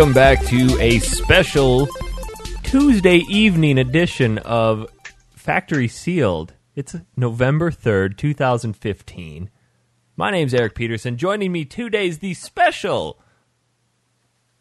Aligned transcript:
Welcome 0.00 0.14
back 0.14 0.42
to 0.46 0.80
a 0.80 0.98
special 1.00 1.86
Tuesday 2.62 3.18
evening 3.28 3.76
edition 3.76 4.38
of 4.38 4.86
Factory 5.28 5.88
Sealed. 5.88 6.54
It's 6.74 6.96
November 7.18 7.70
3rd, 7.70 8.16
2015. 8.16 9.50
My 10.16 10.30
name's 10.30 10.54
Eric 10.54 10.74
Peterson. 10.74 11.18
Joining 11.18 11.52
me 11.52 11.66
today 11.66 12.08
is 12.08 12.20
the 12.20 12.32
special 12.32 13.20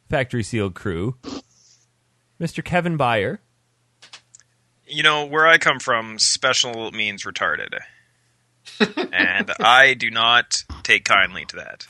Factory 0.10 0.44
Sealed 0.44 0.76
crew, 0.76 1.16
Mr. 2.38 2.62
Kevin 2.62 2.98
Byer. 2.98 3.38
You 4.86 5.04
know, 5.04 5.26
where 5.26 5.48
I 5.48 5.58
come 5.58 5.80
from, 5.80 6.20
special 6.20 6.92
means 6.92 7.24
retarded. 7.24 7.80
and 9.14 9.52
I 9.58 9.94
do 9.94 10.12
not 10.12 10.58
take 10.84 11.06
kindly 11.06 11.46
to 11.46 11.56
that. 11.56 11.88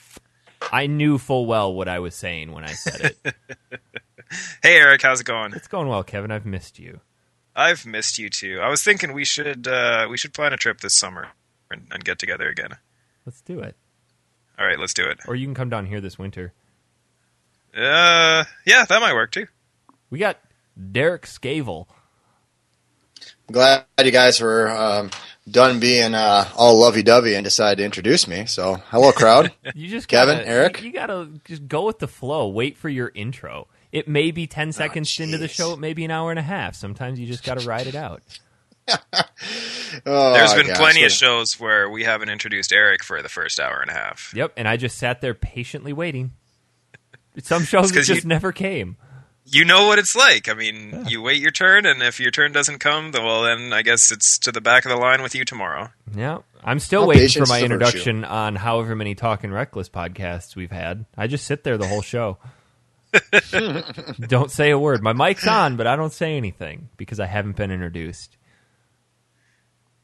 I 0.71 0.87
knew 0.87 1.17
full 1.17 1.45
well 1.45 1.73
what 1.73 1.87
I 1.87 1.99
was 1.99 2.15
saying 2.15 2.51
when 2.51 2.63
I 2.63 2.73
said 2.73 3.15
it. 3.23 3.35
Hey, 4.61 4.75
Eric, 4.75 5.01
how's 5.01 5.21
it 5.21 5.25
going? 5.25 5.53
it's 5.53 5.67
going 5.67 5.87
well, 5.87 6.03
Kevin. 6.03 6.29
I've 6.29 6.45
missed 6.45 6.77
you. 6.77 6.99
I've 7.55 7.83
missed 7.85 8.19
you 8.19 8.29
too. 8.29 8.59
I 8.61 8.69
was 8.69 8.83
thinking 8.83 9.11
we 9.11 9.25
should 9.25 9.67
uh, 9.67 10.07
we 10.09 10.17
should 10.17 10.33
plan 10.35 10.53
a 10.53 10.57
trip 10.57 10.81
this 10.81 10.93
summer 10.93 11.29
and, 11.71 11.87
and 11.91 12.05
get 12.05 12.19
together 12.19 12.47
again. 12.47 12.77
Let's 13.25 13.41
do 13.41 13.59
it. 13.59 13.75
All 14.59 14.67
right, 14.67 14.79
let's 14.79 14.93
do 14.93 15.05
it. 15.05 15.19
Or 15.27 15.35
you 15.35 15.47
can 15.47 15.55
come 15.55 15.69
down 15.69 15.87
here 15.87 15.99
this 15.99 16.19
winter. 16.19 16.53
Uh, 17.75 18.43
yeah, 18.65 18.85
that 18.87 19.01
might 19.01 19.13
work 19.13 19.31
too. 19.31 19.47
We 20.09 20.19
got 20.19 20.37
Derek 20.91 21.25
Scavel. 21.25 21.87
I'm 23.47 23.53
glad 23.53 23.85
you 24.03 24.11
guys 24.11 24.39
were 24.39 24.69
um, 24.69 25.09
done 25.51 25.79
being 25.79 26.13
uh, 26.13 26.47
all 26.55 26.79
lovey-dovey 26.79 27.35
and 27.35 27.43
decided 27.43 27.77
to 27.79 27.85
introduce 27.85 28.27
me. 28.27 28.45
So, 28.45 28.75
hello, 28.89 29.11
crowd. 29.11 29.51
You 29.75 29.87
just 29.87 30.07
Kevin, 30.07 30.37
gotta, 30.37 30.47
Eric? 30.49 30.81
You, 30.81 30.87
you 30.87 30.93
gotta 30.93 31.29
just 31.45 31.67
go 31.67 31.85
with 31.85 31.99
the 31.99 32.07
flow. 32.07 32.47
Wait 32.49 32.77
for 32.77 32.89
your 32.89 33.11
intro. 33.15 33.67
It 33.91 34.07
may 34.07 34.31
be 34.31 34.45
ten 34.47 34.71
seconds 34.71 35.19
into 35.19 35.37
the 35.37 35.47
show. 35.47 35.73
It 35.73 35.79
may 35.79 35.93
be 35.93 36.05
an 36.05 36.11
hour 36.11 36.29
and 36.31 36.39
a 36.39 36.43
half. 36.43 36.75
Sometimes 36.75 37.19
you 37.19 37.25
just 37.27 37.43
gotta 37.43 37.67
ride 37.67 37.87
it 37.87 37.95
out. 37.95 38.21
Oh, 40.05 40.33
There's 40.33 40.53
been 40.53 40.67
gosh. 40.67 40.77
plenty 40.77 41.03
of 41.03 41.11
shows 41.11 41.59
where 41.59 41.89
we 41.89 42.03
haven't 42.03 42.29
introduced 42.29 42.71
Eric 42.71 43.03
for 43.03 43.21
the 43.23 43.29
first 43.29 43.59
hour 43.59 43.79
and 43.81 43.89
a 43.89 43.93
half. 43.93 44.31
Yep. 44.35 44.53
And 44.55 44.67
I 44.67 44.77
just 44.77 44.97
sat 44.99 45.19
there 45.21 45.33
patiently 45.33 45.93
waiting. 45.93 46.31
Some 47.41 47.63
shows 47.63 47.89
it 47.89 47.95
'cause 47.95 48.07
you- 48.09 48.15
just 48.15 48.25
never 48.27 48.51
came. 48.51 48.97
You 49.51 49.65
know 49.65 49.87
what 49.87 49.97
it's 49.99 50.15
like. 50.15 50.47
I 50.47 50.53
mean, 50.53 51.05
you 51.07 51.21
wait 51.21 51.41
your 51.41 51.51
turn, 51.51 51.85
and 51.85 52.01
if 52.03 52.19
your 52.19 52.31
turn 52.31 52.51
doesn't 52.51 52.79
come, 52.79 53.11
then, 53.11 53.23
well, 53.23 53.43
then 53.43 53.73
I 53.73 53.81
guess 53.81 54.11
it's 54.11 54.37
to 54.39 54.51
the 54.51 54.61
back 54.61 54.85
of 54.85 54.91
the 54.91 54.97
line 54.97 55.21
with 55.23 55.33
you 55.33 55.43
tomorrow. 55.45 55.89
Yeah. 56.15 56.39
I'm 56.63 56.79
still 56.79 57.01
Well, 57.01 57.09
waiting 57.09 57.29
for 57.29 57.47
my 57.49 57.57
is 57.57 57.63
a 57.63 57.67
virtue. 57.67 57.73
introduction 57.73 58.25
on 58.25 58.55
however 58.55 58.95
many 58.95 59.15
Talking 59.15 59.51
Reckless 59.51 59.89
podcasts 59.89 60.55
we've 60.55 60.71
had. 60.71 61.05
I 61.17 61.27
just 61.27 61.45
sit 61.45 61.63
there 61.63 61.77
the 61.77 61.87
whole 61.87 62.01
show. 62.01 62.37
don't 64.27 64.51
say 64.51 64.69
a 64.69 64.77
word. 64.77 65.01
My 65.01 65.13
mic's 65.13 65.47
on, 65.47 65.77
but 65.77 65.87
I 65.87 65.95
don't 65.95 66.13
say 66.13 66.37
anything 66.37 66.89
because 66.97 67.19
I 67.19 67.25
haven't 67.25 67.55
been 67.55 67.71
introduced. 67.71 68.37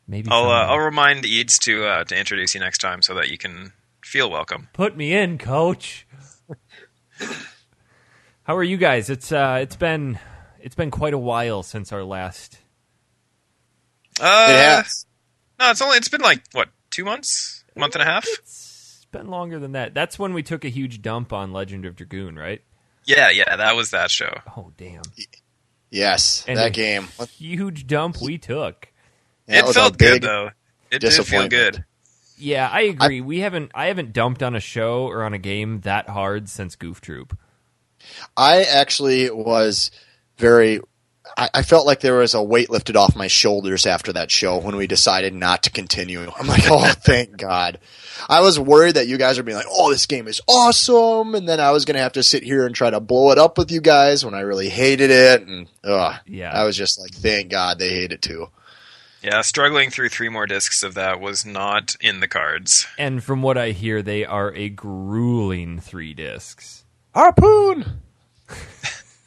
Maybe 0.07 0.29
I'll 0.31 0.49
uh. 0.49 0.65
I'll 0.67 0.79
remind 0.79 1.25
Eads 1.25 1.57
to 1.59 1.85
uh, 1.85 2.03
to 2.05 2.17
introduce 2.17 2.53
you 2.55 2.61
next 2.61 2.79
time 2.79 3.01
so 3.01 3.13
that 3.15 3.29
you 3.29 3.37
can 3.37 3.73
feel 4.03 4.29
welcome. 4.29 4.69
Put 4.73 4.95
me 4.97 5.13
in, 5.13 5.37
coach. 5.37 6.07
How 8.45 8.55
are 8.55 8.63
you 8.63 8.77
guys? 8.77 9.09
It's 9.09 9.31
uh 9.31 9.59
it's 9.61 9.75
been 9.75 10.19
it's 10.59 10.75
been 10.75 10.91
quite 10.91 11.13
a 11.13 11.17
while 11.17 11.63
since 11.63 11.91
our 11.91 12.03
last 12.03 12.59
Uh, 14.19 14.47
It 14.49 14.55
has. 14.55 15.05
No, 15.59 15.71
it's 15.71 15.81
only 15.81 15.97
it's 15.97 16.09
been 16.09 16.21
like 16.21 16.41
what 16.53 16.69
two 16.89 17.05
months, 17.05 17.63
month 17.75 17.95
and 17.95 18.01
a 18.01 18.05
half. 18.05 18.27
It's 18.39 19.05
been 19.11 19.27
longer 19.27 19.59
than 19.59 19.71
that. 19.73 19.93
That's 19.93 20.19
when 20.19 20.33
we 20.33 20.43
took 20.43 20.65
a 20.65 20.69
huge 20.69 21.01
dump 21.01 21.31
on 21.33 21.53
Legend 21.53 21.85
of 21.85 21.95
Dragoon, 21.95 22.37
right? 22.37 22.61
Yeah, 23.05 23.29
yeah, 23.29 23.55
that 23.55 23.75
was 23.75 23.91
that 23.91 24.11
show. 24.11 24.33
Oh 24.57 24.71
damn. 24.77 25.03
Yes, 25.91 26.43
And 26.47 26.57
that 26.57 26.67
a 26.67 26.71
game. 26.71 27.07
Huge 27.37 27.87
dump 27.87 28.17
we 28.21 28.37
took. 28.37 28.87
it 29.47 29.65
felt 29.73 29.97
good 29.97 30.21
though. 30.21 30.51
It 30.91 30.99
did 30.99 31.13
feel 31.13 31.47
good. 31.47 31.83
Yeah, 32.37 32.69
I 32.71 32.81
agree. 32.81 33.21
we 33.21 33.39
haven't 33.39 33.71
I 33.73 33.87
haven't 33.87 34.11
dumped 34.13 34.43
on 34.43 34.55
a 34.55 34.59
show 34.59 35.05
or 35.07 35.23
on 35.23 35.33
a 35.33 35.37
game 35.37 35.81
that 35.81 36.09
hard 36.09 36.49
since 36.49 36.75
Goof 36.75 36.99
Troop. 37.01 37.37
I 38.35 38.63
actually 38.63 39.29
was 39.29 39.91
very. 40.37 40.79
I, 41.37 41.49
I 41.55 41.61
felt 41.63 41.85
like 41.85 41.99
there 42.01 42.17
was 42.17 42.33
a 42.33 42.43
weight 42.43 42.69
lifted 42.69 42.95
off 42.95 43.15
my 43.15 43.27
shoulders 43.27 43.85
after 43.85 44.13
that 44.13 44.31
show 44.31 44.57
when 44.57 44.75
we 44.75 44.87
decided 44.87 45.33
not 45.33 45.63
to 45.63 45.71
continue. 45.71 46.21
I'm 46.39 46.47
like, 46.47 46.63
oh, 46.69 46.91
thank 46.91 47.35
God. 47.35 47.79
I 48.29 48.41
was 48.41 48.59
worried 48.59 48.95
that 48.95 49.07
you 49.07 49.17
guys 49.17 49.37
would 49.37 49.45
be 49.45 49.53
like, 49.53 49.65
oh, 49.69 49.91
this 49.91 50.05
game 50.05 50.27
is 50.27 50.41
awesome, 50.47 51.35
and 51.35 51.47
then 51.49 51.59
I 51.59 51.71
was 51.71 51.83
going 51.83 51.95
to 51.95 52.01
have 52.01 52.13
to 52.13 52.23
sit 52.23 52.43
here 52.43 52.65
and 52.65 52.73
try 52.73 52.89
to 52.89 52.99
blow 52.99 53.31
it 53.31 53.37
up 53.37 53.57
with 53.57 53.71
you 53.71 53.81
guys 53.81 54.23
when 54.23 54.33
I 54.33 54.41
really 54.41 54.69
hated 54.69 55.11
it, 55.11 55.41
and 55.45 55.67
ugh, 55.83 56.15
Yeah. 56.25 56.51
I 56.51 56.63
was 56.63 56.77
just 56.77 56.99
like, 56.99 57.11
thank 57.11 57.49
God 57.49 57.79
they 57.79 57.89
hate 57.89 58.13
it 58.13 58.21
too. 58.21 58.47
Yeah, 59.21 59.41
struggling 59.41 59.89
through 59.89 60.09
three 60.09 60.29
more 60.29 60.45
discs 60.45 60.83
of 60.83 60.93
that 60.93 61.19
was 61.19 61.45
not 61.45 61.95
in 61.99 62.19
the 62.19 62.27
cards. 62.27 62.85
And 62.97 63.23
from 63.23 63.41
what 63.41 63.57
I 63.57 63.71
hear, 63.71 64.03
they 64.03 64.23
are 64.23 64.53
a 64.53 64.69
grueling 64.69 65.79
three 65.79 66.13
discs. 66.13 66.84
Harpoon. 67.15 67.85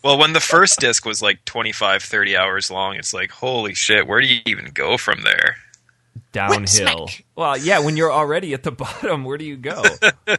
Well, 0.05 0.17
when 0.17 0.33
the 0.33 0.41
first 0.41 0.79
disc 0.79 1.05
was 1.05 1.21
like 1.21 1.45
25, 1.45 2.05
30 2.05 2.37
hours 2.37 2.71
long, 2.71 2.95
it's 2.95 3.13
like, 3.13 3.33
holy 3.33 3.75
shit, 3.75 4.07
where 4.07 4.21
do 4.21 4.29
you 4.29 4.41
even 4.47 4.67
go 4.73 4.97
from 4.97 5.23
there? 5.25 5.57
downhill. 6.31 7.09
Well, 7.35 7.57
yeah, 7.57 7.81
when 7.81 7.97
you're 7.97 8.13
already 8.13 8.55
at 8.55 8.63
the 8.63 8.71
bottom, 8.85 9.25
where 9.25 9.37
do 9.37 9.45
you 9.45 9.57
go? 9.57 9.83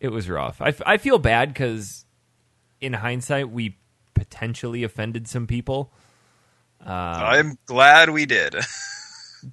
it 0.00 0.10
was 0.10 0.28
rough. 0.28 0.60
I, 0.60 0.68
f- 0.68 0.82
I 0.86 0.98
feel 0.98 1.18
bad 1.18 1.48
because, 1.48 2.04
in 2.80 2.92
hindsight, 2.92 3.50
we 3.50 3.76
potentially 4.14 4.84
offended 4.84 5.26
some 5.26 5.48
people. 5.48 5.92
Uh, 6.84 6.90
I'm 6.90 7.58
glad 7.66 8.10
we 8.10 8.24
did. 8.24 8.54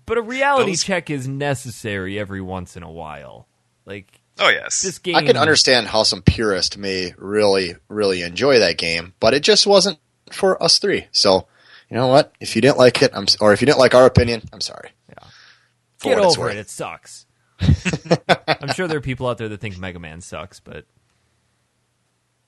but 0.05 0.17
a 0.17 0.21
reality 0.21 0.71
Those- 0.73 0.83
check 0.83 1.09
is 1.09 1.27
necessary 1.27 2.19
every 2.19 2.41
once 2.41 2.77
in 2.77 2.83
a 2.83 2.91
while. 2.91 3.47
Like 3.85 4.18
oh, 4.39 4.49
yes. 4.49 4.81
this 4.81 4.99
game, 4.99 5.15
I 5.15 5.23
can 5.23 5.37
understand 5.37 5.87
how 5.87 6.03
some 6.03 6.21
purists 6.21 6.77
may 6.77 7.13
really, 7.17 7.75
really 7.87 8.21
enjoy 8.23 8.59
that 8.59 8.77
game, 8.77 9.13
but 9.19 9.33
it 9.33 9.43
just 9.43 9.67
wasn't 9.67 9.99
for 10.31 10.61
us 10.61 10.79
three. 10.79 11.07
So, 11.11 11.47
you 11.89 11.97
know 11.97 12.07
what? 12.07 12.33
If 12.39 12.55
you 12.55 12.61
didn't 12.61 12.77
like 12.77 13.01
it, 13.01 13.11
I'm, 13.13 13.25
or 13.41 13.53
if 13.53 13.61
you 13.61 13.65
didn't 13.65 13.79
like 13.79 13.95
our 13.95 14.05
opinion, 14.05 14.43
I'm 14.53 14.61
sorry. 14.61 14.91
Yeah. 15.09 15.27
For 15.97 16.09
Get 16.09 16.17
what 16.19 16.25
it's 16.27 16.37
over 16.37 16.47
worth. 16.47 16.55
it. 16.55 16.59
It 16.59 16.69
sucks. 16.69 17.25
I'm 18.47 18.73
sure 18.73 18.87
there 18.87 18.97
are 18.97 19.01
people 19.01 19.27
out 19.27 19.37
there 19.37 19.49
that 19.49 19.59
think 19.59 19.77
Mega 19.77 19.99
Man 19.99 20.21
sucks, 20.21 20.59
but 20.59 20.85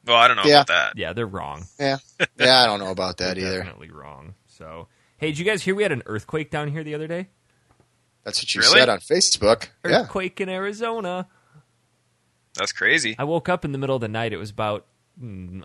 well, 0.06 0.18
I 0.18 0.28
don't 0.28 0.38
know 0.38 0.44
Yeah. 0.46 0.62
about 0.62 0.68
that. 0.68 0.94
yeah, 0.98 1.14
they're 1.14 1.28
wrong. 1.28 1.66
Yeah, 1.80 1.98
yeah, 2.40 2.64
I 2.64 2.66
don't 2.66 2.80
know 2.80 2.92
about 2.92 3.18
that 3.18 3.36
They're 3.36 3.46
either. 3.46 3.58
Definitely 3.60 3.92
wrong. 3.92 4.36
So, 4.48 4.88
hey, 5.18 5.28
did 5.28 5.40
you 5.40 5.46
guys 5.46 5.62
hear 5.64 5.76
we 5.76 5.84
had 5.84 5.92
an 5.92 6.04
earthquake 6.06 6.50
down 6.50 6.70
here 6.70 6.84
the 6.84 6.96
other 6.96 7.08
day? 7.08 7.28
That's 8.24 8.40
what 8.42 8.54
you 8.54 8.62
Really? 8.62 8.80
said 8.80 8.90
on 8.90 9.00
Facebook. 9.00 9.68
Yeah, 9.84 10.02
Earthquake 10.02 10.40
in 10.40 10.48
Arizona. 10.50 11.28
That's 12.56 12.72
crazy. 12.72 13.16
I 13.18 13.24
woke 13.24 13.50
up 13.50 13.66
in 13.66 13.72
the 13.72 13.78
middle 13.78 13.96
of 13.96 14.02
the 14.02 14.08
night. 14.08 14.34
It 14.34 14.38
was 14.38 14.50
about 14.50 14.86
mm, 15.22 15.64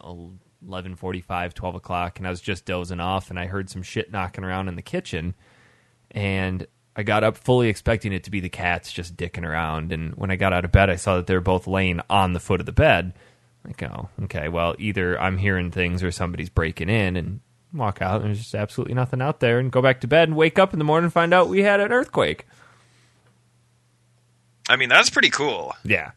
11:45, 0.65 1.55
12 1.55 1.75
o'clock, 1.75 2.19
and 2.19 2.27
I 2.27 2.31
was 2.31 2.41
just 2.41 2.65
dozing 2.65 3.01
off, 3.01 3.31
and 3.31 3.39
I 3.39 3.47
heard 3.47 3.69
some 3.71 3.83
shit 3.83 4.13
knocking 4.13 4.45
around 4.45 4.69
in 4.69 4.77
the 4.77 4.83
kitchen, 4.83 5.35
and 6.11 6.67
I 6.95 7.03
got 7.03 7.25
up 7.25 7.37
fully 7.37 7.69
expecting 7.69 8.13
it 8.13 8.25
to 8.25 8.31
be 8.31 8.41
the 8.41 8.49
cats 8.49 8.93
just 8.93 9.17
dicking 9.17 9.45
around. 9.45 9.93
And 9.93 10.15
when 10.15 10.31
I 10.31 10.37
got 10.37 10.53
out 10.53 10.65
of 10.65 10.73
bed, 10.73 10.89
I 10.89 10.97
saw 10.97 11.17
that 11.17 11.27
they 11.27 11.35
were 11.35 11.41
both 11.41 11.67
laying 11.67 12.01
on 12.09 12.33
the 12.33 12.41
foot 12.41 12.61
of 12.61 12.67
the 12.67 12.73
bed. 12.73 13.13
Like, 13.65 13.83
oh, 13.83 14.09
okay. 14.25 14.49
Well, 14.49 14.77
either 14.79 15.21
I'm 15.21 15.39
hearing 15.39 15.71
things 15.71 16.03
or 16.03 16.11
somebody's 16.11 16.49
breaking 16.49 16.89
in, 16.89 17.17
and 17.17 17.41
walk 17.75 18.01
out, 18.01 18.21
and 18.21 18.27
there's 18.27 18.39
just 18.39 18.55
absolutely 18.55 18.95
nothing 18.95 19.21
out 19.21 19.41
there, 19.41 19.59
and 19.59 19.71
go 19.73 19.83
back 19.83 20.01
to 20.01 20.07
bed, 20.07 20.29
and 20.29 20.37
wake 20.37 20.59
up 20.59 20.73
in 20.73 20.79
the 20.79 20.85
morning 20.85 21.05
and 21.05 21.13
find 21.13 21.35
out 21.35 21.49
we 21.49 21.63
had 21.63 21.81
an 21.81 21.93
earthquake. 21.93 22.47
I 24.69 24.77
mean, 24.77 24.89
that's 24.89 25.11
pretty 25.11 25.31
cool. 25.31 25.75
Yeah, 25.85 26.13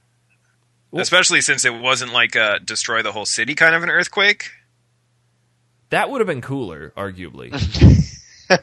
Well- 0.92 1.02
Especially 1.02 1.42
since 1.42 1.66
it 1.66 1.74
wasn't 1.74 2.14
like 2.14 2.36
a 2.36 2.60
destroy 2.64 3.02
the 3.04 3.12
whole 3.12 3.26
city 3.26 3.56
kind 3.56 3.76
of 3.76 3.84
an 3.84 3.90
earthquake. 3.90 4.52
that 5.92 6.10
would 6.10 6.20
have 6.22 6.28
been 6.28 6.42
cooler, 6.42 6.94
arguably. 6.98 7.52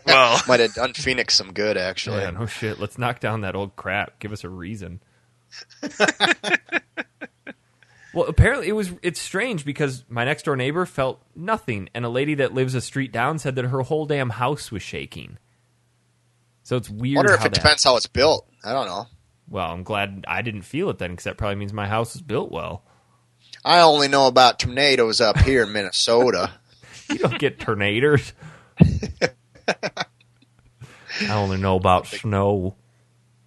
Well, 0.04 0.40
might 0.48 0.58
have 0.58 0.74
done 0.74 0.94
Phoenix 0.94 1.34
some 1.34 1.52
good 1.52 1.76
actually. 1.76 2.18
Yeah, 2.22 2.30
oh, 2.34 2.40
no 2.40 2.46
shit. 2.46 2.80
Let's 2.80 2.98
knock 2.98 3.20
down 3.20 3.42
that 3.42 3.54
old 3.54 3.76
crap. 3.76 4.18
Give 4.18 4.32
us 4.32 4.42
a 4.42 4.48
reason. 4.48 5.00
well, 8.12 8.26
apparently 8.26 8.66
it 8.68 8.72
was. 8.72 8.92
It's 9.02 9.20
strange 9.20 9.64
because 9.64 10.04
my 10.08 10.24
next 10.24 10.44
door 10.44 10.56
neighbor 10.56 10.86
felt 10.86 11.22
nothing, 11.36 11.88
and 11.94 12.04
a 12.04 12.08
lady 12.08 12.34
that 12.34 12.52
lives 12.54 12.74
a 12.74 12.80
street 12.80 13.12
down 13.12 13.38
said 13.38 13.54
that 13.56 13.66
her 13.66 13.82
whole 13.82 14.06
damn 14.06 14.30
house 14.30 14.72
was 14.72 14.82
shaking. 14.82 15.38
So 16.64 16.76
it's 16.76 16.90
weird. 16.90 17.16
Wonder 17.18 17.34
if 17.34 17.38
how 17.40 17.46
it 17.46 17.50
that- 17.50 17.62
depends 17.62 17.84
how 17.84 17.96
it's 17.96 18.06
built. 18.08 18.48
I 18.64 18.72
don't 18.72 18.86
know. 18.86 19.06
Well, 19.48 19.70
I'm 19.70 19.82
glad 19.84 20.24
I 20.26 20.42
didn't 20.42 20.62
feel 20.62 20.90
it 20.90 20.98
then, 20.98 21.12
because 21.12 21.24
that 21.24 21.36
probably 21.38 21.56
means 21.56 21.72
my 21.72 21.86
house 21.86 22.14
was 22.14 22.22
built 22.22 22.50
well. 22.50 22.82
I 23.64 23.80
only 23.80 24.08
know 24.08 24.26
about 24.26 24.58
tornadoes 24.58 25.20
up 25.20 25.38
here 25.38 25.62
in 25.64 25.72
Minnesota. 25.72 26.50
You 27.08 27.18
don't 27.18 27.38
get 27.38 27.60
tornadoes. 27.60 28.32
I 31.20 31.30
only 31.30 31.56
know 31.56 31.76
about 31.76 32.08
snow. 32.08 32.74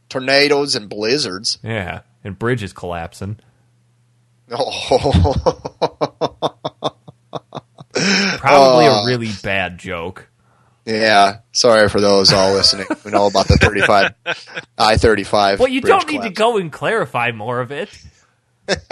tornadoes 0.08 0.76
and 0.76 0.90
blizzards. 0.90 1.58
Yeah, 1.62 2.02
and 2.24 2.40
bridges 2.40 2.72
collapsing. 2.72 3.38
Oh. 4.50 5.36
Probably 8.38 8.86
Oh. 8.88 9.00
a 9.00 9.02
uh, 9.02 9.06
really 9.06 9.30
bad 9.44 9.78
joke. 9.78 10.29
Yeah. 10.86 11.40
Sorry 11.52 11.88
for 11.90 12.02
those 12.02 12.32
all 12.34 12.54
listening 12.54 12.88
who 13.04 13.12
know 13.12 13.28
about 13.28 13.48
the 13.48 13.58
35 13.58 14.14
I 14.78 14.98
35. 14.98 15.60
Well, 15.60 15.68
you 15.70 15.82
don't 15.82 16.08
need 16.10 16.22
to 16.24 16.30
go 16.30 16.58
and 16.58 16.72
clarify 16.72 17.32
more 17.32 17.60
of 17.60 17.72
it. 17.72 17.90
Let 18.68 18.84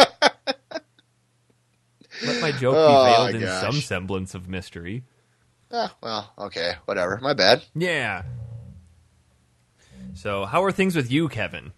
my 2.41 2.51
joke 2.51 2.75
Oh, 2.77 3.05
be 3.05 3.11
veiled 3.11 3.35
in 3.35 3.41
gosh. 3.41 3.61
some 3.61 3.81
semblance 3.81 4.33
of 4.35 4.47
mystery. 4.49 5.03
Ah, 5.71 5.95
well, 6.01 6.31
okay, 6.39 6.73
whatever. 6.85 7.19
My 7.21 7.33
bad. 7.33 7.63
Yeah. 7.75 8.23
So, 10.15 10.45
how 10.45 10.63
are 10.63 10.71
things 10.71 10.95
with 10.95 11.11
you, 11.11 11.29
Kevin? 11.29 11.73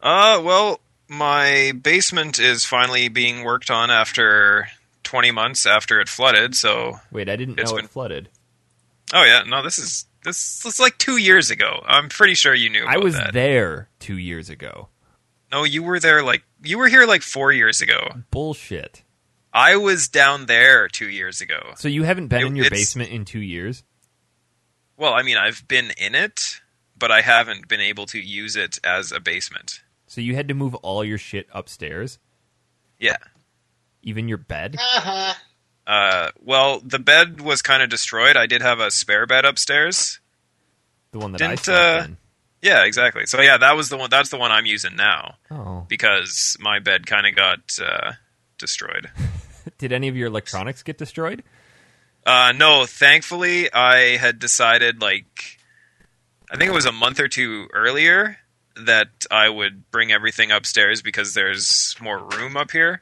Uh, 0.00 0.40
well, 0.44 0.80
my 1.08 1.72
basement 1.82 2.38
is 2.38 2.64
finally 2.64 3.08
being 3.08 3.42
worked 3.42 3.70
on 3.70 3.90
after 3.90 4.68
20 5.02 5.32
months 5.32 5.66
after 5.66 5.98
it 6.00 6.08
flooded. 6.08 6.54
So, 6.54 7.00
Wait, 7.10 7.28
I 7.28 7.34
didn't 7.36 7.58
It's 7.58 7.70
know 7.70 7.76
been- 7.78 7.86
it 7.86 7.90
flooded. 7.90 8.28
Oh 9.14 9.24
yeah, 9.24 9.42
no, 9.46 9.62
this 9.62 9.78
is 9.78 10.06
this 10.24 10.64
is 10.64 10.78
like 10.80 10.98
two 10.98 11.16
years 11.16 11.50
ago. 11.50 11.82
I'm 11.86 12.08
pretty 12.08 12.34
sure 12.34 12.54
you 12.54 12.70
knew. 12.70 12.82
About 12.82 12.94
I 12.94 12.98
was 12.98 13.14
that. 13.14 13.32
there 13.32 13.88
two 13.98 14.18
years 14.18 14.50
ago. 14.50 14.88
No, 15.50 15.64
you 15.64 15.82
were 15.82 15.98
there 16.00 16.22
like 16.22 16.42
you 16.62 16.78
were 16.78 16.88
here 16.88 17.06
like 17.06 17.22
four 17.22 17.52
years 17.52 17.80
ago. 17.80 18.08
Bullshit. 18.30 19.02
I 19.52 19.76
was 19.76 20.08
down 20.08 20.46
there 20.46 20.88
two 20.88 21.08
years 21.08 21.40
ago. 21.40 21.72
So 21.76 21.88
you 21.88 22.02
haven't 22.04 22.28
been 22.28 22.42
It- 22.42 22.46
in 22.48 22.56
your 22.56 22.68
basement 22.70 23.10
in 23.10 23.24
two 23.24 23.40
years? 23.40 23.82
Well, 24.96 25.14
I 25.14 25.22
mean, 25.22 25.36
I've 25.38 25.66
been 25.68 25.92
in 25.96 26.14
it, 26.14 26.60
but 26.98 27.10
I 27.10 27.20
haven't 27.22 27.68
been 27.68 27.80
able 27.80 28.04
to 28.06 28.18
use 28.20 28.56
it 28.56 28.78
as 28.84 29.10
a 29.12 29.20
basement. 29.20 29.80
So 30.06 30.20
you 30.20 30.34
had 30.34 30.48
to 30.48 30.54
move 30.54 30.74
all 30.76 31.04
your 31.04 31.18
shit 31.18 31.46
upstairs, 31.52 32.18
Yeah. 32.98 33.16
even 34.02 34.28
your 34.28 34.38
bed. 34.38 34.76
Uh-huh. 34.78 35.34
Uh, 35.88 36.30
well, 36.44 36.80
the 36.80 36.98
bed 36.98 37.40
was 37.40 37.62
kind 37.62 37.82
of 37.82 37.88
destroyed. 37.88 38.36
I 38.36 38.46
did 38.46 38.60
have 38.60 38.78
a 38.78 38.90
spare 38.90 39.26
bed 39.26 39.46
upstairs. 39.46 40.20
The 41.12 41.18
one 41.18 41.32
that 41.32 41.40
I 41.40 41.48
Didn't, 41.48 41.64
slept 41.64 41.80
uh, 41.80 42.04
in. 42.04 42.16
Yeah, 42.60 42.84
exactly. 42.84 43.24
So 43.24 43.40
yeah, 43.40 43.56
that 43.56 43.74
was 43.74 43.88
the 43.88 43.96
one. 43.96 44.10
That's 44.10 44.28
the 44.28 44.36
one 44.36 44.52
I'm 44.52 44.66
using 44.66 44.96
now 44.96 45.36
Oh, 45.50 45.86
because 45.88 46.58
my 46.60 46.78
bed 46.78 47.06
kind 47.06 47.26
of 47.26 47.34
got 47.34 47.60
uh, 47.82 48.12
destroyed. 48.58 49.10
did 49.78 49.92
any 49.92 50.08
of 50.08 50.16
your 50.16 50.26
electronics 50.26 50.82
get 50.82 50.98
destroyed? 50.98 51.42
Uh, 52.26 52.52
no, 52.54 52.84
thankfully, 52.84 53.72
I 53.72 54.18
had 54.18 54.38
decided 54.38 55.00
like 55.00 55.58
I 56.50 56.56
think 56.56 56.68
it 56.68 56.74
was 56.74 56.84
a 56.84 56.92
month 56.92 57.20
or 57.20 57.28
two 57.28 57.68
earlier 57.72 58.36
that 58.76 59.24
I 59.30 59.48
would 59.48 59.90
bring 59.90 60.12
everything 60.12 60.50
upstairs 60.50 61.00
because 61.00 61.32
there's 61.32 61.96
more 62.00 62.18
room 62.18 62.56
up 62.56 62.72
here. 62.72 63.00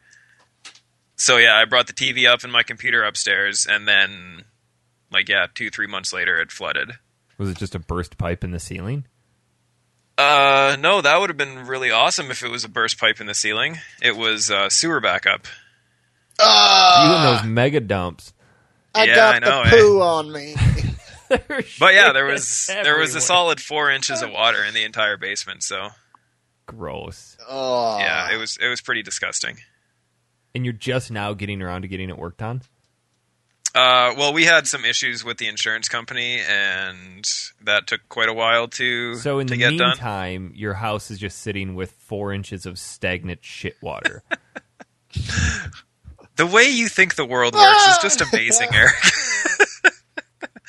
So 1.17 1.39
yeah, 1.39 1.57
I 1.57 1.65
brought 1.65 1.87
the 1.87 1.93
TV 1.93 2.29
up 2.29 2.45
and 2.45 2.53
my 2.53 2.63
computer 2.63 3.03
upstairs, 3.03 3.67
and 3.69 3.89
then 3.89 4.45
like 5.11 5.29
yeah, 5.29 5.47
two 5.55 5.71
three 5.71 5.87
months 5.87 6.13
later, 6.13 6.41
it 6.41 6.53
flooded. 6.53 6.93
Was 7.39 7.51
it 7.51 7.57
just 7.59 7.75
a 7.75 7.79
burst 7.79 8.17
pipe 8.19 8.45
in 8.45 8.51
the 8.51 8.61
ceiling? 8.61 9.07
Uh, 10.19 10.77
no, 10.81 11.03
that 11.03 11.21
would 11.21 11.29
have 11.29 11.37
been 11.37 11.67
really 11.67 11.91
awesome 11.91 12.31
if 12.31 12.43
it 12.43 12.51
was 12.51 12.65
a 12.65 12.69
burst 12.69 12.99
pipe 12.99 13.21
in 13.21 13.27
the 13.27 13.35
ceiling. 13.35 13.79
It 14.01 14.17
was 14.17 14.51
uh, 14.51 14.71
sewer 14.71 15.01
backup. 15.01 15.47
you 16.39 16.45
and 16.47 16.49
Ah, 16.49 17.41
those 17.43 17.49
mega 17.51 17.81
dumps. 17.81 18.33
I 18.95 19.05
Yeah, 19.05 19.15
got 19.15 19.35
I 19.35 19.39
know, 19.41 19.63
the 19.65 19.69
eh? 19.69 19.71
poo 19.79 20.01
on 20.01 20.33
me. 20.33 20.55
But 21.81 21.93
yeah, 21.95 22.13
there 22.13 22.25
was 22.25 22.67
there 22.69 22.99
was 22.99 23.15
a 23.17 23.21
solid 23.21 23.61
four 23.61 23.91
inches 23.91 24.23
of 24.23 24.31
water 24.31 24.63
in 24.65 24.75
the 24.75 24.85
entire 24.85 25.17
basement. 25.17 25.65
So 25.65 25.89
gross. 26.67 27.37
Oh, 27.49 27.99
yeah, 27.99 28.33
it 28.33 28.37
was 28.37 28.57
it 28.61 28.69
was 28.69 28.81
pretty 28.81 29.03
disgusting. 29.03 29.57
And 30.57 30.65
you're 30.65 30.73
just 30.73 31.11
now 31.11 31.35
getting 31.35 31.61
around 31.61 31.83
to 31.83 31.89
getting 31.89 32.09
it 32.09 32.17
worked 32.17 32.41
on. 32.41 32.63
Uh, 33.75 34.15
well, 34.17 34.33
we 34.33 34.45
had 34.45 34.67
some 34.67 34.87
issues 34.87 35.23
with 35.23 35.37
the 35.37 35.47
insurance 35.49 35.87
company, 35.87 36.41
and 36.49 37.29
that 37.63 37.87
took 37.87 38.01
quite 38.09 38.31
a 38.31 38.33
while 38.33 38.69
to 38.69 39.17
So 39.17 39.39
in 39.39 39.49
to 39.49 39.53
the 39.53 39.59
get 39.59 39.77
done. 39.77 39.89
meantime, 39.91 40.53
your 40.55 40.73
house 40.73 41.11
is 41.11 41.19
just 41.19 41.43
sitting 41.43 41.75
with 41.75 41.91
four 41.93 42.33
inches 42.33 42.65
of 42.65 42.79
stagnant 42.79 43.45
shit 43.45 43.77
water. 43.83 44.23
The 46.37 46.45
way 46.47 46.65
you 46.65 46.89
think 46.89 47.15
the 47.15 47.25
world 47.25 47.55
works 47.55 47.87
is 47.89 47.99
just 48.03 48.21
amazing, 48.33 48.69
Eric. 48.75 48.93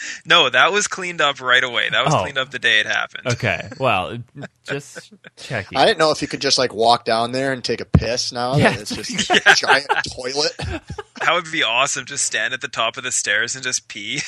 no, 0.25 0.50
that 0.50 0.71
was 0.71 0.88
cleaned 0.88 1.21
up 1.21 1.42
right 1.42 1.63
away. 1.63 1.89
That 1.89 2.06
was 2.06 2.13
Oh. 2.13 2.21
cleaned 2.21 2.38
up 2.38 2.51
the 2.51 2.59
day 2.59 2.80
it 2.80 2.86
happened. 2.86 3.27
okay, 3.27 3.69
well, 3.80 4.18
just 4.65 5.13
checking. 5.38 5.77
I 5.77 5.86
didn't 5.86 6.00
know 6.00 6.12
if 6.12 6.21
you 6.21 6.27
could 6.27 6.42
just 6.42 6.57
like 6.57 6.74
walk 6.74 7.06
down 7.06 7.31
there 7.31 7.54
and 7.54 7.63
take 7.63 7.81
a 7.81 7.86
piss 7.86 8.31
now. 8.31 8.54
that 8.54 8.59
Yeah. 8.59 8.80
It's 8.80 8.95
just 8.95 9.30
a 9.31 9.56
giant 9.56 9.88
toilet. 10.15 10.54
That 11.19 11.33
would 11.33 11.51
be 11.51 11.63
awesome. 11.63 12.06
Just 12.06 12.25
stand 12.25 12.54
at 12.54 12.62
the 12.62 12.68
top 12.68 12.98
of 12.98 13.04
the 13.04 13.12
stairs 13.12 13.56
and 13.56 13.63
just 13.63 13.88
pee. 13.88 14.21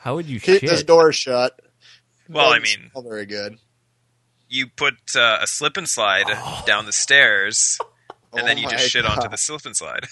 How 0.00 0.14
would 0.16 0.26
you 0.26 0.40
Keep 0.40 0.60
shit? 0.60 0.70
this 0.70 0.82
door 0.82 1.12
shut. 1.12 1.58
Well, 2.28 2.52
I 2.52 2.58
mean- 2.58 2.90
smell 2.90 3.02
very 3.04 3.26
good. 3.26 3.58
You 4.48 4.66
put 4.66 4.94
uh, 5.16 5.38
a 5.40 5.46
slip 5.46 5.76
and 5.78 5.88
slide 5.88 6.26
down 6.66 6.84
the 6.84 6.92
stairs, 6.92 7.78
and 8.34 8.42
Oh 8.42 8.44
then 8.46 8.58
you 8.58 8.64
just 8.64 8.74
my 8.84 8.88
shit 8.88 9.06
onto 9.06 9.28
the 9.30 9.38
slip 9.38 9.64
and 9.64 9.74
slide. 9.74 10.06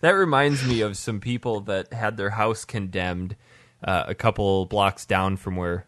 That 0.00 0.10
reminds 0.10 0.64
me 0.66 0.80
of 0.80 0.96
some 0.96 1.20
people 1.20 1.60
that 1.62 1.92
had 1.92 2.16
their 2.16 2.30
house 2.30 2.64
condemned 2.64 3.34
uh, 3.82 4.04
a 4.06 4.14
couple 4.14 4.66
blocks 4.66 5.04
down 5.04 5.36
from 5.36 5.56
where 5.56 5.86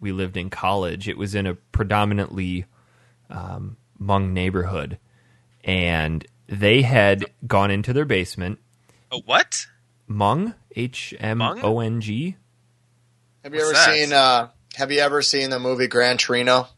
we 0.00 0.12
lived 0.12 0.36
in 0.36 0.48
college. 0.50 1.08
It 1.08 1.18
was 1.18 1.34
in 1.34 1.46
a 1.46 1.54
predominantly 1.54 2.64
um, 3.28 3.76
Hmong 4.00 4.30
neighborhood, 4.32 4.98
and 5.62 6.26
they 6.48 6.82
had 6.82 7.26
gone 7.46 7.70
into 7.70 7.92
their 7.92 8.06
basement. 8.06 8.58
A 9.12 9.18
what? 9.18 9.66
Hmong, 10.08 10.54
H 10.74 11.14
M 11.20 11.42
O 11.42 11.80
N 11.80 12.00
G. 12.00 12.36
Have 13.44 13.52
you 13.54 13.60
What's 13.60 13.78
ever 13.78 13.90
that? 13.92 13.94
seen? 13.96 14.12
uh 14.14 14.48
Have 14.76 14.90
you 14.92 15.00
ever 15.00 15.20
seen 15.22 15.50
the 15.50 15.58
movie 15.58 15.86
Gran 15.86 16.16
Torino 16.16 16.68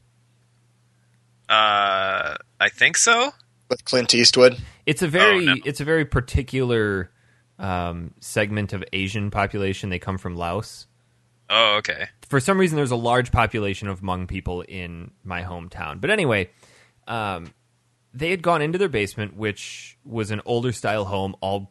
Uh, 1.49 2.37
I 2.61 2.69
think 2.71 2.97
so. 2.97 3.33
with 3.69 3.85
Clint 3.85 4.15
Eastwood? 4.15 4.59
It's 4.87 5.03
a 5.03 5.09
very 5.09 5.45
no. 5.45 5.55
it's 5.65 5.81
a 5.81 5.85
very 5.85 6.05
particular 6.05 7.11
um, 7.59 8.15
segment 8.21 8.73
of 8.73 8.85
Asian 8.93 9.31
population. 9.31 9.91
They 9.91 9.99
come 9.99 10.19
from 10.19 10.37
Laos. 10.37 10.87
Oh, 11.55 11.77
okay. 11.79 12.09
for 12.27 12.41
some 12.41 12.59
reason 12.59 12.77
there's 12.77 12.93
a 12.93 12.97
large 12.97 13.31
population 13.31 13.87
of 13.87 14.01
Hmong 14.01 14.27
people 14.27 14.63
in 14.63 15.11
my 15.23 15.43
hometown. 15.43 16.01
But 16.01 16.09
anyway, 16.09 16.49
um, 17.07 17.53
they 18.15 18.31
had 18.31 18.43
gone 18.43 18.63
into 18.63 18.79
their 18.79 18.89
basement, 18.89 19.37
which 19.37 19.99
was 20.03 20.31
an 20.31 20.41
older 20.47 20.73
style 20.73 21.05
home, 21.05 21.37
all 21.43 21.71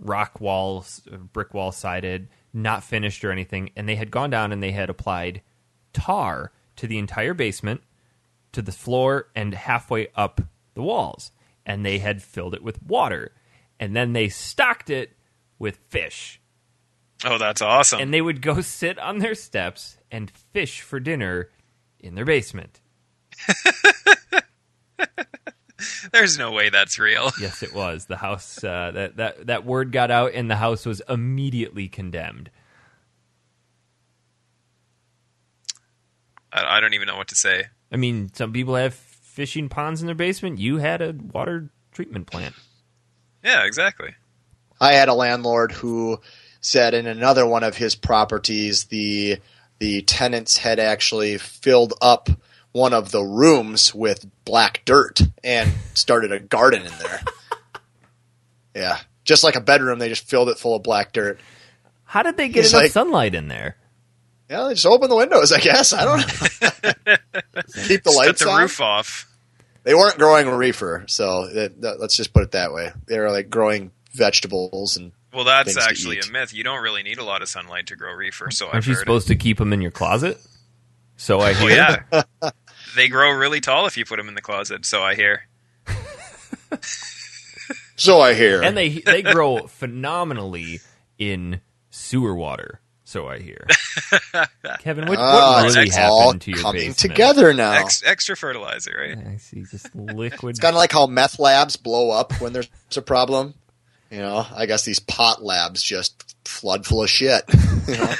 rock 0.00 0.40
walls, 0.40 1.02
brick 1.32 1.54
wall 1.54 1.70
sided, 1.70 2.28
not 2.52 2.82
finished 2.82 3.24
or 3.24 3.30
anything, 3.30 3.70
and 3.76 3.88
they 3.88 3.96
had 3.96 4.10
gone 4.10 4.30
down 4.30 4.52
and 4.52 4.62
they 4.62 4.72
had 4.72 4.90
applied 4.90 5.42
tar 5.92 6.52
to 6.76 6.86
the 6.86 6.98
entire 6.98 7.34
basement, 7.34 7.82
to 8.52 8.62
the 8.62 8.72
floor, 8.72 9.28
and 9.34 9.54
halfway 9.54 10.08
up 10.16 10.40
the 10.74 10.82
walls, 10.82 11.30
and 11.66 11.84
they 11.84 11.98
had 11.98 12.22
filled 12.22 12.54
it 12.54 12.62
with 12.62 12.82
water, 12.82 13.32
and 13.80 13.94
then 13.96 14.12
they 14.12 14.28
stocked 14.28 14.90
it 14.90 15.16
with 15.58 15.76
fish 15.88 16.40
Oh, 17.24 17.38
that's 17.38 17.62
awesome. 17.62 18.00
and 18.00 18.12
they 18.12 18.20
would 18.20 18.42
go 18.42 18.60
sit 18.62 18.98
on 18.98 19.18
their 19.18 19.34
steps 19.34 19.96
and 20.10 20.30
fish 20.30 20.80
for 20.82 21.00
dinner 21.00 21.48
in 22.00 22.14
their 22.14 22.24
basement. 22.26 22.80
There's 26.12 26.38
no 26.38 26.52
way 26.52 26.68
that's 26.70 26.98
real. 26.98 27.30
Yes, 27.40 27.62
it 27.62 27.74
was 27.74 28.06
the 28.06 28.16
house. 28.16 28.62
Uh, 28.62 28.90
that 28.94 29.16
that 29.16 29.46
that 29.46 29.64
word 29.64 29.90
got 29.92 30.10
out, 30.10 30.32
and 30.34 30.50
the 30.50 30.56
house 30.56 30.86
was 30.86 31.02
immediately 31.08 31.88
condemned. 31.88 32.50
I, 36.52 36.76
I 36.76 36.80
don't 36.80 36.94
even 36.94 37.08
know 37.08 37.16
what 37.16 37.28
to 37.28 37.34
say. 37.34 37.64
I 37.90 37.96
mean, 37.96 38.32
some 38.34 38.52
people 38.52 38.76
have 38.76 38.94
fishing 39.34 39.68
ponds 39.68 40.00
in 40.00 40.06
their 40.06 40.14
basement. 40.14 40.58
You 40.60 40.76
had 40.78 41.02
a 41.02 41.12
water 41.32 41.68
treatment 41.92 42.26
plant. 42.28 42.54
Yeah, 43.42 43.64
exactly. 43.64 44.14
I 44.80 44.92
had 44.92 45.08
a 45.08 45.14
landlord 45.14 45.72
who 45.72 46.20
said 46.60 46.94
in 46.94 47.06
another 47.06 47.44
one 47.46 47.64
of 47.64 47.76
his 47.76 47.94
properties 47.94 48.84
the 48.84 49.38
the 49.80 50.02
tenants 50.02 50.56
had 50.56 50.78
actually 50.78 51.36
filled 51.36 51.94
up 52.00 52.28
one 52.72 52.94
of 52.94 53.10
the 53.10 53.22
rooms 53.22 53.92
with 53.94 54.24
black 54.44 54.82
dirt 54.84 55.20
and 55.42 55.72
started 55.94 56.30
a 56.32 56.38
garden 56.40 56.82
in 56.86 56.92
there. 56.98 57.20
yeah, 58.74 58.98
just 59.24 59.42
like 59.44 59.56
a 59.56 59.60
bedroom, 59.60 59.98
they 59.98 60.08
just 60.08 60.28
filled 60.28 60.48
it 60.48 60.58
full 60.58 60.76
of 60.76 60.82
black 60.84 61.12
dirt. 61.12 61.40
How 62.04 62.22
did 62.22 62.36
they 62.36 62.48
get 62.48 62.62
He's 62.62 62.72
enough 62.72 62.82
like- 62.84 62.92
sunlight 62.92 63.34
in 63.34 63.48
there? 63.48 63.76
Yeah, 64.50 64.64
they 64.68 64.74
just 64.74 64.86
open 64.86 65.08
the 65.08 65.16
windows, 65.16 65.52
I 65.52 65.60
guess. 65.60 65.92
I 65.92 66.04
don't 66.04 66.18
know. 67.06 67.14
Keep 67.86 68.02
the 68.04 68.10
Set 68.12 68.16
lights 68.26 68.42
the 68.44 68.50
on. 68.50 68.60
roof 68.62 68.80
off. 68.80 69.26
They 69.84 69.94
weren't 69.94 70.16
growing 70.18 70.48
reefer, 70.48 71.04
so 71.08 71.46
that, 71.48 71.80
that- 71.82 72.00
let's 72.00 72.16
just 72.16 72.32
put 72.32 72.42
it 72.42 72.52
that 72.52 72.72
way. 72.72 72.92
They 73.06 73.18
were 73.18 73.30
like 73.30 73.50
growing 73.50 73.90
vegetables 74.12 74.96
and 74.96 75.12
Well, 75.32 75.44
that's 75.44 75.72
Things 75.74 75.84
to 75.84 75.90
actually 75.90 76.18
eat. 76.18 76.28
a 76.28 76.32
myth. 76.32 76.54
You 76.54 76.62
don't 76.64 76.82
really 76.82 77.02
need 77.02 77.18
a 77.18 77.24
lot 77.24 77.42
of 77.42 77.48
sunlight 77.48 77.86
to 77.88 77.96
grow 77.96 78.12
reefer. 78.12 78.50
So 78.50 78.66
Aren't 78.66 78.76
I've 78.76 78.86
you 78.86 78.94
heard. 78.94 79.00
supposed 79.00 79.28
to 79.28 79.34
keep 79.36 79.58
them 79.58 79.72
in 79.72 79.80
your 79.82 79.90
closet? 79.90 80.38
So 81.16 81.38
I 81.40 81.52
Well, 81.52 81.66
hear. 81.68 82.06
yeah. 82.12 82.50
they 82.96 83.08
grow 83.08 83.30
really 83.30 83.60
tall 83.60 83.86
if 83.86 83.96
you 83.96 84.04
put 84.04 84.16
them 84.16 84.28
in 84.28 84.34
the 84.34 84.42
closet. 84.42 84.84
So 84.86 85.02
I 85.02 85.14
hear. 85.14 85.42
So 87.96 88.20
I 88.20 88.34
hear. 88.34 88.62
and 88.62 88.76
they 88.76 88.88
they 88.88 89.22
grow 89.22 89.66
phenomenally 89.68 90.80
in 91.18 91.60
sewer 91.90 92.34
water. 92.34 92.80
So 93.06 93.28
I 93.28 93.38
hear. 93.38 93.66
Kevin, 94.80 95.06
what, 95.06 95.18
Ah, 95.18 95.60
what 95.62 95.74
really 95.74 95.88
it's 95.88 95.98
all 95.98 96.22
happened 96.28 96.40
to 96.42 96.50
your 96.52 96.60
coming 96.60 96.88
basement? 96.92 96.98
together 96.98 97.52
now. 97.52 97.72
Ex- 97.72 98.02
extra 98.04 98.34
fertilizer, 98.36 98.96
right? 98.98 99.18
I 99.34 99.36
see, 99.36 99.62
just 99.70 99.94
liquid. 99.94 100.50
It's 100.50 100.60
kind 100.60 100.74
of 100.74 100.78
like 100.78 100.92
how 100.92 101.06
meth 101.06 101.38
labs 101.38 101.76
blow 101.76 102.10
up 102.10 102.32
when 102.40 102.52
there's 102.54 102.68
a 102.96 103.02
problem. 103.02 103.54
You 104.10 104.18
know, 104.20 104.46
I 104.54 104.66
guess 104.66 104.84
these 104.84 105.00
pot 105.00 105.42
labs 105.42 105.82
just 105.82 106.34
flood 106.46 106.86
full 106.86 107.02
of 107.02 107.10
shit. 107.10 107.42
You 107.88 107.96
know, 107.98 108.14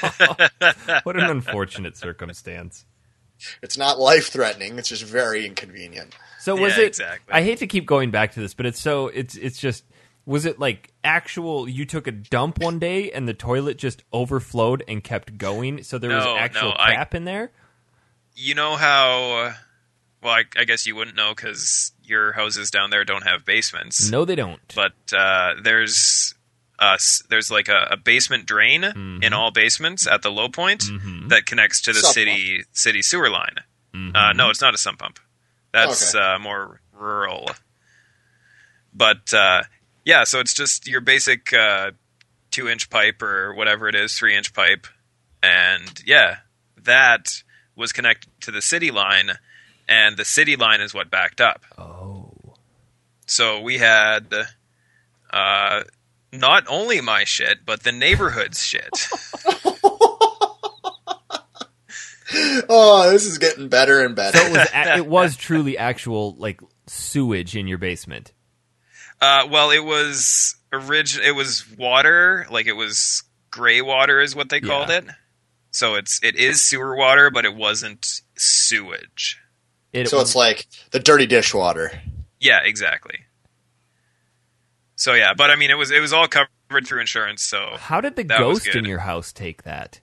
what 1.05 1.17
an 1.17 1.31
unfortunate 1.31 1.97
circumstance. 1.97 2.85
it's 3.63 3.79
not 3.79 3.99
life 3.99 4.29
threatening. 4.29 4.79
It's 4.79 4.89
just 4.91 5.05
very 5.05 5.47
inconvenient. 5.47 6.15
So 6.41 6.57
was 6.57 6.77
Yeah, 6.77 6.83
it? 6.85 6.87
exactly. 6.89 7.33
I 7.33 7.43
hate 7.43 7.59
to 7.61 7.67
keep 7.67 7.87
going 7.87 8.11
back 8.11 8.33
to 8.33 8.41
this, 8.41 8.53
but 8.55 8.67
it's 8.67 8.81
so 8.81 9.09
it's 9.09 9.35
it's 9.37 9.59
just. 9.59 9.85
Was 10.27 10.47
it 10.47 10.59
like 10.59 10.93
actual? 11.05 11.69
You 11.69 11.85
took 11.85 12.07
a 12.07 12.13
dump 12.13 12.59
one 12.59 12.79
day 12.79 13.11
and 13.13 13.29
the 13.29 13.35
toilet 13.35 13.77
just 13.79 14.03
overflowed 14.13 14.83
and 14.89 15.05
kept 15.05 15.37
going, 15.37 15.83
so 15.83 15.99
there 15.99 16.11
was 16.15 16.25
actual 16.25 16.71
no, 16.71 16.77
I- 16.79 16.95
crap 16.95 17.15
in 17.15 17.25
there. 17.25 17.51
You 18.35 18.55
know 18.55 18.75
how? 18.77 19.53
Well, 20.23 20.33
I, 20.33 20.45
I 20.59 20.65
guess 20.65 20.87
you 20.87 20.97
wouldn't 20.97 21.17
know 21.17 21.35
because 21.37 21.93
your 22.03 22.33
houses 22.33 22.71
down 22.71 22.89
there 22.91 23.05
don't 23.05 23.25
have 23.27 23.45
basements. 23.45 24.11
No, 24.11 24.25
they 24.25 24.35
don't. 24.35 24.61
But 24.75 24.93
uh, 25.17 25.55
there's 25.63 26.35
uh, 26.79 26.97
there's 27.29 27.51
like 27.51 27.69
a, 27.69 27.89
a 27.91 27.97
basement 27.99 28.47
drain 28.47 28.81
Mm-hmm. 28.83 29.23
in 29.23 29.33
all 29.35 29.51
basements 29.51 30.07
at 30.07 30.23
the 30.23 30.31
low 30.31 30.49
point 30.49 30.85
that 31.29 31.45
connects 31.47 31.83
to 31.83 31.93
the 31.93 32.01
Sump 32.01 32.15
city 32.15 32.65
city 32.73 33.03
sewer 33.03 33.29
line. 33.29 33.57
Mm-hmm. 33.95 34.17
Uh, 34.17 34.33
no, 34.33 34.49
it's 34.51 34.63
not 34.63 34.75
a 34.75 34.79
sump 34.79 34.99
pump. 35.01 35.19
That's 35.73 36.15
Okay. 36.15 36.25
uh, 36.25 36.39
more 36.39 36.81
rural. 36.93 37.49
But 38.93 39.33
uh, 39.35 39.63
yeah, 40.05 40.25
so 40.25 40.41
it's 40.41 40.55
just 40.55 40.87
your 40.87 41.01
basic 41.01 41.53
uh, 41.53 41.93
two 42.51 42.69
inch 42.69 42.91
pipe 42.91 43.23
or 43.23 43.55
whatever 43.55 43.89
it 43.89 43.95
is, 43.95 44.15
three 44.17 44.35
inch 44.37 44.53
pipe, 44.53 44.87
and 45.43 46.03
yeah, 46.07 46.37
that 46.83 47.43
was 47.77 47.93
connected 47.93 48.31
to 48.43 48.51
the 48.51 48.63
city 48.63 48.91
line, 48.91 49.31
and 49.89 50.17
the 50.17 50.25
city 50.25 50.57
line 50.57 50.81
is 50.81 50.95
what 50.95 51.11
backed 51.11 51.41
up. 51.41 51.65
Oh, 51.79 52.33
So 53.27 53.61
we 53.61 53.79
had 53.79 54.33
uh, 55.33 55.83
not 56.33 56.65
only 56.69 57.01
my 57.01 57.25
shit, 57.25 57.67
but 57.67 57.83
the 57.83 57.93
neighborhood's 57.93 58.63
shit. 58.63 59.09
Oh, 62.69 63.11
this 63.13 63.27
is 63.27 63.39
getting 63.39 63.69
better 63.69 64.05
and 64.05 64.17
better. 64.17 64.39
so 64.39 64.45
it 64.47 64.51
was 64.51 64.69
a- 64.75 64.97
it 64.99 65.07
was 65.07 65.37
truly 65.37 65.79
actual 65.79 66.35
like 66.37 66.61
sewage 66.87 67.55
in 67.57 67.69
your 67.69 67.79
basement. 67.79 68.33
Uh, 69.25 69.49
well, 69.51 69.71
it 69.71 69.83
was 69.85 70.55
orig- 70.73 71.19
It 71.25 71.35
was 71.35 71.65
water, 71.79 72.47
like 72.51 72.67
it 72.67 72.75
was 72.75 73.23
gray 73.51 73.81
water, 73.81 74.21
is 74.21 74.37
what 74.37 74.51
they 74.51 74.61
called 74.61 74.91
Yeah. 74.91 74.99
it. 74.99 75.05
So 75.71 75.95
it's 75.95 76.21
it 76.23 76.37
is 76.37 76.63
sewer 76.63 76.95
water, 76.95 77.31
but 77.31 77.45
it 77.45 77.55
wasn't 77.55 78.21
sewage. 78.37 79.39
It, 79.93 80.09
so 80.09 80.21
it's 80.21 80.35
like 80.35 80.67
the 80.91 81.01
dirty 81.01 81.27
dishwater. 81.27 81.91
Yeah, 82.39 82.61
exactly. 82.63 83.21
So 84.97 85.15
yeah, 85.15 85.33
but 85.35 85.51
I 85.51 85.57
mean, 85.57 85.71
it 85.71 85.79
was 85.79 85.91
it 85.91 86.01
was 86.01 86.13
all 86.13 86.29
covered 86.29 86.87
through 86.87 87.01
insurance. 87.01 87.43
So 87.43 87.77
how 87.79 88.01
did 88.01 88.17
the 88.17 88.25
ghost 88.25 88.67
in 88.69 88.85
your 88.85 89.01
house 89.01 89.33
take 89.33 89.63
that? 89.63 90.01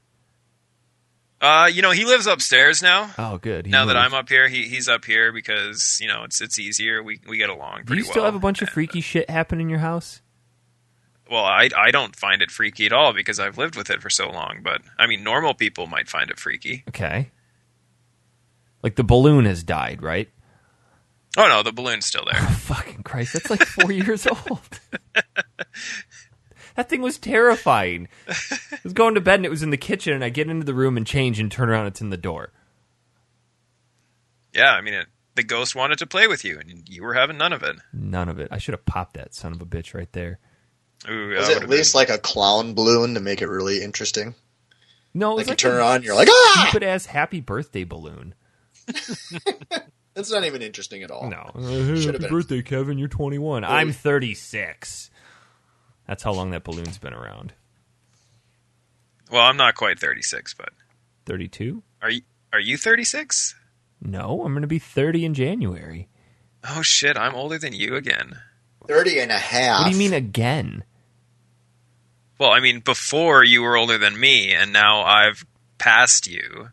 Uh, 1.41 1.69
you 1.73 1.81
know, 1.81 1.91
he 1.91 2.05
lives 2.05 2.27
upstairs 2.27 2.83
now. 2.83 3.09
Oh, 3.17 3.37
good. 3.37 3.65
He 3.65 3.71
now 3.71 3.85
that. 3.85 3.97
I'm 3.97 4.13
up 4.13 4.29
here, 4.29 4.47
he 4.47 4.67
he's 4.67 4.87
up 4.87 5.05
here 5.05 5.33
because 5.33 5.97
you 5.99 6.07
know 6.07 6.23
it's 6.23 6.39
it's 6.39 6.59
easier. 6.59 7.01
We 7.01 7.19
we 7.27 7.37
get 7.37 7.49
along 7.49 7.83
do 7.85 7.95
you 7.95 8.03
still 8.03 8.21
well. 8.21 8.25
have 8.25 8.35
a 8.35 8.39
bunch 8.39 8.61
of 8.61 8.69
freaky 8.69 9.01
shit 9.01 9.29
happen 9.29 9.59
in 9.59 9.67
your 9.67 9.79
house? 9.79 10.21
Well, 11.29 11.43
I 11.43 11.69
I 11.75 11.91
don't 11.91 12.15
find 12.15 12.41
it 12.41 12.51
freaky 12.51 12.85
at 12.85 12.93
all 12.93 13.13
because 13.13 13.39
I've 13.39 13.57
lived 13.57 13.75
with 13.75 13.89
it 13.89 14.01
for 14.01 14.09
so 14.09 14.29
long. 14.29 14.59
But 14.63 14.81
I 14.99 15.07
mean, 15.07 15.23
normal 15.23 15.53
people 15.53 15.87
might 15.87 16.07
find 16.07 16.29
it 16.29 16.39
freaky. 16.39 16.83
Okay. 16.89 17.31
Like 18.83 18.95
the 18.95 19.03
balloon 19.03 19.45
has 19.45 19.63
died, 19.63 20.03
right? 20.03 20.29
Oh 21.37 21.47
no, 21.47 21.63
the 21.63 21.71
balloon's 21.71 22.05
still 22.05 22.25
there. 22.29 22.41
Fucking 22.49 23.03
Christ, 23.03 23.33
that's 23.33 23.49
like 23.49 23.63
four 23.63 23.91
years 23.91 24.27
old. 24.27 24.79
that 26.75 26.89
thing 26.89 27.01
was 27.01 27.17
terrifying. 27.17 28.07
I 28.27 28.35
was 28.83 28.93
going 28.93 29.15
to 29.15 29.21
bed 29.21 29.35
and 29.39 29.45
it 29.45 29.49
was 29.49 29.63
in 29.63 29.69
the 29.69 29.77
kitchen, 29.77 30.13
and 30.13 30.23
I 30.23 30.29
get 30.29 30.49
into 30.49 30.65
the 30.65 30.73
room 30.73 30.97
and 30.97 31.05
change 31.05 31.39
and 31.39 31.51
turn 31.51 31.69
around, 31.69 31.87
it's 31.87 32.01
in 32.01 32.09
the 32.09 32.17
door. 32.17 32.51
Yeah, 34.53 34.73
I 34.73 34.81
mean, 34.81 34.93
it, 34.93 35.07
the 35.35 35.43
ghost 35.43 35.75
wanted 35.75 35.99
to 35.99 36.07
play 36.07 36.27
with 36.27 36.43
you, 36.43 36.59
and 36.59 36.87
you 36.89 37.03
were 37.03 37.13
having 37.13 37.37
none 37.37 37.53
of 37.53 37.63
it. 37.63 37.77
None 37.93 38.27
of 38.29 38.39
it. 38.39 38.49
I 38.51 38.57
should 38.57 38.73
have 38.73 38.85
popped 38.85 39.13
that 39.15 39.33
son 39.33 39.53
of 39.53 39.61
a 39.61 39.65
bitch 39.65 39.93
right 39.93 40.11
there. 40.11 40.39
Ooh, 41.09 41.29
Was 41.35 41.49
it 41.49 41.63
at 41.63 41.69
least 41.69 41.95
like 41.95 42.09
a 42.09 42.17
clown 42.17 42.73
balloon 42.73 43.13
to 43.15 43.19
make 43.19 43.41
it 43.41 43.47
really 43.47 43.81
interesting? 43.81 44.35
No, 45.13 45.31
it 45.33 45.35
was 45.35 45.47
Like 45.47 45.63
you 45.63 45.69
turn 45.69 45.77
a 45.77 45.83
it 45.83 45.83
on, 45.83 46.03
you're 46.03 46.15
like, 46.15 46.27
ah! 46.29 46.67
stupid 46.69 46.85
ass 46.87 47.05
happy 47.07 47.41
birthday 47.41 47.83
balloon. 47.83 48.35
That's 50.13 50.31
not 50.31 50.43
even 50.43 50.61
interesting 50.61 51.03
at 51.03 51.11
all. 51.11 51.29
No. 51.29 51.49
Should've 51.95 52.05
happy 52.05 52.17
been. 52.19 52.29
birthday, 52.29 52.61
Kevin. 52.61 52.97
You're 52.97 53.07
21. 53.07 53.63
I'm 53.63 53.91
36. 53.93 55.09
That's 56.11 56.23
how 56.23 56.33
long 56.33 56.51
that 56.51 56.65
balloon's 56.65 56.97
been 56.97 57.13
around. 57.13 57.53
well, 59.31 59.43
I'm 59.43 59.55
not 59.55 59.75
quite 59.75 59.97
36, 59.97 60.53
but 60.55 60.71
32? 61.25 61.81
are 62.01 62.09
you 62.09 62.21
are 62.51 62.59
you 62.59 62.75
36? 62.75 63.55
No, 64.01 64.43
I'm 64.43 64.51
going 64.51 64.59
to 64.63 64.67
be 64.67 64.77
30 64.77 65.23
in 65.23 65.33
January. 65.33 66.09
Oh 66.67 66.81
shit, 66.81 67.15
I'm 67.15 67.33
older 67.33 67.57
than 67.57 67.71
you 67.71 67.95
again. 67.95 68.41
30 68.89 69.19
and 69.21 69.31
a 69.31 69.37
half. 69.37 69.85
What 69.85 69.85
do 69.85 69.91
you 69.93 69.97
mean 69.99 70.13
again? 70.13 70.83
Well, 72.37 72.51
I 72.51 72.59
mean, 72.59 72.81
before 72.81 73.45
you 73.45 73.61
were 73.61 73.77
older 73.77 73.97
than 73.97 74.19
me, 74.19 74.53
and 74.53 74.73
now 74.73 75.03
I've 75.03 75.45
passed 75.77 76.27
you. 76.27 76.71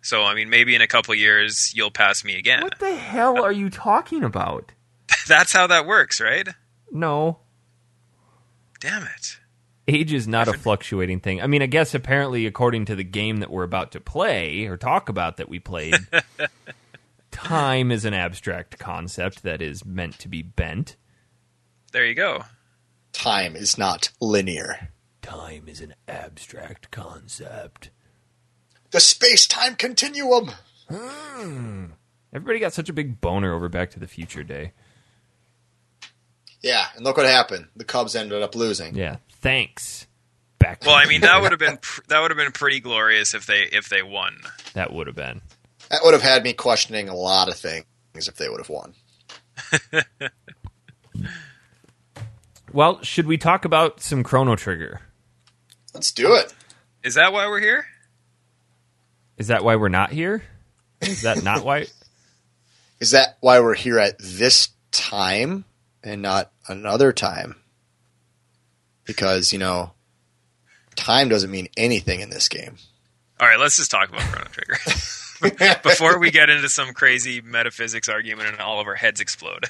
So, 0.00 0.24
I 0.24 0.34
mean, 0.34 0.50
maybe 0.50 0.74
in 0.74 0.82
a 0.82 0.88
couple 0.88 1.14
years 1.14 1.72
you'll 1.72 1.92
pass 1.92 2.24
me 2.24 2.34
again. 2.34 2.62
What 2.62 2.80
the 2.80 2.96
hell 2.96 3.44
are 3.44 3.52
you 3.52 3.70
talking 3.70 4.24
about? 4.24 4.72
That's 5.28 5.52
how 5.52 5.68
that 5.68 5.86
works, 5.86 6.20
right? 6.20 6.48
No. 6.90 7.38
Damn 8.82 9.04
it. 9.04 9.38
Age 9.86 10.12
is 10.12 10.26
not 10.26 10.48
a 10.48 10.54
fluctuating 10.54 11.20
thing. 11.20 11.40
I 11.40 11.46
mean, 11.46 11.62
I 11.62 11.66
guess 11.66 11.94
apparently, 11.94 12.46
according 12.46 12.86
to 12.86 12.96
the 12.96 13.04
game 13.04 13.36
that 13.36 13.50
we're 13.50 13.62
about 13.62 13.92
to 13.92 14.00
play 14.00 14.66
or 14.66 14.76
talk 14.76 15.08
about 15.08 15.36
that 15.36 15.48
we 15.48 15.60
played, 15.60 15.94
time 17.30 17.92
is 17.92 18.04
an 18.04 18.12
abstract 18.12 18.80
concept 18.80 19.44
that 19.44 19.62
is 19.62 19.84
meant 19.84 20.18
to 20.18 20.28
be 20.28 20.42
bent. 20.42 20.96
There 21.92 22.04
you 22.04 22.16
go. 22.16 22.42
Time 23.12 23.54
is 23.54 23.78
not 23.78 24.10
linear. 24.20 24.88
Time 25.20 25.68
is 25.68 25.80
an 25.80 25.94
abstract 26.08 26.90
concept. 26.90 27.90
The 28.90 28.98
space 28.98 29.46
time 29.46 29.76
continuum. 29.76 30.50
Hmm. 30.90 31.84
Everybody 32.32 32.58
got 32.58 32.72
such 32.72 32.88
a 32.88 32.92
big 32.92 33.20
boner 33.20 33.54
over 33.54 33.68
Back 33.68 33.90
to 33.92 34.00
the 34.00 34.08
Future 34.08 34.42
Day. 34.42 34.72
Yeah, 36.62 36.84
and 36.94 37.04
look 37.04 37.16
what 37.16 37.26
happened. 37.26 37.66
The 37.76 37.84
Cubs 37.84 38.14
ended 38.14 38.40
up 38.42 38.54
losing. 38.54 38.94
Yeah. 38.94 39.16
Thanks. 39.40 40.06
Back. 40.58 40.84
Well, 40.86 40.94
I 40.94 41.06
mean, 41.06 41.22
that 41.22 41.42
would 41.42 41.50
have 41.50 41.58
been 41.58 41.76
pr- 41.82 42.02
that 42.08 42.20
would 42.20 42.30
have 42.30 42.38
been 42.38 42.52
pretty 42.52 42.78
glorious 42.80 43.34
if 43.34 43.46
they 43.46 43.62
if 43.72 43.88
they 43.88 44.02
won. 44.02 44.38
that 44.74 44.92
would 44.92 45.08
have 45.08 45.16
been. 45.16 45.42
That 45.90 46.00
would 46.04 46.14
have 46.14 46.22
had 46.22 46.44
me 46.44 46.52
questioning 46.52 47.08
a 47.08 47.14
lot 47.14 47.48
of 47.48 47.56
things 47.56 47.84
if 48.14 48.36
they 48.36 48.48
would 48.48 48.60
have 48.60 48.68
won. 48.70 48.94
Well, 52.72 53.02
should 53.02 53.26
we 53.26 53.36
talk 53.36 53.66
about 53.66 54.00
some 54.00 54.22
Chrono 54.22 54.56
Trigger? 54.56 55.02
Let's 55.92 56.10
do 56.10 56.34
it. 56.36 56.54
Is 57.04 57.14
that 57.14 57.32
why 57.32 57.46
we're 57.46 57.60
here? 57.60 57.84
Is 59.36 59.48
that 59.48 59.62
why 59.62 59.76
we're 59.76 59.90
not 59.90 60.10
here? 60.10 60.42
Is 61.02 61.22
that 61.22 61.42
not 61.42 61.64
why? 61.64 61.86
Is 63.00 63.10
that 63.10 63.36
why 63.40 63.60
we're 63.60 63.74
here 63.74 63.98
at 63.98 64.14
this 64.18 64.68
time 64.90 65.64
and 66.02 66.22
not 66.22 66.52
another 66.68 67.12
time? 67.12 67.56
Because, 69.04 69.52
you 69.52 69.58
know, 69.58 69.92
time 70.94 71.28
doesn't 71.28 71.50
mean 71.50 71.68
anything 71.76 72.20
in 72.20 72.30
this 72.30 72.48
game. 72.48 72.76
All 73.40 73.48
right, 73.48 73.58
let's 73.58 73.76
just 73.76 73.90
talk 73.90 74.08
about 74.08 74.20
Chrono 74.20 74.48
Trigger 74.50 75.78
before 75.82 76.18
we 76.18 76.30
get 76.30 76.48
into 76.48 76.68
some 76.68 76.92
crazy 76.92 77.40
metaphysics 77.40 78.08
argument 78.08 78.48
and 78.50 78.60
all 78.60 78.80
of 78.80 78.86
our 78.86 78.94
heads 78.94 79.20
explode. 79.20 79.64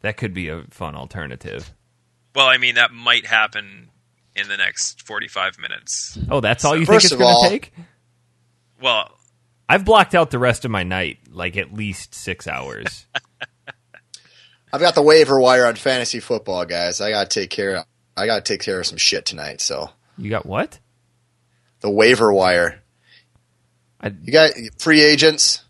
That 0.00 0.16
could 0.16 0.32
be 0.32 0.48
a 0.48 0.64
fun 0.70 0.94
alternative. 0.94 1.72
Well, 2.34 2.46
I 2.46 2.58
mean, 2.58 2.74
that 2.76 2.92
might 2.92 3.26
happen 3.26 3.90
in 4.34 4.48
the 4.48 4.56
next 4.56 5.06
forty-five 5.06 5.58
minutes. 5.58 6.18
Oh, 6.30 6.40
that's 6.40 6.64
all 6.64 6.76
you 6.76 6.84
think 6.84 7.04
it's 7.04 7.14
going 7.14 7.42
to 7.42 7.48
take? 7.48 7.72
Well, 8.82 9.10
I've 9.68 9.84
blocked 9.84 10.14
out 10.14 10.30
the 10.30 10.38
rest 10.38 10.64
of 10.64 10.70
my 10.70 10.82
night, 10.82 11.18
like 11.30 11.56
at 11.56 11.72
least 11.72 12.14
six 12.14 12.46
hours. 12.46 13.06
I've 14.74 14.80
got 14.80 14.96
the 14.96 15.02
waiver 15.02 15.38
wire 15.38 15.66
on 15.66 15.76
fantasy 15.76 16.18
football, 16.18 16.64
guys. 16.64 17.00
I 17.00 17.10
gotta 17.10 17.28
take 17.28 17.48
care 17.48 17.76
of 17.76 17.84
I 18.16 18.26
gotta 18.26 18.42
take 18.42 18.60
care 18.60 18.80
of 18.80 18.86
some 18.86 18.98
shit 18.98 19.24
tonight, 19.24 19.60
so 19.60 19.90
you 20.18 20.30
got 20.30 20.44
what? 20.44 20.80
the 21.78 21.90
waiver 21.90 22.32
wire. 22.32 22.82
I, 24.00 24.08
You 24.08 24.32
got 24.32 24.50
free 24.78 25.00
agents. 25.00 25.62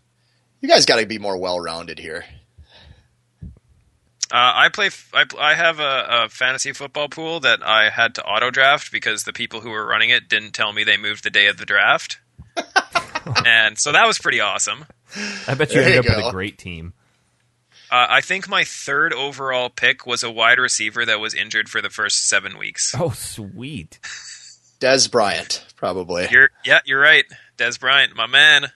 You 0.59 0.67
guys 0.67 0.87
got 0.87 0.99
to 0.99 1.05
be 1.05 1.19
more 1.19 1.37
well 1.37 1.59
rounded 1.59 1.99
here. 1.99 2.25
Uh, 3.43 3.47
I 4.31 4.69
play. 4.73 4.87
f- 4.87 5.11
I, 5.13 5.25
pl- 5.25 5.39
I 5.39 5.53
have 5.53 5.79
a, 5.79 6.07
a 6.09 6.29
fantasy 6.29 6.73
football 6.73 7.09
pool 7.09 7.41
that 7.41 7.61
I 7.61 7.91
had 7.91 8.15
to 8.15 8.25
auto 8.25 8.49
draft 8.49 8.91
because 8.91 9.23
the 9.23 9.33
people 9.33 9.61
who 9.61 9.69
were 9.69 9.85
running 9.85 10.09
it 10.09 10.27
didn't 10.27 10.53
tell 10.53 10.73
me 10.73 10.83
they 10.83 10.97
moved 10.97 11.23
the 11.23 11.29
day 11.29 11.45
of 11.45 11.57
the 11.57 11.65
draft, 11.65 12.17
and 13.45 13.77
so 13.77 13.91
that 13.91 14.07
was 14.07 14.17
pretty 14.17 14.39
awesome. 14.39 14.85
I 15.47 15.53
bet 15.53 15.69
you 15.69 15.75
There 15.81 15.93
end 15.93 16.05
you 16.05 16.11
up 16.11 16.17
with 16.17 16.25
a 16.25 16.31
great 16.31 16.57
team. 16.57 16.93
Uh, 17.91 18.07
I 18.09 18.21
think 18.21 18.49
my 18.49 18.63
third 18.63 19.13
overall 19.13 19.69
pick 19.69 20.05
was 20.05 20.23
a 20.23 20.31
wide 20.31 20.57
receiver 20.57 21.05
that 21.05 21.19
was 21.19 21.33
injured 21.33 21.69
for 21.69 21.81
the 21.81 21.89
first 21.89 22.27
seven 22.27 22.57
weeks. 22.57 22.93
Oh, 22.97 23.09
sweet. 23.11 23.99
Dez 24.79 25.09
Bryant, 25.09 25.65
probably. 25.75 26.27
You're 26.31 26.49
yeah, 26.63 26.79
you're 26.85 26.99
right, 26.99 27.25
Dez 27.57 27.79
Bryant, 27.79 28.15
my 28.15 28.27
man. 28.27 28.67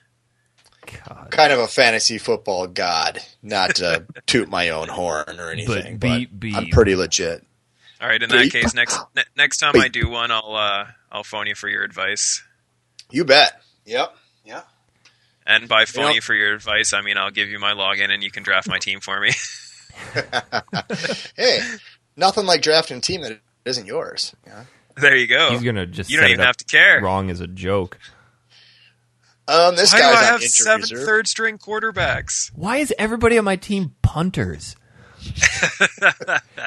God. 1.06 1.28
kind 1.30 1.52
of 1.52 1.58
a 1.58 1.68
fantasy 1.68 2.18
football 2.18 2.66
god. 2.66 3.20
Not 3.42 3.76
to 3.76 4.06
toot 4.26 4.48
my 4.48 4.70
own 4.70 4.88
horn 4.88 5.38
or 5.38 5.50
anything, 5.50 5.98
but, 5.98 6.16
beep, 6.16 6.38
beep. 6.40 6.56
I'm 6.56 6.68
pretty 6.68 6.94
legit. 6.96 7.44
All 8.00 8.08
right, 8.08 8.22
in 8.22 8.30
that 8.30 8.42
Beep. 8.44 8.52
case, 8.52 8.72
next 8.74 8.98
ne- 9.14 9.24
next 9.36 9.58
time 9.58 9.78
I 9.78 9.88
do 9.88 10.08
one, 10.08 10.30
I'll 10.30 10.54
uh, 10.54 10.86
I'll 11.12 11.22
phone 11.24 11.46
you 11.46 11.54
for 11.54 11.68
your 11.68 11.82
advice. 11.84 12.42
You 13.10 13.26
bet. 13.26 13.60
Yep. 13.84 14.16
Yeah. 14.46 14.62
And 15.46 15.68
by 15.68 15.84
phone 15.84 16.04
know- 16.04 16.10
you 16.12 16.20
for 16.20 16.34
your 16.34 16.54
advice, 16.54 16.92
I 16.92 17.00
mean 17.02 17.16
I'll 17.16 17.30
give 17.30 17.48
you 17.48 17.58
my 17.58 17.72
login 17.72 18.10
and 18.10 18.22
you 18.22 18.30
can 18.30 18.42
draft 18.42 18.68
my 18.68 18.78
team 18.78 19.00
for 19.00 19.20
me. 19.20 19.30
Hey, 21.36 21.60
nothing 22.16 22.46
like 22.46 22.62
drafting 22.62 22.98
a 22.98 23.00
team 23.00 23.22
that 23.22 23.40
isn't 23.64 23.86
yours. 23.86 24.34
Yeah. 24.46 24.64
there 24.96 25.16
you 25.16 25.26
go. 25.26 25.50
He's 25.50 25.62
gonna 25.62 25.86
just 25.86 26.10
you 26.10 26.18
don't 26.20 26.30
even 26.30 26.44
have 26.44 26.56
to 26.58 26.64
care. 26.64 27.00
wrong 27.02 27.30
as 27.30 27.40
a 27.40 27.46
joke. 27.46 27.98
Um, 29.48 29.74
this 29.74 29.92
Why 29.92 29.98
do 29.98 30.04
guy's 30.04 30.14
I 30.16 30.22
have 30.24 30.34
injured 30.36 30.50
seven 30.50 30.80
reserve. 30.82 31.04
third 31.06 31.26
string 31.28 31.58
quarterbacks? 31.58 32.52
Why 32.54 32.76
is 32.76 32.94
everybody 32.98 33.36
on 33.36 33.44
my 33.44 33.56
team 33.56 33.94
punters? 34.02 34.76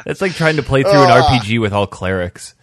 That's 0.05 0.21
like 0.21 0.33
trying 0.33 0.57
to 0.57 0.63
play 0.63 0.83
through 0.83 0.91
an 1.03 1.09
Ah. 1.11 1.39
RPG 1.39 1.59
with 1.61 1.71
all 1.73 1.87
clerics. 1.87 2.55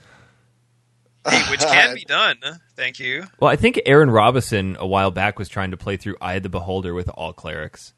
Hey, 1.29 1.43
which 1.51 1.61
can 1.61 1.95
be 1.95 2.05
done. 2.05 2.37
Thank 2.77 2.99
you. 2.99 3.25
Well, 3.39 3.51
I 3.51 3.57
think 3.57 3.81
Aaron 3.87 4.11
Robinson 4.11 4.77
a 4.79 4.87
while 4.87 5.11
back 5.11 5.39
was 5.39 5.49
trying 5.49 5.71
to 5.73 5.77
play 5.77 5.97
through 5.97 6.17
Eye 6.21 6.35
of 6.35 6.43
the 6.43 6.49
Beholder 6.49 6.95
with 6.95 7.09
all 7.11 7.33
clerics. 7.33 7.93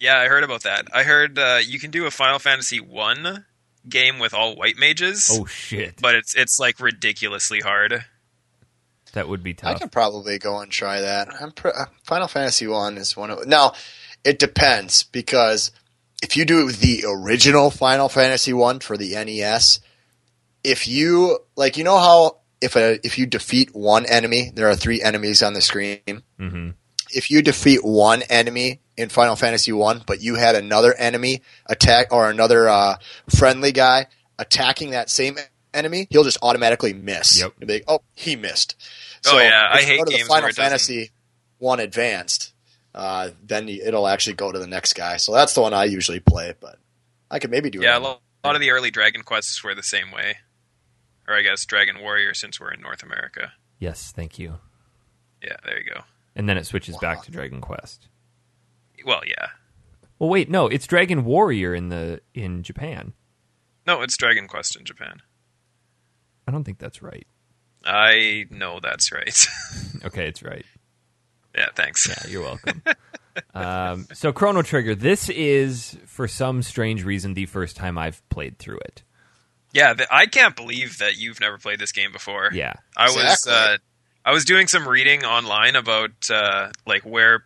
Yeah, 0.00 0.18
I 0.18 0.26
heard 0.26 0.44
about 0.44 0.62
that. 0.64 0.86
I 0.94 1.02
heard 1.02 1.38
uh, 1.38 1.58
you 1.64 1.78
can 1.80 1.90
do 1.90 2.06
a 2.06 2.10
Final 2.10 2.38
Fantasy 2.38 2.78
one 2.80 3.44
game 3.88 4.18
with 4.18 4.34
all 4.34 4.54
white 4.56 4.76
mages, 4.76 5.28
Oh 5.32 5.46
shit, 5.46 6.00
but 6.00 6.14
it's 6.14 6.34
it's 6.34 6.58
like 6.60 6.78
ridiculously 6.78 7.60
hard. 7.60 8.04
that 9.14 9.28
would 9.28 9.42
be 9.42 9.54
tough. 9.54 9.68
I 9.68 9.72
tough. 9.72 9.80
can 9.80 9.88
probably 9.88 10.38
go 10.38 10.60
and 10.60 10.70
try 10.70 11.00
that. 11.00 11.28
I'm 11.40 11.52
pr- 11.52 11.68
uh, 11.68 11.86
Final 12.04 12.28
Fantasy 12.28 12.66
One 12.66 12.96
is 12.98 13.16
one 13.16 13.30
of 13.30 13.46
now. 13.46 13.72
It 14.24 14.38
depends 14.38 15.04
because 15.04 15.70
if 16.22 16.36
you 16.36 16.44
do 16.44 16.70
the 16.70 17.04
original 17.08 17.70
Final 17.70 18.08
Fantasy 18.08 18.52
One 18.52 18.80
for 18.80 18.96
the 18.96 19.14
NES, 19.14 19.80
if 20.64 20.86
you 20.86 21.38
like, 21.56 21.76
you 21.76 21.84
know 21.84 21.98
how 21.98 22.37
if 22.60 22.76
a 22.76 22.98
if 23.06 23.18
you 23.18 23.26
defeat 23.26 23.74
one 23.74 24.06
enemy, 24.06 24.50
there 24.54 24.68
are 24.68 24.76
three 24.76 25.02
enemies 25.02 25.42
on 25.42 25.54
the 25.54 25.60
screen. 25.60 26.00
hmm 26.38 26.70
If 27.10 27.30
you 27.30 27.42
defeat 27.42 27.84
one 27.84 28.22
enemy 28.22 28.80
in 28.96 29.08
Final 29.08 29.36
Fantasy 29.36 29.72
One, 29.72 30.02
but 30.06 30.20
you 30.22 30.34
had 30.34 30.54
another 30.56 30.92
enemy 30.94 31.42
attack 31.66 32.12
or 32.12 32.28
another 32.30 32.68
uh, 32.68 32.96
friendly 33.28 33.72
guy 33.72 34.06
attacking 34.38 34.90
that 34.90 35.08
same 35.10 35.36
enemy, 35.72 36.06
he'll 36.10 36.24
just 36.24 36.38
automatically 36.42 36.92
miss. 36.92 37.40
Yep. 37.40 37.52
Like, 37.66 37.84
oh, 37.88 38.00
he 38.14 38.36
missed. 38.36 38.74
Oh, 39.26 39.38
yeah, 39.38 39.68
I 39.72 39.82
hate 39.82 39.98
go 39.98 40.04
to 40.04 40.10
the 40.10 40.18
Final 40.24 40.42
where 40.42 40.50
it 40.50 40.56
doesn't- 40.56 40.64
Fantasy 40.70 41.10
One 41.58 41.80
Advanced. 41.80 42.52
Uh, 42.94 43.30
then 43.44 43.68
it'll 43.68 44.08
actually 44.08 44.34
go 44.34 44.50
to 44.50 44.58
the 44.58 44.66
next 44.66 44.94
guy. 44.94 45.16
So 45.18 45.32
that's 45.32 45.54
the 45.54 45.60
one 45.60 45.72
I 45.74 45.84
usually 45.84 46.20
play. 46.20 46.54
But 46.58 46.78
I 47.30 47.38
could 47.38 47.50
maybe 47.50 47.70
do 47.70 47.80
Yeah, 47.80 47.94
a 47.94 48.00
it. 48.00 48.02
lo- 48.02 48.20
lot 48.44 48.54
of 48.54 48.60
the 48.60 48.70
early 48.70 48.90
Dragon 48.90 49.22
Quests 49.22 49.62
were 49.62 49.74
the 49.74 49.82
same 49.82 50.10
way, 50.10 50.38
or 51.28 51.34
I 51.34 51.42
guess 51.42 51.64
Dragon 51.66 52.00
Warrior 52.00 52.34
since 52.34 52.58
we're 52.58 52.72
in 52.72 52.80
North 52.80 53.02
America. 53.02 53.52
Yes, 53.78 54.12
thank 54.12 54.38
you. 54.38 54.54
Yeah, 55.42 55.56
there 55.64 55.78
you 55.78 55.84
go. 55.84 56.00
And 56.34 56.48
then 56.48 56.56
it 56.56 56.66
switches 56.66 56.96
back 56.96 57.22
to 57.24 57.30
Dragon 57.30 57.60
Quest. 57.60 58.08
Well, 59.04 59.22
yeah. 59.26 59.48
Well, 60.18 60.30
wait, 60.30 60.50
no, 60.50 60.66
it's 60.66 60.86
Dragon 60.86 61.24
Warrior 61.24 61.74
in 61.74 61.90
the 61.90 62.20
in 62.34 62.62
Japan. 62.62 63.12
No, 63.86 64.02
it's 64.02 64.16
Dragon 64.16 64.48
Quest 64.48 64.76
in 64.76 64.84
Japan. 64.84 65.22
I 66.46 66.50
don't 66.50 66.64
think 66.64 66.78
that's 66.78 67.02
right. 67.02 67.26
I 67.84 68.46
know 68.50 68.80
that's 68.80 69.12
right. 69.12 69.46
Okay, 70.04 70.28
it's 70.28 70.44
right. 70.44 70.64
yeah, 71.56 71.66
thanks. 71.74 72.06
Yeah, 72.06 72.30
you're 72.30 72.42
welcome. 72.42 72.82
um, 73.54 74.06
so 74.12 74.32
Chrono 74.32 74.62
Trigger, 74.62 74.94
this 74.94 75.28
is 75.28 75.98
for 76.06 76.28
some 76.28 76.62
strange 76.62 77.04
reason 77.04 77.34
the 77.34 77.46
first 77.46 77.74
time 77.74 77.98
I've 77.98 78.26
played 78.28 78.58
through 78.58 78.78
it. 78.78 79.02
Yeah, 79.72 79.94
th- 79.94 80.08
I 80.10 80.26
can't 80.26 80.56
believe 80.56 80.98
that 80.98 81.18
you've 81.18 81.40
never 81.40 81.58
played 81.58 81.78
this 81.78 81.92
game 81.92 82.10
before. 82.12 82.50
Yeah. 82.52 82.74
I 82.96 83.10
was 83.10 83.46
uh, 83.46 83.76
I 84.24 84.32
was 84.32 84.44
doing 84.44 84.66
some 84.66 84.88
reading 84.88 85.24
online 85.24 85.76
about 85.76 86.30
uh, 86.30 86.70
like 86.86 87.02
where 87.02 87.44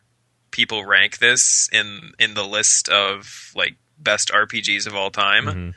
people 0.51 0.85
rank 0.85 1.19
this 1.19 1.69
in 1.73 2.13
in 2.19 2.35
the 2.35 2.45
list 2.45 2.89
of 2.89 3.53
like 3.57 3.75
best 3.99 4.31
RPGs 4.31 4.87
of 4.87 4.95
all 4.95 5.11
time, 5.11 5.45
Mhm. 5.47 5.75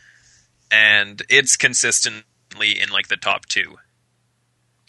and 0.72 1.22
it's 1.30 1.56
consistently 1.58 2.80
in 2.80 2.90
like 2.90 3.08
the 3.08 3.18
top 3.18 3.46
two. 3.48 3.78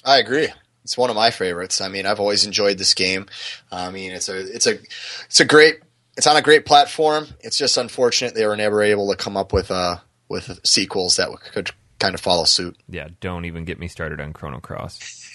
I 0.05 0.19
agree. 0.19 0.49
It's 0.85 0.97
one 0.97 1.11
of 1.11 1.17
my 1.17 1.31
favorites. 1.31 1.81
I 1.81 1.89
mean, 1.89 2.07
I've 2.07 2.21
always 2.21 2.45
enjoyed 2.47 2.79
this 2.79 2.95
game. 2.95 3.27
I 3.73 3.91
mean, 3.91 4.13
it's 4.13 4.29
a 4.29 4.39
it's 4.55 4.67
a 4.67 4.79
it's 5.25 5.41
a 5.41 5.45
great 5.45 5.81
it's 6.17 6.27
on 6.27 6.37
a 6.37 6.43
great 6.43 6.65
platform. 6.65 7.27
It's 7.41 7.59
just 7.59 7.77
unfortunate 7.77 8.35
they 8.35 8.47
were 8.47 8.57
never 8.57 8.83
able 8.83 9.11
to 9.11 9.17
come 9.17 9.37
up 9.37 9.53
with 9.53 9.71
uh 9.71 9.97
with 10.29 10.61
sequels 10.65 11.17
that 11.17 11.29
could 11.53 11.71
kind 11.99 12.15
of 12.15 12.21
follow 12.21 12.45
suit. 12.45 12.77
Yeah, 12.89 13.09
don't 13.21 13.45
even 13.45 13.65
get 13.65 13.79
me 13.79 13.89
started 13.89 14.21
on 14.21 14.33
Chrono 14.33 14.61
Cross. 14.61 15.35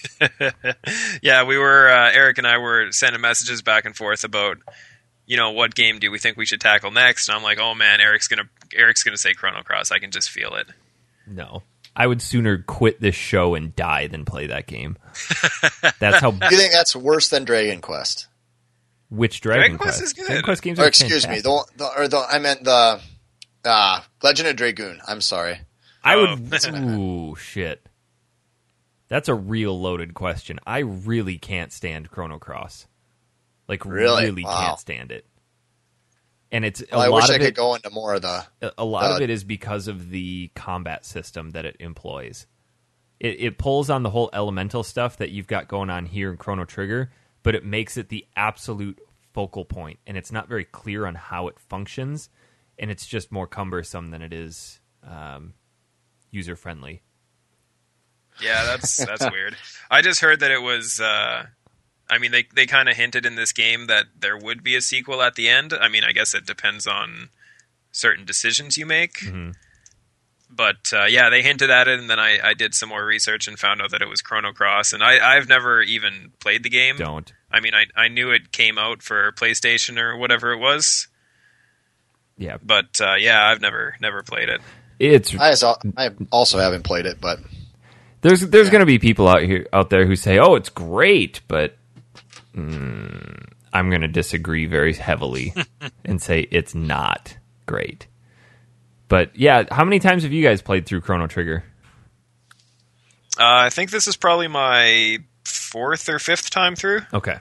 yeah, 1.22 1.44
we 1.44 1.58
were 1.58 1.88
uh, 1.88 2.10
Eric 2.12 2.38
and 2.38 2.46
I 2.46 2.58
were 2.58 2.92
sending 2.92 3.20
messages 3.20 3.62
back 3.62 3.84
and 3.84 3.96
forth 3.96 4.24
about 4.24 4.58
you 5.26 5.36
know 5.36 5.50
what 5.52 5.74
game 5.74 5.98
do 5.98 6.10
we 6.10 6.18
think 6.18 6.36
we 6.36 6.46
should 6.46 6.60
tackle 6.60 6.90
next, 6.90 7.28
and 7.28 7.36
I'm 7.36 7.42
like, 7.42 7.58
oh 7.58 7.74
man, 7.74 8.00
Eric's 8.00 8.28
gonna 8.28 8.48
Eric's 8.74 9.02
gonna 9.02 9.16
say 9.16 9.34
Chrono 9.34 9.62
Cross. 9.62 9.90
I 9.90 9.98
can 9.98 10.10
just 10.10 10.30
feel 10.30 10.54
it. 10.54 10.66
No. 11.26 11.62
I 11.94 12.06
would 12.06 12.22
sooner 12.22 12.56
quit 12.56 13.02
this 13.02 13.14
show 13.14 13.54
and 13.54 13.76
die 13.76 14.06
than 14.06 14.24
play 14.24 14.46
that 14.46 14.66
game. 14.66 14.96
That's 15.98 16.20
how 16.20 16.30
Do 16.30 16.46
you 16.50 16.56
think 16.56 16.72
that's 16.72 16.96
worse 16.96 17.28
than 17.28 17.44
Dragon 17.44 17.82
Quest? 17.82 18.28
which 19.12 19.42
Dragon, 19.42 19.60
Dragon 19.60 19.78
Quest 19.78 20.02
is 20.02 20.12
good. 20.14 20.24
Dragon 20.26 20.42
Quest 20.42 20.62
games 20.62 20.78
Or 20.78 20.84
are 20.84 20.88
excuse 20.88 21.28
me, 21.28 21.40
the, 21.40 21.64
the 21.76 21.86
or 21.98 22.08
the 22.08 22.18
I 22.18 22.38
meant 22.38 22.64
the 22.64 22.98
uh, 23.64 24.00
Legend 24.22 24.48
of 24.48 24.56
Dragoon. 24.56 25.00
I'm 25.06 25.20
sorry. 25.20 25.60
I 26.02 26.14
Oh. 26.14 26.36
would. 26.50 26.74
Ooh, 26.74 27.36
shit. 27.36 27.86
That's 29.08 29.28
a 29.28 29.34
real 29.34 29.78
loaded 29.78 30.14
question. 30.14 30.58
I 30.66 30.78
really 30.78 31.36
can't 31.38 31.72
stand 31.72 32.10
Chrono 32.10 32.38
Cross. 32.38 32.86
Like, 33.68 33.84
Really? 33.84 34.24
really, 34.24 34.44
Wow. 34.44 34.66
can't 34.68 34.78
stand 34.80 35.12
it. 35.12 35.26
And 36.50 36.64
it's 36.64 36.82
Well, 36.90 37.00
I 37.00 37.06
lot 37.08 37.16
wish 37.16 37.24
of 37.24 37.30
I 37.30 37.34
it. 37.36 37.38
could 37.46 37.54
go 37.54 37.74
into 37.74 37.90
more 37.90 38.14
of 38.14 38.22
the. 38.22 38.44
a- 38.60 38.72
a 38.78 38.84
lot 38.84 39.10
of 39.10 39.20
it 39.22 39.30
is 39.30 39.44
because 39.44 39.88
of 39.88 40.10
the 40.10 40.50
combat 40.54 41.04
system 41.06 41.50
that 41.50 41.64
it 41.64 41.76
employs. 41.80 42.46
It, 43.20 43.40
it 43.40 43.58
pulls 43.58 43.88
on 43.88 44.02
the 44.02 44.10
whole 44.10 44.28
elemental 44.32 44.82
stuff 44.82 45.16
that 45.18 45.30
you've 45.30 45.46
got 45.46 45.68
going 45.68 45.88
on 45.90 46.06
here 46.06 46.30
in 46.30 46.36
Chrono 46.36 46.64
Trigger, 46.64 47.10
but 47.42 47.54
it 47.54 47.64
makes 47.64 47.96
it 47.96 48.08
the 48.08 48.26
absolute 48.36 48.98
focal 49.32 49.64
point, 49.64 49.98
and 50.06 50.16
it's 50.16 50.32
not 50.32 50.48
very 50.48 50.64
clear 50.64 51.06
on 51.06 51.14
how 51.14 51.48
it 51.48 51.58
functions, 51.58 52.28
and 52.82 52.90
it's 52.90 53.06
just 53.06 53.30
more 53.30 53.46
cumbersome 53.46 54.10
than 54.10 54.20
it 54.20 54.32
is 54.32 54.80
um, 55.08 55.54
user 56.32 56.56
friendly. 56.56 57.00
Yeah, 58.42 58.64
that's 58.64 58.96
that's 58.96 59.30
weird. 59.32 59.56
I 59.90 60.02
just 60.02 60.20
heard 60.20 60.40
that 60.40 60.50
it 60.50 60.60
was. 60.60 61.00
Uh, 61.00 61.46
I 62.10 62.18
mean, 62.18 62.32
they 62.32 62.44
they 62.54 62.66
kind 62.66 62.88
of 62.88 62.96
hinted 62.96 63.24
in 63.24 63.36
this 63.36 63.52
game 63.52 63.86
that 63.86 64.06
there 64.18 64.36
would 64.36 64.62
be 64.64 64.74
a 64.74 64.80
sequel 64.80 65.22
at 65.22 65.36
the 65.36 65.48
end. 65.48 65.72
I 65.72 65.88
mean, 65.88 66.02
I 66.02 66.12
guess 66.12 66.34
it 66.34 66.44
depends 66.44 66.86
on 66.86 67.28
certain 67.92 68.24
decisions 68.24 68.76
you 68.76 68.84
make. 68.84 69.20
Mhm. 69.20 69.54
But 70.50 70.92
uh, 70.92 71.04
yeah, 71.04 71.30
they 71.30 71.40
hinted 71.40 71.70
at 71.70 71.88
it, 71.88 71.98
and 71.98 72.10
then 72.10 72.18
I, 72.18 72.38
I 72.42 72.52
did 72.52 72.74
some 72.74 72.90
more 72.90 73.06
research 73.06 73.48
and 73.48 73.58
found 73.58 73.80
out 73.80 73.90
that 73.92 74.02
it 74.02 74.08
was 74.08 74.20
Chrono 74.20 74.52
Cross. 74.52 74.92
And 74.92 75.02
I, 75.02 75.36
I've 75.36 75.48
never 75.48 75.80
even 75.80 76.32
played 76.40 76.62
the 76.62 76.68
game. 76.68 76.96
Don't. 76.96 77.32
I 77.50 77.60
mean, 77.60 77.72
I 77.74 77.86
I 77.96 78.08
knew 78.08 78.30
it 78.32 78.50
came 78.52 78.76
out 78.76 79.02
for 79.02 79.30
PlayStation 79.32 79.98
or 79.98 80.16
whatever 80.16 80.52
it 80.52 80.58
was, 80.58 81.06
Yeah, 82.42 82.56
but 82.60 83.00
uh, 83.00 83.14
yeah, 83.14 83.46
I've 83.46 83.60
never 83.60 83.96
never 84.00 84.22
played 84.24 84.48
it. 84.48 84.60
it's 84.98 85.32
I, 85.34 85.50
as- 85.50 85.62
I 85.62 86.10
also 86.32 86.58
haven't 86.58 86.82
played 86.82 87.06
it, 87.06 87.20
but 87.20 87.38
there's 88.22 88.40
there's 88.40 88.68
going 88.68 88.80
to 88.80 88.86
be 88.86 88.98
people 88.98 89.28
out 89.28 89.42
here 89.42 89.66
out 89.72 89.90
there 89.90 90.06
who 90.06 90.16
say, 90.16 90.38
"Oh, 90.40 90.56
it's 90.56 90.68
great," 90.68 91.40
but 91.46 91.76
mm, 92.52 93.46
I'm 93.72 93.90
going 93.90 94.00
to 94.02 94.08
disagree 94.08 94.66
very 94.66 94.92
heavily 94.92 95.54
and 96.04 96.20
say 96.20 96.40
it's 96.50 96.74
not 96.74 97.36
great. 97.66 98.08
But 99.06 99.36
yeah, 99.36 99.64
how 99.70 99.84
many 99.84 100.00
times 100.00 100.24
have 100.24 100.32
you 100.32 100.42
guys 100.42 100.62
played 100.62 100.84
through 100.84 101.02
Chrono 101.02 101.28
Trigger? 101.28 101.62
Uh, 103.38 103.66
I 103.66 103.70
think 103.70 103.90
this 103.90 104.08
is 104.08 104.16
probably 104.16 104.48
my 104.48 105.18
fourth 105.44 106.08
or 106.08 106.18
fifth 106.18 106.50
time 106.50 106.74
through. 106.74 107.02
Okay, 107.14 107.38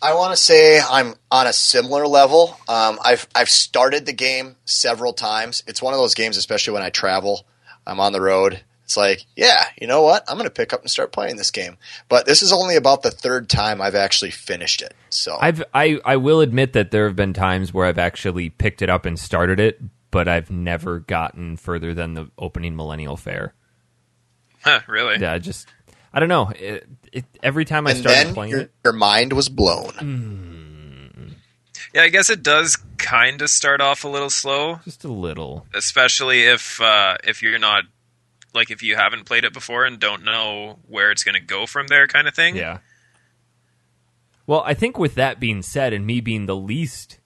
I 0.00 0.14
want 0.14 0.32
to 0.32 0.36
say 0.36 0.80
I'm 0.80 1.14
on 1.30 1.46
a 1.46 1.52
similar 1.52 2.06
level. 2.06 2.58
Um, 2.68 2.98
I've 3.04 3.26
I've 3.34 3.48
started 3.48 4.06
the 4.06 4.12
game 4.12 4.56
several 4.64 5.12
times. 5.12 5.62
It's 5.66 5.82
one 5.82 5.94
of 5.94 6.00
those 6.00 6.14
games, 6.14 6.36
especially 6.36 6.74
when 6.74 6.82
I 6.82 6.90
travel. 6.90 7.46
I'm 7.86 8.00
on 8.00 8.12
the 8.12 8.20
road. 8.20 8.62
It's 8.84 8.96
like, 8.96 9.24
yeah, 9.34 9.64
you 9.80 9.88
know 9.88 10.02
what? 10.02 10.24
I'm 10.28 10.36
going 10.36 10.48
to 10.48 10.54
pick 10.54 10.72
up 10.72 10.82
and 10.82 10.90
start 10.90 11.10
playing 11.10 11.34
this 11.36 11.50
game. 11.50 11.76
But 12.08 12.24
this 12.24 12.40
is 12.40 12.52
only 12.52 12.76
about 12.76 13.02
the 13.02 13.10
third 13.10 13.48
time 13.48 13.82
I've 13.82 13.96
actually 13.96 14.30
finished 14.30 14.80
it. 14.80 14.94
So 15.10 15.36
I've 15.40 15.64
I, 15.74 15.98
I 16.04 16.16
will 16.16 16.40
admit 16.40 16.72
that 16.74 16.92
there 16.92 17.06
have 17.06 17.16
been 17.16 17.32
times 17.32 17.74
where 17.74 17.86
I've 17.86 17.98
actually 17.98 18.48
picked 18.48 18.82
it 18.82 18.88
up 18.88 19.04
and 19.04 19.18
started 19.18 19.58
it, 19.58 19.80
but 20.12 20.28
I've 20.28 20.52
never 20.52 21.00
gotten 21.00 21.56
further 21.56 21.94
than 21.94 22.14
the 22.14 22.30
opening 22.38 22.76
Millennial 22.76 23.16
Fair. 23.16 23.54
Huh, 24.62 24.80
really? 24.86 25.18
Yeah, 25.18 25.38
just 25.38 25.66
I 26.12 26.20
don't 26.20 26.28
know. 26.28 26.50
It, 26.50 26.88
it, 27.12 27.24
every 27.42 27.64
time 27.64 27.86
I 27.86 27.90
and 27.90 28.00
started 28.00 28.26
then 28.26 28.34
playing 28.34 28.50
your, 28.52 28.60
it, 28.60 28.72
your 28.84 28.92
mind 28.92 29.32
was 29.32 29.48
blown. 29.48 31.36
Yeah, 31.94 32.02
I 32.02 32.08
guess 32.08 32.28
it 32.30 32.42
does 32.42 32.76
kind 32.98 33.40
of 33.40 33.48
start 33.48 33.80
off 33.80 34.04
a 34.04 34.08
little 34.08 34.30
slow, 34.30 34.80
just 34.84 35.04
a 35.04 35.08
little. 35.12 35.66
especially 35.74 36.42
if 36.42 36.80
uh, 36.80 37.16
if 37.24 37.42
you're 37.42 37.58
not 37.58 37.84
like 38.52 38.70
if 38.70 38.82
you 38.82 38.96
haven't 38.96 39.24
played 39.24 39.44
it 39.44 39.52
before 39.52 39.84
and 39.84 39.98
don't 39.98 40.24
know 40.24 40.78
where 40.88 41.10
it's 41.10 41.24
going 41.24 41.34
to 41.34 41.40
go 41.40 41.66
from 41.66 41.86
there, 41.86 42.06
kind 42.06 42.28
of 42.28 42.34
thing. 42.34 42.56
Yeah. 42.56 42.78
Well, 44.46 44.62
I 44.64 44.74
think 44.74 44.98
with 44.98 45.14
that 45.16 45.40
being 45.40 45.62
said, 45.62 45.92
and 45.92 46.06
me 46.06 46.20
being 46.20 46.46
the 46.46 46.56
least 46.56 47.18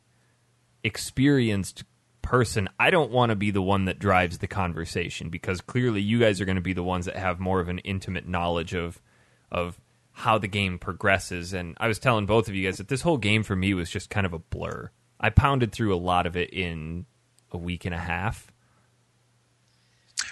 experienced 0.82 1.84
person, 2.30 2.68
I 2.78 2.90
don't 2.90 3.10
want 3.10 3.30
to 3.30 3.36
be 3.36 3.50
the 3.50 3.60
one 3.60 3.86
that 3.86 3.98
drives 3.98 4.38
the 4.38 4.46
conversation 4.46 5.30
because 5.30 5.60
clearly 5.60 6.00
you 6.00 6.20
guys 6.20 6.40
are 6.40 6.44
going 6.44 6.54
to 6.56 6.62
be 6.62 6.72
the 6.72 6.82
ones 6.84 7.06
that 7.06 7.16
have 7.16 7.40
more 7.40 7.58
of 7.58 7.68
an 7.68 7.78
intimate 7.80 8.28
knowledge 8.28 8.72
of 8.72 9.02
of 9.50 9.80
how 10.12 10.38
the 10.38 10.46
game 10.46 10.78
progresses. 10.78 11.52
And 11.52 11.76
I 11.80 11.88
was 11.88 11.98
telling 11.98 12.26
both 12.26 12.48
of 12.48 12.54
you 12.54 12.64
guys 12.68 12.78
that 12.78 12.86
this 12.86 13.02
whole 13.02 13.16
game 13.18 13.42
for 13.42 13.56
me 13.56 13.74
was 13.74 13.90
just 13.90 14.10
kind 14.10 14.24
of 14.26 14.32
a 14.32 14.38
blur. 14.38 14.90
I 15.18 15.30
pounded 15.30 15.72
through 15.72 15.92
a 15.92 15.98
lot 15.98 16.24
of 16.26 16.36
it 16.36 16.50
in 16.52 17.06
a 17.50 17.58
week 17.58 17.84
and 17.84 17.94
a 17.94 17.98
half. 17.98 18.52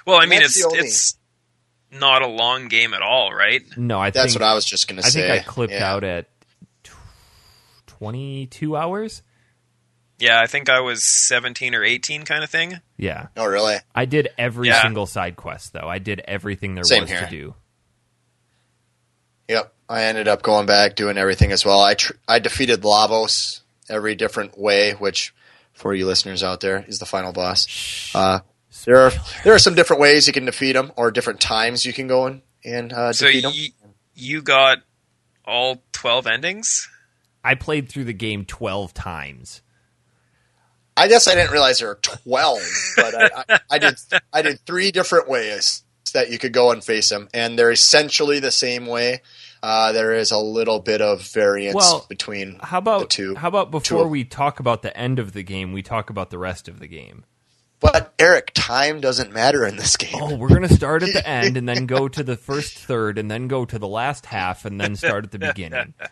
Well, 0.07 0.21
I 0.21 0.27
mean, 0.27 0.39
That's 0.41 0.57
it's 0.57 0.65
only- 0.65 0.79
it's 0.79 1.17
not 1.91 2.23
a 2.23 2.29
long 2.29 2.69
game 2.69 2.95
at 2.95 3.03
all, 3.03 3.35
right? 3.35 3.63
No, 3.77 3.99
I 3.99 4.11
That's 4.11 4.35
think 4.35 4.41
what 4.41 4.49
I 4.49 4.55
was 4.55 4.65
just 4.65 4.87
going 4.87 4.99
to 4.99 5.03
say. 5.03 5.09
I 5.09 5.11
say. 5.11 5.29
think 5.37 5.49
I 5.49 5.51
clipped 5.51 5.73
Yeah. 5.73 5.93
out 5.93 6.05
at 6.05 6.29
22 7.87 8.77
hours. 8.77 9.23
Yeah, 10.19 10.41
I 10.41 10.47
think 10.49 10.69
I 10.69 10.81
was 10.81 11.05
17 11.05 11.75
or 11.77 11.85
18 11.85 12.25
kind 12.25 12.43
of 12.43 12.51
thing. 12.51 12.81
Yeah. 12.97 13.29
Oh, 13.37 13.47
really? 13.47 13.77
I 13.95 14.05
did 14.05 14.29
every 14.37 14.69
Yeah. 14.69 14.83
single 14.83 15.07
side 15.07 15.37
quest 15.37 15.73
though. 15.73 15.89
I 15.89 15.99
did 15.99 16.21
everything 16.27 16.75
there 16.75 16.83
Same 16.85 17.03
was 17.03 17.11
here. 17.11 17.21
to 17.21 17.31
do. 17.31 17.55
Yep. 19.49 19.73
I 19.89 20.05
ended 20.05 20.29
up 20.29 20.43
going 20.43 20.67
back 20.67 20.97
doing 20.97 21.17
everything 21.17 21.53
as 21.53 21.65
well. 21.65 21.81
I 21.81 21.95
tr- 21.95 22.13
I 22.27 22.39
defeated 22.41 22.83
Lavos 22.83 23.61
every 23.89 24.15
different 24.15 24.59
way, 24.59 24.93
which 24.93 25.35
for 25.73 25.95
you 25.95 26.07
listeners 26.07 26.43
out 26.43 26.61
there 26.61 26.85
is 26.87 26.99
the 26.99 27.07
final 27.07 27.33
boss. 27.33 28.11
Uh, 28.15 28.41
there 28.85 28.99
are 28.99 29.13
there 29.45 29.55
are 29.55 29.59
some 29.59 29.75
different 29.75 30.01
ways 30.03 30.27
you 30.27 30.33
can 30.35 30.45
defeat 30.45 30.77
him, 30.77 30.93
or 30.97 31.11
different 31.11 31.41
times 31.41 31.87
you 31.87 31.93
can 31.95 32.07
go 32.09 32.27
in 32.27 32.43
and 32.65 32.93
uh, 32.93 33.13
So 33.15 33.27
defeat 33.27 33.45
him. 33.45 33.53
y- 33.53 33.91
you 34.15 34.43
got 34.43 34.79
all 35.47 35.83
12 35.93 36.27
endings? 36.27 36.89
I 37.43 37.55
played 37.55 37.89
through 37.89 38.05
the 38.05 38.13
game 38.13 38.45
12 38.45 38.93
times. 38.93 39.63
I 40.99 41.09
guess 41.09 41.29
I 41.29 41.35
didn't 41.35 41.53
realize 41.53 41.79
there 41.79 41.89
were 41.89 41.99
twelve, 42.03 42.61
but 42.97 43.15
I, 43.15 43.45
I, 43.49 43.61
I 43.71 43.79
did 43.79 43.95
I 44.33 44.43
did 44.43 44.61
three 44.67 44.91
different 44.91 45.29
ways 45.29 45.83
that 46.15 46.31
you 46.31 46.39
could 46.39 46.53
go 46.53 46.71
and 46.73 46.83
face 46.83 47.11
him, 47.13 47.29
and 47.35 47.59
they're 47.59 47.71
essentially 47.71 48.41
the 48.41 48.51
same 48.51 48.87
way. 48.87 49.23
Uh, 49.63 49.91
there 49.93 50.15
is 50.15 50.31
a 50.31 50.39
little 50.39 50.79
bit 50.79 51.01
of 51.03 51.21
variance 51.33 51.75
Well, 51.75 52.07
between 52.09 52.59
How 52.63 52.79
about 52.79 53.01
the 53.01 53.07
two. 53.07 53.35
how 53.35 53.49
about 53.49 53.71
before 53.73 54.05
two. 54.05 54.09
we 54.09 54.23
talk 54.25 54.61
about 54.61 54.83
the 54.83 54.97
end 54.97 55.19
of 55.19 55.33
the 55.33 55.43
game, 55.43 55.73
we 55.73 55.83
talk 55.83 56.11
about 56.11 56.31
the 56.31 56.39
rest 56.39 56.69
of 56.69 56.79
the 56.79 56.87
game. 56.87 57.25
But 57.81 58.15
Eric, 58.21 58.53
time 58.55 59.01
doesn't 59.01 59.33
matter 59.33 59.65
in 59.67 59.77
this 59.77 59.97
game. 59.97 60.15
Oh, 60.15 60.37
we're 60.37 60.49
going 60.49 60.63
to 60.63 60.73
start 60.73 61.03
at 61.03 61.13
the 61.13 61.29
end 61.29 61.57
and 61.57 61.69
then 61.69 61.87
go 61.87 62.07
to 62.09 62.23
the 62.23 62.37
first 62.37 62.79
third 62.79 63.19
and 63.19 63.29
then 63.31 63.49
go 63.49 63.65
to 63.65 63.79
the 63.79 63.89
last 63.89 64.27
half 64.27 64.65
and 64.65 64.81
then 64.81 64.95
start 64.97 65.25
at 65.25 65.31
the 65.33 65.39
beginning. 65.41 65.95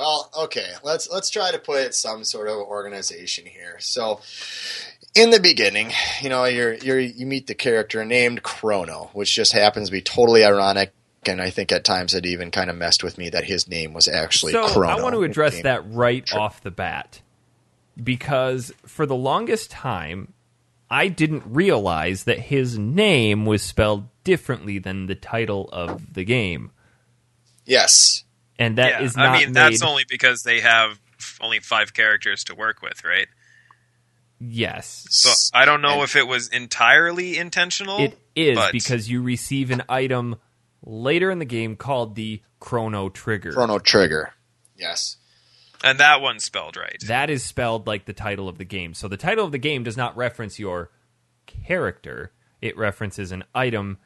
Well, 0.00 0.30
okay, 0.44 0.66
let's 0.82 1.10
let's 1.10 1.28
try 1.28 1.52
to 1.52 1.58
put 1.58 1.94
some 1.94 2.24
sort 2.24 2.48
of 2.48 2.56
organization 2.56 3.44
here. 3.44 3.76
So, 3.80 4.22
in 5.14 5.28
the 5.28 5.40
beginning, 5.40 5.92
you 6.22 6.30
know, 6.30 6.46
you're 6.46 6.72
you're 6.72 6.98
you 6.98 7.26
meet 7.26 7.46
the 7.46 7.54
character 7.54 8.02
named 8.02 8.42
Chrono, 8.42 9.10
which 9.12 9.34
just 9.34 9.52
happens 9.52 9.88
to 9.88 9.92
be 9.92 10.00
totally 10.00 10.42
ironic, 10.42 10.94
and 11.26 11.38
I 11.38 11.50
think 11.50 11.70
at 11.70 11.84
times 11.84 12.14
it 12.14 12.24
even 12.24 12.50
kind 12.50 12.70
of 12.70 12.76
messed 12.76 13.04
with 13.04 13.18
me 13.18 13.28
that 13.28 13.44
his 13.44 13.68
name 13.68 13.92
was 13.92 14.08
actually 14.08 14.52
So 14.52 14.68
Chrono. 14.68 14.96
I 14.96 15.02
want 15.02 15.16
to 15.16 15.22
address 15.22 15.60
that 15.64 15.82
right 15.92 16.32
off 16.32 16.62
the 16.62 16.70
bat 16.70 17.20
because 18.02 18.72
for 18.86 19.04
the 19.04 19.14
longest 19.14 19.70
time, 19.70 20.32
I 20.90 21.08
didn't 21.08 21.42
realize 21.44 22.24
that 22.24 22.38
his 22.38 22.78
name 22.78 23.44
was 23.44 23.60
spelled 23.62 24.08
differently 24.24 24.78
than 24.78 25.08
the 25.08 25.14
title 25.14 25.68
of 25.70 26.14
the 26.14 26.24
game, 26.24 26.70
Yes, 27.66 28.24
and 28.60 28.78
that 28.78 29.00
yeah, 29.00 29.02
is 29.02 29.16
not 29.16 29.30
I 29.30 29.38
mean, 29.38 29.46
made. 29.48 29.54
that's 29.54 29.82
only 29.82 30.04
because 30.08 30.42
they 30.44 30.60
have 30.60 31.00
only 31.40 31.58
five 31.58 31.92
characters 31.94 32.44
to 32.44 32.54
work 32.54 32.80
with, 32.82 33.02
right? 33.04 33.26
yes, 34.38 35.06
So 35.10 35.30
I 35.52 35.64
don't 35.64 35.82
know 35.82 35.94
And- 35.94 36.02
if 36.02 36.16
it 36.16 36.26
was 36.26 36.48
entirely 36.48 37.36
intentional. 37.36 37.98
it 38.00 38.18
is 38.34 38.56
but- 38.56 38.72
because 38.72 39.08
you 39.10 39.22
receive 39.22 39.70
an 39.70 39.82
item 39.88 40.36
later 40.82 41.30
in 41.30 41.38
the 41.38 41.44
game 41.44 41.76
called 41.76 42.14
the 42.14 42.42
Chrono 42.58 43.08
Trigger. 43.08 43.52
Chrono 43.52 43.78
Trigger. 43.78 44.32
Yes, 44.76 45.16
and 45.84 45.98
that 45.98 46.20
one's 46.22 46.44
spelled 46.44 46.76
right. 46.76 46.96
That 47.06 47.28
is 47.28 47.44
spelled 47.44 47.86
like 47.86 48.06
the 48.06 48.12
title 48.14 48.48
of 48.48 48.56
the 48.58 48.64
game. 48.64 48.94
So 48.94 49.08
the 49.08 49.16
title 49.18 49.44
of 49.44 49.52
the 49.52 49.58
game 49.58 49.82
does 49.82 49.96
not 49.96 50.16
reference 50.16 50.58
your 50.58 50.90
character; 51.46 52.32
it 52.62 52.76
references 52.78 53.32
an 53.32 53.44
item 53.54 53.98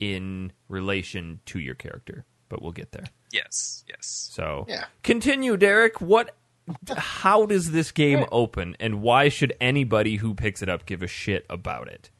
in 0.00 0.52
relation 0.68 1.40
to 1.46 1.60
your 1.60 1.74
character. 1.76 2.24
But 2.48 2.62
we'll 2.62 2.72
get 2.72 2.90
there. 2.92 3.04
Yes, 3.30 3.84
yes. 3.88 4.30
So 4.32 4.66
Yeah. 4.68 4.84
continue, 5.02 5.56
Derek. 5.56 6.00
What? 6.00 6.34
How 6.96 7.46
does 7.46 7.70
this 7.72 7.90
game 7.92 8.26
open, 8.30 8.76
and 8.78 9.00
why 9.00 9.30
should 9.30 9.54
anybody 9.60 10.16
who 10.16 10.34
picks 10.34 10.60
it 10.62 10.68
up 10.68 10.84
give 10.84 11.02
a 11.02 11.06
shit 11.06 11.46
about 11.48 11.88
it? 11.88 12.10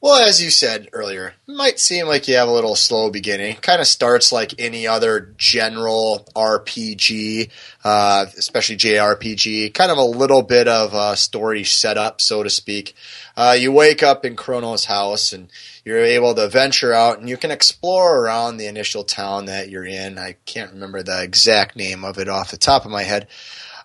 Well, 0.00 0.20
as 0.28 0.42
you 0.42 0.50
said 0.50 0.88
earlier, 0.92 1.28
it 1.48 1.52
might 1.52 1.80
seem 1.80 2.06
like 2.06 2.28
you 2.28 2.34
have 2.36 2.48
a 2.48 2.52
little 2.52 2.74
slow 2.76 3.10
beginning. 3.10 3.56
Kind 3.56 3.80
of 3.80 3.86
starts 3.86 4.32
like 4.32 4.52
any 4.58 4.86
other 4.86 5.32
general 5.38 6.28
RPG, 6.36 7.48
uh, 7.84 8.26
especially 8.36 8.76
JRPG. 8.76 9.72
Kind 9.72 9.90
of 9.90 9.96
a 9.96 10.04
little 10.04 10.42
bit 10.42 10.68
of 10.68 10.92
a 10.92 11.16
story 11.16 11.64
setup, 11.64 12.20
so 12.20 12.42
to 12.42 12.50
speak. 12.50 12.94
Uh, 13.34 13.56
you 13.58 13.72
wake 13.72 14.02
up 14.02 14.26
in 14.26 14.36
Chrono's 14.36 14.84
house 14.84 15.32
and 15.32 15.48
you're 15.84 16.04
able 16.04 16.34
to 16.34 16.48
venture 16.48 16.92
out 16.92 17.18
and 17.18 17.28
you 17.28 17.36
can 17.36 17.50
explore 17.50 18.20
around 18.20 18.56
the 18.56 18.66
initial 18.66 19.04
town 19.04 19.46
that 19.46 19.68
you're 19.68 19.84
in. 19.84 20.18
I 20.18 20.36
can't 20.46 20.72
remember 20.72 21.02
the 21.02 21.22
exact 21.22 21.76
name 21.76 22.04
of 22.04 22.18
it 22.18 22.28
off 22.28 22.50
the 22.50 22.56
top 22.56 22.84
of 22.84 22.90
my 22.90 23.02
head. 23.02 23.28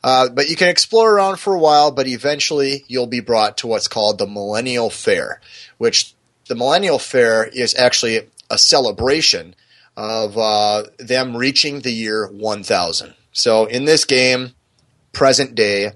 Uh, 0.01 0.29
but 0.29 0.49
you 0.49 0.55
can 0.55 0.69
explore 0.69 1.13
around 1.13 1.37
for 1.39 1.53
a 1.53 1.59
while, 1.59 1.91
but 1.91 2.07
eventually 2.07 2.85
you'll 2.87 3.07
be 3.07 3.19
brought 3.19 3.57
to 3.57 3.67
what's 3.67 3.89
called 3.89 4.17
the 4.17 4.27
Millennial 4.27 4.89
Fair, 4.89 5.41
which 5.77 6.13
the 6.47 6.55
Millennial 6.55 6.99
Fair 6.99 7.43
is 7.45 7.75
actually 7.75 8.29
a 8.49 8.57
celebration 8.57 9.55
of 9.97 10.37
uh, 10.37 10.83
them 10.99 11.35
reaching 11.35 11.81
the 11.81 11.91
year 11.91 12.27
1000. 12.27 13.13
So 13.33 13.65
in 13.65 13.83
this 13.83 14.05
game, 14.05 14.53
present 15.11 15.53
day 15.53 15.91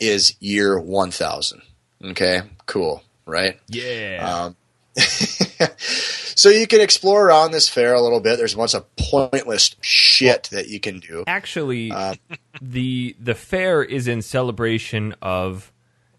is 0.00 0.34
year 0.40 0.80
1000. 0.80 1.60
Okay, 2.02 2.40
cool, 2.64 3.02
right? 3.26 3.60
Yeah. 3.68 4.44
Um, 4.44 4.56
so 5.76 6.48
you 6.48 6.66
can 6.66 6.80
explore 6.80 7.26
around 7.26 7.50
this 7.52 7.68
fair 7.68 7.94
a 7.94 8.00
little 8.00 8.20
bit. 8.20 8.36
There's 8.38 8.54
a 8.54 8.56
bunch 8.56 8.74
of 8.74 8.84
pointless 8.96 9.74
shit 9.80 10.48
that 10.52 10.68
you 10.68 10.80
can 10.80 11.00
do. 11.00 11.24
Actually, 11.26 11.90
uh, 11.90 12.14
the 12.62 13.14
the 13.20 13.34
fair 13.34 13.82
is 13.82 14.08
in 14.08 14.22
celebration 14.22 15.14
of 15.22 15.72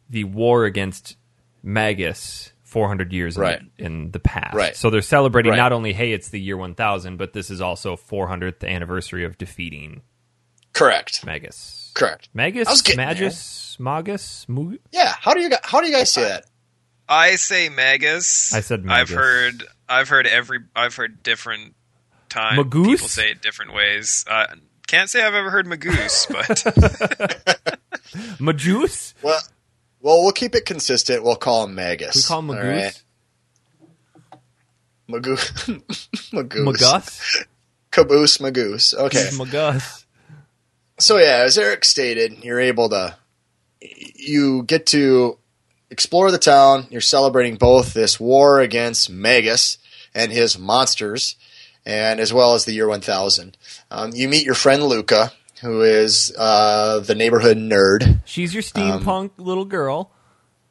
the 0.10 0.24
war 0.26 0.66
against 0.66 1.16
Magus 1.64 2.52
400 2.64 3.12
years 3.14 3.36
in- 3.36 3.42
Right. 3.42 3.62
in, 3.78 4.12
the 4.12 4.20
past. 4.20 4.56
Right. 4.56 4.76
So 4.76 4.90
they're 4.90 5.02
celebrating 5.02 5.52
Right. 5.52 5.58
not 5.58 5.74
only 5.74 5.94
hey 5.94 6.14
it's 6.14 6.30
the 6.30 6.40
year 6.40 6.58
1000, 6.58 7.18
but 7.18 7.34
this 7.34 7.50
is 7.50 7.60
also 7.62 7.96
400th 7.96 8.64
anniversary 8.68 9.26
of 9.26 9.38
defeating 9.38 10.02
Correct. 10.74 11.26
Magus. 11.26 11.92
Correct. 11.94 12.30
Magus, 12.34 12.68
I 12.68 12.72
was 12.72 12.82
getting 12.82 13.06
Magus, 13.06 13.78
Magus, 13.78 14.46
Yeah. 14.94 15.14
How 15.20 15.34
do 15.34 15.42
you 15.42 15.50
how 15.64 15.82
do 15.82 15.88
you 15.88 15.94
guys 15.94 16.12
say 16.12 16.24
that? 16.24 16.46
I 17.12 17.36
say 17.36 17.68
Magus. 17.70 18.54
I 18.54 18.62
said 18.62 18.86
Magus. 18.86 19.12
I've 19.12 19.16
heard. 19.18 19.64
I've 19.90 20.08
heard 20.10 20.28
every. 20.28 20.60
I've 20.76 20.96
heard 20.96 21.22
different 21.24 21.76
time. 22.30 22.58
Magoose? 22.58 22.86
People 22.86 23.08
say 23.10 23.32
it 23.32 23.42
different 23.42 23.74
ways. 23.74 24.24
Uh, 24.30 24.48
can't 24.88 25.10
say 25.10 25.22
I've 25.22 25.34
ever 25.34 25.50
heard 25.50 25.66
Magoose, 25.66 26.28
but 26.32 27.80
Majus. 28.40 29.14
Well, 29.22 29.42
well, 30.02 30.22
we'll 30.24 30.32
keep 30.32 30.56
it 30.56 30.66
consistent. 30.66 31.24
We'll 31.24 31.36
call 31.36 31.66
him 31.66 31.76
Magus. 31.76 32.16
We 32.16 32.22
call 32.24 32.40
him 32.40 32.50
All 32.52 32.56
Magoose. 32.56 32.82
right? 32.82 33.04
Magoo- 35.10 35.84
Magoose. 36.32 36.64
Magus. 36.66 37.46
Caboose 37.92 38.38
Magoose. 38.38 38.94
Okay. 38.94 39.30
My 39.38 39.46
Gus. 39.46 40.06
So 40.98 41.18
yeah, 41.18 41.42
as 41.46 41.58
Eric 41.58 41.84
stated, 41.84 42.44
you're 42.44 42.60
able 42.60 42.88
to 42.90 43.16
you 43.82 44.64
get 44.64 44.86
to 44.88 45.38
explore 45.92 46.32
the 46.32 46.38
town. 46.40 46.88
You're 46.90 47.02
celebrating 47.02 47.56
both 47.58 47.94
this 47.94 48.20
war 48.20 48.60
against 48.62 49.10
Magus 49.10 49.78
and 50.16 50.32
his 50.32 50.58
monsters, 50.58 51.36
and 51.86 52.20
as 52.20 52.34
well 52.34 52.54
as 52.56 52.66
the 52.66 52.74
year 52.74 52.88
1000. 52.88 53.58
Um, 53.92 54.12
you 54.14 54.28
meet 54.28 54.46
your 54.46 54.56
friend 54.56 54.84
Lucca, 54.84 55.32
who 55.62 55.82
is 55.82 56.34
uh, 56.38 57.00
the 57.02 57.14
neighborhood 57.16 57.58
nerd. 57.58 58.22
She's 58.26 58.54
your 58.54 58.64
Um, 58.76 59.02
steampunk 59.04 59.32
little 59.38 59.66
girl. 59.66 60.12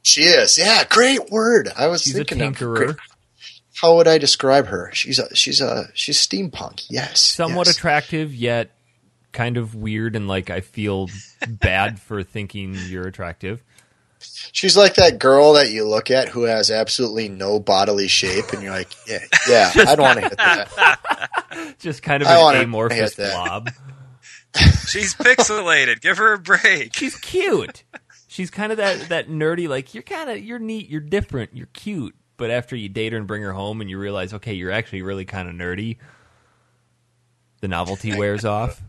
She 0.02 0.22
is, 0.22 0.56
yeah, 0.58 0.84
great 0.88 1.30
word. 1.30 1.70
I 1.76 1.86
was 1.88 2.02
She's 2.02 2.14
thinking 2.14 2.40
of 2.40 2.54
tinkerer. 2.56 2.74
great- 2.76 2.96
how 3.74 3.96
would 3.96 4.08
I 4.08 4.18
describe 4.18 4.66
her? 4.66 4.90
She's 4.92 5.18
a 5.18 5.34
she's 5.34 5.60
a 5.62 5.88
she's 5.94 6.18
steampunk. 6.18 6.84
Yes, 6.90 7.20
Somewhat 7.20 7.66
yes. 7.66 7.76
attractive, 7.76 8.34
yet 8.34 8.70
kind 9.32 9.56
of 9.56 9.74
weird, 9.74 10.16
and 10.16 10.28
like 10.28 10.50
I 10.50 10.60
feel 10.60 11.08
bad 11.48 11.98
for 12.06 12.22
thinking 12.22 12.74
you're 12.88 13.06
attractive. 13.06 13.62
She's 14.52 14.76
like 14.76 14.94
that 14.94 15.18
girl 15.18 15.54
that 15.54 15.70
you 15.70 15.86
look 15.86 16.10
at 16.10 16.28
who 16.28 16.42
has 16.42 16.70
absolutely 16.70 17.28
no 17.28 17.58
bodily 17.58 18.08
shape, 18.08 18.52
and 18.52 18.62
you're 18.62 18.72
like, 18.72 18.90
yeah, 19.06 19.24
yeah, 19.48 19.72
I'd 19.76 19.98
want 19.98 20.18
to 20.20 20.28
hit 20.28 20.36
that. 20.36 21.76
Just 21.78 22.02
kind 22.02 22.22
of 22.22 22.28
I 22.28 22.54
an 22.54 22.62
amorphous 22.62 23.16
hit 23.16 23.32
blob. 23.32 23.70
She's 24.88 25.14
pixelated. 25.14 26.00
Give 26.00 26.18
her 26.18 26.34
a 26.34 26.38
break. 26.38 26.94
She's 26.94 27.16
cute. 27.16 27.84
She's 28.26 28.50
kind 28.50 28.72
of 28.72 28.78
that 28.78 29.08
that 29.08 29.28
nerdy. 29.28 29.68
Like 29.68 29.94
you're 29.94 30.02
kind 30.02 30.28
of 30.28 30.38
you're 30.38 30.58
neat. 30.58 30.88
You're 30.90 31.00
different. 31.00 31.56
You're 31.56 31.68
cute. 31.72 32.14
But 32.36 32.50
after 32.50 32.74
you 32.74 32.88
date 32.88 33.12
her 33.12 33.18
and 33.18 33.26
bring 33.26 33.42
her 33.42 33.52
home, 33.52 33.80
and 33.80 33.88
you 33.88 33.98
realize, 33.98 34.34
okay, 34.34 34.54
you're 34.54 34.70
actually 34.70 35.02
really 35.02 35.24
kind 35.24 35.48
of 35.48 35.54
nerdy. 35.54 35.98
The 37.60 37.68
novelty 37.68 38.16
wears 38.16 38.44
off. 38.44 38.82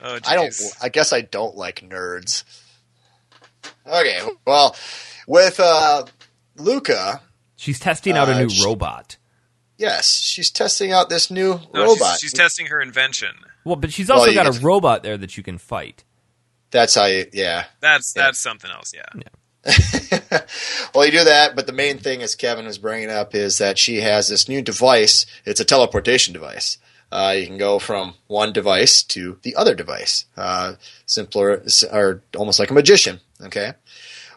Oh, 0.00 0.18
I 0.26 0.34
don't. 0.34 0.54
I 0.82 0.88
guess 0.88 1.12
I 1.12 1.20
don't 1.20 1.56
like 1.56 1.80
nerds. 1.88 2.44
Okay, 3.88 4.20
well, 4.46 4.76
with 5.26 5.58
uh, 5.60 6.04
Lucca, 6.56 7.22
She's 7.56 7.80
testing 7.80 8.16
out 8.16 8.28
a 8.28 8.32
Uh, 8.34 8.38
new 8.40 8.50
she- 8.50 8.64
robot. 8.64 9.16
yes, 9.78 10.14
she's 10.20 10.50
testing 10.50 10.92
out 10.92 11.08
this 11.08 11.30
new 11.30 11.60
No, 11.74 11.84
robot. 11.86 12.12
She's, 12.20 12.30
she's 12.30 12.32
testing 12.32 12.66
her 12.66 12.80
invention. 12.80 13.34
Well, 13.64 13.76
but 13.76 13.92
she's 13.92 14.10
also 14.10 14.26
you 14.28 14.34
got 14.34 14.46
a 14.46 14.52
get- 14.52 14.62
robot 14.62 15.02
there 15.02 15.16
that 15.18 15.36
you 15.36 15.42
can 15.42 15.58
fight. 15.58 16.04
That's 16.70 16.94
how 16.94 17.06
you. 17.06 17.26
Yeah. 17.32 17.64
That's 17.80 18.12
Yeah. 18.14 18.24
that's 18.24 18.38
something 18.38 18.70
else. 18.70 18.92
Yeah. 18.94 19.06
well, 20.94 21.04
you 21.04 21.10
do 21.12 21.24
that, 21.24 21.56
but 21.56 21.66
the 21.66 21.72
main 21.72 21.98
thing, 21.98 22.22
as 22.22 22.34
Kevin 22.34 22.66
was 22.66 22.78
bringing 22.78 23.10
up, 23.10 23.34
is 23.34 23.58
that 23.58 23.78
she 23.78 24.00
has 24.00 24.28
this 24.28 24.48
new 24.48 24.62
device. 24.62 25.26
It's 25.44 25.60
a 25.60 25.64
teleportation 25.64 26.32
device. 26.32 26.78
Uh, 27.10 27.34
you 27.38 27.46
can 27.46 27.58
go 27.58 27.78
from 27.78 28.14
one 28.26 28.52
device 28.52 29.02
to 29.02 29.38
the 29.42 29.56
other 29.56 29.74
device. 29.74 30.26
Uh, 30.36 30.74
simpler, 31.06 31.62
or 31.90 32.22
almost 32.36 32.58
like 32.58 32.70
a 32.70 32.74
magician. 32.74 33.20
Okay. 33.42 33.72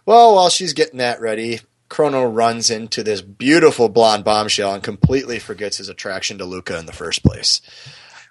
Well, 0.05 0.35
while 0.35 0.49
she's 0.49 0.73
getting 0.73 0.97
that 0.99 1.21
ready, 1.21 1.61
Chrono 1.89 2.23
runs 2.23 2.69
into 2.69 3.03
this 3.03 3.21
beautiful 3.21 3.89
blonde 3.89 4.23
bombshell 4.23 4.73
and 4.73 4.83
completely 4.83 5.39
forgets 5.39 5.77
his 5.77 5.89
attraction 5.89 6.37
to 6.37 6.45
Lucca 6.45 6.77
in 6.79 6.85
the 6.85 6.93
first 6.93 7.23
place. 7.23 7.61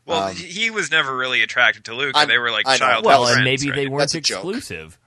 Well, 0.07 0.29
Um, 0.29 0.35
he 0.35 0.47
he 0.47 0.71
was 0.71 0.91
never 0.91 1.17
really 1.17 1.43
attracted 1.43 1.85
to 1.87 1.95
Lucca. 1.95 2.19
I'm- 2.19 2.29
They 2.29 2.39
were 2.39 2.51
like 2.51 2.67
I 2.67 2.73
know. 2.73 2.79
childhood 2.79 3.05
Well, 3.05 3.23
friends. 3.25 3.37
and 3.37 3.45
maybe 3.45 3.69
right? 3.71 3.77
they 3.77 3.87
weren't 3.87 4.01
That's 4.01 4.15
exclusive. 4.15 4.99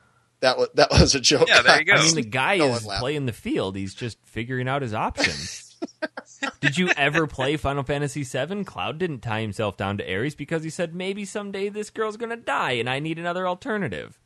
That 0.42 0.58
was 0.58 0.68
that 0.76 0.92
was 0.92 1.16
a 1.16 1.20
joke. 1.22 1.48
Yeah, 1.48 1.62
there 1.62 1.80
you 1.80 1.86
go. 1.86 1.94
I 1.94 2.04
mean, 2.04 2.16
the 2.16 2.22
guy 2.22 2.58
No 2.58 2.74
is 2.74 2.84
playing 3.00 3.26
the 3.26 3.32
field. 3.34 3.76
He's 3.78 3.94
just 3.94 4.18
figuring 4.26 4.68
out 4.68 4.82
his 4.82 4.94
options. 4.94 5.76
Did 6.60 6.78
you 6.78 6.90
ever 6.98 7.28
play 7.28 7.56
Final 7.58 7.84
Fantasy 7.84 8.24
VII? 8.24 8.64
Cloud 8.66 8.98
didn't 8.98 9.22
tie 9.22 9.40
himself 9.42 9.78
down 9.78 9.98
to 9.98 10.10
Aeris 10.10 10.36
because 10.36 10.64
he 10.64 10.70
said 10.70 10.94
maybe 10.94 11.24
someday 11.26 11.70
this 11.70 11.90
girl's 11.90 12.18
going 12.18 12.30
to 12.32 12.36
die 12.38 12.72
and 12.74 12.90
I 12.90 13.00
need 13.00 13.18
another 13.20 13.48
alternative. 13.48 14.20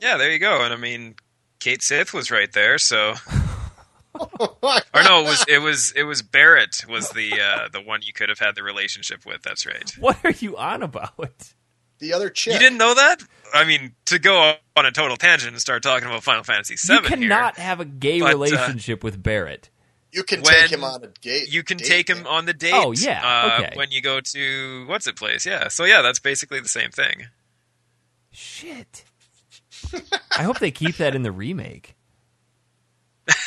Yeah, 0.00 0.16
there 0.16 0.30
you 0.30 0.38
go. 0.38 0.62
And 0.62 0.72
I 0.72 0.76
mean, 0.76 1.14
Cait 1.60 1.82
Sith 1.82 2.12
was 2.12 2.30
right 2.30 2.52
there. 2.52 2.78
So, 2.78 3.14
or 4.14 4.48
or 4.62 5.02
no, 5.02 5.20
it 5.20 5.24
was 5.24 5.44
it 5.48 5.58
was 5.62 5.92
it 5.96 6.02
was 6.04 6.22
Barret 6.22 6.84
was 6.88 7.10
the 7.10 7.40
uh, 7.40 7.68
the 7.72 7.80
one 7.80 8.00
you 8.02 8.12
could 8.12 8.28
have 8.28 8.38
had 8.38 8.54
the 8.54 8.62
relationship 8.62 9.24
with. 9.26 9.42
That's 9.42 9.66
right. 9.66 9.90
What 9.98 10.18
are 10.24 10.30
you 10.32 10.56
on 10.56 10.82
about? 10.82 11.52
the 11.98 12.12
other 12.12 12.28
chick. 12.28 12.54
You 12.54 12.58
didn't 12.58 12.78
know 12.78 12.94
that? 12.94 13.22
I 13.52 13.64
mean, 13.64 13.94
to 14.06 14.18
go 14.18 14.54
on 14.76 14.86
a 14.86 14.90
total 14.90 15.16
tangent 15.16 15.52
and 15.52 15.60
start 15.60 15.82
talking 15.82 16.06
about 16.06 16.22
Final 16.24 16.42
Fantasy 16.42 16.76
You 16.92 17.00
cannot 17.00 17.56
here, 17.56 17.64
have 17.64 17.80
a 17.80 17.84
gay 17.84 18.20
But, 18.20 18.26
uh, 18.34 18.38
relationship 18.38 19.04
with 19.04 19.22
Barret. 19.22 19.70
You 20.12 20.22
can 20.22 20.42
when 20.42 20.54
take 20.54 20.70
him 20.70 20.84
on 20.84 21.02
a 21.02 21.08
date. 21.08 21.52
you 21.52 21.64
can 21.64 21.76
date 21.76 21.86
take 21.86 22.08
him 22.08 22.18
thing. 22.18 22.26
on 22.26 22.46
the 22.46 22.52
date. 22.52 22.72
Oh, 22.72 22.92
yeah, 22.92 23.20
uh, 23.24 23.62
okay. 23.62 23.76
When 23.76 23.90
you 23.90 24.00
go 24.00 24.20
to 24.20 24.84
what's 24.86 25.08
it 25.08 25.16
place? 25.16 25.44
Yeah. 25.44 25.68
So 25.68 25.84
yeah, 25.84 26.02
that's 26.02 26.20
basically 26.20 26.60
the 26.60 26.68
same 26.68 26.90
thing. 26.90 27.26
Shit. 28.30 29.04
I 30.36 30.42
hope 30.42 30.58
they 30.58 30.70
keep 30.70 30.96
that 30.96 31.14
in 31.14 31.22
the 31.22 31.32
remake. 31.32 31.94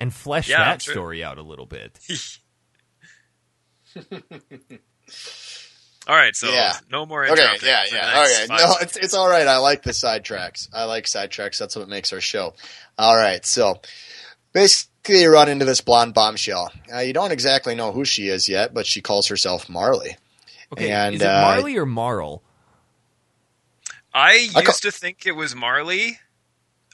and 0.00 0.12
flesh 0.12 0.48
Yeah, 0.48 0.58
that 0.64 0.82
sure. 0.82 0.94
story 0.94 1.22
out 1.24 1.38
a 1.38 1.42
little 1.42 1.66
bit. 1.66 1.98
All 6.08 6.16
right, 6.16 6.34
so 6.34 6.50
Yeah. 6.50 6.74
no 6.90 7.04
more 7.06 7.24
Okay, 7.28 7.42
yeah, 7.62 7.84
yeah. 7.92 8.00
next 8.14 8.32
Okay, 8.32 8.46
no, 8.48 8.54
minutes. 8.56 8.82
it's 8.82 8.96
it's 8.96 9.14
all 9.14 9.28
right. 9.28 9.46
I 9.46 9.58
like 9.58 9.82
the 9.82 9.90
sidetracks. 9.92 10.68
I 10.72 10.84
like 10.84 11.04
sidetracks. 11.04 11.58
That's 11.58 11.76
what 11.76 11.88
makes 11.88 12.12
our 12.12 12.20
show. 12.20 12.54
All 12.98 13.16
right, 13.16 13.44
so 13.44 13.80
basically, 14.52 15.20
you 15.22 15.32
run 15.32 15.48
into 15.48 15.64
this 15.66 15.80
blonde 15.82 16.14
bombshell. 16.14 16.72
Uh, 16.92 17.00
you 17.00 17.12
don't 17.12 17.32
exactly 17.32 17.74
know 17.74 17.92
who 17.92 18.04
she 18.04 18.28
is 18.28 18.48
yet, 18.48 18.72
but 18.74 18.86
she 18.86 19.02
calls 19.02 19.28
herself 19.28 19.68
Marley. 19.68 20.16
Okay, 20.72 20.90
And, 20.90 21.16
is 21.16 21.22
it 21.22 21.26
uh, 21.26 21.40
Marley 21.42 21.76
or 21.76 21.86
Marl? 21.86 22.42
I 24.12 24.34
used 24.34 24.56
I 24.56 24.62
ca- 24.62 24.72
to 24.72 24.90
think 24.90 25.26
it 25.26 25.32
was 25.32 25.54
Marley, 25.54 26.18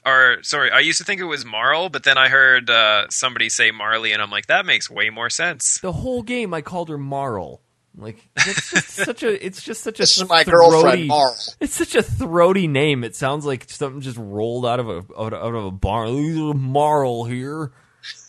or 0.05 0.37
sorry, 0.43 0.71
I 0.71 0.79
used 0.79 0.99
to 0.99 1.03
think 1.03 1.19
it 1.21 1.25
was 1.25 1.43
Marl, 1.45 1.89
but 1.89 2.03
then 2.03 2.17
I 2.17 2.29
heard 2.29 2.69
uh, 2.69 3.07
somebody 3.09 3.49
say 3.49 3.71
Marley, 3.71 4.11
and 4.11 4.21
I'm 4.21 4.29
like, 4.29 4.47
that 4.47 4.65
makes 4.65 4.89
way 4.89 5.09
more 5.09 5.29
sense. 5.29 5.79
The 5.81 5.91
whole 5.91 6.21
game 6.23 6.53
I 6.53 6.61
called 6.61 6.89
her 6.89 6.97
Marl. 6.97 7.61
Like 7.99 8.19
that's 8.35 8.69
just 8.69 8.89
such 9.05 9.23
a 9.23 9.43
it's 9.43 9.63
just 9.63 9.81
such 9.81 9.95
a 9.99 10.03
This 10.03 10.17
is 10.19 10.29
my 10.29 10.43
throaty- 10.43 10.69
girlfriend, 10.69 11.07
Marl. 11.07 11.35
It's 11.59 11.73
such 11.73 11.95
a 11.95 12.03
throaty 12.03 12.67
name. 12.67 13.03
It 13.03 13.15
sounds 13.15 13.43
like 13.43 13.67
something 13.71 14.01
just 14.01 14.17
rolled 14.19 14.67
out 14.67 14.79
of 14.79 14.87
a 14.87 14.97
out 15.17 15.33
of, 15.33 15.41
out 15.43 15.55
of 15.55 15.65
a 15.65 15.71
barn. 15.71 16.55
Marl 16.59 17.23
here. 17.23 17.71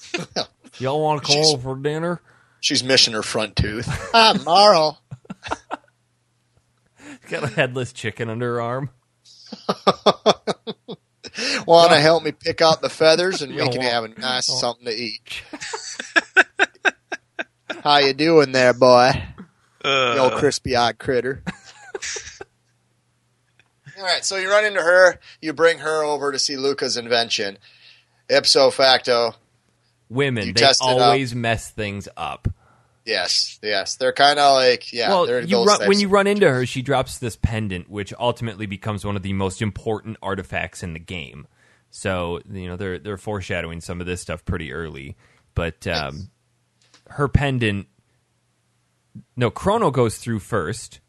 Y'all 0.78 1.02
want 1.02 1.20
to 1.22 1.26
call 1.26 1.44
She's- 1.50 1.62
for 1.62 1.76
dinner? 1.76 2.22
She's 2.60 2.82
missing 2.82 3.12
her 3.12 3.22
front 3.22 3.56
tooth. 3.56 3.86
ah, 4.14 4.36
Marl. 4.44 5.00
Got 7.28 7.44
a 7.44 7.48
headless 7.48 7.92
chicken 7.92 8.28
under 8.30 8.54
her 8.54 8.60
arm. 8.62 8.90
Want 11.66 11.92
to 11.92 11.98
help 12.00 12.22
me 12.24 12.32
pick 12.32 12.60
out 12.62 12.80
the 12.80 12.88
feathers 12.88 13.42
and 13.42 13.52
we 13.54 13.62
You 13.62 13.68
can 13.68 13.78
want- 13.80 13.92
have 13.92 14.04
a 14.04 14.08
nice 14.20 14.46
something 14.46 14.86
to 14.86 14.92
eat. 14.94 15.42
How 17.84 17.98
you 17.98 18.12
doing 18.14 18.52
there, 18.52 18.72
boy? 18.74 19.10
Uh, 19.84 20.12
You 20.16 20.20
old 20.20 20.32
crispy-eyed 20.34 20.98
critter. 20.98 21.42
All 23.98 24.04
right, 24.04 24.24
so 24.24 24.36
you 24.36 24.48
run 24.50 24.64
into 24.64 24.80
her. 24.80 25.18
You 25.40 25.52
bring 25.52 25.78
her 25.78 26.02
over 26.04 26.32
to 26.32 26.38
see 26.38 26.56
Lucca's 26.56 26.96
invention. 26.96 27.58
Ipso 28.30 28.70
facto, 28.72 29.34
Women, 30.10 30.46
You 30.46 30.52
they 30.52 30.60
test 30.60 30.82
it 30.82 30.88
out. 30.88 31.00
always 31.00 31.34
mess 31.34 31.70
things 31.70 32.08
up. 32.16 32.48
Yes, 33.08 33.58
yes, 33.62 33.96
they're 33.96 34.12
kind 34.12 34.38
of 34.38 34.54
like 34.54 34.92
yeah. 34.92 35.08
well, 35.08 35.26
they're 35.26 35.40
you 35.40 35.64
run, 35.64 35.88
when 35.88 35.98
you 35.98 36.08
run 36.08 36.26
into 36.26 36.48
her, 36.48 36.66
she 36.66 36.82
drops 36.82 37.18
this 37.18 37.36
pendant, 37.36 37.88
which 37.90 38.12
ultimately 38.18 38.66
becomes 38.66 39.04
one 39.04 39.16
of 39.16 39.22
the 39.22 39.32
most 39.32 39.62
important 39.62 40.16
artifacts 40.22 40.82
in 40.82 40.92
the 40.92 40.98
game. 41.00 41.46
So 41.90 42.40
you 42.50 42.68
know 42.68 42.76
they're 42.76 42.98
they're 42.98 43.16
foreshadowing 43.16 43.80
some 43.80 44.00
of 44.00 44.06
this 44.06 44.20
stuff 44.20 44.44
pretty 44.44 44.72
early, 44.72 45.16
but 45.54 45.86
um, 45.86 46.30
her 47.08 47.28
pendant. 47.28 47.88
No, 49.36 49.50
Chrono 49.50 49.90
goes 49.90 50.18
through 50.18 50.38
first 50.40 51.00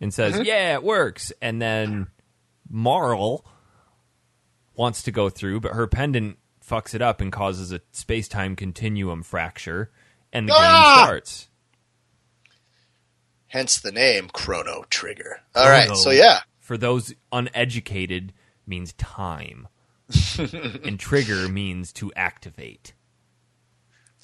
and 0.00 0.12
says, 0.12 0.34
Mm-hmm. 0.34 0.44
"Yeah, 0.44 0.74
it 0.74 0.82
works," 0.82 1.32
and 1.40 1.62
then 1.62 2.08
Marl 2.68 3.46
wants 4.74 5.02
to 5.04 5.12
go 5.12 5.28
through, 5.30 5.60
but 5.60 5.72
her 5.72 5.86
pendant 5.86 6.38
fucks 6.66 6.94
it 6.94 7.02
up 7.02 7.20
and 7.20 7.32
causes 7.32 7.72
a 7.72 7.80
space 7.92 8.28
time 8.28 8.56
continuum 8.56 9.22
fracture, 9.22 9.90
and 10.32 10.48
the 10.48 10.52
Ah! 10.54 10.96
game 10.96 11.06
starts. 11.06 11.48
hence 13.48 13.78
the 13.80 13.92
name 13.92 14.28
Chrono 14.32 14.84
Trigger. 14.90 15.40
All 15.54 15.68
right, 15.68 15.86
Chrono. 15.86 16.00
so 16.00 16.10
yeah, 16.10 16.40
for 16.58 16.76
those 16.78 17.14
uneducated 17.30 18.32
means 18.66 18.92
time 18.94 19.68
and 20.38 20.98
trigger 20.98 21.48
means 21.48 21.92
to 21.92 22.12
activate 22.14 22.92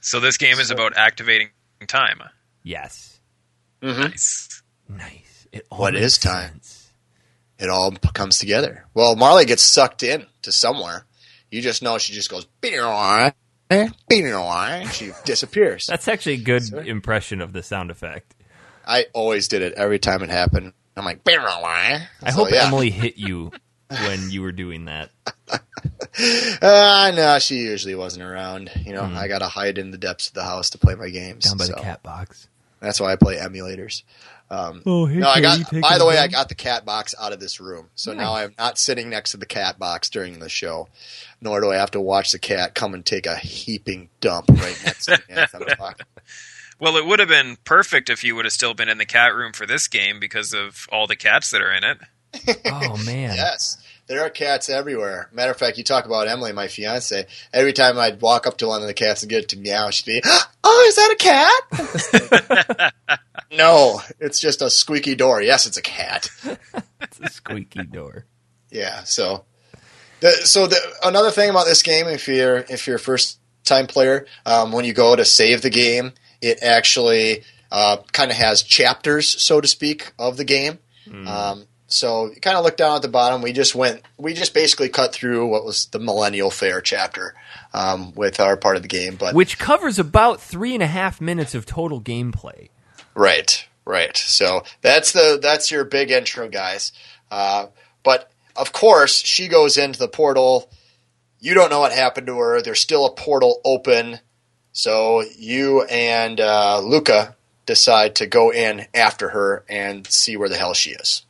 so 0.00 0.20
this 0.20 0.36
game 0.36 0.58
is 0.60 0.70
about 0.70 0.96
activating 0.96 1.48
time. 1.88 2.20
yes 2.62 3.20
Nice. 3.82 4.62
nice 4.88 5.46
it 5.52 5.66
all 5.70 5.78
What 5.80 5.94
makes 5.94 6.04
is 6.06 6.18
time? 6.18 6.50
sense. 6.52 6.92
it 7.58 7.68
all 7.68 7.90
comes 7.92 8.38
together. 8.38 8.84
Well, 8.94 9.16
Marley 9.16 9.44
gets 9.44 9.62
sucked 9.62 10.02
in 10.02 10.26
to 10.42 10.52
somewhere. 10.52 11.06
You 11.50 11.62
just 11.62 11.82
know 11.82 11.96
she 11.98 12.12
just 12.12 12.28
goes, 12.30 12.46
"Beow," 13.68 14.84
she 14.92 15.12
disappears. 15.24 15.86
That's 15.86 16.08
actually 16.08 16.34
a 16.34 16.38
good 16.38 16.72
impression 16.72 17.40
of 17.40 17.52
the 17.52 17.62
sound 17.62 17.90
effect. 17.90 18.34
I 18.86 19.06
always 19.12 19.48
did 19.48 19.62
it 19.62 19.74
every 19.74 19.98
time 19.98 20.22
it 20.22 20.30
happened. 20.30 20.72
I'm 20.96 21.04
like, 21.04 21.20
I 21.26 22.08
I 22.22 22.30
hope 22.32 22.52
Emily 22.52 22.90
hit 22.90 23.16
you 23.18 23.52
when 23.90 24.30
you 24.30 24.42
were 24.42 24.52
doing 24.52 24.86
that. 24.86 25.10
Uh, 26.60 27.12
no, 27.14 27.38
she 27.38 27.58
usually 27.58 27.94
wasn't 27.94 28.24
around. 28.24 28.70
You 28.84 28.92
know, 28.94 29.04
I 29.04 29.28
got 29.28 29.38
to 29.38 29.46
hide 29.46 29.78
in 29.78 29.90
the 29.90 29.98
depths 29.98 30.28
of 30.28 30.34
the 30.34 30.42
house 30.42 30.70
to 30.70 30.78
play 30.78 30.94
my 30.94 31.10
games. 31.10 31.44
Down 31.44 31.58
by 31.58 31.64
so 31.64 31.74
the 31.74 31.80
cat 31.80 32.02
box. 32.02 32.48
That's 32.80 33.00
why 33.00 33.12
I 33.12 33.16
play 33.16 33.36
emulators. 33.36 34.02
Um, 34.50 34.82
Oh, 34.86 35.04
hey, 35.06 35.18
no, 35.18 35.28
I 35.28 35.40
got. 35.40 35.58
By 35.70 35.98
the 35.98 36.06
way, 36.06 36.16
I 36.18 36.26
got 36.28 36.48
the 36.48 36.54
cat 36.54 36.84
box 36.84 37.14
out 37.20 37.32
of 37.32 37.40
this 37.40 37.60
room, 37.60 37.90
so 37.94 38.12
now 38.14 38.34
I'm 38.34 38.54
not 38.58 38.78
sitting 38.78 39.10
next 39.10 39.32
to 39.32 39.36
the 39.36 39.44
cat 39.46 39.78
box 39.78 40.08
during 40.08 40.38
the 40.38 40.48
show. 40.48 40.88
Nor 41.40 41.60
do 41.60 41.70
I 41.70 41.76
have 41.76 41.90
to 41.92 42.00
watch 42.00 42.32
the 42.32 42.38
cat 42.38 42.74
come 42.74 42.94
and 42.94 43.04
take 43.04 43.26
a 43.26 43.36
heaping 43.36 44.08
dump 44.20 44.48
right 44.48 44.80
next 44.84 45.04
to 45.06 45.12
me 45.28 45.34
as 45.34 45.54
I'm. 45.54 45.62
Well, 46.80 46.96
it 46.96 47.04
would 47.06 47.18
have 47.18 47.28
been 47.28 47.56
perfect 47.64 48.08
if 48.08 48.22
you 48.22 48.36
would 48.36 48.44
have 48.44 48.52
still 48.52 48.72
been 48.72 48.88
in 48.88 48.98
the 48.98 49.04
cat 49.04 49.34
room 49.34 49.52
for 49.52 49.66
this 49.66 49.88
game 49.88 50.20
because 50.20 50.54
of 50.54 50.86
all 50.92 51.08
the 51.08 51.16
cats 51.16 51.50
that 51.50 51.60
are 51.60 51.72
in 51.72 51.82
it. 51.82 51.98
Oh 52.66 52.96
man. 53.04 53.34
Yes, 53.36 53.78
there 54.08 54.22
are 54.22 54.30
cats 54.30 54.68
everywhere. 54.68 55.28
Matter 55.32 55.50
of 55.50 55.58
fact, 55.58 55.78
you 55.78 55.84
talk 55.84 56.06
about 56.06 56.28
Emily, 56.28 56.52
my 56.52 56.66
fiance. 56.66 57.26
Every 57.52 57.72
time 57.72 57.98
I'd 57.98 58.20
walk 58.20 58.46
up 58.46 58.56
to 58.58 58.66
one 58.66 58.80
of 58.80 58.88
the 58.88 58.94
cats 58.94 59.22
and 59.22 59.30
get 59.30 59.44
it 59.44 59.48
to 59.50 59.58
meow, 59.58 59.90
she'd 59.90 60.06
be, 60.06 60.22
"Oh, 60.64 60.84
is 60.88 60.96
that 60.96 61.12
a 61.12 62.80
cat?" 62.80 62.94
no, 63.52 64.00
it's 64.18 64.40
just 64.40 64.62
a 64.62 64.70
squeaky 64.70 65.14
door. 65.14 65.42
Yes, 65.42 65.66
it's 65.66 65.76
a 65.76 65.82
cat. 65.82 66.30
It's 67.00 67.20
a 67.20 67.28
squeaky 67.28 67.84
door. 67.84 68.24
Yeah. 68.70 69.04
So, 69.04 69.44
the, 70.20 70.32
so 70.32 70.66
the, 70.66 70.78
another 71.04 71.30
thing 71.30 71.50
about 71.50 71.66
this 71.66 71.82
game, 71.82 72.06
if 72.08 72.26
you're 72.28 72.64
if 72.68 72.86
you're 72.86 72.96
a 72.96 73.00
first 73.00 73.38
time 73.64 73.86
player, 73.86 74.26
um, 74.46 74.72
when 74.72 74.84
you 74.84 74.94
go 74.94 75.14
to 75.14 75.24
save 75.24 75.62
the 75.62 75.70
game, 75.70 76.12
it 76.40 76.62
actually 76.62 77.44
uh, 77.70 77.98
kind 78.12 78.30
of 78.30 78.36
has 78.38 78.62
chapters, 78.62 79.42
so 79.42 79.60
to 79.60 79.68
speak, 79.68 80.12
of 80.18 80.38
the 80.38 80.44
game. 80.44 80.78
Um, 81.26 81.66
so 81.88 82.26
you 82.26 82.40
kind 82.40 82.58
of 82.58 82.64
look 82.64 82.76
down 82.76 82.96
at 82.96 83.02
the 83.02 83.08
bottom. 83.08 83.40
We 83.40 83.52
just 83.52 83.74
went. 83.74 84.02
We 84.18 84.34
just 84.34 84.52
basically 84.52 84.90
cut 84.90 85.14
through 85.14 85.46
what 85.46 85.64
was 85.64 85.86
the 85.86 85.98
Millennial 85.98 86.50
Fair 86.50 86.82
chapter 86.82 87.34
um, 87.72 88.14
with 88.14 88.40
our 88.40 88.58
part 88.58 88.76
of 88.76 88.82
the 88.82 88.88
game. 88.88 89.16
But 89.16 89.34
Which 89.34 89.58
covers 89.58 89.98
about 89.98 90.40
three 90.40 90.74
and 90.74 90.82
a 90.82 90.86
half 90.86 91.18
minutes 91.20 91.54
of 91.54 91.64
total 91.64 92.00
gameplay. 92.00 92.68
Right, 93.14 93.66
right. 93.86 94.14
So 94.16 94.64
that's 94.82 95.12
the 95.12 95.38
that's 95.40 95.70
your 95.70 95.84
big 95.84 96.10
intro, 96.10 96.48
guys. 96.50 96.92
Uh, 97.30 97.68
but 98.02 98.30
of 98.54 98.72
course, 98.74 99.16
she 99.24 99.48
goes 99.48 99.78
into 99.78 99.98
the 99.98 100.08
portal. 100.08 100.70
You 101.40 101.54
don't 101.54 101.70
know 101.70 101.80
what 101.80 101.92
happened 101.92 102.26
to 102.26 102.38
her. 102.38 102.60
There's 102.60 102.80
still 102.80 103.06
a 103.06 103.14
portal 103.14 103.62
open. 103.64 104.20
So 104.72 105.22
you 105.38 105.84
and 105.84 106.38
uh, 106.38 106.80
Lucca 106.82 107.34
decide 107.64 108.16
to 108.16 108.26
go 108.26 108.50
in 108.52 108.86
after 108.92 109.30
her 109.30 109.64
and 109.70 110.06
see 110.06 110.36
where 110.36 110.50
the 110.50 110.56
hell 110.56 110.74
she 110.74 110.90
is. 110.90 111.22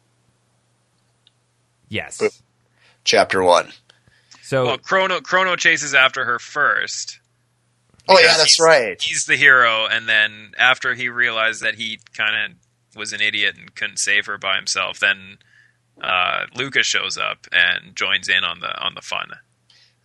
Yes. 1.88 2.18
Boop. 2.18 2.40
Chapter 3.04 3.42
one. 3.42 3.72
So 4.42 4.64
Well, 4.66 4.78
Chrono 4.78 5.20
Chrono 5.20 5.56
chases 5.56 5.94
after 5.94 6.24
her 6.24 6.38
first. 6.38 7.20
Oh 8.08 8.18
yeah, 8.18 8.28
that's 8.36 8.56
he's- 8.56 8.60
right. 8.60 9.00
He's 9.00 9.26
the 9.26 9.36
hero, 9.36 9.86
and 9.86 10.08
then 10.08 10.52
after 10.58 10.94
he 10.94 11.08
realized 11.08 11.62
that 11.62 11.74
he 11.74 12.00
kind 12.14 12.52
of 12.52 12.96
was 12.98 13.12
an 13.12 13.20
idiot 13.20 13.56
and 13.58 13.74
couldn't 13.74 13.98
save 13.98 14.26
her 14.26 14.38
by 14.38 14.56
himself, 14.56 14.98
then 14.98 15.38
uh, 16.02 16.46
Lucca 16.54 16.82
shows 16.82 17.18
up 17.18 17.46
and 17.52 17.94
joins 17.94 18.28
in 18.28 18.44
on 18.44 18.60
the 18.60 18.74
on 18.82 18.94
the 18.94 19.02
fun. 19.02 19.30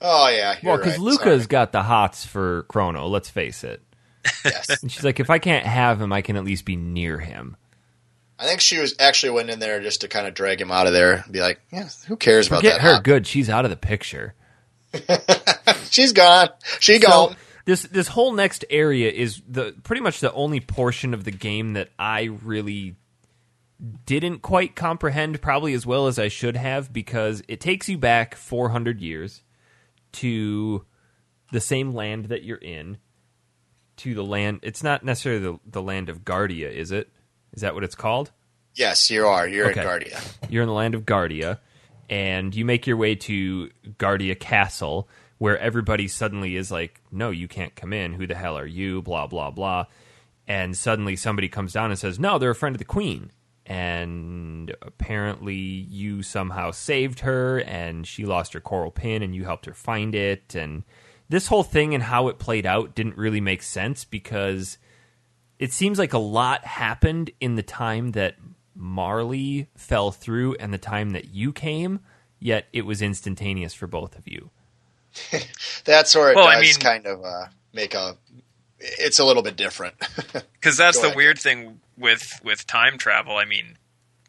Oh 0.02 0.28
yeah. 0.28 0.58
well, 0.64 0.78
because 0.78 0.98
right. 0.98 1.02
Lucca's 1.02 1.48
got 1.48 1.72
the 1.72 1.84
hots 1.84 2.26
for 2.26 2.64
Chrono. 2.64 3.08
Let's 3.08 3.30
face 3.30 3.64
it. 3.64 3.82
Yes. 4.44 4.82
And 4.82 4.92
she's 4.92 5.04
like, 5.04 5.20
if 5.22 5.30
I 5.30 5.40
can't 5.40 5.66
have 5.66 6.02
him, 6.02 6.12
I 6.12 6.22
can 6.22 6.36
at 6.36 6.44
least 6.44 6.66
be 6.66 6.76
near 6.76 7.20
him. 7.20 7.56
I 8.44 8.48
think 8.48 8.60
she 8.60 8.78
was 8.78 8.94
actually 9.00 9.32
went 9.32 9.50
in 9.50 9.60
there 9.60 9.80
just 9.82 10.02
to 10.02 10.10
kind 10.10 10.28
of 10.28 10.34
drag 10.34 10.60
him 10.60 10.70
out 10.70 10.86
of 10.86 10.92
there 10.92 11.14
and 11.14 11.32
be 11.32 11.40
like, 11.40 11.62
yeah, 11.72 11.88
who 12.08 12.18
cares 12.18 12.48
about 12.48 12.58
Forget 12.58 12.82
that? 12.82 12.82
her. 12.82 12.94
hot 12.96 13.04
Good. 13.04 13.26
She's 13.26 13.50
out 13.50 13.64
of 13.64 13.72
the 13.72 13.78
picture. 13.78 14.36
She's 15.90 16.12
gone. 16.12 16.50
She 16.80 17.00
So, 17.00 17.08
gone. 17.08 17.36
this 17.66 17.84
this 17.84 18.10
whole 18.10 18.34
next 18.34 18.66
area 18.70 19.10
is 19.10 19.42
the 19.48 19.74
pretty 19.84 20.02
much 20.02 20.20
the 20.20 20.34
only 20.34 20.60
portion 20.60 21.14
of 21.14 21.24
the 21.24 21.32
game 21.32 21.74
that 21.74 21.90
I 21.98 22.24
really 22.44 22.96
didn't 24.06 24.42
quite 24.42 24.76
comprehend 24.76 25.42
probably 25.42 25.74
as 25.74 25.86
well 25.86 26.08
as 26.08 26.20
I 26.20 26.28
should 26.28 26.58
have 26.58 26.92
because 26.92 27.44
it 27.48 27.60
takes 27.62 27.88
you 27.90 27.98
back 27.98 28.36
400 28.36 29.00
years 29.02 29.42
to 30.14 30.86
the 31.52 31.60
same 31.62 31.94
land 31.94 32.26
that 32.26 32.44
you're 32.44 32.58
in 32.58 32.98
to 33.98 34.14
the 34.14 34.24
land 34.24 34.60
it's 34.64 34.84
not 34.84 35.04
necessarily 35.04 35.42
the, 35.42 35.60
the 35.66 35.82
land 35.82 36.10
of 36.10 36.24
Guardia 36.26 36.70
is 36.70 36.92
it 36.92 37.10
is 37.54 37.62
that 37.62 37.74
what 37.74 37.84
it's 37.84 37.96
called 37.96 38.32
Yes, 38.76 39.12
you 39.12 39.28
are. 39.28 39.48
You're 39.48 39.70
Okay. 39.70 39.82
in 39.82 39.86
Guardia. 39.86 40.20
you're 40.50 40.64
in 40.64 40.68
the 40.68 40.74
land 40.74 40.96
of 40.96 41.06
Guardia, 41.06 41.60
and 42.10 42.56
you 42.56 42.66
make 42.66 42.88
your 42.88 42.98
way 42.98 43.14
to 43.16 43.70
Guardia 44.00 44.34
Castle, 44.36 45.08
where 45.38 45.60
everybody 45.60 46.08
suddenly 46.08 46.56
is 46.56 46.72
like, 46.72 47.00
"No, 47.12 47.30
you 47.30 47.48
can't 47.48 47.76
come 47.76 47.94
in. 47.94 48.14
Who 48.14 48.26
the 48.26 48.34
hell 48.36 48.58
are 48.58 48.66
you?" 48.66 49.02
Blah 49.04 49.28
blah 49.28 49.52
blah, 49.52 49.86
and 50.48 50.76
suddenly 50.76 51.16
somebody 51.16 51.48
comes 51.50 51.72
down 51.74 51.92
and 51.92 52.00
says, 52.00 52.18
"No, 52.20 52.40
they're 52.40 52.50
a 52.50 52.56
friend 52.56 52.76
of 52.76 52.80
the 52.80 52.84
queen." 52.86 53.30
And 53.66 54.76
apparently, 54.82 55.56
you 55.56 56.24
somehow 56.24 56.72
saved 56.72 57.20
her, 57.22 57.60
and 57.60 58.08
she 58.08 58.26
lost 58.26 58.54
her 58.54 58.60
coral 58.60 58.92
pin, 58.92 59.22
and 59.22 59.36
you 59.36 59.44
helped 59.46 59.66
her 59.68 59.74
find 59.74 60.16
it. 60.16 60.56
And 60.56 60.84
this 61.30 61.48
whole 61.48 61.64
thing 61.64 61.94
and 61.94 62.04
how 62.04 62.28
it 62.28 62.40
played 62.40 62.66
out 62.66 62.96
didn't 62.96 63.18
really 63.18 63.40
make 63.42 63.62
sense 63.64 64.04
because 64.04 64.78
it 65.60 65.72
seems 65.74 66.00
like 66.00 66.14
a 66.14 66.18
lot 66.18 66.66
happened 66.66 67.32
in 67.40 67.56
the 67.56 67.64
time 67.64 68.12
that 68.12 68.36
Marley 68.76 69.68
fell 69.76 70.12
through 70.12 70.56
and 70.56 70.74
the 70.74 70.78
time 70.78 71.12
that 71.12 71.30
you 71.30 71.54
came, 71.54 72.00
yet 72.40 72.66
it 72.74 72.86
was 72.86 73.02
instantaneous 73.02 73.74
for 73.74 73.88
both 73.88 74.18
of 74.18 74.28
you. 74.28 74.50
That's 75.86 76.16
where 76.16 76.32
it 76.32 76.36
Well, 76.36 76.48
I 76.48 76.56
does 76.62 76.76
mean- 76.78 76.80
kind 76.82 77.06
of 77.06 77.24
uh, 77.24 77.46
make 77.74 77.94
a. 77.94 78.18
It's 78.80 79.20
a 79.20 79.24
little 79.26 79.44
bit 79.44 79.56
different. 79.56 79.96
Because 80.64 80.78
that's 80.78 80.96
Go 80.98 81.02
the 81.04 81.08
ahead. 81.10 81.18
weird 81.18 81.40
thing 81.40 81.82
with 81.98 82.40
with 82.42 82.66
time 82.66 82.98
travel. 82.98 83.36
I 83.36 83.44
mean, 83.44 83.78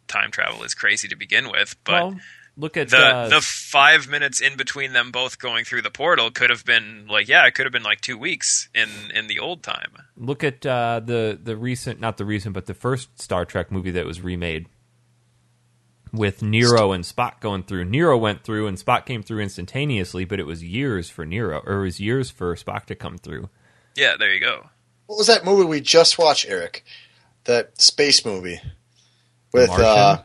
time 0.09 0.33
travel 0.33 0.65
is 0.65 0.75
crazy 0.75 1.07
to 1.09 1.15
begin 1.17 1.49
with, 1.49 1.77
but 1.85 1.93
well, 1.93 2.21
look 2.57 2.77
at 2.77 2.91
the 2.91 2.97
uh, 2.99 3.29
the 3.29 3.41
five 3.41 4.09
minutes 4.09 4.41
in 4.41 4.57
between 4.57 4.93
them 4.93 5.11
both 5.11 5.39
going 5.39 5.65
through 5.65 5.83
the 5.83 5.91
portal 5.91 6.31
could 6.31 6.51
have 6.51 6.65
been 6.65 7.07
like 7.09 7.29
yeah, 7.29 7.47
it 7.47 7.55
could 7.55 7.67
have 7.67 7.73
been 7.73 7.83
like 7.83 8.01
two 8.01 8.17
weeks 8.19 8.69
in 8.75 8.89
in 9.15 9.27
the 9.27 9.39
old 9.39 9.63
time. 9.63 9.93
look 10.17 10.45
at 10.45 10.65
uh, 10.65 11.01
the 11.05 11.39
the 11.43 11.57
recent, 11.57 12.01
not 12.01 12.17
the 12.17 12.25
recent, 12.25 12.55
but 12.55 12.67
the 12.67 12.75
first 12.75 13.21
Star 13.21 13.45
Trek 13.45 13.71
movie 13.73 13.91
that 13.93 14.07
was 14.07 14.21
remade 14.21 14.67
with 16.13 16.43
Nero 16.43 16.93
and 16.93 17.03
Spock 17.05 17.41
going 17.41 17.65
through. 17.65 17.85
Nero 17.85 18.17
went 18.17 18.45
through 18.45 18.69
and 18.69 18.79
Spock 18.79 19.05
came 19.05 19.23
through 19.23 19.41
instantaneously, 19.41 20.25
but 20.25 20.39
it 20.39 20.47
was 20.47 20.63
years 20.63 21.11
for 21.11 21.27
Nero, 21.27 21.61
or 21.67 21.81
it 21.81 21.85
was 21.85 22.01
years 22.01 22.31
for 22.31 22.55
Spock 22.55 22.85
to 22.87 22.95
come 22.95 23.19
through. 23.19 23.49
Yeah, 23.97 24.15
there 24.19 24.33
you 24.33 24.41
go. 24.41 24.67
what 25.07 25.19
was 25.19 25.27
that 25.27 25.45
movie 25.45 25.65
we 25.65 25.81
just 25.81 26.19
watched, 26.19 26.47
Eric? 26.49 26.85
That 27.45 27.81
space 27.81 28.25
movie 28.25 28.61
with 29.53 29.69
Martian? 29.69 29.87
uh, 29.87 30.23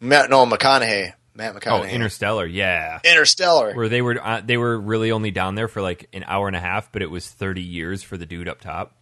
Matt. 0.00 0.28
No, 0.28 0.44
McConaughey. 0.44 1.14
Matt 1.34 1.66
Oh, 1.66 1.82
Interstellar, 1.82 2.44
yeah. 2.46 3.00
Interstellar. 3.04 3.74
where 3.74 3.88
they 3.88 4.02
were 4.02 4.18
uh, 4.22 4.42
they 4.44 4.56
were 4.56 4.78
really 4.78 5.10
only 5.12 5.30
down 5.30 5.54
there 5.54 5.68
for 5.68 5.80
like 5.80 6.08
an 6.12 6.24
hour 6.26 6.46
and 6.46 6.56
a 6.56 6.60
half, 6.60 6.92
but 6.92 7.00
it 7.02 7.10
was 7.10 7.28
thirty 7.28 7.62
years 7.62 8.02
for 8.02 8.16
the 8.16 8.26
dude 8.26 8.48
up 8.48 8.60
top. 8.60 8.96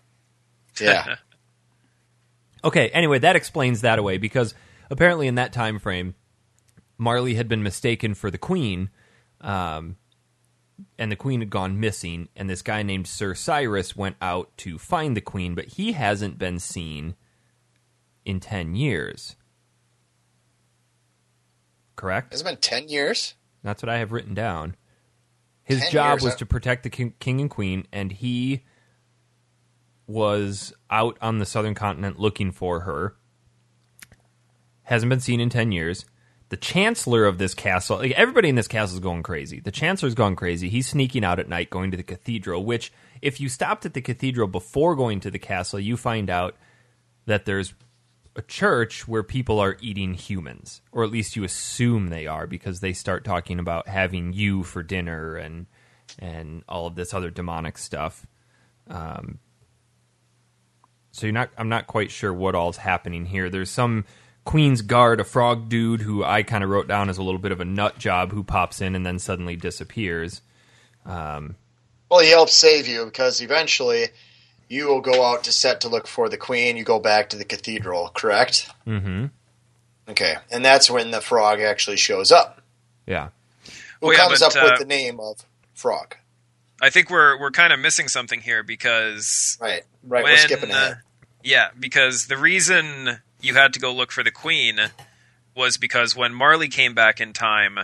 Yeah. 0.80 1.16
Okay, 2.62 2.90
anyway, 2.90 3.18
that 3.20 3.36
explains 3.36 3.80
that 3.80 3.98
away 3.98 4.18
because 4.18 4.54
apparently 4.90 5.26
in 5.26 5.36
that 5.36 5.50
time 5.54 5.78
frame, 5.78 6.14
Marley 6.98 7.34
had 7.34 7.48
been 7.48 7.62
mistaken 7.62 8.12
for 8.12 8.30
the 8.30 8.36
queen, 8.36 8.90
um, 9.40 9.96
and 10.98 11.10
the 11.10 11.16
queen 11.16 11.40
had 11.40 11.48
gone 11.48 11.80
missing, 11.80 12.28
and 12.36 12.50
this 12.50 12.60
guy 12.60 12.82
named 12.82 13.06
Sir 13.06 13.34
Cyrus 13.34 13.96
went 13.96 14.16
out 14.20 14.54
to 14.58 14.76
find 14.78 15.16
the 15.16 15.22
queen, 15.22 15.54
but 15.54 15.68
he 15.68 15.92
hasn't 15.92 16.36
been 16.36 16.58
seen 16.58 17.14
in 18.26 18.40
ten 18.40 18.74
years. 18.74 19.36
Correct? 22.01 22.32
It's 22.32 22.42
been 22.42 22.57
ten 22.57 22.88
years. 22.88 23.34
That's 23.62 23.82
what 23.82 23.90
I 23.90 23.98
have 23.98 24.11
written 24.11 24.32
down. 24.32 24.74
His 25.64 25.80
10 25.80 25.90
job 25.90 26.12
years, 26.12 26.22
was 26.22 26.32
huh? 26.32 26.38
to 26.38 26.46
protect 26.46 26.82
the 26.82 26.88
king, 26.88 27.12
king 27.20 27.42
and 27.42 27.51
queen, 27.51 27.86
and 27.92 28.11
he 28.11 28.64
was 30.07 30.72
out 30.88 31.18
on 31.20 31.40
the 31.40 31.44
southern 31.44 31.74
continent 31.74 32.18
looking 32.18 32.53
for 32.53 32.80
her. 32.80 33.16
Hasn't 34.84 35.11
been 35.11 35.20
seen 35.20 35.40
in 35.40 35.51
10 35.51 35.72
years. 35.72 36.07
The 36.48 36.57
chancellor 36.57 37.26
of 37.26 37.36
this 37.36 37.53
castle, 37.53 37.98
like 37.98 38.12
everybody 38.12 38.48
in 38.48 38.55
this 38.55 38.66
castle 38.66 38.96
is 38.96 39.01
going 39.01 39.22
crazy. 39.22 39.61
The 39.61 39.70
chancellor's 39.70 40.14
gone 40.14 40.36
crazy. 40.36 40.70
He's 40.70 40.88
sneaking 40.88 41.22
out 41.22 41.38
at 41.38 41.51
night 41.51 41.68
going 41.68 41.90
to 41.90 41.98
the 41.98 42.03
cathedral, 42.03 42.64
which, 42.64 42.94
if 43.20 43.42
you 43.42 43.51
stopped 43.51 43.84
at 43.84 43.92
the 43.92 44.01
cathedral 44.01 44.48
before 44.48 44.96
going 44.96 45.20
to 45.20 45.30
the 45.30 45.38
castle, 45.38 45.78
you 45.78 45.98
find 45.98 46.30
out 46.30 46.57
that 47.26 47.44
there's 47.44 47.74
a 48.36 48.42
church 48.42 49.08
where 49.08 49.22
people 49.22 49.58
are 49.58 49.76
eating 49.80 50.14
humans, 50.14 50.82
or 50.92 51.02
at 51.04 51.10
least 51.10 51.36
you 51.36 51.44
assume 51.44 52.08
they 52.08 52.26
are 52.26 52.46
because 52.46 52.80
they 52.80 52.92
start 52.92 53.24
talking 53.24 53.58
about 53.58 53.88
having 53.88 54.32
you 54.32 54.62
for 54.62 54.82
dinner 54.82 55.36
and 55.36 55.66
and 56.18 56.64
all 56.68 56.86
of 56.86 56.94
this 56.94 57.14
other 57.14 57.30
demonic 57.30 57.78
stuff. 57.78 58.26
Um, 58.88 59.38
so 61.12 61.26
you're 61.26 61.32
not. 61.32 61.50
I'm 61.58 61.68
not 61.68 61.86
quite 61.86 62.10
sure 62.10 62.32
what 62.32 62.54
all's 62.54 62.76
happening 62.78 63.26
here. 63.26 63.50
There's 63.50 63.70
some 63.70 64.04
Queen's 64.44 64.82
Guard, 64.82 65.20
a 65.20 65.24
frog 65.24 65.68
dude 65.68 66.00
who 66.00 66.24
I 66.24 66.42
kind 66.42 66.64
of 66.64 66.70
wrote 66.70 66.88
down 66.88 67.08
as 67.10 67.18
a 67.18 67.22
little 67.22 67.40
bit 67.40 67.52
of 67.52 67.60
a 67.60 67.64
nut 67.64 67.98
job 67.98 68.32
who 68.32 68.42
pops 68.44 68.80
in 68.80 68.94
and 68.94 69.04
then 69.04 69.18
suddenly 69.18 69.56
disappears. 69.56 70.40
Um, 71.04 71.56
Well, 72.10 72.20
he 72.20 72.30
helps 72.30 72.54
save 72.54 72.86
you 72.86 73.04
because 73.04 73.40
eventually 73.42 74.06
you 74.70 74.86
will 74.86 75.02
go 75.02 75.22
out 75.24 75.44
to 75.44 75.52
set 75.52 75.82
to 75.82 75.88
look 75.88 76.06
for 76.06 76.30
the 76.30 76.38
queen. 76.38 76.78
You 76.78 76.84
go 76.84 76.98
back 76.98 77.28
to 77.30 77.36
the 77.36 77.44
cathedral, 77.44 78.10
correct? 78.14 78.70
hmm 78.84 79.26
Okay, 80.08 80.36
and 80.50 80.64
that's 80.64 80.90
when 80.90 81.10
the 81.10 81.20
frog 81.20 81.60
actually 81.60 81.98
shows 81.98 82.32
up. 82.32 82.62
Yeah. 83.06 83.28
Who 84.00 84.06
Well, 84.08 84.12
yeah, 84.16 84.26
comes 84.26 84.40
but, 84.40 84.56
up 84.56 84.62
uh, 84.64 84.66
with 84.70 84.80
the 84.80 84.86
name 84.86 85.20
of 85.20 85.44
Frog? 85.74 86.16
I 86.82 86.88
think 86.90 87.10
we're 87.10 87.38
we're 87.38 87.50
kind 87.50 87.72
of 87.72 87.78
missing 87.78 88.08
something 88.08 88.40
here 88.40 88.62
because 88.62 89.58
Right, 89.60 89.82
right. 90.02 90.24
when, 90.24 90.32
we're 90.32 90.36
skipping 90.38 90.70
uh, 90.72 90.94
yeah, 91.44 91.68
because 91.78 92.26
the 92.26 92.36
reason 92.38 93.20
you 93.40 93.54
had 93.54 93.72
to 93.74 93.80
go 93.80 93.92
look 93.92 94.10
for 94.12 94.24
the 94.24 94.30
queen 94.30 94.78
was 95.54 95.76
because 95.76 96.16
when 96.16 96.32
Marley 96.34 96.68
came 96.68 96.94
back 96.94 97.20
in 97.20 97.32
time 97.32 97.78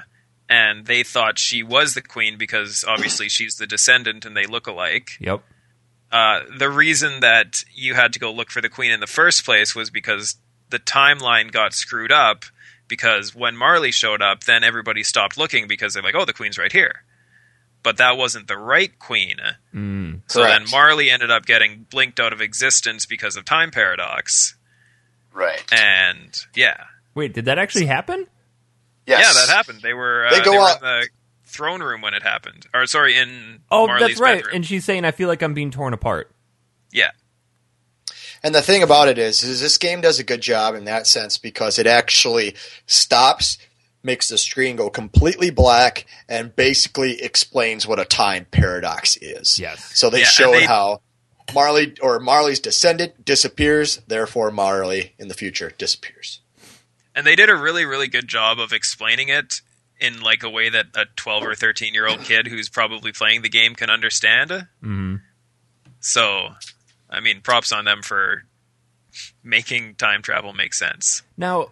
and 0.49 0.87
they 0.87 1.03
thought 1.03 1.39
she 1.39 1.63
was 1.63 1.95
the 1.95 2.03
queen 2.03 2.39
because 2.39 2.85
obviously 2.87 3.29
she's 3.29 3.57
the 3.57 3.67
descendant 3.67 4.25
and 4.25 4.37
they 4.37 4.47
look 4.47 4.67
alike. 4.67 5.13
Yep. 5.21 5.43
Uh, 6.13 6.41
the 6.59 6.71
reason 6.71 7.21
that 7.21 7.65
you 7.75 7.95
had 7.95 8.13
to 8.13 8.19
go 8.19 8.33
look 8.33 8.51
for 8.51 8.61
the 8.61 8.69
queen 8.69 8.91
in 8.91 9.01
the 9.01 9.07
first 9.07 9.45
place 9.45 9.75
was 9.75 9.91
because 9.91 10.37
the 10.71 10.79
timeline 10.79 11.51
got 11.51 11.75
screwed 11.75 12.13
up 12.13 12.45
because 12.89 13.35
when 13.35 13.57
Marley 13.57 13.91
showed 13.91 14.23
up, 14.23 14.45
then 14.45 14.63
everybody 14.63 15.03
stopped 15.03 15.37
looking 15.37 15.67
because 15.67 15.95
they're 15.95 16.03
like, 16.03 16.15
"Oh, 16.15 16.25
the 16.25 16.33
queen's 16.33 16.59
right 16.59 16.71
here." 16.73 17.03
But 17.83 17.99
that 17.99 18.17
wasn't 18.17 18.49
the 18.49 18.57
right 18.59 18.97
queen. 18.99 19.37
Mm. 19.75 20.23
So 20.27 20.43
then 20.43 20.65
Marley 20.71 21.09
ended 21.11 21.31
up 21.31 21.47
getting 21.47 21.87
blinked 21.91 22.19
out 22.19 22.33
of 22.33 22.41
existence 22.41 23.07
because 23.07 23.37
of 23.37 23.45
time 23.45 23.71
paradox. 23.71 24.57
Right. 25.33 25.63
And 25.73 26.37
yeah, 26.55 26.85
Wait, 27.15 27.33
did 27.33 27.45
that 27.47 27.59
actually 27.59 27.87
happen? 27.87 28.27
Yes. 29.07 29.21
yeah, 29.25 29.41
that 29.47 29.55
happened. 29.55 29.83
They 29.83 29.95
were 29.95 30.27
uh, 30.27 30.31
They 30.31 30.39
they, 30.39 30.45
go 30.45 30.53
were 30.55 30.61
up- 30.69 30.83
in 30.83 30.85
the 30.85 31.09
throne 31.57 31.83
room 31.83 32.01
when 32.03 32.15
it 32.15 32.23
happened, 32.23 32.67
or 32.75 32.87
sorry, 32.87 33.17
in 33.17 33.61
Oh, 33.71 33.87
Marley's 33.87 34.09
that's 34.09 34.21
right. 34.21 34.37
bedroom. 34.39 34.55
And 34.57 34.67
she's 34.67 34.85
saying, 34.85 35.05
"I 35.05 35.11
feel 35.11 35.29
like 35.29 35.43
I'm 35.43 35.55
being 35.55 35.71
torn 35.71 35.93
apart." 35.95 36.31
yeah, 36.93 37.11
And 38.43 38.55
the 38.55 38.63
thing 38.63 38.83
about 38.83 39.09
it 39.09 39.19
is, 39.19 39.43
is 39.43 39.61
this 39.61 39.77
game 39.79 40.01
does 40.01 40.19
a 40.19 40.25
good 40.25 40.41
job 40.41 40.75
in 40.75 40.85
that 40.85 41.07
sense 41.07 41.37
because 41.39 41.79
it 41.79 41.87
actually 41.87 42.55
stops, 42.87 43.59
makes 44.03 44.29
the 44.29 44.39
screen 44.39 44.77
go 44.77 44.89
completely 44.89 45.51
black, 45.51 46.07
and 46.29 46.55
basically 46.55 47.21
explains 47.23 47.87
what 47.87 47.99
a 47.99 48.05
time 48.05 48.47
paradox 48.51 49.17
is. 49.21 49.59
Yes. 49.59 49.91
So 49.99 50.09
they 50.11 50.19
Yeah, 50.21 50.25
and 50.27 50.33
showed 50.33 50.53
they- 50.55 50.67
how 50.67 51.01
Marley 51.55 51.95
or 52.01 52.19
Marley's 52.21 52.61
descendant 52.61 53.25
disappears, 53.25 54.01
therefore 54.07 54.51
Marley 54.51 55.15
in 55.19 55.29
the 55.29 55.35
future 55.35 55.73
disappears. 55.77 56.41
and 57.15 57.27
they 57.27 57.35
did 57.35 57.49
a 57.49 57.57
really, 57.57 57.85
really 57.87 58.09
good 58.09 58.29
job 58.29 58.61
of 58.61 58.73
explaining 58.75 59.29
it 59.31 59.63
in 60.01 60.21
like 60.21 60.43
a 60.43 60.51
way 60.51 60.69
that 60.69 60.87
a 60.95 61.07
twelve 61.17 61.45
or 61.45 61.55
thirteen 61.55 61.95
year 61.95 62.07
old 62.09 62.21
kid 62.21 62.47
who's 62.47 62.69
probably 62.69 63.13
playing 63.13 63.43
the 63.43 63.49
game 63.49 63.75
can 63.75 63.91
understand. 63.91 64.67
hmm 64.81 65.17
So, 66.01 66.49
I 67.11 67.21
mean, 67.21 67.41
props 67.41 67.73
on 67.73 67.85
them 67.85 68.03
for 68.03 68.45
making 69.43 69.95
time 69.95 70.23
travel 70.23 70.53
make 70.53 70.75
sense. 70.75 71.23
Now, 71.37 71.69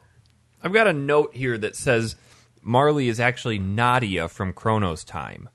I've 0.63 0.73
got 0.73 0.87
a 0.87 0.93
note 0.93 1.35
here 1.35 1.59
that 1.59 1.77
says 1.77 2.17
Marley 2.63 3.09
is 3.09 3.21
actually 3.21 3.59
Nadia 3.59 4.29
from 4.29 4.53
Chronos 4.53 5.05
Time. 5.05 5.49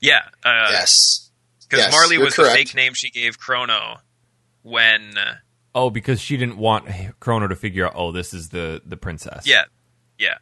Yeah, 0.00 0.20
uh, 0.44 0.68
yes. 0.70 1.30
because 1.68 1.84
Yes, 1.86 1.92
Marley 1.92 2.18
was 2.18 2.34
correct. 2.34 2.52
the 2.52 2.56
fake 2.58 2.74
name 2.74 2.92
she 2.94 3.10
gave 3.10 3.38
Chrono 3.38 3.96
when. 4.62 5.16
Uh, 5.16 5.34
Oh, 5.72 5.88
because 5.88 6.20
she 6.20 6.36
didn't 6.36 6.56
want 6.58 6.88
Chrono 7.20 7.46
to 7.46 7.54
figure 7.54 7.86
out. 7.86 7.92
Oh, 7.94 8.10
this 8.10 8.34
is 8.34 8.48
the 8.48 8.82
the 8.84 8.96
princess. 8.96 9.46
yeah, 9.46 9.64
yeah. 10.18 10.34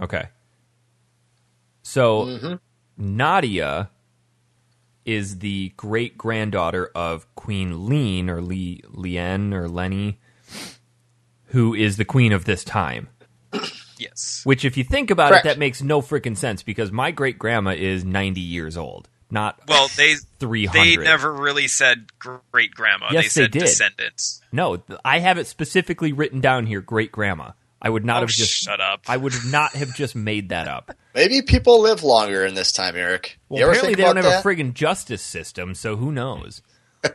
Okay. 0.00 0.28
So 1.82 2.26
Mhm. 2.26 2.60
Nadia 2.96 3.90
is 5.04 5.38
the 5.40 5.70
great 5.76 6.16
granddaughter 6.16 6.90
of 6.94 7.32
Queen 7.34 7.86
Lean 7.86 8.30
or 8.30 8.40
Lee 8.40 8.82
Lien 8.88 9.52
or 9.52 9.68
Lenny, 9.68 10.18
who 11.46 11.74
is 11.74 11.96
the 11.98 12.04
queen 12.04 12.32
of 12.32 12.44
this 12.44 12.64
time. 12.64 13.08
Yes. 13.96 14.40
Which, 14.44 14.64
if 14.64 14.76
you 14.76 14.82
think 14.82 15.12
about 15.12 15.30
Correct. 15.30 15.46
it, 15.46 15.48
that 15.50 15.58
makes 15.58 15.80
no 15.80 16.02
freaking 16.02 16.36
sense 16.36 16.64
because 16.64 16.90
my 16.90 17.12
great 17.12 17.38
grandma 17.38 17.70
is 17.74 18.04
ninety 18.04 18.40
years 18.40 18.76
old, 18.76 19.08
not 19.30 19.60
Well, 19.68 19.88
they 19.96 20.16
three 20.40 20.66
they 20.66 20.96
never 20.96 21.32
really 21.32 21.68
said 21.68 22.06
great 22.18 22.72
grandma. 22.74 23.10
Yes, 23.12 23.22
they 23.24 23.28
said 23.28 23.52
they 23.52 23.60
did. 23.60 23.66
descendants. 23.66 24.42
No, 24.50 24.82
I 25.04 25.20
have 25.20 25.38
it 25.38 25.46
specifically 25.46 26.12
written 26.12 26.40
down 26.40 26.66
here. 26.66 26.80
Great 26.80 27.12
grandma. 27.12 27.52
I 27.84 27.90
would 27.90 28.04
not 28.04 28.16
Oh, 28.16 28.20
have 28.22 28.30
just. 28.30 28.50
shut 28.52 28.80
up. 28.80 29.02
I 29.06 29.16
would 29.18 29.34
not 29.46 29.72
have 29.74 29.94
just 29.94 30.16
made 30.16 30.48
that 30.48 30.66
up. 30.66 30.90
Maybe 31.14 31.42
people 31.42 31.80
live 31.82 32.02
longer 32.02 32.44
in 32.44 32.54
this 32.54 32.72
time, 32.72 32.96
Eric. 32.96 33.38
Well, 33.48 33.62
ever 33.62 33.70
apparently 33.72 33.88
think 33.94 33.98
they 33.98 34.02
don't 34.04 34.16
have 34.16 34.24
that? 34.24 34.44
a 34.44 34.48
friggin' 34.48 34.72
justice 34.74 35.22
system, 35.22 35.74
so 35.74 35.96
who 35.96 36.10
knows? 36.10 36.62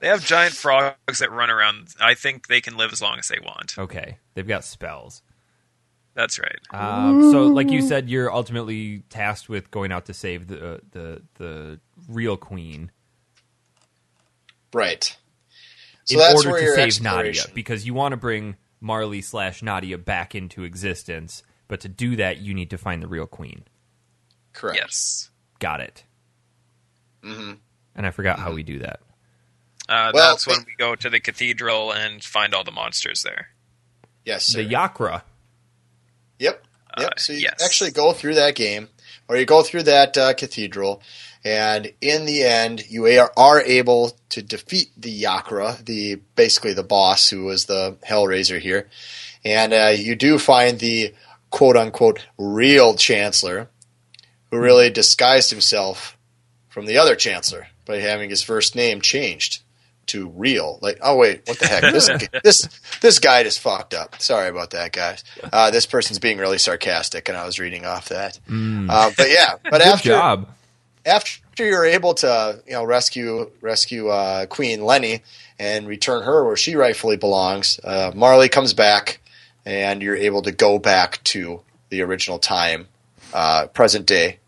They 0.00 0.08
have 0.08 0.24
giant 0.24 0.54
frogs 0.54 1.20
that 1.20 1.30
run 1.30 1.48
around. 1.48 1.88
I 2.00 2.14
think 2.14 2.48
they 2.48 2.60
can 2.60 2.76
live 2.76 2.92
as 2.92 3.00
long 3.00 3.20
as 3.20 3.28
they 3.28 3.38
want. 3.38 3.78
Okay, 3.78 4.18
they've 4.34 4.48
got 4.48 4.64
spells. 4.64 5.22
That's 6.14 6.40
right. 6.40 6.58
Um, 6.72 7.30
so, 7.30 7.44
like 7.46 7.70
you 7.70 7.82
said, 7.82 8.10
you're 8.10 8.32
ultimately 8.32 9.04
tasked 9.10 9.48
with 9.48 9.70
going 9.70 9.92
out 9.92 10.06
to 10.06 10.14
save 10.14 10.48
the 10.48 10.72
uh, 10.74 10.78
the 10.90 11.22
the 11.34 11.80
real 12.08 12.36
queen 12.36 12.90
right. 14.72 15.16
So 16.04 16.14
in 16.14 16.18
that's 16.18 16.34
order 16.34 16.50
where 16.50 16.58
to 16.60 16.64
your 16.66 16.74
save 16.74 17.00
Nadia, 17.02 17.30
exploration- 17.30 17.52
because 17.54 17.86
you 17.86 17.94
want 17.94 18.12
to 18.12 18.16
bring 18.16 18.56
Marley 18.82 19.22
slash 19.22 19.62
Nadia 19.62 19.96
back 19.96 20.34
into 20.34 20.64
existence. 20.64 21.42
But 21.68 21.80
to 21.80 21.88
do 21.88 22.16
that, 22.16 22.38
you 22.38 22.52
need 22.52 22.68
to 22.70 22.76
find 22.78 23.02
the 23.02 23.08
real 23.08 23.26
queen. 23.26 23.64
Correct. 24.52 24.78
Yes. 24.78 25.30
Got 25.58 25.80
it. 25.80 26.04
hmm 27.22 27.52
And 27.94 28.06
I 28.06 28.10
forgot 28.10 28.38
how 28.38 28.52
we 28.52 28.62
do 28.62 28.80
that. 28.80 29.00
Uh, 29.88 30.10
Well, 30.12 30.32
that's 30.32 30.46
when 30.46 30.58
we 30.66 30.74
go 30.76 30.94
to 30.94 31.08
the 31.08 31.20
cathedral 31.20 31.92
and 31.92 32.22
find 32.22 32.54
all 32.54 32.64
the 32.64 32.70
monsters 32.72 33.22
there. 33.22 33.48
Yes, 34.24 34.44
sir. 34.44 34.62
The 34.62 34.68
Yakra. 34.68 35.22
Yep. 36.38 36.62
Yep. 36.98 37.10
Uh, 37.10 37.16
so 37.16 37.32
you 37.32 37.40
yes. 37.40 37.62
actually 37.64 37.90
go 37.90 38.12
through 38.12 38.34
that 38.34 38.54
game, 38.54 38.88
or 39.28 39.36
you 39.36 39.46
go 39.46 39.62
through 39.62 39.84
that 39.84 40.16
uh, 40.18 40.34
cathedral, 40.34 41.02
and 41.44 41.92
in 42.00 42.24
the 42.24 42.44
end, 42.44 42.88
you 42.88 43.06
are, 43.36 43.62
able 43.62 44.16
to 44.30 44.42
defeat 44.42 44.90
the 44.96 45.22
Yakra, 45.22 45.84
the 45.84 46.16
basically 46.36 46.72
the 46.72 46.84
boss 46.84 47.28
who 47.28 47.44
was 47.44 47.66
the 47.66 47.96
Hellraiser 48.06 48.60
here, 48.60 48.88
and 49.44 49.72
uh, 49.72 49.92
you 49.96 50.14
do 50.14 50.38
find 50.38 50.78
the 50.78 51.14
quote 51.50 51.76
unquote 51.76 52.26
real 52.38 52.94
Chancellor, 52.94 53.68
who 54.50 54.58
really 54.58 54.90
disguised 54.90 55.50
himself 55.50 56.16
from 56.68 56.86
the 56.86 56.98
other 56.98 57.16
Chancellor 57.16 57.68
by 57.86 57.98
having 57.98 58.30
his 58.30 58.42
first 58.42 58.76
name 58.76 59.00
changed 59.00 59.62
to 60.06 60.28
real. 60.28 60.78
Like, 60.80 60.98
oh 61.02 61.16
wait, 61.16 61.42
what 61.46 61.58
the 61.58 61.66
heck? 61.66 61.82
This 61.92 62.10
this 62.44 62.68
this 63.00 63.18
guy 63.18 63.42
just 63.42 63.60
fucked 63.60 63.94
up. 63.94 64.20
Sorry 64.20 64.48
about 64.48 64.70
that, 64.70 64.92
guys. 64.92 65.24
Uh, 65.52 65.70
this 65.70 65.86
person's 65.86 66.18
being 66.18 66.38
really 66.38 66.58
sarcastic, 66.58 67.28
and 67.28 67.36
I 67.36 67.44
was 67.44 67.58
reading 67.58 67.84
off 67.84 68.10
that. 68.10 68.38
Uh, 68.88 69.10
but 69.16 69.30
yeah, 69.30 69.54
but 69.62 69.72
Good 69.72 69.82
after 69.82 70.08
job. 70.08 70.48
After 71.04 71.64
you're 71.64 71.84
able 71.84 72.14
to 72.14 72.62
you 72.66 72.72
know 72.72 72.84
rescue 72.84 73.50
rescue 73.60 74.08
uh, 74.08 74.46
Queen 74.46 74.84
Lenny 74.84 75.22
and 75.58 75.86
return 75.86 76.22
her 76.22 76.44
where 76.44 76.56
she 76.56 76.74
rightfully 76.76 77.16
belongs, 77.16 77.78
uh, 77.84 78.12
Marley 78.14 78.48
comes 78.48 78.74
back, 78.74 79.20
and 79.64 80.02
you're 80.02 80.16
able 80.16 80.42
to 80.42 80.52
go 80.52 80.78
back 80.78 81.22
to 81.24 81.60
the 81.90 82.02
original 82.02 82.38
time, 82.38 82.88
uh, 83.32 83.66
present 83.68 84.06
day, 84.06 84.38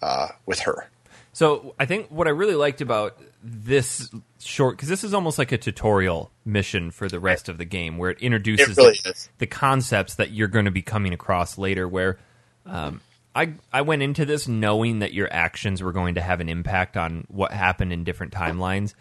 uh, 0.00 0.28
with 0.46 0.60
her. 0.60 0.88
So 1.32 1.74
I 1.78 1.86
think 1.86 2.08
what 2.08 2.26
I 2.26 2.30
really 2.30 2.54
liked 2.54 2.80
about 2.80 3.18
this 3.42 4.10
short 4.38 4.76
because 4.76 4.88
this 4.88 5.02
is 5.02 5.14
almost 5.14 5.38
like 5.38 5.50
a 5.52 5.58
tutorial 5.58 6.30
mission 6.44 6.90
for 6.90 7.08
the 7.08 7.18
rest 7.18 7.48
of 7.48 7.58
the 7.58 7.64
game 7.64 7.98
where 7.98 8.10
it 8.10 8.20
introduces 8.20 8.78
It 8.78 8.80
really 8.80 8.98
the, 9.02 9.28
the 9.38 9.46
concepts 9.46 10.14
that 10.16 10.30
you're 10.30 10.48
going 10.48 10.66
to 10.66 10.70
be 10.70 10.82
coming 10.82 11.12
across 11.12 11.58
later 11.58 11.88
where 11.88 12.18
um, 12.66 13.00
I 13.34 13.54
I 13.72 13.82
went 13.82 14.02
into 14.02 14.24
this 14.24 14.46
knowing 14.46 15.00
that 15.00 15.12
your 15.12 15.32
actions 15.32 15.82
were 15.82 15.92
going 15.92 16.16
to 16.16 16.20
have 16.20 16.40
an 16.40 16.48
impact 16.48 16.96
on 16.96 17.24
what 17.28 17.52
happened 17.52 17.92
in 17.92 18.04
different 18.04 18.32
timelines 18.32 18.94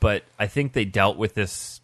but 0.00 0.24
I 0.38 0.46
think 0.46 0.72
they 0.72 0.86
dealt 0.86 1.18
with 1.18 1.34
this 1.34 1.80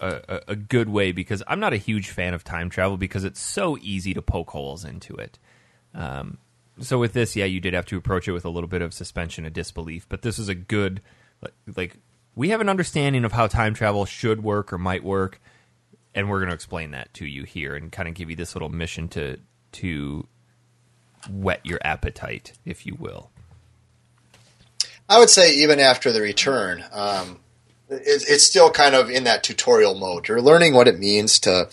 a, 0.00 0.20
a, 0.28 0.40
a 0.48 0.56
good 0.56 0.88
way 0.88 1.10
because 1.10 1.42
I'm 1.48 1.60
not 1.60 1.72
a 1.72 1.76
huge 1.76 2.10
fan 2.10 2.32
of 2.32 2.44
time 2.44 2.70
travel 2.70 2.96
because 2.96 3.24
it's 3.24 3.40
so 3.40 3.76
easy 3.82 4.14
to 4.14 4.22
poke 4.22 4.50
holes 4.50 4.84
into 4.84 5.14
it. 5.16 5.38
Um, 5.94 6.38
so 6.80 6.98
with 6.98 7.12
this, 7.12 7.34
yeah, 7.34 7.44
you 7.44 7.58
did 7.58 7.74
have 7.74 7.86
to 7.86 7.96
approach 7.96 8.28
it 8.28 8.32
with 8.32 8.44
a 8.44 8.48
little 8.48 8.68
bit 8.68 8.82
of 8.82 8.94
suspension 8.94 9.44
of 9.44 9.52
disbelief, 9.52 10.06
but 10.08 10.22
this 10.22 10.38
is 10.38 10.48
a 10.48 10.54
good 10.54 11.02
like, 11.42 11.54
like 11.76 11.96
we 12.36 12.50
have 12.50 12.60
an 12.60 12.68
understanding 12.68 13.24
of 13.24 13.32
how 13.32 13.48
time 13.48 13.74
travel 13.74 14.04
should 14.04 14.44
work 14.44 14.72
or 14.72 14.78
might 14.78 15.02
work, 15.02 15.40
and 16.14 16.30
we're 16.30 16.38
going 16.38 16.50
to 16.50 16.54
explain 16.54 16.92
that 16.92 17.12
to 17.14 17.26
you 17.26 17.42
here 17.42 17.74
and 17.74 17.90
kind 17.90 18.08
of 18.08 18.14
give 18.14 18.30
you 18.30 18.36
this 18.36 18.54
little 18.54 18.68
mission 18.68 19.08
to 19.08 19.38
to 19.72 20.26
whet 21.28 21.64
your 21.64 21.78
appetite, 21.82 22.52
if 22.64 22.86
you 22.86 22.94
will. 22.98 23.30
I 25.08 25.18
would 25.18 25.30
say 25.30 25.54
even 25.54 25.80
after 25.80 26.12
the 26.12 26.20
return, 26.20 26.84
um, 26.92 27.38
it, 27.88 28.24
it's 28.28 28.44
still 28.44 28.70
kind 28.70 28.94
of 28.94 29.10
in 29.10 29.24
that 29.24 29.42
tutorial 29.42 29.94
mode. 29.94 30.28
You're 30.28 30.42
learning 30.42 30.74
what 30.74 30.88
it 30.88 30.98
means 30.98 31.40
to 31.40 31.68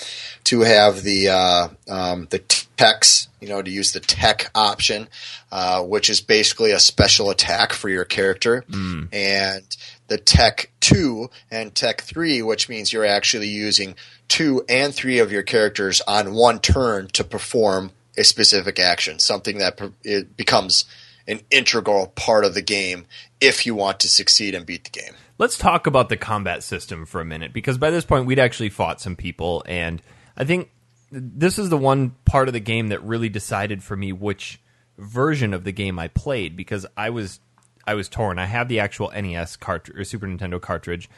to 0.46 0.62
have 0.62 1.04
the 1.04 1.30
uh, 1.30 1.68
um, 1.90 2.28
the 2.30 2.40
techs, 2.78 3.28
you 3.42 3.50
know, 3.50 3.62
to 3.62 3.70
use 3.70 3.92
the 3.92 4.00
tech 4.00 4.50
option, 4.56 5.08
uh, 5.52 5.82
which 5.84 6.10
is 6.10 6.22
basically 6.22 6.72
a 6.72 6.80
special 6.80 7.30
attack 7.30 7.74
for 7.74 7.90
your 7.90 8.06
character, 8.06 8.64
and 9.12 9.78
the 10.08 10.18
tech 10.18 10.72
two 10.80 11.30
and 11.52 11.76
tech 11.76 12.02
three, 12.02 12.42
which 12.42 12.70
means 12.70 12.94
you're 12.94 13.06
actually 13.06 13.48
using 13.48 13.96
two 14.28 14.64
and 14.70 14.94
three 14.94 15.20
of 15.20 15.32
your 15.32 15.44
characters 15.44 16.02
on 16.08 16.34
one 16.34 16.60
turn 16.60 17.08
to 17.08 17.24
perform 17.24 17.92
a 18.18 18.24
specific 18.24 18.80
action, 18.80 19.20
something 19.20 19.58
that 19.58 19.80
it 20.04 20.38
becomes 20.38 20.86
an 21.28 21.42
integral 21.50 22.08
part 22.16 22.46
of 22.46 22.54
the 22.54 22.62
game 22.62 23.06
if 23.42 23.66
you 23.66 23.76
want 23.76 24.00
to 24.00 24.08
succeed 24.08 24.54
and 24.54 24.66
beat 24.66 24.84
the 24.84 24.90
game. 24.90 25.14
Let's 25.38 25.58
talk 25.58 25.88
about 25.88 26.10
the 26.10 26.18
combat 26.18 26.64
system 26.64 27.06
for 27.06 27.20
a 27.20 27.26
minute 27.26 27.52
because 27.52 27.78
by 27.78 27.90
this 27.90 28.06
point 28.06 28.26
we'd 28.26 28.40
actually 28.40 28.70
fought 28.70 29.02
some 29.02 29.16
people, 29.16 29.64
and 29.68 30.02
I 30.38 30.46
think 30.46 30.70
this 31.12 31.60
is 31.60 31.70
the 31.70 31.78
one 31.78 32.16
part 32.26 32.48
of 32.48 32.54
the 32.54 32.60
game 32.60 32.90
that 32.90 33.04
really 33.04 33.30
decided 33.30 33.84
for 33.84 33.96
me 33.96 34.12
which 34.12 34.62
version 34.98 35.54
of 35.54 35.64
the 35.64 35.72
game 35.72 36.00
I 36.00 36.08
played 36.08 36.56
because 36.56 36.86
I 36.96 37.10
was 37.10 37.40
I 37.86 37.96
was 37.96 38.10
torn. 38.10 38.40
I 38.40 38.46
have 38.46 38.68
the 38.68 38.80
actual 38.80 39.12
NES 39.12 39.58
cartridge 39.58 39.98
or 39.98 40.04
Super 40.04 40.26
Nintendo 40.26 40.60
cartridge, 40.60 41.10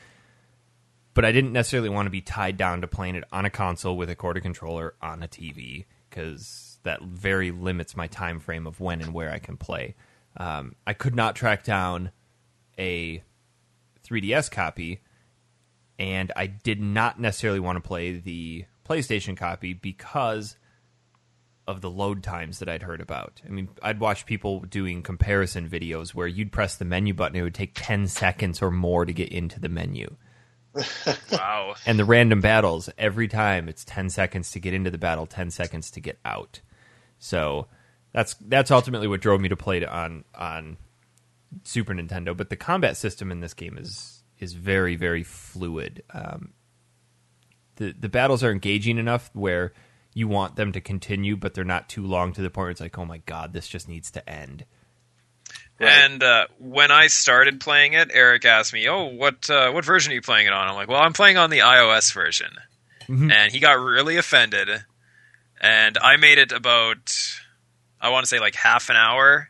but 1.14 1.24
I 1.24 1.32
didn't 1.32 1.54
necessarily 1.54 1.90
want 1.90 2.08
to 2.08 2.12
be 2.12 2.22
tied 2.22 2.58
down 2.58 2.82
to 2.82 2.88
playing 2.88 3.16
it 3.16 3.24
on 3.32 3.46
a 3.46 3.50
console 3.50 3.96
with 3.96 4.10
a 4.10 4.16
quarter 4.16 4.42
controller 4.42 4.96
on 5.02 5.24
a 5.24 5.28
TV 5.28 5.86
because 6.10 6.67
that 6.88 7.02
very 7.04 7.52
limits 7.52 7.96
my 7.96 8.08
time 8.08 8.40
frame 8.40 8.66
of 8.66 8.80
when 8.80 9.02
and 9.02 9.14
where 9.14 9.32
I 9.32 9.40
can 9.40 9.58
play. 9.58 9.96
Um, 10.36 10.76
I 10.86 10.94
could 10.94 11.16
not 11.16 11.36
track 11.36 11.64
down 11.64 12.12
a 12.78 13.24
3DS 14.08 14.50
copy, 14.52 15.02
and 16.00 16.32
I 16.36 16.48
did 16.48 16.82
not 16.82 17.20
necessarily 17.20 17.60
want 17.60 17.76
to 17.76 17.88
play 17.88 18.14
the 18.18 18.66
PlayStation 18.88 19.36
copy 19.36 19.74
because 19.74 20.58
of 21.68 21.82
the 21.82 21.90
load 21.90 22.24
times 22.24 22.60
that 22.60 22.70
I'd 22.70 22.84
heard 22.84 23.02
about. 23.02 23.42
I 23.46 23.50
mean, 23.50 23.68
I'd 23.84 24.00
watch 24.00 24.26
people 24.26 24.62
doing 24.62 25.04
comparison 25.04 25.68
videos 25.68 26.12
where 26.12 26.28
you'd 26.28 26.52
press 26.52 26.78
the 26.78 26.86
menu 26.86 27.14
button, 27.14 27.38
it 27.38 27.42
would 27.42 27.54
take 27.54 27.74
10 27.76 28.08
seconds 28.08 28.62
or 28.62 28.72
more 28.72 29.06
to 29.06 29.12
get 29.12 29.30
into 29.30 29.60
the 29.60 29.70
menu. 29.70 30.16
Wow. 31.32 31.76
And 31.86 31.98
the 31.98 32.06
random 32.06 32.40
battles, 32.40 32.90
every 32.98 33.28
time 33.28 33.68
it's 33.68 33.84
10 33.86 34.10
seconds 34.10 34.52
to 34.52 34.60
get 34.60 34.74
into 34.74 34.92
the 34.92 34.98
battle, 34.98 35.26
10 35.26 35.52
seconds 35.52 35.92
to 35.92 36.00
get 36.00 36.20
out. 36.24 36.62
So 37.20 37.68
that's 38.14 38.36
that's 38.36 38.72
ultimately 38.72 39.08
what 39.08 39.22
drove 39.22 39.42
me 39.42 39.50
to 39.50 39.58
play 39.58 39.78
it 39.78 39.88
on 39.88 40.24
on 40.36 40.78
Super 41.64 41.94
Nintendo. 41.94 42.36
But 42.36 42.50
the 42.50 42.56
combat 42.56 42.98
system 42.98 43.32
in 43.32 43.40
this 43.40 43.54
game 43.54 43.78
is 43.78 44.24
is 44.40 44.54
very 44.54 44.96
very 44.96 45.24
fluid. 45.24 46.04
Um, 46.14 46.54
the 47.76 47.94
the 47.98 48.10
battles 48.10 48.44
are 48.44 48.52
engaging 48.52 48.98
enough 48.98 49.30
where 49.34 49.74
you 50.14 50.28
want 50.28 50.56
them 50.56 50.72
to 50.72 50.82
continue, 50.82 51.38
but 51.38 51.54
they're 51.54 51.64
not 51.64 51.90
too 51.90 52.06
long 52.06 52.34
to 52.34 52.42
the 52.42 52.50
point 52.50 52.64
where 52.64 52.72
it's 52.72 52.82
like, 52.82 52.98
oh 52.98 53.06
my 53.06 53.20
god, 53.20 53.54
this 53.54 53.68
just 53.68 53.88
needs 53.88 54.10
to 54.12 54.28
end. 54.30 54.66
And 55.80 56.24
uh, 56.24 56.48
when 56.58 56.90
I 56.90 57.08
started 57.08 57.60
playing 57.60 57.94
it, 57.94 58.10
Eric 58.12 58.46
asked 58.46 58.74
me, 58.74 58.90
"Oh, 58.90 59.06
what 59.06 59.48
uh, 59.50 59.72
what 59.72 59.86
version 59.86 60.12
are 60.12 60.16
you 60.16 60.22
playing 60.22 60.48
it 60.48 60.54
on?" 60.54 60.68
I'm 60.68 60.76
like, 60.76 60.88
"Well, 60.88 61.00
I'm 61.00 61.14
playing 61.14 61.38
on 61.38 61.52
the 61.52 61.60
iOS 61.60 62.12
version," 62.14 62.50
and 63.08 63.52
he 63.52 63.60
got 63.60 63.80
really 63.80 64.18
offended. 64.18 64.70
And 65.60 65.98
I 65.98 66.18
made 66.18 66.38
it 66.38 66.52
about, 66.52 67.16
I 68.00 68.10
want 68.10 68.24
to 68.24 68.28
say, 68.28 68.40
like 68.40 68.56
half 68.56 68.90
an 68.90 68.96
hour 68.96 69.50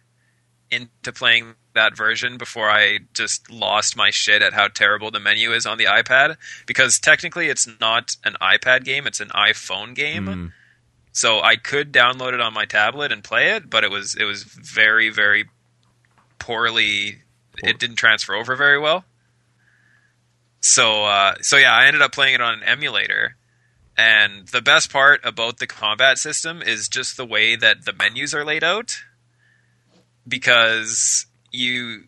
into 0.72 1.12
playing 1.14 1.56
that 1.74 1.96
version 1.96 2.38
before 2.38 2.70
I 2.70 3.00
just 3.14 3.50
lost 3.52 3.96
my 3.96 4.10
shit 4.10 4.42
at 4.42 4.54
how 4.54 4.68
terrible 4.68 5.12
the 5.12 5.20
menu 5.20 5.54
is 5.54 5.66
on 5.66 5.78
the 5.78 5.86
iPad. 5.86 6.38
Because 6.66 7.00
technically, 7.00 7.48
it's 7.48 7.68
not 7.80 8.16
an 8.24 8.36
iPad 8.42 8.84
game; 8.84 9.08
it's 9.08 9.20
an 9.20 9.30
iPhone 9.30 9.96
game. 9.96 10.26
Mm. 10.26 10.52
So 11.12 11.42
I 11.42 11.56
could 11.56 11.92
download 11.92 12.34
it 12.34 12.42
on 12.42 12.54
my 12.54 12.66
tablet 12.66 13.12
and 13.12 13.24
play 13.24 13.50
it, 13.50 13.70
but 13.70 13.84
it 13.84 13.90
was 13.90 14.16
it 14.16 14.26
was 14.26 14.44
very 14.44 15.10
very 15.10 15.50
poorly. 16.40 17.24
It 17.64 17.80
didn't 17.80 17.96
transfer 17.96 18.36
over 18.36 18.56
very 18.56 18.78
well. 18.78 19.04
So 20.60 21.06
uh, 21.06 21.36
so 21.42 21.58
yeah, 21.58 21.74
I 21.74 21.88
ended 21.88 22.02
up 22.02 22.12
playing 22.12 22.36
it 22.36 22.42
on 22.42 22.56
an 22.56 22.64
emulator. 22.64 23.36
And 23.98 24.48
the 24.50 24.62
best 24.62 24.92
part 24.92 25.22
about 25.24 25.58
the 25.58 25.66
combat 25.66 26.20
system 26.20 26.62
is 26.62 26.88
just 26.88 27.18
the 27.18 27.26
way 27.26 27.56
that 27.56 27.86
the 27.86 27.94
menus 27.94 28.36
are 28.36 28.46
laid 28.46 28.64
out, 28.64 28.98
because 30.28 31.26
you 31.52 32.04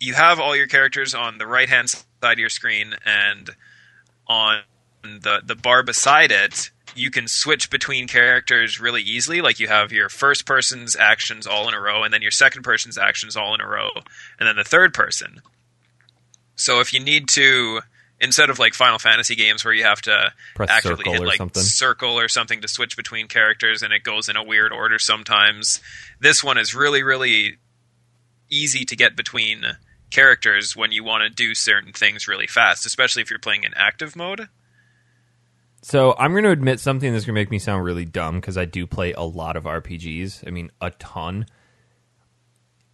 you 0.00 0.14
have 0.14 0.40
all 0.40 0.56
your 0.56 0.66
characters 0.66 1.14
on 1.14 1.38
the 1.38 1.46
right 1.46 1.68
hand 1.68 1.90
side 1.90 2.04
of 2.22 2.38
your 2.38 2.48
screen, 2.48 2.94
and 3.04 3.50
on 4.26 4.62
the 5.02 5.42
the 5.44 5.54
bar 5.54 5.82
beside 5.82 6.32
it, 6.32 6.70
you 6.94 7.10
can 7.10 7.28
switch 7.28 7.68
between 7.68 8.08
characters 8.08 8.80
really 8.80 9.02
easily. 9.02 9.42
Like 9.42 9.60
you 9.60 9.68
have 9.68 9.92
your 9.92 10.08
first 10.08 10.46
person's 10.46 10.96
actions 10.96 11.46
all 11.46 11.68
in 11.68 11.74
a 11.74 11.80
row, 11.80 12.04
and 12.04 12.14
then 12.14 12.22
your 12.22 12.30
second 12.30 12.62
person's 12.62 12.96
actions 12.96 13.36
all 13.36 13.54
in 13.54 13.60
a 13.60 13.68
row, 13.68 13.90
and 14.38 14.48
then 14.48 14.56
the 14.56 14.64
third 14.64 14.94
person. 14.94 15.42
So 16.54 16.80
if 16.80 16.94
you 16.94 17.00
need 17.00 17.28
to, 17.28 17.82
instead 18.20 18.50
of 18.50 18.58
like 18.58 18.74
Final 18.74 18.98
Fantasy 18.98 19.34
games 19.34 19.64
where 19.64 19.74
you 19.74 19.84
have 19.84 20.00
to 20.02 20.32
Press 20.54 20.70
actively 20.70 21.10
hit 21.10 21.22
like 21.22 21.36
something. 21.36 21.62
circle 21.62 22.18
or 22.18 22.28
something 22.28 22.60
to 22.60 22.68
switch 22.68 22.96
between 22.96 23.28
characters, 23.28 23.82
and 23.82 23.92
it 23.92 24.02
goes 24.02 24.28
in 24.28 24.36
a 24.36 24.42
weird 24.42 24.72
order 24.72 24.98
sometimes. 24.98 25.80
This 26.20 26.42
one 26.42 26.58
is 26.58 26.74
really 26.74 27.02
really 27.02 27.58
easy 28.50 28.84
to 28.84 28.96
get 28.96 29.16
between 29.16 29.64
characters 30.10 30.76
when 30.76 30.92
you 30.92 31.04
want 31.04 31.24
to 31.24 31.30
do 31.30 31.54
certain 31.54 31.92
things 31.92 32.28
really 32.28 32.46
fast, 32.46 32.86
especially 32.86 33.22
if 33.22 33.30
you're 33.30 33.38
playing 33.38 33.64
in 33.64 33.74
active 33.74 34.16
mode. 34.16 34.48
So 35.82 36.14
I'm 36.18 36.32
going 36.32 36.44
to 36.44 36.50
admit 36.50 36.80
something 36.80 37.12
that's 37.12 37.24
going 37.24 37.34
to 37.34 37.40
make 37.40 37.50
me 37.50 37.58
sound 37.58 37.84
really 37.84 38.04
dumb 38.04 38.36
because 38.40 38.56
I 38.56 38.64
do 38.64 38.86
play 38.86 39.12
a 39.12 39.22
lot 39.22 39.56
of 39.56 39.64
RPGs. 39.64 40.46
I 40.46 40.50
mean, 40.50 40.70
a 40.80 40.90
ton. 40.90 41.46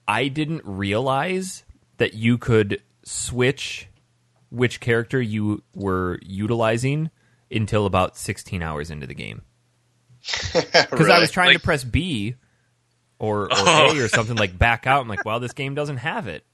I 0.07 0.29
didn't 0.29 0.62
realize 0.64 1.64
that 1.97 2.14
you 2.14 2.37
could 2.37 2.83
switch 3.05 3.89
which 4.53 4.80
character 4.80 5.20
you 5.20 5.62
were 5.74 6.18
utilizing 6.22 7.11
until 7.50 7.86
about 7.86 8.16
16 8.16 8.62
hours 8.62 8.90
into 8.90 9.07
the 9.07 9.14
game. 9.14 9.42
Because 10.53 11.09
I 11.09 11.18
was 11.18 11.30
trying 11.30 11.48
Like- 11.48 11.57
to 11.59 11.62
press 11.64 11.82
B 11.84 12.36
or, 13.18 13.44
or 13.44 13.48
Oh. 13.50 13.92
A 13.96 14.05
or 14.05 14.09
something 14.09 14.36
like 14.36 14.57
back 14.59 14.86
out. 14.86 15.00
I'm 15.03 15.09
like, 15.09 15.24
well, 15.24 15.40
this 15.40 15.53
game 15.53 15.74
doesn't 15.74 15.96
have 15.98 16.28
it. 16.28 16.44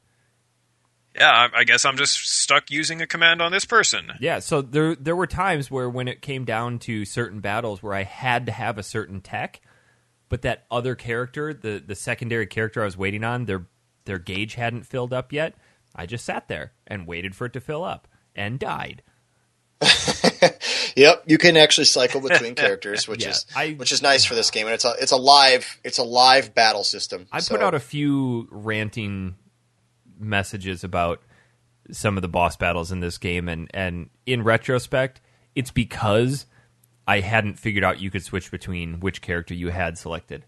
Yeah, 1.15 1.31
I, 1.53 1.61
I 1.61 1.65
guess 1.65 1.85
I'm 1.85 1.97
just 1.97 2.15
stuck 2.29 2.71
using 2.71 3.03
a 3.03 3.07
command 3.07 3.43
on 3.43 3.51
this 3.51 3.65
person. 3.65 4.13
Yeah, 4.21 4.39
so 4.39 4.63
there 4.63 4.95
there 4.95 5.17
were 5.17 5.27
times 5.27 5.71
where 5.71 5.91
when 5.91 6.07
it 6.07 6.23
came 6.23 6.45
down 6.45 6.79
to 6.81 7.05
certain 7.05 7.41
battles 7.41 7.83
where 7.83 7.95
I 7.95 8.05
had 8.05 8.47
to 8.47 8.53
have 8.53 8.79
a 8.79 8.83
certain 8.85 9.21
tech, 9.21 9.61
but 10.29 10.43
that 10.43 10.65
other 10.71 10.95
character, 10.95 11.53
the 11.53 11.83
the 11.85 11.97
secondary 11.97 12.47
character 12.47 12.83
I 12.83 12.85
was 12.85 12.97
waiting 12.97 13.25
on, 13.25 13.47
their 13.47 13.67
their 14.05 14.19
gauge 14.19 14.55
hadn't 14.55 14.85
filled 14.87 15.13
up 15.13 15.33
yet. 15.33 15.55
I 15.99 16.07
just 16.07 16.25
sat 16.25 16.49
there 16.49 16.73
and 16.87 17.07
waited 17.07 17.35
for 17.35 17.45
it 17.47 17.53
to 17.55 17.61
fill 17.61 17.85
up 17.85 18.09
and 18.35 18.59
died. 18.59 19.03
Yep, 20.97 21.25
you 21.27 21.39
can 21.39 21.57
actually 21.57 21.85
cycle 21.85 22.21
between 22.21 22.55
characters, 22.57 23.07
which 23.07 23.23
Yeah, 23.23 23.31
is 23.31 23.47
I- 23.55 23.73
which 23.73 23.93
is 23.93 24.03
nice 24.03 24.25
for 24.25 24.35
this 24.35 24.51
game, 24.51 24.67
and 24.67 24.75
it's 24.75 24.85
a 24.85 24.95
it's 25.01 25.13
a 25.13 25.17
live 25.17 25.79
it's 25.85 25.99
a 25.99 26.03
live 26.03 26.55
battle 26.55 26.83
system. 26.83 27.27
I 27.31 27.39
so- 27.41 27.55
put 27.55 27.63
out 27.63 27.75
a 27.75 27.79
few 27.81 28.49
ranting 28.51 29.37
messages 30.19 30.83
about 30.83 31.23
some 31.93 32.17
of 32.19 32.23
the 32.23 32.29
boss 32.29 32.57
battles 32.57 32.91
in 32.91 32.99
this 33.01 33.17
game, 33.19 33.49
and 33.49 33.71
and 33.73 34.11
in 34.27 34.43
retrospect, 34.43 35.21
it's 35.55 35.71
because 35.71 36.47
I 37.07 37.21
hadn't 37.21 37.61
figured 37.61 37.85
out 37.85 38.01
you 38.01 38.11
could 38.11 38.25
switch 38.25 38.51
between 38.51 38.99
which 38.99 39.23
character 39.23 39.55
you 39.55 39.69
had 39.69 39.99
selected. 39.99 40.45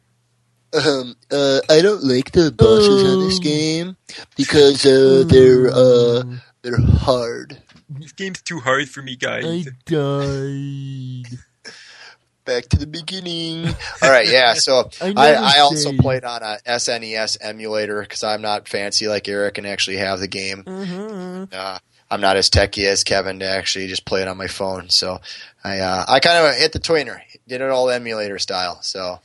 Um, 0.72 1.16
uh, 1.30 1.60
I 1.68 1.80
don't 1.82 2.04
like 2.04 2.32
the 2.32 2.52
bosses 2.52 3.04
on 3.04 3.20
this 3.20 3.38
game 3.38 3.96
because 4.36 4.86
uh, 4.86 5.24
they're 5.26 5.68
uh, 5.68 6.22
they're 6.62 6.80
hard. 6.80 7.60
This 7.88 8.12
game's 8.12 8.40
too 8.42 8.60
hard 8.60 8.88
for 8.88 9.02
me, 9.02 9.16
guys. 9.16 9.44
I 9.44 9.64
died. 9.86 11.38
back 12.50 12.68
to 12.68 12.78
the 12.78 12.86
beginning. 12.86 13.66
All 14.02 14.10
right, 14.10 14.28
yeah. 14.28 14.54
So 14.54 14.90
I 15.00 15.12
I, 15.16 15.56
I, 15.56 15.58
also 15.60 15.92
played 15.92 16.24
on 16.24 16.42
a 16.42 16.58
SNES 16.66 17.38
emulator 17.40 18.00
because 18.00 18.24
I'm 18.24 18.42
not 18.42 18.68
fancy 18.68 19.08
like 19.08 19.28
Eric 19.28 19.58
and 19.58 19.66
actually 19.66 19.98
have 19.98 20.20
the 20.20 20.28
game. 20.28 20.64
Mm-hmm. 20.64 21.44
Uh, 21.52 21.78
I'm 22.10 22.20
not 22.20 22.36
as 22.36 22.50
techy 22.50 22.86
as 22.86 23.04
Kevin 23.04 23.38
to 23.38 23.46
actually 23.46 23.86
just 23.86 24.04
play 24.04 24.22
it 24.22 24.28
on 24.28 24.36
my 24.36 24.48
phone. 24.48 24.88
So 24.88 25.20
I 25.62 25.78
uh, 25.78 26.04
I 26.08 26.20
kind 26.20 26.44
of 26.46 26.54
hit 26.56 26.72
the 26.72 26.80
tweener, 26.80 27.20
did 27.46 27.60
it 27.60 27.70
all 27.70 27.88
emulator 27.88 28.38
style. 28.38 28.80
So 28.82 29.20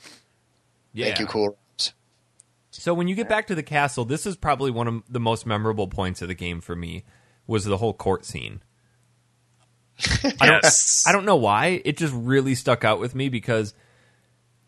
Yeah. 0.96 1.08
thank 1.08 1.20
you, 1.20 1.26
cool. 1.28 1.50
Rams. 1.50 1.94
So 2.72 2.94
when 2.94 3.08
you 3.08 3.16
get 3.16 3.30
back 3.30 3.48
to 3.48 3.56
the 3.56 3.64
castle, 3.64 4.06
this 4.06 4.26
is 4.26 4.36
probably 4.36 4.72
one 4.72 4.88
of 4.88 5.04
the 5.10 5.20
most 5.20 5.46
memorable 5.46 5.88
points 5.88 6.22
of 6.22 6.28
the 6.28 6.34
game 6.34 6.62
for 6.62 6.76
me 6.76 7.04
was 7.46 7.66
the 7.66 7.78
whole 7.78 7.94
court 7.94 8.26
scene. 8.26 8.62
I 10.40 10.46
don't 10.46 10.64
Yes. 10.64 11.06
I 11.08 11.12
don't 11.12 11.26
know 11.26 11.36
why. 11.36 11.82
It 11.86 11.98
just 11.98 12.14
really 12.16 12.56
stuck 12.56 12.84
out 12.84 13.00
with 13.00 13.14
me 13.14 13.30
because 13.30 13.74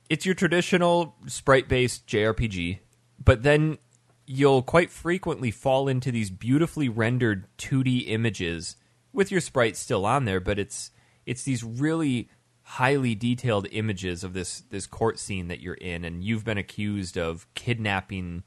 it's 0.09 0.25
your 0.25 0.35
traditional 0.35 1.15
sprite 1.25 1.67
based 1.67 2.07
JRPG, 2.07 2.79
but 3.23 3.43
then 3.43 3.77
you'll 4.25 4.61
quite 4.61 4.91
frequently 4.91 5.51
fall 5.51 5.87
into 5.87 6.11
these 6.11 6.29
beautifully 6.29 6.89
rendered 6.89 7.47
2D 7.57 8.09
images 8.09 8.75
with 9.13 9.31
your 9.31 9.41
sprites 9.41 9.79
still 9.79 10.05
on 10.05 10.25
there, 10.25 10.39
but 10.39 10.59
it's 10.59 10.91
it's 11.25 11.43
these 11.43 11.63
really 11.63 12.29
highly 12.71 13.15
detailed 13.15 13.65
images 13.71 14.25
of 14.25 14.33
this 14.33 14.61
this 14.69 14.85
court 14.85 15.17
scene 15.17 15.47
that 15.47 15.61
you're 15.61 15.73
in, 15.75 16.03
and 16.03 16.23
you've 16.23 16.43
been 16.43 16.57
accused 16.57 17.17
of 17.17 17.47
kidnapping 17.53 18.43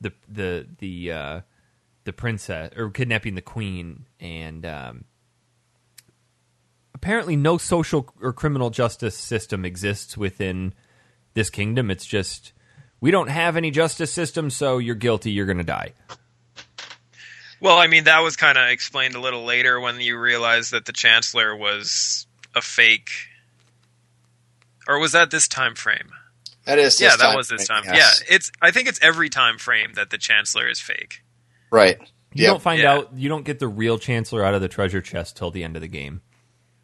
the 0.00 0.12
the 0.28 0.66
the 0.78 1.12
uh, 1.12 1.40
the 2.04 2.12
princess 2.12 2.72
or 2.76 2.90
kidnapping 2.90 3.36
the 3.36 3.42
queen, 3.42 4.06
and 4.18 4.66
um, 4.66 5.04
apparently 6.94 7.36
no 7.36 7.58
social 7.58 8.12
or 8.20 8.32
criminal 8.32 8.70
justice 8.70 9.16
system 9.16 9.64
exists 9.64 10.16
within 10.16 10.74
this 11.34 11.48
kingdom. 11.48 11.92
It's 11.92 12.06
just 12.06 12.52
we 13.00 13.12
don't 13.12 13.28
have 13.28 13.56
any 13.56 13.70
justice 13.70 14.12
system, 14.12 14.50
so 14.50 14.78
you're 14.78 14.96
guilty. 14.96 15.30
You're 15.30 15.46
going 15.46 15.58
to 15.58 15.64
die. 15.64 15.92
Well, 17.60 17.78
I 17.78 17.86
mean, 17.86 18.04
that 18.04 18.20
was 18.20 18.36
kind 18.36 18.58
of 18.58 18.68
explained 18.70 19.14
a 19.14 19.20
little 19.20 19.44
later 19.44 19.78
when 19.78 20.00
you 20.00 20.18
realized 20.18 20.72
that 20.72 20.86
the 20.86 20.92
Chancellor 20.92 21.54
was 21.54 22.26
a 22.56 22.62
fake. 22.62 23.10
Or 24.88 24.98
was 24.98 25.12
that 25.12 25.30
this 25.30 25.48
time 25.48 25.74
frame? 25.74 26.10
That 26.66 26.78
is. 26.78 27.00
yeah, 27.00 27.10
that 27.16 27.18
time 27.18 27.36
was 27.36 27.48
this 27.48 27.66
frame, 27.66 27.84
time. 27.84 27.94
yes. 27.94 28.22
Yeah, 28.28 28.36
it's. 28.36 28.52
I 28.60 28.70
think 28.70 28.88
it's 28.88 28.98
every 29.02 29.28
time 29.28 29.58
frame 29.58 29.92
that 29.94 30.10
the 30.10 30.18
Chancellor 30.18 30.68
is 30.68 30.80
fake. 30.80 31.22
Right. 31.70 31.98
You 32.32 32.44
Yep. 32.44 32.50
don't 32.52 32.62
find 32.62 32.80
Yeah. 32.82 32.92
out. 32.94 33.10
You 33.14 33.28
don't 33.28 33.44
get 33.44 33.58
the 33.58 33.68
real 33.68 33.98
chancellor 33.98 34.44
out 34.44 34.54
of 34.54 34.60
the 34.60 34.68
treasure 34.68 35.00
chest 35.00 35.36
till 35.36 35.50
the 35.50 35.64
end 35.64 35.76
of 35.76 35.82
the 35.82 35.88
game. 35.88 36.22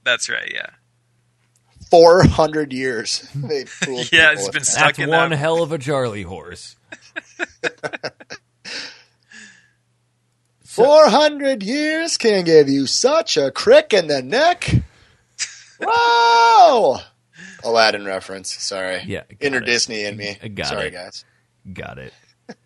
That's 0.05 0.29
right. 0.29 0.51
Yeah. 0.53 0.67
Four 1.91 2.25
hundred 2.27 2.73
years. 2.73 3.29
They 3.35 3.65
fooled 3.65 4.11
Yeah, 4.13 4.31
people 4.31 4.33
it's 4.35 4.43
with 4.45 4.53
been 4.55 4.65
stuck 4.65 4.85
That's 4.87 4.99
in 4.99 5.09
one 5.11 5.19
that. 5.19 5.31
One 5.31 5.39
hell 5.39 5.63
of 5.63 5.73
a 5.73 5.79
Charlie 5.79 6.23
horse. 6.23 6.77
Four 10.65 11.09
hundred 11.09 11.63
years 11.63 12.17
can 12.19 12.45
give 12.45 12.69
you 12.69 12.87
such 12.87 13.37
a 13.37 13.51
crick 13.51 13.95
in 13.95 14.09
the 14.09 14.23
neck. 14.23 14.75
Wow. 15.81 17.01
Aladdin 17.67 18.05
reference. 18.07 18.53
Sorry. 18.53 19.03
Yeah, 19.07 19.25
Inner 19.41 19.59
it. 19.59 19.67
Disney 19.67 20.05
in 20.05 20.17
me. 20.17 20.37
Got 20.55 20.69
Sorry, 20.69 20.89
it. 20.89 20.93
guys. 20.93 21.25
Got 21.73 21.99
it. 21.99 22.13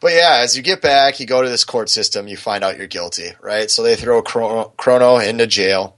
But 0.00 0.12
yeah, 0.14 0.40
as 0.42 0.56
you 0.56 0.62
get 0.62 0.80
back, 0.80 1.20
you 1.20 1.26
go 1.26 1.42
to 1.42 1.48
this 1.48 1.64
court 1.64 1.90
system, 1.90 2.26
you 2.26 2.36
find 2.36 2.64
out 2.64 2.78
you're 2.78 2.86
guilty, 2.86 3.32
right? 3.42 3.70
So 3.70 3.82
they 3.82 3.96
throw 3.96 4.22
Chrono, 4.22 4.72
Chrono 4.76 5.18
into 5.18 5.46
jail, 5.46 5.96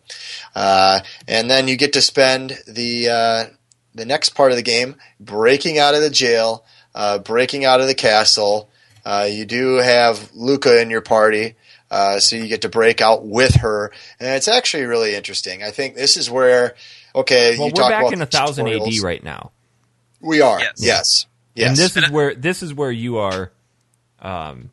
uh, 0.57 1.01
and 1.29 1.49
then 1.49 1.69
you 1.69 1.77
get 1.77 1.93
to 1.95 2.03
spend 2.03 2.59
the 2.67 3.09
uh, 3.09 3.45
the 3.95 4.05
next 4.05 4.31
part 4.31 4.51
of 4.51 4.57
the 4.57 4.63
game 4.63 4.97
breaking 5.21 5.79
out 5.79 5.95
of 5.95 6.03
the 6.03 6.11
jail, 6.11 6.65
uh, 6.95 7.19
breaking 7.19 7.65
out 7.65 7.81
of 7.81 7.87
the 7.87 7.95
castle. 7.95 8.69
Uh, 9.05 9.29
you 9.31 9.45
do 9.45 9.77
have 9.77 10.31
Lucca 10.35 10.81
in 10.81 10.91
your 10.91 11.01
party, 11.01 11.55
uh, 11.93 12.19
so 12.19 12.37
you 12.37 12.49
get 12.49 12.63
to 12.63 12.69
break 12.69 13.01
out 13.01 13.25
with 13.25 13.55
her, 13.57 13.93
and 14.19 14.35
it's 14.35 14.49
actually 14.49 14.85
really 14.85 15.15
interesting. 15.15 15.63
I 15.63 15.71
think 15.71 15.95
this 15.95 16.17
is 16.17 16.31
where 16.31 16.75
okay, 17.15 17.51
Well, 17.51 17.69
you 17.69 17.73
we're 17.77 17.83
talk 17.83 17.91
back 17.91 18.01
about 18.01 18.13
in 18.15 18.19
1000 18.21 18.67
AD 18.69 19.03
right 19.03 19.23
now, 19.23 19.53
We 20.21 20.41
are, 20.41 20.59
Yes. 20.59 20.73
yes, 20.79 21.27
yes. 21.55 21.69
and 21.69 21.77
this 21.77 21.97
is 21.97 22.11
where 22.11 22.35
this 22.35 22.63
is 22.63 22.73
where 22.75 22.91
you 22.91 23.19
are 23.19 23.53
um, 24.21 24.71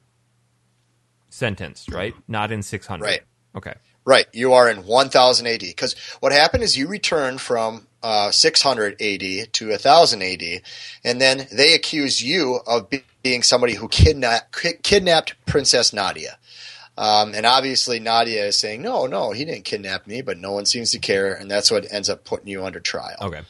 sentenced, 1.30 1.92
right? 1.92 2.14
Not 2.28 2.52
in 2.52 2.64
600. 2.64 3.04
Right. 3.04 3.22
Okay. 3.56 3.74
Right, 4.06 4.26
you 4.34 4.54
are 4.54 4.70
in 4.70 4.86
1000 4.86 5.46
AD 5.46 5.60
because 5.60 5.94
what 6.20 6.32
happened 6.32 6.64
is 6.64 6.76
you 6.78 6.88
returned 6.88 7.42
from 7.42 7.86
uh, 8.02 8.32
600 8.32 9.00
AD 9.02 9.54
to 9.54 9.70
1000 9.70 10.24
AD, 10.24 10.62
and 11.04 11.20
then 11.22 11.48
they 11.52 11.74
accuse 11.74 12.22
you 12.24 12.60
of 12.66 12.90
be- 12.90 13.04
being 13.22 13.44
somebody 13.44 13.74
who 13.74 13.88
kidna- 13.90 14.42
kidnapped 14.84 15.36
Princess 15.46 15.92
Nadia. 15.94 16.38
Um, 17.00 17.34
and 17.34 17.46
obviously, 17.46 18.00
Nadia 18.00 18.46
is 18.46 18.58
saying, 18.60 18.82
"No, 18.82 19.06
no, 19.08 19.32
he 19.32 19.46
didn't 19.46 19.64
kidnap 19.64 20.06
me," 20.06 20.22
but 20.22 20.38
no 20.38 20.52
one 20.52 20.66
seems 20.66 20.92
to 20.92 21.00
care, 21.00 21.34
and 21.34 21.50
that's 21.50 21.72
what 21.72 21.92
ends 21.92 22.10
up 22.10 22.26
putting 22.26 22.48
you 22.48 22.66
under 22.66 22.82
trial. 22.82 23.16
Okay. 23.22 23.42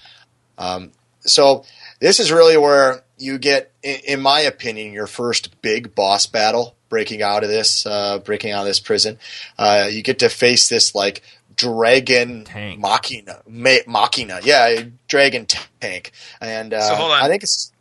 So 1.21 1.65
this 1.99 2.19
is 2.19 2.31
really 2.31 2.57
where 2.57 3.03
you 3.17 3.37
get, 3.37 3.71
in, 3.83 3.99
in 4.07 4.21
my 4.21 4.39
opinion, 4.41 4.93
your 4.93 5.07
first 5.07 5.61
big 5.61 5.93
boss 5.95 6.25
battle. 6.27 6.75
Breaking 6.89 7.21
out 7.21 7.43
of 7.43 7.49
this, 7.49 7.85
uh, 7.85 8.17
breaking 8.17 8.51
out 8.51 8.61
of 8.61 8.65
this 8.65 8.79
prison, 8.79 9.19
uh, 9.59 9.89
you 9.91 10.01
get 10.01 10.19
to 10.19 10.29
face 10.29 10.69
this 10.69 10.95
like 10.95 11.21
dragon 11.55 12.45
Tank. 12.45 12.79
machina, 12.79 13.43
ma- 13.47 13.85
machina, 13.85 14.39
yeah, 14.43 14.85
dragon 15.07 15.45
tank, 15.45 16.11
and 16.41 16.73
uh, 16.73 16.81
So 16.81 16.95
hold 16.95 17.11
on. 17.11 17.21
I 17.21 17.27
think 17.27 17.43
it's 17.43 17.71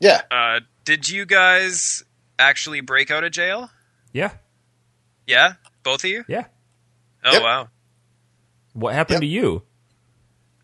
yeah, 0.00 0.22
Uh, 0.28 0.60
did 0.84 1.08
you 1.08 1.24
guys 1.24 2.02
actually 2.36 2.80
break 2.80 3.12
out 3.12 3.22
of 3.22 3.30
jail? 3.30 3.70
Yeah. 4.12 4.32
Yeah, 5.30 5.54
both 5.84 6.02
of 6.04 6.10
you. 6.10 6.24
Yeah. 6.28 6.44
Oh 7.24 7.32
Yep. 7.34 7.42
wow. 7.42 7.68
What 8.72 8.94
happened 8.94 9.14
Yep. 9.16 9.20
to 9.22 9.26
you? 9.26 9.62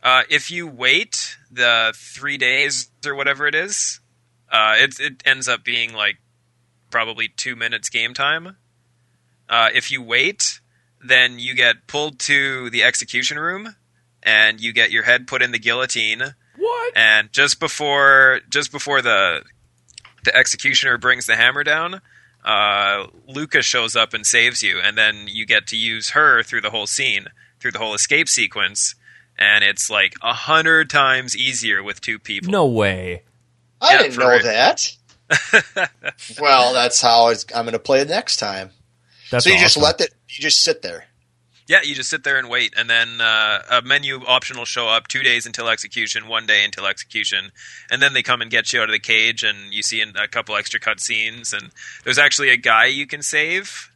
Uh, 0.03 0.23
if 0.29 0.51
you 0.51 0.67
wait 0.67 1.37
the 1.51 1.93
three 1.97 2.37
days 2.39 2.91
or 3.05 3.14
whatever 3.14 3.47
it 3.47 3.55
is, 3.55 4.01
uh, 4.51 4.75
it 4.79 4.99
it 5.01 5.23
ends 5.25 5.49
up 5.49 5.64
being 5.64 5.93
like 5.95 6.17
probably 6.91 7.29
two 7.29 7.55
minutes 7.57 7.89
game 7.89 8.12
time. 8.14 8.57
Uh, 9.49 9.69
if 9.75 9.91
you 9.91 10.03
wait, 10.03 10.61
then 11.05 11.39
you 11.39 11.55
get 11.55 11.87
pulled 11.87 12.19
to 12.21 12.69
the 12.71 12.83
execution 12.83 13.39
room, 13.39 13.77
and 14.23 14.61
you 14.61 14.73
get 14.73 14.91
your 14.91 15.05
head 15.05 15.27
put 15.27 15.43
in 15.43 15.53
the 15.53 15.59
guillotine. 15.59 16.35
What? 16.57 16.97
And 16.97 17.33
just 17.33 17.61
before 17.61 18.41
just 18.49 18.73
before 18.73 19.03
the 19.03 19.43
the 20.25 20.35
executioner 20.37 20.99
brings 20.99 21.27
the 21.27 21.37
hammer 21.37 21.62
down, 21.64 22.01
uh, 22.47 23.09
Lucca 23.26 23.61
shows 23.61 23.97
up 23.97 24.14
and 24.14 24.24
saves 24.24 24.62
you, 24.62 24.80
and 24.80 24.97
then 24.97 25.26
you 25.28 25.44
get 25.44 25.66
to 25.68 25.76
use 25.76 26.11
her 26.11 26.42
through 26.42 26.61
the 26.62 26.70
whole 26.70 26.86
scene, 26.86 27.26
through 27.61 27.72
the 27.72 27.78
whole 27.78 27.94
escape 27.94 28.28
sequence, 28.28 28.94
and 29.38 29.64
it's 29.64 29.90
like 29.90 30.14
a 30.22 30.32
hundred 30.32 30.88
times 30.88 31.36
easier 31.36 31.82
with 31.82 32.01
two 32.01 32.18
people. 32.18 32.51
No 32.53 32.66
way. 32.66 33.24
I 33.80 33.94
Yeah, 33.94 34.03
didn't 34.03 34.18
know 34.18 34.28
real. 34.28 34.42
that. 34.44 34.97
well, 36.40 36.72
that's 36.72 37.03
how 37.03 37.28
it's, 37.28 37.44
I'm 37.55 37.64
going 37.64 37.72
to 37.72 37.78
play 37.78 38.01
it 38.01 38.09
next 38.09 38.36
time. 38.36 38.70
That's 39.30 39.44
so 39.44 39.51
you 39.51 39.59
just 39.59 39.76
let 39.76 40.01
it, 40.01 40.14
you 40.28 40.40
just 40.40 40.62
sit 40.62 40.82
there. 40.82 41.05
Yeah, 41.69 41.83
you 41.83 41.97
just 41.97 42.11
sit 42.11 42.23
there 42.23 42.39
and 42.39 42.49
wait, 42.49 42.75
and 42.77 42.89
then 42.89 43.21
uh, 43.21 43.62
a 43.69 43.83
menu 43.83 44.21
option 44.25 44.57
will 44.57 44.64
show 44.64 44.89
up 44.89 45.09
two 45.09 45.23
days 45.25 45.47
until 45.47 45.69
execution, 45.69 46.29
one 46.29 46.47
day 46.47 46.64
until 46.64 46.87
execution, 46.87 47.51
and 47.91 48.01
then 48.01 48.12
they 48.12 48.23
come 48.23 48.41
and 48.41 48.51
get 48.51 48.73
you 48.73 48.81
out 48.81 48.89
of 48.89 48.93
the 48.93 49.01
cage, 49.01 49.43
and 49.43 49.75
you 49.75 49.83
see 49.83 50.01
a 50.01 50.29
couple 50.29 50.55
extra 50.57 50.79
cutscenes, 50.79 51.53
and 51.53 51.71
there's 52.05 52.19
actually 52.19 52.51
a 52.51 52.57
guy 52.57 52.87
you 52.87 53.07
can 53.07 53.21
save. 53.21 53.91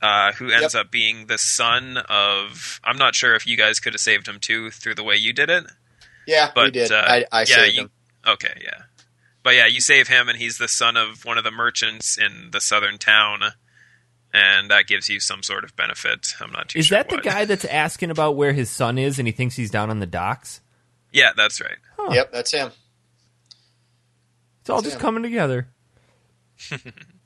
Uh, 0.00 0.32
who 0.32 0.50
ends 0.50 0.76
up 0.76 0.90
being 0.92 1.26
the 1.26 1.36
son 1.38 1.98
of? 2.08 2.80
I'm 2.84 2.96
not 2.98 3.14
sure 3.16 3.34
if 3.34 3.46
you 3.46 3.56
guys 3.56 3.80
could 3.80 3.94
have 3.94 4.00
saved 4.00 4.28
him 4.28 4.38
too 4.38 4.70
through 4.70 4.94
the 4.94 5.02
way 5.02 5.16
you 5.16 5.32
did 5.32 5.50
it. 5.50 5.64
Yeah, 6.26 6.50
But 6.54 6.66
we 6.66 6.70
did. 6.70 6.92
uh, 6.92 7.04
I, 7.06 7.24
I 7.32 7.40
yeah, 7.40 7.44
saved 7.44 7.74
you, 7.76 7.82
him. 7.82 7.90
Okay, 8.26 8.60
yeah, 8.62 8.82
but 9.42 9.54
yeah, 9.56 9.66
you 9.66 9.80
save 9.80 10.08
him, 10.08 10.28
and 10.28 10.38
he's 10.38 10.56
the 10.56 10.68
son 10.68 10.96
of 10.96 11.24
one 11.24 11.36
of 11.36 11.44
the 11.44 11.50
merchants 11.50 12.16
in 12.16 12.50
the 12.52 12.60
southern 12.60 12.96
town, 12.98 13.40
and 14.32 14.70
that 14.70 14.86
gives 14.86 15.08
you 15.08 15.20
some 15.20 15.42
sort 15.42 15.64
of 15.64 15.74
benefit. 15.76 16.34
I'm 16.40 16.52
not 16.52 16.68
too 16.70 16.78
Is 16.78 16.86
sure. 16.86 16.98
that 16.98 17.08
the 17.08 17.18
guy 17.18 17.44
that's 17.44 17.64
asking 17.64 18.10
about 18.10 18.36
where 18.36 18.52
his 18.52 18.70
son 18.70 18.98
is 18.98 19.18
and 19.18 19.26
he 19.28 19.32
thinks 19.32 19.56
he's 19.56 19.70
down 19.70 19.90
on 19.90 19.98
the 20.00 20.06
docks? 20.06 20.60
Yeah, 21.12 21.30
that's 21.36 21.60
right. 21.60 21.76
Huh. 21.96 22.12
Yep, 22.12 22.32
that's 22.32 22.52
him. 22.52 22.70
It's 24.60 24.70
all 24.70 24.76
That's 24.76 24.86
just 24.88 24.96
him. 24.96 25.00
coming 25.00 25.22
together. 25.22 25.68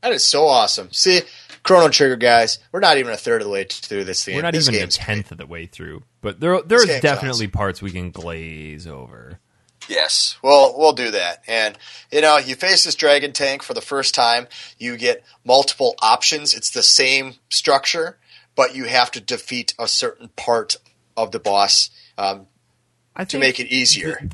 That 0.03 0.13
is 0.15 0.25
so 0.25 0.47
awesome. 0.49 0.89
See, 0.91 1.21
Chrono 1.63 1.89
Trigger 1.89 2.17
guys, 2.17 2.59
we're 2.73 2.81
not 2.81 2.99
even 2.99 3.13
a 3.13 3.17
third 3.17 3.41
of 3.41 3.47
the 3.47 3.53
way 3.53 3.63
through 3.71 4.03
this 4.03 4.25
game. 4.27 4.35
We're 4.35 4.43
not 4.43 4.53
this 4.53 4.67
even 4.67 4.75
a 4.75 4.83
game's 4.83 4.97
tenth 4.97 5.31
of 5.31 5.39
the 5.39 5.47
way 5.47 5.67
through, 5.67 6.03
but 6.21 6.41
there 6.41 6.61
there's 6.63 6.87
game's 6.87 7.03
definitely 7.03 7.47
awesome. 7.47 7.51
parts 7.53 7.81
we 7.81 7.93
can 7.93 8.11
glaze 8.11 8.89
over. 8.89 9.39
Yes, 9.89 10.37
well, 10.43 10.75
we'll 10.77 10.93
do 10.93 11.11
that. 11.11 11.43
And 11.47 11.77
you 12.11 12.21
know, 12.21 12.39
you 12.39 12.55
face 12.55 12.85
this 12.85 12.95
dragon 12.95 13.33
tank 13.33 13.63
for 13.63 13.75
the 13.75 13.81
first 13.81 14.15
time. 14.15 14.47
You 14.79 14.97
get 14.97 15.25
multiple 15.45 15.95
options. 16.01 16.55
It's 16.55 16.71
the 16.71 16.83
same 16.83 17.35
structure, 17.49 18.19
but 18.55 18.75
you 18.75 18.85
have 18.85 19.11
to 19.13 19.21
defeat 19.21 19.75
a 19.79 19.89
certain 19.89 20.29
part 20.37 20.77
of 21.17 21.33
the 21.33 21.41
boss 21.41 21.91
um, 22.19 22.47
I 23.15 23.25
to 23.25 23.39
make 23.39 23.61
it 23.61 23.69
easier. 23.69 24.29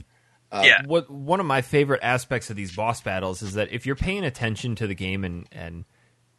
Uh, 0.51 0.63
Yeah. 0.65 0.83
What 0.87 1.11
one 1.11 1.41
of 1.41 1.47
my 1.47 1.63
favorite 1.63 2.01
aspects 2.03 2.51
of 2.51 2.57
these 2.57 2.75
boss 2.75 3.01
battles 3.01 3.43
is 3.43 3.55
that 3.55 3.71
if 3.71 3.87
you're 3.87 3.97
paying 3.97 4.25
attention 4.25 4.75
to 4.77 4.87
the 4.87 4.95
game 4.95 5.25
and 5.25 5.47
and 5.53 5.85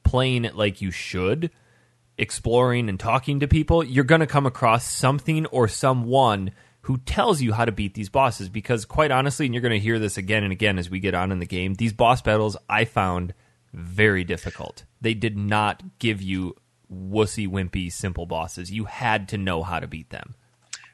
playing 0.03 0.45
it 0.45 0.55
like 0.55 0.82
you 0.82 0.89
should, 0.89 1.51
exploring 2.18 2.89
and 2.89 2.99
talking 2.99 3.39
to 3.39 3.47
people, 3.47 3.84
you're 3.84 4.03
going 4.03 4.22
to 4.22 4.28
come 4.28 4.45
across 4.45 4.89
something 4.89 5.45
or 5.47 5.68
someone 5.68 6.51
who 6.90 6.98
tells 6.98 7.40
you 7.40 7.54
how 7.54 7.66
to 7.66 7.72
beat 7.72 7.94
these 7.94 8.10
bosses 8.10 8.50
because 8.50 8.84
quite 8.84 9.12
honestly, 9.12 9.46
and 9.46 9.54
you're 9.54 9.62
going 9.62 9.72
to 9.72 9.80
hear 9.80 10.00
this 10.00 10.18
again 10.18 10.44
and 10.44 10.52
again 10.52 10.80
as 10.80 10.90
we 10.90 11.00
get 11.00 11.14
on 11.14 11.32
in 11.32 11.38
the 11.38 11.46
game, 11.46 11.76
these 11.76 11.94
boss 11.94 12.20
battles 12.20 12.58
I 12.68 12.86
found 12.86 13.36
very 13.72 14.24
difficult. 14.24 14.86
They 15.00 15.14
did 15.14 15.38
not 15.38 15.84
give 16.00 16.20
you 16.20 16.56
wussy 16.92 17.48
wimpy 17.48 17.92
simple 17.92 18.26
bosses. 18.26 18.72
You 18.72 18.86
had 18.86 19.30
to 19.30 19.38
know 19.38 19.62
how 19.62 19.80
to 19.80 19.86
beat 19.86 20.10
them. 20.10 20.34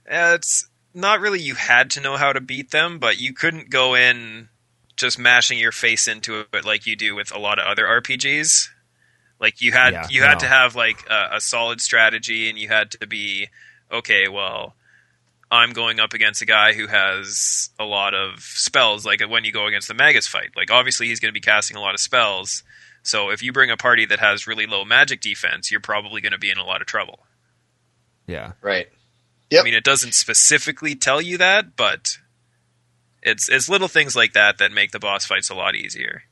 Uh, 0.05 0.35
it's 0.35 0.67
not 0.93 1.21
really 1.21 1.39
you 1.39 1.55
had 1.55 1.91
to 1.91 2.01
know 2.01 2.17
how 2.17 2.33
to 2.33 2.41
beat 2.41 2.71
them, 2.71 2.99
but 2.99 3.17
you 3.17 3.31
couldn't 3.33 3.69
go 3.69 3.95
in 3.95 4.49
just 4.97 5.17
mashing 5.17 5.57
your 5.59 5.71
face 5.71 6.09
into 6.09 6.43
it 6.51 6.65
like 6.65 6.85
you 6.85 6.97
do 6.97 7.15
with 7.15 7.33
a 7.33 7.39
lot 7.39 7.57
of 7.57 7.67
other 7.67 7.85
RPGs. 7.85 8.67
Like 9.39 9.61
you 9.61 9.71
had 9.71 9.93
Yeah, 9.93 10.07
you 10.09 10.23
had 10.23 10.33
no. 10.33 10.39
to 10.39 10.47
have 10.47 10.75
like 10.75 11.09
a, 11.09 11.37
a 11.37 11.39
solid 11.39 11.79
strategy, 11.79 12.49
and 12.49 12.59
you 12.59 12.67
had 12.67 12.91
to 12.91 13.07
be 13.07 13.47
okay. 13.89 14.27
Well, 14.27 14.75
I'm 15.55 15.73
going 15.73 15.99
up 15.99 16.13
against 16.13 16.41
a 16.41 16.45
guy 16.45 16.73
who 16.73 16.87
has 16.87 17.69
a 17.79 17.85
lot 17.85 18.13
of 18.13 18.39
spells. 18.41 19.05
Like 19.05 19.21
when 19.27 19.45
you 19.45 19.51
go 19.51 19.67
against 19.67 19.87
the 19.87 19.93
Magus 19.93 20.27
fight, 20.27 20.51
like 20.55 20.71
obviously 20.71 21.07
he's 21.07 21.19
going 21.19 21.29
to 21.29 21.33
be 21.33 21.41
casting 21.41 21.77
a 21.77 21.81
lot 21.81 21.93
of 21.95 21.99
spells. 21.99 22.63
So 23.03 23.29
if 23.29 23.41
you 23.43 23.51
bring 23.53 23.71
a 23.71 23.77
party 23.77 24.05
that 24.07 24.19
has 24.19 24.47
really 24.47 24.65
low 24.67 24.83
magic 24.85 25.21
defense, 25.21 25.71
you're 25.71 25.79
probably 25.79 26.21
going 26.21 26.33
to 26.33 26.39
be 26.39 26.49
in 26.51 26.57
a 26.57 26.63
lot 26.65 26.81
of 26.81 26.87
trouble. 26.87 27.19
Yeah. 28.27 28.53
Right. 28.61 28.87
I 29.57 29.63
mean, 29.63 29.75
it 29.75 29.83
doesn't 29.83 30.13
specifically 30.15 30.95
tell 30.95 31.21
you 31.21 31.37
that, 31.37 31.75
but 31.75 32.17
it's 33.21 33.47
it's 33.47 33.69
little 33.69 33.87
things 33.87 34.15
like 34.15 34.33
that 34.33 34.57
that 34.57 34.71
make 34.71 34.91
the 34.91 34.99
boss 34.99 35.25
fights 35.25 35.49
a 35.49 35.55
lot 35.55 35.75
easier. 35.75 36.23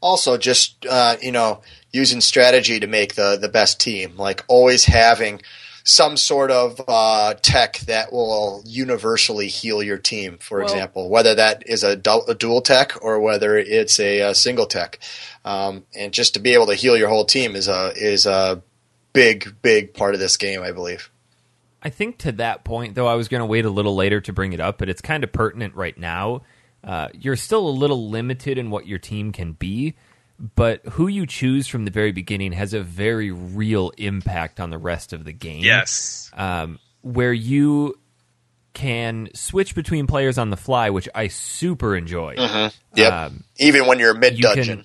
also 0.00 0.36
just 0.36 0.84
uh, 0.86 1.16
you 1.20 1.32
know 1.32 1.62
using 1.92 2.20
strategy 2.20 2.78
to 2.78 2.86
make 2.86 3.14
the 3.14 3.38
the 3.40 3.48
best 3.48 3.80
team 3.80 4.16
like 4.16 4.44
always 4.48 4.84
having 4.84 5.40
some 5.84 6.16
sort 6.16 6.50
of 6.50 6.80
uh, 6.88 7.34
tech 7.42 7.78
that 7.80 8.12
will 8.12 8.62
universally 8.66 9.48
heal 9.48 9.82
your 9.82 9.98
team 9.98 10.38
for 10.38 10.58
Well- 10.58 10.66
example 10.66 11.08
whether 11.10 11.34
that 11.34 11.62
is 11.66 11.84
a, 11.84 11.94
du- 11.94 12.24
a 12.26 12.34
dual 12.34 12.62
tech 12.62 12.92
or 13.02 13.20
whether 13.20 13.56
it's 13.56 14.00
a, 14.00 14.22
uh 14.22 14.34
single 14.34 14.66
tech. 14.66 14.98
Um, 15.44 15.84
and 15.94 16.12
just 16.12 16.34
to 16.34 16.40
be 16.40 16.54
able 16.54 16.66
to 16.66 16.74
heal 16.74 16.96
your 16.96 17.08
whole 17.10 17.26
team 17.26 17.54
is 17.54 17.68
a 17.68 17.92
is 17.94 18.24
a 18.26 18.62
big 19.12 19.54
big 19.62 19.94
part 19.94 20.14
of 20.14 20.20
this 20.20 20.36
game 20.38 20.62
i 20.62 20.72
believe. 20.72 21.10
I 21.82 21.90
think 21.90 22.16
to 22.20 22.32
that 22.32 22.64
point, 22.64 22.94
though, 22.94 23.06
I 23.06 23.14
was 23.14 23.28
going 23.28 23.42
to 23.42 23.46
wait 23.46 23.66
a 23.66 23.70
little 23.70 23.94
later 23.94 24.18
to 24.22 24.32
bring 24.32 24.54
it 24.54 24.60
up, 24.60 24.78
but 24.78 24.88
it's 24.88 25.02
kind 25.02 25.22
of 25.22 25.32
pertinent 25.32 25.74
right 25.74 25.96
now. 25.98 26.40
Uh, 26.82 27.08
you're 27.12 27.36
still 27.36 27.68
a 27.68 27.70
little 27.70 28.08
limited 28.08 28.56
in 28.56 28.70
what 28.70 28.86
your 28.86 28.98
team 28.98 29.32
can 29.32 29.52
be, 29.52 29.94
but 30.38 30.84
who 30.86 31.06
you 31.06 31.26
choose 31.26 31.66
from 31.66 31.84
the 31.84 31.90
very 31.90 32.12
beginning 32.12 32.52
has 32.52 32.74
a 32.74 32.82
very 32.82 33.30
real 33.30 33.92
impact 33.98 34.60
on 34.60 34.70
the 34.70 34.78
rest 34.78 35.12
of 35.12 35.24
the 35.24 35.32
game. 35.32 35.62
Yes, 35.62 36.30
um, 36.34 36.78
where 37.02 37.32
you 37.32 37.94
can 38.74 39.28
switch 39.34 39.74
between 39.74 40.06
players 40.06 40.36
on 40.36 40.50
the 40.50 40.56
fly, 40.56 40.90
which 40.90 41.08
I 41.14 41.28
super 41.28 41.96
enjoy. 41.96 42.34
Yep. 42.94 43.12
Um, 43.12 43.44
even 43.58 43.86
when 43.86 43.98
you're 43.98 44.14
mid 44.14 44.38
dungeon. 44.38 44.84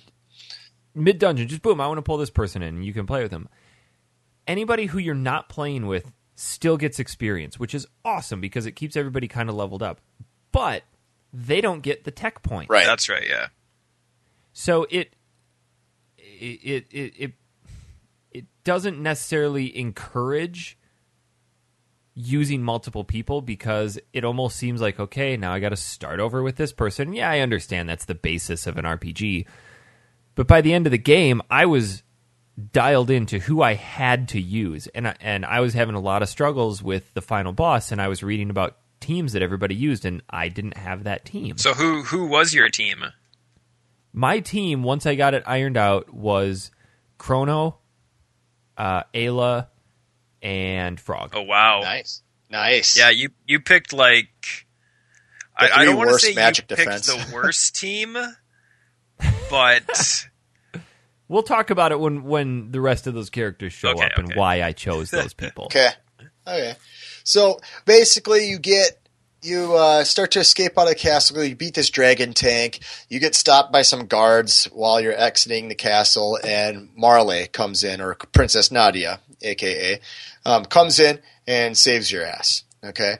mid 0.94 1.18
dungeon, 1.18 1.48
just 1.48 1.62
boom, 1.62 1.80
I 1.80 1.88
want 1.88 1.98
to 1.98 2.02
pull 2.02 2.16
this 2.16 2.30
person 2.30 2.62
in, 2.62 2.76
and 2.76 2.84
you 2.84 2.92
can 2.92 3.06
play 3.06 3.22
with 3.22 3.30
them. 3.30 3.48
Anybody 4.46 4.86
who 4.86 4.98
you're 4.98 5.14
not 5.14 5.48
playing 5.48 5.86
with 5.86 6.10
still 6.36 6.76
gets 6.76 6.98
experience, 6.98 7.58
which 7.58 7.74
is 7.74 7.86
awesome 8.04 8.40
because 8.40 8.66
it 8.66 8.72
keeps 8.72 8.96
everybody 8.96 9.28
kind 9.28 9.48
of 9.48 9.54
leveled 9.54 9.82
up. 9.82 10.00
But 10.52 10.84
they 11.32 11.60
don't 11.60 11.82
get 11.82 12.04
the 12.04 12.10
tech 12.10 12.42
point. 12.42 12.70
right 12.70 12.86
that's 12.86 13.08
right. 13.08 13.26
Yeah, 13.28 13.48
So 14.52 14.86
it 14.90 15.14
it 16.40 16.86
it 16.90 17.12
it 17.16 17.32
it 18.32 18.44
doesn't 18.64 19.00
necessarily 19.00 19.76
encourage 19.76 20.78
using 22.14 22.62
multiple 22.62 23.04
people 23.04 23.40
because 23.40 23.98
it 24.12 24.24
almost 24.24 24.56
seems 24.56 24.80
like 24.80 24.98
okay, 24.98 25.36
now 25.36 25.52
I 25.52 25.60
got 25.60 25.70
to 25.70 25.76
start 25.76 26.20
over 26.20 26.42
with 26.42 26.56
this 26.56 26.72
person. 26.72 27.12
Yeah, 27.12 27.30
I 27.30 27.40
understand 27.40 27.88
that's 27.88 28.04
the 28.04 28.14
basis 28.14 28.66
of 28.66 28.76
an 28.76 28.84
RPG. 28.84 29.46
But 30.34 30.46
by 30.46 30.60
the 30.60 30.72
end 30.72 30.86
of 30.86 30.90
the 30.90 30.98
game, 30.98 31.42
I 31.50 31.66
was 31.66 32.02
dialed 32.72 33.10
into 33.10 33.38
who 33.38 33.62
I 33.62 33.74
had 33.74 34.28
to 34.28 34.40
use 34.40 34.86
and 34.88 35.08
I, 35.08 35.16
and 35.20 35.46
I 35.46 35.60
was 35.60 35.72
having 35.72 35.94
a 35.94 36.00
lot 36.00 36.22
of 36.22 36.28
struggles 36.28 36.82
with 36.82 37.14
the 37.14 37.22
final 37.22 37.52
boss 37.52 37.90
and 37.90 38.02
I 38.02 38.08
was 38.08 38.22
reading 38.22 38.50
about 38.50 38.76
teams 39.00 39.32
that 39.32 39.42
everybody 39.42 39.74
used 39.74 40.04
and 40.04 40.22
I 40.28 40.48
didn't 40.48 40.76
have 40.76 41.04
that 41.04 41.24
team. 41.24 41.56
So 41.56 41.72
who 41.72 42.02
who 42.02 42.26
was 42.26 42.52
your 42.52 42.68
team? 42.68 43.04
My 44.12 44.40
team 44.40 44.82
once 44.82 45.06
I 45.06 45.14
got 45.14 45.34
it 45.34 45.42
ironed 45.46 45.76
out 45.76 46.12
was 46.12 46.70
Chrono, 47.18 47.78
uh, 48.76 49.04
Ayla, 49.14 49.68
and 50.42 50.98
Frog. 50.98 51.32
Oh 51.34 51.42
wow, 51.42 51.80
nice 51.82 52.22
nice 52.50 52.98
yeah. 52.98 53.10
You 53.10 53.30
you 53.46 53.60
picked 53.60 53.92
like 53.92 54.66
I, 55.56 55.68
I 55.74 55.84
don't 55.84 55.96
want 55.96 56.10
to 56.10 56.18
say 56.18 56.34
magic 56.34 56.70
you 56.70 56.76
picked 56.76 57.06
the 57.06 57.30
worst 57.34 57.76
team, 57.76 58.16
but 59.50 60.26
We'll 61.30 61.44
talk 61.44 61.70
about 61.70 61.92
it 61.92 62.00
when 62.00 62.24
when 62.24 62.72
the 62.72 62.80
rest 62.80 63.06
of 63.06 63.14
those 63.14 63.30
characters 63.30 63.72
show 63.72 63.90
Okay, 63.90 64.04
up 64.04 64.18
and 64.18 64.34
why 64.34 64.64
I 64.64 64.72
chose 64.72 65.12
those 65.12 65.32
people. 65.34 65.66
Okay. 65.66 65.90
Okay. 66.44 66.74
So 67.22 67.60
basically, 67.84 68.48
you 68.50 68.58
get 68.58 68.99
you 69.42 69.74
uh, 69.74 70.04
start 70.04 70.32
to 70.32 70.40
escape 70.40 70.76
out 70.78 70.82
of 70.82 70.88
the 70.90 70.94
castle. 70.94 71.42
You 71.42 71.56
beat 71.56 71.74
this 71.74 71.90
dragon 71.90 72.34
tank. 72.34 72.80
You 73.08 73.20
get 73.20 73.34
stopped 73.34 73.72
by 73.72 73.82
some 73.82 74.06
guards 74.06 74.66
while 74.66 75.00
you're 75.00 75.18
exiting 75.18 75.68
the 75.68 75.74
castle, 75.74 76.38
and 76.44 76.90
Marley 76.94 77.46
comes 77.46 77.82
in, 77.82 78.00
or 78.00 78.14
Princess 78.14 78.70
Nadia, 78.70 79.20
aka, 79.42 80.00
um, 80.44 80.64
comes 80.64 80.98
in 81.00 81.20
and 81.46 81.76
saves 81.76 82.12
your 82.12 82.24
ass. 82.24 82.64
Okay. 82.84 83.16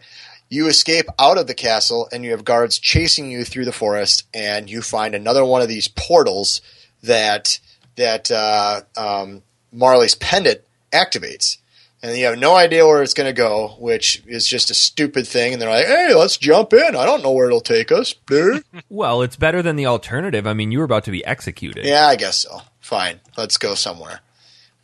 You 0.48 0.66
escape 0.66 1.06
out 1.18 1.38
of 1.38 1.46
the 1.46 1.54
castle, 1.54 2.08
and 2.12 2.24
you 2.24 2.32
have 2.32 2.44
guards 2.44 2.78
chasing 2.78 3.30
you 3.30 3.44
through 3.44 3.64
the 3.64 3.72
forest, 3.72 4.24
and 4.34 4.68
you 4.68 4.82
find 4.82 5.14
another 5.14 5.44
one 5.44 5.62
of 5.62 5.68
these 5.68 5.88
portals 5.88 6.60
that 7.02 7.60
that 7.96 8.30
uh, 8.30 8.82
um, 8.96 9.42
Marley's 9.72 10.14
pendant 10.14 10.60
activates 10.92 11.58
and 12.02 12.16
you 12.16 12.24
have 12.26 12.38
no 12.38 12.54
idea 12.56 12.86
where 12.86 13.02
it's 13.02 13.14
going 13.14 13.28
to 13.28 13.32
go, 13.32 13.76
which 13.78 14.22
is 14.26 14.46
just 14.46 14.70
a 14.70 14.74
stupid 14.74 15.26
thing. 15.26 15.52
And 15.52 15.60
they're 15.62 15.68
like, 15.70 15.86
"Hey, 15.86 16.14
let's 16.14 16.36
jump 16.36 16.72
in. 16.72 16.96
I 16.96 17.04
don't 17.06 17.22
know 17.22 17.32
where 17.32 17.46
it'll 17.46 17.60
take 17.60 17.92
us." 17.92 18.14
Well, 18.88 19.22
it's 19.22 19.36
better 19.36 19.62
than 19.62 19.76
the 19.76 19.86
alternative. 19.86 20.46
I 20.46 20.54
mean, 20.54 20.72
you 20.72 20.78
were 20.78 20.84
about 20.84 21.04
to 21.04 21.10
be 21.10 21.24
executed. 21.24 21.84
yeah, 21.84 22.06
I 22.06 22.16
guess 22.16 22.38
so. 22.38 22.60
Fine, 22.80 23.20
let's 23.36 23.56
go 23.56 23.74
somewhere. 23.74 24.20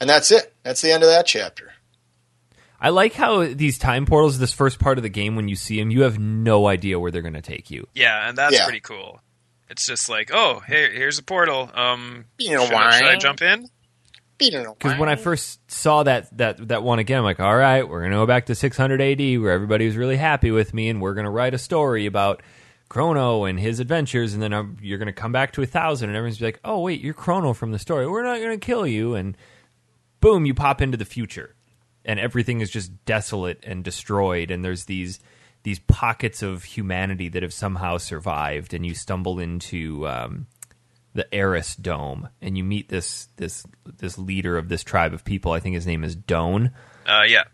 And 0.01 0.09
that's 0.11 0.31
it. 0.31 0.53
That's 0.63 0.81
the 0.83 0.93
end 0.93 1.03
of 1.03 1.09
that 1.09 1.27
chapter. 1.27 1.73
I 2.81 2.91
like 2.91 3.15
how 3.15 3.45
these 3.47 3.79
time 3.79 4.05
portals, 4.07 4.39
this 4.39 4.53
first 4.53 4.79
part 4.79 4.99
of 4.99 5.03
the 5.03 5.09
game, 5.09 5.35
when 5.35 5.49
you 5.49 5.57
see 5.57 5.79
them, 5.81 5.91
you 5.91 6.03
have 6.03 6.19
no 6.19 6.67
idea 6.67 6.99
where 7.01 7.11
they're 7.11 7.23
going 7.23 7.33
to 7.35 7.41
take 7.43 7.71
you. 7.71 7.89
yeah, 7.95 8.29
and 8.29 8.37
that's 8.37 8.55
Yeah. 8.55 8.65
pretty 8.65 8.81
cool. 8.81 9.21
It's 9.71 9.87
just 9.87 10.09
like, 10.09 10.31
oh, 10.33 10.61
here 10.69 10.91
here's 10.93 11.19
a 11.19 11.23
portal. 11.23 11.71
Um, 11.75 12.27
You 12.39 12.55
know 12.57 12.65
should, 12.67 12.75
why? 12.75 12.99
should 12.99 13.09
I 13.09 13.17
jump 13.17 13.41
in? 13.43 13.69
Because 14.79 14.99
when 14.99 15.09
I 15.09 15.17
first 15.17 15.71
saw 15.71 16.03
that 16.03 16.37
that 16.39 16.69
that 16.69 16.83
one 16.83 16.99
again, 16.99 17.19
I'm 17.19 17.25
like, 17.25 17.41
all 17.41 17.57
right, 17.57 17.89
we're 17.89 18.03
gonna 18.03 18.17
go 18.17 18.27
back 18.27 18.47
to 18.47 18.55
600 18.55 19.01
AD, 19.01 19.41
where 19.41 19.53
everybody 19.53 19.87
was 19.87 19.97
really 19.97 20.17
happy 20.17 20.51
with 20.51 20.75
me, 20.75 20.89
and 20.89 21.01
we're 21.01 21.15
gonna 21.15 21.31
write 21.31 21.55
a 21.55 21.59
story 21.59 22.07
about 22.07 22.43
Chrono 22.89 23.45
and 23.45 23.59
his 23.59 23.81
adventures, 23.81 24.35
and 24.35 24.43
then 24.43 24.53
um 24.53 24.77
you're 24.81 24.99
gonna 24.99 25.13
come 25.13 25.33
back 25.33 25.53
to 25.53 25.63
a 25.63 25.67
thousand, 25.67 26.11
and 26.11 26.17
everyone's 26.17 26.41
like, 26.41 26.61
oh 26.65 26.81
wait, 26.81 27.01
you're 27.01 27.15
Chrono 27.15 27.53
from 27.53 27.73
the 27.73 27.79
story. 27.79 28.07
We're 28.07 28.23
not 28.23 28.41
gonna 28.41 28.59
kill 28.59 28.87
you, 28.87 29.15
and 29.15 29.37
boom, 30.21 30.45
you 30.47 30.55
pop 30.55 30.81
into 30.83 30.97
the 30.97 31.05
future, 31.05 31.55
and 32.05 32.21
everything 32.21 32.61
is 32.61 32.71
just 32.71 33.05
desolate 33.05 33.65
and 33.65 33.83
destroyed, 33.83 34.51
and 34.51 34.65
there's 34.65 34.85
these 34.85 35.19
these 35.63 35.81
pockets 35.81 36.43
of 36.43 36.63
humanity 36.63 37.29
that 37.29 37.43
have 37.43 37.53
somehow 37.53 37.99
survived, 37.99 38.73
and 38.73 38.87
you 38.87 38.95
stumble 38.95 39.41
into 39.41 40.07
um, 40.07 40.47
the 41.17 41.27
Arris 41.35 41.75
Dome, 41.75 42.29
and 42.41 42.57
you 42.57 42.63
meet 42.65 42.89
this 42.89 43.29
this 43.37 43.67
this 43.99 44.19
leader 44.19 44.57
of 44.57 44.69
this 44.69 44.85
tribe 44.85 45.13
of 45.13 45.25
people. 45.25 45.53
I 45.53 45.61
think 45.61 45.75
his 45.75 45.87
name 45.87 46.05
is 46.05 46.15
Doan, 46.15 46.71
Uh, 47.07 47.25
yeah, 47.27 47.45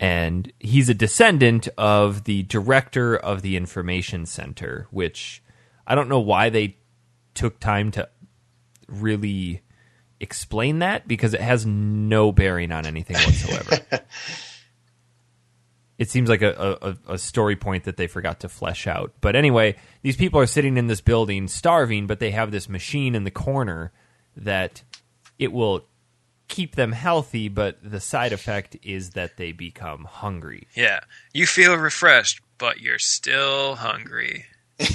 and 0.00 0.52
he's 0.58 0.88
a 0.88 0.94
descendant 0.94 1.68
of 1.76 2.24
the 2.24 2.44
director 2.44 3.16
of 3.16 3.42
the 3.42 3.56
information 3.56 4.24
center. 4.26 4.86
Which 4.90 5.42
I 5.86 5.94
don't 5.94 6.08
know 6.08 6.20
why 6.20 6.48
they 6.48 6.76
took 7.34 7.60
time 7.60 7.90
to 7.92 8.08
really 8.88 9.62
explain 10.20 10.80
that 10.80 11.06
because 11.06 11.34
it 11.34 11.40
has 11.40 11.64
no 11.66 12.32
bearing 12.32 12.72
on 12.72 12.86
anything 12.86 13.16
whatsoever. 13.16 13.78
it 15.98 16.08
seems 16.10 16.28
like 16.28 16.42
a, 16.42 16.78
a, 16.80 17.14
a 17.14 17.18
story 17.18 17.56
point 17.56 17.84
that 17.84 17.96
they 17.96 18.06
forgot 18.06 18.40
to 18.40 18.48
flesh 18.48 18.86
out. 18.86 19.12
But 19.20 19.36
anyway, 19.36 19.76
these 20.02 20.16
people 20.16 20.40
are 20.40 20.46
sitting 20.46 20.76
in 20.76 20.86
this 20.86 21.00
building 21.00 21.48
starving, 21.48 22.06
but 22.06 22.20
they 22.20 22.30
have 22.30 22.50
this 22.50 22.68
machine 22.68 23.14
in 23.14 23.24
the 23.24 23.30
corner 23.30 23.92
that 24.36 24.82
it 25.38 25.52
will 25.52 25.86
keep 26.46 26.76
them 26.76 26.92
healthy, 26.92 27.48
but 27.48 27.78
the 27.82 28.00
side 28.00 28.32
effect 28.32 28.76
is 28.82 29.10
that 29.10 29.36
they 29.36 29.52
become 29.52 30.04
hungry. 30.04 30.66
yeah. 30.74 31.00
You 31.34 31.46
feel 31.46 31.76
refreshed, 31.76 32.40
but 32.56 32.80
you're 32.80 32.98
still 32.98 33.74
hungry. 33.74 34.46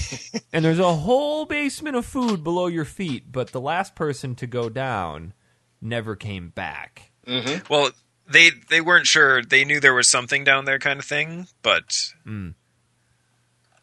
And 0.51 0.63
there's 0.63 0.79
a 0.79 0.93
whole 0.93 1.45
basement 1.45 1.95
of 1.95 2.05
food 2.05 2.43
below 2.43 2.67
your 2.67 2.85
feet, 2.85 3.31
but 3.31 3.51
the 3.51 3.59
last 3.59 3.95
person 3.95 4.35
to 4.35 4.45
go 4.45 4.69
down 4.69 5.33
never 5.81 6.15
came 6.15 6.49
back. 6.49 7.11
Mm-hmm. 7.27 7.73
Well, 7.73 7.89
they 8.27 8.49
they 8.69 8.81
weren't 8.81 9.07
sure. 9.07 9.43
They 9.43 9.65
knew 9.65 9.79
there 9.79 9.93
was 9.93 10.07
something 10.09 10.43
down 10.43 10.65
there, 10.65 10.79
kind 10.79 10.99
of 10.99 11.05
thing. 11.05 11.47
But 11.61 11.89
Mm. 12.25 12.53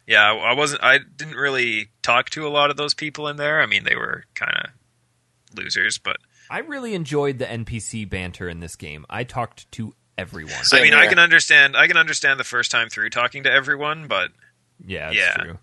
yeah, 0.07 0.31
I, 0.31 0.35
I 0.51 0.53
wasn't. 0.53 0.83
I 0.83 0.99
didn't 0.99 1.35
really 1.35 1.89
talk 2.01 2.29
to 2.31 2.45
a 2.45 2.49
lot 2.49 2.69
of 2.69 2.77
those 2.77 2.93
people 2.93 3.27
in 3.27 3.37
there. 3.37 3.61
I 3.61 3.65
mean, 3.65 3.83
they 3.83 3.95
were 3.95 4.25
kind 4.35 4.55
of 4.65 4.71
losers, 5.57 5.97
but 5.97 6.17
I 6.49 6.59
really 6.59 6.93
enjoyed 6.95 7.39
the 7.39 7.45
NPC 7.45 8.09
banter 8.09 8.49
in 8.49 8.59
this 8.59 8.75
game. 8.75 9.05
I 9.09 9.23
talked 9.23 9.71
to 9.73 9.93
everyone. 10.17 10.63
So- 10.63 10.77
I 10.77 10.81
mean, 10.81 10.91
Same 10.93 11.01
I 11.01 11.07
can 11.07 11.19
understand. 11.19 11.77
I 11.77 11.87
can 11.87 11.97
understand 11.97 12.39
the 12.39 12.43
first 12.43 12.71
time 12.71 12.89
through 12.89 13.09
talking 13.09 13.43
to 13.43 13.51
everyone, 13.51 14.07
but 14.07 14.31
Yeah, 14.83 15.09
it's 15.09 15.17
Yeah. 15.17 15.33
true. 15.35 15.59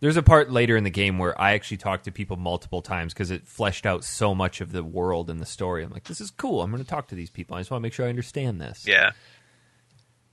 There's 0.00 0.16
a 0.16 0.22
part 0.22 0.50
later 0.50 0.76
in 0.76 0.84
the 0.84 0.90
game 0.90 1.18
where 1.18 1.38
I 1.40 1.54
actually 1.54 1.78
talked 1.78 2.04
to 2.04 2.12
people 2.12 2.36
multiple 2.36 2.82
times 2.82 3.12
because 3.12 3.32
it 3.32 3.48
fleshed 3.48 3.84
out 3.84 4.04
so 4.04 4.32
much 4.34 4.60
of 4.60 4.70
the 4.70 4.84
world 4.84 5.28
and 5.28 5.40
the 5.40 5.46
story. 5.46 5.82
I'm 5.82 5.90
like, 5.90 6.04
this 6.04 6.20
is 6.20 6.30
cool. 6.30 6.62
I'm 6.62 6.70
going 6.70 6.82
to 6.82 6.88
talk 6.88 7.08
to 7.08 7.16
these 7.16 7.30
people. 7.30 7.56
I 7.56 7.60
just 7.60 7.70
want 7.70 7.80
to 7.80 7.82
make 7.82 7.92
sure 7.92 8.06
I 8.06 8.08
understand 8.08 8.60
this. 8.60 8.84
yeah, 8.86 9.10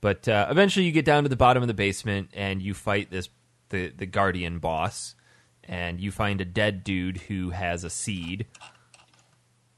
But 0.00 0.28
uh, 0.28 0.46
eventually, 0.50 0.86
you 0.86 0.92
get 0.92 1.04
down 1.04 1.24
to 1.24 1.28
the 1.28 1.36
bottom 1.36 1.62
of 1.64 1.66
the 1.66 1.74
basement 1.74 2.30
and 2.32 2.62
you 2.62 2.74
fight 2.74 3.10
this 3.10 3.28
the 3.70 3.88
the 3.88 4.06
guardian 4.06 4.60
boss, 4.60 5.16
and 5.64 6.00
you 6.00 6.12
find 6.12 6.40
a 6.40 6.44
dead 6.44 6.84
dude 6.84 7.18
who 7.22 7.50
has 7.50 7.82
a 7.82 7.90
seed, 7.90 8.46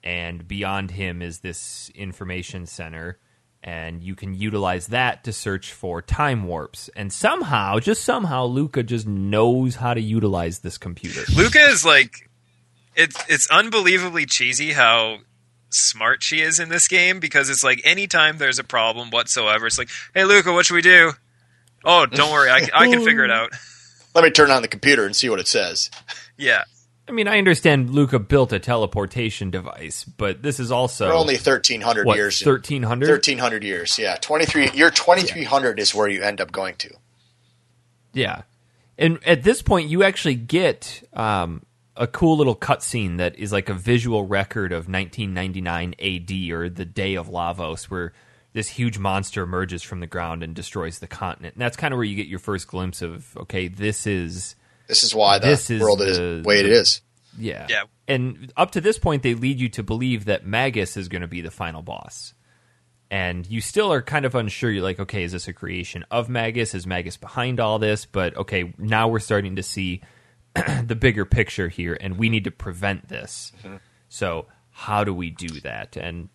and 0.05 0.47
beyond 0.47 0.91
him 0.91 1.22
is 1.22 1.41
this 1.41 1.91
information 1.95 2.66
center, 2.66 3.18
and 3.62 4.02
you 4.02 4.14
can 4.14 4.34
utilize 4.34 4.88
that 4.88 5.24
to 5.24 5.32
search 5.32 5.72
for 5.72 6.00
time 6.00 6.44
warps. 6.44 6.88
And 6.94 7.12
somehow, 7.12 7.80
just 7.80 8.04
somehow, 8.04 8.44
Lucca 8.44 8.82
just 8.82 9.06
knows 9.06 9.76
how 9.76 9.94
to 9.94 10.00
utilize 10.00 10.61
this 10.61 10.78
computer. 10.78 11.22
Lucca 11.34 11.61
is 11.61 11.84
like, 11.84 12.28
it's 12.94 13.16
it's 13.28 13.50
unbelievably 13.50 14.26
cheesy 14.26 14.72
how 14.72 15.18
smart 15.70 16.22
she 16.22 16.40
is 16.40 16.59
in 16.59 16.68
this 16.68 16.88
game 16.88 17.20
because 17.20 17.50
it's 17.50 17.62
like 17.62 17.80
anytime 17.84 18.38
there's 18.38 18.59
a 18.59 18.64
problem 18.64 19.11
whatsoever, 19.11 19.66
it's 19.66 19.78
like, 19.78 19.90
hey 20.14 20.24
Lucca, 20.24 20.52
what 20.52 20.66
should 20.66 20.74
we 20.74 20.82
do? 20.82 21.12
Oh, 21.84 22.06
don't 22.06 22.32
worry, 22.32 22.50
I, 22.50 22.68
I 22.74 22.88
can 22.88 23.04
figure 23.04 23.24
it 23.24 23.30
out. 23.30 23.50
Let 24.14 24.24
me 24.24 24.30
turn 24.30 24.50
on 24.50 24.62
the 24.62 24.68
computer 24.68 25.06
and 25.06 25.14
see 25.14 25.28
what 25.28 25.38
it 25.38 25.46
says. 25.46 25.90
Yeah, 26.36 26.64
I 27.09 27.12
mean, 27.12 27.26
I 27.26 27.38
understand 27.38 27.90
Lucca 27.90 28.18
built 28.18 28.52
a 28.52 28.59
teleportation 28.59 29.50
device, 29.50 30.04
but 30.04 30.42
this 30.42 30.61
is 30.61 30.70
also 30.70 31.09
We're 31.09 31.14
only 31.14 31.34
1,300 31.34 32.06
years. 32.14 32.40
thirteen 32.40 32.82
hundred. 32.82 33.09
1,300 33.09 33.64
years, 33.64 33.98
yeah. 33.98 34.16
23, 34.20 34.70
year 34.72 34.90
2300 34.90 35.80
is 35.80 35.94
where 35.94 36.09
you 36.09 36.22
end 36.22 36.40
up 36.40 36.52
going 36.52 36.74
to. 36.76 36.90
Yeah, 38.12 38.42
and 38.98 39.18
at 39.24 39.42
this 39.42 39.62
point, 39.62 39.88
you 39.88 40.02
actually 40.02 40.34
get 40.34 41.02
um, 41.14 41.62
a 41.96 42.06
cool 42.06 42.36
little 42.36 42.56
cutscene 42.56 43.18
that 43.18 43.36
is 43.36 43.52
like 43.52 43.68
a 43.68 43.74
visual 43.74 44.26
record 44.26 44.72
of 44.72 44.88
1999 44.88 45.94
AD 45.98 46.50
or 46.52 46.68
the 46.68 46.84
day 46.84 47.14
of 47.14 47.28
Lavos, 47.28 47.84
where 47.84 48.12
this 48.52 48.68
huge 48.68 48.98
monster 48.98 49.42
emerges 49.42 49.82
from 49.82 50.00
the 50.00 50.06
ground 50.06 50.42
and 50.42 50.54
destroys 50.54 50.98
the 50.98 51.06
continent. 51.06 51.54
And 51.54 51.62
that's 51.62 51.76
kind 51.76 51.94
of 51.94 51.98
where 51.98 52.04
you 52.04 52.16
get 52.16 52.26
your 52.26 52.38
first 52.38 52.66
glimpse 52.68 53.00
of 53.02 53.36
okay, 53.36 53.68
this 53.68 54.06
is 54.06 54.56
This 54.89 55.03
is 55.03 55.14
why 55.14 55.39
the 55.39 55.47
This 55.47 55.70
is 55.70 55.80
world 55.80 56.01
is 56.03 56.16
the- 56.16 56.41
the 56.43 56.49
way 56.49 56.59
it 56.61 56.66
is. 56.66 57.03
yeah, 57.39 57.66
Yeah. 57.68 57.82
And 58.09 58.53
up 58.57 58.70
to 58.72 58.80
this 58.80 58.99
point, 58.99 59.22
they 59.22 59.34
lead 59.34 59.61
you 59.61 59.68
to 59.70 59.82
believe 59.82 60.24
that 60.24 60.47
Magus 60.47 60.97
is 60.97 61.09
going 61.09 61.20
to 61.22 61.28
be 61.28 61.43
the 61.43 61.51
final 61.51 61.82
boss. 61.82 62.32
And 63.11 63.47
you 63.47 63.61
still 63.61 63.93
are 63.93 64.03
kind 64.03 64.24
of 64.24 64.34
unsure. 64.34 64.70
You're 64.70 64.82
like, 64.82 64.99
okay, 65.01 65.22
is 65.22 65.32
this 65.32 65.47
a 65.49 65.53
creation 65.53 66.05
of 66.11 66.28
Magus? 66.28 66.74
Is 66.74 66.86
Magus 66.86 67.16
behind 67.16 67.61
all 67.61 67.78
this? 67.78 68.05
But 68.07 68.36
okay, 68.36 68.72
now 68.78 69.09
we're 69.09 69.18
starting 69.18 69.57
to 69.57 69.62
see 69.62 70.01
the 70.84 70.97
bigger 70.97 71.24
picture 71.26 71.68
here, 71.68 71.97
and 72.01 72.18
we 72.18 72.28
need 72.30 72.45
to 72.45 72.51
prevent 72.51 73.09
this. 73.09 73.53
Mm-hmm. 73.62 73.76
So, 74.09 74.47
how 74.70 75.05
do 75.05 75.12
we 75.14 75.30
do 75.30 75.49
that? 75.61 75.97
And 75.97 76.28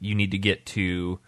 you 0.00 0.14
need 0.14 0.30
to 0.30 0.38
get 0.38 0.64
to 0.66 1.20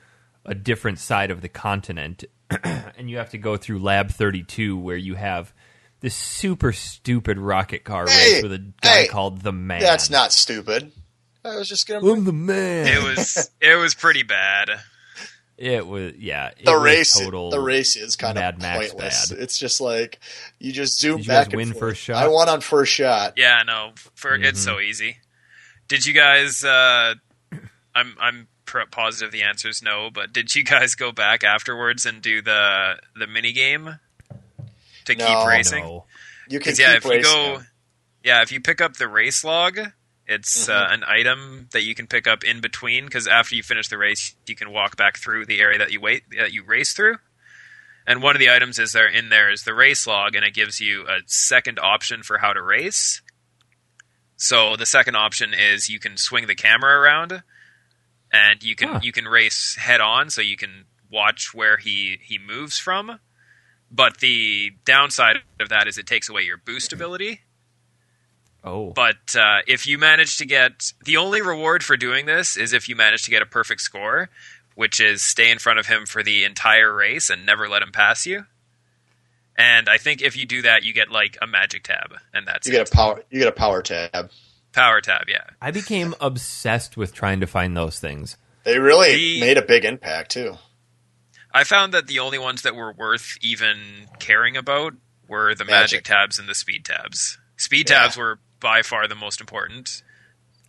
a 0.47 0.55
different 0.55 0.99
side 0.99 1.31
of 1.31 1.41
the 1.43 1.49
continent, 1.49 2.25
and 2.65 3.11
you 3.11 3.19
have 3.19 3.31
to 3.31 3.39
go 3.39 3.57
through 3.59 3.79
Lab 3.81 4.11
32, 4.11 4.77
where 4.79 4.97
you 4.97 5.15
have 5.17 5.53
this 6.01 6.15
super 6.15 6.73
stupid 6.73 7.39
rocket 7.39 7.85
car 7.85 8.07
Hey, 8.09 8.35
race 8.35 8.43
with 8.43 8.53
a 8.53 8.59
guy 8.81 9.03
hey, 9.03 9.07
called 9.09 9.43
the 9.43 9.53
Man. 9.53 9.81
That's 9.81 10.11
not 10.11 10.33
stupid. 10.33 10.93
I 11.45 11.57
was 11.57 11.69
just 11.69 11.87
going 11.89 12.03
to. 12.03 12.11
I'm 12.13 12.25
the 12.25 12.33
man. 12.33 12.87
it 12.87 13.03
was 13.03 13.51
it 13.61 13.77
was 13.77 13.95
pretty 13.95 14.23
bad. 14.23 14.71
It 15.57 15.87
was 15.87 16.15
yeah. 16.17 16.49
It 16.59 16.65
The 16.65 16.73
was 16.73 16.83
race, 16.83 17.19
total. 17.19 17.51
the 17.51 17.61
race 17.61 17.97
is 17.97 18.17
kind 18.17 18.35
Mad 18.37 18.55
of 18.57 18.63
Max 18.63 18.89
pointless. 18.93 19.29
bad. 19.31 19.39
It's 19.41 19.59
just 19.59 19.81
like 19.81 20.19
you 20.59 20.73
just 20.73 20.99
zoom 20.99 21.19
Did 21.19 21.27
you 21.27 21.33
guys 21.33 21.45
back 21.45 21.47
and 21.49 21.57
win 21.57 21.69
forth. 21.73 21.81
first 21.81 22.03
shot? 22.03 22.23
I 22.25 22.29
won 22.29 22.49
on 22.49 22.61
first 22.63 22.93
shot. 22.93 23.35
Yeah, 23.37 23.63
no, 23.67 23.93
for 24.15 24.31
Mm-hmm. 24.33 24.45
it's 24.45 24.61
so 24.63 24.81
easy. 24.81 25.19
Did 25.89 26.07
you 26.07 26.15
guys? 26.15 26.65
Uh, 26.65 27.15
I'm 27.95 28.15
I'm 28.21 28.49
positive 28.91 29.33
the 29.33 29.43
answer 29.43 29.69
is 29.69 29.83
no, 29.83 30.11
but 30.13 30.33
did 30.33 30.55
you 30.55 30.63
guys 30.65 30.95
go 30.95 31.11
back 31.13 31.43
afterwards 31.45 32.07
and 32.07 32.23
do 32.23 32.41
the 32.41 32.95
the 33.19 33.27
mini 33.27 33.53
game 33.53 33.99
to 35.11 35.25
No. 35.25 35.27
keep 35.27 35.49
racing? 35.49 35.85
No. 35.85 36.07
You 36.49 36.59
can 36.61 36.75
yeah, 36.79 36.95
keep 36.95 37.05
if 37.07 37.13
you 37.13 37.23
go, 37.23 37.61
yeah, 38.25 38.43
if 38.43 38.51
you 38.53 38.61
pick 38.61 38.81
up 38.81 38.97
the 38.97 39.09
race 39.09 39.45
log, 39.45 39.79
it's 40.27 40.69
uh, 40.69 40.73
Mm-hmm. 40.73 40.93
an 40.95 41.05
item 41.05 41.69
that 41.73 41.83
you 41.83 41.95
can 41.95 42.07
pick 42.07 42.27
up 42.27 42.45
in 42.45 42.61
between. 42.61 43.05
Because 43.05 43.27
after 43.27 43.55
you 43.55 43.63
finish 43.63 43.89
the 43.89 43.99
race, 43.99 44.35
you 44.47 44.55
can 44.57 44.71
walk 44.73 44.97
back 44.97 45.19
through 45.19 45.47
the 45.47 45.61
area 45.61 45.79
that 45.79 45.93
you 45.93 46.01
wait 46.01 46.23
that 46.39 46.53
you 46.53 46.65
race 46.65 46.93
through. 46.93 47.17
And 48.07 48.23
one 48.23 48.35
of 48.35 48.41
the 48.41 48.51
items 48.51 48.79
is 48.79 48.93
there 48.93 49.07
in 49.09 49.29
there 49.29 49.51
is 49.51 49.63
the 49.65 49.75
race 49.75 50.07
log, 50.07 50.35
and 50.35 50.45
it 50.45 50.55
gives 50.55 50.81
you 50.81 51.07
a 51.07 51.19
second 51.27 51.79
option 51.79 52.23
for 52.23 52.39
how 52.39 52.53
to 52.53 52.63
race. 52.63 53.23
So 54.37 54.75
the 54.77 54.87
second 54.87 55.17
option 55.17 55.53
is 55.55 55.89
you 55.89 56.01
can 56.01 56.17
swing 56.17 56.47
the 56.47 56.55
camera 56.55 56.99
around, 56.99 57.43
and 58.33 58.63
you 58.63 58.75
can 58.75 58.89
Huh. 58.89 59.01
you 59.03 59.13
can 59.13 59.27
race 59.27 59.77
head 59.77 60.01
on, 60.01 60.31
so 60.31 60.41
you 60.41 60.57
can 60.57 60.87
watch 61.11 61.53
where 61.53 61.77
he 61.77 62.19
he 62.23 62.39
moves 62.39 62.79
from. 62.79 63.21
But 63.91 64.19
the 64.19 64.71
downside 64.85 65.39
of 65.59 65.69
that 65.71 65.89
is 65.89 65.99
it 65.99 66.07
takes 66.07 66.29
away 66.29 66.43
your 66.43 66.57
boost 66.59 66.93
ability. 66.93 67.41
Oh. 68.63 68.91
But 68.93 69.35
uh, 69.37 69.59
if 69.67 69.87
you 69.87 69.99
manage 69.99 70.37
to 70.39 70.47
get 70.47 70.93
the 71.05 71.17
only 71.17 71.41
reward 71.43 71.83
for 71.83 71.97
doing 71.97 72.27
this 72.27 72.57
is 72.57 72.73
if 72.73 72.89
you 72.89 72.95
manage 72.97 73.25
to 73.25 73.31
get 73.31 73.43
a 73.43 73.47
perfect 73.47 73.81
score, 73.81 74.29
which 74.75 75.01
is 75.01 75.23
stay 75.23 75.51
in 75.51 75.59
front 75.59 75.79
of 75.79 75.87
him 75.87 76.07
for 76.07 76.23
the 76.23 76.45
entire 76.45 76.95
race 76.95 77.31
and 77.31 77.45
never 77.47 77.69
let 77.69 77.83
him 77.83 77.91
pass 77.91 78.27
you. 78.27 78.45
And 79.57 79.89
I 79.89 79.99
think 79.99 80.23
if 80.23 80.37
you 80.37 80.47
do 80.47 80.63
that, 80.63 80.85
you 80.85 80.93
get 80.93 81.11
like 81.11 81.37
a 81.43 81.47
magic 81.47 81.85
tab, 81.85 82.15
and 82.33 82.47
that's 82.47 82.67
You 82.67 82.73
it. 82.75 82.77
get 82.77 82.89
a 82.93 82.95
power. 82.97 83.23
You 83.31 83.41
get 83.41 83.49
a 83.49 83.53
power 83.53 83.83
tab. 83.83 84.31
power 84.73 85.01
tab. 85.01 85.25
Yeah, 85.29 85.43
I 85.61 85.71
became 85.71 86.15
obsessed 86.21 86.97
with 86.97 87.13
trying 87.13 87.41
to 87.41 87.47
find 87.47 87.77
those 87.77 87.99
things. 87.99 88.37
They 88.65 88.79
really 88.79 89.15
The- 89.15 89.41
made 89.41 89.59
a 89.59 89.63
big 89.63 89.85
impact 89.85 90.31
too. 90.33 90.57
I 91.53 91.65
found 91.65 91.93
that 91.95 92.07
the 92.07 92.19
only 92.19 92.39
ones 92.39 92.63
that 92.63 92.75
were 92.77 92.93
worth 92.93 93.37
even 93.41 93.79
caring 94.19 94.57
about 94.57 94.95
were 95.29 95.55
the 95.55 95.65
magic, 95.65 95.99
Magic. 95.99 96.05
tabs 96.05 96.39
and 96.39 96.49
the 96.49 96.55
speed 96.55 96.85
tabs. 96.85 97.39
Speed 97.57 97.91
Yeah. 97.91 98.03
tabs 98.03 98.17
were 98.17 98.39
by 98.61 98.83
far 98.83 99.07
the 99.09 99.15
most 99.15 99.41
important. 99.41 100.03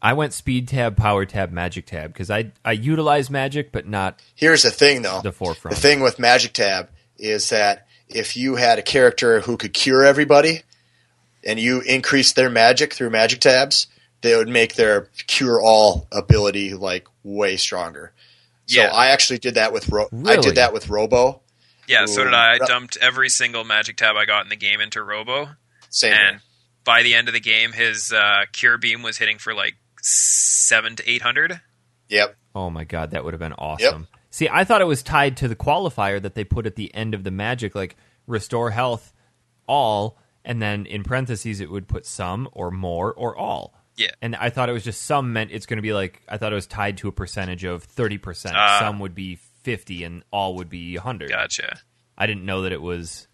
I 0.02 0.14
went 0.14 0.34
speed 0.34 0.68
tab, 0.68 0.98
power 0.98 1.26
tab, 1.26 1.52
magic 1.52 1.86
tab 1.86 2.12
because 2.14 2.32
I 2.32 2.52
I 2.66 2.72
utilize 2.72 3.30
magic, 3.30 3.72
but 3.72 3.88
not 3.88 4.20
Here's 4.36 4.64
the 4.64 4.72
thing, 4.72 5.04
though. 5.04 5.22
the 5.22 5.32
forefront. 5.32 5.76
The 5.76 5.82
thing 5.82 6.00
with 6.00 6.18
Magic 6.18 6.54
Tab 6.54 6.90
is 7.18 7.50
that 7.50 7.86
if 8.10 8.36
you 8.36 8.56
had 8.56 8.80
a 8.80 8.82
character 8.82 9.42
who 9.42 9.58
could 9.58 9.74
cure 9.74 10.04
everybody, 10.04 10.64
and 11.44 11.60
you 11.60 11.82
increased 11.82 12.36
their 12.36 12.50
magic 12.50 12.94
through 12.94 13.10
Magic 13.12 13.40
Tabs, 13.42 13.88
they 14.22 14.36
would 14.36 14.50
make 14.50 14.74
their 14.76 15.10
cure 15.28 15.62
all 15.62 16.08
ability 16.12 16.74
like 16.74 17.06
way 17.24 17.56
stronger. 17.58 18.12
So 18.72 18.82
Yeah. 18.82 18.88
I 18.94 19.08
actually 19.08 19.40
did 19.40 19.56
that 19.56 19.74
with 19.74 19.90
Ro- 19.90 20.08
I 20.26 20.38
did 20.38 20.56
that 20.56 20.74
with 20.74 20.90
Robo. 20.90 21.42
Yeah, 21.88 22.06
so 22.06 22.24
did 22.24 22.34
I. 22.34 22.54
I 22.54 22.58
dumped 22.60 22.98
every 23.02 23.28
single 23.30 23.64
magic 23.66 23.98
tab 23.98 24.16
I 24.16 24.26
got 24.26 24.44
in 24.46 24.50
the 24.50 24.56
game 24.56 24.80
into 24.80 25.04
Robo. 25.04 25.50
Same. 25.90 26.14
and 26.14 26.40
by 26.86 27.04
the 27.04 27.14
end 27.16 27.28
of 27.28 27.34
the 27.34 27.40
game, 27.42 27.74
his 27.74 28.14
uh, 28.14 28.46
cure 28.54 28.78
beam 28.78 29.02
was 29.04 29.18
hitting 29.18 29.38
for 29.40 29.54
like 29.54 29.76
seven 30.02 30.96
to 30.96 31.10
eight 31.10 31.22
hundred. 31.22 31.60
Yep. 32.10 32.36
oh 32.56 32.70
my 32.70 32.84
god, 32.86 33.12
that 33.12 33.24
would 33.24 33.34
have 33.34 33.40
been 33.40 33.54
awesome. 33.54 34.08
See, 34.30 34.48
I 34.50 34.64
thought 34.64 34.82
it 34.82 34.86
was 34.86 35.04
tied 35.04 35.36
to 35.38 35.48
the 35.50 35.56
qualifier 35.56 36.22
that 36.22 36.36
they 36.36 36.44
put 36.46 36.66
at 36.66 36.76
the 36.78 36.94
end 36.96 37.14
of 37.14 37.24
the 37.26 37.32
magic, 37.32 37.76
like 37.76 37.98
restore 38.28 38.72
health 38.72 39.14
all, 39.68 40.18
and 40.46 40.62
then 40.62 40.86
in 40.86 41.04
parentheses 41.04 41.60
it 41.60 41.70
would 41.70 41.88
put 41.90 42.06
some 42.06 42.48
or 42.54 42.72
more 42.72 43.14
or 43.14 43.36
all. 43.38 43.74
Yeah. 43.98 44.12
And 44.22 44.36
I 44.36 44.50
thought 44.50 44.70
it 44.70 44.74
was 44.74 44.84
just 44.84 45.02
some 45.04 45.34
meant 45.34 45.52
it's 45.52 45.66
going 45.66 45.78
to 45.78 45.82
be 45.84 45.94
like 45.94 46.22
I 46.28 46.38
thought 46.38 46.52
it 46.52 46.56
was 46.56 46.68
tied 46.68 46.98
to 46.98 47.08
a 47.08 47.12
percentage 47.12 47.64
of 47.64 47.84
thirty 47.84 48.18
percent. 48.18 48.56
Ah. 48.58 48.78
some 48.80 49.00
would 49.00 49.14
be 49.16 49.36
fifty, 49.64 50.04
and 50.04 50.24
all 50.32 50.56
would 50.56 50.70
be 50.70 50.96
hundred. 50.96 51.30
Gotcha. 51.30 51.80
I 52.18 52.26
didn't 52.28 52.46
know 52.46 52.62
that 52.64 52.72
it 52.72 52.82
was 52.82 53.28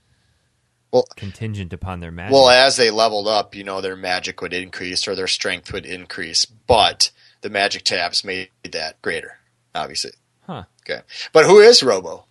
Well- 0.92 1.08
contingent 1.16 1.74
upon 1.74 2.00
their 2.00 2.12
magic. 2.12 2.34
Well, 2.34 2.50
as 2.50 2.76
they 2.78 2.90
leveled 2.92 3.28
up, 3.28 3.56
you 3.56 3.64
know, 3.64 3.82
their 3.82 3.96
magic 3.96 4.42
would 4.42 4.54
increase 4.54 5.08
or 5.08 5.16
their 5.16 5.28
strength 5.28 5.72
would 5.74 5.86
increase, 5.86 6.46
but 6.46 7.12
the 7.42 7.50
Magic 7.50 7.84
Tabs 7.84 8.24
made 8.24 8.50
that 8.72 9.02
greater, 9.02 9.38
obviously. 9.76 10.12
huh. 10.42 10.64
Okay. 10.90 11.02
But 11.34 11.46
who 11.46 11.60
is 11.60 11.84
Robo? 11.84 12.26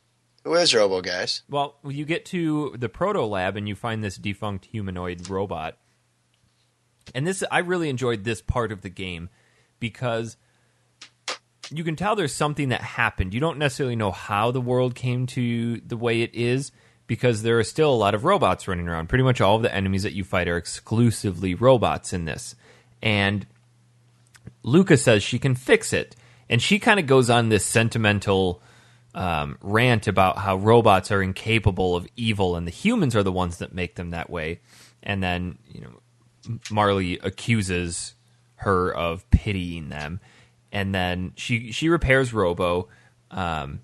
Who 0.44 0.54
is 0.54 0.74
Robo, 0.74 1.00
guys? 1.00 1.42
Well, 1.48 1.76
you 1.86 2.04
get 2.04 2.24
to 2.26 2.74
the 2.78 2.88
proto 2.88 3.22
lab 3.22 3.56
and 3.56 3.68
you 3.68 3.74
find 3.74 4.02
this 4.02 4.16
defunct 4.16 4.66
humanoid 4.66 5.28
robot. 5.28 5.76
And 7.14 7.26
this 7.26 7.42
I 7.50 7.58
really 7.60 7.88
enjoyed 7.88 8.24
this 8.24 8.42
part 8.42 8.72
of 8.72 8.82
the 8.82 8.88
game 8.88 9.28
because 9.80 10.36
you 11.70 11.84
can 11.84 11.96
tell 11.96 12.16
there's 12.16 12.34
something 12.34 12.68
that 12.70 12.80
happened. 12.80 13.34
You 13.34 13.40
don't 13.40 13.58
necessarily 13.58 13.96
know 13.96 14.12
how 14.12 14.50
the 14.50 14.60
world 14.60 14.94
came 14.94 15.26
to 15.28 15.80
the 15.80 15.96
way 15.96 16.22
it 16.22 16.34
is 16.34 16.72
because 17.06 17.42
there 17.42 17.58
are 17.58 17.64
still 17.64 17.92
a 17.92 17.94
lot 17.94 18.14
of 18.14 18.24
robots 18.24 18.68
running 18.68 18.88
around. 18.88 19.08
Pretty 19.08 19.24
much 19.24 19.40
all 19.40 19.56
of 19.56 19.62
the 19.62 19.74
enemies 19.74 20.02
that 20.02 20.12
you 20.12 20.24
fight 20.24 20.48
are 20.48 20.56
exclusively 20.56 21.54
robots 21.54 22.12
in 22.12 22.24
this. 22.24 22.54
And 23.02 23.46
Lucca 24.62 24.96
says 24.96 25.22
she 25.22 25.38
can 25.38 25.54
fix 25.54 25.92
it. 25.92 26.16
And 26.48 26.62
she 26.62 26.78
kind 26.78 27.00
of 27.00 27.06
goes 27.06 27.28
on 27.30 27.48
this 27.48 27.64
sentimental 27.64 28.62
um, 29.14 29.58
rant 29.60 30.06
about 30.06 30.38
how 30.38 30.56
robots 30.56 31.10
are 31.10 31.22
incapable 31.22 31.96
of 31.96 32.06
evil 32.16 32.54
and 32.54 32.66
the 32.66 32.72
humans 32.72 33.16
are 33.16 33.22
the 33.22 33.32
ones 33.32 33.58
that 33.58 33.74
make 33.74 33.96
them 33.96 34.10
that 34.10 34.30
way. 34.30 34.60
And 35.02 35.22
then, 35.22 35.58
you 35.66 35.80
know, 35.80 36.00
Marle 36.70 37.16
accuses 37.22 38.14
her 38.56 38.90
of 38.94 39.28
pitying 39.30 39.88
them. 39.88 40.20
And 40.72 40.94
then 40.94 41.32
she 41.36 41.72
she 41.72 41.88
repairs 41.88 42.32
Robo. 42.32 42.88
Um, 43.30 43.80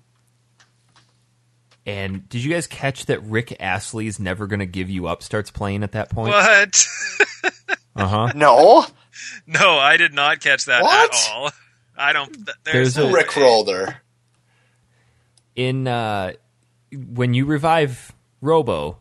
and 1.85 2.27
did 2.29 2.43
you 2.43 2.53
guys 2.53 2.67
catch 2.67 3.07
that 3.07 3.21
Rick 3.23 3.57
Astley's 3.59 4.19
"Never 4.19 4.47
Gonna 4.47 4.65
Give 4.65 4.89
You 4.89 5.07
Up" 5.07 5.21
starts 5.23 5.51
playing 5.51 5.83
at 5.83 5.91
that 5.93 6.09
point? 6.09 6.29
What? 6.29 6.87
Uh 7.95 8.07
huh. 8.07 8.31
No, 8.35 8.87
no, 9.45 9.77
I 9.77 9.97
did 9.97 10.15
not 10.15 10.39
catch 10.39 10.65
that 10.65 10.81
What? 10.81 11.13
at 11.13 11.31
all. 11.31 11.51
I 11.95 12.11
don't. 12.11 12.33
th- 12.33 12.57
There's 12.63 12.95
There's, 12.95 13.07
a- 13.07 13.13
Rick 13.13 13.35
way. 13.35 13.43
Roller. 13.43 13.95
in 15.55 15.87
uh, 15.87 16.33
when 16.91 17.35
you 17.35 17.45
revive 17.45 18.11
Robo, 18.41 18.97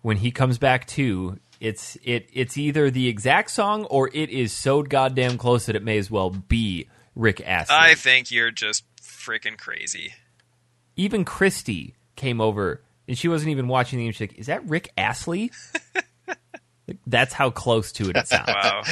when 0.00 0.16
he 0.16 0.30
comes 0.30 0.56
back 0.56 0.86
to, 0.86 1.38
it's 1.60 1.96
it 2.02 2.28
it's 2.32 2.56
either 2.56 2.90
the 2.90 3.08
exact 3.08 3.50
song 3.50 3.84
or 3.86 4.10
it 4.12 4.30
is 4.30 4.52
so 4.52 4.82
goddamn 4.82 5.38
close 5.38 5.66
that 5.66 5.76
it 5.76 5.82
may 5.82 5.98
as 5.98 6.10
well 6.10 6.30
be 6.30 6.88
Rick 7.14 7.40
Astley. 7.40 7.76
I 7.76 7.94
think 7.94 8.30
you're 8.30 8.50
just 8.50 8.84
freaking 9.02 9.58
crazy. 9.58 10.14
even 10.96 11.24
Christy 11.24 11.96
came 12.16 12.40
over 12.40 12.82
and 13.06 13.16
she 13.16 13.28
wasn't 13.28 13.50
even 13.50 13.68
watching 13.68 13.98
the 13.98 14.04
game. 14.04 14.12
She's 14.12 14.28
like, 14.28 14.38
"Is 14.38 14.46
that 14.46 14.64
Rick 14.68 14.90
Astley?" 14.96 15.50
Like, 16.26 16.98
That's 17.06 17.32
how 17.32 17.50
close 17.50 17.92
to 17.92 18.08
it 18.10 18.16
it 18.16 18.28
sounds. 18.28 18.48
Wow. 18.48 18.82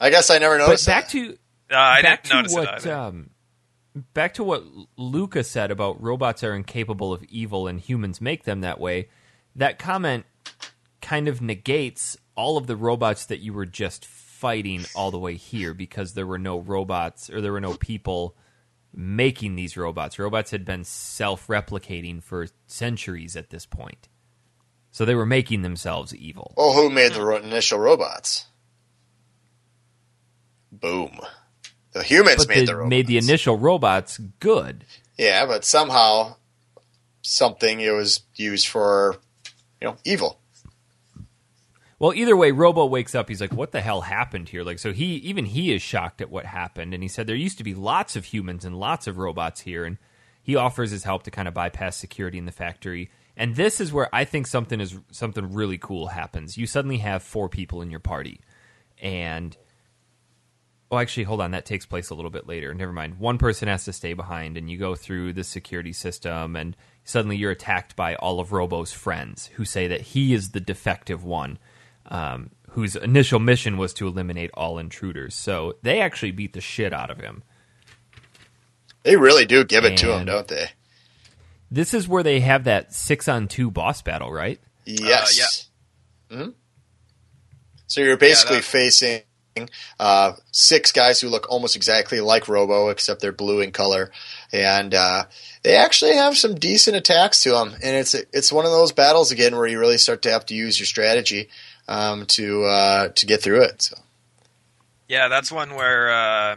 I 0.00 0.10
guess 0.10 0.30
I 0.30 0.38
never 0.38 0.58
but 0.58 0.66
noticed. 0.66 0.86
back 0.86 1.04
that. 1.04 1.10
to 1.12 1.38
Uh, 1.70 1.76
I 1.76 2.02
back 2.02 2.22
didn't 2.24 2.30
to 2.30 2.36
notice 2.36 2.54
what 2.54 2.86
it 2.86 2.90
um, 2.90 3.30
back 4.14 4.34
to 4.34 4.44
what 4.44 4.64
Lucca 4.96 5.44
said 5.44 5.70
about 5.70 6.02
robots 6.02 6.42
are 6.42 6.54
incapable 6.54 7.12
of 7.12 7.22
evil 7.24 7.66
and 7.66 7.80
humans 7.80 8.20
make 8.20 8.44
them 8.44 8.60
that 8.62 8.80
way. 8.80 9.08
That 9.56 9.78
comment 9.78 10.24
kind 11.02 11.28
of 11.28 11.42
negates 11.42 12.16
all 12.34 12.56
of 12.56 12.66
the 12.66 12.76
robots 12.76 13.26
that 13.26 13.40
you 13.40 13.52
were 13.52 13.66
just 13.66 14.06
fighting 14.06 14.84
all 14.94 15.10
the 15.10 15.18
way 15.18 15.34
here 15.34 15.74
because 15.74 16.14
there 16.14 16.26
were 16.26 16.38
no 16.38 16.58
robots 16.58 17.28
or 17.28 17.40
there 17.40 17.52
were 17.52 17.60
no 17.60 17.74
people 17.74 18.36
making 18.94 19.56
these 19.56 19.76
robots. 19.76 20.18
Robots 20.18 20.50
had 20.50 20.64
been 20.64 20.84
self-replicating 20.84 22.22
for 22.22 22.46
centuries 22.66 23.36
at 23.36 23.50
this 23.50 23.66
point. 23.66 24.08
So 24.90 25.04
they 25.04 25.14
were 25.14 25.26
making 25.26 25.62
themselves 25.62 26.14
evil. 26.14 26.52
Well, 26.56 26.72
who 26.74 26.90
made 26.90 27.12
the 27.12 27.20
hmm. 27.20 27.26
ro- 27.26 27.36
initial 27.38 27.78
robots? 27.78 28.46
Boom. 30.70 31.18
The 31.92 32.02
humans 32.02 32.46
But 32.46 32.48
made 32.48 32.60
they 32.60 32.64
the 32.66 32.76
robots. 32.76 32.90
made 32.90 33.06
the 33.06 33.18
initial 33.18 33.58
robots 33.58 34.18
good. 34.40 34.84
Yeah, 35.18 35.46
but 35.46 35.64
somehow 35.64 36.36
something 37.22 37.80
it 37.80 37.90
was 37.90 38.22
used 38.34 38.68
for, 38.68 39.16
you 39.80 39.88
know, 39.88 39.96
evil. 40.04 40.38
Well, 42.02 42.14
either 42.14 42.36
way, 42.36 42.50
Robo 42.50 42.84
wakes 42.84 43.14
up. 43.14 43.28
He's 43.28 43.40
like, 43.40 43.52
"What 43.52 43.70
the 43.70 43.80
hell 43.80 44.00
happened 44.00 44.48
here?" 44.48 44.64
Like, 44.64 44.80
so 44.80 44.92
he 44.92 45.14
even 45.18 45.46
he 45.46 45.72
is 45.72 45.82
shocked 45.82 46.20
at 46.20 46.32
what 46.32 46.46
happened, 46.46 46.92
and 46.94 47.00
he 47.00 47.08
said 47.08 47.28
there 47.28 47.36
used 47.36 47.58
to 47.58 47.64
be 47.64 47.76
lots 47.76 48.16
of 48.16 48.24
humans 48.24 48.64
and 48.64 48.76
lots 48.76 49.06
of 49.06 49.18
robots 49.18 49.60
here, 49.60 49.84
and 49.84 49.98
he 50.42 50.56
offers 50.56 50.90
his 50.90 51.04
help 51.04 51.22
to 51.22 51.30
kind 51.30 51.46
of 51.46 51.54
bypass 51.54 51.96
security 51.96 52.38
in 52.38 52.44
the 52.44 52.50
factory. 52.50 53.12
And 53.36 53.54
this 53.54 53.80
is 53.80 53.92
where 53.92 54.12
I 54.12 54.24
think 54.24 54.48
something 54.48 54.80
is 54.80 54.98
something 55.12 55.52
really 55.52 55.78
cool 55.78 56.08
happens. 56.08 56.58
You 56.58 56.66
suddenly 56.66 56.98
have 56.98 57.22
four 57.22 57.48
people 57.48 57.82
in 57.82 57.90
your 57.92 58.00
party, 58.00 58.40
and 59.00 59.56
oh, 60.90 60.98
actually, 60.98 61.22
hold 61.22 61.40
on, 61.40 61.52
that 61.52 61.66
takes 61.66 61.86
place 61.86 62.10
a 62.10 62.16
little 62.16 62.32
bit 62.32 62.48
later. 62.48 62.74
Never 62.74 62.92
mind. 62.92 63.20
One 63.20 63.38
person 63.38 63.68
has 63.68 63.84
to 63.84 63.92
stay 63.92 64.14
behind, 64.14 64.56
and 64.56 64.68
you 64.68 64.76
go 64.76 64.96
through 64.96 65.34
the 65.34 65.44
security 65.44 65.92
system, 65.92 66.56
and 66.56 66.76
suddenly 67.04 67.36
you're 67.36 67.52
attacked 67.52 67.94
by 67.94 68.16
all 68.16 68.40
of 68.40 68.50
Robo's 68.50 68.92
friends 68.92 69.50
who 69.54 69.64
say 69.64 69.86
that 69.86 70.00
he 70.00 70.34
is 70.34 70.50
the 70.50 70.58
defective 70.58 71.22
one 71.22 71.60
um, 72.06 72.50
whose 72.70 72.96
initial 72.96 73.38
mission 73.38 73.76
was 73.76 73.92
to 73.94 74.06
eliminate 74.06 74.50
all 74.54 74.78
intruders. 74.78 75.34
So 75.34 75.76
they 75.82 76.00
actually 76.00 76.32
beat 76.32 76.52
the 76.52 76.60
shit 76.60 76.92
out 76.92 77.10
of 77.10 77.18
him. 77.18 77.42
They 79.02 79.16
really 79.16 79.46
do 79.46 79.64
give 79.64 79.84
it 79.84 79.98
to 79.98 80.12
him, 80.16 80.26
don't 80.26 80.46
they? 80.48 80.66
This 81.70 81.92
is 81.94 82.06
where 82.06 82.22
they 82.22 82.40
have 82.40 82.64
that 82.64 82.92
six 82.94 83.28
on 83.28 83.48
two 83.48 83.70
boss 83.70 84.02
battle, 84.02 84.30
right? 84.30 84.60
Yes. 84.84 85.68
hmm 86.30 86.50
So 87.86 88.00
you're 88.00 88.16
basically 88.16 88.56
that- 88.56 88.64
facing 88.64 89.22
uh, 90.00 90.32
six 90.50 90.92
guys 90.92 91.20
who 91.20 91.28
look 91.28 91.46
almost 91.50 91.76
exactly 91.76 92.20
like 92.20 92.48
Robo, 92.48 92.88
except 92.88 93.20
they're 93.20 93.32
blue 93.32 93.60
in 93.60 93.70
color, 93.70 94.10
and 94.52 94.94
uh, 94.94 95.24
they 95.62 95.76
actually 95.76 96.14
have 96.16 96.38
some 96.38 96.54
decent 96.54 96.96
attacks 96.96 97.42
to 97.42 97.50
them. 97.50 97.74
And 97.82 97.96
it's 97.96 98.14
it's 98.14 98.50
one 98.52 98.64
of 98.64 98.70
those 98.70 98.92
battles 98.92 99.30
again 99.30 99.54
where 99.56 99.66
you 99.66 99.78
really 99.78 99.98
start 99.98 100.22
to 100.22 100.30
have 100.30 100.46
to 100.46 100.54
use 100.54 100.78
your 100.78 100.86
strategy 100.86 101.48
um, 101.88 102.26
to 102.26 102.64
uh, 102.64 103.08
to 103.08 103.26
get 103.26 103.42
through 103.42 103.62
it. 103.62 103.82
So. 103.82 103.96
Yeah, 105.08 105.28
that's 105.28 105.52
one 105.52 105.74
where 105.74 106.10
uh, 106.12 106.56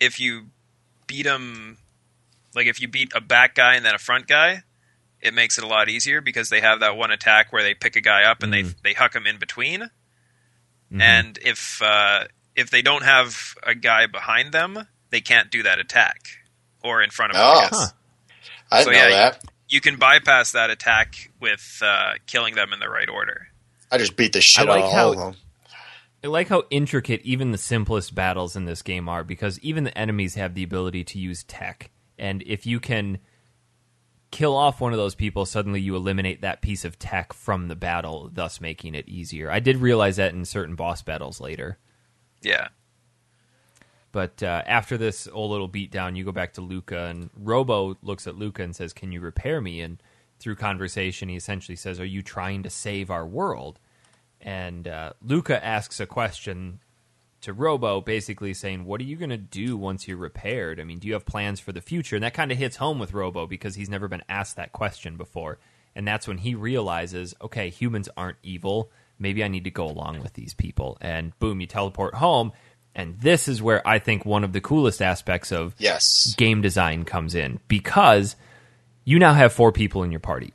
if 0.00 0.20
you 0.20 0.46
beat 1.06 1.24
them, 1.24 1.78
like 2.54 2.66
if 2.66 2.80
you 2.80 2.88
beat 2.88 3.12
a 3.14 3.20
back 3.20 3.54
guy 3.54 3.74
and 3.74 3.84
then 3.84 3.94
a 3.94 3.98
front 3.98 4.26
guy, 4.28 4.62
it 5.20 5.34
makes 5.34 5.58
it 5.58 5.64
a 5.64 5.66
lot 5.66 5.88
easier 5.88 6.20
because 6.20 6.50
they 6.50 6.60
have 6.60 6.80
that 6.80 6.96
one 6.96 7.10
attack 7.10 7.52
where 7.52 7.62
they 7.62 7.74
pick 7.74 7.96
a 7.96 8.00
guy 8.00 8.22
up 8.24 8.42
and 8.42 8.52
Mhm. 8.52 8.74
they 8.82 8.90
they 8.90 8.94
huck 8.94 9.14
him 9.14 9.26
in 9.26 9.38
between. 9.38 9.90
Mhm. 10.92 11.00
And 11.02 11.38
if 11.42 11.82
uh, 11.82 12.24
if 12.54 12.70
they 12.70 12.82
don't 12.82 13.04
have 13.04 13.54
a 13.64 13.74
guy 13.74 14.06
behind 14.06 14.52
them, 14.52 14.86
they 15.10 15.20
can't 15.20 15.50
do 15.50 15.62
that 15.64 15.78
attack 15.78 16.28
or 16.82 17.02
in 17.02 17.10
front 17.10 17.32
of 17.32 17.36
them. 17.36 17.44
Oh. 17.44 17.58
I 17.58 17.62
guess. 17.62 17.78
Huh. 17.80 17.88
I 18.70 18.84
So, 18.84 18.90
know 18.90 18.96
yeah, 18.98 19.08
that. 19.10 19.44
You 19.68 19.80
can 19.80 19.96
bypass 19.96 20.52
that 20.52 20.70
attack 20.70 21.30
with 21.40 21.80
uh, 21.82 22.12
killing 22.26 22.54
them 22.54 22.72
in 22.72 22.80
the 22.80 22.88
right 22.88 23.08
order. 23.08 23.48
I 23.90 23.98
just 23.98 24.16
beat 24.16 24.32
the 24.32 24.40
shit 24.40 24.68
I 24.68 24.70
like 24.70 24.84
out 24.84 24.86
of 24.88 24.92
how- 24.92 25.04
all 25.06 25.12
of 25.12 25.18
them. 25.18 25.36
I 26.24 26.26
like 26.26 26.48
how 26.48 26.64
intricate 26.70 27.22
even 27.22 27.52
the 27.52 27.58
simplest 27.58 28.12
battles 28.12 28.56
in 28.56 28.64
this 28.64 28.82
game 28.82 29.08
are 29.08 29.22
because 29.22 29.60
even 29.60 29.84
the 29.84 29.96
enemies 29.96 30.34
have 30.34 30.54
the 30.54 30.64
ability 30.64 31.04
to 31.04 31.18
use 31.18 31.44
tech. 31.44 31.90
And 32.18 32.42
if 32.44 32.66
you 32.66 32.80
can 32.80 33.18
kill 34.32 34.56
off 34.56 34.80
one 34.80 34.92
of 34.92 34.98
those 34.98 35.14
people, 35.14 35.46
suddenly 35.46 35.80
you 35.80 35.94
eliminate 35.94 36.40
that 36.40 36.60
piece 36.60 36.84
of 36.84 36.98
tech 36.98 37.32
from 37.32 37.68
the 37.68 37.76
battle, 37.76 38.30
thus 38.32 38.60
making 38.60 38.96
it 38.96 39.08
easier. 39.08 39.48
I 39.48 39.60
did 39.60 39.76
realize 39.76 40.16
that 40.16 40.34
in 40.34 40.44
certain 40.44 40.74
boss 40.74 41.02
battles 41.02 41.40
later. 41.40 41.78
Yeah. 42.42 42.68
But 44.10 44.42
uh, 44.42 44.64
after 44.66 44.98
this 44.98 45.28
old 45.30 45.52
little 45.52 45.68
beatdown, 45.68 46.16
you 46.16 46.24
go 46.24 46.32
back 46.32 46.54
to 46.54 46.60
Lucca, 46.60 47.04
and 47.04 47.30
Robo 47.36 47.96
looks 48.02 48.26
at 48.26 48.36
Lucca 48.36 48.62
and 48.64 48.74
says, 48.74 48.92
"Can 48.92 49.12
you 49.12 49.20
repair 49.20 49.60
me?" 49.60 49.82
And 49.82 50.02
through 50.38 50.56
conversation, 50.56 51.28
he 51.28 51.36
essentially 51.36 51.76
says, 51.76 52.00
"Are 52.00 52.04
you 52.04 52.22
trying 52.22 52.62
to 52.62 52.70
save 52.70 53.10
our 53.10 53.26
world?" 53.26 53.78
And 54.40 54.86
uh, 54.86 55.12
Lucca 55.22 55.64
asks 55.64 55.98
a 56.00 56.06
question 56.06 56.80
to 57.40 57.52
Robo, 57.52 58.00
basically 58.00 58.54
saying, 58.54 58.84
"What 58.84 59.00
are 59.00 59.04
you 59.04 59.16
going 59.16 59.30
to 59.30 59.36
do 59.36 59.76
once 59.76 60.06
you're 60.08 60.16
repaired? 60.16 60.80
I 60.80 60.84
mean, 60.84 60.98
do 60.98 61.08
you 61.08 61.14
have 61.14 61.26
plans 61.26 61.60
for 61.60 61.72
the 61.72 61.80
future?" 61.80 62.16
And 62.16 62.22
that 62.24 62.34
kind 62.34 62.52
of 62.52 62.58
hits 62.58 62.76
home 62.76 62.98
with 62.98 63.12
Robo 63.12 63.46
because 63.46 63.74
he's 63.74 63.88
never 63.90 64.08
been 64.08 64.22
asked 64.28 64.56
that 64.56 64.72
question 64.72 65.16
before, 65.16 65.58
and 65.94 66.06
that's 66.06 66.28
when 66.28 66.38
he 66.38 66.54
realizes, 66.54 67.34
"Okay, 67.40 67.68
humans 67.70 68.08
aren't 68.16 68.38
evil. 68.42 68.90
Maybe 69.18 69.42
I 69.42 69.48
need 69.48 69.64
to 69.64 69.70
go 69.70 69.86
along 69.86 70.20
with 70.20 70.34
these 70.34 70.54
people." 70.54 70.98
And 71.00 71.36
boom, 71.38 71.60
you 71.60 71.66
teleport 71.66 72.14
home. 72.14 72.52
And 72.94 73.20
this 73.20 73.46
is 73.46 73.62
where 73.62 73.86
I 73.86 74.00
think 74.00 74.24
one 74.24 74.42
of 74.42 74.52
the 74.52 74.60
coolest 74.60 75.00
aspects 75.00 75.52
of 75.52 75.74
Yes. 75.78 76.34
game 76.36 76.62
design 76.62 77.04
comes 77.04 77.36
in 77.36 77.60
because 77.68 78.34
you 79.08 79.18
now 79.18 79.32
have 79.32 79.54
four 79.54 79.72
people 79.72 80.02
in 80.02 80.10
your 80.10 80.20
party. 80.20 80.52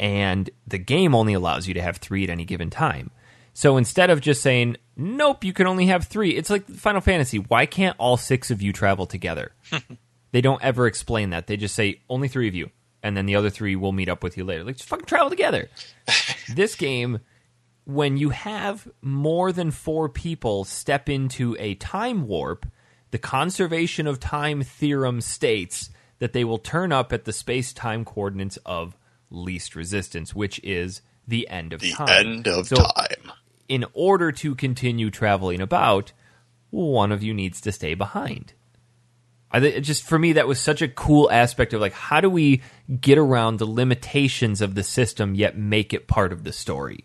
And 0.00 0.50
the 0.66 0.78
game 0.78 1.14
only 1.14 1.32
allows 1.32 1.68
you 1.68 1.74
to 1.74 1.80
have 1.80 1.98
three 1.98 2.24
at 2.24 2.28
any 2.28 2.44
given 2.44 2.70
time. 2.70 3.12
So 3.54 3.76
instead 3.76 4.10
of 4.10 4.20
just 4.20 4.42
saying, 4.42 4.78
nope, 4.96 5.44
you 5.44 5.52
can 5.52 5.68
only 5.68 5.86
have 5.86 6.06
three, 6.06 6.30
it's 6.30 6.50
like 6.50 6.66
Final 6.66 7.00
Fantasy. 7.00 7.38
Why 7.38 7.64
can't 7.64 7.94
all 7.98 8.16
six 8.16 8.50
of 8.50 8.62
you 8.62 8.72
travel 8.72 9.06
together? 9.06 9.52
they 10.32 10.40
don't 10.40 10.60
ever 10.60 10.88
explain 10.88 11.30
that. 11.30 11.46
They 11.46 11.56
just 11.56 11.76
say, 11.76 12.00
only 12.10 12.26
three 12.26 12.48
of 12.48 12.56
you. 12.56 12.70
And 13.00 13.16
then 13.16 13.26
the 13.26 13.36
other 13.36 13.48
three 13.48 13.76
will 13.76 13.92
meet 13.92 14.08
up 14.08 14.24
with 14.24 14.36
you 14.36 14.42
later. 14.42 14.64
Like, 14.64 14.78
just 14.78 14.88
fucking 14.88 15.06
travel 15.06 15.30
together. 15.30 15.70
this 16.52 16.74
game, 16.74 17.20
when 17.84 18.16
you 18.16 18.30
have 18.30 18.88
more 19.02 19.52
than 19.52 19.70
four 19.70 20.08
people 20.08 20.64
step 20.64 21.08
into 21.08 21.56
a 21.60 21.76
time 21.76 22.26
warp, 22.26 22.66
the 23.12 23.18
conservation 23.18 24.08
of 24.08 24.18
time 24.18 24.64
theorem 24.64 25.20
states 25.20 25.90
that 26.18 26.32
they 26.32 26.44
will 26.44 26.58
turn 26.58 26.92
up 26.92 27.12
at 27.12 27.24
the 27.24 27.32
space 27.32 27.72
time 27.72 28.04
coordinates 28.04 28.58
of 28.64 28.96
least 29.30 29.76
resistance, 29.76 30.34
which 30.34 30.60
is 30.62 31.02
the 31.26 31.48
end 31.48 31.72
of 31.72 31.80
time. 31.80 31.90
The 31.90 31.94
time. 31.96 32.26
end 32.26 32.48
of 32.48 32.68
So, 32.68 32.76
time. 32.76 33.32
In 33.68 33.84
order 33.92 34.30
to 34.32 34.54
continue 34.54 35.10
traveling 35.10 35.60
about, 35.60 36.12
one 36.70 37.12
of 37.12 37.22
you 37.22 37.34
needs 37.34 37.60
to 37.62 37.72
stay 37.72 37.94
behind. 37.94 38.52
I 39.50 39.60
think 39.60 39.76
it 39.76 39.80
just 39.82 40.02
for 40.04 40.18
me 40.18 40.34
that 40.34 40.48
was 40.48 40.60
such 40.60 40.82
a 40.82 40.88
cool 40.88 41.30
aspect 41.30 41.72
of 41.72 41.80
like 41.80 41.92
how 41.92 42.20
do 42.20 42.28
we 42.28 42.62
get 43.00 43.16
around 43.16 43.58
the 43.58 43.66
limitations 43.66 44.60
of 44.60 44.74
the 44.74 44.82
system 44.82 45.34
yet 45.34 45.56
make 45.56 45.94
it 45.94 46.06
part 46.08 46.32
of 46.32 46.44
the 46.44 46.52
story. 46.52 47.04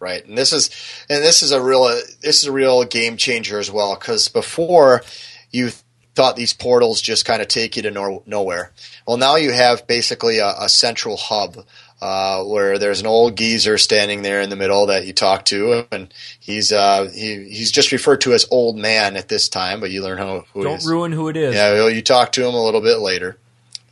right? 0.00 0.24
And 0.26 0.36
this 0.36 0.52
is 0.52 0.70
and 1.08 1.22
this 1.22 1.42
is 1.42 1.52
a 1.52 1.62
real 1.62 1.84
this 2.20 2.40
is 2.40 2.46
a 2.46 2.52
real 2.52 2.84
game 2.84 3.16
changer 3.16 3.58
as 3.58 3.70
well 3.70 3.94
because 3.94 4.28
before 4.28 5.02
you 5.50 5.70
thought 6.14 6.36
these 6.36 6.52
portals 6.52 7.00
just 7.00 7.24
kind 7.24 7.42
of 7.42 7.48
take 7.48 7.76
you 7.76 7.82
to 7.82 8.20
nowhere. 8.26 8.70
Well, 9.06 9.16
now 9.16 9.36
you 9.36 9.52
have 9.52 9.86
basically 9.86 10.38
a, 10.38 10.54
a 10.60 10.68
central 10.68 11.16
hub 11.16 11.64
uh, 12.00 12.44
where 12.44 12.78
there's 12.78 13.00
an 13.00 13.06
old 13.06 13.36
geezer 13.36 13.78
standing 13.78 14.22
there 14.22 14.40
in 14.40 14.50
the 14.50 14.56
middle 14.56 14.86
that 14.86 15.06
you 15.06 15.12
talk 15.12 15.44
to, 15.46 15.86
and 15.90 16.12
he's 16.38 16.72
uh, 16.72 17.10
he, 17.14 17.44
he's 17.44 17.72
just 17.72 17.92
referred 17.92 18.20
to 18.22 18.32
as 18.34 18.46
old 18.50 18.76
man 18.76 19.16
at 19.16 19.28
this 19.28 19.48
time, 19.48 19.80
but 19.80 19.90
you 19.90 20.02
learn 20.02 20.18
how, 20.18 20.44
who 20.52 20.62
Don't 20.62 20.78
is. 20.78 20.86
ruin 20.86 21.12
who 21.12 21.28
it 21.28 21.36
is. 21.36 21.54
Yeah, 21.54 21.72
well, 21.72 21.90
you 21.90 22.02
talk 22.02 22.32
to 22.32 22.46
him 22.46 22.54
a 22.54 22.62
little 22.62 22.80
bit 22.80 22.98
later. 22.98 23.38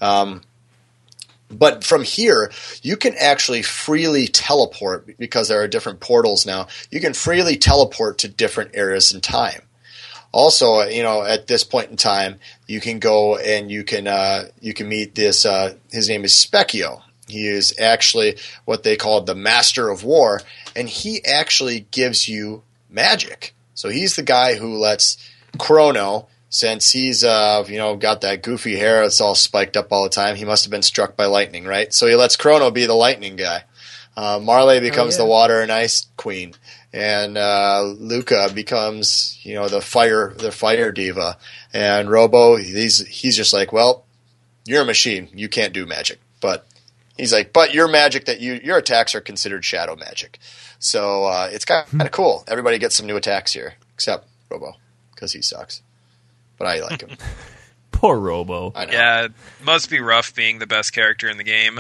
Um, 0.01 0.43
but 1.51 1.85
from 1.85 2.03
here, 2.03 2.51
you 2.83 2.97
can 2.97 3.14
actually 3.18 3.62
freely 3.62 4.27
teleport 4.27 5.18
because 5.18 5.49
there 5.49 5.62
are 5.62 5.68
different 5.68 6.01
portals 6.01 6.47
now. 6.47 6.68
You 6.91 7.01
can 7.01 7.14
freely 7.14 7.57
teleport 7.57 8.18
to 8.18 8.29
different 8.29 8.73
areas 8.75 9.12
in 9.12 9.20
time. 9.20 9.62
Also, 10.33 10.80
you 10.83 11.03
know, 11.03 11.22
at 11.22 11.47
this 11.47 11.62
point 11.62 11.91
in 11.91 11.97
time, 11.97 12.41
you 12.66 12.80
can 12.80 12.99
go 12.99 13.37
and 13.37 13.70
you 13.70 13.85
can 13.85 14.07
uh, 14.07 14.45
you 14.61 14.72
can 14.72 14.89
meet 14.89 15.14
this. 15.14 15.45
Uh, 15.45 15.74
his 15.91 16.09
name 16.09 16.24
is 16.24 16.33
Spekkio. 16.33 17.03
He 17.28 17.47
is 17.47 17.74
actually 17.78 18.39
what 18.64 18.83
they 18.83 18.97
call 18.97 19.20
the 19.20 19.35
Master 19.35 19.89
of 19.91 20.05
War, 20.05 20.41
and 20.74 20.89
he 20.89 21.24
actually 21.24 21.87
gives 21.91 22.28
you 22.28 22.62
magic. 22.91 23.55
So 23.74 23.89
he's 23.89 24.16
the 24.16 24.22
guy 24.22 24.55
who 24.55 24.76
lets 24.78 25.16
Chrono, 25.59 26.28
since 26.49 26.93
he's 26.93 27.24
uh, 27.24 27.64
you 27.68 27.78
know 27.78 27.97
got 27.97 28.22
that 28.22 28.43
goofy 28.43 28.76
hair 28.76 29.03
that's 29.03 29.20
all 29.20 29.35
spiked 29.35 29.76
up 29.76 29.93
all 29.93 30.05
the 30.05 30.11
time, 30.11 30.37
he 30.37 30.45
must 30.45 30.64
have 30.64 30.70
been 30.70 30.83
struck 30.83 31.16
by 31.16 31.26
lightning, 31.26 31.64
right? 31.64 31.93
So 31.93 32.07
he 32.07 32.14
lets 32.14 32.37
Chrono 32.37 32.70
be 32.70 32.87
the 32.87 32.95
lightning 32.95 33.37
guy. 33.37 33.64
Uh, 34.16 34.39
Marle 34.43 34.80
becomes 34.80 35.14
yeah. 35.14 35.24
the 35.24 35.26
water 35.26 35.61
and 35.61 35.72
ice 35.72 36.07
queen, 36.16 36.55
and 36.93 37.38
uh, 37.38 37.82
Lucca 37.99 38.51
becomes 38.55 39.38
you 39.43 39.55
know 39.55 39.68
the 39.68 39.80
fire 39.80 40.34
the 40.36 40.53
fire 40.53 40.93
diva, 40.93 41.38
and 41.72 42.11
Robo 42.11 42.57
he's 42.57 43.07
he's 43.07 43.36
just 43.36 43.53
like, 43.53 43.72
well, 43.72 44.05
you're 44.64 44.82
a 44.82 44.86
machine, 44.86 45.28
you 45.34 45.49
can't 45.49 45.72
do 45.72 45.86
magic, 45.86 46.18
but 46.40 46.66
he's 47.16 47.32
like, 47.32 47.53
but 47.53 47.72
your 47.72 47.88
magic 47.88 48.26
that 48.26 48.40
you 48.40 48.61
your 48.62 48.78
attacks 48.78 49.14
are 49.14 49.20
considered 49.20 49.64
shadow 49.64 49.97
magic, 49.97 50.38
so 50.78 51.24
uh, 51.24 51.49
it's 51.51 51.64
kind 51.64 51.86
of 52.01 52.11
cool. 52.11 52.45
Everybody 52.49 52.78
gets 52.78 52.97
some 52.97 53.07
new 53.07 53.16
attacks 53.16 53.53
here, 53.53 53.74
except 53.95 54.28
Robo 54.51 54.74
because 55.14 55.32
he 55.32 55.43
sucks, 55.43 55.82
but 56.59 56.66
I 56.66 56.80
like 56.80 57.01
him. 57.01 57.16
Poor 57.93 58.18
Robo. 58.18 58.72
I 58.74 58.86
know. 58.86 58.93
Yeah, 58.93 59.28
must 59.62 59.88
be 59.88 60.01
rough 60.01 60.34
being 60.34 60.59
the 60.59 60.66
best 60.66 60.93
character 60.93 61.28
in 61.28 61.36
the 61.36 61.45
game. 61.45 61.78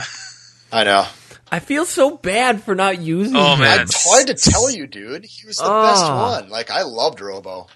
I 0.72 0.84
know. 0.84 1.06
I 1.52 1.58
feel 1.60 1.84
so 1.84 2.16
bad 2.16 2.64
for 2.64 2.74
not 2.74 3.00
using 3.00 3.36
Oh, 3.36 3.52
him. 3.52 3.60
man. 3.60 3.80
I 3.80 3.84
tried 3.84 4.26
to 4.28 4.34
tell 4.34 4.70
you, 4.70 4.86
dude. 4.86 5.24
He 5.26 5.46
was 5.46 5.56
the 5.58 5.62
best 5.64 6.02
Ah. 6.02 6.40
one. 6.40 6.48
Like 6.48 6.70
I 6.70 6.82
loved 6.82 7.20
Robo. 7.20 7.68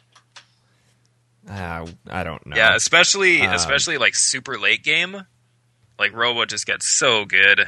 Ah, 1.48 1.84
I 2.08 2.24
don't 2.24 2.44
know. 2.46 2.56
Yeah, 2.56 2.74
especially 2.74 3.42
Um, 3.42 3.52
especially 3.54 3.98
like 3.98 4.14
super 4.14 4.58
late 4.58 4.82
game. 4.82 5.26
Like 5.98 6.12
Robo 6.14 6.44
just 6.46 6.66
gets 6.66 6.88
so 6.88 7.24
good. 7.24 7.66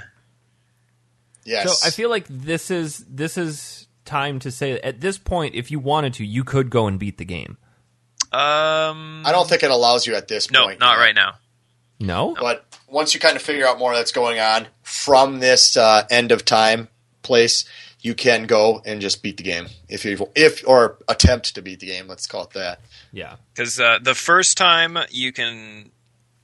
Yes. 1.45 1.81
So 1.81 1.87
I 1.87 1.91
feel 1.91 2.11
like 2.11 2.27
this 2.29 2.71
is 2.71 3.05
this 3.09 3.39
is 3.39 3.87
time 4.05 4.39
to 4.41 4.51
say 4.51 4.81
at 4.81 5.01
this 5.01 5.19
point, 5.19 5.55
if 5.55 5.71
you 5.71 5.79
wanted 5.79 6.15
to, 6.15 6.25
you 6.25 6.43
could 6.43 6.71
go 6.71 6.87
and 6.87 6.99
beat 6.99 7.19
the 7.19 7.25
game. 7.25 7.57
Um, 8.33 9.23
I 9.25 9.33
don't 9.33 9.49
think 9.49 9.63
it 9.63 9.71
allows 9.71 10.07
you 10.07 10.15
at 10.15 10.29
this 10.29 10.51
no, 10.51 10.65
point. 10.65 10.81
No, 10.81 10.87
not 10.87 10.99
yet. 10.99 11.05
right 11.05 11.15
now. 11.15 11.35
No, 12.01 12.37
But 12.39 12.65
once 12.87 13.13
you 13.13 13.19
kind 13.21 13.35
of 13.37 13.43
figure 13.43 13.67
out 13.67 13.79
more 13.79 13.93
that's 13.95 14.13
going 14.13 14.39
on 14.39 14.69
from 14.89 15.41
this 15.41 15.77
uh, 15.77 16.05
end 16.11 16.33
of 16.33 16.45
time 16.45 16.89
place, 17.23 17.65
you 18.01 18.15
can 18.15 18.47
go 18.47 18.81
and 18.87 19.01
just 19.01 19.23
beat 19.23 19.37
the 19.37 19.43
game 19.43 19.67
if 19.89 20.05
you 20.05 20.29
if 20.35 20.67
or 20.67 20.99
attempt 21.09 21.55
to 21.55 21.63
beat 21.63 21.81
the 21.81 21.87
game. 21.87 22.07
Let's 22.09 22.27
call 22.27 22.45
it 22.45 22.51
that. 22.51 22.81
yeah, 23.13 23.37
Because 23.55 23.79
uh, 23.79 23.99
the 24.03 24.15
first 24.15 24.57
time 24.57 24.97
you 25.11 25.33
can, 25.33 25.91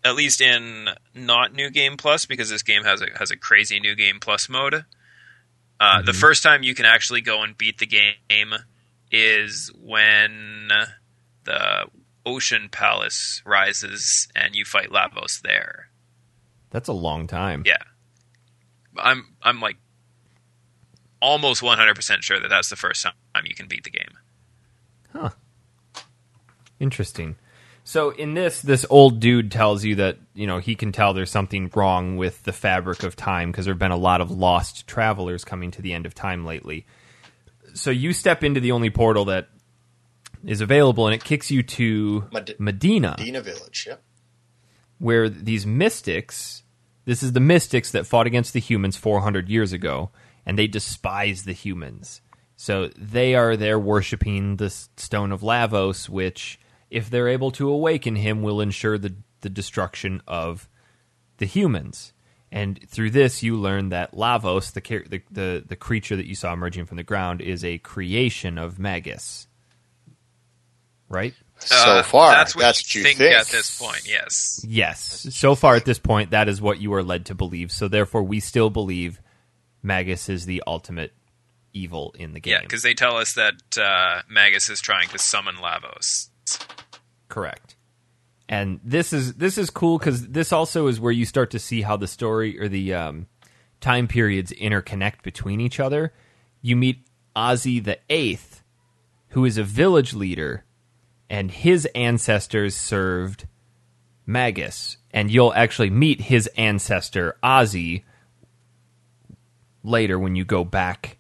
at 0.05 0.15
least 0.17 0.41
in 0.41 0.89
not 1.15 1.55
New 1.55 1.71
Game 1.71 1.97
Plus, 1.97 2.27
because 2.27 2.51
this 2.51 2.63
game 2.63 2.85
has 2.85 3.01
a 3.01 3.07
has 3.19 3.31
a 3.31 3.37
crazy 3.37 3.81
New 3.81 3.95
Game 3.95 4.19
Plus 4.21 4.49
mode. 4.49 4.85
Uh, 5.81 6.03
The 6.03 6.13
first 6.13 6.43
time 6.43 6.63
you 6.63 6.75
can 6.75 6.85
actually 6.87 7.21
go 7.21 7.43
and 7.43 7.57
beat 7.59 7.79
the 7.79 7.87
game 7.87 8.55
is 9.11 9.71
when 9.81 10.69
the 11.45 11.87
Ocean 12.27 12.69
Palace 12.71 13.43
rises 13.45 14.29
and 14.35 14.55
you 14.55 14.65
fight 14.65 14.91
Lavos 14.91 15.41
there. 15.43 15.89
that's 16.71 16.89
a 16.89 16.93
long 16.93 17.27
time. 17.27 17.63
Yeah, 17.67 17.83
I'm 18.97 19.35
I'm 19.43 19.61
like 19.61 19.77
almost 21.21 21.63
100 21.63 21.95
percent 21.95 22.25
sure 22.25 22.39
that 22.41 22.49
that's 22.49 22.69
the 22.71 22.77
first 22.77 23.03
time 23.03 23.13
you 23.45 23.55
can 23.55 23.67
beat 23.69 23.85
the 23.85 23.91
game. 23.91 24.19
Huh. 25.13 25.31
Interesting. 26.81 27.37
So 27.87 28.11
in 28.11 28.33
this, 28.33 28.63
this 28.63 28.87
old 28.89 29.21
dude 29.21 29.51
tells 29.53 29.85
you 29.85 29.97
that 29.97 30.19
you 30.35 30.47
know 30.47 30.59
he 30.59 30.75
can 30.75 30.91
tell 30.91 31.13
there's 31.13 31.31
something 31.31 31.71
wrong 31.75 32.17
with 32.17 32.43
the 32.45 32.53
fabric 32.53 33.03
of 33.03 33.15
time 33.15 33.51
because 33.51 33.67
there 33.67 33.75
have 33.75 33.79
been 33.79 33.91
a 33.91 33.97
lot 33.97 34.21
of 34.21 34.31
lost 34.31 34.87
travelers 34.87 35.45
coming 35.45 35.71
to 35.73 35.83
the 35.83 35.93
end 35.93 36.07
of 36.07 36.15
time 36.15 36.45
lately. 36.45 36.87
So 37.75 37.91
you 37.91 38.13
step 38.13 38.43
into 38.43 38.61
the 38.61 38.73
only 38.73 38.91
portal 38.91 39.27
that 39.27 39.49
is 40.45 40.61
available, 40.61 41.07
and 41.07 41.15
it 41.15 41.25
kicks 41.25 41.51
you 41.51 41.63
to 41.63 42.25
Med- 42.33 42.57
Medina, 42.59 43.15
Dina 43.19 43.41
Village. 43.43 43.85
Yep. 43.89 44.03
where 44.99 45.29
these 45.29 45.67
mystics. 45.67 46.63
This 47.05 47.23
is 47.23 47.33
the 47.33 47.41
mystics 47.41 47.91
that 47.91 48.07
fought 48.07 48.27
against 48.27 48.53
the 48.53 48.61
humans 48.61 48.97
400 48.97 49.49
years 49.49 49.73
ago, 49.73 50.11
and 50.47 50.59
they 50.59 50.67
despise 50.67 51.45
the 51.45 51.53
humans. 51.53 52.21
So 52.57 52.89
they 52.97 53.35
are 53.35 53.57
there 53.57 53.79
worshiping 53.79 54.57
the 54.57 54.71
stone 54.71 55.33
of 55.33 55.43
Lavos, 55.43 56.09
which, 56.09 56.59
if 56.91 57.11
they're 57.11 57.29
able 57.29 57.51
to 57.53 57.69
awaken 57.69 58.17
him, 58.17 58.43
will 58.43 58.61
ensure 58.61 58.97
the, 58.97 59.15
the 59.41 59.51
destruction 59.51 60.23
of 60.27 60.69
the 61.39 61.47
humans. 61.47 62.13
And 62.51 62.79
through 62.89 63.11
this, 63.11 63.43
you 63.43 63.57
learn 63.57 63.89
that 63.89 64.13
Lavos, 64.15 64.73
the, 64.73 64.81
the 65.09 65.23
the 65.29 65.65
the 65.67 65.75
creature 65.75 66.15
that 66.15 66.27
you 66.27 66.37
saw 66.37 66.53
emerging 66.53 66.87
from 66.87 66.99
the 66.99 67.03
ground, 67.03 67.41
is 67.41 67.65
a 67.65 67.79
creation 67.79 68.59
of 68.59 68.79
Magus. 68.79 69.49
Right? 71.09 71.35
So 71.61 71.77
Uh, 71.77 72.03
far, 72.03 72.33
that's 72.33 72.55
what 72.55 72.63
that's 72.63 72.95
you 72.95 73.01
what 73.01 73.09
you 73.09 73.15
think, 73.17 73.19
think. 73.19 73.35
at 73.39 73.47
this 73.47 73.79
point. 73.79 74.07
Yes. 74.07 74.65
Yes. 74.69 75.27
So 75.31 75.55
far 75.55 75.77
at 75.77 75.85
this 75.85 75.99
point, 75.99 76.31
that 76.33 76.49
is 76.49 76.61
what 76.61 76.81
you 76.81 76.93
are 76.95 77.03
led 77.03 77.27
to 77.27 77.35
believe. 77.35 77.73
So 77.73 77.89
therefore, 77.89 78.23
we 78.23 78.41
still 78.41 78.71
believe 78.71 79.21
Magus 79.83 80.29
is 80.29 80.47
the 80.47 80.63
ultimate 80.67 81.13
evil 81.73 82.15
in 82.19 82.33
the 82.35 82.41
game. 82.41 82.53
Yeah, 82.53 82.61
because 82.61 82.83
they 82.83 82.95
tell 82.95 83.17
us 83.17 83.35
that 83.35 83.55
uh, 83.79 84.23
Magus 84.29 84.69
is 84.69 84.81
trying 84.81 85.09
to 85.09 85.19
summon 85.19 85.57
Lavos. 85.57 86.29
Correct. 87.29 87.77
And 88.49 88.81
this 88.85 89.13
is 89.13 89.35
this 89.35 89.57
is 89.57 89.71
cool 89.71 89.99
because 89.99 90.29
this 90.29 90.53
also 90.53 90.87
is 90.89 91.01
where 91.01 91.13
you 91.13 91.25
start 91.25 91.51
to 91.53 91.59
see 91.59 91.81
how 91.83 91.97
the 91.97 92.07
story 92.07 92.61
or 92.61 92.69
the 92.69 92.93
um, 92.93 93.27
time 93.81 94.07
periods 94.07 94.53
interconnect 94.53 95.23
between 95.23 95.61
each 95.61 95.81
other. 95.81 96.13
You 96.61 96.77
meet 96.77 97.07
Ozzie 97.35 97.81
the 97.81 97.99
Eighth, 98.11 98.63
who 99.29 99.45
is 99.47 99.57
a 99.57 99.65
village 99.65 100.13
leader, 100.13 100.65
and 101.31 101.51
his 101.51 101.87
ancestors 101.95 102.77
served 102.77 103.47
Magus, 104.27 104.97
and 105.11 105.31
you'll 105.31 105.53
actually 105.55 105.91
meet 105.91 106.21
his 106.23 106.47
ancestor 106.57 107.37
Ozzie 107.43 108.05
later 109.83 110.19
when 110.19 110.35
you 110.37 110.45
go 110.45 110.65
back 110.65 111.19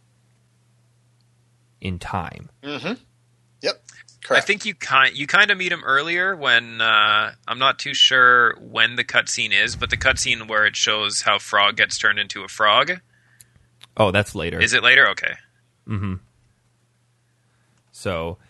in 1.80 1.98
time. 1.98 2.48
Yep. 2.62 3.82
I 4.30 4.40
think 4.40 4.64
you 4.64 4.74
kind 4.74 5.14
you 5.14 5.26
kind 5.26 5.50
of 5.50 5.58
meet 5.58 5.70
him 5.70 5.84
earlier 5.84 6.34
when 6.34 6.80
uh, 6.80 7.32
I'm 7.46 7.58
not 7.58 7.78
too 7.78 7.92
sure 7.92 8.56
when 8.58 8.96
the 8.96 9.04
cutscene 9.04 9.52
is, 9.52 9.76
but 9.76 9.90
the 9.90 9.98
cutscene 9.98 10.48
where 10.48 10.64
it 10.64 10.76
shows 10.76 11.20
how 11.22 11.38
Frog 11.38 11.76
gets 11.76 11.98
turned 11.98 12.18
into 12.18 12.42
a 12.42 12.48
frog 12.48 13.00
Oh, 13.98 14.10
that's 14.10 14.34
later. 14.34 14.60
is 14.60 14.72
it 14.72 14.82
later? 14.82 15.08
Okay, 15.10 15.34
So 17.92 18.38
th- 18.38 18.43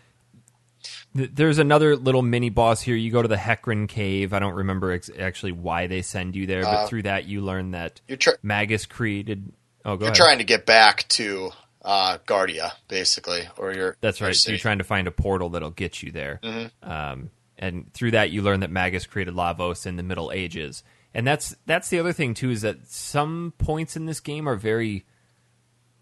there's 1.15 1.59
another 1.59 1.97
little 1.97 2.23
mini 2.23 2.51
boss 2.51 2.81
here. 2.81 2.97
You 2.97 3.11
go 3.12 3.23
to 3.23 3.28
the 3.28 3.36
Heckran 3.36 3.89
cave. 3.89 4.32
I 4.32 4.39
don't 4.41 4.55
remember 4.55 4.93
ex- 4.93 5.11
actually 5.19 5.53
why 5.53 5.86
they 5.86 6.03
send 6.03 6.35
you 6.35 6.47
there, 6.47 6.62
but 6.62 6.69
Uh, 6.74 6.86
through 6.89 7.03
that 7.03 7.24
you 7.27 7.41
learn 7.41 7.70
that 7.70 8.01
you're 8.09 8.16
tr- 8.19 8.31
Magus 8.43 8.86
created. 8.86 9.53
Oh, 9.85 9.97
go 9.97 10.07
you're 10.07 10.12
ahead. 10.12 10.16
trying 10.16 10.39
to 10.39 10.45
get 10.45 10.66
back 10.66 11.07
to 11.11 11.51
uh, 11.82 12.19
Guardia, 12.27 12.73
basically, 12.89 13.43
or 13.57 13.73
you're. 13.73 13.97
That's 14.01 14.20
right. 14.20 14.35
So 14.35 14.51
you're 14.51 14.59
trying 14.59 14.78
to 14.78 14.85
find 14.85 15.07
a 15.07 15.12
portal 15.12 15.51
that'll 15.51 15.70
get 15.70 16.03
you 16.03 16.11
there. 16.11 16.41
Mm-hmm. 16.43 16.91
Um, 16.91 17.31
and 17.59 17.93
through 17.93 18.12
that, 18.12 18.31
you 18.31 18.43
learn 18.43 18.61
that 18.61 18.70
Magus 18.70 19.07
created 19.07 19.35
Lavos 19.35 19.86
in 19.86 19.97
the 19.97 20.03
Middle 20.03 20.32
Ages. 20.32 20.82
And 21.15 21.24
that's 21.27 21.55
that's 21.66 21.91
the 21.91 22.01
other 22.01 22.12
thing 22.12 22.35
too 22.35 22.51
is 22.51 22.62
that 22.62 22.89
some 22.89 23.53
points 23.59 23.97
in 23.97 24.07
this 24.07 24.19
game 24.19 24.49
are 24.49 24.57
very 24.57 25.05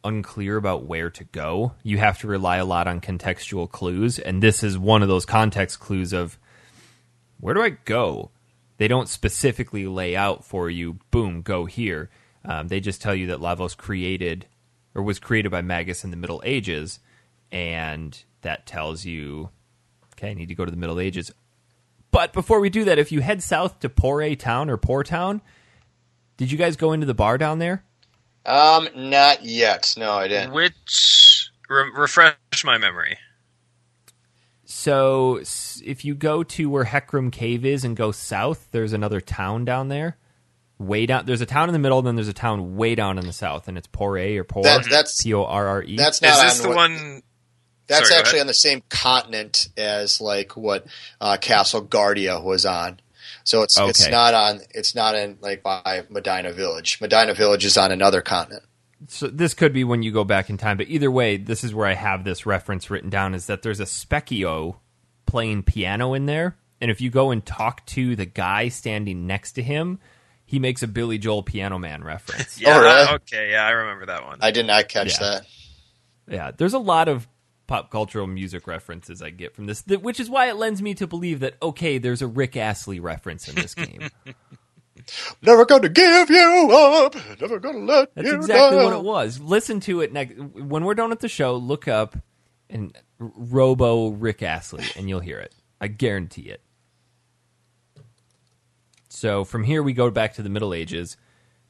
unclear 0.05 0.57
about 0.57 0.85
where 0.85 1.11
to 1.11 1.25
go. 1.25 1.75
You 1.83 1.99
have 1.99 2.19
to 2.21 2.27
rely 2.27 2.57
a 2.57 2.65
lot 2.65 2.89
on 2.89 3.01
contextual 3.01 3.71
clues, 3.71 4.19
and 4.19 4.43
this 4.43 4.63
is 4.63 4.79
one 4.79 5.03
of 5.03 5.09
those 5.09 5.27
context 5.27 5.81
clues 5.81 6.13
of 6.13 6.39
where 7.41 7.55
do 7.55 7.63
I 7.63 7.71
go? 7.71 8.31
They 8.79 8.89
don't 8.89 9.09
specifically 9.09 9.87
lay 9.87 10.17
out 10.17 10.45
for 10.45 10.69
you. 10.69 10.99
Boom, 11.11 11.43
go 11.43 11.67
here. 11.67 12.11
Um, 12.45 12.69
they 12.69 12.81
just 12.81 13.01
tell 13.01 13.15
you 13.15 13.29
that 13.29 13.39
Lavos 13.39 13.77
created 13.77 14.47
or 14.95 15.03
was 15.03 15.19
created 15.19 15.51
by 15.51 15.63
Magus 15.63 16.05
in 16.05 16.11
the 16.11 16.17
Middle 16.17 16.43
Ages, 16.45 16.99
and 17.51 18.23
that 18.43 18.67
tells 18.67 19.05
you, 19.05 19.51
okay, 20.15 20.31
I 20.31 20.35
need 20.35 20.49
to 20.49 20.55
go 20.55 20.65
to 20.65 20.71
the 20.71 20.77
Middle 20.77 21.01
Ages. 21.01 21.33
But 22.11 22.33
before 22.33 22.61
we 22.61 22.71
do 22.71 22.85
that, 22.85 22.99
if 22.99 23.11
you 23.11 23.21
head 23.21 23.43
south 23.43 23.81
to 23.81 23.89
Poray 23.89 24.35
Town 24.35 24.69
or 24.69 24.77
Poor 24.77 25.03
Town, 25.03 25.41
did 26.37 26.51
you 26.51 26.59
guys 26.59 26.77
go 26.77 26.93
into 26.93 27.07
the 27.07 27.15
bar 27.15 27.39
down 27.39 27.59
there? 27.59 27.85
Um, 28.45 28.89
not 28.95 29.45
yet. 29.45 29.95
No, 29.97 30.13
I 30.13 30.29
didn't. 30.29 30.53
Which 30.53 31.51
re- 31.69 31.91
refresh 31.95 32.37
my 32.65 32.79
memory. 32.79 33.19
So 34.65 35.41
if 35.85 36.05
you 36.05 36.15
go 36.15 36.43
to 36.43 36.69
where 36.71 36.85
Heckran 36.85 37.31
Cave 37.31 37.65
is 37.65 37.85
and 37.85 37.97
go 37.97 38.11
south, 38.11 38.69
there's 38.73 38.93
another 38.93 39.21
town 39.21 39.65
down 39.65 39.89
there. 39.89 40.17
Way 40.79 41.07
down, 41.07 41.27
there's 41.27 41.41
a 41.41 41.47
town 41.47 41.69
in 41.69 41.73
the 41.73 41.79
middle, 41.79 41.99
and 41.99 42.07
then 42.07 42.17
there's 42.17 42.27
a 42.29 42.33
town 42.33 42.77
way 42.77 42.97
down 42.97 43.19
in 43.19 43.27
the 43.27 43.33
south, 43.33 43.69
and 43.69 43.79
it's 43.79 43.87
Poray 43.87 44.37
or 44.37 44.43
Poor. 44.45 44.65
That, 44.65 44.85
that's 44.91 45.23
P 45.23 45.33
O 45.35 45.45
R 45.45 45.67
R 45.69 45.83
E. 45.85 45.97
that's 45.97 46.21
not 46.21 46.33
Is 46.33 46.43
this 46.43 46.61
on 46.61 46.63
the 46.63 46.69
what- 46.71 46.77
one? 46.77 47.23
That's 47.89 48.09
Sorry, 48.09 48.21
actually 48.21 48.41
on 48.41 48.47
the 48.47 48.55
same 48.55 48.83
continent 48.89 49.69
as 49.77 50.21
like 50.21 50.57
what 50.57 50.87
uh, 51.21 51.37
Castle 51.37 51.83
Guardia 51.83 52.41
was 52.41 52.65
on. 52.65 53.01
So 53.45 53.63
it's 53.63 53.79
it's 53.79 54.09
not 54.09 54.35
on. 54.35 54.61
It's 54.71 54.95
not 54.95 55.15
in 55.15 55.39
like 55.41 55.63
by 55.63 56.03
Medina 56.09 56.53
Village. 56.53 57.01
Medina 57.01 57.35
Village 57.35 57.65
is 57.65 57.77
on 57.77 57.91
another 57.93 58.21
continent. 58.21 58.65
so 59.09 59.27
this 59.29 59.55
could 59.55 59.73
be 59.73 59.85
when 59.85 60.03
you 60.03 60.13
go 60.13 60.25
back 60.25 60.49
in 60.51 60.57
time, 60.59 60.77
but 60.77 60.89
either 60.89 61.11
way, 61.11 61.37
this 61.37 61.65
is 61.65 61.75
where 61.75 61.87
I 61.87 61.95
have 61.95 62.25
this 62.25 62.47
reference 62.47 62.91
written 62.91 63.11
down 63.11 63.35
is 63.35 63.47
that 63.47 63.63
there's 63.63 63.81
a 63.81 63.85
Spekkio 63.85 64.77
playing 65.27 65.63
piano 65.65 66.15
in 66.15 66.27
there, 66.27 66.57
and 66.81 66.91
if 66.91 67.01
you 67.01 67.11
go 67.11 67.31
and 67.31 67.45
talk 67.45 67.85
to 67.87 68.15
the 68.17 68.27
guy 68.27 68.69
standing 68.69 69.27
next 69.27 69.53
to 69.53 69.63
him, 69.63 69.99
he 70.45 70.59
makes 70.59 70.83
a 70.83 70.87
Billy 70.87 71.19
Joel 71.19 71.43
Piano 71.43 71.79
Man 71.79 72.05
reference. 72.05 72.61
Yeah. 72.61 72.77
Oh, 72.77 72.81
really? 72.83 73.09
Okay. 73.17 73.51
Yeah, 73.53 73.65
I 73.67 73.71
remember 73.71 74.07
that 74.07 74.25
one. 74.27 74.39
I 74.43 74.51
did 74.51 74.67
not 74.67 74.89
catch 74.89 75.21
Yeah. 75.21 75.27
that. 75.31 75.47
yeah, 76.29 76.51
there's 76.57 76.75
a 76.75 76.79
lot 76.79 77.09
of 77.09 77.27
pop 77.73 77.91
cultural 77.91 78.27
music 78.27 78.67
references 78.67 79.23
I 79.23 79.31
get 79.31 79.55
from 79.55 79.65
this, 79.65 79.83
th- 79.83 80.01
which 80.01 80.21
is 80.21 80.29
why 80.29 80.51
it 80.51 80.57
lends 80.57 80.83
me 80.83 80.93
to 80.93 81.07
believe 81.07 81.41
that 81.41 81.55
okay, 81.63 81.97
there's 81.97 82.21
a 82.21 82.27
Rick 82.27 82.55
Astley 82.55 83.01
reference 83.01 83.49
in 83.49 83.55
this 83.55 83.75
game. 83.75 84.11
Never 85.43 85.65
gonna 85.65 85.89
give 85.89 86.29
you 86.29 86.69
up. 86.71 87.17
Never 87.41 87.59
gonna 87.59 87.79
let 87.79 88.15
That's 88.15 88.29
you 88.29 88.35
exactly 88.35 88.55
down. 88.55 88.73
That's 88.75 88.75
exactly 88.75 88.85
what 88.85 88.93
it 88.93 89.05
was. 89.05 89.41
Listen 89.41 89.81
to 89.81 90.03
it 90.03 90.13
next 90.13 90.39
when 90.39 90.85
we're 90.85 90.93
done 90.95 91.09
with 91.09 91.21
the 91.21 91.31
show. 91.31 91.57
Look 91.57 91.89
up 91.89 92.15
and 92.69 92.95
Robo 93.19 94.09
Rick 94.09 94.43
Astley, 94.43 94.85
and 94.95 95.09
you'll 95.09 95.21
hear 95.21 95.39
it. 95.39 95.55
I 95.81 95.89
guarantee 95.89 96.51
it. 96.51 96.61
So 99.09 99.45
from 99.45 99.65
here 99.65 99.83
we 99.83 99.95
go 99.95 100.11
back 100.11 100.35
to 100.35 100.43
the 100.43 100.51
Middle 100.51 100.75
Ages. 100.75 101.17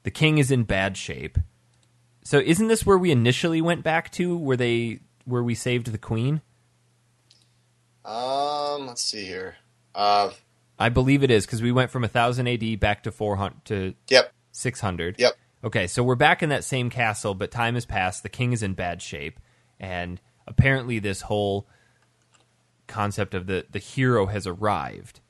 The 0.02 0.10
king 0.10 0.38
is 0.38 0.50
in 0.50 0.64
bad 0.64 0.96
shape. 0.96 1.38
So 2.24 2.40
isn't 2.40 2.66
this 2.66 2.84
where 2.84 2.98
we 2.98 3.12
initially 3.12 3.62
went 3.62 3.84
back 3.84 4.10
to, 4.12 4.36
where 4.36 4.56
they 4.56 4.98
where 5.24 5.42
we 5.42 5.54
saved 5.54 5.86
the 5.92 5.98
queen? 5.98 6.40
Um, 8.04 8.86
let's 8.86 9.02
see 9.02 9.24
here. 9.24 9.56
Uh, 9.94 10.30
I 10.78 10.88
believe 10.88 11.22
it 11.22 11.30
is 11.30 11.46
because 11.46 11.62
we 11.62 11.70
went 11.72 11.90
from 11.90 12.02
1000 12.02 12.48
AD 12.48 12.80
back 12.80 13.02
to 13.04 13.12
400 13.12 13.64
to 13.66 13.94
yep, 14.08 14.32
600. 14.52 15.16
yep. 15.18 15.34
Okay, 15.64 15.86
so 15.86 16.02
we're 16.02 16.16
back 16.16 16.42
in 16.42 16.48
that 16.48 16.64
same 16.64 16.90
castle, 16.90 17.34
but 17.34 17.50
time 17.52 17.74
has 17.74 17.86
passed. 17.86 18.24
The 18.24 18.28
king 18.28 18.52
is 18.52 18.64
in 18.64 18.74
bad 18.74 19.00
shape, 19.00 19.38
and 19.78 20.20
apparently, 20.46 20.98
this 20.98 21.20
whole 21.22 21.68
concept 22.88 23.32
of 23.34 23.46
the 23.46 23.66
the 23.70 23.78
hero 23.78 24.26
has 24.26 24.46
arrived. 24.46 25.20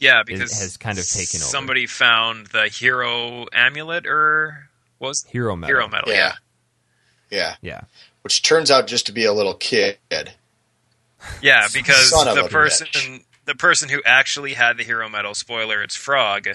Yeah, 0.00 0.20
It 0.20 0.26
because 0.26 0.60
has 0.60 0.76
kind 0.76 0.98
of 0.98 1.06
taken 1.08 1.36
over. 1.40 1.44
Somebody 1.48 1.86
found 1.86 2.46
the 2.48 2.68
hero 2.68 3.46
amulet, 3.52 4.06
or 4.06 4.70
what 4.98 5.08
was 5.08 5.24
Hero 5.24 5.54
medal. 5.54 5.76
hero 5.76 5.88
medal? 5.88 6.12
Yeah. 6.12 6.34
Yeah, 7.30 7.54
Yeah, 7.62 7.82
which 8.22 8.42
turns 8.42 8.70
out 8.70 8.86
just 8.86 9.06
to 9.06 9.12
be 9.12 9.24
a 9.24 9.32
little 9.32 9.54
kid. 9.54 9.98
Yeah, 11.42 11.66
because 11.72 12.10
the 12.10 12.48
person 12.50 12.86
bitch. 12.88 13.24
the 13.46 13.54
person 13.54 13.88
who 13.88 14.00
actually 14.04 14.54
had 14.54 14.76
the 14.76 14.84
hero 14.84 15.08
medal, 15.08 15.34
spoiler, 15.34 15.82
it's 15.82 15.96
Frog, 15.96 16.48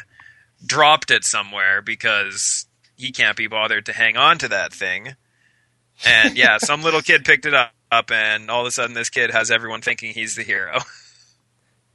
dropped 0.66 1.12
it 1.12 1.24
somewhere 1.24 1.82
because 1.82 2.66
he 2.96 3.12
can't 3.12 3.38
be 3.38 3.48
bothered 3.48 3.86
to 3.88 3.94
hang 3.94 4.18
on 4.18 4.38
to 4.40 4.48
that 4.50 4.74
thing. 4.74 5.16
And 6.06 6.38
yeah, 6.38 6.58
some 6.58 6.82
little 6.82 7.02
kid 7.02 7.24
picked 7.26 7.46
it 7.46 7.54
up, 7.54 7.72
up 7.92 8.12
and 8.12 8.50
all 8.50 8.62
of 8.62 8.68
a 8.68 8.72
sudden 8.72 8.96
this 8.96 9.10
kid 9.10 9.32
has 9.32 9.52
everyone 9.52 9.82
thinking 9.82 10.14
he's 10.14 10.36
the 10.36 10.44
hero. 10.44 10.80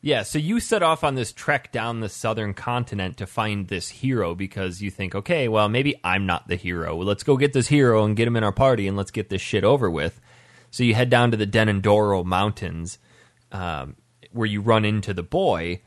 yeah. 0.01 0.23
So 0.23 0.39
you 0.39 0.61
set 0.61 0.83
off 0.83 1.05
on 1.05 1.15
this 1.15 1.33
trek 1.33 1.73
down 1.73 2.01
the 2.01 2.09
southern 2.09 2.55
continent 2.55 3.17
to 3.19 3.27
find 3.27 3.69
this 3.69 3.89
hero 3.89 4.35
because 4.35 4.81
you 4.81 4.91
think, 4.91 5.15
okay, 5.15 5.49
well, 5.49 5.69
maybe 5.69 5.95
I'm 6.03 6.27
not 6.27 6.49
the 6.49 6.57
hero. 6.57 6.97
Let's 6.97 7.23
go 7.23 7.37
get 7.37 7.53
this 7.53 7.69
hero 7.69 8.05
and 8.05 8.17
get 8.17 8.27
him 8.27 8.37
in 8.37 8.45
our 8.45 8.53
party, 8.53 8.89
and 8.89 8.97
let's 8.97 9.11
get 9.11 9.29
this 9.29 9.43
shit 9.43 9.65
over 9.65 9.91
with. 9.91 10.21
So 10.71 10.85
you 10.85 10.95
head 10.95 11.11
down 11.11 11.33
to 11.33 11.37
the 11.37 11.47
Denadoro 11.47 12.25
Mountains, 12.25 12.99
um, 13.53 13.97
where 14.33 14.47
you 14.47 14.61
run 14.61 14.85
into 14.85 15.13
the 15.13 15.23
boy, 15.23 15.83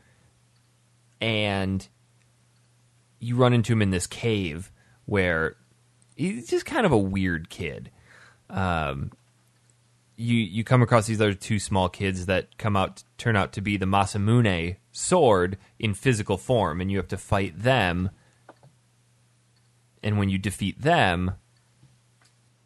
and 1.20 1.86
you 3.18 3.36
run 3.36 3.54
into 3.54 3.72
him 3.72 3.82
in 3.82 3.90
this 3.90 4.06
cave 4.06 4.70
where 5.06 5.56
he's 6.14 6.48
just 6.48 6.66
kind 6.66 6.86
of 6.86 6.92
a 6.92 6.98
weird 6.98 7.48
kid. 7.48 7.90
Um, 8.50 9.10
you 10.16 10.36
you 10.36 10.64
come 10.64 10.82
across 10.82 11.06
these 11.06 11.20
other 11.20 11.34
two 11.34 11.58
small 11.58 11.88
kids 11.88 12.26
that 12.26 12.56
come 12.58 12.76
out 12.76 13.02
turn 13.18 13.36
out 13.36 13.52
to 13.54 13.60
be 13.60 13.76
the 13.76 13.86
Masamune 13.86 14.76
sword 14.92 15.58
in 15.78 15.94
physical 15.94 16.36
form, 16.36 16.80
and 16.80 16.90
you 16.90 16.96
have 16.98 17.08
to 17.08 17.16
fight 17.18 17.62
them. 17.62 18.10
And 20.02 20.18
when 20.18 20.28
you 20.28 20.38
defeat 20.38 20.80
them, 20.82 21.32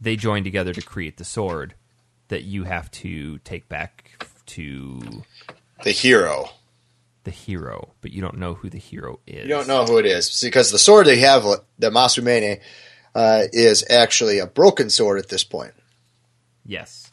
they 0.00 0.16
join 0.16 0.44
together 0.44 0.72
to 0.72 0.82
create 0.82 1.16
the 1.16 1.24
sword 1.24 1.74
that 2.28 2.42
you 2.42 2.64
have 2.64 2.90
to 2.90 3.38
take 3.38 3.68
back 3.68 4.24
to 4.46 5.22
The 5.84 5.92
hero. 5.92 6.50
the 7.24 7.30
hero, 7.30 7.94
but 8.00 8.12
you 8.12 8.20
don't 8.20 8.38
know 8.38 8.54
who 8.54 8.68
the 8.68 8.78
hero 8.78 9.20
is. 9.26 9.44
You 9.44 9.48
don't 9.48 9.68
know 9.68 9.84
who 9.84 9.98
it 9.98 10.06
is 10.06 10.40
because 10.42 10.70
the 10.70 10.78
sword 10.78 11.06
they 11.06 11.18
have, 11.18 11.44
the 11.78 11.90
Masamune, 11.90 12.60
uh, 13.14 13.44
is 13.52 13.84
actually 13.88 14.38
a 14.40 14.46
broken 14.46 14.90
sword 14.90 15.18
at 15.18 15.28
this 15.28 15.44
point. 15.44 15.72
Yes. 16.66 17.07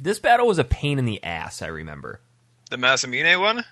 This 0.00 0.18
battle 0.18 0.46
was 0.46 0.58
a 0.58 0.64
pain 0.64 0.98
in 0.98 1.04
the 1.04 1.22
ass, 1.24 1.60
I 1.62 1.66
remember. 1.66 2.20
The 2.70 2.76
Masamune 2.76 3.40
one? 3.40 3.64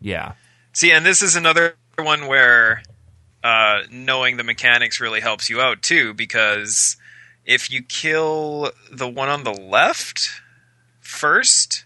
Yeah. 0.00 0.32
See, 0.72 0.92
and 0.92 1.04
this 1.04 1.22
is 1.22 1.36
another 1.36 1.74
one 1.96 2.26
where 2.26 2.82
uh, 3.42 3.80
knowing 3.90 4.36
the 4.36 4.44
mechanics 4.44 5.00
really 5.00 5.20
helps 5.20 5.48
you 5.48 5.60
out 5.60 5.82
too, 5.82 6.14
because 6.14 6.96
if 7.44 7.70
you 7.70 7.82
kill 7.82 8.72
the 8.92 9.08
one 9.08 9.28
on 9.28 9.44
the 9.44 9.52
left 9.52 10.30
first, 11.00 11.84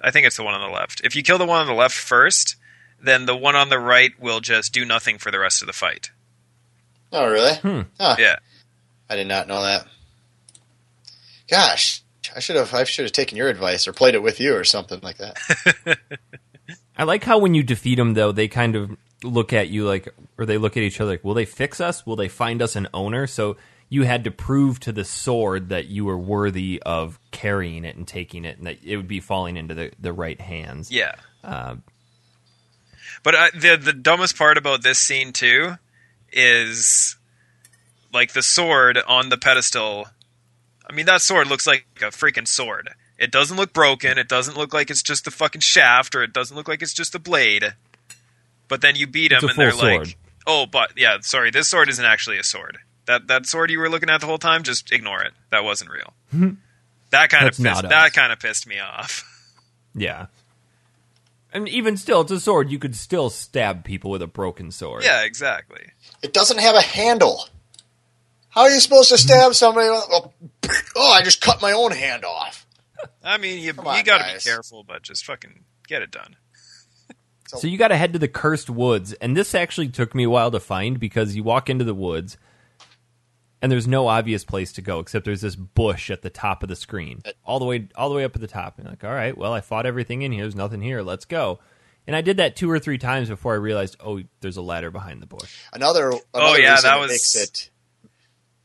I 0.00 0.10
think 0.10 0.26
it's 0.26 0.36
the 0.36 0.42
one 0.42 0.54
on 0.54 0.68
the 0.68 0.74
left. 0.74 1.00
If 1.04 1.14
you 1.14 1.22
kill 1.22 1.38
the 1.38 1.46
one 1.46 1.60
on 1.60 1.66
the 1.66 1.74
left 1.74 1.94
first, 1.94 2.56
then 3.00 3.26
the 3.26 3.36
one 3.36 3.56
on 3.56 3.68
the 3.68 3.78
right 3.78 4.12
will 4.20 4.40
just 4.40 4.72
do 4.72 4.84
nothing 4.84 5.18
for 5.18 5.30
the 5.30 5.38
rest 5.38 5.62
of 5.62 5.66
the 5.66 5.72
fight. 5.72 6.10
Oh, 7.12 7.30
really? 7.30 7.54
Hmm. 7.56 7.82
Huh. 8.00 8.16
Yeah. 8.18 8.36
I 9.08 9.16
did 9.16 9.26
not 9.26 9.46
know 9.46 9.62
that. 9.62 9.86
Gosh, 11.48 12.02
I 12.34 12.40
should 12.40 12.56
have. 12.56 12.72
I 12.74 12.84
should 12.84 13.04
have 13.04 13.12
taken 13.12 13.36
your 13.36 13.48
advice 13.48 13.86
or 13.86 13.92
played 13.92 14.14
it 14.14 14.22
with 14.22 14.40
you 14.40 14.54
or 14.54 14.64
something 14.64 15.00
like 15.02 15.18
that. 15.18 15.38
I 16.96 17.04
like 17.04 17.24
how 17.24 17.38
when 17.38 17.54
you 17.54 17.62
defeat 17.62 17.96
them, 17.96 18.14
though, 18.14 18.32
they 18.32 18.48
kind 18.48 18.76
of 18.76 18.96
look 19.24 19.52
at 19.52 19.68
you 19.68 19.86
like, 19.86 20.08
or 20.38 20.46
they 20.46 20.58
look 20.58 20.76
at 20.76 20.82
each 20.82 21.00
other 21.00 21.12
like, 21.12 21.24
will 21.24 21.34
they 21.34 21.44
fix 21.44 21.80
us? 21.80 22.04
Will 22.06 22.16
they 22.16 22.28
find 22.28 22.60
us 22.60 22.76
an 22.76 22.88
owner? 22.92 23.26
So 23.26 23.56
you 23.88 24.02
had 24.02 24.24
to 24.24 24.30
prove 24.30 24.80
to 24.80 24.92
the 24.92 25.04
sword 25.04 25.68
that 25.68 25.86
you 25.86 26.04
were 26.04 26.18
worthy 26.18 26.82
of 26.84 27.18
carrying 27.30 27.84
it 27.84 27.96
and 27.96 28.06
taking 28.06 28.44
it, 28.44 28.58
and 28.58 28.66
that 28.66 28.78
it 28.84 28.96
would 28.96 29.08
be 29.08 29.20
falling 29.20 29.56
into 29.56 29.74
the, 29.74 29.92
the 30.00 30.12
right 30.12 30.40
hands. 30.40 30.90
Yeah. 30.90 31.14
Um, 31.44 31.82
But 33.22 33.34
uh, 33.34 33.48
the 33.54 33.76
the 33.76 33.92
dumbest 33.92 34.36
part 34.36 34.56
about 34.58 34.82
this 34.82 34.98
scene 34.98 35.32
too 35.32 35.76
is 36.32 37.16
like 38.12 38.32
the 38.32 38.42
sword 38.42 38.98
on 39.06 39.28
the 39.28 39.36
pedestal. 39.38 40.06
I 40.92 40.94
mean, 40.94 41.06
that 41.06 41.22
sword 41.22 41.46
looks 41.46 41.66
like 41.66 41.86
a 42.02 42.06
freaking 42.06 42.46
sword. 42.46 42.90
It 43.18 43.30
doesn't 43.30 43.56
look 43.56 43.72
broken. 43.72 44.18
It 44.18 44.28
doesn't 44.28 44.58
look 44.58 44.74
like 44.74 44.90
it's 44.90 45.02
just 45.02 45.26
a 45.26 45.30
fucking 45.30 45.62
shaft, 45.62 46.14
or 46.14 46.22
it 46.22 46.34
doesn't 46.34 46.54
look 46.54 46.68
like 46.68 46.82
it's 46.82 46.92
just 46.92 47.14
a 47.14 47.18
blade. 47.18 47.74
But 48.68 48.82
then 48.82 48.94
you 48.94 49.06
beat 49.06 49.32
It's 49.32 49.40
them, 49.40 49.50
and 49.50 49.58
they're 49.58 49.70
full 49.70 49.98
like, 49.98 50.18
"Oh, 50.46 50.66
but 50.66 50.92
yeah, 50.98 51.18
sorry, 51.22 51.50
this 51.50 51.68
sword 51.68 51.88
isn't 51.88 52.04
actually 52.04 52.38
a 52.38 52.42
sword. 52.42 52.78
That 53.06 53.26
that 53.28 53.46
sword 53.46 53.70
you 53.70 53.78
were 53.78 53.88
looking 53.88 54.10
at 54.10 54.20
the 54.20 54.26
whole 54.26 54.38
time, 54.38 54.64
just 54.64 54.92
ignore 54.92 55.22
it. 55.22 55.32
That 55.50 55.64
wasn't 55.64 55.90
real." 55.90 56.12
that 57.10 57.30
kind 57.30 57.48
of 57.48 57.56
That's 57.56 57.58
not 57.58 57.76
pissed, 57.76 57.88
that 57.88 58.12
kind 58.12 58.32
of 58.32 58.38
pissed 58.38 58.66
me 58.66 58.78
off. 58.78 59.24
yeah. 59.94 60.26
And 61.54 61.68
even 61.68 61.96
still, 61.96 62.22
it's 62.22 62.32
a 62.32 62.40
sword. 62.40 62.70
You 62.70 62.78
could 62.78 62.96
still 62.96 63.30
stab 63.30 63.84
people 63.84 64.10
with 64.10 64.20
a 64.20 64.26
broken 64.26 64.70
sword. 64.70 65.04
yeah, 65.04 65.22
exactly. 65.22 65.86
It 66.22 66.34
doesn't 66.34 66.60
have 66.60 66.74
a 66.74 66.82
handle. 66.82 67.46
How 68.52 68.62
are 68.62 68.70
you 68.70 68.80
supposed 68.80 69.08
to 69.10 69.18
stab 69.18 69.54
somebody? 69.54 69.88
with- 69.88 70.06
Well, 70.08 70.34
oh, 70.96 71.10
I 71.12 71.22
just 71.22 71.40
cut 71.40 71.60
my 71.62 71.72
own 71.72 71.92
hand 71.92 72.24
off. 72.24 72.66
I 73.24 73.38
mean, 73.38 73.60
you 73.62 73.72
Come 73.74 73.86
on, 73.88 73.96
you 73.96 74.02
got 74.04 74.18
to 74.18 74.24
guys. 74.24 74.44
be 74.44 74.50
careful, 74.50 74.84
but 74.84 75.02
just 75.02 75.24
fucking 75.24 75.64
get 75.88 76.02
it 76.02 76.10
done. 76.10 76.36
So 77.48 77.66
you 77.66 77.76
got 77.76 77.88
to 77.88 77.96
head 77.96 78.12
to 78.14 78.18
the 78.18 78.28
cursed 78.28 78.70
woods, 78.70 79.12
and 79.14 79.36
this 79.36 79.54
actually 79.54 79.88
took 79.88 80.14
me 80.14 80.24
a 80.24 80.30
while 80.30 80.50
to 80.50 80.60
find 80.60 80.98
because 80.98 81.34
you 81.36 81.42
walk 81.42 81.68
into 81.68 81.84
the 81.84 81.94
woods, 81.94 82.38
and 83.60 83.70
there's 83.70 83.86
no 83.86 84.06
obvious 84.08 84.44
place 84.44 84.72
to 84.74 84.82
go 84.82 85.00
except 85.00 85.24
there's 85.26 85.42
this 85.42 85.56
bush 85.56 86.10
at 86.10 86.22
the 86.22 86.30
top 86.30 86.62
of 86.62 86.68
the 86.70 86.76
screen, 86.76 87.22
all 87.44 87.58
the 87.58 87.64
way 87.66 87.88
all 87.94 88.08
the 88.08 88.14
way 88.14 88.24
up 88.24 88.34
at 88.34 88.40
the 88.40 88.46
top. 88.46 88.76
And 88.78 88.84
you're 88.86 88.92
like, 88.92 89.04
all 89.04 89.10
right, 89.12 89.36
well, 89.36 89.52
I 89.52 89.60
fought 89.60 89.84
everything 89.86 90.22
in 90.22 90.32
here. 90.32 90.42
There's 90.44 90.54
nothing 90.56 90.80
here. 90.80 91.02
Let's 91.02 91.24
go. 91.26 91.58
And 92.06 92.16
I 92.16 92.20
did 92.22 92.38
that 92.38 92.56
two 92.56 92.70
or 92.70 92.78
three 92.78 92.98
times 92.98 93.28
before 93.28 93.52
I 93.52 93.56
realized, 93.58 93.96
oh, 94.00 94.20
there's 94.40 94.56
a 94.56 94.62
ladder 94.62 94.90
behind 94.90 95.20
the 95.22 95.26
bush. 95.26 95.54
Another, 95.72 96.12
oh, 96.12 96.20
another 96.34 96.54
Oh, 96.54 96.56
yeah, 96.56 96.72
reason 96.72 96.90
that 96.90 96.98
was- 97.00 97.10
makes 97.10 97.36
it. 97.36 97.70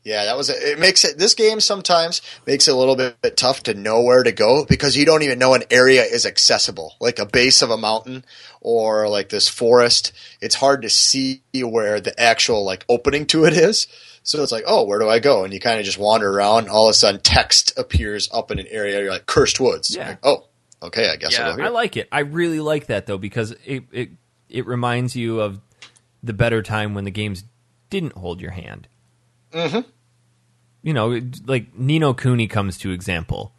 Yeah, 0.04 0.24
that 0.24 0.36
was 0.36 0.48
it. 0.48 0.78
Makes 0.78 1.04
it 1.04 1.18
this 1.18 1.34
game 1.34 1.60
sometimes 1.60 2.22
makes 2.46 2.66
it 2.66 2.72
a 2.72 2.76
little 2.76 2.96
bit, 2.96 3.20
bit 3.20 3.36
tough 3.36 3.64
to 3.64 3.74
know 3.74 4.02
where 4.02 4.22
to 4.22 4.32
go 4.32 4.64
because 4.64 4.96
you 4.96 5.04
don't 5.04 5.22
even 5.22 5.38
know 5.38 5.54
an 5.54 5.64
area 5.70 6.02
is 6.02 6.24
accessible, 6.24 6.94
like 7.00 7.18
a 7.18 7.26
base 7.26 7.60
of 7.60 7.70
a 7.70 7.76
mountain 7.76 8.24
or 8.60 9.08
like 9.08 9.28
this 9.28 9.48
forest. 9.48 10.12
It's 10.40 10.54
hard 10.54 10.82
to 10.82 10.90
see 10.90 11.42
where 11.54 12.00
the 12.00 12.18
actual 12.18 12.64
like 12.64 12.84
opening 12.88 13.26
to 13.26 13.44
it 13.44 13.52
is. 13.52 13.86
So 14.22 14.42
it's 14.42 14.52
like, 14.52 14.64
oh, 14.66 14.84
where 14.84 14.98
do 14.98 15.08
I 15.08 15.18
go? 15.18 15.44
And 15.44 15.52
you 15.52 15.60
kind 15.60 15.78
of 15.78 15.86
just 15.86 15.98
wander 15.98 16.30
around. 16.30 16.68
All 16.68 16.88
of 16.88 16.90
a 16.90 16.94
sudden, 16.94 17.20
text 17.20 17.78
appears 17.78 18.28
up 18.32 18.50
in 18.50 18.58
an 18.58 18.66
area. 18.70 19.00
You're 19.00 19.10
like, 19.10 19.26
cursed 19.26 19.58
woods. 19.58 19.94
Yeah. 19.94 20.10
Like, 20.10 20.18
oh, 20.22 20.46
okay, 20.82 21.10
I 21.10 21.16
guess 21.16 21.32
Yeah, 21.32 21.46
I'll 21.46 21.52
go 21.52 21.56
here. 21.56 21.66
I 21.66 21.68
like 21.70 21.96
it. 21.96 22.08
I 22.12 22.20
really 22.20 22.60
like 22.60 22.86
that 22.86 23.06
though 23.06 23.18
because 23.18 23.52
it 23.64 23.84
it 23.92 24.10
it 24.48 24.66
reminds 24.66 25.16
you 25.16 25.40
of 25.40 25.60
the 26.22 26.32
better 26.32 26.62
time 26.62 26.94
when 26.94 27.04
the 27.04 27.10
games 27.10 27.44
didn't 27.90 28.14
hold 28.14 28.40
your 28.40 28.50
hand. 28.50 28.88
Mm-hmm. 29.52 29.88
You 30.82 30.94
know, 30.94 31.20
like 31.46 31.76
Ni 31.78 31.98
no 31.98 32.14
Kuni 32.14 32.46
comes 32.46 32.78
to 32.78 32.92
example, 32.92 33.52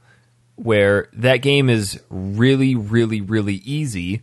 where 0.56 1.10
that 1.14 1.38
game 1.38 1.70
is 1.70 2.02
really, 2.10 2.76
really, 2.76 3.22
really 3.22 3.56
easy 3.56 4.22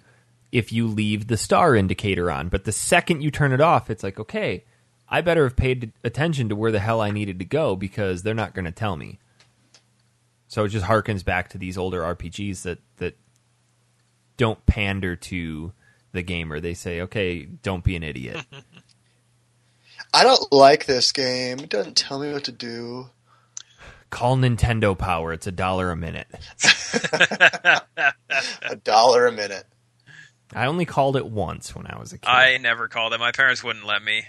if 0.53 0.73
you 0.73 0.87
leave 0.87 1.27
the 1.27 1.37
star 1.37 1.75
indicator 1.75 2.31
on. 2.31 2.49
But 2.49 2.65
the 2.65 2.73
second 2.73 3.23
you 3.23 3.31
turn 3.31 3.53
it 3.53 3.61
off, 3.61 3.91
it's 3.91 4.03
like, 4.03 4.19
okay, 4.19 4.65
I 5.09 5.21
better 5.21 5.45
have 5.45 5.57
paid 5.57 5.93
attention 6.03 6.49
to 6.49 6.57
where 6.57 6.73
the 6.73 6.81
hell 6.81 7.01
I 7.01 7.11
needed 7.11 7.39
to 7.39 7.45
go 7.45 7.77
because 7.77 8.23
they're 8.23 8.35
not 8.35 8.55
going 8.55 8.65
to 8.65 8.73
tell 8.73 8.97
me. 8.97 9.19
So 10.49 10.65
it 10.65 10.69
just 10.69 10.87
harkens 10.87 11.25
back 11.25 11.51
to 11.51 11.59
these 11.59 11.77
older 11.77 12.01
RPGs 12.03 12.63
that 12.63 12.79
that 12.97 13.17
don't 14.37 14.65
pander 14.67 15.17
to 15.17 15.73
the 16.13 16.23
gamer. 16.23 16.61
They 16.61 16.75
say, 16.75 17.01
"Okay, 17.03 17.45
don't 17.45 17.85
be 17.85 17.97
an 17.97 18.03
idiot." 18.03 18.45
I 20.17 20.23
don't 20.25 20.51
like 20.51 20.87
this 20.87 21.13
game. 21.13 21.59
It 21.59 21.69
doesn't 21.69 21.97
tell 21.97 22.19
me 22.19 22.33
what 22.33 22.45
to 22.45 22.53
do. 22.53 23.11
Call 24.09 24.39
Nintendo 24.39 24.97
Power. 24.97 25.35
It's 25.35 25.47
a 25.47 25.53
dollar 25.53 25.91
a 25.91 25.97
minute. 25.97 26.27
A 28.63 28.77
dollar 28.83 29.27
a 29.27 29.33
minute. 29.33 29.65
I 30.55 30.67
only 30.67 30.85
called 30.87 31.17
it 31.17 31.27
once 31.27 31.75
when 31.75 31.87
I 31.87 31.99
was 31.99 32.13
a 32.13 32.19
kid. 32.19 32.29
I 32.29 32.57
never 32.59 32.89
called 32.89 33.13
it. 33.13 33.19
My 33.21 33.33
parents 33.33 33.63
wouldn't 33.63 33.85
let 33.85 34.03
me. 34.03 34.25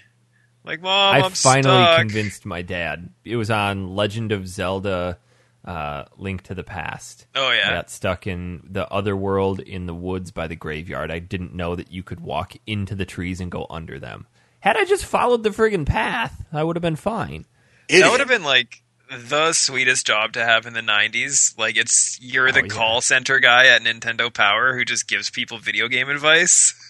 Like, 0.64 0.82
mom, 0.82 1.16
I 1.16 1.20
I'm 1.22 1.32
finally 1.32 1.84
stuck. 1.84 2.00
convinced 2.00 2.46
my 2.46 2.62
dad. 2.62 3.10
It 3.24 3.38
was 3.38 3.50
on 3.50 3.96
Legend 3.96 4.32
of 4.34 4.48
Zelda: 4.48 5.20
uh, 5.64 6.06
Link 6.18 6.42
to 6.44 6.56
the 6.56 6.64
Past. 6.64 7.28
Oh 7.36 7.52
yeah, 7.52 7.56
I 7.56 7.56
yeah. 7.56 7.76
got 7.76 7.90
stuck 7.90 8.28
in 8.28 8.62
the 8.70 8.90
other 8.92 9.16
world 9.16 9.60
in 9.60 9.86
the 9.86 9.94
woods 9.96 10.32
by 10.32 10.48
the 10.48 10.56
graveyard. 10.56 11.12
I 11.12 11.20
didn't 11.20 11.54
know 11.54 11.76
that 11.76 11.92
you 11.92 12.04
could 12.04 12.20
walk 12.20 12.56
into 12.66 12.96
the 12.96 13.06
trees 13.06 13.40
and 13.40 13.50
go 13.52 13.68
under 13.70 14.00
them. 14.00 14.28
Had 14.60 14.76
I 14.78 14.86
just 14.86 15.06
followed 15.06 15.44
the 15.44 15.50
friggin' 15.52 15.86
path, 15.86 16.46
I 16.52 16.64
would 16.64 16.76
have 16.76 16.82
been 16.82 16.96
fine. 16.96 17.46
That 17.90 18.10
would 18.12 18.20
have 18.20 18.30
been 18.30 18.44
like 18.44 18.82
the 19.10 19.54
sweetest 19.54 20.06
job 20.06 20.34
to 20.34 20.44
have 20.44 20.66
in 20.66 20.74
the 20.74 20.82
90s. 20.82 21.58
Like 21.58 21.78
it's 21.78 22.18
you're 22.22 22.52
the 22.52 22.60
Oh, 22.62 22.64
yeah. 22.64 22.70
call 22.70 23.02
center 23.02 23.40
guy 23.40 23.68
at 23.68 23.82
Nintendo 23.84 24.34
Power 24.34 24.76
who 24.76 24.84
just 24.84 25.08
gives 25.08 25.30
people 25.30 25.58
video 25.60 25.88
game 25.88 26.10
advice. 26.10 26.74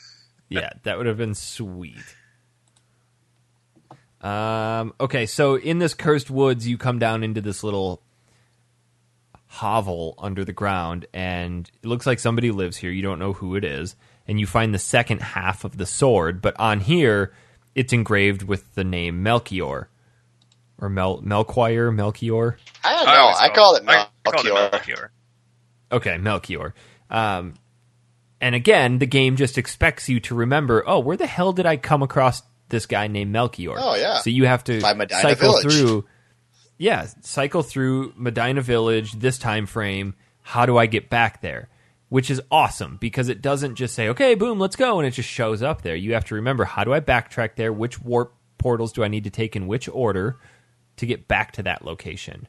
Yeah, 0.49 0.69
that 0.84 0.98
would 0.98 1.07
have 1.07 1.18
been 1.18 1.35
sweet. 1.35 1.98
Um, 4.22 4.94
okay, 4.99 5.26
so 5.26 5.56
in 5.56 5.80
this 5.80 5.94
cursed 5.94 6.30
woods, 6.30 6.65
you 6.65 6.77
come 6.77 6.99
down 6.99 7.22
into 7.23 7.41
this 7.41 7.64
little 7.64 8.02
hovel 9.48 10.15
under 10.18 10.44
the 10.44 10.53
ground, 10.53 11.06
and 11.14 11.69
it 11.84 11.88
looks 11.88 12.06
like 12.07 12.19
somebody 12.19 12.52
lives 12.52 12.77
here. 12.77 12.91
You 12.91 13.02
don't 13.02 13.19
know 13.19 13.34
who 13.34 13.56
it 13.56 13.64
is, 13.64 13.98
and 14.27 14.39
you 14.39 14.48
find 14.48 14.73
the 14.73 14.80
second 14.80 15.22
half 15.22 15.64
of 15.65 15.77
the 15.77 15.85
sword, 15.85 16.41
but 16.41 16.57
on 16.60 16.80
here, 16.80 17.34
it's 17.78 17.94
engraved 17.94 18.41
with 18.41 18.74
the 18.74 18.84
name 18.84 19.22
Melchior. 19.22 19.88
Or 20.80 20.90
Mel 20.90 21.22
Melchior, 21.22 21.91
Melchior. 21.91 22.58
I 22.84 22.94
don't 22.94 23.06
know. 23.06 23.12
I, 23.12 23.18
always 23.18 23.38
call 23.56 23.76
it 23.76 23.84
I 23.88 24.08
called 24.26 24.45
it 24.45 24.54
Melchior. 24.54 24.70
Melchior. 24.72 25.12
Okay, 25.91 26.18
Melchior. 26.18 26.74
Um, 27.10 27.54
and 28.41 28.56
again, 28.56 28.98
the 28.98 29.06
game 29.06 29.36
just 29.36 29.58
expects 29.60 30.10
you 30.10 30.20
to 30.22 30.36
remember, 30.36 30.84
oh, 30.88 30.99
where 30.99 31.18
the 31.18 31.28
hell 31.28 31.54
did 31.54 31.66
I 31.68 31.78
come 31.78 32.02
across 32.02 32.41
this 32.70 32.88
guy 32.88 33.08
named 33.08 33.32
Melchior? 33.32 33.76
Oh, 33.78 33.95
yeah. 33.95 34.18
So 34.20 34.32
you 34.32 34.45
have 34.45 34.64
to 34.66 34.82
cycle 34.82 35.36
Village. 35.36 35.64
through. 35.64 36.06
Yeah, 36.80 37.08
cycle 37.22 37.64
through 37.64 38.14
Medina 38.16 38.62
Village 38.62 39.14
this 39.14 39.38
time 39.38 39.68
frame. 39.68 40.16
How 40.41 40.66
do 40.66 40.78
I 40.78 40.88
get 40.88 41.10
back 41.10 41.41
there? 41.41 41.70
Which 42.10 42.30
is 42.32 42.42
awesome 42.50 42.98
because 43.02 43.28
it 43.28 43.42
doesn't 43.42 43.76
just 43.76 43.94
say, 43.94 44.08
okay, 44.10 44.34
boom, 44.36 44.60
let's 44.60 44.78
go, 44.78 45.00
and 45.00 45.08
it 45.08 45.12
just 45.12 45.28
shows 45.28 45.62
up 45.62 45.82
there. 45.82 45.96
You 45.96 46.14
have 46.14 46.24
to 46.26 46.36
remember, 46.36 46.64
how 46.64 46.86
do 46.86 46.94
I 46.94 47.02
backtrack 47.02 47.56
there? 47.56 47.74
Which 47.74 48.02
warp 48.02 48.34
portals 48.58 48.94
do 48.94 49.04
I 49.04 49.10
need 49.10 49.26
to 49.26 49.30
take 49.30 49.56
in 49.56 49.68
which 49.68 49.90
order 49.90 50.40
to 50.98 51.06
get 51.06 51.28
back 51.28 51.52
to 51.54 51.64
that 51.64 51.84
location? 51.84 52.48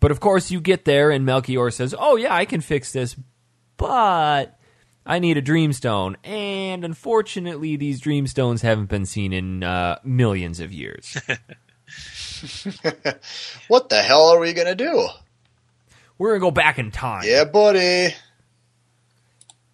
But 0.00 0.10
of 0.10 0.20
course, 0.20 0.50
you 0.50 0.60
get 0.60 0.84
there, 0.84 1.10
and 1.10 1.24
Melchior 1.24 1.70
says, 1.70 1.94
"Oh 1.98 2.16
yeah, 2.16 2.34
I 2.34 2.44
can 2.44 2.60
fix 2.60 2.92
this, 2.92 3.16
but 3.78 4.58
I 5.06 5.18
need 5.18 5.38
a 5.38 5.42
dreamstone." 5.42 6.16
And 6.22 6.84
unfortunately, 6.84 7.76
these 7.76 8.02
dreamstones 8.02 8.60
haven't 8.60 8.90
been 8.90 9.06
seen 9.06 9.32
in 9.32 9.62
uh, 9.64 9.98
millions 10.04 10.60
of 10.60 10.72
years. 10.72 11.16
What 13.68 13.88
the 13.88 14.02
hell 14.02 14.26
are 14.28 14.38
we 14.38 14.52
gonna 14.52 14.74
do? 14.74 15.08
We're 16.18 16.30
gonna 16.30 16.40
go 16.40 16.50
back 16.50 16.78
in 16.78 16.90
time. 16.90 17.24
Yeah, 17.26 17.44
buddy. 17.44 18.14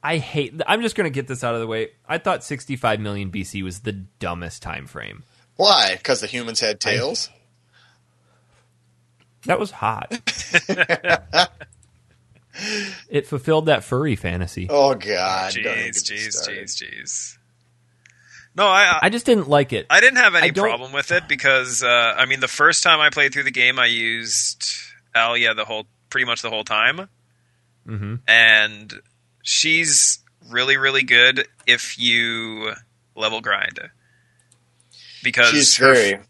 I 0.02 0.16
hate. 0.16 0.54
I'm 0.66 0.80
just 0.82 0.96
gonna 0.96 1.10
get 1.10 1.26
this 1.28 1.44
out 1.44 1.54
of 1.54 1.60
the 1.60 1.66
way. 1.66 1.90
I 2.08 2.18
thought 2.18 2.42
65 2.42 3.00
million 3.00 3.30
BC 3.30 3.62
was 3.62 3.80
the 3.80 3.92
dumbest 3.92 4.62
time 4.62 4.86
frame. 4.86 5.24
Why? 5.56 5.96
Because 5.96 6.20
the 6.20 6.26
humans 6.26 6.60
had 6.60 6.80
tails. 6.80 7.30
That 9.46 9.58
was 9.58 9.70
hot. 9.70 10.12
it 13.08 13.26
fulfilled 13.26 13.66
that 13.66 13.84
furry 13.84 14.14
fantasy. 14.14 14.66
oh 14.68 14.94
God! 14.94 15.52
Jeez, 15.52 16.02
jeez, 16.04 16.46
jeez, 16.46 16.82
jeez. 16.82 17.38
No, 18.54 18.66
I 18.66 18.98
I 19.02 19.08
just 19.08 19.24
didn't 19.24 19.48
like 19.48 19.72
it. 19.72 19.86
I 19.88 20.00
didn't 20.00 20.18
have 20.18 20.34
any 20.34 20.52
problem 20.52 20.92
with 20.92 21.10
it 21.10 21.26
because 21.26 21.82
uh, 21.82 22.14
I 22.18 22.26
mean 22.26 22.40
the 22.40 22.48
first 22.48 22.82
time 22.82 23.00
I 23.00 23.08
played 23.08 23.32
through 23.32 23.44
the 23.44 23.50
game 23.50 23.78
I 23.78 23.86
used 23.86 24.62
Ayla 25.14 25.56
the 25.56 25.64
whole 25.64 25.86
pretty 26.10 26.26
much 26.26 26.42
the 26.42 26.50
whole 26.50 26.64
time. 26.64 27.08
hmm 27.86 28.16
and 28.28 28.94
she's 29.42 30.18
really 30.50 30.76
really 30.76 31.02
good 31.02 31.46
if 31.66 31.98
you 31.98 32.72
level 33.16 33.40
grind. 33.40 33.78
Because 35.22 35.50
She's 35.50 35.76
her, 35.76 35.94
very 35.94 36.20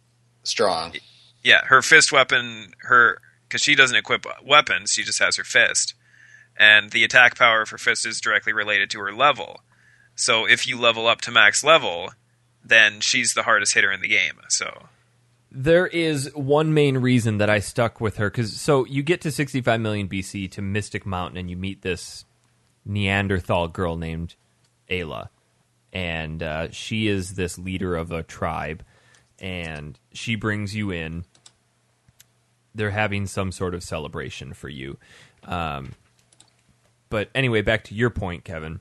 strong. 0.42 0.94
yeah 1.42 1.64
her 1.66 1.82
fist 1.82 2.12
weapon 2.12 2.72
her 2.82 3.18
because 3.48 3.62
she 3.62 3.74
doesn't 3.74 3.96
equip 3.96 4.26
weapons 4.44 4.92
she 4.92 5.02
just 5.02 5.18
has 5.20 5.36
her 5.36 5.44
fist. 5.44 5.94
And 6.56 6.90
the 6.90 7.04
attack 7.04 7.36
power 7.38 7.62
of 7.62 7.70
her 7.70 7.78
fist 7.78 8.04
is 8.04 8.20
directly 8.20 8.52
related 8.52 8.90
to 8.90 9.00
her 9.00 9.12
level. 9.14 9.60
So 10.14 10.44
if 10.46 10.66
you 10.66 10.78
level 10.78 11.06
up 11.06 11.20
to 11.22 11.30
max 11.30 11.64
level 11.64 12.10
then 12.62 13.00
she's 13.00 13.32
the 13.34 13.44
hardest 13.44 13.72
hitter 13.74 13.90
in 13.90 14.02
the 14.02 14.08
game 14.08 14.34
so 14.48 14.88
There 15.52 15.86
is 15.86 16.30
one 16.34 16.74
main 16.74 16.98
reason 16.98 17.38
that 17.38 17.50
I 17.50 17.58
stuck 17.58 18.00
with 18.00 18.18
her 18.18 18.30
because 18.30 18.60
so 18.60 18.84
you 18.84 19.02
get 19.02 19.20
to 19.22 19.32
65 19.32 19.80
million 19.80 20.08
BC 20.08 20.50
to 20.52 20.62
Mystic 20.62 21.04
Mountain 21.04 21.38
and 21.38 21.50
you 21.50 21.56
meet 21.56 21.82
this 21.82 22.24
Neanderthal 22.84 23.68
girl 23.68 23.96
named 23.96 24.36
Ayla, 24.90 25.28
and 25.92 26.42
uh, 26.42 26.70
she 26.70 27.08
is 27.08 27.34
this 27.34 27.58
leader 27.58 27.96
of 27.96 28.10
a 28.10 28.22
tribe, 28.22 28.84
and 29.38 29.98
she 30.12 30.34
brings 30.34 30.74
you 30.74 30.90
in. 30.90 31.24
They're 32.74 32.90
having 32.90 33.26
some 33.26 33.52
sort 33.52 33.74
of 33.74 33.82
celebration 33.82 34.52
for 34.54 34.68
you, 34.68 34.96
um, 35.44 35.92
but 37.08 37.30
anyway, 37.34 37.62
back 37.62 37.84
to 37.84 37.94
your 37.94 38.10
point, 38.10 38.44
Kevin. 38.44 38.80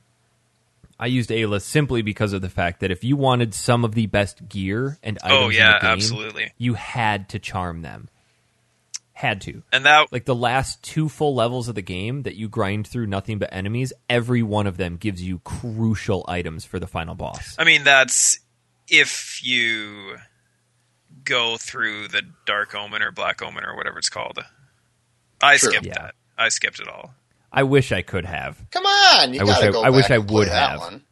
I 1.00 1.06
used 1.06 1.30
Ayla 1.30 1.62
simply 1.62 2.02
because 2.02 2.34
of 2.34 2.42
the 2.42 2.50
fact 2.50 2.80
that 2.80 2.90
if 2.90 3.02
you 3.02 3.16
wanted 3.16 3.54
some 3.54 3.86
of 3.86 3.94
the 3.94 4.04
best 4.06 4.46
gear 4.50 4.98
and 5.02 5.18
oh, 5.24 5.26
items 5.26 5.40
oh 5.40 5.44
in 5.44 5.48
the 5.48 5.78
game, 5.80 5.90
absolutely 5.90 6.52
you 6.58 6.74
had 6.74 7.30
to 7.30 7.38
charm 7.38 7.80
them. 7.80 8.10
Had 9.14 9.40
to. 9.42 9.62
and 9.72 9.84
that 9.86 10.12
Like 10.12 10.26
the 10.26 10.34
last 10.34 10.82
two 10.82 11.08
full 11.08 11.34
levels 11.34 11.68
of 11.68 11.74
the 11.74 11.82
game 11.82 12.22
that 12.22 12.36
you 12.36 12.48
grind 12.48 12.86
through 12.86 13.06
nothing 13.06 13.38
but 13.38 13.48
enemies, 13.52 13.92
every 14.08 14.42
one 14.42 14.66
of 14.66 14.76
them 14.76 14.96
gives 14.96 15.22
you 15.22 15.40
crucial 15.40 16.24
items 16.28 16.64
for 16.64 16.78
the 16.78 16.86
final 16.86 17.14
boss. 17.14 17.56
I 17.58 17.64
mean, 17.64 17.84
that's 17.84 18.38
if 18.88 19.40
you 19.42 20.16
go 21.24 21.56
through 21.56 22.08
the 22.08 22.22
Dark 22.46 22.74
Omen 22.74 23.02
or 23.02 23.10
Black 23.10 23.42
Omen 23.42 23.64
or 23.64 23.76
whatever 23.76 23.98
it's 23.98 24.08
called. 24.08 24.38
I 25.40 25.56
True. 25.56 25.70
skipped 25.70 25.86
Yeah. 25.86 25.94
that. 25.94 26.14
I 26.36 26.48
skipped 26.48 26.80
it 26.80 26.88
all. 26.88 27.14
I 27.52 27.62
wish 27.64 27.90
I 27.92 28.02
could 28.02 28.24
have. 28.26 28.58
Come 28.70 28.86
on, 28.86 29.34
you 29.34 29.40
I 29.40 29.44
wish 29.44 29.54
gotta 29.56 29.66
I- 29.68 29.70
go 29.72 29.82
I 29.82 29.90
wish 29.90 30.10
I 30.10 30.18
would 30.18 30.48
have. 30.48 30.78
one. 30.80 31.02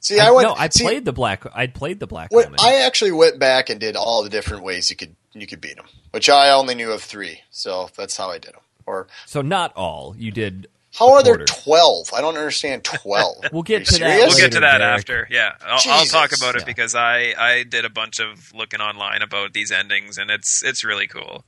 See, 0.00 0.20
I, 0.20 0.30
went. 0.32 0.48
no, 0.48 0.54
I 0.54 0.68
see, 0.68 0.84
played 0.84 1.04
the 1.06 1.14
black. 1.14 1.44
I 1.54 1.66
played 1.66 1.98
the 1.98 2.06
black 2.06 2.30
What. 2.30 2.60
I 2.60 2.82
actually 2.82 3.12
went 3.12 3.38
back 3.38 3.70
and 3.70 3.80
did 3.80 3.96
all 3.96 4.22
the 4.22 4.28
different 4.28 4.62
ways 4.62 4.90
you 4.90 4.96
could 4.96 5.16
you 5.32 5.46
could 5.46 5.60
beat 5.62 5.76
them, 5.76 5.86
which 6.10 6.28
I 6.28 6.50
only 6.50 6.74
knew 6.74 6.92
of 6.92 7.02
three. 7.02 7.40
So 7.50 7.88
that's 7.96 8.16
how 8.16 8.28
I 8.30 8.38
did 8.38 8.52
them. 8.52 8.60
Or 8.86 9.06
so 9.24 9.40
not 9.40 9.72
all. 9.76 10.14
You 10.18 10.30
did. 10.30 10.66
how 10.94 11.14
are 11.14 11.22
there 11.22 11.38
twelve? 11.38 12.12
I 12.12 12.20
don't 12.20 12.36
understand 12.36 12.84
twelve. 12.84 13.44
We'll 13.52 13.62
get 13.62 13.76
Are 13.76 13.78
you 13.80 13.84
to 13.86 13.98
that? 14.00 14.18
We'll 14.28 14.36
get 14.36 14.52
to 14.52 14.60
that 14.60 14.78
Derek. 14.78 14.98
after. 14.98 15.28
Yeah, 15.30 15.52
I'll, 15.64 15.80
I'll 15.90 16.04
talk 16.04 16.36
about 16.36 16.54
it 16.56 16.60
Yeah. 16.62 16.66
because 16.66 16.94
I 16.94 17.32
I 17.38 17.62
did 17.62 17.86
a 17.86 17.90
bunch 17.90 18.20
of 18.20 18.52
looking 18.52 18.82
online 18.82 19.22
about 19.22 19.54
these 19.54 19.72
endings, 19.72 20.18
and 20.18 20.30
it's 20.30 20.62
it's 20.62 20.84
really 20.84 21.06
cool. 21.06 21.46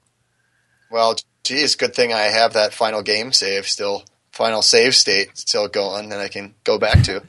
Well, 0.90 1.16
geez, 1.44 1.76
good 1.76 1.94
thing 1.94 2.12
I 2.12 2.22
have 2.22 2.54
that 2.54 2.72
final 2.72 3.02
game 3.02 3.32
save 3.32 3.66
still, 3.66 4.04
final 4.32 4.62
save 4.62 4.94
state 4.94 5.36
still 5.36 5.68
going 5.68 6.10
that 6.10 6.20
I 6.20 6.28
can 6.28 6.54
go 6.64 6.78
back 6.78 7.02
to. 7.04 7.22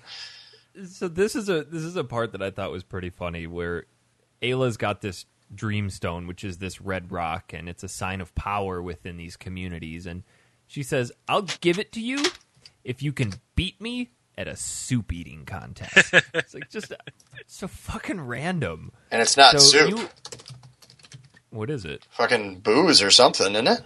So 0.91 1.07
this 1.07 1.35
is 1.35 1.49
a 1.49 1.63
this 1.63 1.83
is 1.83 1.95
a 1.95 2.03
part 2.03 2.33
that 2.33 2.41
I 2.41 2.51
thought 2.51 2.71
was 2.71 2.83
pretty 2.83 3.09
funny 3.09 3.47
where 3.47 3.85
Ayla's 4.41 4.77
got 4.77 5.01
this 5.01 5.25
dreamstone, 5.53 6.27
which 6.27 6.43
is 6.43 6.57
this 6.57 6.81
red 6.81 7.11
rock, 7.11 7.53
and 7.53 7.67
it's 7.69 7.83
a 7.83 7.87
sign 7.87 8.21
of 8.21 8.35
power 8.35 8.81
within 8.81 9.17
these 9.17 9.35
communities. 9.37 10.05
And 10.05 10.23
she 10.67 10.83
says, 10.83 11.11
"I'll 11.27 11.43
give 11.61 11.79
it 11.79 11.91
to 11.93 12.01
you 12.01 12.23
if 12.83 13.01
you 13.01 13.11
can 13.11 13.33
beat 13.55 13.81
me 13.81 14.11
at 14.37 14.47
a 14.47 14.55
soup 14.55 15.11
eating 15.11 15.45
contest." 15.45 16.13
it's 16.33 16.53
like 16.53 16.69
just 16.69 16.93
so 17.47 17.67
fucking 17.67 18.21
random. 18.21 18.91
And 19.09 19.21
it's 19.21 19.37
not 19.37 19.53
so 19.53 19.57
soup, 19.59 19.89
you, 19.89 20.09
what 21.49 21.69
is 21.69 21.85
it? 21.85 22.05
fucking 22.11 22.59
booze 22.59 23.01
or 23.01 23.09
something, 23.11 23.53
isn't 23.53 23.67
it? 23.67 23.81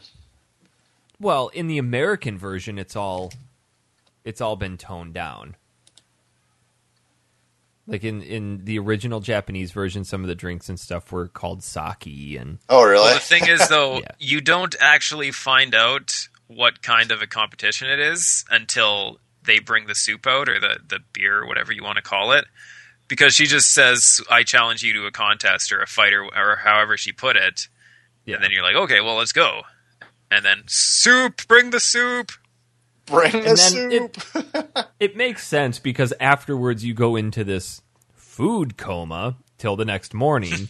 Well, 1.20 1.50
in 1.50 1.68
the 1.68 1.78
American 1.78 2.38
version, 2.38 2.80
it's 2.80 2.96
all 2.96 3.32
it's 4.24 4.42
all 4.42 4.56
been 4.56 4.78
toned 4.78 5.14
down. 5.14 5.56
Like 7.88 8.04
in 8.04 8.22
in 8.22 8.66
the 8.66 8.80
original 8.80 9.20
Japanese 9.20 9.72
version, 9.72 10.04
some 10.06 10.22
of 10.22 10.28
the 10.28 10.36
drinks 10.36 10.70
and 10.70 10.80
stuff 10.80 11.12
were 11.12 11.28
called 11.28 11.64
sake, 11.64 12.38
and 12.40 12.60
Oh, 12.70 12.84
really? 12.84 13.06
Well, 13.06 13.14
the 13.16 13.20
thing 13.20 13.48
is, 13.48 13.68
though, 13.70 13.96
Yeah. 14.00 14.12
you 14.20 14.40
don't 14.42 14.76
actually 14.80 15.32
find 15.32 15.76
out 15.76 16.14
what 16.48 16.82
kind 16.82 17.12
of 17.12 17.22
a 17.22 17.28
competition 17.28 17.90
it 17.90 18.00
is 18.00 18.46
until 18.50 19.20
they 19.44 19.60
bring 19.60 19.88
the 19.88 19.96
soup 19.96 20.28
out 20.28 20.48
or 20.48 20.60
the, 20.60 20.78
the 20.88 21.00
beer 21.14 21.40
or 21.42 21.48
whatever 21.48 21.72
you 21.74 21.84
want 21.84 21.96
to 21.98 22.02
call 22.04 22.32
it. 22.34 22.46
Because 23.12 23.36
she 23.36 23.46
just 23.46 23.74
says, 23.74 24.22
I 24.30 24.44
challenge 24.44 24.84
you 24.84 24.94
to 24.94 25.06
a 25.06 25.12
contest 25.12 25.74
or 25.74 25.82
a 25.82 25.86
fight 25.86 26.14
or, 26.14 26.24
or 26.34 26.56
however 26.56 26.96
she 26.96 27.12
put 27.12 27.36
it. 27.36 27.68
yeah, 28.24 28.36
And 28.36 28.44
then 28.44 28.52
you're 28.52 28.64
like, 28.64 28.78
okay, 28.78 29.02
well, 29.02 29.16
let's 29.18 29.34
go. 29.34 29.64
And 30.32 30.46
then, 30.46 30.64
soup, 30.68 31.46
bring 31.46 31.72
the 31.72 31.82
soup. 31.82 32.32
Bring 33.08 33.34
the 33.34 33.50
And 33.50 33.58
then 33.58 34.14
soup. 34.14 34.88
it 35.02 35.18
makes 35.18 35.46
sense 35.46 35.78
because 35.78 36.14
afterwards 36.22 36.86
you 36.86 36.94
go 36.94 37.18
into 37.18 37.44
this 37.44 37.82
food 38.14 38.78
coma 38.78 39.36
till 39.58 39.76
the 39.76 39.84
next 39.84 40.14
morning, 40.14 40.70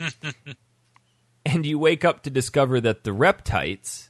and 1.46 1.64
you 1.64 1.78
wake 1.78 2.04
up 2.04 2.24
to 2.24 2.32
discover 2.32 2.82
that 2.82 3.04
the 3.04 3.14
reptites 3.14 4.10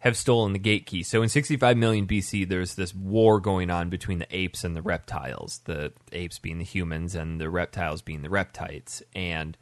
have 0.00 0.16
stolen 0.16 0.52
the 0.52 0.58
gate 0.58 0.86
key. 0.86 1.02
So 1.02 1.22
in 1.22 1.28
65 1.28 1.76
million 1.76 2.06
BC, 2.06 2.48
there's 2.48 2.76
this 2.76 2.94
war 2.94 3.40
going 3.40 3.70
on 3.70 3.88
between 3.88 4.20
the 4.20 4.36
apes 4.36 4.62
and 4.62 4.76
the 4.76 4.82
reptiles. 4.82 5.60
The 5.64 5.92
apes 6.12 6.38
being 6.38 6.58
the 6.58 6.64
humans, 6.64 7.14
and 7.14 7.40
the 7.40 7.50
reptiles 7.50 8.02
being 8.02 8.22
the 8.22 8.30
reptites. 8.30 9.02
And 9.14 9.56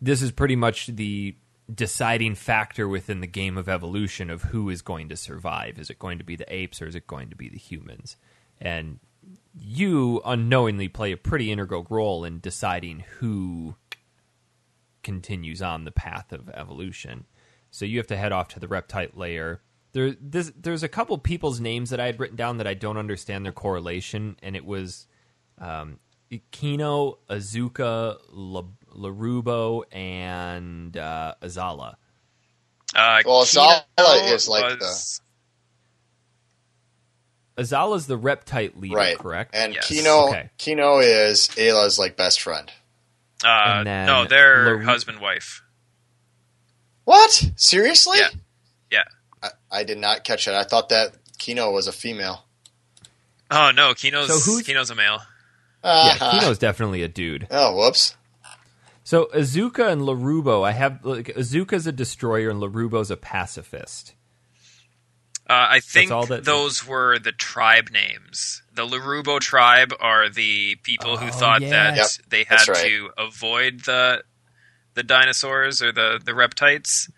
this 0.00 0.20
is 0.20 0.30
pretty 0.30 0.56
much 0.56 0.86
the 0.86 1.36
deciding 1.72 2.34
factor 2.34 2.88
within 2.88 3.20
the 3.20 3.26
game 3.26 3.56
of 3.56 3.68
evolution 3.68 4.28
of 4.28 4.42
who 4.42 4.68
is 4.68 4.82
going 4.82 5.08
to 5.08 5.16
survive. 5.16 5.78
Is 5.78 5.88
it 5.88 5.98
going 5.98 6.18
to 6.18 6.24
be 6.24 6.36
the 6.36 6.52
apes 6.52 6.82
or 6.82 6.86
is 6.86 6.94
it 6.94 7.06
going 7.06 7.30
to 7.30 7.36
be 7.36 7.48
the 7.48 7.58
humans? 7.58 8.16
And 8.60 8.98
you 9.58 10.20
unknowingly 10.24 10.88
play 10.88 11.12
a 11.12 11.16
pretty 11.16 11.50
integral 11.50 11.86
role 11.88 12.24
in 12.24 12.40
deciding 12.40 13.04
who 13.18 13.76
continues 15.02 15.62
on 15.62 15.84
the 15.84 15.90
path 15.90 16.32
of 16.32 16.48
evolution. 16.50 17.24
So 17.70 17.84
you 17.84 17.98
have 17.98 18.06
to 18.08 18.16
head 18.16 18.32
off 18.32 18.48
to 18.48 18.60
the 18.60 18.66
reptite 18.66 19.16
layer. 19.16 19.60
There, 19.92 20.14
this, 20.20 20.52
there's 20.56 20.82
a 20.82 20.88
couple 20.88 21.16
people's 21.18 21.60
names 21.60 21.90
that 21.90 21.98
I 22.00 22.06
had 22.06 22.20
written 22.20 22.36
down 22.36 22.58
that 22.58 22.66
I 22.66 22.74
don't 22.74 22.96
understand 22.96 23.44
their 23.44 23.52
correlation, 23.52 24.36
and 24.42 24.54
it 24.54 24.64
was 24.64 25.06
um, 25.58 25.98
Kino, 26.52 27.18
Azuka, 27.28 28.18
La, 28.30 28.62
Larubo, 28.94 29.82
and 29.92 30.96
uh, 30.96 31.34
Azala. 31.42 31.96
Uh, 32.94 33.22
Well, 33.26 33.44
Kino 33.44 33.70
Zala 33.98 34.32
is 34.32 34.48
like 34.48 34.80
was- 34.80 35.20
Azala's 37.56 38.06
the 38.06 38.18
reptite 38.18 38.80
leader, 38.80 38.96
right. 38.96 39.18
correct? 39.18 39.54
And 39.54 39.74
Yes. 39.74 39.86
Kino, 39.88 40.28
Okay. 40.28 40.50
Kino 40.56 40.98
is 40.98 41.48
Ayla's 41.58 41.98
like 41.98 42.16
best 42.16 42.40
friend. 42.40 42.70
Uh, 43.44 43.84
then 43.84 44.06
no, 44.06 44.24
they're 44.26 44.76
Laru- 44.78 44.84
husband 44.84 45.20
wife. 45.20 45.62
What? 47.04 47.50
Seriously? 47.56 48.18
Yeah. 48.18 48.28
Yeah. 48.90 49.04
I, 49.42 49.48
I 49.80 49.84
did 49.84 49.98
not 49.98 50.24
catch 50.24 50.44
that. 50.46 50.54
I 50.54 50.64
thought 50.64 50.88
that 50.90 51.16
Kino 51.38 51.70
was 51.70 51.86
a 51.86 51.92
female. 51.92 52.44
Oh 53.50 53.70
no, 53.74 53.94
Kino's 53.94 54.28
So 54.28 54.52
who's- 54.52 54.66
Kino's 54.66 54.90
a 54.90 54.94
male. 54.94 55.18
yeah, 55.82 55.90
Uh-huh. 56.20 56.38
Kino's 56.40 56.58
definitely 56.58 57.02
a 57.02 57.08
dude. 57.08 57.46
Oh, 57.50 57.74
whoops. 57.74 58.16
So 59.02 59.26
Azuka 59.34 59.90
and 59.90 60.02
Larubo, 60.02 60.64
I 60.64 60.72
have 60.72 61.04
like 61.04 61.28
Azuka's 61.28 61.86
a 61.86 61.92
destroyer 61.92 62.50
and 62.50 62.60
Larubo's 62.62 63.10
a 63.10 63.16
pacifist. 63.16 64.14
Uh, 65.48 65.66
I 65.68 65.80
think 65.80 66.12
all 66.12 66.26
that- 66.26 66.44
those 66.44 66.86
were 66.86 67.18
the 67.18 67.32
tribe 67.32 67.90
names. 67.90 68.62
The 68.72 68.86
Larubo 68.86 69.40
tribe 69.40 69.92
are 69.98 70.28
the 70.28 70.76
people 70.84 71.16
who 71.16 71.26
Oh, 71.26 71.32
thought 71.32 71.62
yes. 71.62 71.70
that 71.70 71.96
Yep, 71.96 72.08
they 72.30 72.44
had 72.44 72.68
right. 72.68 72.84
to 72.84 73.10
avoid 73.18 73.80
the 73.84 74.22
the 74.94 75.02
dinosaurs 75.02 75.82
or 75.82 75.92
the 75.92 76.20
the 76.24 76.34
reptites, 76.34 77.08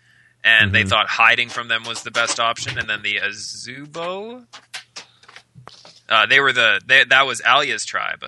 and 0.43 0.73
they 0.73 0.83
Mhm. 0.83 0.89
thought 0.89 1.07
hiding 1.09 1.49
from 1.49 1.67
them 1.67 1.83
was 1.85 2.03
the 2.03 2.11
best 2.11 2.39
option. 2.39 2.77
And 2.77 2.89
then 2.89 3.01
the 3.01 3.15
Azubo, 3.17 4.45
uh, 6.09 6.25
they 6.25 6.39
were 6.39 6.53
the 6.53 6.81
they, 6.85 7.03
that 7.05 7.25
was 7.25 7.41
Ayla's 7.41 7.85
tribe, 7.85 8.25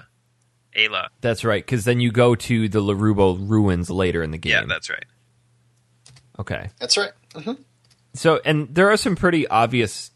Ayla. 0.76 1.08
That's 1.22 1.44
right, 1.44 1.64
because 1.66 1.84
then 1.86 2.00
you 2.00 2.12
go 2.12 2.36
to 2.36 2.68
the 2.70 2.82
Larubo 2.82 3.38
ruins 3.50 3.90
later 3.90 4.24
in 4.24 4.32
the 4.32 4.38
game. 4.38 4.52
Yeah, 4.52 4.64
that's 4.68 4.90
right. 4.90 5.06
okay. 6.40 6.70
That's 6.80 6.98
right. 6.98 7.12
hmm 7.36 7.54
So, 8.14 8.40
and 8.46 8.74
there 8.74 8.90
are 8.92 8.98
some 8.98 9.16
pretty 9.16 9.48
obvious 9.48 10.12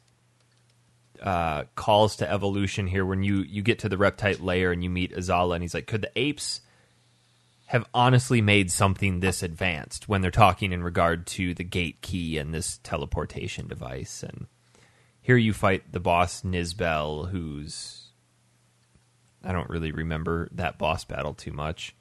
uh, 1.21 1.65
calls 1.75 2.15
to 2.17 2.29
evolution 2.31 2.87
here 2.87 3.05
when 3.05 3.23
you 3.23 3.39
you 3.41 3.61
get 3.61 3.79
to 3.79 3.89
the 3.89 3.97
reptite 3.97 4.41
layer 4.41 4.71
and 4.71 4.81
you 4.83 4.89
meet 4.89 5.13
Azala, 5.15 5.55
and 5.55 5.61
he's 5.63 5.73
like, 5.73 5.85
"Could 5.85 6.01
the 6.01 6.11
apes 6.15 6.61
have 7.69 7.85
honestly 7.93 8.41
made 8.41 8.71
something 8.71 9.19
this 9.19 9.41
advanced?" 9.41 10.07
When 10.07 10.21
they're 10.21 10.31
talking 10.31 10.71
in 10.71 10.83
regard 10.83 11.25
to 11.27 11.53
the 11.53 11.63
gate 11.63 12.01
key 12.01 12.37
and 12.37 12.53
this 12.53 12.79
teleportation 12.83 13.67
device, 13.67 14.23
and 14.23 14.47
here 15.21 15.37
you 15.37 15.53
fight 15.53 15.91
the 15.91 15.99
boss 15.99 16.41
Nizbel, 16.43 17.29
who's 17.29 18.09
I 19.43 19.51
don't 19.51 19.69
really 19.69 19.91
remember 19.91 20.49
that 20.51 20.77
boss 20.77 21.05
battle 21.05 21.33
too 21.33 21.51
much. 21.51 21.95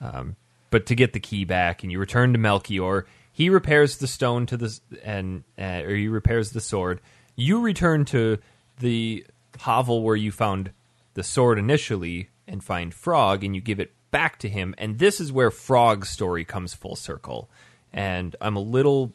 Um, 0.00 0.36
but 0.70 0.86
to 0.86 0.94
get 0.94 1.12
the 1.12 1.20
key 1.20 1.44
back, 1.44 1.82
and 1.82 1.92
you 1.92 1.98
return 1.98 2.32
to 2.32 2.38
Melchior, 2.38 3.06
he 3.32 3.48
repairs 3.48 3.98
the 3.98 4.06
stone 4.06 4.46
to 4.46 4.56
the 4.56 4.78
and 5.02 5.44
uh, 5.58 5.82
or 5.84 5.94
he 5.94 6.08
repairs 6.08 6.50
the 6.50 6.60
sword. 6.60 7.00
You 7.36 7.60
return 7.60 8.04
to 8.06 8.38
the 8.80 9.26
hovel 9.60 10.02
where 10.02 10.16
you 10.16 10.32
found 10.32 10.72
the 11.14 11.22
sword 11.22 11.58
initially 11.58 12.28
and 12.46 12.62
find 12.62 12.92
Frog, 12.92 13.44
and 13.44 13.54
you 13.54 13.60
give 13.60 13.80
it 13.80 13.92
back 14.14 14.38
to 14.38 14.48
him. 14.48 14.76
And 14.78 14.98
this 15.00 15.20
is 15.20 15.32
where 15.32 15.50
Frog's 15.50 16.08
story 16.08 16.44
comes 16.44 16.72
full 16.72 16.94
circle. 16.94 17.50
And 17.92 18.36
I'm 18.40 18.54
a 18.54 18.60
little 18.60 19.12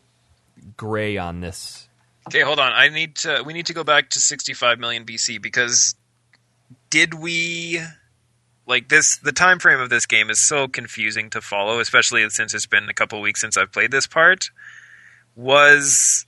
gray 0.75 1.15
on 1.17 1.39
this. 1.39 1.87
Okay, 2.27 2.41
hold 2.41 2.59
on. 2.59 2.73
I 2.73 2.89
need 2.89 3.15
to. 3.17 3.41
We 3.45 3.53
need 3.53 3.65
to 3.67 3.73
go 3.73 3.83
back 3.85 4.09
to 4.11 4.19
65 4.19 4.77
million 4.77 5.05
BC 5.05 5.41
because 5.41 5.95
did 6.89 7.13
we 7.13 7.79
like 8.67 8.89
this? 8.89 9.17
The 9.17 9.31
time 9.31 9.57
frame 9.59 9.79
of 9.79 9.89
this 9.89 10.05
game 10.05 10.29
is 10.29 10.39
so 10.39 10.67
confusing 10.67 11.29
to 11.31 11.39
follow, 11.41 11.79
especially 11.79 12.29
since 12.29 12.53
it's 12.53 12.65
been 12.65 12.89
a 12.89 12.93
couple 12.93 13.21
weeks 13.21 13.39
since 13.41 13.55
I've 13.57 13.71
played 13.71 13.91
this 13.91 14.05
part. 14.05 14.49
Was 15.35 16.25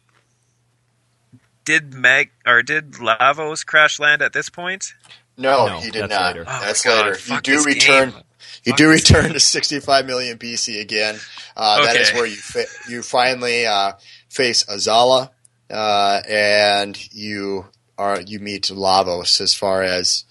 did 1.65 1.93
Meg 1.93 2.31
or 2.45 2.63
did 2.63 2.93
Lavos 2.93 3.65
crash 3.65 3.99
land 3.99 4.21
at 4.21 4.33
this 4.33 4.49
point? 4.49 4.93
No, 5.37 5.67
No, 5.67 5.79
he 5.79 5.91
did 5.91 6.03
that's 6.03 6.09
not. 6.11 6.35
later. 6.35 6.45
Oh 6.47 6.61
that's 6.65 6.83
God, 6.83 7.05
later. 7.05 7.33
You 7.33 7.41
do 7.41 7.63
return. 7.63 8.09
game. 8.11 8.21
You 8.63 8.75
do 8.75 8.89
return 8.89 9.33
to 9.33 9.39
65 9.39 10.05
million 10.05 10.37
BC 10.37 10.79
again. 10.79 11.17
Uh, 11.55 11.85
That 11.85 11.95
is 11.95 12.13
where 12.13 12.25
you 12.27 12.35
fa- 12.35 12.65
you 12.87 13.01
finally 13.01 13.65
uh, 13.65 13.93
face 14.29 14.63
Azala, 14.65 15.29
uh, 15.69 16.21
and 16.29 17.13
you 17.13 17.65
are 17.97 18.21
you 18.21 18.39
meet 18.39 18.63
Lavos 18.65 19.41
as 19.41 19.53
far 19.53 19.81
as 19.81 20.25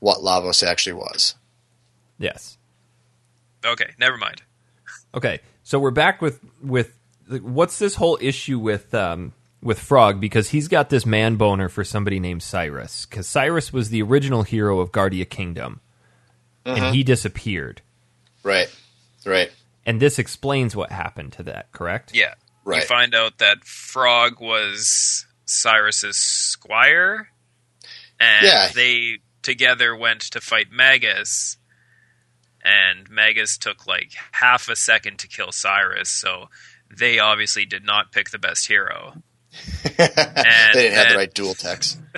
what 0.00 0.18
Lavos 0.18 0.66
actually 0.66 0.94
was. 0.94 1.34
Yes. 2.18 2.58
Okay, 3.64 3.90
never 3.98 4.16
mind. 4.16 4.42
Okay, 5.14 5.40
so 5.62 5.78
we're 5.78 5.90
back 5.90 6.20
with 6.20 6.40
with 6.62 6.98
what's 7.28 7.78
this 7.78 7.94
whole 7.94 8.18
issue 8.20 8.58
with 8.58 8.92
um, 8.94 9.32
with 9.62 9.78
Frog 9.78 10.20
because 10.20 10.48
he's 10.50 10.68
got 10.68 10.90
this 10.90 11.06
man 11.06 11.36
boner 11.36 11.68
for 11.68 11.84
somebody 11.84 12.20
named 12.20 12.42
Cyrus 12.42 13.06
because 13.06 13.26
Cyrus 13.28 13.72
was 13.72 13.90
the 13.90 14.02
original 14.02 14.42
hero 14.42 14.80
of 14.80 14.92
Guardia 14.92 15.24
Kingdom, 15.24 15.80
and 16.68 16.78
uh-huh. 16.84 16.92
he 16.92 17.02
disappeared. 17.02 17.82
Right. 18.42 18.68
Right. 19.24 19.50
And 19.86 20.00
this 20.00 20.18
explains 20.18 20.76
what 20.76 20.92
happened 20.92 21.32
to 21.34 21.42
that, 21.44 21.72
correct? 21.72 22.14
Yeah. 22.14 22.34
You 22.66 22.72
Right. 22.72 22.84
find 22.84 23.14
out 23.14 23.38
that 23.38 23.64
Frog 23.64 24.40
was 24.40 25.26
Cyrus's 25.46 26.18
squire, 26.18 27.30
and 28.20 28.46
Yeah. 28.46 28.68
they 28.74 29.18
together 29.42 29.96
went 29.96 30.20
to 30.32 30.40
fight 30.40 30.70
Magus. 30.70 31.56
And 32.62 33.08
Magus 33.08 33.56
took 33.56 33.86
like 33.86 34.12
half 34.32 34.68
a 34.68 34.76
second 34.76 35.18
to 35.20 35.28
kill 35.28 35.52
Cyrus, 35.52 36.10
so 36.10 36.50
they 36.94 37.18
obviously 37.18 37.64
did 37.64 37.84
not 37.84 38.12
pick 38.12 38.30
the 38.30 38.38
best 38.38 38.66
hero. 38.66 39.22
they 39.84 39.90
didn't 39.96 40.16
have 40.18 40.74
then- 40.74 41.08
the 41.12 41.16
right 41.16 41.32
dual 41.34 41.54
techs. 41.54 41.96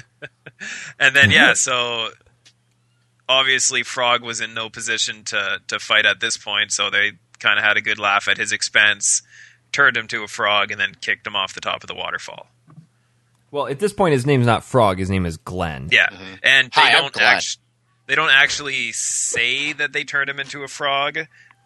And 0.98 1.16
then 1.16 1.30
yeah, 1.30 1.54
so 1.54 2.10
obviously 3.30 3.82
Frog 3.82 4.22
was 4.22 4.40
in 4.40 4.52
no 4.54 4.68
position 4.68 5.24
to 5.24 5.60
to 5.68 5.78
fight 5.78 6.04
at 6.06 6.20
this 6.20 6.36
point, 6.36 6.72
so 6.72 6.90
they 6.90 7.12
kind 7.38 7.58
of 7.58 7.64
had 7.64 7.76
a 7.76 7.80
good 7.80 7.98
laugh 7.98 8.28
at 8.28 8.36
his 8.36 8.52
expense, 8.52 9.22
turned 9.72 9.96
him 9.96 10.06
to 10.08 10.22
a 10.22 10.28
frog, 10.28 10.70
and 10.70 10.80
then 10.80 10.94
kicked 11.00 11.26
him 11.26 11.34
off 11.36 11.54
the 11.54 11.60
top 11.60 11.82
of 11.82 11.88
the 11.88 11.94
waterfall. 11.94 12.48
Well, 13.50 13.66
at 13.66 13.78
this 13.80 13.92
point, 13.92 14.12
his 14.12 14.26
name's 14.26 14.46
not 14.46 14.62
Frog. 14.62 14.98
His 14.98 15.10
name 15.10 15.26
is 15.26 15.36
Glenn. 15.36 15.88
Yeah, 15.90 16.08
mm-hmm. 16.08 16.34
and 16.42 16.66
they 16.66 16.80
Hi, 16.80 16.92
don't 16.92 17.12
Glenn. 17.12 17.36
act- 17.36 17.58
they 18.06 18.14
don't 18.16 18.30
actually 18.30 18.90
say 18.92 19.72
that 19.72 19.92
they 19.92 20.02
turned 20.04 20.28
him 20.28 20.40
into 20.40 20.62
a 20.64 20.68
frog. 20.68 21.18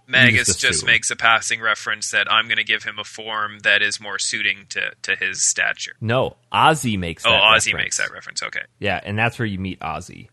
Magus 0.06 0.48
just 0.48 0.60
just 0.60 0.84
makes 0.86 1.10
a 1.10 1.16
passing 1.16 1.62
reference 1.62 2.10
that 2.10 2.30
I'm 2.30 2.44
going 2.46 2.58
to 2.58 2.64
give 2.64 2.82
him 2.84 2.98
a 2.98 3.04
form 3.04 3.60
that 3.60 3.80
is 3.80 3.98
more 3.98 4.18
suiting 4.18 4.66
to, 4.68 4.92
to 5.02 5.16
his 5.16 5.42
stature. 5.48 5.92
No, 6.02 6.36
Ozzie 6.52 6.98
makes 6.98 7.24
Oh, 7.24 7.30
that 7.30 7.40
Ozzie 7.40 7.72
reference. 7.72 7.84
makes 7.84 7.96
that 7.98 8.12
reference. 8.12 8.42
Okay, 8.42 8.60
Yeah, 8.78 9.00
and 9.02 9.18
that's 9.18 9.38
where 9.38 9.46
you 9.46 9.58
meet 9.58 9.78
Ozzie 9.80 10.28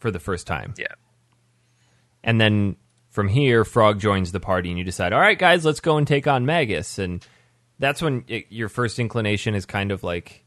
for 0.00 0.10
the 0.10 0.18
first 0.18 0.46
time. 0.46 0.74
yeah, 0.76 0.94
And 2.24 2.40
then 2.40 2.76
from 3.10 3.28
here, 3.28 3.64
Frog 3.64 4.00
joins 4.00 4.32
the 4.32 4.40
party, 4.40 4.70
and 4.70 4.78
you 4.78 4.84
decide, 4.84 5.12
all 5.12 5.20
right, 5.20 5.38
guys, 5.38 5.64
let's 5.64 5.80
go 5.80 5.96
and 5.96 6.06
take 6.06 6.26
on 6.26 6.46
Magus. 6.46 6.98
And 6.98 7.24
that's 7.78 8.02
when 8.02 8.24
it, 8.28 8.46
your 8.50 8.68
first 8.68 8.98
inclination 8.98 9.54
is 9.54 9.66
kind 9.66 9.92
of 9.92 10.02
like, 10.02 10.44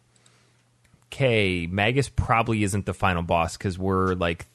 okay, 1.08 1.68
Magus 1.68 2.10
probably 2.10 2.64
isn't 2.64 2.86
the 2.86 2.94
final 2.94 3.22
boss 3.22 3.58
because 3.58 3.78
we're 3.78 4.14
like 4.16 4.46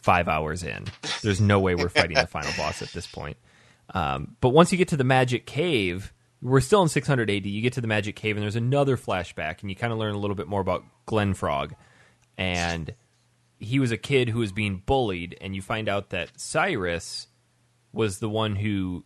five 0.00 0.28
hours 0.28 0.62
in. 0.62 0.86
There's 1.22 1.40
no 1.40 1.60
way 1.60 1.74
we're 1.74 1.88
fighting 1.88 2.16
the 2.16 2.26
final 2.28 2.52
boss 2.56 2.82
at 2.82 2.88
this 2.92 3.06
point. 3.06 3.36
Um, 3.92 4.36
but 4.40 4.50
once 4.50 4.72
you 4.72 4.78
get 4.78 4.88
to 4.88 4.96
the 4.96 5.04
Magic 5.04 5.46
Cave, 5.46 6.12
we're 6.40 6.60
still 6.60 6.82
in 6.82 6.88
600 6.88 7.30
AD. 7.30 7.46
You 7.46 7.60
get 7.60 7.74
to 7.74 7.80
the 7.80 7.86
Magic 7.86 8.16
Cave, 8.16 8.36
and 8.36 8.42
there's 8.42 8.56
another 8.56 8.96
flashback, 8.96 9.60
and 9.60 9.70
you 9.70 9.76
kind 9.76 9.92
of 9.92 9.98
learn 9.98 10.14
a 10.14 10.18
little 10.18 10.36
bit 10.36 10.48
more 10.48 10.60
about 10.60 10.84
Glenn 11.06 11.34
Frog. 11.34 11.74
And 12.38 12.94
he 13.60 13.78
was 13.78 13.92
a 13.92 13.96
kid 13.96 14.28
who 14.30 14.40
was 14.40 14.50
being 14.52 14.82
bullied, 14.84 15.36
and 15.40 15.54
you 15.54 15.62
find 15.62 15.88
out 15.88 16.10
that 16.10 16.30
Cyrus 16.36 17.28
was 17.92 18.18
the 18.18 18.28
one 18.28 18.56
who 18.56 19.04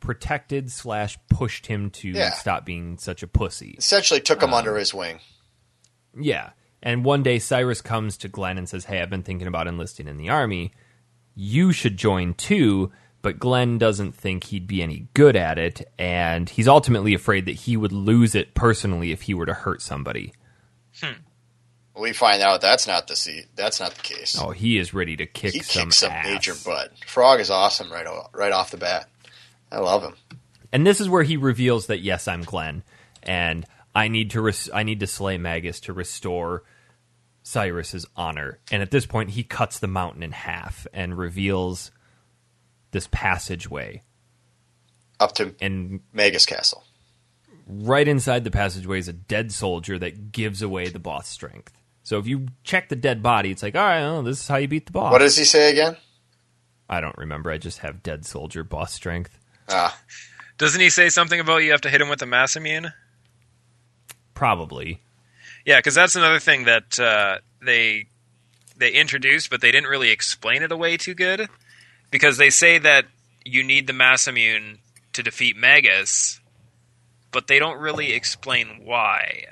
protected 0.00 0.70
slash 0.70 1.18
pushed 1.28 1.66
him 1.66 1.90
to 1.90 2.08
Yeah. 2.10 2.30
stop 2.32 2.64
being 2.64 2.98
such 2.98 3.22
a 3.22 3.26
pussy. 3.26 3.74
Essentially 3.78 4.20
took 4.20 4.42
him 4.42 4.50
um, 4.50 4.54
under 4.54 4.76
his 4.76 4.94
wing. 4.94 5.20
Yeah. 6.18 6.50
And 6.82 7.04
one 7.04 7.22
day 7.22 7.38
Cyrus 7.38 7.80
comes 7.80 8.16
to 8.18 8.28
Glenn 8.28 8.58
and 8.58 8.68
says, 8.68 8.84
Hey, 8.84 9.00
I've 9.00 9.10
been 9.10 9.22
thinking 9.22 9.48
about 9.48 9.66
enlisting 9.66 10.06
in 10.06 10.16
the 10.18 10.28
army. 10.28 10.72
You 11.34 11.72
should 11.72 11.96
join 11.96 12.34
too. 12.34 12.92
But 13.22 13.40
Glenn 13.40 13.78
doesn't 13.78 14.12
think 14.14 14.44
he'd 14.44 14.68
be 14.68 14.82
any 14.82 15.08
good 15.14 15.34
at 15.34 15.58
it. 15.58 15.82
And 15.98 16.48
he's 16.48 16.68
ultimately 16.68 17.12
afraid 17.14 17.46
that 17.46 17.52
he 17.56 17.76
would 17.76 17.90
lose 17.90 18.36
it 18.36 18.54
personally 18.54 19.10
if 19.10 19.22
he 19.22 19.34
were 19.34 19.46
to 19.46 19.54
hurt 19.54 19.82
somebody. 19.82 20.32
Hmm. 21.00 21.14
We 21.98 22.12
find 22.12 22.42
out 22.42 22.60
that's 22.60 22.86
not 22.86 23.06
the 23.06 23.16
se- 23.16 23.46
that's 23.54 23.80
not 23.80 23.94
the 23.94 24.02
case. 24.02 24.36
Oh, 24.40 24.50
he 24.50 24.76
is 24.78 24.92
ready 24.92 25.16
to 25.16 25.26
kick 25.26 25.54
he 25.54 25.60
some 25.60 25.84
kicks 25.86 25.98
some 25.98 26.12
major 26.24 26.54
butt. 26.64 26.92
Frog 27.06 27.40
is 27.40 27.50
awesome 27.50 27.90
right 27.90 28.06
o- 28.06 28.28
right 28.34 28.52
off 28.52 28.70
the 28.70 28.76
bat. 28.76 29.08
I 29.72 29.78
love 29.78 30.02
him. 30.02 30.14
And 30.72 30.86
this 30.86 31.00
is 31.00 31.08
where 31.08 31.22
he 31.22 31.36
reveals 31.36 31.86
that 31.86 32.00
yes, 32.00 32.28
I'm 32.28 32.42
Glenn, 32.42 32.82
and 33.22 33.64
I 33.94 34.08
need 34.08 34.32
to 34.32 34.42
res- 34.42 34.68
I 34.74 34.82
need 34.82 35.00
to 35.00 35.06
slay 35.06 35.38
Magus 35.38 35.80
to 35.80 35.92
restore 35.94 36.64
Cyrus's 37.42 38.04
honor. 38.16 38.58
And 38.70 38.82
at 38.82 38.90
this 38.90 39.06
point, 39.06 39.30
he 39.30 39.42
cuts 39.42 39.78
the 39.78 39.86
mountain 39.86 40.22
in 40.22 40.32
half 40.32 40.86
and 40.92 41.16
reveals 41.16 41.90
this 42.90 43.08
passageway. 43.10 44.02
Up 45.18 45.32
to 45.36 45.54
And 45.62 46.00
Magus 46.12 46.44
Castle. 46.44 46.84
right 47.66 48.06
inside 48.06 48.44
the 48.44 48.50
passageway 48.50 48.98
is 48.98 49.08
a 49.08 49.12
dead 49.14 49.50
soldier 49.50 49.98
that 49.98 50.30
gives 50.30 50.60
away 50.60 50.88
the 50.88 50.98
boss 50.98 51.26
strength. 51.28 51.72
So 52.06 52.20
if 52.20 52.28
you 52.28 52.46
check 52.62 52.88
the 52.88 52.94
dead 52.94 53.20
body, 53.20 53.50
it's 53.50 53.64
like, 53.64 53.74
all 53.74 53.84
right, 53.84 54.00
well, 54.00 54.22
this 54.22 54.40
is 54.40 54.46
how 54.46 54.58
you 54.58 54.68
beat 54.68 54.86
the 54.86 54.92
boss. 54.92 55.10
What 55.10 55.18
does 55.18 55.36
he 55.36 55.42
say 55.42 55.72
again? 55.72 55.96
I 56.88 57.00
don't 57.00 57.18
remember. 57.18 57.50
I 57.50 57.58
just 57.58 57.80
have 57.80 58.04
dead 58.04 58.24
soldier 58.24 58.62
boss 58.62 58.94
strength. 58.94 59.36
Ah, 59.68 59.98
doesn't 60.56 60.80
he 60.80 60.88
say 60.88 61.08
something 61.08 61.40
about 61.40 61.64
you 61.64 61.72
have 61.72 61.80
to 61.80 61.90
hit 61.90 62.00
him 62.00 62.08
with 62.08 62.22
a 62.22 62.26
Masamune? 62.26 62.92
Probably. 64.34 65.02
Yeah, 65.64 65.80
because 65.80 65.96
that's 65.96 66.14
another 66.14 66.38
thing 66.38 66.66
that 66.66 66.96
uh, 67.00 67.38
they 67.60 68.06
they 68.76 68.92
introduced, 68.92 69.50
but 69.50 69.60
they 69.60 69.72
didn't 69.72 69.90
really 69.90 70.10
explain 70.10 70.62
it 70.62 70.70
away 70.70 70.98
too 70.98 71.14
good. 71.14 71.48
Because 72.12 72.36
they 72.36 72.50
say 72.50 72.78
that 72.78 73.06
you 73.44 73.64
need 73.64 73.88
the 73.88 73.92
Masamune 73.92 74.78
to 75.14 75.24
defeat 75.24 75.56
Magus, 75.56 76.38
but 77.32 77.48
they 77.48 77.58
don't 77.58 77.80
really 77.80 78.12
explain 78.12 78.82
why. 78.84 79.46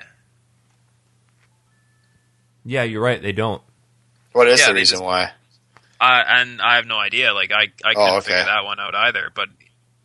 Yeah, 2.65 2.83
you're 2.83 3.01
right. 3.01 3.21
They 3.21 3.31
don't. 3.31 3.61
what 4.33 4.47
is 4.47 4.59
Yeah, 4.59 4.67
the 4.69 4.73
reason 4.73 4.95
just- 4.95 5.03
why? 5.03 5.31
I, 5.99 6.41
and 6.41 6.61
I 6.61 6.75
have 6.75 6.85
no 6.85 6.97
idea. 6.97 7.33
Like 7.33 7.51
I, 7.53 7.63
I 7.83 7.93
couldn't 7.93 7.97
Oh, 7.97 8.17
okay. 8.17 8.25
figure 8.27 8.43
that 8.45 8.65
one 8.65 8.79
out 8.81 8.93
either. 8.95 9.31
But 9.33 9.47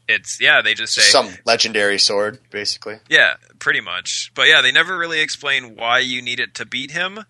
it's 0.08 0.40
yeah, 0.40 0.62
they 0.62 0.74
just 0.74 0.94
say 0.94 1.02
Some 1.02 1.28
legendary 1.44 1.98
sword, 1.98 2.38
basically. 2.50 2.98
Yeah, 3.08 3.34
pretty 3.58 3.80
much. 3.80 4.30
But 4.36 4.46
yeah, 4.48 4.60
they 4.62 4.70
never 4.72 4.96
really 4.96 5.20
explain 5.20 5.74
why 5.74 5.98
you 5.98 6.22
need 6.22 6.38
it 6.38 6.54
to 6.56 6.64
beat 6.64 6.92
him. 6.92 7.24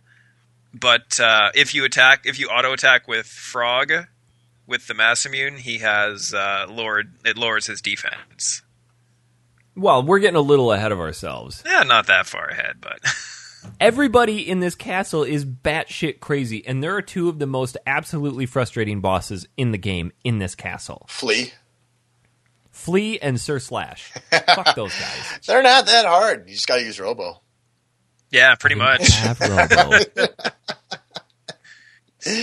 But 0.75 1.19
uh, 1.19 1.51
if 1.55 1.75
you 1.75 1.85
attack, 1.87 2.27
if 2.27 2.39
you 2.39 2.49
auto 2.49 2.73
attack 2.73 3.09
with 3.09 3.27
Frog 3.27 3.91
with 4.67 4.87
the 4.87 4.95
Masamune, 4.95 5.57
he 5.59 5.79
has 5.79 6.33
uh, 6.35 6.67
lowered. 6.69 7.15
It 7.25 7.39
lowers 7.39 7.67
his 7.67 7.81
defense. 7.81 8.63
Well, 9.75 10.03
we're 10.03 10.19
getting 10.19 10.37
a 10.37 10.41
little 10.43 10.71
ahead 10.73 10.93
of 10.93 11.01
ourselves. 11.01 11.63
Yeah, 11.65 11.83
not 11.85 12.07
that 12.09 12.27
far 12.27 12.49
ahead, 12.49 12.77
but 12.81 13.01
Everybody 13.79 14.49
in 14.49 14.61
this 14.61 14.75
castle 14.75 15.23
is 15.23 15.45
batshit 15.45 16.21
crazy, 16.21 16.67
and 16.67 16.83
there 16.83 16.97
are 16.97 17.03
two 17.03 17.29
of 17.29 17.39
the 17.39 17.47
most 17.47 17.77
absolutely 17.87 18.47
frustrating 18.47 19.01
bosses 19.01 19.47
in 19.57 19.73
the 19.73 19.79
game 19.79 20.13
in 20.25 20.39
this 20.39 20.55
castle 20.55 21.07
Flea. 21.09 21.53
Flea 22.71 23.19
and 23.21 23.41
Sir 23.41 23.59
Slash. 23.59 24.13
Fuck 24.31 24.75
those 24.77 24.95
guys. 24.99 25.41
They're 25.47 25.63
not 25.63 25.87
that 25.87 26.07
hard. 26.07 26.49
You 26.49 26.55
just 26.55 26.67
got 26.67 26.77
to 26.77 26.83
use 26.83 26.99
Robo. 26.99 27.41
yeah, 28.31 28.55
pretty 28.55 28.77
much 28.77 29.07
Have 29.09 29.41
Robo. 29.41 29.99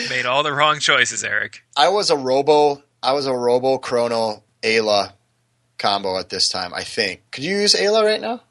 made 0.09 0.25
all 0.25 0.43
the 0.43 0.53
wrong 0.53 0.79
choices, 0.79 1.23
Eric. 1.23 1.63
I 1.75 1.89
was 1.89 2.09
a 2.09 2.17
Robo. 2.17 2.83
I 3.01 3.13
was 3.13 3.27
a 3.27 3.33
Robo 3.33 3.77
Chrono 3.77 4.43
Ayla 4.61 5.13
combo 5.77 6.17
at 6.19 6.29
this 6.29 6.49
time. 6.49 6.73
I 6.73 6.83
think. 6.83 7.21
Could 7.31 7.43
you 7.43 7.57
use 7.57 7.75
Ayla 7.75 8.03
right 8.03 8.21
now? 8.21 8.41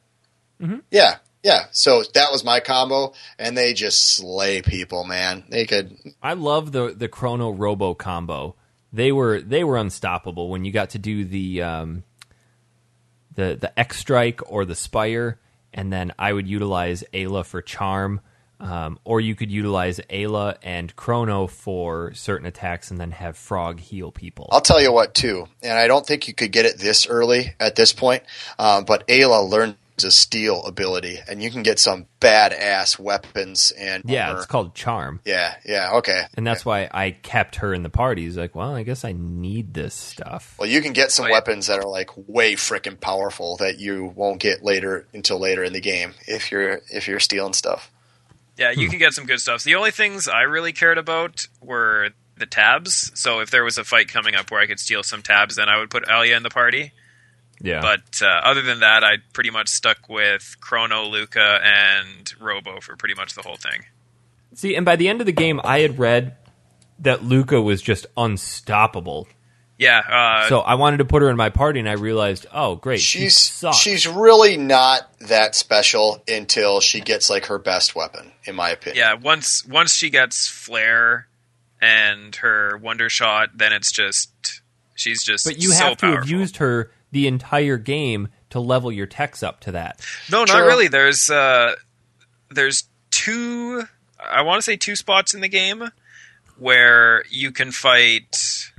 Mm-hmm. 0.60 0.78
Yeah, 0.90 1.16
yeah. 1.46 1.66
So 1.70 2.02
that 2.14 2.32
was 2.32 2.42
my 2.42 2.58
combo, 2.58 3.12
and 3.38 3.56
they 3.56 3.72
just 3.72 4.16
slay 4.16 4.62
people, 4.62 5.04
man. 5.04 5.44
They 5.48 5.64
could. 5.64 5.96
I 6.20 6.32
love 6.32 6.72
the 6.72 6.92
the 6.92 7.06
Chrono 7.06 7.50
Robo 7.50 7.94
combo. 7.94 8.56
They 8.92 9.12
were 9.12 9.40
they 9.40 9.62
were 9.62 9.76
unstoppable 9.76 10.50
when 10.50 10.64
you 10.64 10.72
got 10.72 10.90
to 10.90 10.98
do 10.98 11.24
the 11.24 11.62
um, 11.62 12.02
the 13.36 13.56
the 13.60 13.78
X 13.78 13.96
strike 13.96 14.40
or 14.50 14.64
the 14.64 14.74
Spire, 14.74 15.38
and 15.72 15.92
then 15.92 16.12
I 16.18 16.32
would 16.32 16.48
utilize 16.48 17.04
Ayla 17.14 17.46
for 17.46 17.62
charm, 17.62 18.22
um, 18.58 18.98
or 19.04 19.20
you 19.20 19.36
could 19.36 19.52
utilize 19.52 20.00
Ayla 20.10 20.56
and 20.64 20.96
Chrono 20.96 21.46
for 21.46 22.12
certain 22.14 22.48
attacks, 22.48 22.90
and 22.90 23.00
then 23.00 23.12
have 23.12 23.36
Frog 23.36 23.78
heal 23.78 24.10
people. 24.10 24.48
I'll 24.50 24.60
tell 24.60 24.82
you 24.82 24.92
what, 24.92 25.14
too, 25.14 25.46
and 25.62 25.78
I 25.78 25.86
don't 25.86 26.04
think 26.04 26.26
you 26.26 26.34
could 26.34 26.50
get 26.50 26.66
it 26.66 26.78
this 26.80 27.06
early 27.06 27.54
at 27.60 27.76
this 27.76 27.92
point. 27.92 28.24
Um, 28.58 28.84
but 28.84 29.06
Ayla 29.06 29.48
learns 29.48 29.76
a 30.04 30.10
steal 30.10 30.62
ability, 30.64 31.18
and 31.28 31.42
you 31.42 31.50
can 31.50 31.62
get 31.62 31.78
some 31.78 32.06
badass 32.20 32.98
weapons 32.98 33.72
and 33.78 34.04
yeah, 34.06 34.28
armor. 34.28 34.38
it's 34.38 34.46
called 34.46 34.74
charm. 34.74 35.20
yeah, 35.24 35.54
yeah. 35.64 35.92
Okay, 35.94 36.24
And 36.34 36.46
that's 36.46 36.64
why 36.64 36.88
I 36.92 37.10
kept 37.12 37.56
her 37.56 37.72
in 37.72 37.82
the 37.82 37.90
party. 37.90 38.22
He's 38.22 38.36
like, 38.36 38.54
well, 38.54 38.74
I 38.74 38.82
guess 38.82 39.04
I 39.04 39.12
need 39.12 39.74
this 39.74 39.94
stuff. 39.94 40.56
Well, 40.58 40.68
you 40.68 40.82
can 40.82 40.92
get 40.92 41.10
some 41.10 41.24
Oh, 41.26 41.28
yeah. 41.28 41.34
weapons 41.34 41.66
that 41.68 41.78
are 41.78 41.88
like 41.88 42.10
way 42.28 42.54
freaking 42.54 43.00
powerful 43.00 43.56
that 43.56 43.78
you 43.78 44.12
won't 44.14 44.40
get 44.40 44.62
later 44.62 45.06
until 45.12 45.38
later 45.38 45.64
in 45.64 45.72
the 45.72 45.80
game 45.80 46.14
if 46.26 46.50
you're 46.50 46.80
if 46.90 47.08
you're 47.08 47.20
stealing 47.20 47.52
stuff. 47.52 47.90
Yeah, 48.56 48.70
you 48.70 48.86
hmm. 48.86 48.90
can 48.90 48.98
get 48.98 49.12
some 49.12 49.26
good 49.26 49.40
stuff. 49.40 49.64
The 49.64 49.74
only 49.74 49.90
things 49.90 50.28
I 50.28 50.42
really 50.42 50.72
cared 50.72 50.98
about 50.98 51.46
were 51.60 52.10
the 52.38 52.46
tabs. 52.46 53.10
So 53.14 53.40
if 53.40 53.50
there 53.50 53.64
was 53.64 53.78
a 53.78 53.84
fight 53.84 54.08
coming 54.08 54.34
up 54.34 54.50
where 54.50 54.60
I 54.60 54.66
could 54.66 54.80
steal 54.80 55.02
some 55.02 55.22
tabs, 55.22 55.56
then 55.56 55.68
I 55.68 55.78
would 55.78 55.90
put 55.90 56.04
Ayla 56.04 56.36
in 56.36 56.42
the 56.42 56.50
party. 56.50 56.92
Yeah. 57.60 57.80
But 57.80 58.22
uh, 58.22 58.26
other 58.44 58.62
than 58.62 58.80
that, 58.80 59.02
I 59.04 59.16
pretty 59.32 59.50
much 59.50 59.68
stuck 59.68 60.08
with 60.08 60.56
Chrono, 60.60 61.04
Lucca, 61.04 61.60
and 61.64 62.32
Robo 62.40 62.80
for 62.80 62.96
pretty 62.96 63.14
much 63.14 63.34
the 63.34 63.42
whole 63.42 63.56
thing. 63.56 63.84
See, 64.54 64.74
and 64.74 64.84
by 64.84 64.96
the 64.96 65.08
end 65.08 65.20
of 65.20 65.26
the 65.26 65.32
game, 65.32 65.60
I 65.64 65.80
had 65.80 65.98
read 65.98 66.36
that 67.00 67.24
Lucca 67.24 67.60
was 67.60 67.82
just 67.82 68.06
unstoppable. 68.16 69.28
Yeah. 69.78 69.98
Uh, 69.98 70.48
So 70.48 70.60
I 70.60 70.74
wanted 70.76 70.98
to 70.98 71.04
put 71.04 71.20
her 71.22 71.28
in 71.28 71.36
my 71.36 71.50
party, 71.50 71.80
and 71.80 71.88
I 71.88 71.92
realized, 71.92 72.46
oh, 72.52 72.76
great, 72.76 73.00
she 73.00 73.20
She's 73.20 73.36
sucks. 73.38 73.76
she's 73.78 74.06
really 74.06 74.56
not 74.56 75.10
that 75.20 75.54
special 75.54 76.22
until 76.26 76.80
she 76.80 77.00
gets 77.00 77.28
like 77.28 77.46
her 77.46 77.58
best 77.58 77.94
weapon, 77.94 78.32
in 78.44 78.54
my 78.54 78.70
opinion. 78.70 78.98
yeah. 79.06 79.14
Once 79.14 79.66
once 79.66 79.92
she 79.92 80.08
gets 80.10 80.48
flare 80.48 81.26
and 81.80 82.34
her 82.36 82.78
wonder 82.78 83.10
shot, 83.10 83.50
then 83.54 83.74
it's 83.74 83.92
just 83.92 84.62
she's 84.94 85.22
just. 85.22 85.44
but 85.44 85.60
you 85.60 85.70
so 85.72 85.84
have 85.84 85.96
to 85.98 86.06
have 86.06 86.28
used 86.28 86.56
her 86.56 86.90
the 87.12 87.26
entire 87.26 87.76
game 87.78 88.28
to 88.50 88.60
level 88.60 88.90
your 88.92 89.06
techs 89.06 89.42
up 89.42 89.60
to 89.60 89.72
that. 89.72 90.00
No, 90.30 90.40
not 90.44 90.48
True. 90.48 90.66
really. 90.66 90.88
There's 90.88 91.30
uh, 91.30 91.74
there's 92.50 92.84
two. 93.10 93.84
I 94.18 94.42
want 94.42 94.58
to 94.58 94.62
say 94.62 94.76
two 94.76 94.96
spots 94.96 95.34
in 95.34 95.40
the 95.40 95.48
game 95.48 95.90
where 96.58 97.22
you 97.30 97.52
can 97.52 97.70
fight 97.70 98.70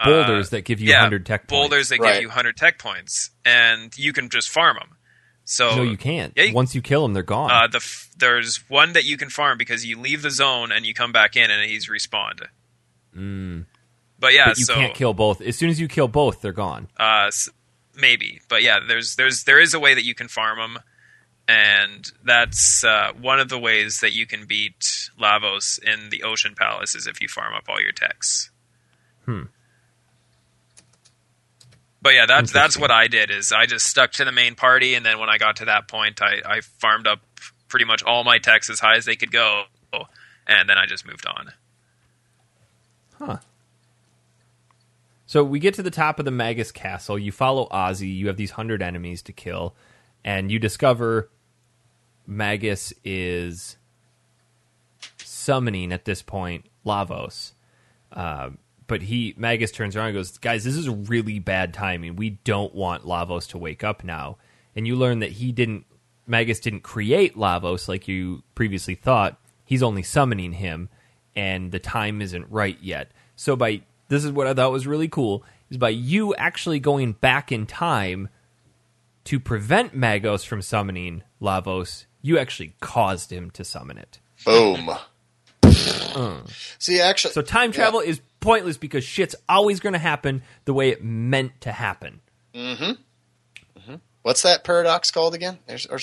uh, 0.00 0.04
Boulders 0.06 0.50
that 0.50 0.62
give 0.62 0.80
you 0.80 0.88
yeah, 0.90 0.96
100 0.98 1.26
tech 1.26 1.48
points. 1.48 1.50
boulders 1.60 1.88
that 1.88 1.98
Right. 1.98 2.14
give 2.14 2.22
you 2.22 2.28
100 2.28 2.56
tech 2.56 2.78
points, 2.78 3.30
and 3.44 3.96
you 3.98 4.12
can 4.12 4.28
just 4.28 4.48
farm 4.48 4.76
them. 4.78 4.96
So 5.44 5.76
No, 5.76 5.82
you 5.82 5.96
can't. 5.96 6.32
Yeah, 6.36 6.44
you- 6.44 6.54
Once 6.54 6.74
you 6.74 6.80
kill 6.82 7.02
them, 7.02 7.12
they're 7.14 7.22
gone. 7.24 7.50
uh, 7.50 7.66
the 7.66 7.78
f- 7.78 8.08
there's 8.16 8.58
one 8.70 8.92
that 8.92 9.04
you 9.04 9.16
can 9.16 9.28
farm 9.28 9.58
because 9.58 9.84
you 9.84 9.98
leave 9.98 10.22
the 10.22 10.30
zone 10.30 10.70
and 10.70 10.86
you 10.86 10.94
come 10.94 11.10
back 11.12 11.36
in 11.36 11.50
and 11.50 11.68
he's 11.68 11.88
respawned. 11.88 12.46
Mm. 13.16 13.66
But 14.22 14.34
yeah, 14.34 14.50
but 14.50 14.58
you 14.58 14.64
so 14.66 14.74
can't 14.74 14.94
kill 14.94 15.14
both. 15.14 15.40
As 15.40 15.56
soon 15.56 15.68
as 15.68 15.80
you 15.80 15.88
kill 15.88 16.06
both, 16.06 16.42
they're 16.42 16.52
gone. 16.52 16.86
uh, 16.96 17.32
maybe, 18.00 18.40
but 18.48 18.62
yeah, 18.62 18.78
there's 18.86 19.16
there's 19.16 19.42
there 19.42 19.60
is 19.60 19.74
a 19.74 19.80
way 19.80 19.94
that 19.94 20.04
you 20.04 20.14
can 20.14 20.28
farm 20.28 20.58
them, 20.58 20.82
and 21.48 22.08
that's 22.24 22.84
uh, 22.84 23.10
one 23.20 23.40
of 23.40 23.48
the 23.48 23.58
ways 23.58 23.98
that 23.98 24.12
you 24.12 24.24
can 24.24 24.46
beat 24.46 25.10
Lavos 25.20 25.82
in 25.82 26.10
the 26.10 26.22
Ocean 26.22 26.54
Palace 26.56 26.94
is 26.94 27.08
if 27.08 27.20
you 27.20 27.26
farm 27.26 27.52
up 27.52 27.64
all 27.68 27.80
your 27.80 27.90
techs. 27.90 28.52
Hmm. 29.26 29.42
But 32.00 32.14
yeah, 32.14 32.26
that's 32.26 32.52
that's 32.52 32.78
what 32.78 32.92
I 32.92 33.08
did. 33.08 33.28
Is 33.32 33.50
I 33.50 33.66
just 33.66 33.86
stuck 33.86 34.12
to 34.12 34.24
the 34.24 34.30
main 34.30 34.54
party, 34.54 34.94
and 34.94 35.04
then 35.04 35.18
when 35.18 35.30
I 35.30 35.38
got 35.38 35.56
to 35.56 35.64
that 35.64 35.88
point, 35.88 36.22
I, 36.22 36.42
I 36.44 36.60
farmed 36.60 37.08
up 37.08 37.18
pretty 37.66 37.86
much 37.86 38.04
all 38.04 38.22
my 38.22 38.38
techs 38.38 38.70
as 38.70 38.78
high 38.78 38.94
as 38.94 39.04
they 39.04 39.16
could 39.16 39.32
go, 39.32 39.64
and 40.46 40.68
then 40.68 40.78
I 40.78 40.86
just 40.86 41.04
moved 41.04 41.26
on. 41.26 41.52
Huh. 43.18 43.38
So 45.32 45.42
we 45.42 45.60
get 45.60 45.72
to 45.76 45.82
the 45.82 45.90
top 45.90 46.18
of 46.18 46.26
the 46.26 46.30
Magus 46.30 46.70
Castle. 46.70 47.18
You 47.18 47.32
follow 47.32 47.66
Ozzie. 47.70 48.06
You 48.06 48.26
have 48.26 48.36
these 48.36 48.50
hundred 48.50 48.82
enemies 48.82 49.22
to 49.22 49.32
kill, 49.32 49.74
and 50.22 50.52
you 50.52 50.58
discover 50.58 51.30
Magus 52.26 52.92
is 53.02 53.78
summoning 55.16 55.90
at 55.90 56.04
this 56.04 56.20
point 56.20 56.66
Lavos. 56.84 57.52
Uh, 58.12 58.50
but 58.86 59.00
he 59.00 59.32
Magus 59.38 59.72
turns 59.72 59.96
around 59.96 60.08
and 60.08 60.16
goes, 60.16 60.36
"Guys, 60.36 60.64
this 60.64 60.76
is 60.76 60.86
really 60.86 61.38
bad 61.38 61.72
timing. 61.72 62.14
We 62.14 62.38
don't 62.44 62.74
want 62.74 63.06
Lavos 63.06 63.48
to 63.52 63.58
wake 63.58 63.82
up 63.82 64.04
now." 64.04 64.36
And 64.76 64.86
you 64.86 64.96
learn 64.96 65.20
that 65.20 65.32
he 65.32 65.50
didn't 65.50 65.86
Magus 66.26 66.60
didn't 66.60 66.80
create 66.82 67.36
Lavos 67.36 67.88
like 67.88 68.06
you 68.06 68.42
previously 68.54 68.96
thought. 68.96 69.40
He's 69.64 69.82
only 69.82 70.02
summoning 70.02 70.52
him, 70.52 70.90
and 71.34 71.72
the 71.72 71.78
time 71.78 72.20
isn't 72.20 72.50
right 72.50 72.76
yet. 72.82 73.12
So 73.34 73.56
by 73.56 73.80
this 74.12 74.24
is 74.24 74.30
what 74.30 74.46
I 74.46 74.52
thought 74.52 74.70
was 74.70 74.86
really 74.86 75.08
cool 75.08 75.42
is 75.70 75.78
by 75.78 75.88
you 75.88 76.34
actually 76.34 76.80
going 76.80 77.12
back 77.12 77.50
in 77.50 77.64
time 77.64 78.28
to 79.24 79.40
prevent 79.40 79.94
Magus 79.94 80.44
from 80.44 80.60
summoning 80.60 81.22
Lavos, 81.40 82.04
you 82.20 82.38
actually 82.38 82.74
caused 82.80 83.32
him 83.32 83.50
to 83.52 83.64
summon 83.64 83.98
it. 83.98 84.20
Boom. 84.44 84.90
Hmm. 86.12 86.40
See, 86.78 87.00
actually. 87.00 87.32
So 87.32 87.40
time 87.40 87.72
travel 87.72 88.00
is 88.00 88.20
pointless 88.38 88.76
because 88.76 89.02
shit's 89.02 89.34
always 89.48 89.80
going 89.80 89.94
to 89.94 89.98
happen 89.98 90.42
the 90.66 90.74
way 90.74 90.90
it 90.90 91.02
meant 91.02 91.58
to 91.62 91.72
happen. 91.72 92.20
Mm-hmm. 92.54 92.84
Mm-hmm. 93.80 93.94
what's 94.20 94.42
that 94.42 94.62
paradox 94.62 95.10
called 95.10 95.34
again? 95.34 95.58
There's, 95.66 95.86
or, 95.86 95.98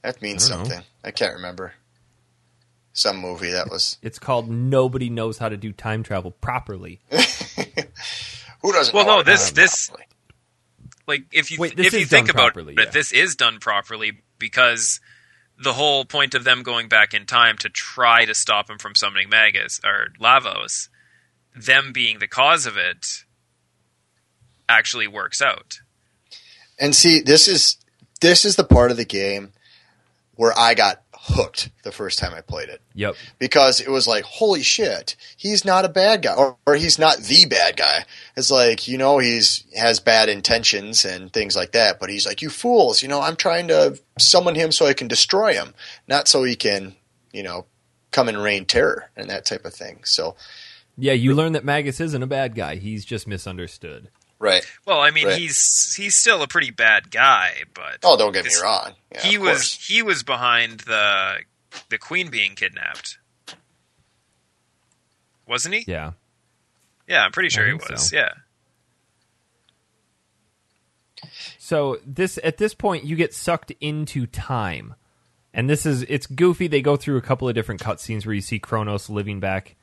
that 0.00 0.22
means 0.22 0.50
I 0.50 0.54
don't 0.54 0.62
know. 0.62 0.68
something. 0.70 0.86
I 1.04 1.10
can't 1.10 1.34
remember. 1.34 1.74
Some 2.98 3.18
movie 3.18 3.52
that 3.52 3.70
was. 3.70 3.96
It's 4.02 4.18
called 4.18 4.50
nobody 4.50 5.08
knows 5.08 5.38
how 5.38 5.48
to 5.48 5.56
do 5.56 5.72
time 5.72 6.02
travel 6.02 6.32
properly. 6.32 7.00
Who 7.10 8.72
doesn't? 8.72 8.92
Well, 8.94 9.06
know 9.06 9.16
no, 9.18 9.22
this- 9.22 9.52
this- 9.52 9.86
properly? 9.88 10.06
like 11.06 11.24
if 11.32 11.50
you 11.50 11.58
Wait, 11.58 11.78
if 11.78 11.92
you 11.94 12.04
think 12.04 12.28
about 12.28 12.52
properly, 12.54 12.74
it, 12.74 12.80
yeah. 12.86 12.90
this 12.90 13.12
is 13.12 13.36
done 13.36 13.58
properly 13.60 14.20
because 14.38 15.00
the 15.62 15.72
whole 15.72 16.04
point 16.04 16.34
of 16.34 16.44
them 16.44 16.62
going 16.62 16.88
back 16.88 17.14
in 17.14 17.24
time 17.24 17.56
to 17.58 17.68
try 17.68 18.24
to 18.24 18.34
stop 18.34 18.68
him 18.68 18.78
from 18.78 18.94
summoning 18.94 19.28
Magus 19.28 19.80
or 19.84 20.08
Lavos, 20.20 20.88
them 21.56 21.92
being 21.92 22.18
the 22.18 22.28
cause 22.28 22.66
of 22.66 22.76
it, 22.76 23.24
actually 24.68 25.08
works 25.08 25.40
out. 25.40 25.80
And 26.78 26.94
see, 26.94 27.20
this 27.20 27.48
is 27.48 27.76
this 28.20 28.44
is 28.44 28.56
the 28.56 28.64
part 28.64 28.90
of 28.90 28.96
the 28.96 29.04
game 29.04 29.52
where 30.34 30.52
I 30.56 30.74
got 30.74 31.02
hooked 31.28 31.70
the 31.84 31.92
first 31.92 32.18
time 32.18 32.32
I 32.34 32.40
played 32.40 32.68
it 32.68 32.80
Yep. 32.94 33.14
because 33.38 33.80
it 33.80 33.88
was 33.90 34.06
like, 34.06 34.24
holy 34.24 34.62
shit, 34.62 35.14
he's 35.36 35.64
not 35.64 35.84
a 35.84 35.88
bad 35.88 36.22
guy, 36.22 36.34
or, 36.34 36.56
or 36.66 36.74
he's 36.74 36.98
not 36.98 37.18
the 37.18 37.46
bad 37.46 37.76
guy. 37.76 38.04
It's 38.36 38.50
like 38.50 38.88
you 38.88 38.98
know 38.98 39.18
he's 39.18 39.64
has 39.76 40.00
bad 40.00 40.28
intentions 40.28 41.04
and 41.04 41.32
things 41.32 41.54
like 41.56 41.72
that, 41.72 42.00
but 42.00 42.10
he's 42.10 42.26
like, 42.26 42.42
you 42.42 42.50
fools, 42.50 43.02
you 43.02 43.08
know, 43.08 43.20
I'm 43.20 43.36
trying 43.36 43.68
to 43.68 43.98
summon 44.18 44.54
him 44.54 44.72
so 44.72 44.86
I 44.86 44.94
can 44.94 45.08
destroy 45.08 45.54
him, 45.54 45.74
not 46.08 46.28
so 46.28 46.42
he 46.44 46.56
can, 46.56 46.94
you 47.32 47.42
know, 47.42 47.66
come 48.10 48.28
and 48.28 48.42
rain 48.42 48.64
terror 48.64 49.10
and 49.16 49.28
that 49.30 49.44
type 49.44 49.64
of 49.64 49.74
thing. 49.74 50.00
So, 50.04 50.34
Yeah, 50.96 51.12
you 51.12 51.34
learn 51.34 51.52
that 51.52 51.64
Magus 51.64 52.00
isn't 52.00 52.22
a 52.22 52.26
bad 52.26 52.54
guy. 52.54 52.76
He's 52.76 53.04
just 53.04 53.26
misunderstood. 53.28 54.08
Right? 54.38 54.64
Well, 54.86 55.00
I 55.00 55.10
mean, 55.10 55.26
Right. 55.26 55.38
he's 55.38 55.94
he's 55.96 56.14
still 56.14 56.42
a 56.42 56.48
pretty 56.48 56.70
bad 56.70 57.10
guy, 57.10 57.64
but 57.74 57.98
Oh, 58.02 58.16
don't 58.16 58.32
get 58.32 58.44
me 58.44 58.50
wrong. 58.62 58.94
Yeah, 59.12 59.20
he 59.22 59.38
was 59.38 59.58
course. 59.58 59.86
he 59.86 60.02
was 60.02 60.22
behind 60.22 60.80
the 60.80 61.38
the 61.90 61.98
queen 61.98 62.28
being 62.30 62.54
kidnapped, 62.54 63.18
wasn't 65.46 65.74
he? 65.76 65.84
Yeah. 65.86 66.12
Yeah, 67.06 67.24
I'm 67.24 67.32
pretty 67.32 67.48
sure 67.48 67.66
he 67.66 67.72
was. 67.74 68.08
so. 68.10 68.16
Yeah. 68.16 68.32
So 71.58 71.98
this 72.06 72.38
at 72.44 72.58
this 72.58 72.74
point 72.74 73.04
you 73.04 73.16
get 73.16 73.34
sucked 73.34 73.72
into 73.80 74.26
time. 74.26 74.94
And 75.54 75.68
this 75.68 75.86
is 75.86 76.02
it's 76.02 76.26
goofy. 76.26 76.68
They 76.68 76.82
go 76.82 76.96
through 76.96 77.16
a 77.16 77.22
couple 77.22 77.48
of 77.48 77.54
different 77.54 77.80
cutscenes 77.80 78.24
where 78.26 78.34
you 78.34 78.40
see 78.40 78.58
Kronos 78.58 79.10
living 79.10 79.40
back 79.40 79.76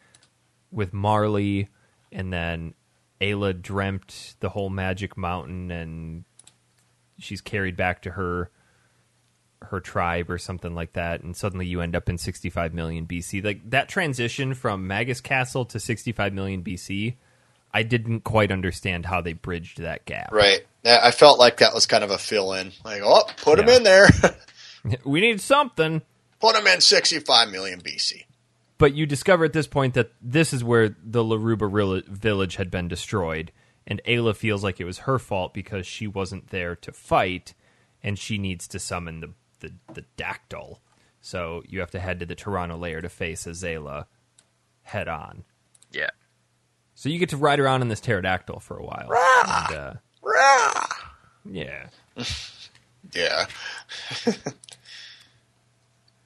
with 0.72 0.94
Marley 0.94 1.68
and 2.12 2.32
then 2.32 2.74
Ayla 3.22 3.60
dreamt 3.62 4.36
the 4.40 4.50
whole 4.50 4.70
magic 4.70 5.18
mountain 5.18 5.72
and 5.72 6.24
she's 7.20 7.42
carried 7.42 7.76
back 7.78 8.02
to 8.04 8.12
her 8.12 8.50
her 9.62 9.80
tribe 9.80 10.30
or 10.30 10.38
something 10.38 10.76
like 10.76 10.94
that 10.94 11.24
and 11.24 11.36
suddenly 11.36 11.66
you 11.66 11.82
end 11.82 11.96
up 11.96 12.08
in 12.10 12.18
65 12.18 12.74
million 12.74 13.08
BC. 13.08 13.44
Like 13.44 13.70
that 13.70 13.90
transition 13.90 14.54
from 14.54 14.86
Magus 14.88 15.22
Castle 15.22 15.66
to 15.66 15.80
65 15.80 16.34
million 16.34 16.64
BC, 16.64 17.16
I 17.74 17.84
didn't 17.84 18.22
quite 18.22 18.52
understand 18.52 19.06
how 19.06 19.22
they 19.22 19.34
bridged 19.34 19.82
that 19.82 20.06
gap. 20.06 20.32
Right. 20.32 20.66
I 20.86 21.10
felt 21.12 21.40
like 21.40 21.58
that 21.58 21.74
was 21.74 21.88
kind 21.88 22.04
of 22.04 22.12
a 22.12 22.18
fill 22.18 22.54
in. 22.54 22.72
Like, 22.84 23.02
oh, 23.04 23.24
put 23.42 23.60
him 23.60 23.70
in 23.70 23.84
there. 23.84 24.08
We 25.04 25.20
need 25.20 25.42
something. 25.42 26.04
put 26.40 26.56
him 26.56 26.68
in 26.68 26.80
65 26.80 27.50
million 27.50 27.82
BC. 27.82 28.25
But 28.78 28.94
you 28.94 29.06
discover 29.06 29.46
at 29.46 29.54
this 29.54 29.68
point 29.68 29.94
that 29.94 30.12
this 30.22 30.52
is 30.52 30.64
where 30.64 30.90
the 30.90 31.24
Laruba 31.24 32.06
village 32.08 32.58
had 32.58 32.70
been 32.70 32.88
destroyed, 32.88 33.52
and 33.88 34.02
Ayla 34.06 34.36
feels 34.36 34.64
like 34.64 34.80
it 34.80 34.86
was 34.86 35.00
her 35.00 35.18
fault 35.18 35.54
because 35.54 35.88
she 35.88 36.08
wasn't 36.08 36.50
there 36.50 36.76
to 36.78 36.92
fight, 36.92 37.54
and 38.04 38.20
she 38.20 38.38
needs 38.38 38.68
to 38.70 38.80
summon 38.80 39.22
the, 39.22 39.34
the, 39.60 39.74
the 39.94 40.06
Dactyl. 40.18 40.80
So 41.22 41.64
you 41.68 41.80
have 41.80 41.92
to 41.92 42.00
head 42.00 42.20
to 42.20 42.26
the 42.26 42.36
Tyranno 42.36 42.80
lair 42.80 43.02
to 43.02 43.10
face 43.10 43.46
Azala 43.46 44.06
head 44.84 45.08
on. 45.08 45.44
Yeah. 45.92 46.12
So 46.94 47.10
you 47.10 47.18
get 47.18 47.30
to 47.30 47.38
ride 47.38 47.60
around 47.60 47.82
in 47.82 47.88
this 47.88 48.02
pterodactyl 48.02 48.60
for 48.60 48.78
a 48.78 48.84
while. 48.84 49.10
And, 49.48 49.78
uh, 49.78 49.94
Rah! 50.22 50.88
yeah. 51.50 51.88
Yeah. 53.14 53.46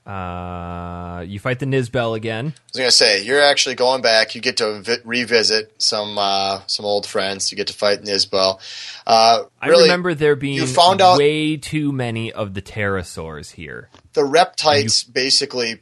Uh, 0.06 1.24
you 1.28 1.40
fight 1.40 1.60
the 1.60 1.66
Nizbel 1.68 2.16
again. 2.16 2.48
I 2.48 2.62
was 2.74 2.78
gonna 2.78 2.92
say 2.92 3.24
you're 3.24 3.42
actually 3.42 3.76
going 3.76 4.02
back. 4.02 4.34
You 4.34 4.42
get 4.42 4.58
to 4.58 4.82
vi- 4.82 4.98
revisit 5.06 5.74
some 5.82 6.18
uh, 6.18 6.62
some 6.66 6.86
old 6.86 7.06
friends. 7.06 7.52
You 7.52 7.58
get 7.58 7.68
to 7.68 7.74
fight 7.74 8.02
Nizbel. 8.02 8.60
Uh, 9.06 9.44
I 9.62 9.68
remember 9.68 10.16
there 10.16 10.36
being 10.36 10.56
you 10.56 10.66
found 10.66 11.02
out- 11.02 11.20
way 11.20 11.58
too 11.58 11.92
many 11.92 12.32
of 12.32 12.54
the 12.56 12.62
pterosaurs 12.62 13.52
here. 13.52 13.90
the 14.14 14.26
Reptites 14.26 15.04
basically 15.04 15.82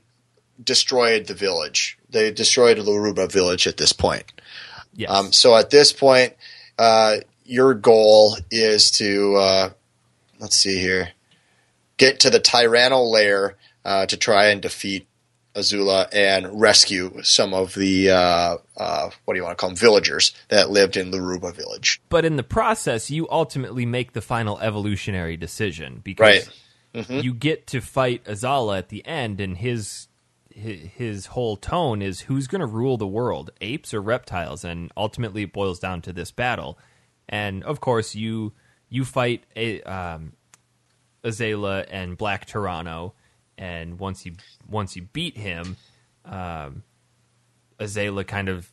destroyed 0.61 1.27
the 1.27 1.33
village. 1.33 1.97
They 2.09 2.31
destroyed 2.31 2.77
Laruba 2.77 3.31
village 3.31 3.65
at 3.67 3.77
this 3.77 3.93
point. 3.93 4.25
Yes. 4.93 5.09
Um, 5.11 5.31
so 5.31 5.55
at 5.55 5.69
this 5.69 5.93
point, 5.93 6.33
uh, 6.79 7.17
your 7.45 7.73
goal 7.75 8.35
is 8.51 8.91
to 8.91 9.35
uh, 9.35 9.69
let's 10.39 10.55
see 10.55 10.79
here, 10.79 11.09
get 11.97 12.19
to 12.21 12.29
the 12.29 12.39
Tyranno 12.39 13.09
lair 13.09 13.55
uh, 13.87 14.05
to 14.05 14.17
try 14.17 14.47
and 14.49 14.61
defeat 14.61 15.07
Azala 15.55 16.07
and 16.13 16.61
rescue 16.61 17.23
some 17.23 17.53
of 17.53 17.73
the 17.73 18.11
uh, 18.11 18.57
uh, 18.75 19.09
what 19.25 19.33
do 19.33 19.39
you 19.39 19.43
want 19.43 19.57
to 19.57 19.59
call 19.59 19.69
them 19.69 19.75
villagers 19.77 20.33
that 20.49 20.69
lived 20.69 20.97
in 20.97 21.09
Laruba 21.09 21.55
village. 21.55 21.99
But 22.09 22.25
in 22.25 22.35
the 22.35 22.43
process, 22.43 23.09
you 23.09 23.27
ultimately 23.31 23.85
make 23.85 24.13
the 24.13 24.21
final 24.21 24.59
evolutionary 24.59 25.37
decision 25.37 26.01
because 26.03 26.47
Right. 26.93 27.09
you 27.09 27.33
get 27.33 27.65
to 27.67 27.81
fight 27.81 28.23
Azala 28.25 28.77
at 28.77 28.89
the 28.89 29.03
end, 29.07 29.41
and 29.41 29.57
his 29.57 30.07
his, 30.51 31.27
whole 31.27 31.55
tone 31.55 32.01
is 32.01 32.21
who's 32.21 32.47
going 32.47 32.61
to 32.61 32.67
rule 32.67 32.97
the 32.97 33.07
world, 33.07 33.51
apes 33.61 33.93
or 33.93 34.01
reptiles, 34.01 34.63
and 34.63 34.91
ultimately 34.97 35.43
it 35.43 35.53
boils 35.53 35.79
down 35.79 36.01
to 36.01 36.11
this 36.11 36.31
battle. 36.31 36.79
And 37.29 37.63
of 37.63 37.79
course, 37.79 38.15
you 38.15 38.53
you 38.89 39.05
fight 39.05 39.43
a 39.55 39.81
um, 39.83 40.33
Azala 41.23 41.85
and 41.89 42.17
Black 42.17 42.47
Tyranno, 42.47 43.13
and 43.57 43.99
once 43.99 44.25
you 44.25 44.33
once 44.69 44.95
you 44.95 45.03
beat 45.13 45.37
him, 45.37 45.77
um, 46.25 46.83
Azala 47.79 48.25
kind 48.25 48.49
of 48.49 48.71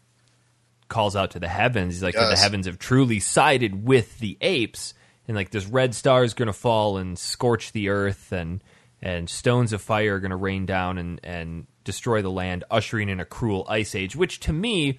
calls 0.88 1.16
out 1.16 1.32
to 1.32 1.40
the 1.40 1.48
heavens. 1.48 1.94
He's 1.94 2.02
like, 2.02 2.14
the 2.14 2.36
heavens 2.36 2.66
have 2.66 2.78
truly 2.78 3.20
sided 3.20 3.86
with 3.86 4.18
the 4.18 4.36
apes, 4.40 4.94
and 5.26 5.36
like 5.36 5.50
this 5.50 5.66
red 5.66 5.94
star 5.94 6.24
is 6.24 6.34
going 6.34 6.46
to 6.46 6.52
fall 6.52 6.98
and 6.98 7.18
scorch 7.18 7.72
the 7.72 7.88
earth, 7.88 8.32
and 8.32 8.62
and 9.00 9.28
stones 9.28 9.72
of 9.72 9.82
fire 9.82 10.16
are 10.16 10.20
going 10.20 10.30
to 10.30 10.36
rain 10.36 10.66
down 10.66 10.98
and 10.98 11.20
and 11.24 11.66
destroy 11.84 12.22
the 12.22 12.30
land, 12.30 12.64
ushering 12.70 13.08
in 13.08 13.20
a 13.20 13.24
cruel 13.24 13.66
ice 13.68 13.94
age. 13.94 14.16
Which 14.16 14.40
to 14.40 14.52
me 14.52 14.98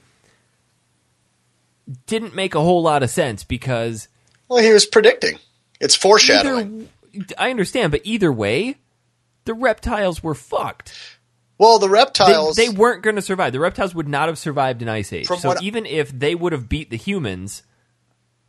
didn't 2.08 2.36
make 2.36 2.56
a 2.56 2.62
whole 2.62 2.82
lot 2.82 3.04
of 3.04 3.10
sense 3.10 3.44
because 3.44 4.08
Well, 4.48 4.64
he 4.64 4.72
was 4.72 4.86
predicting. 4.86 5.38
It's 5.80 5.96
foreshadowing. 5.96 6.90
either, 7.14 7.36
I 7.38 7.50
understand, 7.50 7.92
but 7.92 8.02
either 8.04 8.32
way, 8.32 8.78
the 9.46 9.54
reptiles 9.54 10.22
were 10.24 10.36
fucked. 10.36 10.94
well, 11.58 11.80
the 11.80 11.90
reptiles. 11.90 12.56
they 12.56 12.70
weren't 12.70 13.02
going 13.04 13.16
to 13.16 13.22
survive. 13.22 13.54
The 13.54 13.60
reptiles 13.60 13.96
would 13.96 14.08
not 14.10 14.28
have 14.28 14.38
survived 14.38 14.82
an 14.82 14.90
ice 14.90 15.14
age. 15.14 15.28
From 15.28 15.40
so 15.40 15.50
what- 15.50 15.64
even 15.64 15.86
if 15.86 16.12
they 16.12 16.36
would 16.36 16.52
have 16.52 16.68
beat 16.70 16.90
the 16.90 16.98
humans 16.98 17.64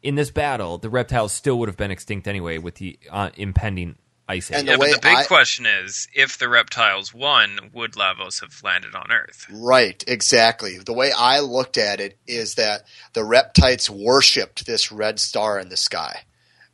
in 0.03 0.15
this 0.15 0.31
battle, 0.31 0.79
the 0.79 0.91
reptiles 0.91 1.33
still 1.33 1.59
would 1.59 1.69
have 1.69 1.77
been 1.77 1.91
extinct 1.91 2.27
anyway 2.29 2.59
with 2.59 2.77
the 2.77 2.99
uh, 3.11 3.31
impending 3.37 3.97
ice 4.29 4.51
age. 4.51 4.59
And 4.59 4.67
Yeah, 4.69 4.75
the 4.75 4.79
but 4.79 4.91
the 4.93 5.01
big 5.01 5.17
I- 5.17 5.25
question 5.25 5.67
is, 5.67 6.07
if 6.15 6.39
the 6.39 6.49
reptiles 6.49 7.13
won, 7.15 7.71
would 7.73 7.93
Lavos 7.93 8.41
have 8.41 8.61
landed 8.63 8.95
on 8.95 9.11
Earth? 9.13 9.47
Right, 9.53 10.03
exactly. 10.07 10.79
The 10.79 10.93
way 10.93 11.13
I 11.17 11.41
looked 11.41 11.77
at 11.79 12.01
it 12.01 12.19
is 12.27 12.55
that 12.57 12.83
the 13.15 13.25
reptites 13.25 13.89
worshipped 13.91 14.67
this 14.67 14.91
red 14.93 15.19
star 15.21 15.59
in 15.59 15.69
the 15.69 15.77
sky, 15.77 16.23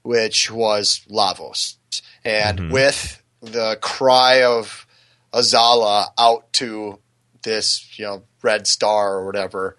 which 0.03 0.51
was 0.51 1.03
Lavos. 1.11 1.77
And 2.24 2.70
with 2.73 3.22
the 3.43 3.77
cry 3.82 4.44
of 4.44 4.86
Azala 5.32 6.06
out 6.19 6.52
to 6.55 6.98
this, 7.43 7.98
you 7.98 8.05
know, 8.05 8.23
red 8.43 8.66
star 8.66 9.16
or 9.16 9.27
whatever, 9.27 9.77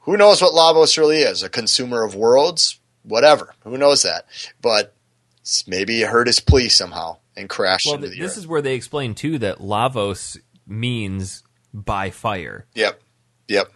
who 0.00 0.16
knows 0.16 0.42
what 0.42 0.52
Lavos 0.52 0.98
really 0.98 1.18
is? 1.18 1.42
A 1.42 1.48
consumer 1.48 2.04
of 2.04 2.14
worlds? 2.14 2.78
Whatever. 3.02 3.54
Who 3.64 3.78
knows 3.78 4.02
that? 4.02 4.26
But 4.60 4.94
maybe 5.66 5.94
he 5.94 6.00
heard 6.02 6.26
his 6.26 6.40
plea 6.40 6.68
somehow 6.68 7.18
and 7.36 7.48
crashed 7.48 7.86
well, 7.86 7.96
into 7.96 8.08
th- 8.08 8.18
the 8.18 8.22
this 8.22 8.32
earth. 8.32 8.38
is 8.38 8.46
where 8.46 8.62
they 8.62 8.74
explain 8.74 9.14
too 9.14 9.38
that 9.38 9.58
Lavos 9.58 10.38
means 10.66 11.42
by 11.72 12.10
fire. 12.10 12.66
Yep. 12.74 13.00
Yep. 13.48 13.72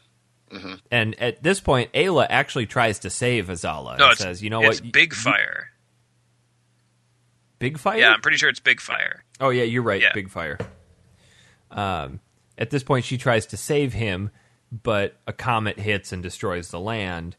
Mm-hmm. 0.52 0.74
And 0.90 1.20
at 1.20 1.42
this 1.42 1.60
point, 1.60 1.92
Ayla 1.92 2.26
actually 2.30 2.66
tries 2.66 3.00
to 3.00 3.10
save 3.10 3.48
Azala 3.48 3.98
No, 3.98 4.04
and 4.04 4.12
it's, 4.12 4.20
says, 4.20 4.42
"You 4.42 4.50
know 4.50 4.62
it's 4.62 4.80
what? 4.80 4.92
Big 4.92 5.12
fire. 5.12 5.70
Big 7.58 7.78
fire. 7.78 7.98
Yeah, 7.98 8.12
I'm 8.12 8.20
pretty 8.20 8.36
sure 8.36 8.48
it's 8.48 8.60
big 8.60 8.80
fire. 8.80 9.24
Oh 9.40 9.50
yeah, 9.50 9.64
you're 9.64 9.82
right. 9.82 10.00
Yeah. 10.00 10.12
Big 10.14 10.30
fire. 10.30 10.58
Um, 11.70 12.20
at 12.58 12.70
this 12.70 12.82
point, 12.82 13.04
she 13.04 13.18
tries 13.18 13.46
to 13.46 13.56
save 13.56 13.92
him, 13.92 14.30
but 14.70 15.16
a 15.26 15.32
comet 15.32 15.78
hits 15.78 16.12
and 16.12 16.22
destroys 16.22 16.70
the 16.70 16.80
land. 16.80 17.36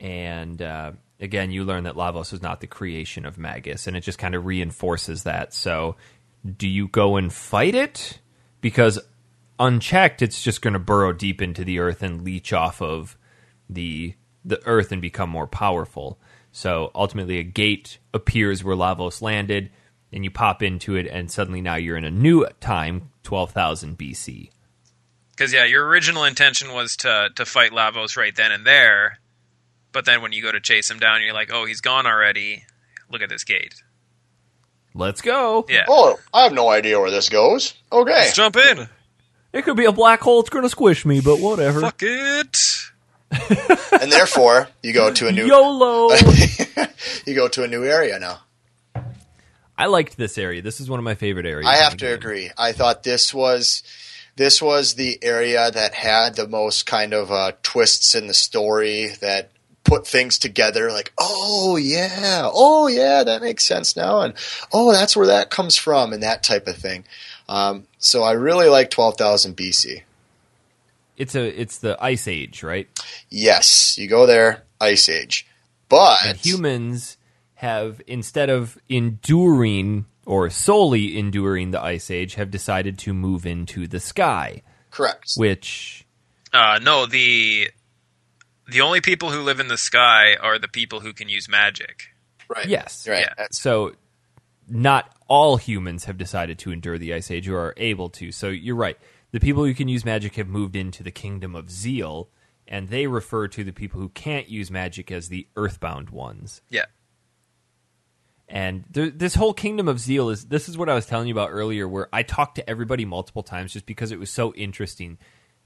And 0.00 0.60
uh, 0.60 0.92
again, 1.20 1.50
you 1.50 1.64
learn 1.64 1.84
that 1.84 1.94
Lavos 1.94 2.32
was 2.32 2.42
not 2.42 2.60
the 2.60 2.66
creation 2.66 3.26
of 3.26 3.38
Magus, 3.38 3.86
and 3.86 3.96
it 3.96 4.00
just 4.00 4.18
kind 4.18 4.34
of 4.34 4.44
reinforces 4.46 5.24
that. 5.24 5.54
So, 5.54 5.96
do 6.56 6.68
you 6.68 6.88
go 6.88 7.16
and 7.16 7.32
fight 7.32 7.74
it? 7.74 8.20
Because 8.60 8.98
unchecked, 9.58 10.22
it's 10.22 10.42
just 10.42 10.62
going 10.62 10.74
to 10.74 10.78
burrow 10.78 11.12
deep 11.12 11.40
into 11.42 11.64
the 11.64 11.78
earth 11.78 12.02
and 12.02 12.24
leech 12.24 12.52
off 12.52 12.80
of 12.82 13.16
the 13.68 14.14
the 14.44 14.64
earth 14.66 14.92
and 14.92 15.00
become 15.00 15.30
more 15.30 15.46
powerful. 15.46 16.18
So 16.56 16.92
ultimately, 16.94 17.38
a 17.40 17.42
gate 17.42 17.98
appears 18.14 18.62
where 18.62 18.76
Lavos 18.76 19.20
landed, 19.20 19.70
and 20.12 20.22
you 20.22 20.30
pop 20.30 20.62
into 20.62 20.94
it, 20.94 21.08
and 21.08 21.28
suddenly 21.28 21.60
now 21.60 21.74
you're 21.74 21.96
in 21.96 22.04
a 22.04 22.12
new 22.12 22.46
time, 22.60 23.10
twelve 23.24 23.50
thousand 23.50 23.98
BC. 23.98 24.50
Because 25.32 25.52
yeah, 25.52 25.64
your 25.64 25.84
original 25.84 26.22
intention 26.22 26.72
was 26.72 26.96
to 26.98 27.30
to 27.34 27.44
fight 27.44 27.72
Lavos 27.72 28.16
right 28.16 28.34
then 28.36 28.52
and 28.52 28.64
there, 28.64 29.18
but 29.90 30.04
then 30.04 30.22
when 30.22 30.30
you 30.30 30.42
go 30.42 30.52
to 30.52 30.60
chase 30.60 30.88
him 30.88 31.00
down, 31.00 31.22
you're 31.22 31.34
like, 31.34 31.50
oh, 31.52 31.64
he's 31.64 31.80
gone 31.80 32.06
already. 32.06 32.62
Look 33.10 33.20
at 33.20 33.28
this 33.28 33.42
gate. 33.42 33.82
Let's 34.94 35.22
go. 35.22 35.66
Yeah, 35.68 35.86
Oh, 35.88 36.20
I 36.32 36.44
have 36.44 36.52
no 36.52 36.68
idea 36.70 37.00
where 37.00 37.10
this 37.10 37.28
goes. 37.28 37.74
Okay. 37.90 38.12
let's 38.12 38.36
jump 38.36 38.56
in. 38.56 38.88
It 39.52 39.62
could 39.64 39.76
be 39.76 39.86
a 39.86 39.92
black 39.92 40.20
hole. 40.20 40.38
It's 40.38 40.50
going 40.50 40.62
to 40.62 40.68
squish 40.68 41.04
me, 41.04 41.20
but 41.20 41.40
whatever. 41.40 41.80
Fuck 41.80 42.00
it. 42.02 42.56
And 44.00 44.12
therefore 44.12 44.68
you 44.82 44.92
go 44.92 45.12
to 45.12 45.28
a 45.28 45.32
new 45.32 45.46
YOLO. 45.46 46.10
you 47.26 47.34
go 47.34 47.48
to 47.48 47.64
a 47.64 47.68
new 47.68 47.84
area 47.84 48.18
now. 48.18 48.40
I 49.76 49.86
liked 49.86 50.16
this 50.16 50.38
area. 50.38 50.62
This 50.62 50.80
is 50.80 50.88
one 50.88 51.00
of 51.00 51.04
my 51.04 51.14
favorite 51.14 51.46
areas. 51.46 51.68
I 51.68 51.76
have 51.76 51.96
to 51.96 52.06
game. 52.06 52.14
agree. 52.14 52.50
I 52.56 52.72
thought 52.72 53.02
this 53.02 53.34
was 53.34 53.82
this 54.36 54.60
was 54.60 54.94
the 54.94 55.18
area 55.22 55.70
that 55.70 55.94
had 55.94 56.36
the 56.36 56.48
most 56.48 56.86
kind 56.86 57.12
of 57.12 57.30
uh, 57.30 57.52
twists 57.62 58.14
in 58.14 58.26
the 58.26 58.34
story 58.34 59.08
that 59.20 59.50
put 59.84 60.06
things 60.06 60.38
together 60.38 60.90
like 60.90 61.12
oh 61.18 61.76
yeah 61.76 62.48
oh 62.52 62.86
yeah 62.86 63.22
that 63.22 63.42
makes 63.42 63.64
sense 63.64 63.94
now 63.94 64.22
and 64.22 64.32
oh 64.72 64.90
that's 64.90 65.14
where 65.14 65.26
that 65.26 65.50
comes 65.50 65.76
from 65.76 66.12
and 66.12 66.22
that 66.22 66.42
type 66.42 66.66
of 66.66 66.74
thing 66.74 67.04
um, 67.50 67.86
so 67.98 68.22
i 68.22 68.32
really 68.32 68.66
like 68.66 68.90
12000 68.90 69.54
bc 69.54 70.02
It's 71.16 71.34
a 71.34 71.60
it's 71.60 71.78
the 71.78 71.96
Ice 72.02 72.28
Age, 72.28 72.62
right? 72.62 72.88
yes 73.30 73.96
you 73.98 74.08
go 74.08 74.26
there 74.26 74.64
ice 74.80 75.08
age 75.08 75.46
but 75.88 76.24
And 76.24 76.38
humans 76.38 77.16
have 77.54 78.00
instead 78.06 78.50
of 78.50 78.78
enduring 78.88 80.06
or 80.26 80.50
solely 80.50 81.18
enduring 81.18 81.70
the 81.70 81.82
Ice 81.82 82.10
Age, 82.10 82.34
have 82.34 82.50
decided 82.50 82.98
to 83.00 83.12
move 83.12 83.46
into 83.46 83.86
the 83.86 84.00
sky, 84.00 84.62
correct 84.90 85.32
which 85.36 86.06
Uh, 86.52 86.78
no, 86.82 87.06
the 87.06 87.70
the 88.66 88.80
only 88.80 89.00
people 89.00 89.30
who 89.30 89.40
live 89.42 89.60
in 89.60 89.68
the 89.68 89.76
sky 89.76 90.36
are 90.40 90.58
the 90.58 90.68
people 90.68 91.00
who 91.00 91.12
can 91.12 91.28
use 91.28 91.48
magic. 91.48 92.04
right 92.48 92.66
yes, 92.66 93.06
right 93.06 93.28
Yeah. 93.38 93.46
So, 93.50 93.94
not 94.68 95.10
all 95.28 95.56
humans 95.56 96.04
have 96.04 96.16
decided 96.16 96.58
to 96.60 96.72
endure 96.72 96.98
the 96.98 97.14
Ice 97.14 97.30
Age 97.30 97.48
or 97.48 97.58
are 97.58 97.74
able 97.76 98.08
to. 98.10 98.32
So, 98.32 98.48
you're 98.48 98.76
right. 98.76 98.98
The 99.34 99.40
people 99.40 99.64
who 99.64 99.74
can 99.74 99.88
use 99.88 100.04
magic 100.04 100.36
have 100.36 100.46
moved 100.46 100.76
into 100.76 101.02
the 101.02 101.10
kingdom 101.10 101.56
of 101.56 101.68
Zeal, 101.68 102.28
and 102.68 102.88
they 102.88 103.08
refer 103.08 103.48
to 103.48 103.64
the 103.64 103.72
people 103.72 104.00
who 104.00 104.10
can't 104.10 104.48
use 104.48 104.70
magic 104.70 105.10
as 105.10 105.28
the 105.28 105.48
earthbound 105.56 106.10
ones. 106.10 106.60
Yeah. 106.70 106.84
And 108.48 108.84
there, 108.88 109.10
this 109.10 109.34
whole 109.34 109.52
kingdom 109.52 109.88
of 109.88 109.98
Zeal 109.98 110.30
is 110.30 110.44
this 110.44 110.68
is 110.68 110.78
what 110.78 110.88
I 110.88 110.94
was 110.94 111.06
telling 111.06 111.26
you 111.26 111.34
about 111.34 111.50
earlier, 111.50 111.88
where 111.88 112.08
I 112.12 112.22
talked 112.22 112.54
to 112.54 112.70
everybody 112.70 113.04
multiple 113.04 113.42
times 113.42 113.72
just 113.72 113.86
because 113.86 114.12
it 114.12 114.20
was 114.20 114.30
so 114.30 114.54
interesting. 114.54 115.18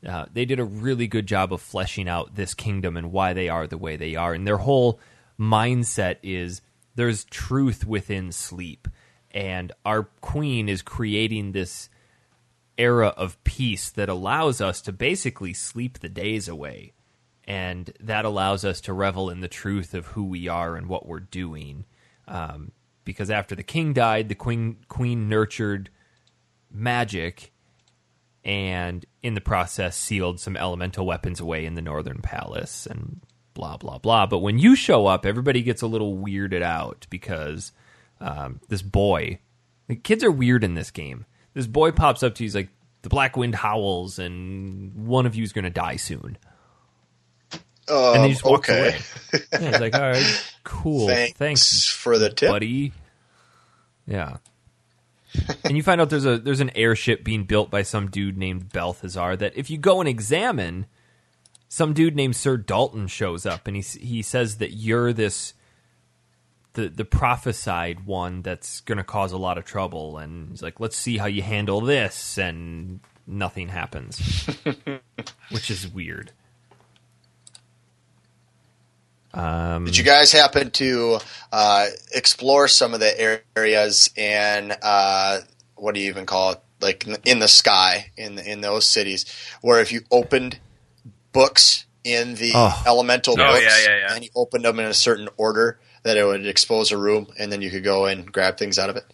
Uh, 0.02 0.24
they 0.32 0.46
did 0.46 0.60
a 0.60 0.64
really 0.64 1.06
good 1.06 1.26
job 1.26 1.52
of 1.52 1.60
fleshing 1.60 2.08
out 2.08 2.36
this 2.36 2.54
kingdom 2.54 2.96
and 2.96 3.12
why 3.12 3.34
they 3.34 3.50
are 3.50 3.66
the 3.66 3.76
way 3.76 3.98
they 3.98 4.16
are, 4.16 4.32
and 4.32 4.46
their 4.46 4.56
whole 4.56 4.98
mindset 5.38 6.16
is 6.22 6.62
there's 6.94 7.24
truth 7.24 7.86
within 7.86 8.32
sleep, 8.32 8.88
and 9.30 9.72
our 9.84 10.04
queen 10.22 10.70
is 10.70 10.80
creating 10.80 11.52
this 11.52 11.90
era 12.78 13.08
of 13.08 13.42
peace 13.44 13.90
that 13.90 14.08
allows 14.08 14.60
us 14.60 14.80
to 14.82 14.92
basically 14.92 15.52
sleep 15.52 15.98
the 15.98 16.08
days 16.08 16.48
away, 16.48 16.92
and 17.44 17.92
that 18.00 18.24
allows 18.24 18.64
us 18.64 18.80
to 18.82 18.92
revel 18.92 19.28
in 19.28 19.40
the 19.40 19.48
truth 19.48 19.92
of 19.94 20.06
who 20.06 20.24
we 20.24 20.48
are 20.48 20.76
and 20.76 20.88
what 20.88 21.06
we're 21.06 21.20
doing 21.20 21.84
um, 22.28 22.72
because 23.04 23.30
after 23.30 23.54
the 23.56 23.62
king 23.62 23.92
died, 23.92 24.28
the 24.28 24.34
queen 24.34 24.76
queen 24.88 25.28
nurtured 25.28 25.90
magic, 26.70 27.52
and 28.44 29.04
in 29.22 29.34
the 29.34 29.40
process 29.40 29.96
sealed 29.96 30.38
some 30.38 30.56
elemental 30.56 31.06
weapons 31.06 31.40
away 31.40 31.64
in 31.64 31.74
the 31.74 31.82
northern 31.82 32.20
palace, 32.20 32.86
and 32.86 33.20
blah 33.54 33.78
blah 33.78 33.98
blah. 33.98 34.26
But 34.26 34.40
when 34.40 34.58
you 34.58 34.76
show 34.76 35.06
up, 35.06 35.24
everybody 35.24 35.62
gets 35.62 35.82
a 35.82 35.86
little 35.86 36.16
weirded 36.16 36.62
out 36.62 37.06
because 37.08 37.72
um, 38.20 38.60
this 38.68 38.82
boy, 38.82 39.40
the 39.88 39.96
kids 39.96 40.22
are 40.22 40.30
weird 40.30 40.62
in 40.62 40.74
this 40.74 40.90
game. 40.90 41.24
This 41.54 41.66
boy 41.66 41.90
pops 41.92 42.22
up 42.22 42.34
to 42.36 42.42
you, 42.42 42.46
he's 42.46 42.54
like, 42.54 42.68
"The 43.02 43.08
black 43.08 43.36
wind 43.36 43.54
howls, 43.54 44.18
and 44.18 45.06
one 45.06 45.26
of 45.26 45.34
you 45.34 45.42
is 45.42 45.52
going 45.52 45.64
to 45.64 45.70
die 45.70 45.96
soon." 45.96 46.38
um, 47.52 48.14
And 48.16 48.24
he 48.26 48.32
just 48.32 48.44
walks 48.44 48.68
okay 48.68 48.88
away. 49.32 49.40
Yeah, 49.52 49.70
he's 49.70 49.80
like, 49.80 49.94
"All 49.94 50.02
right, 50.02 50.54
cool, 50.64 51.08
thanks, 51.08 51.38
thanks 51.38 51.86
for 51.86 52.18
the 52.18 52.30
tip 52.30 52.50
buddy. 52.50 52.92
Yeah. 54.06 54.36
and 55.64 55.76
you 55.76 55.82
find 55.82 56.00
out 56.00 56.08
there's 56.10 56.24
a 56.24 56.38
there's 56.38 56.60
an 56.60 56.70
airship 56.74 57.22
being 57.24 57.44
built 57.44 57.70
by 57.70 57.82
some 57.82 58.10
dude 58.10 58.38
named 58.38 58.70
Belthasar 58.70 59.38
that 59.38 59.56
if 59.56 59.68
you 59.68 59.76
go 59.78 60.00
and 60.00 60.08
examine, 60.08 60.86
some 61.68 61.92
dude 61.92 62.16
named 62.16 62.34
Sir 62.36 62.56
Dalton 62.56 63.06
shows 63.08 63.44
up 63.44 63.66
and 63.66 63.76
he 63.76 63.82
he 63.82 64.22
says 64.22 64.56
that 64.56 64.72
you're 64.72 65.12
this 65.12 65.52
the 66.78 66.88
the 66.88 67.04
prophesied 67.04 68.06
one 68.06 68.42
that's 68.42 68.80
going 68.82 68.98
to 68.98 69.04
cause 69.04 69.32
a 69.32 69.36
lot 69.36 69.58
of 69.58 69.64
trouble 69.64 70.16
and 70.18 70.50
he's 70.50 70.62
like 70.62 70.78
let's 70.78 70.96
see 70.96 71.18
how 71.18 71.26
you 71.26 71.42
handle 71.42 71.80
this 71.80 72.38
and 72.38 73.00
nothing 73.26 73.68
happens. 73.68 74.46
Which 75.50 75.70
is 75.70 75.88
weird. 75.88 76.30
Um, 79.34 79.84
Did 79.84 79.96
you 79.96 80.04
guys 80.04 80.32
happen 80.32 80.70
to 80.72 81.18
uh, 81.52 81.86
explore 82.14 82.66
some 82.68 82.94
of 82.94 83.00
the 83.00 83.40
areas 83.56 84.10
and 84.16 84.74
uh, 84.82 85.40
what 85.76 85.94
do 85.94 86.00
you 86.00 86.08
even 86.08 86.26
call 86.26 86.52
it? 86.52 86.60
Like 86.80 87.04
in 87.06 87.12
the- 87.14 87.20
in 87.30 87.38
the 87.40 87.48
sky 87.48 88.12
in 88.16 88.38
in 88.38 88.60
those 88.60 88.86
cities, 88.86 89.26
where 89.62 89.80
if 89.80 89.90
you 89.90 90.02
opened 90.12 90.60
books 91.32 91.86
in 92.04 92.36
the 92.36 92.52
Oh. 92.54 92.82
elemental 92.86 93.34
Oh, 93.34 93.36
books 93.36 93.62
yeah, 93.62 93.78
yeah, 93.92 93.98
yeah. 94.06 94.14
and 94.14 94.22
you 94.24 94.30
opened 94.36 94.64
them 94.64 94.78
in 94.78 94.86
a 94.86 94.94
certain 94.94 95.28
order, 95.36 95.80
that 96.02 96.16
it 96.16 96.24
would 96.24 96.46
expose 96.46 96.90
a 96.92 96.96
room 96.98 97.26
and 97.38 97.50
then 97.52 97.62
you 97.62 97.70
could 97.70 97.84
go 97.84 98.06
and 98.06 98.30
grab 98.32 98.56
things 98.56 98.78
out 98.78 98.90
of 98.90 98.96
it. 98.96 99.04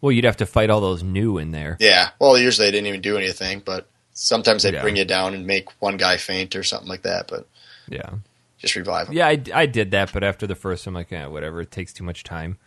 Well, 0.00 0.12
you'd 0.12 0.24
have 0.24 0.36
to 0.38 0.46
fight 0.46 0.70
all 0.70 0.80
those 0.80 1.02
new 1.02 1.38
in 1.38 1.52
there. 1.52 1.76
Yeah. 1.80 2.10
Well, 2.20 2.36
usually 2.38 2.66
they 2.68 2.72
didn't 2.72 2.86
even 2.88 3.00
do 3.00 3.16
anything, 3.16 3.62
but 3.64 3.88
sometimes 4.12 4.62
they'd 4.62 4.74
Yeah. 4.74 4.82
bring 4.82 4.96
you 4.96 5.04
down 5.04 5.34
and 5.34 5.46
make 5.46 5.68
one 5.80 5.96
guy 5.96 6.16
faint 6.16 6.54
or 6.54 6.62
something 6.62 6.88
like 6.88 7.02
that. 7.02 7.28
But 7.28 7.46
Yeah. 7.88 8.10
just 8.58 8.76
revive 8.76 9.06
them. 9.06 9.16
Yeah, 9.16 9.26
I, 9.28 9.42
I 9.54 9.66
did 9.66 9.90
that, 9.92 10.12
but 10.12 10.22
after 10.22 10.46
the 10.46 10.54
first, 10.54 10.86
I'm 10.86 10.94
like, 10.94 11.12
eh, 11.12 11.26
whatever. 11.26 11.60
It 11.62 11.70
takes 11.70 11.92
too 11.92 12.04
much 12.04 12.24
time. 12.24 12.58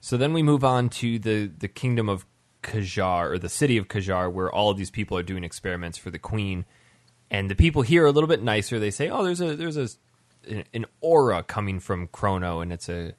So 0.00 0.16
then 0.16 0.32
we 0.32 0.42
move 0.42 0.64
on 0.64 0.88
to 0.90 1.18
the 1.18 1.46
the 1.58 1.68
kingdom 1.68 2.08
of 2.08 2.26
Kajar 2.62 3.30
or 3.30 3.38
the 3.38 3.48
city 3.48 3.76
of 3.76 3.88
Kajar, 3.88 4.30
where 4.30 4.52
all 4.52 4.70
of 4.70 4.76
these 4.76 4.90
people 4.90 5.16
are 5.16 5.22
doing 5.22 5.44
experiments 5.44 5.96
for 5.98 6.10
the 6.10 6.18
queen, 6.18 6.64
and 7.30 7.50
the 7.50 7.54
people 7.54 7.82
here 7.82 8.04
are 8.04 8.06
a 8.06 8.10
little 8.12 8.28
bit 8.28 8.42
nicer. 8.42 8.78
They 8.78 8.90
say, 8.90 9.08
"Oh, 9.08 9.24
there's 9.24 9.40
a 9.40 9.56
there's 9.56 9.76
a 9.78 9.88
an 10.72 10.86
aura 11.00 11.42
coming 11.42 11.80
from 11.80 12.08
Chrono, 12.08 12.60
and 12.60 12.72
it's 12.72 12.88
a 12.88 13.14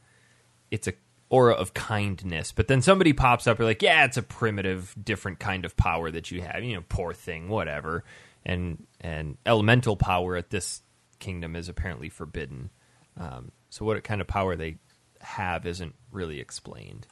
it's 0.72 0.88
a 0.88 0.94
aura 1.30 1.54
of 1.54 1.74
kindness." 1.74 2.52
But 2.52 2.68
then 2.68 2.82
somebody 2.82 3.14
pops 3.14 3.48
up, 3.48 3.60
you're 3.60 3.68
like, 3.68 3.82
"Yeah, 3.82 4.06
it's 4.06 4.18
a 4.18 4.24
primitive, 4.24 4.96
different 5.02 5.40
kind 5.40 5.66
of 5.66 5.76
power 5.78 6.12
that 6.12 6.32
you 6.32 6.42
have. 6.42 6.64
You 6.64 6.76
know, 6.76 6.84
poor 6.88 7.14
thing, 7.14 7.50
whatever." 7.50 8.04
And 8.46 8.86
and 9.02 9.38
elemental 9.46 9.96
power 9.96 10.36
at 10.36 10.50
this 10.50 10.82
kingdom 11.20 11.56
is 11.56 11.70
apparently 11.70 12.10
forbidden. 12.10 12.70
Um, 13.18 13.52
so 13.70 13.86
what 13.86 14.04
kind 14.04 14.22
of 14.22 14.28
power 14.28 14.56
they 14.56 14.78
have 15.22 15.66
isn't 15.66 15.96
really 16.12 16.40
explained. 16.40 17.08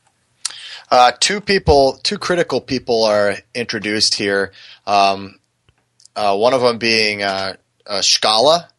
Uh, 0.91 1.11
two 1.19 1.41
people, 1.41 1.99
two 2.03 2.17
critical 2.17 2.61
people 2.61 3.03
are 3.03 3.35
introduced 3.55 4.15
here. 4.15 4.51
Um, 4.85 5.39
uh, 6.15 6.37
one 6.37 6.53
of 6.53 6.61
them 6.61 6.77
being 6.77 7.23
uh, 7.23 7.55
uh, 7.87 8.01
Schala, 8.01 8.69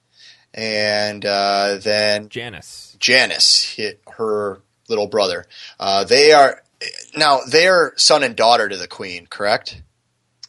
and 0.55 1.27
uh, 1.27 1.79
then 1.83 2.29
Janus. 2.29 2.97
Janus, 3.01 3.63
hit 3.63 4.01
her 4.17 4.61
little 4.89 5.09
brother. 5.09 5.45
Uh, 5.79 6.05
they 6.05 6.33
are 6.33 6.63
now 7.17 7.41
they 7.49 7.67
are 7.67 7.93
son 7.97 8.23
and 8.23 8.37
daughter 8.37 8.69
to 8.69 8.77
the 8.77 8.89
queen, 8.89 9.27
correct? 9.27 9.83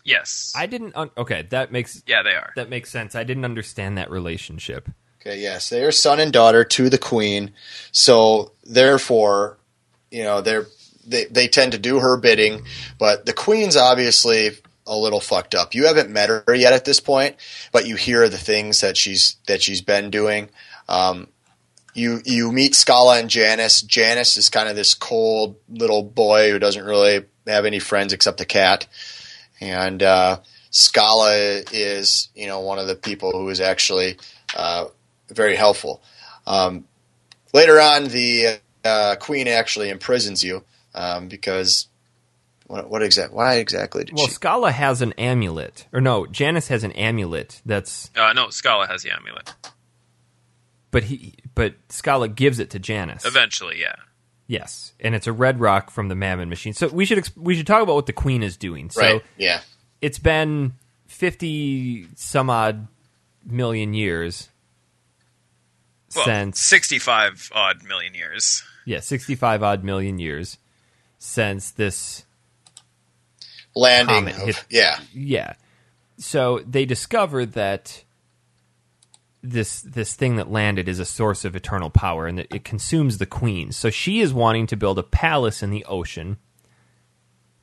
Yes. 0.03 0.53
I 0.55 0.67
didn't. 0.67 0.95
Un- 0.95 1.09
okay, 1.17 1.47
that 1.49 1.71
makes 1.71 2.03
yeah, 2.05 2.21
they 2.21 2.35
are. 2.35 2.53
that 2.55 2.69
makes 2.69 2.91
sense. 2.91 3.15
I 3.15 3.23
didn't 3.23 3.45
understand 3.45 3.97
that 3.97 4.11
relationship. 4.11 4.87
Okay, 5.19 5.41
yes, 5.41 5.69
they 5.69 5.83
are 5.83 5.91
son 5.91 6.19
and 6.19 6.31
daughter 6.31 6.63
to 6.63 6.89
the 6.89 6.99
queen. 6.99 7.51
So 7.91 8.51
therefore, 8.63 9.57
you 10.11 10.23
know, 10.23 10.41
they're 10.41 10.67
they 11.07 11.25
they 11.25 11.47
tend 11.47 11.71
to 11.71 11.79
do 11.79 11.99
her 11.99 12.17
bidding, 12.17 12.65
but 12.99 13.25
the 13.25 13.33
queen's 13.33 13.75
obviously 13.75 14.51
a 14.87 14.95
little 14.97 15.19
fucked 15.19 15.55
up. 15.55 15.73
You 15.73 15.85
haven't 15.87 16.09
met 16.09 16.29
her 16.29 16.55
yet 16.55 16.73
at 16.73 16.85
this 16.85 16.99
point, 16.99 17.35
but 17.71 17.87
you 17.87 17.95
hear 17.95 18.29
the 18.29 18.37
things 18.37 18.81
that 18.81 18.97
she's 18.97 19.37
that 19.47 19.61
she's 19.61 19.81
been 19.81 20.09
doing. 20.09 20.49
Um, 20.87 21.27
you 21.93 22.21
you 22.25 22.51
meet 22.51 22.75
Schala 22.75 23.19
and 23.19 23.29
Janus. 23.29 23.81
Janus 23.81 24.37
is 24.37 24.49
kind 24.49 24.69
of 24.69 24.75
this 24.75 24.93
cold 24.93 25.55
little 25.69 26.03
boy 26.03 26.51
who 26.51 26.59
doesn't 26.59 26.83
really 26.83 27.25
have 27.47 27.65
any 27.65 27.79
friends 27.79 28.13
except 28.13 28.41
a 28.41 28.45
cat, 28.45 28.85
and 29.59 30.03
uh, 30.03 30.39
Schala 30.71 31.63
is 31.71 32.29
you 32.35 32.47
know 32.47 32.59
one 32.59 32.79
of 32.79 32.87
the 32.87 32.95
people 32.95 33.31
who 33.31 33.49
is 33.49 33.61
actually 33.61 34.17
uh, 34.55 34.85
very 35.29 35.55
helpful. 35.55 36.03
Um, 36.45 36.85
later 37.53 37.79
on, 37.79 38.05
the 38.09 38.59
uh, 38.83 39.15
queen 39.19 39.47
actually 39.47 39.89
imprisons 39.89 40.43
you 40.43 40.63
um, 40.93 41.27
because 41.27 41.87
what, 42.67 42.89
what 42.89 43.01
exact? 43.03 43.33
Why 43.33 43.55
exactly 43.55 44.03
did 44.05 44.15
Well, 44.15 44.27
she? 44.27 44.33
Schala 44.33 44.71
has 44.71 45.01
an 45.01 45.13
amulet, 45.13 45.87
or 45.93 46.01
no, 46.01 46.25
Janus 46.25 46.67
has 46.69 46.83
an 46.83 46.91
amulet. 46.93 47.61
That's 47.65 48.09
Uh, 48.15 48.33
no, 48.33 48.47
Schala 48.49 48.87
has 48.87 49.03
the 49.03 49.11
amulet. 49.11 49.53
but 50.91 51.03
he 51.05 51.35
but 51.53 51.75
Schala 51.91 52.27
gives 52.27 52.59
it 52.59 52.69
to 52.71 52.79
Janus. 52.79 53.25
Eventually, 53.25 53.79
yeah. 53.79 53.95
Yes, 54.47 54.93
and 54.99 55.15
it's 55.15 55.25
a 55.27 55.33
red 55.33 55.59
rock 55.59 55.89
from 55.89 56.07
the 56.07 56.15
Mammon 56.15 56.49
machine. 56.49 56.73
So 56.73 56.87
we 56.87 57.05
should 57.05 57.17
ex- 57.17 57.35
we 57.35 57.55
should 57.55 57.65
talk 57.67 57.81
about 57.81 57.95
what 57.95 58.05
the 58.05 58.13
queen 58.13 58.43
is 58.43 58.57
doing. 58.57 58.89
So 58.91 59.01
right? 59.01 59.23
Yeah. 59.37 59.61
it's 60.01 60.19
been 60.19 60.73
fifty 61.07 62.07
some 62.15 62.49
odd 62.49 62.87
million 63.45 63.93
years 63.93 64.49
Well, 66.15 66.25
since 66.25 66.59
65 66.59 67.51
odd 67.53 67.83
million 67.83 68.13
years. 68.13 68.63
yeah 68.85 68.99
sixty 68.99 69.35
five 69.35 69.61
odd 69.63 69.83
million 69.83 70.19
years 70.19 70.57
since 71.17 71.71
this 71.71 72.25
Landing. 73.75 74.15
Comet 74.15 74.35
Of, 74.35 74.45
hit- 74.45 74.65
yeah. 74.69 74.99
Yeah. 75.13 75.53
So 76.17 76.61
they 76.65 76.85
discover 76.85 77.45
that 77.45 78.03
this 79.43 79.81
this 79.81 80.15
thing 80.15 80.37
that 80.37 80.49
landed 80.51 80.89
is 80.89 80.99
a 80.99 81.05
source 81.05 81.45
of 81.45 81.55
eternal 81.55 81.89
power 81.89 82.25
and 82.25 82.39
that 82.39 82.53
it 82.53 82.63
consumes 82.63 83.17
the 83.17 83.25
queen. 83.25 83.71
So 83.71 83.89
she 83.89 84.21
is 84.21 84.33
wanting 84.33 84.67
to 84.67 84.77
build 84.77 84.97
a 84.97 85.03
palace 85.03 85.61
in 85.61 85.69
the 85.69 85.85
ocean 85.85 86.37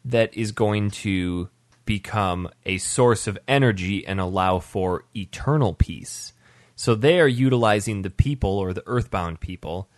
that 0.05 0.35
is 0.37 0.53
going 0.53 0.91
to 0.91 1.49
become 1.85 2.49
a 2.65 2.79
source 2.79 3.27
of 3.27 3.39
energy 3.49 4.07
and 4.07 4.21
allow 4.21 4.59
for 4.59 5.05
eternal 5.17 5.75
peace. 5.75 6.33
So 6.77 6.95
they 6.95 7.21
are 7.21 7.29
utilizing 7.29 8.03
the 8.03 8.11
people 8.11 8.59
or 8.59 8.73
the 8.73 8.83
earthbound 8.87 9.41
people 9.41 9.89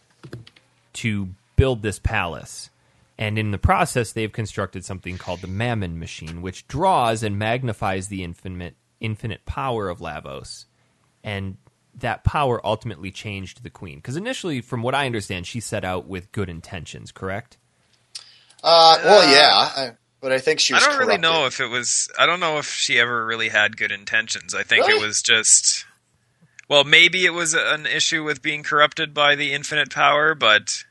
to 0.95 1.29
build 1.57 1.83
this 1.83 1.99
palace. 1.99 2.71
And 3.17 3.39
in 3.39 3.53
the 3.53 3.59
process, 3.59 4.13
they've 4.13 4.33
constructed 4.33 4.85
something 4.85 5.19
called 5.19 5.41
the 5.41 5.47
Mammon 5.47 5.99
Machine, 5.99 6.43
which 6.43 6.67
draws 6.67 7.23
and 7.23 7.39
magnifies 7.39 8.09
the 8.09 8.25
infinite, 8.25 8.77
infinite 9.01 9.47
power 9.47 9.89
of 9.89 10.01
Lavos. 10.01 10.65
And 11.23 11.57
that 11.95 12.25
power 12.25 12.61
ultimately 12.67 13.13
changed 13.13 13.63
the 13.63 13.71
queen. 13.71 13.99
Because 13.99 14.17
initially, 14.17 14.61
from 14.61 14.83
what 14.83 14.95
I 14.95 15.07
understand, 15.07 15.47
she 15.47 15.61
set 15.61 15.85
out 15.85 16.07
with 16.07 16.33
good 16.33 16.49
intentions, 16.49 17.13
correct? 17.13 17.57
Uh, 18.65 18.99
well, 19.05 19.31
yeah, 19.31 19.51
I, 19.53 19.91
but 20.21 20.33
I 20.33 20.39
think 20.39 20.59
she 20.59 20.75
I 20.75 20.81
don't 20.81 20.99
really 20.99 21.19
know 21.19 21.47
if 21.47 21.61
it 21.61 21.67
was. 21.67 22.11
I 22.19 22.27
don't 22.27 22.41
know 22.41 22.59
if 22.59 22.67
she 22.67 22.99
ever 22.99 23.27
really 23.27 23.51
had 23.51 23.77
good 23.77 23.93
intentions. 23.93 24.55
I 24.55 24.63
think 24.63 24.87
Really? 24.87 24.99
it 25.01 25.07
was 25.07 25.23
just. 25.23 25.85
Well, 26.67 26.83
maybe 26.83 27.27
it 27.27 27.35
was 27.35 27.53
an 27.53 27.85
issue 27.85 28.25
with 28.25 28.41
being 28.41 28.63
corrupted 28.63 29.13
by 29.13 29.35
the 29.35 29.53
infinite 29.53 29.91
power, 29.91 30.35
but 30.35 30.85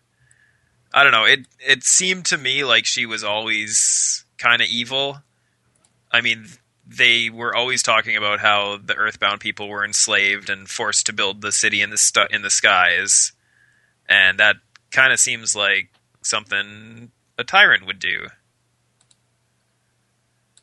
I 0.94 1.04
don't 1.04 1.12
know. 1.12 1.26
It 1.26 1.48
it 1.60 1.84
seemed 1.84 2.26
to 2.28 2.38
me 2.38 2.64
like 2.64 2.86
she 2.86 3.06
was 3.06 3.24
always 3.24 4.26
kind 4.38 4.62
of 4.62 4.68
evil. 4.68 5.18
I 6.12 6.22
mean, 6.22 6.48
they 6.86 7.30
were 7.30 7.56
always 7.56 7.82
talking 7.82 8.16
about 8.16 8.40
how 8.40 8.78
the 8.78 8.96
Earthbound 8.96 9.40
people 9.42 9.68
were 9.68 9.84
enslaved 9.84 10.50
and 10.50 10.70
forced 10.70 11.08
to 11.08 11.14
build 11.14 11.42
the 11.42 11.52
city 11.52 11.82
in 11.82 11.90
the 11.90 11.98
stu- 11.98 12.28
in 12.30 12.44
the 12.44 12.52
skies, 12.52 13.32
and 14.08 14.38
that 14.40 14.58
kind 14.92 15.12
of 15.12 15.20
seems 15.20 15.56
like 15.56 15.90
something 16.22 17.12
a 17.40 17.44
tyrant 17.44 17.88
would 17.88 18.00
do. 18.00 18.28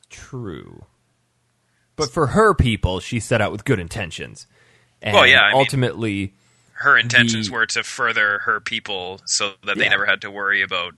True. 0.09 0.85
But 1.95 2.11
for 2.11 2.27
her 2.27 2.53
people, 2.53 2.99
she 2.99 3.19
set 3.19 3.41
out 3.41 3.51
with 3.51 3.65
good 3.65 3.79
intentions. 3.79 4.47
And 5.01 5.13
Well, 5.13 5.27
yeah, 5.27 5.41
I 5.41 5.51
mean- 5.51 5.59
ultimately, 5.59 6.33
her 6.81 6.97
intentions 6.97 7.47
the- 7.47 7.53
were 7.53 7.65
to 7.67 7.83
further 7.83 8.39
her 8.39 8.59
people 8.59 9.21
so 9.25 9.53
that 9.65 9.77
they 9.77 9.89
never 9.89 10.05
had 10.05 10.21
to 10.21 10.31
worry 10.31 10.61
about 10.61 10.93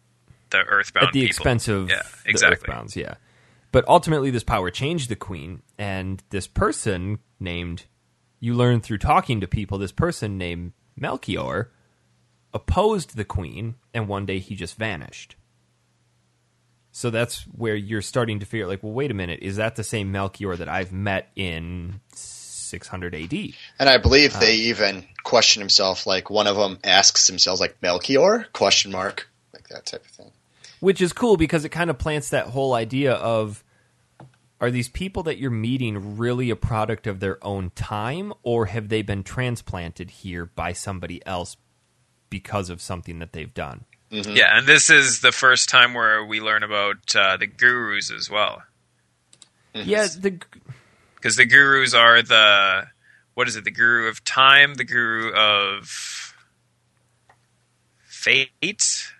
the 0.49 0.59
earthbound 0.59 1.07
at 1.07 1.13
the 1.13 1.21
people. 1.21 1.29
expense 1.29 1.67
of 1.67 1.89
yeah, 1.89 2.01
the 2.23 2.29
exactly. 2.29 2.73
Earthbounds, 2.73 2.95
yeah. 2.95 3.15
But 3.71 3.87
ultimately, 3.87 4.29
this 4.29 4.43
power 4.43 4.69
changed 4.69 5.09
the 5.09 5.15
queen, 5.15 5.63
and 5.79 6.21
this 6.29 6.45
person 6.47 7.19
named, 7.39 7.85
you 8.39 8.53
learn 8.53 8.81
through 8.81 8.99
talking 8.99 9.41
to 9.41 9.47
people, 9.47 9.77
this 9.79 9.91
person 9.91 10.37
named 10.37 10.73
Melchior 10.95 11.71
opposed 12.53 13.15
the 13.15 13.25
queen, 13.25 13.75
and 13.93 14.07
one 14.07 14.27
day 14.27 14.37
he 14.37 14.55
just 14.55 14.77
vanished. 14.77 15.35
So 16.91 17.09
that's 17.09 17.41
where 17.45 17.75
you're 17.75 18.03
starting 18.03 18.39
to 18.41 18.45
figure, 18.45 18.67
like, 18.67 18.83
well, 18.83 18.93
wait 18.93 19.09
a 19.09 19.15
minute, 19.15 19.39
is 19.41 19.55
that 19.55 19.75
the 19.75 19.83
same 19.83 20.11
Melchior 20.11 20.55
that 20.55 20.69
I've 20.69 20.91
met 20.91 21.31
in 21.35 21.99
600 22.73 23.13
AD? 23.13 23.33
And 23.79 23.87
I 23.89 23.97
believe 23.99 24.35
Uh. 24.35 24.39
they 24.39 24.55
even 24.55 25.05
question 25.23 25.61
himself. 25.61 26.07
Like 26.07 26.29
one 26.31 26.47
of 26.47 26.55
them 26.57 26.79
asks 26.83 27.27
themselves, 27.27 27.61
like 27.61 27.77
Melchior? 27.81 28.47
Question 28.51 28.91
mark. 28.91 29.29
Like 29.53 29.67
that 29.69 29.85
type 29.85 30.03
of 30.03 30.11
thing. 30.11 30.31
which 30.79 30.99
is 31.01 31.13
cool 31.13 31.37
because 31.37 31.63
it 31.63 31.69
kind 31.69 31.89
of 31.89 31.97
plants 31.97 32.29
that 32.31 32.47
whole 32.47 32.73
idea 32.73 33.13
of 33.13 33.63
are 34.59 34.71
these 34.71 34.89
people 34.89 35.23
that 35.23 35.37
you're 35.37 35.51
meeting 35.51 36.17
really 36.17 36.49
a 36.49 36.55
product 36.55 37.05
of 37.07 37.19
their 37.19 37.37
own 37.45 37.69
time 37.75 38.33
or 38.43 38.65
have 38.65 38.89
they 38.89 39.01
been 39.01 39.23
transplanted 39.23 40.09
here 40.09 40.45
by 40.45 40.73
somebody 40.73 41.21
else 41.25 41.55
because 42.29 42.69
of 42.69 42.81
something 42.81 43.19
that 43.19 43.31
they've 43.33 43.53
done 43.53 43.85
Yeah, 44.09 44.57
and 44.57 44.65
this 44.67 44.89
is 44.89 45.21
the 45.21 45.31
first 45.31 45.69
time 45.69 45.93
where 45.93 46.23
we 46.25 46.41
learn 46.41 46.63
about 46.63 47.15
uh, 47.15 47.37
the 47.37 47.47
gurus 47.47 48.11
as 48.11 48.29
well. 48.29 48.63
yeah 49.73 50.07
the 50.19 50.39
Because 51.23 51.37
the 51.37 51.45
gurus 51.45 51.93
are 51.93 52.21
the 52.21 52.87
what 53.33 53.47
is 53.47 53.55
it? 53.55 53.63
The 53.63 53.71
guru 53.71 54.09
of 54.09 54.25
time, 54.25 54.73
the 54.75 54.83
guru 54.83 55.31
of 55.33 56.35
fate. 58.03 59.13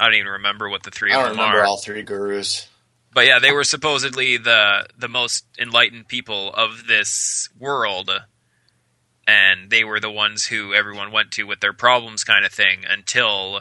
I 0.00 0.04
don't 0.06 0.14
even 0.14 0.32
remember 0.32 0.68
what 0.68 0.82
the 0.82 0.90
three 0.90 1.12
I 1.12 1.14
of 1.14 1.20
don't 1.20 1.36
them 1.36 1.38
remember 1.38 1.60
are. 1.60 1.64
all 1.64 1.78
three 1.78 2.02
gurus. 2.02 2.68
But 3.14 3.26
yeah, 3.26 3.38
they 3.38 3.52
were 3.52 3.62
supposedly 3.62 4.36
the 4.36 4.88
the 4.98 5.06
most 5.06 5.44
enlightened 5.60 6.08
people 6.08 6.52
of 6.54 6.88
this 6.88 7.48
world, 7.56 8.10
and 9.24 9.70
they 9.70 9.84
were 9.84 10.00
the 10.00 10.10
ones 10.10 10.46
who 10.46 10.74
everyone 10.74 11.12
went 11.12 11.30
to 11.32 11.44
with 11.44 11.60
their 11.60 11.72
problems, 11.72 12.24
kind 12.24 12.44
of 12.44 12.50
thing, 12.50 12.80
until 12.88 13.60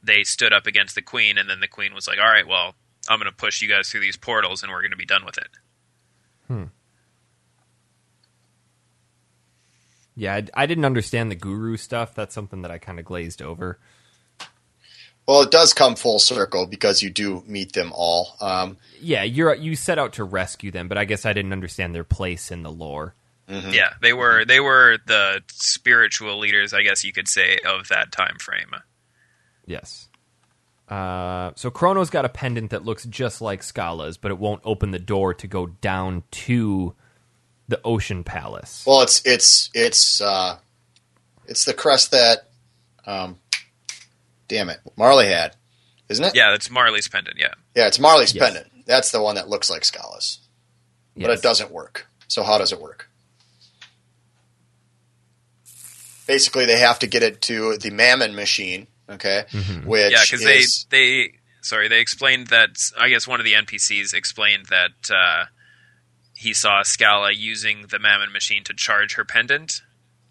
they 0.00 0.22
stood 0.22 0.52
up 0.52 0.68
against 0.68 0.94
the 0.94 1.02
queen, 1.02 1.38
and 1.38 1.50
then 1.50 1.58
the 1.58 1.66
queen 1.66 1.92
was 1.92 2.06
like, 2.06 2.20
"All 2.20 2.30
right, 2.30 2.46
well, 2.46 2.76
I'm 3.08 3.18
going 3.18 3.28
to 3.28 3.36
push 3.36 3.60
you 3.60 3.68
guys 3.68 3.88
through 3.88 4.02
these 4.02 4.16
portals, 4.16 4.62
and 4.62 4.70
we're 4.70 4.82
going 4.82 4.92
to 4.92 4.96
be 4.96 5.04
done 5.04 5.24
with 5.24 5.38
it." 5.38 5.48
Hmm. 6.46 6.64
Yeah 10.20 10.34
I, 10.34 10.62
I 10.62 10.66
didn't 10.66 10.84
understand 10.84 11.30
the 11.30 11.34
guru 11.34 11.76
stuff 11.76 12.14
that's 12.14 12.34
something 12.34 12.62
that 12.62 12.70
i 12.70 12.78
kind 12.78 12.98
of 12.98 13.04
glazed 13.04 13.42
over 13.42 13.78
Well, 15.26 15.42
it 15.42 15.50
does 15.50 15.72
come 15.72 15.96
full 15.96 16.18
circle 16.18 16.66
because 16.66 17.02
you 17.02 17.10
do 17.10 17.42
meet 17.46 17.72
them 17.72 17.92
all. 17.94 18.36
Um, 18.40 18.76
yeah 19.00 19.22
you're 19.22 19.54
you 19.54 19.76
set 19.76 19.98
out 19.98 20.12
to 20.14 20.24
rescue 20.24 20.70
them 20.70 20.88
but 20.88 20.98
i 20.98 21.04
guess 21.04 21.24
i 21.24 21.32
didn't 21.32 21.52
understand 21.52 21.94
their 21.94 22.04
place 22.04 22.50
in 22.50 22.62
the 22.62 22.70
lore 22.72 23.14
Yeah, 23.72 23.94
they 24.00 24.12
were 24.12 24.44
they 24.44 24.60
were 24.60 24.98
the 25.06 25.42
spiritual 25.48 26.38
leaders, 26.38 26.72
I 26.72 26.82
guess 26.82 27.02
you 27.02 27.12
could 27.12 27.26
say, 27.26 27.58
of 27.66 27.88
that 27.88 28.12
time 28.12 28.36
frame. 28.38 28.70
Yes. 29.66 30.08
Uh, 30.88 31.50
so 31.56 31.70
Chrono's 31.70 32.10
got 32.10 32.24
a 32.24 32.28
pendant 32.28 32.70
that 32.70 32.84
looks 32.84 33.04
just 33.04 33.40
like 33.40 33.62
Schala's, 33.62 34.16
but 34.16 34.30
it 34.30 34.38
won't 34.38 34.60
open 34.64 34.92
the 34.92 34.98
door 35.00 35.34
to 35.34 35.46
go 35.48 35.66
down 35.66 36.22
to 36.30 36.94
the 37.70 37.80
Ocean 37.84 38.22
Palace. 38.24 38.84
well, 38.86 39.00
it's 39.02 39.22
it's 39.24 39.70
it's 39.74 40.20
uh, 40.20 40.58
it's 41.46 41.64
the 41.64 41.72
crest 41.74 42.10
that, 42.10 42.48
um, 43.06 43.38
damn 44.48 44.68
it, 44.68 44.80
Marley 44.96 45.26
had, 45.28 45.56
isn't 46.08 46.24
it? 46.24 46.34
Yeah, 46.34 46.50
that's 46.50 46.70
Marley's 46.70 47.08
pendant. 47.08 47.38
Yeah, 47.38 47.54
Yeah, 47.74 47.86
it's 47.86 47.98
Marley's 47.98 48.34
Yes. 48.34 48.44
pendant. 48.44 48.86
That's 48.86 49.10
the 49.12 49.22
one 49.22 49.36
that 49.36 49.48
looks 49.48 49.70
like 49.70 49.82
Schala's, 49.82 50.38
but 51.16 51.30
Yes. 51.30 51.38
it 51.38 51.42
doesn't 51.42 51.70
work. 51.70 52.06
So 52.28 52.42
how 52.42 52.58
does 52.58 52.72
it 52.72 52.80
work? 52.80 53.08
Basically, 56.26 56.66
they 56.66 56.78
have 56.78 56.98
to 57.00 57.06
get 57.06 57.22
it 57.22 57.40
to 57.42 57.76
the 57.78 57.90
Mammon 57.90 58.34
machine. 58.34 58.86
Okay, 59.08 59.44
Mm-hmm. 59.50 59.88
which 59.88 60.12
yeah, 60.12 60.22
because 60.22 60.44
they 60.44 60.62
they 60.96 61.32
sorry 61.62 61.88
they 61.88 62.00
explained 62.00 62.48
that 62.48 62.70
I 62.98 63.08
guess 63.08 63.26
one 63.26 63.40
of 63.40 63.44
the 63.44 63.54
NPCs 63.54 64.14
explained 64.14 64.66
that 64.66 65.10
uh, 65.12 65.46
he 66.40 66.54
saw 66.54 66.82
Schala 66.82 67.32
using 67.32 67.88
the 67.90 67.98
Mammon 67.98 68.32
machine 68.32 68.64
to 68.64 68.72
charge 68.72 69.16
her 69.16 69.26
pendant. 69.26 69.82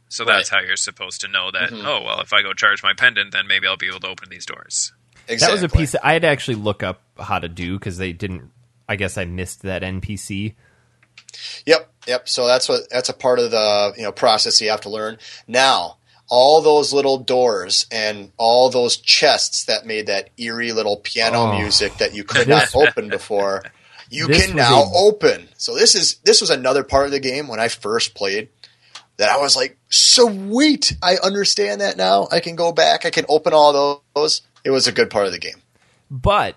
So 0.07 0.25
that's 0.25 0.49
how 0.49 0.59
you're 0.59 0.75
supposed 0.75 1.21
to 1.21 1.27
know 1.27 1.51
that. 1.51 1.69
Mm-hmm. 1.69 1.85
Oh 1.85 2.01
well, 2.03 2.19
if 2.21 2.33
I 2.33 2.41
go 2.41 2.53
charge 2.53 2.81
my 2.81 2.93
pendant, 2.93 3.31
then 3.31 3.45
maybe 3.45 3.67
I'll 3.67 3.77
be 3.77 3.89
able 3.89 3.99
to 3.99 4.07
open 4.07 4.29
these 4.29 4.47
doors. 4.47 4.91
That 5.27 5.51
was 5.51 5.61
a 5.61 5.69
piece 5.69 5.91
that 5.91 6.03
I 6.03 6.13
had 6.13 6.23
to 6.23 6.27
actually 6.27 6.55
look 6.55 6.81
up 6.81 7.03
how 7.19 7.37
to 7.37 7.47
do 7.47 7.77
because 7.77 7.99
they 7.99 8.11
didn't. 8.11 8.49
I 8.87 8.95
guess 8.95 9.19
I 9.19 9.25
missed 9.25 9.61
that 9.61 9.83
NPC. 9.83 10.55
Yep, 11.67 11.91
yep. 12.07 12.27
So 12.27 12.47
that's 12.47 12.67
what 12.67 12.89
that's 12.89 13.09
a 13.09 13.13
part 13.13 13.37
of 13.37 13.51
the 13.51 13.93
you 13.95 14.01
know 14.01 14.11
process 14.11 14.59
you 14.61 14.71
have 14.71 14.81
to 14.81 14.89
learn. 14.89 15.19
Now, 15.47 15.97
all 16.27 16.59
those 16.63 16.91
little 16.91 17.19
doors 17.19 17.85
and 17.91 18.31
all 18.37 18.71
those 18.71 18.97
chests 18.97 19.65
that 19.65 19.85
made 19.85 20.07
that 20.07 20.31
eerie 20.37 20.71
little 20.71 20.97
piano 20.97 21.37
Oh. 21.51 21.59
music 21.59 21.97
that 21.97 22.15
you 22.15 22.23
could 22.23 22.47
not 22.47 22.75
open 22.75 23.09
before, 23.09 23.61
you 24.09 24.27
This 24.27 24.47
can 24.47 24.55
now 24.55 24.83
a- 24.83 25.07
open. 25.07 25.49
So 25.57 25.75
this 25.75 25.95
is 25.95 26.15
this 26.23 26.41
was 26.41 26.49
another 26.49 26.83
part 26.83 27.05
of 27.05 27.11
the 27.11 27.19
game 27.19 27.47
when 27.47 27.59
I 27.59 27.67
first 27.67 28.15
played 28.15 28.49
that 29.17 29.29
I 29.29 29.37
was 29.37 29.55
like, 29.55 29.77
sweet, 29.89 30.95
I 31.03 31.17
understand 31.17 31.81
that 31.81 31.97
now. 31.97 32.27
I 32.31 32.39
can 32.39 32.55
go 32.55 32.71
back. 32.71 33.05
I 33.05 33.09
can 33.09 33.25
open 33.29 33.53
all 33.53 34.01
those. 34.15 34.41
It 34.63 34.71
was 34.71 34.87
a 34.87 34.91
good 34.91 35.09
part 35.09 35.25
of 35.25 35.31
the 35.31 35.39
game. 35.39 35.61
But 36.09 36.55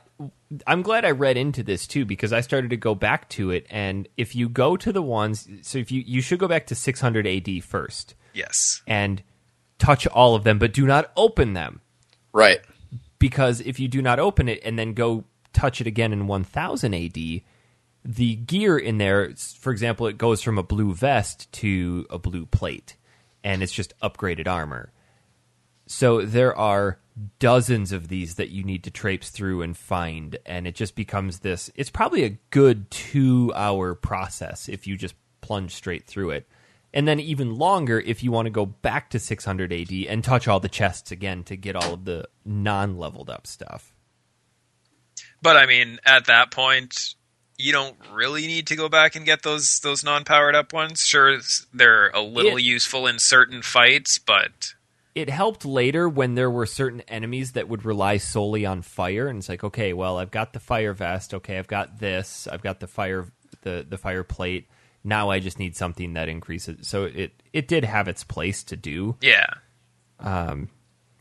I'm 0.66 0.82
glad 0.82 1.04
I 1.04 1.10
read 1.10 1.36
into 1.36 1.62
this 1.62 1.86
too 1.86 2.04
because 2.04 2.32
I 2.32 2.40
started 2.40 2.70
to 2.70 2.76
go 2.76 2.94
back 2.94 3.28
to 3.30 3.50
it. 3.50 3.66
And 3.70 4.08
if 4.16 4.34
you 4.36 4.48
go 4.48 4.76
to 4.76 4.92
the 4.92 5.02
ones, 5.02 5.48
so 5.62 5.78
if 5.78 5.90
you 5.92 6.02
you 6.06 6.20
should 6.20 6.38
go 6.38 6.48
back 6.48 6.66
to 6.68 6.74
600 6.74 7.26
AD 7.26 7.60
first 7.64 8.14
Yes. 8.32 8.82
and 8.86 9.22
touch 9.78 10.06
all 10.06 10.34
of 10.34 10.44
them, 10.44 10.58
but 10.58 10.72
do 10.72 10.86
not 10.86 11.10
open 11.16 11.52
them. 11.54 11.80
Right. 12.32 12.60
because 13.18 13.60
if 13.60 13.78
you 13.78 13.86
do 13.88 14.00
not 14.02 14.18
open 14.18 14.48
it 14.48 14.60
and 14.64 14.76
then 14.78 14.94
go 14.94 15.24
touch 15.52 15.80
it 15.80 15.86
again 15.86 16.12
in 16.12 16.26
1000 16.26 16.94
AD, 16.94 17.42
the 18.04 18.34
gear 18.36 18.76
in 18.76 18.98
there, 18.98 19.32
for 19.58 19.70
example, 19.72 20.06
it 20.06 20.18
goes 20.18 20.42
from 20.42 20.58
a 20.58 20.62
blue 20.62 20.92
vest 20.94 21.50
to 21.52 22.06
a 22.10 22.18
blue 22.18 22.46
plate, 22.46 22.96
and 23.44 23.62
it's 23.62 23.72
just 23.72 23.98
upgraded 24.00 24.48
armor. 24.48 24.92
So 25.86 26.22
there 26.22 26.56
are 26.56 26.98
dozens 27.38 27.92
of 27.92 28.08
these 28.08 28.36
that 28.36 28.50
you 28.50 28.64
need 28.64 28.84
to 28.84 28.90
traipse 28.90 29.30
through 29.30 29.62
and 29.62 29.76
find, 29.76 30.38
and 30.46 30.66
it 30.66 30.74
just 30.74 30.96
becomes 30.96 31.40
this. 31.40 31.70
It's 31.74 31.90
probably 31.90 32.24
a 32.24 32.38
good 32.50 32.90
two 32.90 33.52
hour 33.54 33.94
process 33.94 34.68
if 34.68 34.86
you 34.86 34.96
just 34.96 35.14
plunge 35.40 35.72
straight 35.74 36.06
through 36.06 36.30
it. 36.30 36.48
And 36.94 37.08
then 37.08 37.20
even 37.20 37.56
longer 37.56 38.00
if 38.00 38.22
you 38.22 38.32
want 38.32 38.46
to 38.46 38.50
go 38.50 38.66
back 38.66 39.10
to 39.10 39.18
600 39.18 39.72
AD 39.72 39.92
and 40.08 40.22
touch 40.22 40.46
all 40.46 40.60
the 40.60 40.68
chests 40.68 41.10
again 41.10 41.42
to 41.44 41.56
get 41.56 41.76
all 41.76 41.94
of 41.94 42.04
the 42.04 42.28
non 42.44 42.98
leveled 42.98 43.30
up 43.30 43.46
stuff. 43.46 43.94
But 45.42 45.56
I 45.56 45.66
mean, 45.66 45.98
at 46.06 46.26
that 46.26 46.50
point, 46.50 47.14
you 47.58 47.72
don't 47.72 47.96
really 48.12 48.46
need 48.46 48.68
to 48.68 48.76
go 48.76 48.88
back 48.88 49.16
and 49.16 49.26
get 49.26 49.42
those 49.42 49.80
those 49.80 50.02
non 50.04 50.24
powered 50.24 50.54
up 50.54 50.72
ones. 50.72 51.04
Sure, 51.06 51.38
they're 51.74 52.08
a 52.10 52.20
little 52.22 52.56
It- 52.56 52.62
useful 52.62 53.06
in 53.06 53.18
certain 53.18 53.60
fights, 53.62 54.18
but 54.18 54.74
It 55.14 55.28
helped 55.28 55.66
later 55.66 56.08
when 56.08 56.36
there 56.36 56.50
were 56.50 56.64
certain 56.64 57.02
enemies 57.02 57.52
that 57.52 57.68
would 57.68 57.84
rely 57.84 58.16
solely 58.16 58.64
on 58.64 58.80
fire, 58.80 59.28
and 59.28 59.40
it's 59.40 59.48
like, 59.50 59.62
okay, 59.62 59.92
well, 59.92 60.16
I've 60.18 60.30
got 60.30 60.54
the 60.54 60.60
fire 60.60 60.94
vest, 60.94 61.34
okay, 61.34 61.58
I've 61.58 61.66
got 61.68 61.98
this, 61.98 62.48
I've 62.50 62.62
got 62.62 62.80
the 62.80 62.86
fire 62.86 63.26
the 63.62 63.84
the 63.88 63.98
fire 63.98 64.22
plate. 64.24 64.68
Now 65.04 65.28
I 65.30 65.38
just 65.40 65.58
need 65.58 65.76
something 65.76 66.14
that 66.14 66.28
increases. 66.28 66.86
So 66.88 67.04
it 67.04 67.32
it 67.52 67.68
did 67.68 67.84
have 67.84 68.06
its 68.08 68.24
place 68.24 68.62
to 68.64 68.76
do. 68.76 69.16
yeah, 69.20 69.46
um, 70.20 70.68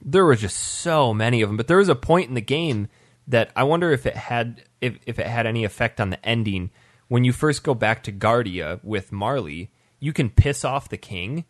there 0.04 0.24
were 0.26 0.36
just 0.36 0.58
so 0.58 1.14
many 1.14 1.42
of 1.42 1.50
them. 1.50 1.58
But 1.58 1.68
there 1.68 1.78
was 1.78 1.90
a 1.90 1.96
point 1.96 2.30
in 2.30 2.36
the 2.36 2.42
game 2.42 2.88
that 3.32 3.52
I 3.56 3.64
wonder 3.64 3.92
if 3.92 4.06
it 4.06 4.16
had 4.16 4.64
if, 4.80 4.98
if 5.06 5.18
it 5.20 5.26
had 5.28 5.46
any 5.48 5.64
effect 5.66 6.00
on 6.00 6.10
the 6.12 6.24
ending. 6.26 6.70
When 7.08 7.26
you 7.26 7.34
first 7.34 7.64
go 7.64 7.74
back 7.74 8.04
to 8.04 8.12
Guardia 8.12 8.80
with 8.84 9.12
Marley, 9.12 9.72
you 10.00 10.14
can 10.14 10.30
piss 10.30 10.64
off 10.64 10.88
the 10.88 10.98
king 10.98 11.44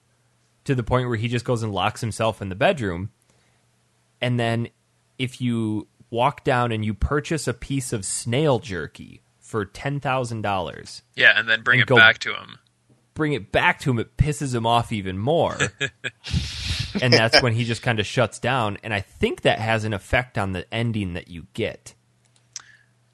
to 0.63 0.73
the 0.73 0.81
point 0.83 1.07
where 1.07 1.17
he 1.17 1.27
just 1.27 1.45
goes 1.45 1.61
and 1.61 1.71
locks 1.73 2.01
himself 2.01 2.41
in 2.41 2.49
the 2.49 2.55
bedroom. 2.55 3.11
And 4.19 4.39
then 4.39 4.69
if 5.19 5.39
you 5.41 5.87
walk 6.09 6.43
down 6.43 6.71
and 6.71 6.83
you 6.83 6.93
purchase 6.93 7.47
a 7.47 7.53
piece 7.53 7.93
of 7.93 8.05
snail 8.05 8.57
jerky 8.59 9.21
for 9.39 9.65
ten 9.65 9.99
thousand 9.99 10.41
dollars, 10.41 11.03
yeah, 11.15 11.33
and 11.37 11.47
then 11.47 11.61
bring 11.61 11.81
And 11.81 11.89
it 11.89 11.95
back 11.95 12.17
to 12.19 12.33
him. 12.33 12.57
bring 13.13 13.33
it 13.33 13.51
back 13.51 13.79
to 13.81 13.91
him, 13.91 13.99
it 13.99 14.17
pisses 14.17 14.55
him 14.55 14.65
off 14.65 14.91
even 14.91 15.17
more. 15.19 15.57
and 17.01 17.13
that's 17.13 17.41
when 17.43 17.53
he 17.53 17.63
just 17.63 17.81
kind 17.81 17.99
of 17.99 18.05
shuts 18.05 18.39
down. 18.39 18.77
And 18.83 18.93
I 18.93 19.01
think 19.01 19.41
that 19.41 19.59
has 19.59 19.83
an 19.83 19.93
effect 19.93 20.37
on 20.37 20.51
the 20.51 20.71
ending 20.73 21.13
that 21.13 21.27
you 21.27 21.47
get. 21.53 21.93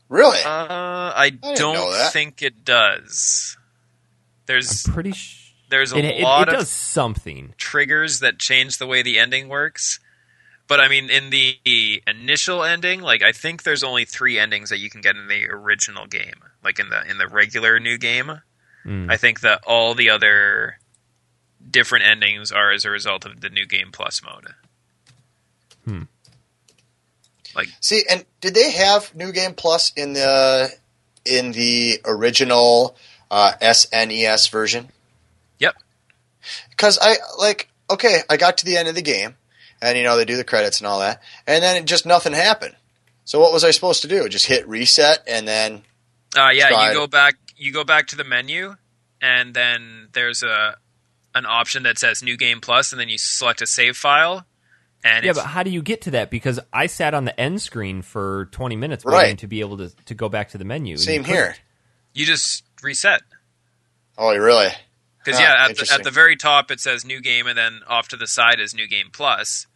Really? 0.09 0.39
Uh, 0.39 1.11
I 1.15 1.37
know 1.43 1.55
don't 1.55 2.11
think 2.11 2.41
it 2.41 2.63
does. 2.63 3.57
There's 4.45 4.87
I'm 4.87 4.93
pretty 4.93 5.11
sure 5.11 5.53
there's 5.69 5.91
a 5.91 5.97
it, 5.97 6.05
it, 6.05 6.23
lot 6.23 6.47
it 6.47 6.53
of 6.53 6.59
does 6.59 6.69
something. 6.69 7.53
triggers 7.57 8.21
that 8.21 8.39
change 8.39 8.77
the 8.77 8.87
way 8.87 9.01
the 9.01 9.19
ending 9.19 9.49
works. 9.49 9.99
But 10.69 10.79
I 10.79 10.87
mean, 10.87 11.09
in 11.09 11.29
the 11.29 11.57
initial 12.07 12.63
ending, 12.63 13.01
like 13.01 13.21
I 13.21 13.33
think 13.33 13.63
there's 13.63 13.83
only 13.83 14.05
three 14.05 14.39
endings 14.39 14.69
that 14.69 14.79
you 14.79 14.89
can 14.89 15.01
get 15.01 15.15
in 15.15 15.27
the 15.27 15.45
original 15.49 16.07
game. 16.07 16.41
Like 16.63 16.79
in 16.79 16.89
the 16.89 17.09
in 17.09 17.17
the 17.17 17.27
regular 17.27 17.79
new 17.79 17.97
game, 17.97 18.41
Mm. 18.87 19.11
I 19.11 19.17
think 19.17 19.41
that 19.41 19.63
all 19.67 19.93
the 19.95 20.09
other 20.09 20.79
different 21.69 22.05
endings 22.05 22.51
are 22.51 22.71
as 22.71 22.85
a 22.85 22.89
result 22.89 23.25
of 23.25 23.41
the 23.41 23.49
new 23.49 23.65
game 23.65 23.89
plus 23.91 24.21
mode. 24.23 24.53
Like 27.55 27.69
See, 27.81 28.03
and 28.09 28.23
did 28.39 28.53
they 28.53 28.71
have 28.71 29.15
New 29.15 29.31
Game 29.31 29.53
Plus 29.53 29.91
in 29.95 30.13
the 30.13 30.71
in 31.25 31.53
the 31.53 31.99
original 32.05 32.95
uh, 33.31 33.53
SNES 33.61 34.51
version? 34.51 34.89
Yep. 35.59 35.75
Because 36.69 36.99
I 37.01 37.15
like 37.39 37.69
okay, 37.89 38.19
I 38.29 38.37
got 38.37 38.59
to 38.59 38.65
the 38.65 38.77
end 38.77 38.87
of 38.87 38.95
the 38.95 39.01
game, 39.01 39.35
and 39.81 39.97
you 39.97 40.03
know 40.03 40.17
they 40.17 40.25
do 40.25 40.37
the 40.37 40.43
credits 40.43 40.79
and 40.79 40.87
all 40.87 40.99
that, 40.99 41.21
and 41.47 41.63
then 41.63 41.77
it 41.77 41.85
just 41.85 42.05
nothing 42.05 42.33
happened. 42.33 42.75
So 43.25 43.39
what 43.39 43.51
was 43.51 43.63
I 43.63 43.71
supposed 43.71 44.03
to 44.03 44.07
do? 44.07 44.29
Just 44.29 44.45
hit 44.45 44.67
reset 44.67 45.23
and 45.27 45.47
then 45.47 45.81
Uh, 46.37 46.49
yeah, 46.49 46.69
Tried. 46.69 46.89
you 46.89 46.93
go 46.93 47.07
back. 47.07 47.35
You 47.55 47.71
go 47.73 47.83
back 47.83 48.07
to 48.07 48.15
the 48.15 48.23
menu, 48.23 48.75
and 49.19 49.55
then 49.55 50.09
there's 50.13 50.43
a 50.43 50.77
an 51.35 51.45
option 51.45 51.83
that 51.83 51.97
says 51.99 52.23
New 52.23 52.37
Game 52.37 52.59
Plus, 52.61 52.91
and 52.91 52.99
then 52.99 53.09
you 53.09 53.17
select 53.17 53.61
a 53.61 53.67
save 53.67 53.95
file. 53.97 54.45
And 55.03 55.23
Yeah, 55.23 55.31
if, 55.31 55.35
but 55.37 55.45
how 55.45 55.63
do 55.63 55.69
you 55.69 55.81
get 55.81 56.01
to 56.03 56.11
that? 56.11 56.31
Because 56.31 56.59
I 56.73 56.87
sat 56.87 57.13
on 57.13 57.25
the 57.25 57.39
end 57.39 57.61
screen 57.61 58.01
for 58.01 58.45
20 58.51 58.75
minutes 58.75 59.05
Right. 59.05 59.21
waiting 59.23 59.37
to 59.37 59.47
be 59.47 59.59
able 59.59 59.77
to, 59.77 59.89
to 60.05 60.15
go 60.15 60.29
back 60.29 60.49
to 60.49 60.57
the 60.57 60.65
menu. 60.65 60.97
same 60.97 61.21
you 61.21 61.27
here. 61.33 61.55
you 62.13 62.25
just 62.25 62.63
reset. 62.81 63.21
Oh, 64.17 64.35
really? 64.35 64.69
Because 65.23 65.39
Ah, 65.39 65.43
yeah, 65.43 65.65
at 65.65 65.75
the, 65.75 65.87
at 65.93 66.03
the 66.03 66.11
very 66.11 66.35
top 66.35 66.71
it 66.71 66.79
says 66.79 67.05
New 67.05 67.21
Game, 67.21 67.45
and 67.47 67.57
then 67.57 67.81
off 67.87 68.07
to 68.09 68.17
the 68.17 68.27
side 68.27 68.59
is 68.59 68.73
New 68.73 68.87
Game 68.87 69.09
Plus. 69.11 69.67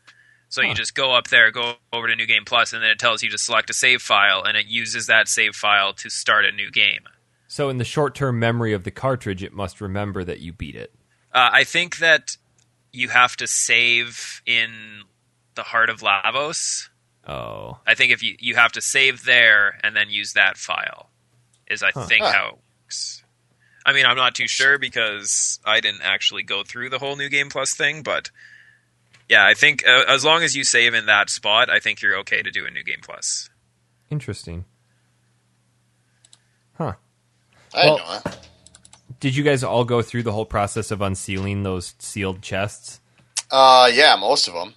So 0.50 0.62
Huh. 0.62 0.70
you 0.70 0.76
just 0.76 0.96
go 0.96 1.14
up 1.14 1.28
there, 1.28 1.52
go 1.52 1.76
over 1.94 2.08
to 2.08 2.16
New 2.16 2.26
Game 2.26 2.44
Plus, 2.46 2.74
and 2.74 2.82
then 2.82 2.90
it 2.90 3.00
tells 3.00 3.22
you 3.24 3.30
to 3.30 3.38
select 3.38 3.70
a 3.70 3.74
save 3.74 4.02
file, 4.02 4.44
and 4.44 4.58
it 4.58 4.66
uses 4.66 5.08
that 5.08 5.28
save 5.28 5.56
file 5.56 5.94
to 5.94 6.10
start 6.10 6.46
a 6.46 6.52
new 6.52 6.72
game. 6.72 7.02
So 7.48 7.70
in 7.70 7.78
the 7.78 7.84
short 7.86 8.16
term 8.16 8.40
memory 8.40 8.74
of 8.74 8.84
the 8.84 8.92
cartridge, 8.92 9.44
it 9.44 9.54
must 9.54 9.80
remember 9.82 10.24
that 10.24 10.40
you 10.40 10.52
beat 10.54 10.76
it. 10.76 10.94
Uh, 11.34 11.50
I 11.54 11.64
think 11.64 11.98
that 11.98 12.38
you 12.92 13.10
have 13.10 13.36
to 13.38 13.48
save 13.48 14.42
in 14.46 15.04
the 15.56 15.64
heart 15.64 15.90
of 15.90 16.02
Lavos. 16.02 16.90
Oh. 17.28 17.80
I 17.88 17.96
think 17.96 18.12
if 18.12 18.22
you 18.24 18.36
you 18.40 18.56
have 18.56 18.72
to 18.74 18.82
save 18.82 19.24
there 19.26 19.80
and 19.84 19.96
then 19.96 20.10
use 20.10 20.34
that 20.34 20.58
file 20.58 21.10
is 21.68 21.84
I 21.84 21.92
Huh. 21.94 22.06
think 22.06 22.24
Huh. 22.26 22.32
how 22.32 22.48
it 22.50 22.58
works. 22.84 23.24
I 23.86 23.94
mean, 23.94 24.06
I'm 24.06 24.18
not 24.18 24.36
too 24.36 24.48
sure 24.48 24.78
because 24.78 25.60
I 25.66 25.80
didn't 25.80 26.02
actually 26.02 26.44
go 26.44 26.64
through 26.64 26.90
the 26.90 27.00
whole 27.00 27.16
new 27.16 27.30
game 27.30 27.50
plus 27.50 27.74
thing, 27.76 28.04
but 28.04 28.30
yeah, 29.30 29.46
I 29.46 29.54
think 29.54 29.88
uh, 29.88 30.04
as 30.08 30.26
long 30.26 30.44
as 30.44 30.56
you 30.56 30.64
save 30.64 30.94
in 30.94 31.06
that 31.06 31.30
spot, 31.30 31.70
I 31.70 31.80
think 31.80 32.02
you're 32.02 32.18
okay 32.18 32.42
to 32.42 32.52
do 32.52 32.66
a 32.66 32.72
new 32.72 32.84
game 32.84 33.00
plus. 33.02 33.50
Interesting. 34.10 34.66
Huh. 36.78 36.94
I 37.74 37.86
Well- 37.86 37.98
didn't 37.98 38.10
know 38.10 38.20
that. 38.32 38.48
Did 39.22 39.36
you 39.36 39.44
guys 39.44 39.64
all 39.64 39.86
go 39.86 40.02
through 40.02 40.24
the 40.24 40.32
whole 40.32 40.48
process 40.48 40.90
of 40.90 41.00
unsealing 41.00 41.62
those 41.62 41.94
sealed 42.00 42.42
chests? 42.42 43.00
Uh, 43.52 43.90
yeah, 43.94 44.16
most 44.20 44.48
of 44.48 44.56
them. 44.56 44.74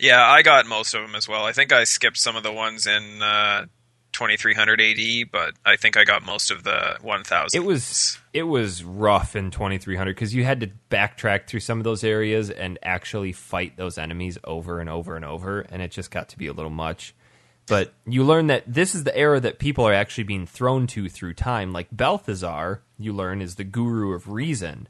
Yeah, 0.00 0.20
I 0.20 0.42
got 0.42 0.66
most 0.66 0.94
of 0.94 1.02
them 1.02 1.14
as 1.14 1.28
well. 1.28 1.44
I 1.44 1.52
think 1.52 1.72
I 1.72 1.84
skipped 1.84 2.18
some 2.18 2.34
of 2.34 2.42
the 2.42 2.52
ones 2.52 2.88
in 2.88 3.22
uh, 3.22 3.66
2300 4.12 4.80
AD, 4.80 5.30
but 5.30 5.54
I 5.64 5.76
think 5.76 5.96
I 5.96 6.02
got 6.02 6.24
most 6.24 6.50
of 6.50 6.64
the 6.64 6.98
1000. 7.02 7.48
It 7.54 7.64
was 7.64 8.18
it 8.32 8.42
was 8.42 8.82
rough 8.82 9.36
in 9.36 9.52
2300 9.52 10.12
because 10.12 10.34
you 10.34 10.44
had 10.44 10.60
to 10.60 10.70
backtrack 10.90 11.46
through 11.46 11.60
some 11.60 11.78
of 11.78 11.84
those 11.84 12.02
areas 12.02 12.50
and 12.50 12.80
actually 12.82 13.30
fight 13.30 13.76
those 13.76 13.96
enemies 13.96 14.38
over 14.42 14.80
and 14.80 14.90
over 14.90 15.14
and 15.14 15.24
over, 15.24 15.60
and 15.60 15.80
it 15.80 15.92
just 15.92 16.10
got 16.10 16.30
to 16.30 16.38
be 16.38 16.48
a 16.48 16.52
little 16.52 16.70
much. 16.70 17.14
But 17.66 17.94
you 18.06 18.24
learn 18.24 18.48
that 18.48 18.64
this 18.66 18.94
is 18.94 19.04
the 19.04 19.16
era 19.16 19.40
that 19.40 19.58
people 19.58 19.86
are 19.86 19.92
actually 19.94 20.24
being 20.24 20.46
thrown 20.46 20.86
to 20.88 21.08
through 21.08 21.34
time. 21.34 21.72
Like 21.72 21.90
Belthasar, 21.90 22.80
you 22.98 23.12
learn 23.12 23.40
is 23.40 23.54
the 23.54 23.64
guru 23.64 24.12
of 24.14 24.28
reason, 24.28 24.88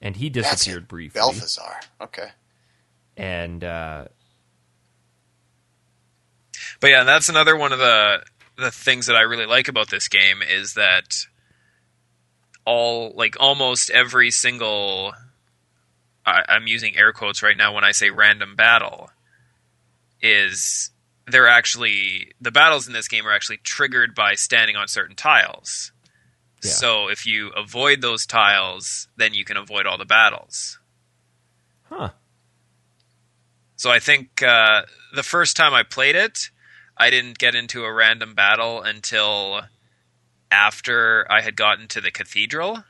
and 0.00 0.14
he 0.16 0.30
disappeared 0.30 0.84
it. 0.84 0.88
briefly. 0.88 1.20
Belthasar. 1.20 1.74
Okay. 2.00 2.28
And 3.16 3.64
uh, 3.64 4.06
But 6.80 6.90
yeah, 6.90 7.04
that's 7.04 7.28
another 7.28 7.56
one 7.56 7.72
of 7.72 7.78
the 7.78 8.22
the 8.56 8.70
things 8.70 9.06
that 9.06 9.16
I 9.16 9.22
really 9.22 9.46
like 9.46 9.68
about 9.68 9.90
this 9.90 10.06
game 10.08 10.40
is 10.40 10.74
that 10.74 11.26
all 12.64 13.12
like 13.16 13.36
almost 13.40 13.90
every 13.90 14.30
single 14.30 15.12
I, 16.24 16.44
I'm 16.48 16.66
using 16.66 16.96
air 16.96 17.12
quotes 17.12 17.42
right 17.42 17.56
now 17.56 17.74
when 17.74 17.84
I 17.84 17.92
say 17.92 18.10
random 18.10 18.54
battle 18.54 19.10
is 20.22 20.90
they're 21.26 21.48
actually 21.48 22.32
the 22.40 22.50
battles 22.50 22.86
in 22.86 22.92
this 22.92 23.08
game 23.08 23.26
are 23.26 23.32
actually 23.32 23.58
triggered 23.58 24.14
by 24.14 24.34
standing 24.34 24.76
on 24.76 24.88
certain 24.88 25.16
tiles. 25.16 25.92
Yeah. 26.62 26.70
So 26.70 27.08
if 27.08 27.26
you 27.26 27.48
avoid 27.50 28.00
those 28.00 28.26
tiles, 28.26 29.08
then 29.16 29.34
you 29.34 29.44
can 29.44 29.56
avoid 29.56 29.86
all 29.86 29.98
the 29.98 30.04
battles. 30.04 30.78
huh? 31.84 32.10
So 33.76 33.90
I 33.90 33.98
think 33.98 34.42
uh, 34.42 34.82
the 35.14 35.22
first 35.22 35.56
time 35.56 35.74
I 35.74 35.82
played 35.82 36.16
it, 36.16 36.50
I 36.96 37.10
didn't 37.10 37.38
get 37.38 37.54
into 37.54 37.84
a 37.84 37.92
random 37.92 38.34
battle 38.34 38.80
until 38.80 39.62
after 40.50 41.30
I 41.30 41.42
had 41.42 41.56
gotten 41.56 41.88
to 41.88 42.00
the 42.00 42.10
cathedral. 42.10 42.84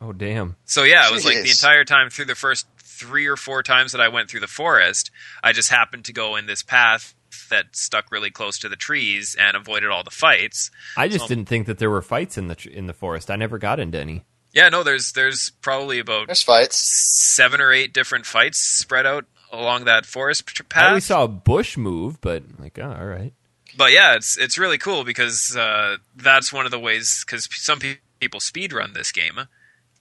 Oh 0.00 0.12
damn! 0.12 0.56
So 0.64 0.82
yeah, 0.82 1.08
it 1.08 1.12
was 1.12 1.24
like 1.24 1.42
the 1.42 1.50
entire 1.50 1.84
time 1.84 2.10
through 2.10 2.26
the 2.26 2.34
first 2.34 2.66
three 2.78 3.26
or 3.26 3.36
four 3.36 3.62
times 3.62 3.92
that 3.92 4.00
I 4.00 4.08
went 4.08 4.28
through 4.28 4.40
the 4.40 4.46
forest, 4.46 5.10
I 5.42 5.52
just 5.52 5.70
happened 5.70 6.04
to 6.06 6.12
go 6.12 6.36
in 6.36 6.46
this 6.46 6.62
path 6.62 7.14
that 7.50 7.76
stuck 7.76 8.10
really 8.10 8.30
close 8.30 8.58
to 8.60 8.68
the 8.68 8.76
trees 8.76 9.36
and 9.38 9.56
avoided 9.56 9.90
all 9.90 10.02
the 10.04 10.10
fights. 10.10 10.70
I 10.96 11.08
just 11.08 11.24
So- 11.24 11.28
didn't 11.28 11.46
think 11.46 11.66
that 11.66 11.78
there 11.78 11.90
were 11.90 12.02
fights 12.02 12.36
in 12.38 12.48
the 12.48 12.54
tr- 12.54 12.68
in 12.70 12.86
the 12.86 12.94
forest. 12.94 13.30
I 13.30 13.36
never 13.36 13.58
got 13.58 13.78
into 13.80 13.98
any. 13.98 14.24
Yeah, 14.52 14.68
no, 14.68 14.82
there's 14.84 15.12
there's 15.12 15.50
probably 15.62 15.98
about 15.98 16.26
There's 16.28 16.42
fights. 16.42 16.76
seven 16.78 17.60
or 17.60 17.72
eight 17.72 17.92
different 17.92 18.24
fights 18.26 18.58
spread 18.58 19.04
out 19.06 19.24
along 19.52 19.84
that 19.84 20.06
forest 20.06 20.46
path. 20.68 20.88
always 20.88 21.04
saw 21.06 21.24
a 21.24 21.28
bush 21.28 21.76
move, 21.76 22.20
but 22.20 22.42
like, 22.58 22.78
oh, 22.78 22.92
all 22.92 23.06
right. 23.06 23.32
but 23.76 23.90
yeah, 23.92 24.14
it's 24.14 24.38
it's 24.38 24.56
really 24.56 24.78
cool 24.78 25.02
because 25.04 25.56
uh, 25.56 25.96
that's 26.16 26.52
one 26.52 26.64
of 26.66 26.70
the 26.70 26.78
ways 26.78 27.24
because 27.26 27.48
some 27.52 27.80
pe- 27.80 27.96
people 28.20 28.38
speed 28.40 28.72
run 28.72 28.92
this 28.92 29.10
game, 29.12 29.38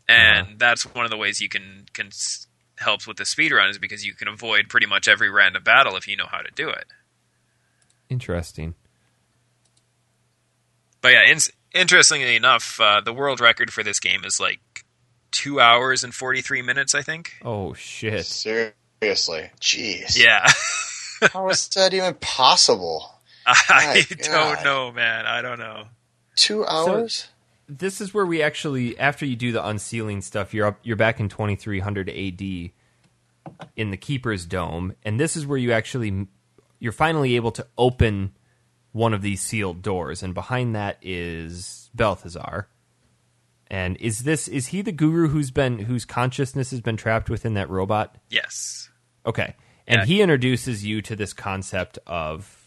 and 0.08 0.42
Uh-huh. 0.48 0.56
that's 0.58 0.84
one 0.84 1.06
of 1.06 1.12
the 1.12 1.18
ways 1.18 1.42
you 1.42 1.50
can 1.50 1.86
can 1.94 2.08
s- 2.08 2.46
helps 2.78 3.08
with 3.08 3.18
the 3.18 3.26
speed 3.26 3.52
run 3.52 3.70
is 3.70 3.78
because 3.80 4.06
you 4.06 4.14
can 4.14 4.28
avoid 4.28 4.70
pretty 4.70 4.86
much 4.88 5.08
every 5.08 5.30
random 5.32 5.64
battle 5.64 5.96
if 5.96 6.08
you 6.08 6.16
know 6.16 6.28
how 6.30 6.40
to 6.42 6.52
do 6.52 6.70
it. 6.70 6.86
Interesting. 8.14 8.76
But 11.02 11.14
yeah, 11.14 11.32
in- 11.32 11.40
interestingly 11.74 12.36
enough, 12.36 12.80
uh, 12.80 13.02
the 13.02 13.12
world 13.12 13.40
record 13.42 13.74
for 13.74 13.84
this 13.84 14.00
game 14.00 14.24
is 14.24 14.40
like 14.40 14.60
two 15.32 15.60
hours 15.60 16.04
and 16.04 16.14
forty 16.14 16.42
three 16.42 16.62
minutes, 16.62 16.94
I 16.96 17.02
think. 17.02 17.34
Oh 17.44 17.74
shit! 17.74 18.26
Seriously. 18.26 19.50
Jeez. 19.60 20.16
Yeah, 20.22 20.48
How 21.34 21.50
is 21.50 21.68
that 21.70 21.94
even 21.94 22.14
possible? 22.16 23.10
I 23.46 24.06
My 24.10 24.16
don't 24.22 24.56
God. 24.56 24.64
know, 24.64 24.92
man. 24.92 25.26
I 25.26 25.42
don't 25.42 25.60
know. 25.60 25.86
Two 26.36 26.66
hours? 26.66 27.28
This 27.68 28.00
is 28.00 28.14
where 28.14 28.26
we 28.26 28.42
actually, 28.44 28.98
after 29.00 29.26
you 29.26 29.36
do 29.36 29.52
the 29.52 29.66
unsealing 29.66 30.22
stuff, 30.22 30.54
you're 30.54 30.68
up. 30.68 30.80
You're 30.84 30.96
back 30.96 31.20
in 31.20 31.30
2300 31.30 32.10
AD 32.10 32.72
in 33.76 33.92
the 33.92 33.98
Keeper's 33.98 34.46
Dome, 34.46 34.94
and 35.04 35.20
this 35.20 35.36
is 35.36 35.46
where 35.46 35.58
you 35.58 35.72
actually, 35.74 36.28
you're 36.84 36.92
finally 36.92 37.38
able 37.38 37.52
to 37.54 37.66
open 37.78 38.34
one 38.92 39.14
of 39.14 39.22
these 39.22 39.42
sealed 39.42 39.82
doors, 39.82 40.22
and 40.22 40.34
behind 40.34 40.76
that 40.76 40.98
is 41.02 41.90
Belthasar. 41.96 42.66
And 43.68 43.96
is 43.98 44.24
this 44.24 44.48
is 44.50 44.68
he 44.68 44.82
the 44.82 44.92
guru 44.92 45.30
who's 45.30 45.50
been 45.50 45.80
whose 45.80 46.04
consciousness 46.04 46.72
has 46.72 46.82
been 46.82 46.98
trapped 46.98 47.30
within 47.30 47.54
that 47.54 47.70
robot? 47.70 48.18
Yes. 48.30 48.90
Okay. 49.26 49.56
And 49.88 50.00
Yeah. 50.02 50.06
he 50.06 50.22
introduces 50.22 50.86
you 50.86 51.02
to 51.04 51.16
this 51.16 51.32
concept 51.34 51.98
of 52.06 52.60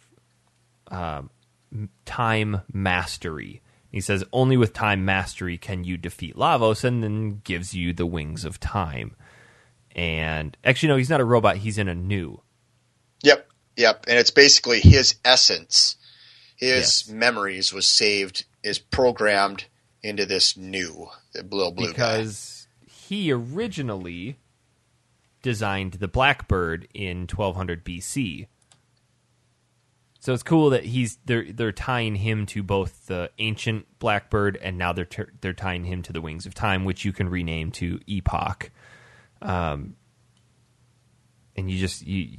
um, 0.90 1.30
m- 1.72 1.90
time 2.06 2.62
mastery. 2.72 3.60
He 3.92 4.00
says 4.00 4.24
only 4.32 4.56
with 4.56 4.72
time 4.72 5.04
mastery 5.04 5.58
can 5.58 5.84
you 5.84 5.96
defeat 5.98 6.36
Lavos, 6.36 6.84
and 6.84 7.02
then 7.04 7.40
gives 7.44 7.74
you 7.74 7.92
the 7.92 8.06
wings 8.06 8.44
of 8.46 8.58
time. 8.58 9.14
And 9.94 10.56
actually, 10.64 10.88
no, 10.88 10.96
he's 10.96 11.10
not 11.10 11.20
a 11.20 11.24
robot. 11.24 11.58
He's 11.58 11.78
in 11.78 11.88
a 11.88 11.94
new. 11.94 12.40
Yep. 13.22 13.48
Yep. 13.76 14.06
And 14.08 14.18
it's 14.18 14.30
basically 14.30 14.80
his 14.80 15.16
essence. 15.24 15.96
His 16.56 17.04
Yes. 17.04 17.08
memories 17.08 17.72
was 17.72 17.86
saved, 17.86 18.44
is 18.62 18.78
programmed 18.78 19.66
into 20.02 20.24
this 20.24 20.56
new 20.56 21.08
little 21.34 21.72
blue 21.72 21.92
guy. 21.92 22.18
because 22.18 22.66
he 22.86 23.30
originally 23.30 24.38
designed 25.42 25.94
the 25.94 26.08
Blackbird 26.08 26.88
in 26.94 27.26
1200 27.26 27.84
BC. 27.84 28.46
So 30.18 30.32
it's 30.32 30.42
cool 30.42 30.70
that 30.70 30.84
he's 30.86 31.18
they're 31.26 31.52
they're 31.52 31.70
tying 31.70 32.16
him 32.16 32.46
to 32.46 32.62
both 32.64 33.06
the 33.06 33.30
ancient 33.38 33.86
Blackbird 34.00 34.56
and 34.56 34.76
now 34.76 34.92
they're 34.92 35.06
they're 35.40 35.52
tying 35.52 35.84
him 35.84 36.02
to 36.02 36.12
the 36.12 36.20
Wings 36.20 36.46
of 36.46 36.54
Time, 36.54 36.84
which 36.84 37.04
you 37.04 37.12
can 37.12 37.28
rename 37.28 37.70
to 37.72 38.00
Epoch. 38.08 38.70
Um, 39.40 39.94
and 41.54 41.70
you 41.70 41.78
just 41.78 42.04
you 42.04 42.38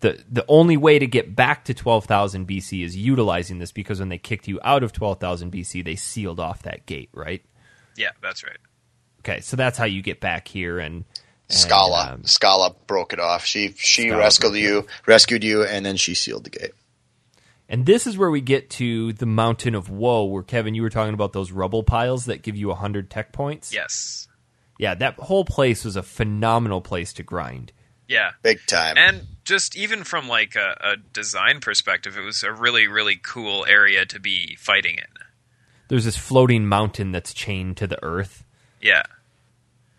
the 0.00 0.24
the 0.30 0.44
only 0.48 0.76
way 0.76 0.98
to 0.98 1.06
get 1.06 1.36
back 1.36 1.64
to 1.66 1.74
12,000 1.74 2.46
BC 2.48 2.84
is 2.84 2.96
utilizing 2.96 3.58
this 3.58 3.72
because 3.72 4.00
when 4.00 4.08
they 4.08 4.18
kicked 4.18 4.48
you 4.48 4.58
out 4.64 4.82
of 4.82 4.92
12,000 4.92 5.52
BC, 5.52 5.84
they 5.84 5.96
sealed 5.96 6.40
off 6.40 6.62
that 6.62 6.86
gate, 6.86 7.10
right? 7.12 7.44
Yeah, 7.96 8.10
that's 8.22 8.42
right. 8.42 8.56
Okay, 9.20 9.40
so 9.40 9.56
that's 9.56 9.76
how 9.76 9.84
you 9.84 10.02
get 10.02 10.20
back 10.20 10.48
here 10.48 10.78
and, 10.78 11.04
and, 11.48 11.58
Schala. 11.58 12.12
um, 12.14 12.24
Schala 12.24 12.74
broke 12.86 13.12
it 13.12 13.20
off. 13.20 13.44
She 13.44 13.74
she 13.76 14.08
Schala 14.08 14.18
rescued 14.18 14.54
you, 14.54 14.86
rescued 15.06 15.44
you, 15.44 15.64
and 15.64 15.84
then 15.84 15.96
she 15.96 16.14
sealed 16.14 16.44
the 16.44 16.50
gate. 16.50 16.72
and 17.68 17.84
this 17.84 18.06
is 18.06 18.16
where 18.16 18.30
we 18.30 18.40
get 18.40 18.70
to 18.70 19.12
the 19.12 19.26
Mountain 19.26 19.74
of 19.74 19.90
Woe, 19.90 20.24
where 20.24 20.42
Kevin, 20.42 20.74
you 20.74 20.82
were 20.82 20.90
talking 20.90 21.14
about 21.14 21.32
those 21.32 21.52
rubble 21.52 21.82
piles 21.82 22.26
that 22.26 22.42
give 22.42 22.56
you 22.56 22.72
hundred 22.72 23.10
tech 23.10 23.32
points. 23.32 23.74
Yes. 23.74 24.26
yeah, 24.78 24.94
that 24.94 25.16
whole 25.16 25.44
place 25.44 25.84
was 25.84 25.96
a 25.96 26.02
phenomenal 26.02 26.80
place 26.80 27.12
to 27.14 27.22
grind. 27.22 27.72
Yeah. 28.08 28.32
Big 28.42 28.64
time. 28.66 28.96
And 28.98 29.26
just 29.44 29.76
even 29.76 30.04
from 30.04 30.28
like 30.28 30.54
a, 30.56 30.76
a 30.80 30.96
design 30.96 31.60
perspective, 31.60 32.16
it 32.16 32.22
was 32.22 32.42
a 32.42 32.52
really 32.52 32.86
really 32.86 33.16
cool 33.16 33.64
area 33.66 34.04
to 34.06 34.20
be 34.20 34.56
fighting 34.56 34.96
in. 34.96 35.04
There's 35.88 36.04
this 36.04 36.16
floating 36.16 36.66
mountain 36.66 37.12
that's 37.12 37.32
chained 37.32 37.76
to 37.76 37.86
the 37.86 38.02
earth, 38.02 38.44
Yeah, 38.80 39.04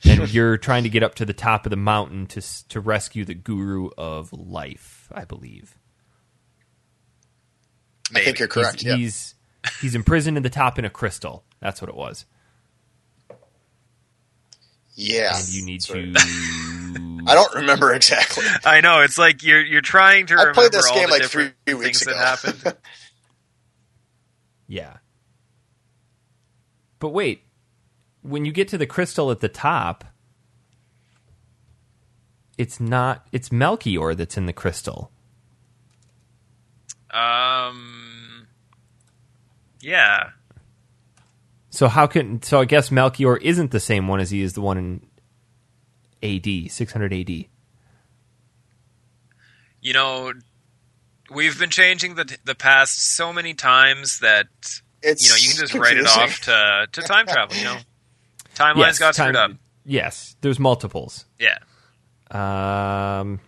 and 0.04 0.34
you're 0.34 0.58
trying 0.58 0.84
to 0.84 0.90
get 0.90 1.02
up 1.02 1.16
to 1.16 1.26
the 1.26 1.34
top 1.34 1.66
of 1.66 1.70
the 1.70 1.78
mountain 1.78 2.28
to 2.28 2.42
to 2.70 2.80
rescue 2.80 3.26
the 3.26 3.34
Guru 3.34 3.90
of 3.98 4.32
Life, 4.34 5.10
I 5.14 5.26
believe. 5.26 5.78
I 8.14 8.22
think 8.22 8.40
you're 8.40 8.48
correct. 8.48 8.82
He's, 8.82 8.86
yeah. 8.86 8.96
he's 8.96 9.36
he's 9.82 9.96
imprisoned 9.96 10.38
in 10.38 10.44
the 10.44 10.50
top 10.50 10.78
in 10.78 10.86
a 10.86 10.90
crystal. 10.90 11.44
That's 11.60 11.82
what 11.82 11.90
it 11.90 11.96
was. 11.96 12.26
Yeah. 14.98 15.38
And 15.38 15.48
you 15.54 15.64
need 15.66 15.82
Sorry. 15.82 16.12
to. 16.12 16.20
I 17.28 17.34
don't 17.36 17.56
remember 17.56 17.94
exactly. 17.94 18.44
I 18.66 18.82
know 18.82 19.02
it's 19.02 19.18
like 19.18 19.44
you're 19.44 19.64
you're 19.64 19.82
trying 19.82 20.26
to 20.28 20.34
I 20.36 20.38
remember 20.38 20.54
played 20.54 20.72
this 20.74 20.88
all 20.90 20.96
game 20.96 21.08
the 21.08 21.12
like 21.14 21.22
different 21.22 21.54
three 21.66 21.74
weeks 21.76 22.00
things 22.00 22.02
ago. 22.04 22.14
that 22.20 22.40
happened. 22.40 22.78
Yeah. 24.70 24.98
But 27.00 27.10
wait, 27.10 27.44
when 28.22 28.44
you 28.44 28.52
get 28.52 28.68
to 28.70 28.78
the 28.78 28.86
crystal 28.86 29.32
at 29.32 29.40
the 29.40 29.48
top, 29.48 30.04
it's 32.58 32.78
not. 32.80 33.26
It's 33.32 33.50
Melchior 33.50 34.14
that's 34.14 34.36
in 34.36 34.46
the 34.46 34.52
crystal. 34.52 35.10
um, 37.12 38.48
yeah, 39.80 40.32
So 41.78 41.88
how 41.88 42.08
can? 42.08 42.42
So 42.42 42.60
I 42.60 42.66
guess 42.66 42.90
Melchior 42.90 43.38
isn't 43.38 43.70
the 43.70 43.80
same 43.80 44.08
one 44.08 44.20
as 44.20 44.32
he 44.32 44.42
is 44.42 44.54
the 44.54 44.62
one 44.62 44.80
in 44.80 45.06
AD 46.24 46.72
six 46.72 46.92
hundred 46.92 47.14
AD. 47.14 47.30
you 47.30 47.46
know, 49.94 50.34
we've 51.30 51.60
been 51.60 51.70
changing 51.70 52.16
the 52.16 52.36
the 52.46 52.56
past 52.56 53.16
so 53.16 53.32
many 53.32 53.54
times 53.54 54.22
that 54.22 54.48
It's 55.04 55.24
you 55.24 55.30
know 55.30 55.36
you 55.36 55.50
can 55.50 55.58
just 55.60 55.76
write 55.76 55.98
it 55.98 56.08
off 56.08 56.42
to 56.46 56.88
to 56.94 57.02
time 57.04 57.28
travel. 57.28 57.56
You 57.56 57.66
know, 57.66 57.78
timelines 58.56 58.78
Yes, 58.78 58.98
got 58.98 59.14
time- 59.14 59.36
screwed 59.36 59.38
up. 59.52 59.52
Yes, 59.86 60.36
there's 60.42 60.58
multiples. 60.58 61.26
Yeah, 61.38 61.60
Um, 62.32 63.40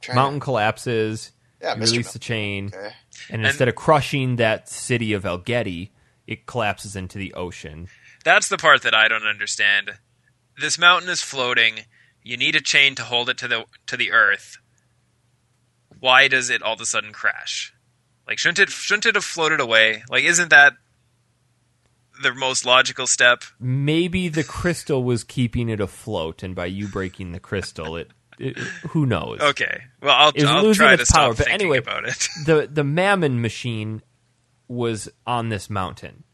Trying 0.00 0.16
mountain 0.16 0.40
collapses. 0.40 1.32
Yeah, 1.60 1.74
you 1.74 1.82
Mr. 1.82 1.90
release 1.90 2.12
the 2.14 2.18
chain. 2.18 2.70
Okay. 2.74 2.94
And 3.32 3.46
instead 3.46 3.68
of 3.68 3.74
crushing 3.74 4.36
that 4.36 4.68
city 4.68 5.14
of 5.14 5.24
Algetty, 5.24 5.90
it 6.26 6.46
collapses 6.46 6.94
into 6.94 7.16
the 7.16 7.32
ocean. 7.32 7.88
that's 8.24 8.48
the 8.48 8.58
part 8.58 8.82
that 8.82 8.94
I 8.94 9.08
don't 9.08 9.26
understand. 9.26 9.92
This 10.60 10.78
mountain 10.78 11.08
is 11.08 11.22
floating. 11.22 11.80
You 12.22 12.36
need 12.36 12.54
a 12.54 12.60
chain 12.60 12.94
to 12.96 13.02
hold 13.02 13.30
it 13.30 13.38
to 13.38 13.48
the 13.48 13.64
to 13.86 13.96
the 13.96 14.12
earth. 14.12 14.58
Why 15.98 16.28
does 16.28 16.50
it 16.50 16.62
all 16.62 16.74
of 16.74 16.80
a 16.80 16.86
sudden 16.86 17.12
crash? 17.12 17.72
Like 18.28 18.38
shouldn't 18.38 18.58
it 18.58 18.68
shouldn't 18.68 19.06
it 19.06 19.14
have 19.14 19.24
floated 19.24 19.60
away? 19.60 20.04
Like 20.10 20.24
isn't 20.24 20.50
that 20.50 20.74
the 22.22 22.34
most 22.34 22.66
logical 22.66 23.06
step? 23.06 23.44
Maybe 23.58 24.28
the 24.28 24.44
crystal 24.44 25.02
was 25.02 25.24
keeping 25.24 25.68
it 25.68 25.80
afloat, 25.80 26.42
and 26.42 26.54
by 26.54 26.66
you 26.66 26.86
breaking 26.86 27.32
the 27.32 27.40
crystal, 27.40 27.96
it, 27.96 28.10
it 28.38 28.56
who 28.90 29.06
knows? 29.06 29.40
Okay. 29.40 29.82
Well, 30.02 30.14
I'll, 30.14 30.28
It 30.30 30.42
was 30.42 30.44
I'll 30.50 30.62
losing 30.62 30.84
try 30.84 30.92
its 30.94 31.02
to 31.02 31.06
stop 31.06 31.18
power, 31.20 31.28
but 31.34 31.46
thinking 31.46 31.54
anyway- 31.54 31.78
about 31.78 32.04
it. 32.06 32.28
The 32.46 32.68
the 32.70 32.84
Mammon 32.84 33.40
machine 33.40 34.02
was 34.68 35.08
on 35.26 35.48
this 35.50 35.68
mountain, 35.70 36.24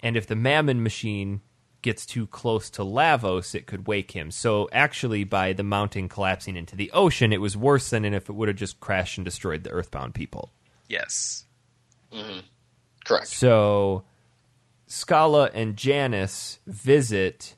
and 0.00 0.16
if 0.16 0.26
the 0.26 0.36
Mammon 0.36 0.82
machine 0.82 1.40
gets 1.82 2.06
too 2.06 2.26
close 2.26 2.70
to 2.70 2.82
Lavos, 2.82 3.54
it 3.54 3.66
could 3.66 3.86
wake 3.86 4.12
him. 4.12 4.30
So 4.30 4.68
actually, 4.72 5.24
by 5.24 5.52
the 5.52 5.62
mountain 5.64 6.08
collapsing 6.08 6.56
into 6.56 6.76
the 6.76 6.90
ocean, 6.92 7.30
it 7.32 7.40
was 7.42 7.56
worse 7.58 7.90
than 7.90 8.04
if 8.06 8.28
it 8.30 8.32
would 8.32 8.48
have 8.48 8.56
just 8.56 8.80
crashed 8.80 9.18
and 9.18 9.24
destroyed 9.24 9.64
the 9.64 9.70
Earthbound 9.70 10.14
people. 10.14 10.50
yes. 10.88 11.44
Mm-hmm. 12.12 12.40
Correct. 13.04 13.26
So 13.26 14.04
Schala 14.88 15.50
and 15.52 15.76
Janus 15.76 16.60
visit 16.66 17.56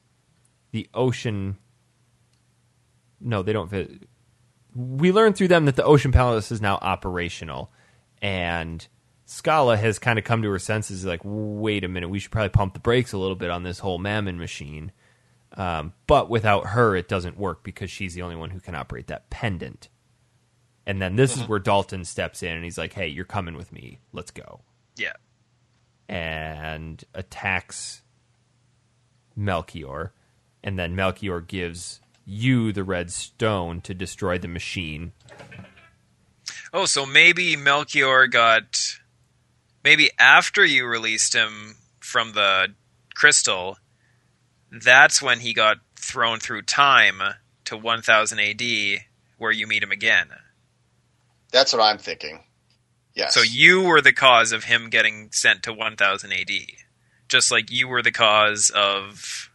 the 0.73 0.89
ocean. 0.95 1.59
No, 3.27 3.43
they 3.43 3.53
don't 3.53 3.69
visit. 3.69 4.05
We 4.75 5.11
learn 5.11 5.33
through 5.33 5.49
them 5.49 5.65
that 5.65 5.75
the 5.77 5.85
Ocean 5.85 6.13
Palace 6.13 6.53
is 6.53 6.61
now 6.63 6.79
operational, 6.81 7.73
and 8.23 8.87
Schala 9.27 9.77
has 9.77 9.99
kind 9.99 10.19
of 10.19 10.25
come 10.25 10.43
to 10.43 10.51
her 10.51 10.59
senses. 10.61 11.05
Like, 11.05 11.21
wait 11.25 11.83
a 11.83 11.89
minute, 11.89 12.09
we 12.09 12.21
should 12.21 12.31
probably 12.31 12.51
pump 12.51 12.75
the 12.75 12.81
brakes 12.81 13.13
a 13.13 13.19
little 13.19 13.35
bit 13.37 13.51
on 13.51 13.65
this 13.65 13.81
whole 13.81 13.99
Mammon 13.99 14.39
machine. 14.39 14.93
Um, 15.57 15.93
but 16.07 16.31
without 16.31 16.69
her, 16.69 16.95
it 16.95 17.09
doesn't 17.09 17.37
work 17.39 17.63
because 17.65 17.91
she's 17.91 18.15
the 18.15 18.23
only 18.23 18.37
one 18.37 18.51
who 18.51 18.61
can 18.61 18.75
operate 18.75 19.09
that 19.09 19.29
pendant. 19.29 19.89
And 20.87 21.03
then 21.03 21.17
this 21.17 21.37
is 21.37 21.49
where 21.49 21.59
Dalton 21.59 22.05
steps 22.05 22.43
in, 22.45 22.53
and 22.53 22.63
he's 22.63 22.79
like, 22.79 22.93
"Hey, 22.93 23.09
you're 23.09 23.25
coming 23.25 23.57
with 23.57 23.73
me. 23.73 23.99
Let's 24.13 24.31
go." 24.31 24.61
Yeah. 24.97 25.15
and 26.09 27.03
attacks 27.15 28.03
Melchior, 29.35 30.13
and 30.63 30.79
then 30.79 30.95
Melchior 30.95 31.41
gives 31.41 32.01
you 32.27 32.73
the 32.73 32.85
red 32.85 33.11
stone 33.11 33.81
to 33.83 33.95
destroy 33.95 34.37
the 34.37 34.49
machine. 34.49 35.13
Oh, 36.73 36.85
so 36.85 37.07
maybe 37.07 37.57
Melchior 37.57 38.27
got 38.27 38.99
maybe 39.85 40.11
after 40.19 40.65
you 40.65 40.85
released 40.85 41.33
him 41.33 41.77
from 42.01 42.33
the 42.33 42.75
crystal, 43.15 43.79
that's 44.71 45.23
when 45.23 45.41
he 45.41 45.55
got 45.55 45.79
thrown 45.95 46.41
through 46.41 46.63
time 46.63 47.23
to 47.65 47.77
1000 47.77 48.41
AD 48.41 48.63
where 49.39 49.53
you 49.53 49.67
meet 49.67 49.83
him 49.83 49.93
again. 49.93 50.29
That's 51.53 51.73
what 51.73 51.83
I'm 51.83 51.99
thinking. 51.99 52.43
Yes. 53.15 53.33
So 53.33 53.41
you 53.41 53.85
were 53.85 54.01
the 54.01 54.13
cause 54.13 54.53
of 54.53 54.65
him 54.65 54.91
getting 54.91 55.31
sent 55.33 55.63
to 55.63 55.73
1000 55.73 56.33
AD. 56.33 56.51
Just 57.29 57.51
like 57.51 57.71
you 57.71 57.89
were 57.89 58.03
the 58.03 58.13
cause 58.13 58.71
of 58.75 59.51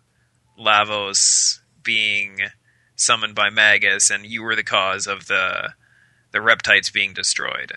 Lavos 0.60 1.60
being 1.84 2.40
summoned 3.02 3.36
by 3.36 3.50
Magus 3.50 4.10
and 4.10 4.26
you 4.26 4.44
were 4.44 4.56
the 4.56 4.64
cause 4.64 5.08
of 5.08 5.28
the 5.28 5.74
the 6.32 6.42
reptites 6.42 6.90
being 6.90 7.14
destroyed. 7.14 7.74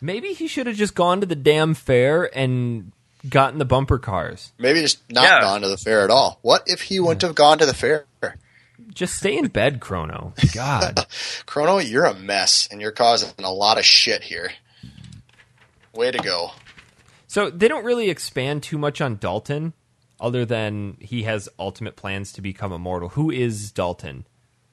Maybe 0.00 0.32
he 0.34 0.46
should 0.46 0.66
have 0.68 0.76
just 0.76 0.94
gone 0.94 1.20
to 1.20 1.26
the 1.26 1.34
damn 1.34 1.74
fair 1.74 2.30
and 2.38 2.92
gotten 3.28 3.58
the 3.58 3.64
bumper 3.64 3.98
cars. 3.98 4.52
Maybe 4.58 4.80
just 4.82 5.00
not 5.10 5.24
Yeah. 5.24 5.40
gone 5.40 5.62
to 5.62 5.68
the 5.68 5.76
fair 5.76 6.02
at 6.04 6.10
all. 6.10 6.38
What 6.42 6.62
if 6.66 6.82
he 6.82 7.00
wouldn't 7.00 7.22
have 7.22 7.34
gone 7.34 7.58
to 7.58 7.66
the 7.66 7.74
fair? 7.74 8.04
Just 8.92 9.16
stay 9.16 9.36
in 9.36 9.48
bed, 9.48 9.80
Chrono. 9.80 10.34
God. 10.54 11.06
Chrono, 11.46 11.78
you're 11.78 12.04
a 12.04 12.14
mess, 12.14 12.68
and 12.70 12.80
you're 12.80 12.92
causing 12.92 13.30
a 13.38 13.50
lot 13.52 13.78
of 13.78 13.84
shit 13.86 14.22
here. 14.22 14.52
Way 15.94 16.10
to 16.10 16.18
go. 16.18 16.50
So 17.26 17.50
they 17.50 17.68
don't 17.68 17.84
really 17.84 18.10
expand 18.10 18.62
too 18.62 18.76
much 18.78 19.00
on 19.00 19.16
Dalton, 19.16 19.72
other 20.20 20.44
than 20.44 20.98
he 21.00 21.22
has 21.24 21.48
ultimate 21.58 21.96
plans 21.96 22.32
to 22.34 22.42
become 22.42 22.70
immortal. 22.72 23.08
Who 23.10 23.30
is 23.30 23.72
Dalton? 23.72 24.26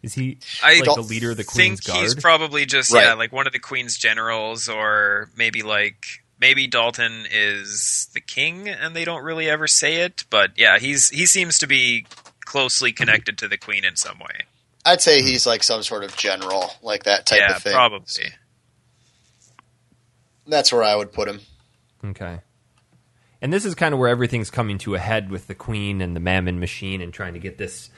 Is 0.03 0.13
he 0.13 0.37
I 0.61 0.81
like 0.81 0.95
the 0.95 1.01
leader 1.01 1.31
of 1.31 1.37
the 1.37 1.43
think 1.43 1.83
Queen's 1.83 2.13
he's 2.13 2.15
probably 2.15 2.65
just 2.65 2.91
Right. 2.93 3.05
yeah, 3.05 3.13
like 3.13 3.31
one 3.31 3.47
of 3.47 3.53
the 3.53 3.59
queen's 3.59 3.97
generals, 3.97 4.67
or 4.67 5.29
maybe 5.37 5.63
like 5.63 6.05
maybe 6.41 6.67
Dalton 6.67 7.25
is 7.31 8.09
the 8.13 8.19
king, 8.19 8.67
and 8.67 8.93
they 8.93 9.05
don't 9.05 9.23
really 9.23 9.49
ever 9.49 9.65
say 9.65 10.01
it. 10.01 10.25
But 10.29 10.51
yeah, 10.57 10.77
he's 10.77 11.09
he 11.09 11.25
seems 11.25 11.57
to 11.59 11.67
be 11.67 12.05
closely 12.41 12.91
mm-hmm. 12.91 12.97
connected 12.97 13.37
to 13.39 13.47
the 13.47 13.57
queen 13.57 13.85
in 13.85 13.95
some 13.95 14.19
way. 14.19 14.41
I'd 14.85 15.01
say 15.01 15.21
he's 15.21 15.47
like 15.47 15.63
some 15.63 15.81
sort 15.83 16.03
of 16.03 16.17
general, 16.17 16.71
like 16.81 17.03
that 17.03 17.25
type 17.25 17.39
yeah, 17.39 17.55
of 17.55 17.63
thing. 17.63 17.71
probably. 17.71 18.25
That's 20.45 20.73
where 20.73 20.83
I 20.83 20.97
would 20.97 21.13
put 21.13 21.29
him. 21.29 21.39
Okay. 22.03 22.41
And 23.41 23.51
this 23.53 23.63
is 23.63 23.75
kind 23.75 23.93
of 23.93 23.99
where 23.99 24.09
everything's 24.09 24.49
coming 24.49 24.77
to 24.79 24.95
a 24.95 24.99
head 24.99 25.29
with 25.29 25.47
the 25.47 25.55
Queen 25.55 26.01
and 26.01 26.13
the 26.13 26.19
Mammon 26.19 26.59
machine 26.59 27.01
and 27.01 27.13
trying 27.13 27.33
to 27.33 27.39
get 27.39 27.57
this 27.57 27.89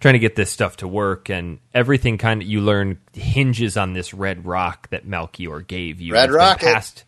trying 0.00 0.14
to 0.14 0.18
get 0.18 0.34
this 0.34 0.50
stuff 0.50 0.78
to 0.78 0.88
work 0.88 1.28
and 1.28 1.58
everything 1.74 2.18
kind 2.18 2.42
of 2.42 2.48
you 2.48 2.60
learn 2.60 2.98
hinges 3.12 3.76
on 3.76 3.92
this 3.92 4.12
red 4.14 4.46
rock 4.46 4.88
that 4.90 5.06
Melchior 5.06 5.60
gave 5.60 6.00
you. 6.00 6.14
Red 6.14 6.30
passed- 6.60 7.04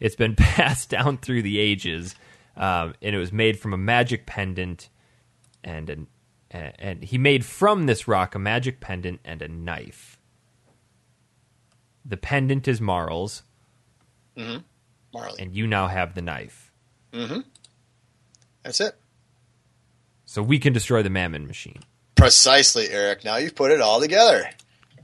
it's 0.00 0.16
been 0.16 0.34
passed 0.36 0.88
down 0.90 1.18
through 1.18 1.42
the 1.42 1.58
ages, 1.58 2.14
um, 2.56 2.94
and 3.02 3.14
it 3.14 3.18
was 3.18 3.32
made 3.32 3.58
from 3.60 3.72
a 3.72 3.78
magic 3.78 4.26
pendant, 4.26 4.88
and 5.62 5.88
an, 5.90 6.06
and 6.50 6.72
and 6.78 7.04
he 7.04 7.18
made 7.18 7.44
from 7.44 7.86
this 7.86 8.08
rock 8.08 8.34
a 8.34 8.38
magic 8.38 8.80
pendant 8.80 9.20
and 9.24 9.42
a 9.42 9.48
knife. 9.48 10.18
The 12.04 12.16
pendant 12.16 12.66
is 12.66 12.80
Marl's, 12.80 13.44
Marley. 14.36 15.36
and 15.38 15.54
you 15.54 15.66
now 15.68 15.86
have 15.86 16.14
the 16.14 16.22
knife. 16.22 16.72
That's 18.64 18.80
it. 18.80 18.96
So 20.24 20.42
we 20.42 20.58
can 20.58 20.72
destroy 20.72 21.02
the 21.02 21.10
Mammon 21.10 21.46
machine. 21.46 21.80
Precisely, 22.22 22.88
Eric. 22.90 23.24
Now 23.24 23.36
you've 23.36 23.54
put 23.54 23.70
it 23.70 23.80
all 23.80 24.00
together. 24.00 24.48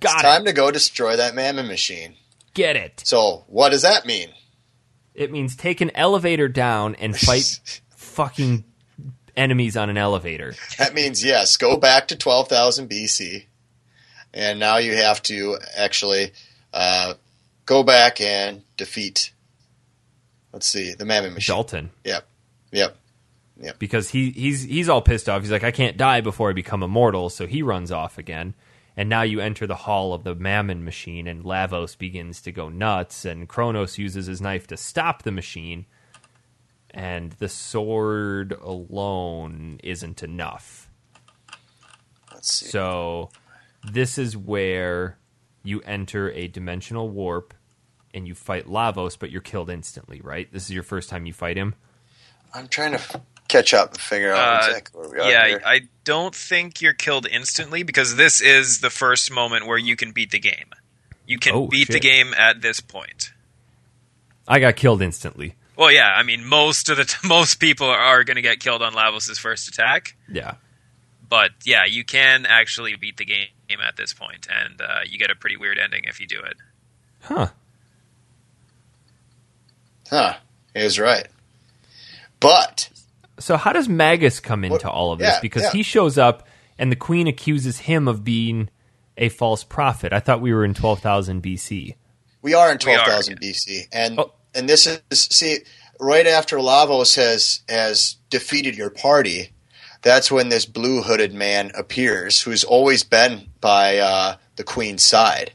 Got 0.00 0.14
it's 0.14 0.22
it. 0.22 0.26
time 0.26 0.44
to 0.46 0.52
go 0.52 0.70
destroy 0.70 1.16
that 1.16 1.34
mammon 1.34 1.66
machine. 1.66 2.14
Get 2.54 2.76
it. 2.76 3.02
So, 3.04 3.44
what 3.48 3.70
does 3.70 3.82
that 3.82 4.06
mean? 4.06 4.30
It 5.14 5.30
means 5.30 5.56
take 5.56 5.80
an 5.80 5.90
elevator 5.94 6.48
down 6.48 6.94
and 6.94 7.16
fight 7.16 7.80
fucking 7.96 8.64
enemies 9.36 9.76
on 9.76 9.90
an 9.90 9.96
elevator. 9.96 10.54
That 10.78 10.94
means 10.94 11.24
yes, 11.24 11.56
go 11.56 11.76
back 11.76 12.08
to 12.08 12.16
12,000 12.16 12.88
BC 12.88 13.46
and 14.34 14.58
now 14.58 14.78
you 14.78 14.96
have 14.96 15.22
to 15.24 15.58
actually 15.76 16.32
uh, 16.72 17.14
go 17.66 17.82
back 17.82 18.20
and 18.20 18.62
defeat. 18.76 19.32
Let's 20.52 20.66
see, 20.66 20.94
the 20.94 21.04
Mammon 21.04 21.34
Machine. 21.34 21.54
Dalton. 21.54 21.90
Yep, 22.04 22.26
yep. 22.72 22.96
Because 23.78 24.10
he 24.10 24.30
he's 24.30 24.62
he's 24.62 24.88
all 24.88 25.02
pissed 25.02 25.28
off. 25.28 25.42
He's 25.42 25.50
like, 25.50 25.64
I 25.64 25.70
can't 25.70 25.96
die 25.96 26.20
before 26.20 26.50
I 26.50 26.52
become 26.52 26.82
immortal, 26.82 27.28
so 27.28 27.46
he 27.46 27.62
runs 27.62 27.90
off 27.90 28.18
again. 28.18 28.54
And 28.96 29.08
now 29.08 29.22
you 29.22 29.38
enter 29.38 29.66
the 29.66 29.76
hall 29.76 30.12
of 30.12 30.24
the 30.24 30.34
Mammon 30.34 30.84
machine, 30.84 31.28
and 31.28 31.44
Lavos 31.44 31.96
begins 31.96 32.40
to 32.42 32.50
go 32.50 32.68
nuts, 32.68 33.24
and 33.24 33.48
Kronos 33.48 33.96
uses 33.96 34.26
his 34.26 34.40
knife 34.40 34.66
to 34.68 34.76
stop 34.76 35.22
the 35.22 35.30
machine, 35.30 35.86
and 36.90 37.30
the 37.32 37.48
sword 37.48 38.52
alone 38.60 39.78
isn't 39.84 40.24
enough. 40.24 40.90
Let's 42.32 42.52
see. 42.52 42.66
So 42.66 43.30
this 43.84 44.18
is 44.18 44.36
where 44.36 45.18
you 45.62 45.80
enter 45.82 46.32
a 46.32 46.48
dimensional 46.48 47.08
warp 47.08 47.54
and 48.14 48.26
you 48.26 48.34
fight 48.34 48.66
Lavos, 48.66 49.18
but 49.18 49.30
you're 49.30 49.40
killed 49.40 49.70
instantly, 49.70 50.20
right? 50.22 50.50
This 50.52 50.64
is 50.64 50.70
your 50.72 50.82
first 50.82 51.08
time 51.08 51.26
you 51.26 51.32
fight 51.32 51.56
him. 51.56 51.74
I'm 52.54 52.66
trying 52.66 52.92
to 52.92 53.20
catch 53.48 53.72
up 53.74 53.92
and 53.92 54.00
figure 54.00 54.32
out 54.32 54.62
Uh, 54.64 54.66
exactly 54.66 55.00
where 55.00 55.10
we 55.10 55.18
are. 55.20 55.30
Yeah, 55.30 55.46
here. 55.48 55.62
I 55.64 55.80
don't 56.04 56.34
think 56.34 56.80
you're 56.80 56.92
killed 56.94 57.26
instantly 57.26 57.82
because 57.82 58.16
this 58.16 58.40
is 58.40 58.80
the 58.80 58.90
first 58.90 59.30
moment 59.30 59.66
where 59.66 59.78
you 59.78 59.96
can 59.96 60.12
beat 60.12 60.30
the 60.30 60.38
game. 60.38 60.70
You 61.26 61.38
can 61.38 61.54
Oh, 61.54 61.66
beat 61.66 61.88
the 61.88 62.00
game 62.00 62.32
at 62.34 62.60
this 62.62 62.80
point. 62.80 63.32
I 64.46 64.60
got 64.60 64.76
killed 64.76 65.02
instantly. 65.02 65.54
Well, 65.76 65.92
yeah, 65.92 66.12
I 66.14 66.22
mean 66.22 66.44
most 66.44 66.88
of 66.88 66.96
the 66.96 67.04
t- 67.04 67.16
most 67.28 67.56
people 67.60 67.86
are 67.88 68.24
going 68.24 68.36
to 68.36 68.42
get 68.42 68.60
killed 68.60 68.82
on 68.82 68.92
Lavos' 68.94 69.38
first 69.38 69.68
attack, 69.68 70.16
Yeah. 70.28 70.54
but 71.28 71.50
yeah, 71.64 71.84
you 71.84 72.04
can 72.04 72.46
actually 72.46 72.96
beat 72.96 73.16
the 73.18 73.24
game 73.24 73.48
at 73.86 73.96
this 73.96 74.12
point, 74.14 74.46
and 74.50 74.80
uh, 74.80 75.00
you 75.06 75.18
get 75.18 75.30
a 75.30 75.34
pretty 75.36 75.56
weird 75.56 75.78
ending 75.78 76.02
if 76.04 76.18
you 76.20 76.26
do 76.26 76.40
it. 76.40 76.56
Huh. 77.22 77.48
Huh. 80.10 80.34
He 80.74 80.82
was 80.82 80.98
right. 80.98 81.28
But 82.40 82.88
So 83.38 83.56
how 83.56 83.72
does 83.72 83.88
Magus 83.88 84.40
come 84.40 84.64
into 84.64 84.74
What- 84.74 84.84
all 84.86 85.12
of 85.12 85.18
this? 85.18 85.28
yeah, 85.34 85.40
because 85.40 85.62
yeah. 85.62 85.72
he 85.72 85.82
shows 85.82 86.18
up 86.18 86.46
and 86.78 86.90
the 86.92 86.96
queen 86.96 87.26
accuses 87.26 87.78
him 87.80 88.06
of 88.08 88.24
being 88.24 88.68
a 89.16 89.28
false 89.28 89.64
prophet. 89.64 90.12
I 90.12 90.20
thought 90.20 90.40
we 90.40 90.52
were 90.52 90.64
in 90.64 90.74
12,000 90.74 91.42
BC. 91.42 91.96
we 92.42 92.54
are 92.54 92.70
in 92.70 92.78
We 92.84 92.92
are, 92.94 93.04
12,000 93.04 93.40
BC. 93.40 93.86
And 93.92 94.18
Oh. 94.20 94.32
and 94.54 94.68
this 94.68 94.86
is 94.86 95.00
see 95.12 95.58
right 95.98 96.26
after 96.26 96.58
Lavos 96.58 97.16
has 97.16 97.60
has 97.68 98.16
defeated 98.30 98.76
your 98.76 98.90
party, 98.90 99.50
that's 100.02 100.30
when 100.30 100.48
this 100.48 100.64
blue 100.64 101.02
hooded 101.02 101.34
man 101.34 101.72
appears 101.74 102.42
who's 102.42 102.62
always 102.62 103.02
been 103.02 103.48
by 103.60 103.98
uh, 103.98 104.36
the 104.56 104.62
queen's 104.64 105.02
side. 105.02 105.50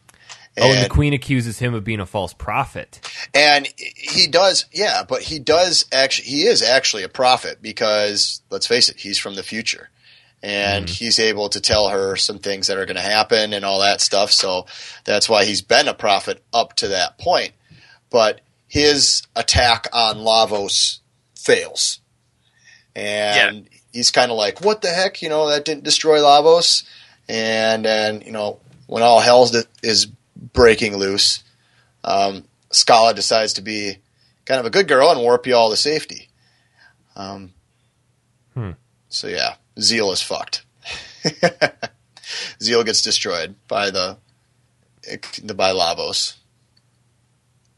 Oh, 0.57 0.71
and 0.71 0.85
the 0.85 0.89
queen 0.89 1.13
accuses 1.13 1.59
him 1.59 1.73
of 1.73 1.83
being 1.83 1.99
a 1.99 2.05
false 2.05 2.33
prophet. 2.33 2.99
And 3.33 3.67
he 3.77 4.27
does, 4.27 4.65
yeah, 4.71 5.03
but 5.07 5.21
he 5.21 5.39
does 5.39 5.85
actually, 5.91 6.27
he 6.27 6.43
is 6.43 6.61
actually 6.61 7.03
a 7.03 7.09
prophet 7.09 7.59
because, 7.61 8.41
let's 8.49 8.67
face 8.67 8.89
it, 8.89 8.97
he's 8.97 9.17
from 9.17 9.35
the 9.35 9.43
future. 9.43 9.89
And 10.41 10.85
mm-hmm. 10.85 10.93
he's 10.93 11.19
able 11.19 11.49
to 11.49 11.61
tell 11.61 11.87
her 11.89 12.15
some 12.17 12.39
things 12.39 12.67
that 12.67 12.77
are 12.77 12.85
going 12.85 12.97
to 12.97 13.01
happen 13.01 13.53
and 13.53 13.63
all 13.63 13.79
that 13.79 14.01
stuff. 14.01 14.31
So 14.31 14.65
that's 15.05 15.29
why 15.29 15.45
he's 15.45 15.61
been 15.61 15.87
a 15.87 15.93
prophet 15.93 16.43
up 16.53 16.75
to 16.77 16.89
that 16.89 17.17
point. 17.17 17.53
But 18.09 18.41
his 18.67 19.23
attack 19.35 19.87
on 19.93 20.17
Lavos 20.17 20.99
fails. 21.35 22.01
And 22.95 23.69
he's 23.91 24.11
kind 24.11 24.31
of 24.31 24.37
like, 24.37 24.61
what 24.61 24.81
the 24.81 24.89
heck? 24.89 25.21
You 25.21 25.29
know, 25.29 25.47
that 25.49 25.65
didn't 25.65 25.83
destroy 25.83 26.19
Lavos. 26.19 26.83
And 27.29 27.85
then, 27.85 28.21
you 28.21 28.31
know, 28.31 28.59
when 28.87 29.01
all 29.01 29.21
hell 29.21 29.49
is 29.81 30.07
breaking 30.51 30.97
loose, 30.97 31.43
um, 32.03 32.43
Schala 32.71 33.13
decides 33.13 33.53
to 33.53 33.61
be 33.61 33.97
kind 34.45 34.59
of 34.59 34.65
a 34.65 34.69
good 34.69 34.87
girl 34.87 35.09
and 35.09 35.21
warp 35.21 35.47
you 35.47 35.55
all 35.55 35.69
to 35.69 35.77
safety. 35.77 36.29
Um, 37.15 37.53
Hmm. 38.53 38.71
So 39.09 39.27
yeah, 39.27 39.55
Zeal 39.79 40.11
is 40.11 40.21
fucked. 40.21 40.63
Zeal 42.61 42.83
gets 42.83 43.01
destroyed 43.01 43.55
by 43.67 43.89
the 43.89 44.17
the 45.43 45.53
by 45.53 45.71
Lavos. 45.71 46.35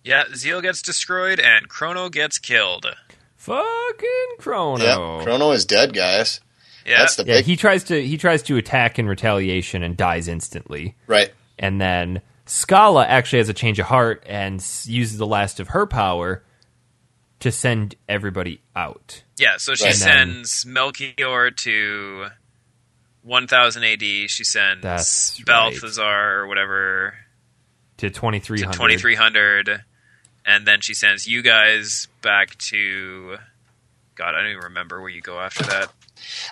Yeah, 0.04 0.24
Zeal 0.36 0.62
gets 0.62 0.82
destroyed 0.82 1.40
and 1.40 1.68
Chrono 1.70 2.10
gets 2.10 2.38
killed. 2.38 2.86
Fucking 3.38 4.36
Chrono. 4.40 4.84
Yeah, 4.84 5.24
Chrono 5.24 5.52
is 5.52 5.66
dead, 5.66 5.94
guys. 5.94 6.42
Yeah, 6.86 7.00
That's 7.00 7.16
the 7.16 7.24
Yeah, 7.26 7.36
big 7.38 7.46
he 7.46 7.56
tries 7.56 7.84
to 7.86 8.06
he 8.06 8.18
tries 8.18 8.44
to 8.44 8.58
attack 8.58 9.00
in 9.00 9.08
retaliation 9.08 9.82
and 9.84 9.96
dies 9.98 10.28
instantly. 10.28 10.96
right. 11.08 11.32
And 11.58 11.80
then 11.80 12.22
Schala 12.48 13.06
actually 13.06 13.40
has 13.40 13.50
a 13.50 13.54
change 13.54 13.80
of 13.80 13.88
heart 13.88 14.24
and 14.28 14.56
uses 14.86 15.18
the 15.18 15.26
last 15.28 15.60
of 15.60 15.70
her 15.70 15.86
power 15.88 16.44
to 17.40 17.52
send 17.52 17.96
everybody 18.08 18.62
out. 18.76 19.24
Yeah, 19.38 19.58
so 19.58 19.76
she 19.76 19.86
Right. 19.86 19.96
sends 19.96 20.66
Melchior 20.66 21.52
to 21.52 22.28
1000 23.24 23.84
AD. 23.84 24.28
She 24.30 24.44
sends 24.44 24.82
That's 24.82 25.40
right. 25.48 25.74
Belthasar 25.74 26.38
or 26.38 26.48
whatever 26.48 27.16
To 27.98 28.10
to 28.10 28.16
2300. 28.16 28.74
2300. 28.74 29.84
And 30.46 30.68
then 30.68 30.82
she 30.82 30.94
sends 30.94 31.28
you 31.28 31.42
guys 31.42 32.08
back 32.22 32.58
to. 32.70 33.38
God, 34.14 34.36
I 34.36 34.42
don't 34.42 34.52
even 34.52 34.64
remember 34.66 35.02
where 35.02 35.10
you 35.10 35.22
go 35.22 35.40
after 35.40 35.64
that. 35.64 35.92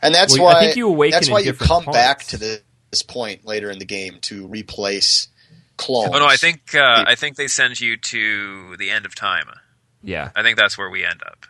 And 0.01 0.13
that's 0.13 0.37
Well, 0.37 0.47
I 0.49 0.53
why 0.53 0.59
think 0.61 0.75
you 0.75 0.87
awaken 0.87 1.11
that's 1.15 1.29
why 1.29 1.39
you 1.39 1.51
different 1.51 1.69
come 1.69 1.85
back 1.85 2.23
to 2.25 2.37
this, 2.37 2.61
this 2.91 3.03
point 3.03 3.45
later 3.45 3.69
in 3.71 3.79
the 3.79 3.85
game 3.85 4.17
to 4.23 4.47
replace 4.47 5.27
clones. 5.77 6.11
Oh 6.13 6.19
no, 6.19 6.25
I 6.25 6.35
think 6.35 6.75
uh, 6.75 7.03
I 7.07 7.15
think 7.15 7.35
they 7.35 7.47
send 7.47 7.79
you 7.79 7.97
to 7.97 8.75
the 8.77 8.89
end 8.89 9.05
of 9.05 9.15
time. 9.15 9.45
Yeah. 10.03 10.31
I 10.35 10.43
think 10.43 10.57
that's 10.57 10.77
where 10.77 10.89
we 10.89 11.05
end 11.05 11.21
up. 11.25 11.45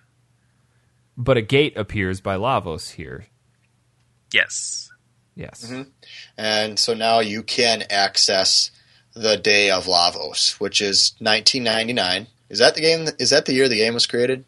But 1.17 1.37
a 1.37 1.41
gate 1.41 1.77
appears 1.77 2.21
by 2.21 2.35
Lavos 2.37 2.91
here. 2.91 3.25
Yes. 4.31 4.91
Yes. 5.35 5.65
Mm-hmm. 5.65 5.89
And 6.37 6.79
so 6.79 6.93
now 6.93 7.19
you 7.19 7.43
can 7.43 7.83
access 7.89 8.71
the 9.13 9.37
Day 9.37 9.71
of 9.71 9.85
Lavos, 9.85 10.59
which 10.59 10.81
is 10.81 11.13
1999. 11.19 12.27
Is 12.49 12.59
that 12.59 12.75
the 12.75 12.81
game? 12.81 13.07
Is 13.19 13.31
that 13.31 13.45
the 13.45 13.53
year 13.53 13.67
the 13.67 13.77
game 13.77 13.93
was 13.93 14.05
created? 14.05 14.45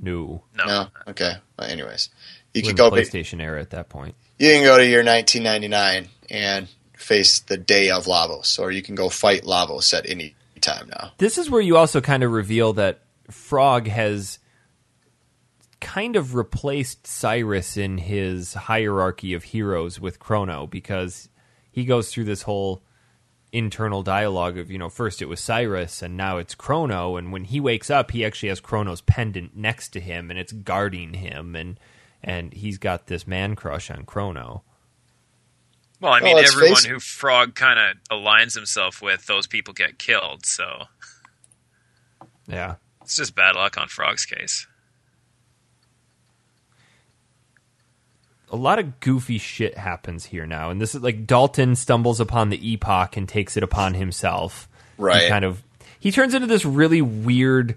No. 0.00 0.42
No. 0.54 0.88
Okay. 1.08 1.34
Well, 1.58 1.68
anyways, 1.68 2.10
you 2.54 2.60
We're 2.60 2.62
can 2.62 2.70
in 2.70 2.76
go. 2.76 2.90
the 2.90 3.02
PlayStation 3.02 3.42
era 3.42 3.60
at 3.60 3.70
that 3.70 3.88
point. 3.88 4.14
You 4.38 4.52
can 4.52 4.62
go 4.64 4.76
to 4.78 4.86
year 4.86 5.04
1999 5.04 6.08
and 6.30 6.68
face 7.08 7.40
the 7.40 7.56
Day 7.56 7.90
of 7.90 8.04
Lavos, 8.04 8.58
or 8.58 8.70
you 8.70 8.82
can 8.82 8.94
go 8.94 9.08
fight 9.08 9.42
Lavos 9.42 9.96
at 9.96 10.08
any 10.08 10.34
time 10.60 10.90
now. 10.90 11.12
This 11.16 11.38
is 11.38 11.48
where 11.48 11.62
you 11.62 11.76
also 11.78 12.02
kind 12.02 12.22
of 12.22 12.30
reveal 12.32 12.74
that 12.74 13.00
Frog 13.30 13.88
has 13.88 14.38
kind 15.80 16.16
of 16.16 16.34
replaced 16.34 17.06
Cyrus 17.06 17.76
in 17.76 17.98
his 17.98 18.52
hierarchy 18.54 19.32
of 19.32 19.44
heroes 19.44 19.98
with 19.98 20.18
Chrono 20.18 20.66
because 20.66 21.28
he 21.70 21.84
goes 21.84 22.12
through 22.12 22.24
this 22.24 22.42
whole 22.42 22.82
internal 23.52 24.02
dialogue 24.02 24.58
of, 24.58 24.70
you 24.70 24.76
know, 24.76 24.90
first 24.90 25.22
it 25.22 25.26
was 25.26 25.40
Cyrus 25.40 26.02
and 26.02 26.16
now 26.16 26.36
it's 26.36 26.54
Chrono 26.54 27.16
and 27.16 27.32
when 27.32 27.44
he 27.44 27.60
wakes 27.60 27.88
up 27.90 28.10
he 28.10 28.24
actually 28.24 28.50
has 28.50 28.60
Chrono's 28.60 29.00
pendant 29.00 29.56
next 29.56 29.90
to 29.90 30.00
him 30.00 30.30
and 30.30 30.38
it's 30.38 30.52
guarding 30.52 31.14
him 31.14 31.56
and 31.56 31.80
and 32.22 32.52
he's 32.52 32.78
got 32.78 33.06
this 33.06 33.26
man 33.26 33.54
crush 33.54 33.90
on 33.90 34.04
Chrono. 34.04 34.64
Well, 36.00 36.12
I 36.12 36.20
mean, 36.20 36.36
let's 36.36 36.52
everyone 36.54 36.76
face 36.76 36.84
who 36.84 37.00
Frog 37.00 37.54
kind 37.54 37.78
of 37.78 37.96
aligns 38.18 38.54
himself 38.54 39.02
with, 39.02 39.26
those 39.26 39.46
people 39.48 39.74
get 39.74 39.98
killed. 39.98 40.46
So 40.46 40.84
Yeah. 42.46 42.76
it's 43.02 43.16
just 43.16 43.34
bad 43.34 43.56
luck 43.56 43.76
on 43.78 43.88
Frog's 43.88 44.24
case. 44.24 44.66
a 48.50 48.56
lot 48.56 48.78
of 48.78 49.00
goofy 49.00 49.38
shit 49.38 49.76
happens 49.76 50.24
here 50.26 50.46
now, 50.46 50.70
and 50.70 50.80
this 50.80 50.94
is 50.94 51.02
like 51.02 51.26
Dalton 51.26 51.76
stumbles 51.76 52.18
upon 52.20 52.48
the 52.48 52.70
epoch 52.72 53.16
and 53.16 53.28
takes 53.28 53.56
it 53.56 53.62
upon 53.62 53.94
himself. 53.94 54.68
Right. 54.96 55.22
He 55.24 55.28
kind 55.28 55.44
of 55.44 55.62
he 56.00 56.10
turns 56.10 56.32
into 56.34 56.46
this 56.46 56.64
really 56.64 57.02
weird. 57.02 57.76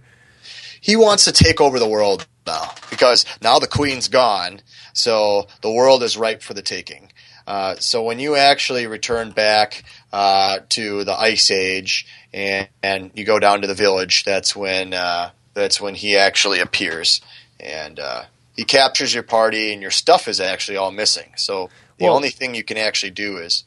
he 0.79 0.95
wants 0.95 1.25
to 1.25 1.31
take 1.31 1.59
over 1.59 1.77
the 1.77 1.87
world 1.89 2.25
now 2.47 2.71
because 2.89 3.25
now 3.41 3.59
the 3.59 3.67
queen's 3.67 4.07
gone, 4.07 4.61
so 4.93 5.47
the 5.61 5.71
world 5.71 6.03
is 6.03 6.15
ripe 6.17 6.41
for 6.41 6.53
the 6.53 6.61
taking. 6.61 7.10
Uh, 7.51 7.75
so 7.79 8.01
when 8.01 8.17
you 8.17 8.37
actually 8.37 8.87
return 8.87 9.29
back 9.31 9.83
uh, 10.13 10.59
to 10.69 11.03
the 11.03 11.11
ice 11.11 11.51
age 11.51 12.07
and, 12.33 12.69
and 12.81 13.11
you 13.13 13.25
go 13.25 13.39
down 13.39 13.59
to 13.59 13.67
the 13.67 13.75
village, 13.75 14.23
that's 14.23 14.55
when 14.55 14.93
uh, 14.93 15.31
that's 15.53 15.81
when 15.81 15.93
he 15.93 16.15
actually 16.15 16.61
appears 16.61 17.19
and 17.59 17.99
uh, 17.99 18.23
he 18.55 18.63
captures 18.63 19.13
your 19.13 19.23
party 19.23 19.73
and 19.73 19.81
your 19.81 19.91
stuff 19.91 20.29
is 20.29 20.39
actually 20.39 20.77
all 20.77 20.91
missing. 20.91 21.29
So 21.35 21.69
the 21.97 22.05
Well- 22.05 22.15
only 22.15 22.29
thing 22.29 22.55
you 22.55 22.63
can 22.63 22.77
actually 22.77 23.11
do 23.11 23.35
is 23.35 23.65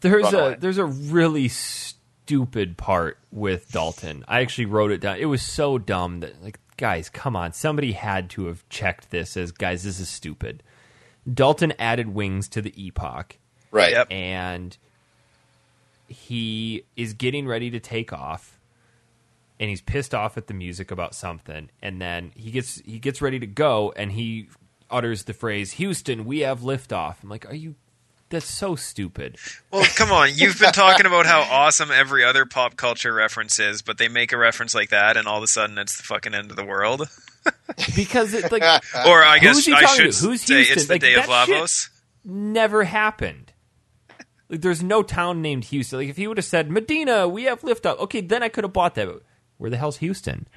There's 0.00 0.32
Run 0.32 0.52
a 0.52 0.56
there's 0.56 0.78
a 0.78 0.86
really 0.86 1.48
stupid 1.48 2.76
part 2.76 3.18
with 3.32 3.72
Dalton. 3.72 4.24
I 4.28 4.42
actually 4.42 4.66
wrote 4.66 4.92
it 4.92 5.00
down. 5.00 5.16
It 5.18 5.24
was 5.24 5.42
so 5.42 5.76
dumb 5.76 6.20
that 6.20 6.40
like 6.40 6.60
guys, 6.76 7.08
come 7.08 7.34
on, 7.34 7.52
somebody 7.52 7.90
had 7.90 8.30
to 8.30 8.46
have 8.46 8.62
checked 8.68 9.10
this 9.10 9.36
as 9.36 9.50
guys. 9.50 9.82
This 9.82 9.98
is 9.98 10.08
stupid. 10.08 10.62
Dalton 11.32 11.72
added 11.78 12.08
wings 12.14 12.48
to 12.50 12.62
the 12.62 12.72
epoch, 12.82 13.36
Right. 13.70 13.92
Yep. 13.92 14.06
and 14.10 14.76
he 16.06 16.84
is 16.96 17.12
getting 17.12 17.46
ready 17.46 17.70
to 17.70 17.80
take 17.80 18.12
off 18.12 18.58
and 19.60 19.68
he's 19.68 19.80
pissed 19.82 20.14
off 20.14 20.36
at 20.38 20.46
the 20.46 20.54
music 20.54 20.90
about 20.90 21.14
something 21.14 21.68
and 21.82 22.00
then 22.00 22.32
he 22.34 22.50
gets 22.50 22.76
he 22.80 22.98
gets 22.98 23.20
ready 23.20 23.38
to 23.38 23.46
go 23.46 23.92
and 23.96 24.12
he 24.12 24.48
utters 24.90 25.24
the 25.24 25.34
phrase 25.34 25.72
Houston 25.72 26.24
we 26.24 26.40
have 26.40 26.60
liftoff 26.60 27.16
I'm 27.22 27.28
like 27.28 27.44
are 27.50 27.54
you 27.54 27.74
that's 28.30 28.46
so 28.48 28.74
stupid 28.74 29.36
Well, 29.70 29.86
come 29.96 30.12
on. 30.12 30.30
You've 30.34 30.58
been 30.58 30.72
talking 30.72 31.06
about 31.06 31.26
how 31.26 31.40
awesome 31.42 31.90
every 31.90 32.24
other 32.24 32.44
pop 32.46 32.76
culture 32.76 33.12
reference 33.12 33.58
is, 33.58 33.80
but 33.82 33.96
they 33.98 34.08
make 34.08 34.32
a 34.32 34.36
reference 34.36 34.74
like 34.74 34.90
that, 34.90 35.16
and 35.16 35.26
all 35.26 35.38
of 35.38 35.42
a 35.42 35.46
sudden 35.46 35.78
it's 35.78 35.96
the 35.96 36.02
fucking 36.02 36.34
end 36.34 36.50
of 36.50 36.56
the 36.56 36.64
world. 36.64 37.08
Because 37.96 38.34
it 38.34 38.50
like 38.52 38.62
Or 39.06 39.22
I 39.22 39.38
guess 39.38 39.56
Who's 39.56 39.66
he 39.66 39.72
I 39.72 39.84
should 39.86 40.12
to? 40.12 40.18
Who's 40.26 40.42
say 40.42 40.56
Houston? 40.64 40.78
it's 40.78 40.86
the 40.86 40.94
Like, 40.94 41.00
day 41.00 41.14
of 41.14 41.26
that 41.26 41.46
shit- 41.46 41.56
Lavos. 41.62 41.88
never 42.24 42.84
happened 42.84 43.52
like 44.48 44.60
there's 44.62 44.82
no 44.82 45.02
town 45.02 45.42
named 45.42 45.64
Houston 45.64 45.98
like 45.98 46.08
if 46.08 46.16
he 46.16 46.26
would 46.26 46.36
have 46.38 46.44
said 46.46 46.70
Medina 46.70 47.28
we 47.28 47.44
have 47.44 47.62
lift 47.64 47.84
up. 47.86 47.98
okay 48.00 48.20
then 48.20 48.42
I 48.42 48.48
could 48.48 48.64
have 48.64 48.72
bought 48.72 48.94
that 48.96 49.06
but 49.06 49.22
where 49.58 49.70
the 49.70 49.76
hell's 49.76 49.98
Houston 49.98 50.48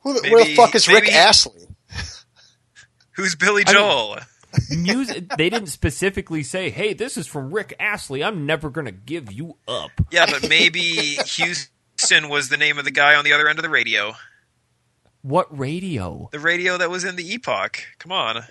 Who 0.00 0.20
the, 0.20 0.28
where 0.30 0.44
the 0.44 0.54
fuck 0.54 0.74
is 0.74 0.88
Rick 0.88 1.12
Astley? 1.12 1.66
Who's 3.12 3.34
Billy 3.34 3.62
I 3.66 3.72
mean- 3.72 3.80
Joel? 3.80 4.16
music 4.70 5.28
they 5.36 5.50
didn't 5.50 5.66
specifically 5.68 6.42
say 6.42 6.70
hey 6.70 6.94
this 6.94 7.18
is 7.18 7.26
from 7.26 7.50
rick 7.52 7.74
astley 7.78 8.24
i'm 8.24 8.46
never 8.46 8.70
gonna 8.70 8.90
give 8.90 9.30
you 9.30 9.54
up 9.68 9.90
yeah, 10.10 10.24
but 10.30 10.48
maybe 10.48 10.80
Houston 11.26 12.28
was 12.30 12.48
the 12.48 12.56
name 12.56 12.78
of 12.78 12.86
the 12.86 12.90
guy 12.90 13.16
on 13.16 13.24
the 13.24 13.34
other 13.34 13.48
end 13.48 13.58
of 13.58 13.62
the 13.64 13.68
radio. 13.68 14.14
What 15.26 15.56
radio 15.58 16.28
The 16.32 16.38
radio 16.38 16.78
that 16.78 16.90
was 16.90 17.04
in 17.04 17.16
the 17.16 17.32
Epoch. 17.34 17.78
Come 17.98 18.12
on. 18.12 18.44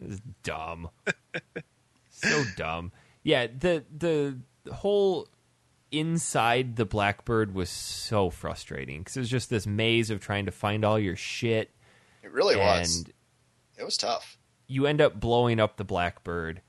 This 0.00 0.14
is 0.14 0.20
dumb 0.42 0.90
so 2.10 2.44
dumb 2.56 2.92
yeah 3.22 3.46
the 3.46 3.84
the 3.96 4.38
whole 4.72 5.26
inside 5.90 6.76
the 6.76 6.84
blackbird 6.84 7.54
was 7.54 7.68
so 7.68 8.30
frustrating 8.30 9.00
because 9.00 9.16
it 9.16 9.20
was 9.20 9.28
just 9.28 9.50
this 9.50 9.66
maze 9.66 10.10
of 10.10 10.20
trying 10.20 10.46
to 10.46 10.52
find 10.52 10.84
all 10.84 10.98
your 10.98 11.16
shit 11.16 11.70
It 12.22 12.30
really 12.32 12.56
was. 12.56 12.98
and 12.98 13.12
It 13.76 13.84
was 13.84 13.96
tough. 13.96 14.38
you 14.68 14.86
end 14.86 15.00
up 15.00 15.18
blowing 15.18 15.58
up 15.60 15.76
the 15.76 15.84
blackbird 15.84 16.62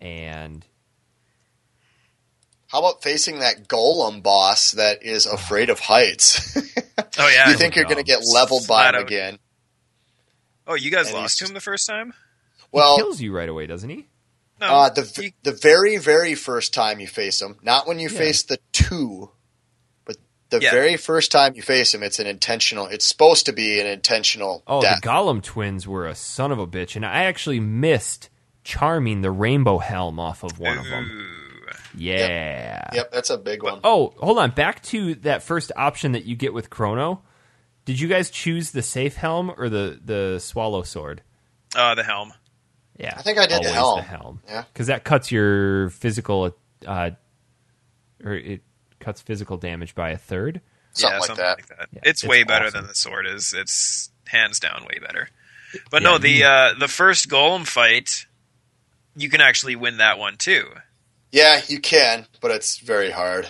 and 0.00 0.66
How 2.72 2.78
about 2.78 3.02
facing 3.02 3.40
that 3.40 3.68
golem 3.68 4.22
boss 4.22 4.72
that 4.72 5.02
is 5.04 5.26
afraid 5.26 5.70
of 5.70 5.78
heights? 5.78 6.56
Oh 7.18 7.28
yeah. 7.28 7.50
you 7.50 7.56
think 7.56 7.74
you're 7.76 7.84
going 7.84 7.96
to 7.98 8.02
get 8.02 8.20
leveled 8.24 8.66
by 8.66 8.88
him 8.88 8.94
out. 8.94 9.02
again? 9.02 9.38
Oh, 10.66 10.74
you 10.74 10.90
guys 10.90 11.06
And 11.08 11.16
lost 11.16 11.38
to 11.38 11.44
him 11.46 11.52
the 11.54 11.60
first 11.60 11.86
time? 11.86 12.14
Well, 12.70 12.96
he 12.96 13.02
kills 13.02 13.20
you 13.20 13.34
right 13.36 13.48
away 13.48 13.66
doesn't 13.66 13.88
he 13.90 14.06
No. 14.60 14.66
uh, 14.68 14.88
the 14.90 15.02
he- 15.02 15.34
the 15.42 15.52
very 15.52 15.98
very 15.98 16.34
first 16.34 16.72
time 16.72 17.00
you 17.00 17.06
face 17.06 17.40
him, 17.42 17.58
not 17.62 17.86
when 17.86 17.98
you 17.98 18.08
Yeah. 18.08 18.18
face 18.18 18.42
the 18.44 18.58
two, 18.72 19.30
but 20.04 20.16
the 20.50 20.60
Yeah. 20.60 20.70
very 20.70 20.96
first 20.96 21.30
time 21.32 21.54
you 21.54 21.62
face 21.62 21.94
him, 21.94 22.02
it's 22.02 22.18
an 22.18 22.26
intentional. 22.26 22.86
It's 22.86 23.04
supposed 23.06 23.44
to 23.46 23.52
be 23.52 23.78
an 23.80 23.86
intentional 23.86 24.62
Oh, 24.66 24.80
death. 24.80 25.00
the 25.02 25.08
Golem 25.08 25.42
twins 25.42 25.86
were 25.86 26.06
a 26.06 26.14
son 26.14 26.50
of 26.52 26.58
a 26.58 26.66
bitch, 26.66 26.96
and 26.96 27.04
I 27.04 27.24
actually 27.24 27.60
missed 27.60 28.30
charming 28.64 29.20
the 29.22 29.30
rainbow 29.30 29.78
helm 29.78 30.18
off 30.20 30.42
of 30.44 30.58
one 30.58 30.78
of 30.78 30.86
them. 30.86 31.41
Ooh. 31.94 31.98
Yeah. 31.98 32.88
Yep, 32.92 33.12
that's 33.12 33.30
a 33.30 33.38
big 33.38 33.62
one. 33.62 33.80
Oh, 33.84 34.14
hold 34.18 34.38
on. 34.38 34.50
Back 34.50 34.82
to 34.84 35.14
that 35.16 35.42
first 35.42 35.72
option 35.76 36.12
that 36.12 36.24
you 36.24 36.36
get 36.36 36.54
with 36.54 36.70
Chrono. 36.70 37.22
Did 37.84 37.98
you 37.98 38.08
guys 38.08 38.30
choose 38.30 38.70
the 38.70 38.82
safe 38.82 39.16
helm 39.16 39.52
or 39.56 39.68
the 39.68 40.00
the 40.04 40.38
swallow 40.38 40.82
sword? 40.82 41.22
Uh, 41.74 41.94
the 41.94 42.04
helm. 42.04 42.32
Yeah, 42.98 43.14
I 43.16 43.22
think 43.22 43.38
I 43.38 43.46
did 43.46 43.62
the 43.62 43.70
helm. 43.72 43.98
The 43.98 44.02
helm. 44.02 44.40
Yeah. 44.46 44.64
because 44.72 44.86
that 44.86 45.02
cuts 45.04 45.32
your 45.32 45.90
physical, 45.90 46.54
uh, 46.86 47.10
or 48.22 48.34
it 48.34 48.60
cuts 49.00 49.20
physical 49.20 49.56
damage 49.56 49.94
by 49.94 50.10
a 50.10 50.18
third. 50.18 50.60
Something 50.92 51.14
yeah, 51.14 51.18
like 51.18 51.26
something 51.26 51.44
that. 51.44 51.58
like 51.58 51.66
that. 51.68 51.88
Yeah, 51.92 52.00
it's, 52.04 52.22
it's 52.22 52.30
way 52.30 52.44
better 52.44 52.70
than 52.70 52.86
the 52.86 52.94
sword 52.94 53.26
is. 53.26 53.54
It's 53.56 54.10
hands 54.26 54.60
down 54.60 54.84
way 54.84 54.98
better. 55.00 55.28
But 55.90 56.02
Yeah, 56.02 56.10
no, 56.10 56.18
the 56.18 56.44
uh, 56.44 56.74
the 56.78 56.88
first 56.88 57.28
golem 57.28 57.66
fight, 57.66 58.26
you 59.16 59.30
can 59.30 59.40
actually 59.40 59.74
win 59.74 59.96
that 59.96 60.18
one 60.18 60.36
too. 60.36 60.68
Yeah, 61.32 61.60
you 61.66 61.80
can, 61.80 62.26
but 62.40 62.50
it's 62.50 62.78
very 62.78 63.10
hard. 63.10 63.46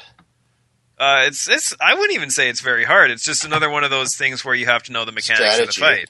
Uh, 0.98 1.24
it's 1.26 1.48
it's. 1.48 1.74
I 1.80 1.94
wouldn't 1.94 2.14
even 2.14 2.30
say 2.30 2.48
it's 2.48 2.60
very 2.60 2.84
hard. 2.84 3.10
It's 3.10 3.24
just 3.24 3.44
another 3.44 3.68
one 3.68 3.82
of 3.82 3.90
those 3.90 4.14
things 4.16 4.44
where 4.44 4.54
you 4.54 4.66
have 4.66 4.84
to 4.84 4.92
know 4.92 5.04
the 5.04 5.10
mechanics 5.12 5.58
of 5.58 5.66
the 5.66 5.72
fight. 5.72 6.08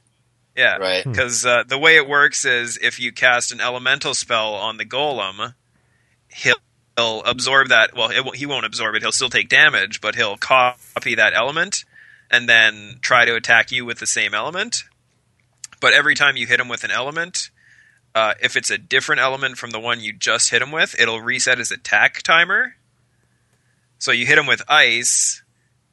Yeah, 0.55 0.77
Right. 0.77 1.03
because 1.03 1.47
uh, 1.47 1.63
the 1.67 1.79
way 1.79 1.97
it 1.97 2.07
works 2.07 2.45
is 2.45 2.79
if 2.83 3.01
you 3.01 3.11
cast 3.11 3.53
an 3.53 3.61
elemental 3.63 4.13
spell 4.13 4.53
on 4.53 4.77
the 4.77 4.85
golem, 4.85 5.55
he'll, 6.29 6.57
he'll 6.95 7.23
absorb 7.23 7.69
that. 7.69 7.97
Well, 7.97 8.11
it, 8.11 8.37
he 8.37 8.45
won't 8.45 8.67
absorb 8.67 8.95
it. 8.95 9.01
He'll 9.01 9.13
still 9.13 9.31
take 9.31 9.49
damage, 9.49 10.03
but 10.03 10.15
he'll 10.15 10.37
copy 10.37 11.15
that 11.15 11.33
element 11.35 11.87
and 12.31 12.47
then 12.47 12.99
try 13.01 13.25
to 13.25 13.35
attack 13.35 13.73
you 13.73 13.87
with 13.87 13.99
the 13.99 14.07
same 14.07 14.35
element. 14.35 14.85
But 15.81 15.95
every 15.95 16.15
time 16.15 16.37
you 16.37 16.47
hit 16.47 16.61
him 16.61 16.69
with 16.69 16.85
an 16.85 16.91
element, 16.91 17.49
uh, 18.15 18.35
if 18.43 18.57
it's 18.57 18.71
a 18.71 18.79
different 18.79 19.21
element 19.21 19.57
from 19.59 19.71
the 19.71 19.81
one 19.81 20.01
you 20.01 20.13
just 20.13 20.51
hit 20.51 20.63
him 20.63 20.71
with, 20.73 20.95
it'll 21.01 21.21
reset 21.21 21.59
his 21.59 21.71
attack 21.71 22.23
timer. 22.23 22.77
So 23.99 24.13
you 24.13 24.27
hit 24.27 24.39
him 24.39 24.47
with 24.47 24.63
ice, 24.69 25.43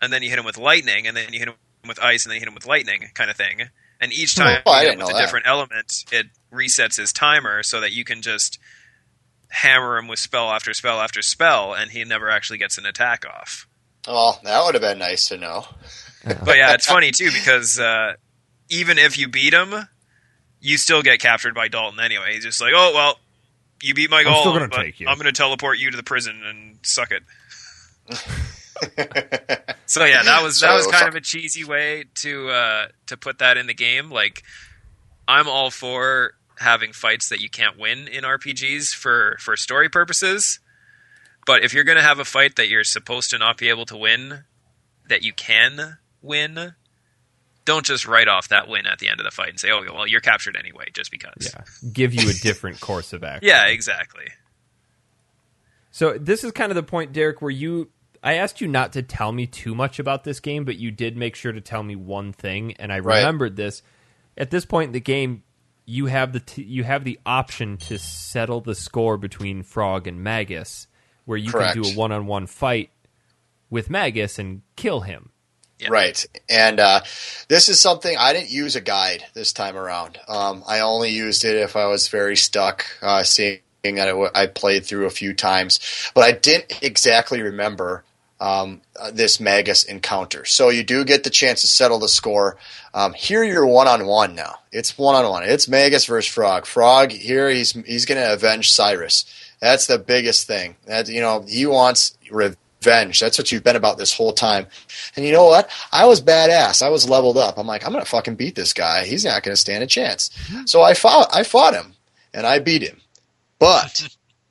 and 0.01 0.11
then 0.11 0.23
you 0.23 0.29
hit 0.29 0.39
him 0.39 0.45
with 0.45 0.57
lightning, 0.57 1.07
and 1.07 1.15
then 1.15 1.31
you 1.31 1.39
hit 1.39 1.47
him 1.49 1.55
with 1.87 1.99
ice, 2.01 2.25
and 2.25 2.31
then 2.31 2.35
you 2.35 2.41
hit 2.41 2.47
him 2.47 2.55
with 2.55 2.65
lightning, 2.65 3.03
kind 3.13 3.29
of 3.29 3.37
thing. 3.37 3.69
And 4.01 4.11
each 4.13 4.35
time 4.35 4.61
Oh, 4.65 4.75
you 4.79 4.87
hit 4.87 4.93
him 4.93 4.99
with 4.99 5.07
know 5.07 5.11
a 5.11 5.13
that. 5.13 5.21
different 5.21 5.45
element, 5.47 6.05
it 6.11 6.27
resets 6.51 6.97
his 6.97 7.13
timer 7.13 7.63
so 7.63 7.81
that 7.81 7.91
you 7.91 8.03
can 8.03 8.21
just 8.21 8.57
hammer 9.49 9.97
him 9.97 10.07
with 10.07 10.19
spell 10.19 10.49
after 10.51 10.73
spell 10.73 10.99
after 10.99 11.21
spell, 11.21 11.73
and 11.73 11.91
he 11.91 12.03
never 12.03 12.29
actually 12.29 12.57
gets 12.59 12.77
an 12.77 12.85
attack 12.85 13.25
off. 13.25 13.67
Oh, 14.07 14.39
that 14.43 14.63
would 14.65 14.75
have 14.75 14.81
been 14.81 14.97
nice 14.99 15.27
to 15.27 15.37
know. 15.37 15.65
But 16.25 16.57
yeah, 16.57 16.73
it's 16.73 16.85
funny 16.87 17.11
too 17.11 17.31
because 17.31 17.79
uh, 17.79 18.13
even 18.69 18.97
if 18.97 19.17
you 19.17 19.27
beat 19.27 19.53
him, 19.53 19.73
you 20.61 20.77
still 20.77 21.01
get 21.01 21.19
captured 21.19 21.53
by 21.55 21.67
Dalton 21.67 21.99
anyway. 21.99 22.33
He's 22.33 22.43
just 22.43 22.61
like, 22.61 22.73
oh 22.75 22.91
well, 22.93 23.19
you 23.81 23.93
beat 23.93 24.09
my 24.09 24.19
I'm 24.19 24.25
goal, 24.25 24.43
gonna 24.53 24.67
but 24.67 24.77
take 24.77 24.99
you." 24.99 25.07
I'm 25.07 25.15
going 25.17 25.25
to 25.25 25.31
teleport 25.31 25.77
you 25.79 25.91
to 25.91 25.97
the 25.97 26.03
prison 26.03 26.41
and 26.45 26.77
suck 26.83 27.11
it. 27.11 27.23
So 29.85 30.05
yeah, 30.05 30.21
that 30.23 30.43
was 30.43 30.61
that 30.61 30.67
So, 30.69 30.75
was 30.75 30.85
kind 30.85 30.99
fuck- 30.99 31.09
of 31.09 31.15
a 31.15 31.21
cheesy 31.21 31.63
way 31.65 32.05
to 32.15 32.49
uh, 32.49 32.87
to 33.07 33.17
put 33.17 33.39
that 33.39 33.57
in 33.57 33.65
the 33.67 33.73
game. 33.73 34.09
Like, 34.11 34.43
I'm 35.27 35.49
all 35.49 35.69
for 35.71 36.33
having 36.59 36.93
fights 36.93 37.27
that 37.29 37.41
you 37.41 37.49
can't 37.49 37.77
win 37.77 38.07
in 38.07 38.23
RPGs 38.23 38.93
for 38.95 39.35
for 39.39 39.57
story 39.57 39.89
purposes. 39.89 40.59
But 41.45 41.63
if 41.63 41.73
you're 41.73 41.83
going 41.83 41.97
to 41.97 42.03
have 42.03 42.19
a 42.19 42.25
fight 42.25 42.55
that 42.57 42.69
you're 42.69 42.83
supposed 42.83 43.31
to 43.31 43.37
not 43.39 43.57
be 43.57 43.67
able 43.69 43.85
to 43.87 43.97
win, 43.97 44.43
that 45.09 45.23
you 45.23 45.33
can 45.33 45.97
win, 46.21 46.75
don't 47.69 47.85
just 47.85 48.07
write 48.07 48.27
off 48.27 48.49
that 48.49 48.67
win 48.67 48.85
at 48.87 48.99
the 48.99 49.07
end 49.07 49.19
of 49.19 49.23
the 49.25 49.31
fight 49.31 49.49
and 49.49 49.59
say, 49.59 49.69
"Oh, 49.71 49.81
well, 49.93 50.07
you're 50.07 50.19
captured 50.21 50.55
anyway," 50.57 50.85
just 50.93 51.11
because. 51.11 51.53
Yeah, 51.53 51.63
give 51.93 52.13
you 52.13 52.29
a 52.29 52.33
different 52.33 52.79
course 52.81 53.13
of 53.13 53.23
action. 53.23 53.47
Yeah, 53.47 53.67
exactly. 53.67 54.25
So 55.91 56.17
this 56.17 56.43
is 56.43 56.51
kind 56.51 56.71
of 56.71 56.75
the 56.75 56.83
point, 56.83 57.13
Derek, 57.13 57.41
where 57.41 57.51
you 57.51 57.89
I 58.21 58.33
asked 58.33 58.59
you 58.59 58.67
not 58.67 58.93
to 58.93 59.01
tell 59.01 59.31
me 59.31 59.45
too 59.47 59.73
much 59.73 59.97
about 59.99 60.23
this 60.25 60.39
game, 60.39 60.65
but 60.65 60.77
you 60.77 60.91
did 60.91 61.15
make 61.15 61.35
sure 61.35 61.51
to 61.53 61.61
tell 61.61 61.83
me 61.83 61.95
one 61.95 62.33
thing, 62.33 62.73
and 62.73 62.91
I 62.91 62.99
Right. 62.99 63.19
remembered 63.19 63.55
this. 63.55 63.81
At 64.37 64.51
this 64.51 64.65
point 64.65 64.87
in 64.89 64.93
the 64.93 64.99
game, 64.99 65.43
you 65.85 66.07
have 66.07 66.33
the 66.33 66.39
t- 66.41 66.63
you 66.63 66.83
have 66.83 67.03
the 67.03 67.19
option 67.25 67.77
to 67.77 67.97
settle 67.97 68.61
the 68.61 68.75
score 68.75 69.17
between 69.17 69.63
Frog 69.63 70.05
and 70.07 70.21
Magus, 70.23 70.87
where 71.25 71.37
you 71.37 71.51
Correct. 71.51 71.73
can 71.73 71.83
do 71.83 71.89
a 71.89 71.93
one 71.93 72.11
on 72.11 72.25
one 72.25 72.45
fight 72.47 72.89
with 73.69 73.89
Magus 73.89 74.37
and 74.39 74.61
kill 74.75 75.01
him. 75.01 75.29
Yeah. 75.79 75.89
Right. 75.91 76.25
And 76.49 76.79
uh, 76.79 77.01
this 77.47 77.69
is 77.69 77.79
something 77.79 78.15
I 78.17 78.33
didn't 78.33 78.49
use 78.49 78.75
a 78.75 78.81
guide 78.81 79.23
this 79.33 79.53
time 79.53 79.77
around. 79.77 80.19
Um, 80.27 80.63
I 80.67 80.81
only 80.81 81.11
used 81.11 81.45
it 81.45 81.55
if 81.55 81.75
I 81.77 81.85
was 81.87 82.09
very 82.09 82.35
stuck, 82.35 82.85
uh, 83.01 83.23
seeing 83.23 83.61
that 83.83 84.05
w- 84.07 84.29
I 84.35 84.47
played 84.47 84.85
through 84.85 85.05
a 85.05 85.09
few 85.11 85.33
times. 85.33 85.79
But 86.13 86.25
I 86.25 86.33
didn't 86.33 86.79
exactly 86.81 87.41
remember 87.41 88.03
um, 88.41 88.81
uh, 88.99 89.11
this 89.11 89.39
Magus 89.39 89.83
encounter. 89.83 90.45
So 90.45 90.69
you 90.69 90.83
do 90.83 91.03
get 91.05 91.23
the 91.23 91.29
chance 91.29 91.61
to 91.61 91.67
settle 91.67 91.99
the 91.99 92.07
score. 92.09 92.57
Um, 92.93 93.13
here 93.13 93.43
you're 93.43 93.65
one 93.65 93.87
on 93.87 94.05
one 94.05 94.35
now. 94.35 94.55
It's 94.71 94.97
one 94.97 95.15
on 95.15 95.29
one. 95.29 95.43
It's 95.43 95.67
Magus 95.67 96.05
versus 96.05 96.31
Frog. 96.31 96.65
Frog 96.65 97.11
here 97.11 97.49
he's 97.49 97.71
he's 97.71 98.05
going 98.05 98.21
to 98.21 98.33
avenge 98.33 98.69
Cyrus. 98.71 99.25
That's 99.59 99.87
the 99.87 99.99
biggest 99.99 100.47
thing. 100.47 100.75
That 100.85 101.07
you 101.09 101.21
know 101.21 101.45
he 101.47 101.65
wants 101.65 102.17
revenge. 102.31 102.57
That's 102.81 103.37
what 103.37 103.51
you've 103.51 103.63
been 103.63 103.75
about 103.75 103.97
this 103.97 104.13
whole 104.13 104.31
time. 104.33 104.67
And 105.15 105.25
you 105.25 105.31
know 105.31 105.45
what? 105.45 105.69
I 105.91 106.05
was 106.05 106.21
badass. 106.21 106.81
I 106.81 106.89
was 106.89 107.09
leveled 107.09 107.37
up. 107.37 107.57
I'm 107.57 107.67
like, 107.67 107.85
I'm 107.85 107.91
gonna 107.91 108.05
fucking 108.05 108.35
beat 108.35 108.55
this 108.55 108.73
guy. 108.73 109.05
He's 109.05 109.25
not 109.25 109.43
gonna 109.43 109.55
stand 109.55 109.83
a 109.83 109.87
chance. 109.87 110.29
So 110.65 110.81
I 110.81 110.93
fought. 110.93 111.29
I 111.33 111.43
fought 111.43 111.73
him, 111.73 111.93
and 112.33 112.45
I 112.45 112.59
beat 112.59 112.81
him. 112.81 113.01
But, 113.59 114.07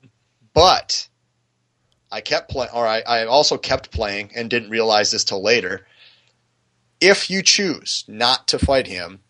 but, 0.53 1.07
I 2.11 2.21
kept 2.21 2.51
playing. 2.51 2.71
Or 2.73 2.85
I, 2.85 3.01
I 3.01 3.25
also 3.25 3.57
kept 3.57 3.91
playing 3.91 4.31
and 4.35 4.49
didn't 4.49 4.69
realize 4.69 5.11
this 5.11 5.23
till 5.23 5.41
later. 5.41 5.85
If 7.01 7.29
you 7.29 7.41
choose 7.41 8.03
not 8.07 8.47
to 8.49 8.59
fight 8.59 8.87
him, 8.87 9.21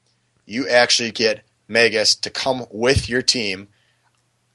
you 0.46 0.68
actually 0.68 1.12
get 1.12 1.46
Magus 1.68 2.16
to 2.16 2.30
come 2.32 2.66
with 2.72 3.08
your 3.08 3.22
team 3.22 3.68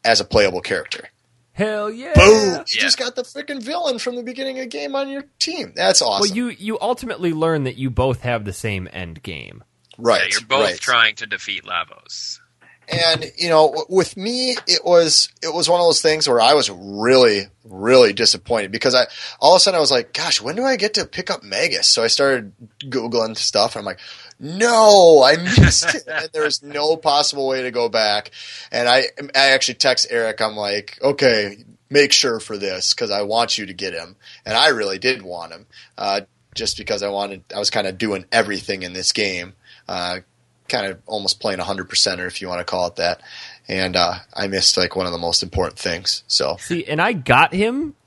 as 0.04 0.20
a 0.20 0.24
playable 0.24 0.60
character. 0.60 1.08
Hell 1.54 1.90
yeah! 1.90 2.12
Boom! 2.14 2.24
You 2.26 2.56
Yeah. 2.56 2.62
just 2.82 2.98
got 2.98 3.14
the 3.16 3.22
freaking 3.22 3.62
villain 3.62 3.98
from 3.98 4.16
the 4.16 4.22
beginning 4.22 4.58
of 4.58 4.64
the 4.64 4.68
game 4.68 4.94
on 4.96 5.08
your 5.08 5.24
team. 5.38 5.72
That's 5.74 6.02
awesome. 6.02 6.28
Well, 6.28 6.36
you 6.36 6.48
you 6.48 6.78
ultimately 6.80 7.32
learn 7.32 7.64
that 7.64 7.76
you 7.76 7.90
both 7.90 8.20
have 8.22 8.44
the 8.44 8.52
same 8.52 8.88
end 8.92 9.22
game. 9.22 9.62
right? 9.96 10.22
Yeah, 10.22 10.28
you're 10.32 10.48
both 10.48 10.64
right. 10.64 10.80
trying 10.80 11.14
to 11.16 11.26
defeat 11.26 11.64
Lavos. 11.64 12.40
And 12.88 13.32
you 13.38 13.48
know, 13.48 13.86
with 13.88 14.16
me, 14.16 14.56
it 14.66 14.84
was 14.84 15.30
it 15.42 15.54
was 15.54 15.68
one 15.70 15.80
of 15.80 15.86
those 15.86 16.02
things 16.02 16.28
where 16.28 16.40
I 16.40 16.52
was 16.54 16.68
really, 16.68 17.44
really 17.64 18.12
disappointed 18.12 18.72
because 18.72 18.94
I 18.94 19.06
all 19.40 19.54
of 19.54 19.58
a 19.58 19.60
sudden 19.60 19.78
I 19.78 19.80
was 19.80 19.90
like, 19.92 20.12
"Gosh, 20.12 20.42
when 20.42 20.54
do 20.56 20.64
I 20.64 20.76
get 20.76 20.94
to 20.94 21.06
pick 21.06 21.30
up 21.30 21.42
Magus?" 21.42 21.88
So 21.88 22.02
I 22.02 22.08
started 22.08 22.52
googling 22.82 23.38
stuff, 23.38 23.74
and 23.74 23.80
I'm 23.80 23.86
like, 23.86 24.00
"No, 24.38 25.22
I 25.22 25.36
missed 25.36 25.94
it." 25.94 26.04
And 26.06 26.28
there's 26.32 26.62
no 26.62 26.96
possible 26.96 27.46
way 27.46 27.62
to 27.62 27.70
go 27.70 27.88
back. 27.88 28.30
And 28.70 28.88
I 28.88 29.04
I 29.34 29.50
actually 29.50 29.74
text 29.74 30.06
Eric. 30.10 30.40
I'm 30.40 30.56
like, 30.56 30.98
"Okay, 31.02 31.64
make 31.90 32.12
sure 32.12 32.40
for 32.40 32.56
this 32.58 32.94
because 32.94 33.10
I 33.10 33.22
want 33.22 33.58
you 33.58 33.66
to 33.66 33.74
get 33.74 33.94
him." 33.94 34.16
And 34.44 34.56
I 34.56 34.68
really 34.68 34.98
did 34.98 35.22
want 35.22 35.52
him, 35.52 35.66
uh, 35.98 36.22
just 36.54 36.76
because 36.76 37.02
I 37.02 37.08
wanted. 37.08 37.44
I 37.54 37.58
was 37.58 37.70
kind 37.70 37.86
of 37.86 37.98
doing 37.98 38.24
everything 38.32 38.82
in 38.82 38.92
this 38.92 39.12
game. 39.12 39.54
Uh, 39.88 40.20
kind 40.68 40.86
of 40.86 40.98
almost 41.06 41.40
playing 41.40 41.58
hundred 41.60 41.88
percenter 41.88 42.26
if 42.26 42.40
you 42.40 42.48
want 42.48 42.60
to 42.60 42.64
call 42.64 42.86
it 42.86 42.96
that. 42.96 43.22
And 43.68 43.96
uh, 43.96 44.16
I 44.32 44.46
missed 44.46 44.76
like 44.76 44.96
one 44.96 45.06
of 45.06 45.12
the 45.12 45.18
most 45.18 45.42
important 45.42 45.78
things. 45.78 46.22
So 46.26 46.56
See, 46.58 46.84
and 46.84 47.00
I 47.00 47.12
got 47.12 47.52
him, 47.52 47.94
but 47.94 48.03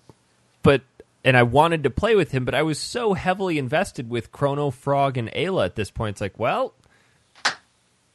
and 1.23 1.35
I 1.38 1.44
wanted 1.44 1.84
to 1.84 1.89
play 1.89 2.15
with 2.15 2.31
him, 2.31 2.45
but 2.45 2.56
I 2.56 2.61
was 2.64 2.80
so 2.80 3.14
heavily 3.14 3.57
invested 3.57 4.10
with 4.10 4.31
Chrono, 4.31 4.69
Frog, 4.72 5.18
and 5.18 5.30
Ayla 5.34 5.65
at 5.65 5.76
this 5.76 5.91
point. 5.91 6.15
It's 6.15 6.22
like, 6.22 6.38
well, 6.39 6.73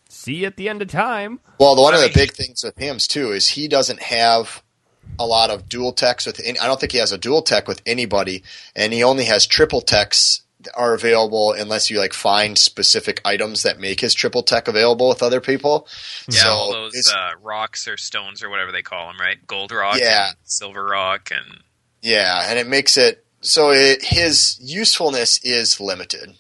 see 0.09 0.37
you 0.37 0.47
at 0.47 0.57
the 0.57 0.69
end 0.69 0.83
of 0.83 0.89
time. 0.89 1.41
well, 1.59 1.75
the 1.75 1.83
one 1.83 1.95
of 1.95 2.01
the 2.01 2.11
big 2.15 2.33
things 2.33 2.63
with 2.65 2.77
him 2.79 2.99
too 2.99 3.33
is 3.33 3.49
he 3.49 3.69
doesn't 3.69 4.01
have 4.03 4.63
a 5.19 5.27
lot 5.27 5.51
of 5.51 5.69
dual 5.69 5.93
techs 5.93 6.27
with. 6.27 6.41
Any, 6.45 6.59
I 6.59 6.67
don't 6.67 6.79
think 6.81 6.93
he 6.93 6.99
has 6.99 7.13
a 7.13 7.19
dual 7.19 7.43
tech 7.43 7.69
with 7.69 7.83
anybody, 7.87 8.43
and 8.75 8.93
he 8.93 9.03
only 9.03 9.25
has 9.25 9.47
triple 9.47 9.81
techs 9.81 10.43
that 10.61 10.75
are 10.77 10.95
available 10.95 11.53
unless 11.53 11.91
you 11.91 11.99
like 11.99 12.13
find 12.13 12.57
specific 12.57 13.21
items 13.25 13.65
that 13.65 13.81
make 13.81 14.01
his 14.01 14.15
triple 14.15 14.43
tech 14.45 14.69
available 14.69 15.09
with 15.09 15.23
other 15.23 15.41
people. 15.41 15.89
Yeah, 16.31 16.39
so 16.41 16.49
all 16.49 16.73
those 16.73 17.13
uh, 17.13 17.31
rocks 17.43 17.89
or 17.89 17.97
stones 17.97 18.43
or 18.43 18.49
whatever 18.49 18.71
they 18.73 18.83
call 18.83 19.09
them, 19.09 19.19
right? 19.21 19.45
Gold 19.47 19.73
rock, 19.73 19.99
Yeah. 19.99 20.29
and 20.29 20.37
silver 20.45 20.85
rock, 20.85 21.31
and 21.33 21.63
yeah, 22.03 22.47
and 22.49 22.59
it 22.59 22.67
makes 22.67 22.97
it 22.97 23.25
so 23.41 23.71
it, 23.71 24.05
his 24.05 24.59
usefulness 24.61 25.39
is 25.43 25.81
limited. 25.81 26.35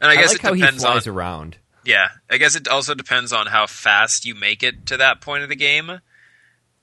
and 0.00 0.10
I 0.10 0.12
I, 0.12 0.16
guess 0.16 0.30
like 0.30 0.36
it 0.36 0.42
how 0.42 0.52
he 0.54 0.60
depends 0.60 0.84
on 0.84 0.92
flies 0.92 1.06
around. 1.06 1.56
Yeah, 1.84 2.08
I 2.30 2.38
guess 2.38 2.54
it 2.54 2.68
also 2.68 2.94
depends 2.94 3.32
on 3.32 3.48
how 3.48 3.66
fast 3.66 4.24
you 4.24 4.34
make 4.34 4.62
it 4.62 4.86
to 4.86 4.96
that 4.98 5.20
point 5.20 5.42
of 5.42 5.48
the 5.48 5.56
game. 5.56 6.00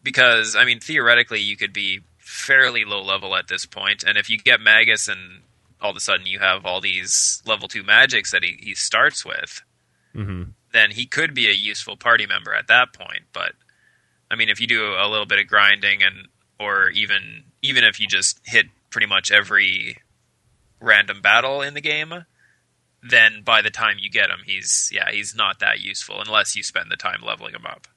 Because, 0.02 0.56
I 0.56 0.64
mean, 0.64 0.80
theoretically, 0.80 1.42
you 1.42 1.58
could 1.58 1.74
be 1.74 2.02
fairly 2.18 2.86
low 2.86 3.02
level 3.02 3.36
at 3.36 3.48
this 3.48 3.66
point, 3.66 4.04
and 4.04 4.18
if 4.18 4.30
you 4.30 4.38
get 4.38 4.62
Magus 4.62 5.08
and 5.08 5.42
all 5.82 5.92
of 5.92 5.98
a 5.98 6.02
sudden 6.02 6.26
you 6.26 6.40
have 6.40 6.66
all 6.66 6.82
these 6.82 7.42
level 7.46 7.68
2 7.68 7.84
magics 7.84 8.32
that 8.32 8.44
he, 8.44 8.58
he 8.62 8.76
starts 8.76 9.26
with, 9.26 9.62
hmm 10.14 10.44
then 10.72 10.92
he 10.92 11.06
could 11.08 11.34
be 11.34 11.48
a 11.50 11.54
useful 11.54 11.98
party 11.98 12.28
member 12.28 12.54
at 12.54 12.68
that 12.68 12.94
point. 12.94 13.24
But, 13.34 13.54
I 14.30 14.36
mean, 14.36 14.50
if 14.50 14.62
you 14.62 14.68
do 14.68 14.94
a 14.94 15.10
little 15.10 15.26
bit 15.26 15.40
of 15.40 15.48
grinding, 15.48 16.04
and 16.04 16.28
or 16.60 16.90
even 16.90 17.44
even 17.62 17.84
if 17.84 18.00
you 18.00 18.08
just 18.08 18.40
hit 18.44 18.68
pretty 18.90 19.08
much 19.08 19.32
every 19.32 19.98
random 20.82 21.22
battle 21.22 21.62
in 21.62 21.74
the 21.74 21.82
game, 21.82 22.26
then 23.02 23.42
by 23.44 23.62
the 23.62 23.70
time 23.70 23.98
you 24.00 24.10
get 24.10 24.30
him, 24.30 24.40
he's 24.46 24.90
yeah, 24.94 25.10
he's 25.12 25.36
not 25.36 25.60
that 25.60 25.80
useful 25.80 26.22
unless 26.22 26.56
you 26.56 26.64
spend 26.64 26.92
the 26.92 26.98
time 26.98 27.22
leveling 27.22 27.54
him 27.54 27.66
up. 27.66 27.88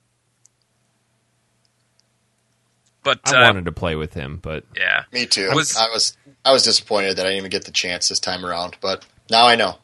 But 3.04 3.20
I 3.24 3.42
uh, 3.42 3.46
wanted 3.46 3.64
to 3.64 3.72
play 3.72 3.96
with 3.96 4.14
him, 4.14 4.38
but 4.40 4.64
yeah, 4.76 5.04
Me 5.12 5.26
too. 5.26 5.50
Was- 5.52 5.76
I 5.76 5.88
was 5.90 6.16
I 6.44 6.52
was 6.52 6.62
disappointed 6.62 7.16
that 7.16 7.26
I 7.26 7.30
didn't 7.30 7.38
even 7.38 7.50
get 7.50 7.64
the 7.64 7.72
chance 7.72 8.08
this 8.08 8.20
time 8.20 8.44
around, 8.44 8.76
but 8.80 9.04
now 9.30 9.46
I 9.46 9.56
know. 9.56 9.78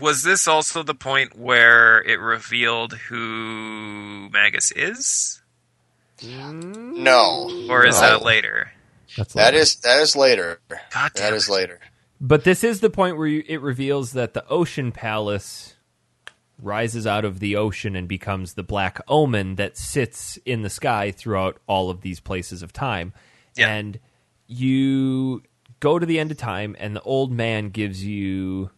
was 0.00 0.22
this 0.22 0.48
also 0.48 0.82
the 0.82 0.94
point 0.94 1.38
where 1.38 2.02
it 2.02 2.18
revealed 2.18 2.94
who 2.94 4.28
Magus 4.32 4.72
is, 4.72 5.40
No, 6.22 7.66
or 7.70 7.86
is 7.86 8.00
No. 8.00 8.00
that 8.08 8.22
later? 8.22 8.72
that's 9.16 9.34
that 9.34 9.52
later. 9.52 9.56
is 9.58 9.76
that 9.76 10.00
is 10.00 10.16
later. 10.16 10.60
God 10.68 11.12
damn 11.14 11.24
That 11.24 11.32
it. 11.32 11.36
is 11.36 11.48
later. 11.48 11.80
But 12.20 12.44
this 12.44 12.64
is 12.64 12.80
the 12.80 12.90
point 12.90 13.18
where 13.18 13.26
you, 13.26 13.44
it 13.46 13.60
reveals 13.60 14.12
that 14.12 14.32
the 14.34 14.46
Ocean 14.48 14.90
Palace 14.92 15.74
rises 16.62 17.06
out 17.06 17.26
of 17.26 17.38
the 17.40 17.54
ocean 17.56 17.94
and 17.94 18.08
becomes 18.08 18.54
the 18.54 18.62
Black 18.62 18.98
Omen 19.08 19.56
that 19.56 19.76
sits 19.76 20.38
in 20.46 20.62
the 20.62 20.70
sky 20.70 21.10
throughout 21.10 21.58
all 21.66 21.90
of 21.90 22.00
these 22.00 22.18
places 22.20 22.62
of 22.62 22.72
time. 22.72 23.12
Yeah. 23.54 23.68
And 23.68 24.00
you 24.46 25.42
go 25.80 25.98
to 25.98 26.06
the 26.06 26.18
end 26.18 26.30
of 26.30 26.38
time, 26.38 26.74
and 26.78 26.96
the 26.96 27.02
old 27.02 27.30
man 27.30 27.68
gives 27.68 28.02
you 28.02 28.70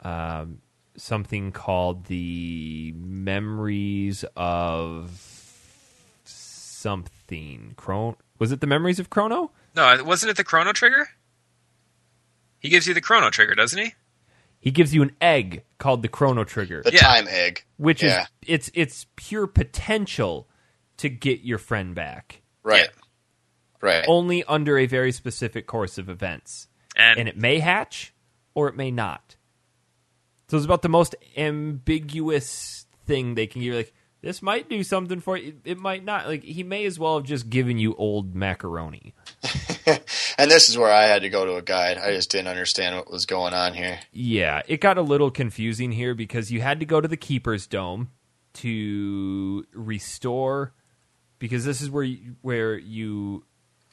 um, 0.00 0.58
something 0.96 1.52
called 1.52 2.04
the 2.04 2.92
Memories 2.96 4.24
of 4.36 5.29
something. 6.80 7.74
Chron- 7.76 8.16
was 8.38 8.52
it 8.52 8.60
the 8.60 8.66
Memories 8.66 8.98
of 8.98 9.10
Chrono? 9.10 9.50
No, 9.76 9.84
uh, 9.84 10.02
wasn't 10.04 10.30
it 10.30 10.36
the 10.36 10.44
Chrono 10.44 10.72
Trigger? 10.72 11.08
He 12.58 12.68
gives 12.68 12.86
you 12.86 12.94
the 12.94 13.00
Chrono 13.00 13.30
Trigger, 13.30 13.54
doesn't 13.54 13.78
he? 13.78 13.94
He 14.60 14.70
gives 14.70 14.94
you 14.94 15.02
an 15.02 15.12
egg 15.20 15.64
called 15.78 16.02
the 16.02 16.08
Chrono 16.08 16.44
Trigger. 16.44 16.82
The 16.84 16.92
Yeah. 16.92 17.00
time 17.00 17.26
egg. 17.28 17.64
which 17.76 18.02
Yeah. 18.02 18.22
is 18.22 18.26
it's 18.42 18.70
it's 18.74 19.06
pure 19.16 19.46
potential 19.46 20.48
to 20.98 21.08
get 21.08 21.40
your 21.40 21.56
friend 21.58 21.94
back 21.94 22.42
Right. 22.62 22.90
Right. 23.80 24.04
only 24.06 24.44
under 24.44 24.76
a 24.78 24.84
very 24.86 25.12
specific 25.12 25.66
course 25.66 25.96
of 25.96 26.10
events 26.10 26.68
And, 26.96 27.20
and 27.20 27.28
it 27.28 27.38
may 27.38 27.58
hatch 27.60 28.12
or 28.54 28.68
it 28.68 28.76
may 28.76 28.90
not 28.90 29.36
so 30.48 30.56
it's 30.58 30.66
about 30.66 30.82
the 30.82 30.88
most 30.90 31.14
ambiguous 31.38 32.86
thing 33.06 33.34
they 33.34 33.46
can 33.46 33.62
give 33.62 33.72
you 33.72 33.76
like 33.78 33.94
this 34.22 34.42
might 34.42 34.68
do 34.68 34.82
something 34.82 35.20
for 35.20 35.36
you 35.36 35.56
it 35.64 35.78
might 35.78 36.04
not 36.04 36.26
like 36.26 36.42
he 36.42 36.62
may 36.62 36.84
as 36.84 36.98
well 36.98 37.18
have 37.18 37.26
just 37.26 37.50
given 37.50 37.78
you 37.78 37.94
old 37.96 38.34
macaroni 38.34 39.14
and 40.38 40.50
this 40.50 40.68
is 40.68 40.76
where 40.76 40.90
I 40.90 41.04
had 41.04 41.22
to 41.22 41.28
go 41.28 41.44
to 41.44 41.56
a 41.56 41.62
guide. 41.62 41.98
I 41.98 42.12
just 42.12 42.30
didn't 42.30 42.48
understand 42.48 42.96
what 42.96 43.10
was 43.10 43.26
going 43.26 43.54
on 43.54 43.74
here. 43.74 44.00
Yeah, 44.12 44.62
it 44.66 44.80
got 44.80 44.98
a 44.98 45.02
little 45.02 45.30
confusing 45.30 45.92
here 45.92 46.14
because 46.14 46.50
you 46.50 46.60
had 46.60 46.80
to 46.80 46.86
go 46.86 47.00
to 47.00 47.08
the 47.08 47.16
Keeper's 47.16 47.66
Dome 47.66 48.10
to 48.54 49.66
restore 49.72 50.72
because 51.38 51.64
this 51.64 51.80
is 51.80 51.90
where 51.90 52.04
you, 52.04 52.36
where 52.42 52.76
you 52.76 53.44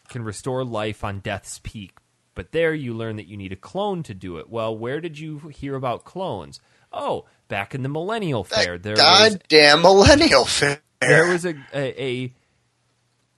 can 0.09 0.23
restore 0.23 0.63
life 0.63 1.03
on 1.03 1.19
Death's 1.19 1.59
Peak. 1.63 1.97
But 2.35 2.51
there 2.51 2.73
you 2.73 2.93
learn 2.93 3.15
that 3.15 3.27
you 3.27 3.35
need 3.35 3.51
a 3.51 3.57
clone 3.57 4.03
to 4.03 4.13
do 4.13 4.37
it. 4.37 4.49
Well, 4.49 4.77
where 4.77 5.01
did 5.01 5.17
you 5.17 5.39
hear 5.49 5.75
about 5.75 6.05
clones? 6.05 6.59
Oh, 6.91 7.25
back 7.47 7.73
in 7.75 7.83
the 7.83 7.89
Millennial 7.89 8.43
Fair, 8.43 8.77
That 8.77 8.83
there 8.83 8.93
was 8.93 9.35
goddamn 9.35 9.81
millennial 9.81 10.45
fair. 10.45 10.81
there 11.01 11.27
was 11.27 11.45
a 11.45 11.55
a, 11.73 12.03
a, 12.03 12.33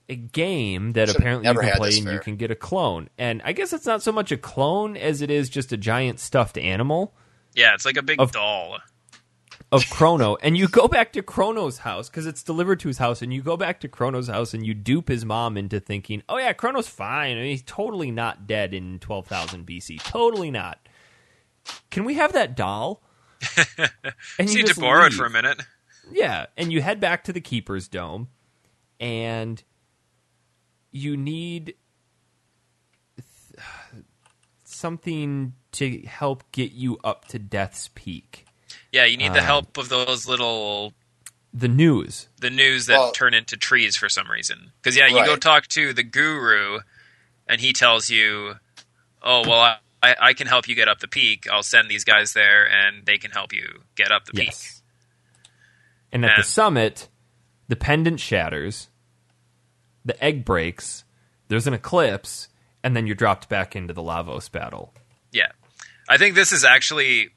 a 0.10 0.16
game 0.16 0.94
that 0.94 1.08
Should've 1.10 1.22
apparently 1.22 1.48
you 1.48 1.54
can 1.54 1.78
play 1.78 1.90
this 1.90 2.00
and 2.00 2.12
you 2.12 2.20
can 2.20 2.36
get 2.36 2.52
a 2.52 2.56
clone. 2.56 3.10
And 3.18 3.42
I 3.46 3.52
guess 3.54 3.74
it's 3.74 3.86
not 3.86 4.02
so 4.02 4.12
much 4.12 4.32
a 4.32 4.38
clone 4.38 4.98
as 4.98 5.22
it 5.22 5.30
is 5.30 5.50
just 5.50 5.72
a 5.72 5.78
giant 5.78 6.20
stuffed 6.20 6.58
animal 6.58 7.14
yeah, 7.56 7.74
it's 7.74 7.84
like 7.86 7.98
a 7.98 8.04
big 8.04 8.22
Of- 8.22 8.32
doll. 8.32 8.78
of 9.72 9.90
Chrono. 9.90 10.36
and 10.38 10.56
you 10.56 10.68
go 10.68 10.88
back 10.88 11.12
to 11.14 11.22
Chrono's 11.24 11.80
house 11.80 12.08
because 12.08 12.26
it's 12.28 12.44
delivered 12.44 12.80
to 12.82 12.88
his 12.88 13.00
house, 13.00 13.22
and 13.24 13.34
you 13.34 13.42
go 13.42 13.58
back 13.58 13.80
to 13.82 13.88
Chrono's 13.88 14.28
house 14.28 14.54
and 14.54 14.66
you 14.66 14.74
dupe 14.76 15.08
his 15.10 15.26
mom 15.26 15.58
into 15.58 15.80
thinking, 15.80 16.22
"Oh 16.30 16.38
yeah, 16.38 16.54
Chrono's 16.54 16.88
fine. 16.88 17.38
I 17.38 17.42
mean, 17.42 17.50
he's 17.50 17.64
totally 17.64 18.12
not 18.12 18.46
dead 18.48 18.74
in 18.74 19.00
twelve 19.00 19.26
thousand 19.28 19.66
BC. 19.66 19.98
Totally 20.04 20.52
not." 20.52 20.80
Can 21.90 22.06
we 22.06 22.14
have 22.16 22.34
that 22.34 22.56
doll? 22.56 23.02
And 23.78 23.90
Just 24.48 24.56
need 24.56 24.68
to 24.68 24.80
borrow 24.80 25.02
it 25.06 25.10
leave. 25.10 25.14
for 25.16 25.26
a 25.26 25.30
minute. 25.30 25.62
Yeah, 26.12 26.48
and 26.58 26.72
you 26.72 26.82
head 26.82 27.00
back 27.00 27.24
to 27.26 27.34
the 27.34 27.42
Keeper's 27.42 27.88
Dome, 27.88 28.30
and 29.00 29.62
you 30.92 31.16
need 31.16 31.76
th- 33.18 34.04
something 34.64 35.54
to 35.74 36.02
help 36.04 36.44
get 36.52 36.72
you 36.72 36.98
up 37.04 37.26
to 37.30 37.40
Death's 37.40 37.90
Peak. 37.96 38.46
Yeah, 38.92 39.06
you 39.06 39.18
need 39.18 39.34
the 39.34 39.40
Uh, 39.42 39.46
help 39.46 39.78
of 39.78 39.90
those 39.90 40.28
little 40.28 40.94
The 41.54 41.68
news. 41.68 42.28
the 42.40 42.50
news 42.50 42.86
that 42.88 42.98
Well- 42.98 43.12
turn 43.12 43.34
into 43.34 43.56
trees 43.58 43.96
for 43.96 44.10
some 44.10 44.30
reason. 44.30 44.72
Because 44.82 44.96
yeah, 44.98 45.08
you 45.08 45.24
go 45.26 45.36
talk 45.36 45.68
to 45.70 45.94
the 45.94 46.04
guru, 46.04 46.80
and 47.48 47.62
he 47.62 47.72
tells 47.74 48.10
you, 48.10 48.56
"Oh 49.22 49.48
well, 49.48 49.80
I, 50.02 50.16
I, 50.20 50.34
can 50.34 50.48
help 50.48 50.68
you 50.68 50.76
get 50.76 50.88
up 50.88 51.00
the 51.00 51.08
peak. 51.08 51.48
I'll 51.52 51.64
send 51.64 51.90
these 51.90 52.04
guys 52.04 52.34
there, 52.34 52.70
and 52.70 53.06
they 53.06 53.18
can 53.18 53.32
help 53.32 53.54
you 53.54 53.82
get 53.96 54.12
up 54.12 54.26
the 54.26 54.34
peak." 54.34 54.54
And 56.12 56.26
at 56.26 56.38
the 56.38 56.44
summit, 56.44 57.08
the 57.68 57.76
pendant 57.76 58.20
shatters, 58.20 58.88
the 60.04 60.22
egg 60.24 60.44
breaks, 60.46 61.04
there's 61.50 61.68
an 61.68 61.74
eclipse, 61.74 62.50
and 62.84 62.96
then 62.96 63.06
you're 63.06 63.16
dropped 63.16 63.50
back 63.50 63.76
into 63.76 63.94
the 63.94 64.02
Lavos 64.02 64.52
battle. 64.52 64.94
Yeah, 65.32 65.52
I 66.08 66.18
think 66.18 66.36
this 66.36 66.52
is 66.52 66.64
actually 66.64 67.30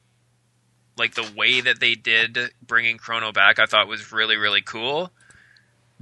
like 0.96 1.14
the 1.14 1.30
way 1.36 1.60
that 1.60 1.80
they 1.80 1.94
did 1.94 2.38
bringing 2.66 2.96
Chrono 2.96 3.32
back. 3.32 3.58
I 3.58 3.66
thought 3.66 3.88
was 3.88 4.12
really 4.12 4.36
really 4.36 4.62
cool 4.62 5.10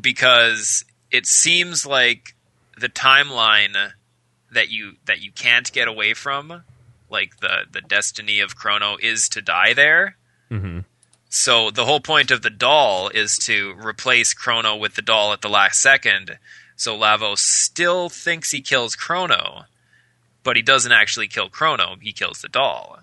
because 0.00 0.84
it 1.10 1.26
seems 1.26 1.84
like 1.84 2.34
the 2.78 2.88
timeline 2.88 3.92
that 4.52 4.70
you 4.70 4.92
that 5.06 5.20
you 5.20 5.30
can't 5.32 5.70
get 5.72 5.88
away 5.88 6.14
from, 6.14 6.62
like 7.10 7.38
the 7.40 7.64
the 7.70 7.80
destiny 7.80 8.40
of 8.40 8.56
Chrono 8.56 8.96
is 9.00 9.28
to 9.30 9.42
die 9.42 9.72
there. 9.74 10.16
hmm 10.48 10.80
So 11.28 11.70
the 11.70 11.84
whole 11.84 12.00
point 12.00 12.30
of 12.30 12.42
the 12.42 12.50
doll 12.50 13.08
is 13.08 13.36
to 13.46 13.74
replace 13.78 14.34
Chrono 14.34 14.76
with 14.76 14.94
the 14.94 15.02
doll 15.02 15.32
at 15.32 15.40
the 15.42 15.48
last 15.48 15.80
second. 15.80 16.38
So 16.76 16.96
Lavos 16.98 17.38
still 17.38 18.08
thinks 18.08 18.50
he 18.50 18.60
kills 18.62 18.96
Chrono, 18.96 19.64
but 20.42 20.56
he 20.56 20.62
doesn't 20.62 20.92
actually 20.92 21.28
kill 21.28 21.48
Chrono. 21.50 21.96
He 22.00 22.12
kills 22.12 22.40
the 22.40 22.48
doll. 22.48 23.00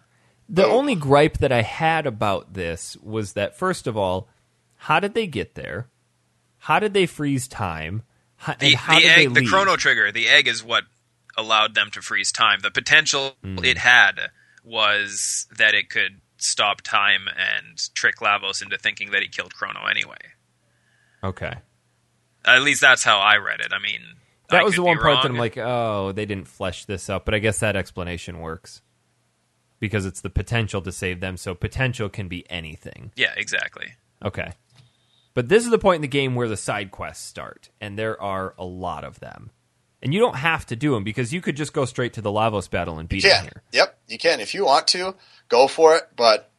The 0.49 0.65
only 0.65 0.95
gripe 0.95 1.37
that 1.39 1.51
I 1.51 1.61
had 1.61 2.05
about 2.07 2.53
this 2.53 2.95
was 3.03 3.33
that 3.33 3.57
first 3.57 3.85
of 3.85 3.95
all, 3.97 4.27
how 4.77 4.99
did 4.99 5.13
they 5.13 5.27
get 5.27 5.55
there? 5.55 5.87
How 6.59 6.79
did 6.79 6.93
they 6.93 7.05
freeze 7.05 7.47
time? 7.47 8.03
How, 8.37 8.53
The, 8.55 8.67
and 8.67 8.75
how 8.75 8.95
the 8.95 9.01
did 9.01 9.09
egg, 9.11 9.33
they 9.33 9.41
the? 9.41 9.47
Chrono 9.47 9.75
trigger, 9.75 10.11
the 10.11 10.27
egg 10.27 10.47
is 10.47 10.63
what 10.63 10.83
allowed 11.37 11.75
them 11.75 11.89
to 11.91 12.01
freeze 12.01 12.31
time. 12.31 12.59
The 12.61 12.71
potential 12.71 13.35
Hmm. 13.43 13.63
it 13.63 13.77
had 13.77 14.31
was 14.63 15.47
that 15.57 15.73
it 15.73 15.89
could 15.89 16.21
stop 16.37 16.81
time 16.81 17.27
and 17.37 17.77
trick 17.95 18.17
Lavos 18.17 18.61
into 18.61 18.77
thinking 18.77 19.11
that 19.11 19.21
he 19.21 19.27
killed 19.27 19.53
Chrono 19.55 19.85
anyway. 19.85 20.17
Okay. 21.23 21.53
At 22.45 22.61
least 22.61 22.81
that's 22.81 23.03
how 23.03 23.17
I 23.19 23.37
read 23.37 23.59
it. 23.59 23.71
I 23.73 23.79
mean, 23.79 24.01
That 24.49 24.61
I 24.61 24.63
was 24.63 24.75
the 24.75 24.83
one 24.83 24.97
part 24.97 25.23
that. 25.23 25.29
I'm 25.31 25.37
like, 25.37 25.57
oh, 25.57 26.11
they 26.13 26.25
didn't 26.25 26.47
flesh 26.47 26.85
this 26.85 27.09
up, 27.09 27.25
but 27.25 27.33
I 27.33 27.39
guess 27.39 27.59
that 27.59 27.75
explanation 27.75 28.39
works. 28.39 28.81
Because 29.79 30.05
it's 30.05 30.21
the 30.21 30.29
potential 30.29 30.81
to 30.81 30.91
save 30.91 31.19
them, 31.19 31.37
so 31.37 31.53
potential 31.53 32.09
can 32.09 32.27
be 32.27 32.49
anything. 32.49 33.11
yeah, 33.15 33.33
exactly. 33.35 33.93
Okay. 34.23 34.53
But 35.33 35.49
this 35.49 35.65
is 35.65 35.69
the 35.69 35.77
point 35.77 35.97
in 35.97 36.01
the 36.01 36.07
game 36.07 36.33
where 36.33 36.47
the 36.47 36.57
side 36.57 36.89
quests 36.91 37.23
start, 37.27 37.69
and 37.79 37.97
there 37.99 38.19
are 38.19 38.55
a 38.57 38.65
lot 38.65 39.03
of 39.03 39.19
them. 39.19 39.51
And 40.01 40.13
you 40.13 40.19
don't 40.19 40.35
have 40.35 40.65
to 40.67 40.75
do 40.75 40.93
them 40.93 41.03
because 41.03 41.33
you 41.33 41.41
could 41.41 41.57
just 41.57 41.73
go 41.73 41.85
straight 41.85 42.13
to 42.13 42.21
the 42.21 42.29
Lavos 42.31 42.69
battle 42.69 42.99
and 42.99 43.09
beat 43.09 43.23
him 43.25 43.31
can. 43.31 43.43
here. 43.43 43.63
Yep, 43.71 43.97
you 44.07 44.17
can. 44.19 44.39
If 44.39 44.53
you 44.53 44.63
want 44.65 44.87
to, 44.89 45.15
go 45.49 45.67
for 45.67 45.95
it. 45.95 46.03
But 46.15 46.51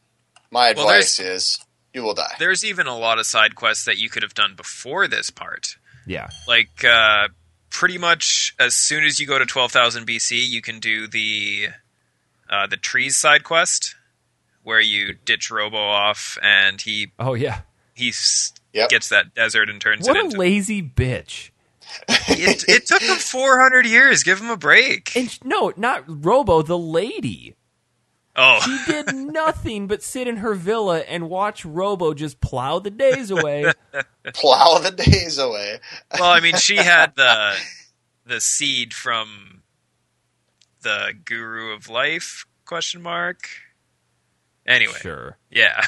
my 0.51 0.73
Well, 0.75 0.87
advice 0.89 1.19
is 1.19 1.57
you 1.93 2.03
will 2.03 2.13
die. 2.13 2.35
There's 2.37 2.65
even 2.65 2.85
a 2.87 2.97
lot 2.97 3.17
of 3.17 3.25
side 3.25 3.55
quests 3.55 3.85
that 3.85 3.97
you 3.97 4.09
could 4.09 4.23
have 4.23 4.33
done 4.33 4.55
before 4.55 5.07
this 5.07 5.29
part. 5.29 5.77
Yeah. 6.05 6.27
Like, 6.47 6.83
uh, 6.83 7.29
pretty 7.69 7.97
much 7.97 8.53
as 8.59 8.75
soon 8.75 9.03
as 9.05 9.19
you 9.21 9.25
go 9.27 9.39
to 9.39 9.45
12,000 9.45 10.05
BC, 10.05 10.45
you 10.49 10.61
can 10.61 10.79
do 10.79 11.07
the 11.07 11.67
uh, 12.49 12.67
the 12.67 12.77
trees 12.77 13.15
side 13.15 13.43
quest, 13.43 13.95
where 14.63 14.81
you 14.81 15.13
ditch 15.23 15.49
Robo 15.49 15.77
off 15.77 16.37
and 16.43 16.81
he 16.81 17.11
Oh 17.17 17.35
yeah. 17.35 17.61
he 17.93 18.11
Yep. 18.73 18.89
gets 18.89 19.09
that 19.09 19.33
desert 19.33 19.69
and 19.69 19.79
turns 19.79 20.07
What 20.07 20.17
it 20.17 20.21
a 20.21 20.25
into. 20.25 20.37
lazy 20.37 20.81
bitch. 20.83 21.51
It, 22.07 22.65
it 22.67 22.85
took 22.87 23.01
him 23.01 23.15
400 23.17 23.85
years. 23.85 24.23
Give 24.23 24.39
him 24.39 24.49
a 24.49 24.57
break. 24.57 25.15
And 25.15 25.29
sh- 25.31 25.39
no, 25.43 25.73
not 25.77 26.03
Robo, 26.07 26.61
the 26.61 26.77
lady. 26.77 27.55
Oh, 28.35 28.59
She 28.61 28.91
did 28.91 29.13
nothing 29.15 29.87
but 29.87 30.01
sit 30.03 30.27
in 30.27 30.37
her 30.37 30.53
villa 30.53 30.99
and 30.99 31.29
watch 31.29 31.65
Robo 31.65 32.13
just 32.13 32.39
plow 32.39 32.79
the 32.79 32.91
days 32.91 33.31
away. 33.31 33.71
Plow 34.33 34.77
the 34.77 34.91
days 34.91 35.37
away. 35.39 35.79
well, 36.19 36.29
I 36.31 36.39
mean, 36.39 36.55
she 36.55 36.75
had 36.75 37.15
the 37.15 37.55
the 38.25 38.39
seed 38.39 38.93
from 38.93 39.63
the 40.83 41.13
Guru 41.25 41.73
of 41.73 41.89
Life 41.89 42.45
question 42.65 43.01
mark. 43.01 43.49
Anyway, 44.67 44.93
Sure. 45.01 45.37
yeah. 45.49 45.83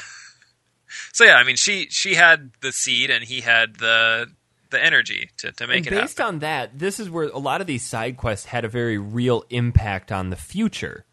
So 1.12 1.24
yeah, 1.24 1.36
I 1.36 1.44
mean, 1.44 1.56
she 1.56 1.86
she 1.90 2.14
had 2.14 2.50
the 2.60 2.72
seed 2.72 3.10
and 3.10 3.22
he 3.24 3.40
had 3.42 3.76
the 3.76 4.26
the 4.72 4.84
energy 4.84 5.30
to, 5.38 5.52
to 5.52 5.66
make 5.68 5.78
and 5.78 5.86
it 5.86 5.90
based 5.90 6.18
happen. 6.18 6.34
on 6.34 6.38
that, 6.40 6.78
this 6.78 6.98
is 6.98 7.08
where 7.08 7.28
a 7.28 7.38
lot 7.38 7.60
of 7.60 7.66
these 7.68 7.84
side 7.84 8.16
quests 8.16 8.46
had 8.46 8.64
a 8.64 8.68
very 8.68 8.98
real 8.98 9.44
impact 9.50 10.10
on 10.10 10.30
the 10.30 10.36
future. 10.36 11.04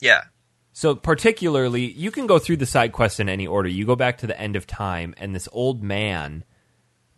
yeah, 0.00 0.24
So 0.72 0.94
particularly, 0.96 1.90
you 1.92 2.10
can 2.10 2.26
go 2.26 2.38
through 2.40 2.56
the 2.56 2.66
side 2.66 2.92
quests 2.92 3.20
in 3.20 3.28
any 3.28 3.46
order. 3.46 3.68
You 3.68 3.86
go 3.86 3.96
back 3.96 4.18
to 4.18 4.26
the 4.26 4.38
end 4.40 4.56
of 4.56 4.66
time, 4.66 5.14
and 5.16 5.34
this 5.34 5.48
old 5.52 5.82
man 5.82 6.44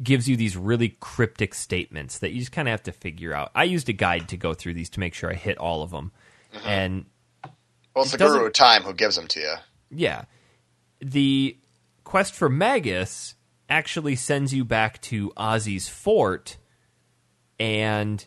gives 0.02 0.28
you 0.28 0.36
these 0.36 0.57
really 0.57 0.97
cryptic 1.00 1.55
statements 1.55 2.18
that 2.20 2.31
you 2.32 2.40
just 2.40 2.52
kind 2.52 2.68
of 2.68 2.70
have 2.73 2.82
to 2.84 2.92
figure 2.92 3.34
out. 3.34 3.50
I 3.55 3.65
used 3.65 3.89
a 3.89 3.92
guide 3.92 4.28
to 4.31 4.36
go 4.36 4.55
through 4.55 4.74
these 4.74 4.89
to 4.90 5.00
make 5.00 5.12
sure 5.15 5.31
I 5.31 5.34
hit 5.34 5.58
all 5.58 5.82
of 5.82 5.90
them. 5.90 6.12
Mm-hmm. 6.55 6.68
And 6.68 7.05
Well, 7.94 8.05
it's 8.05 8.12
the 8.12 8.18
Guru 8.18 8.47
of 8.47 8.52
Time 8.55 8.82
who 8.82 8.94
gives 8.94 9.16
them 9.16 9.26
to 9.28 9.40
you. 9.40 9.55
yeah, 9.90 10.24
the 11.00 11.57
quest 12.05 12.34
for 12.34 12.49
Magus 12.49 13.34
actually 13.70 14.16
sends 14.16 14.52
you 14.52 14.65
back 14.65 15.00
to 15.02 15.32
Ozzie's 15.36 15.89
fort, 15.89 16.57
and 17.58 18.26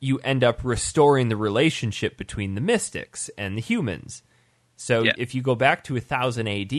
you 0.00 0.18
end 0.18 0.44
up 0.44 0.60
restoring 0.62 1.28
the 1.28 1.36
relationship 1.36 2.16
between 2.18 2.54
the 2.54 2.60
mystics 2.60 3.30
and 3.38 3.56
the 3.56 3.62
humans. 3.62 4.22
So 4.76 5.02
Yeah. 5.04 5.12
if 5.16 5.34
you 5.34 5.40
go 5.42 5.54
back 5.54 5.82
to 5.84 5.96
1000 5.96 6.46
AD, 6.46 6.70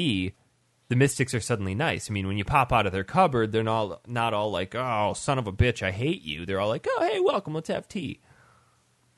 the 0.90 0.96
mystics 0.96 1.34
are 1.34 1.40
suddenly 1.40 1.74
nice. 1.74 2.10
I 2.10 2.14
mean, 2.14 2.28
when 2.28 2.38
you 2.38 2.46
pop 2.46 2.72
out 2.72 2.86
of 2.86 2.92
their 2.92 3.04
cupboard, 3.04 3.52
they're 3.52 3.64
not 3.64 4.08
not 4.08 4.34
all 4.36 4.52
like, 4.52 4.76
"Oh, 4.76 5.14
son 5.16 5.40
of 5.40 5.48
a 5.48 5.52
bitch, 5.52 5.82
I 5.82 5.90
hate 5.92 6.22
you." 6.22 6.46
They're 6.46 6.60
all 6.60 6.70
like, 6.70 6.86
"Oh, 6.88 7.10
hey, 7.12 7.20
welcome. 7.20 7.54
Let's 7.56 7.70
have 7.70 7.88
tea." 7.88 8.22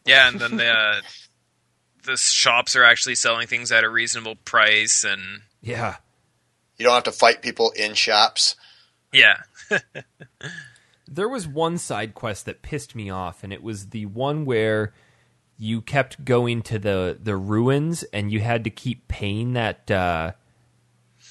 yeah, 0.06 0.30
and 0.30 0.40
then 0.40 0.56
the 0.56 0.70
uh, 0.70 1.02
the 2.04 2.16
shops 2.16 2.78
are 2.78 2.86
actually 2.86 3.16
selling 3.16 3.48
things 3.48 3.70
at 3.74 3.84
a 3.84 3.90
reasonable 3.90 4.36
price, 4.38 5.04
and 5.04 5.42
Yeah. 5.62 5.98
You 6.78 6.86
don't 6.86 6.94
have 6.96 7.04
to 7.04 7.12
fight 7.12 7.42
people 7.42 7.72
in 7.72 7.94
shops. 7.96 8.56
yeah, 9.14 9.42
There 11.10 11.30
was 11.30 11.48
one 11.48 11.78
side 11.78 12.14
quest 12.14 12.46
that 12.46 12.62
pissed 12.62 12.94
me 12.94 13.10
off, 13.10 13.44
and 13.44 13.54
it 13.54 13.64
was 13.64 13.90
the 13.90 14.06
one 14.08 14.44
where 14.46 14.94
you 15.58 15.82
kept 15.82 16.26
going 16.26 16.62
to 16.64 16.78
the 16.80 17.18
the 17.22 17.38
ruins, 17.38 18.04
and 18.12 18.32
you 18.32 18.42
had 18.42 18.66
to 18.66 18.70
keep 18.70 19.08
paying 19.08 19.54
that 19.54 19.90
uh, 19.90 20.34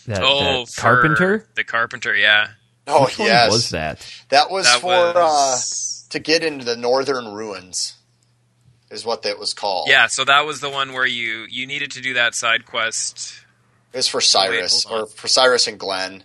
that, 0.07 0.20
oh, 0.23 0.65
that 0.65 0.75
carpenter. 0.76 1.47
the 1.55 1.65
carpenter, 1.65 2.15
yeah, 2.16 2.49
Oh 2.86 3.05
Which 3.05 3.18
one 3.18 3.28
yes, 3.28 3.52
was 3.52 3.70
that? 3.70 4.07
that 4.31 4.50
was 4.50 4.65
that 4.65 4.81
for 4.81 4.86
was 4.86 6.07
Uh, 6.08 6.12
to 6.12 6.18
get 6.20 6.42
into 6.42 6.65
the 6.65 6.76
northern 6.76 7.26
ruins. 7.34 7.94
Is 8.91 9.05
what 9.05 9.23
that 9.23 9.39
was 9.39 9.52
called. 9.52 9.89
yeah. 9.91 10.07
So 10.07 10.25
that 10.25 10.47
was 10.47 10.60
the 10.60 10.70
one 10.70 10.92
where 10.92 11.05
you 11.07 11.44
you 11.50 11.66
needed 11.66 11.91
to 11.92 12.00
do 12.00 12.15
that 12.15 12.34
side 12.36 12.65
quest. 12.66 13.34
It 13.97 14.00
was 14.00 14.08
for 14.08 14.20
Cyrus 14.20 14.84
hold 14.84 14.94
on. 14.94 15.05
or 15.05 15.07
for 15.07 15.26
Cyrus 15.26 15.66
and 15.66 15.78
Glenn. 15.78 16.23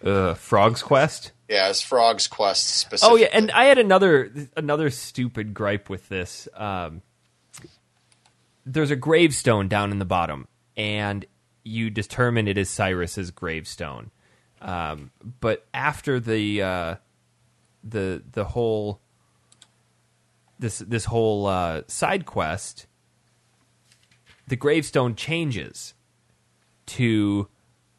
Uh, 0.00 0.34
Frog's 0.34 0.80
Quest. 0.80 1.32
Yeah, 1.48 1.68
it's 1.68 1.80
Frog's 1.80 2.28
Quest 2.28 2.68
specifically. 2.68 3.12
Oh 3.12 3.16
yeah, 3.16 3.36
and 3.36 3.50
I 3.50 3.64
had 3.64 3.78
another 3.78 4.32
another 4.56 4.90
stupid 4.90 5.52
gripe 5.52 5.90
with 5.90 6.08
this. 6.08 6.46
Um, 6.54 7.02
there's 8.64 8.92
a 8.92 8.96
gravestone 8.96 9.66
down 9.66 9.90
in 9.90 9.98
the 9.98 10.04
bottom, 10.04 10.46
and 10.76 11.26
you 11.64 11.90
determine 11.90 12.46
it 12.46 12.56
is 12.56 12.70
Cyrus's 12.70 13.32
gravestone. 13.32 14.12
Um, 14.62 15.10
but 15.40 15.66
after 15.74 16.20
the 16.20 16.62
uh, 16.62 16.94
the 17.82 18.22
the 18.30 18.44
whole 18.44 19.00
this 20.60 20.78
this 20.78 21.06
whole 21.06 21.46
uh, 21.46 21.82
side 21.88 22.24
quest, 22.24 22.86
the 24.46 24.54
gravestone 24.54 25.16
changes 25.16 25.94
to 26.96 27.48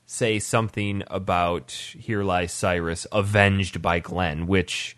say 0.06 0.40
something 0.40 1.04
about 1.08 1.72
here 1.72 2.24
lies 2.24 2.52
Cyrus 2.52 3.08
avenged 3.12 3.82
by 3.82 4.00
Glenn, 4.00 4.46
which 4.48 4.98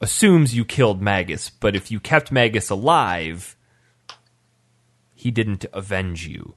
assumes 0.00 0.54
you 0.54 0.64
killed 0.64 1.02
Magus, 1.02 1.50
but 1.50 1.76
if 1.76 1.90
you 1.90 2.00
kept 2.00 2.32
Magus 2.32 2.70
alive, 2.70 3.56
he 5.14 5.30
didn't 5.30 5.66
avenge 5.72 6.26
you. 6.26 6.54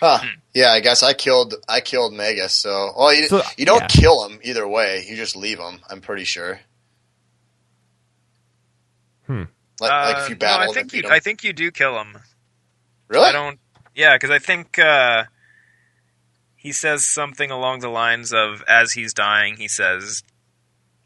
Huh. 0.00 0.20
Yeah, 0.54 0.70
I 0.70 0.80
guess 0.80 1.02
I 1.02 1.12
killed 1.12 1.54
I 1.68 1.80
killed 1.80 2.14
Magus. 2.14 2.52
So, 2.52 2.92
well, 2.96 3.14
you, 3.14 3.28
So, 3.28 3.42
you 3.56 3.66
don't 3.66 3.80
yeah. 3.82 3.86
kill 3.88 4.24
him 4.26 4.40
either 4.42 4.66
way. 4.66 5.04
You 5.08 5.16
just 5.16 5.36
leave 5.36 5.58
him. 5.58 5.80
I'm 5.90 6.00
pretty 6.00 6.24
sure. 6.24 6.60
Hmm. 9.26 9.44
Like, 9.80 9.90
like 9.90 10.22
if 10.22 10.28
you 10.30 10.36
Uh, 10.36 10.38
battle 10.38 10.66
no, 10.66 10.70
I 10.70 10.74
think 10.74 10.92
you 10.92 11.02
him. 11.02 11.10
I 11.12 11.20
think 11.20 11.44
you 11.44 11.52
do 11.52 11.70
kill 11.70 11.98
him. 11.98 12.18
really? 13.08 13.26
I 13.26 13.32
don't. 13.32 13.58
Yeah, 13.98 14.14
because 14.14 14.30
I 14.30 14.38
think 14.38 14.78
uh, 14.78 15.24
he 16.54 16.70
says 16.70 17.04
something 17.04 17.50
along 17.50 17.80
the 17.80 17.88
lines 17.88 18.32
of, 18.32 18.62
as 18.68 18.92
he's 18.92 19.12
dying, 19.12 19.56
he 19.56 19.66
says, 19.66 20.22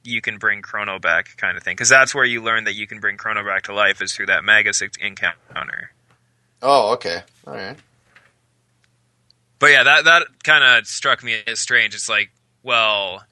"You 0.04 0.20
can 0.20 0.36
bring 0.36 0.60
Chrono 0.60 0.98
back," 0.98 1.34
kind 1.38 1.56
of 1.56 1.62
thing. 1.62 1.74
Because 1.74 1.88
that's 1.88 2.14
where 2.14 2.26
you 2.26 2.42
learn 2.42 2.64
that 2.64 2.74
you 2.74 2.86
can 2.86 3.00
bring 3.00 3.16
Chrono 3.16 3.42
back 3.42 3.62
to 3.62 3.72
life 3.72 4.02
is 4.02 4.12
through 4.12 4.26
that 4.26 4.44
Magus 4.44 4.82
encounter. 5.00 5.92
Oh, 6.60 6.92
okay. 6.92 7.22
All 7.46 7.54
right. 7.54 7.78
But 9.58 9.70
yeah, 9.70 9.84
that 9.84 10.04
that 10.04 10.26
kind 10.44 10.62
of 10.62 10.86
struck 10.86 11.24
me 11.24 11.36
as 11.46 11.60
strange. 11.60 11.94
It's 11.94 12.10
like, 12.10 12.30
well, 12.62 13.24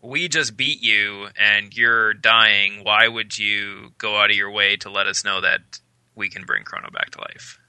we 0.00 0.28
just 0.28 0.56
beat 0.56 0.84
you 0.84 1.26
and 1.36 1.76
you're 1.76 2.14
dying. 2.14 2.84
Why 2.84 3.08
would 3.08 3.36
you 3.36 3.92
go 3.98 4.18
out 4.18 4.30
of 4.30 4.36
your 4.36 4.52
way 4.52 4.76
to 4.76 4.88
let 4.88 5.08
us 5.08 5.24
know 5.24 5.40
that 5.40 5.80
we 6.14 6.28
can 6.28 6.44
bring 6.44 6.62
Chrono 6.62 6.90
back 6.92 7.10
to 7.10 7.20
life? 7.22 7.59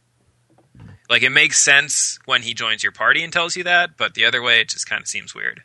Like 1.11 1.23
it 1.23 1.29
makes 1.29 1.59
sense 1.59 2.19
when 2.23 2.41
he 2.41 2.53
joins 2.53 2.83
your 2.83 2.93
party 2.93 3.21
and 3.21 3.33
tells 3.33 3.57
you 3.57 3.65
that, 3.65 3.97
but 3.97 4.13
the 4.13 4.23
other 4.23 4.41
way 4.41 4.61
it 4.61 4.69
just 4.69 4.89
kind 4.89 5.01
of 5.01 5.09
seems 5.09 5.35
weird. 5.35 5.61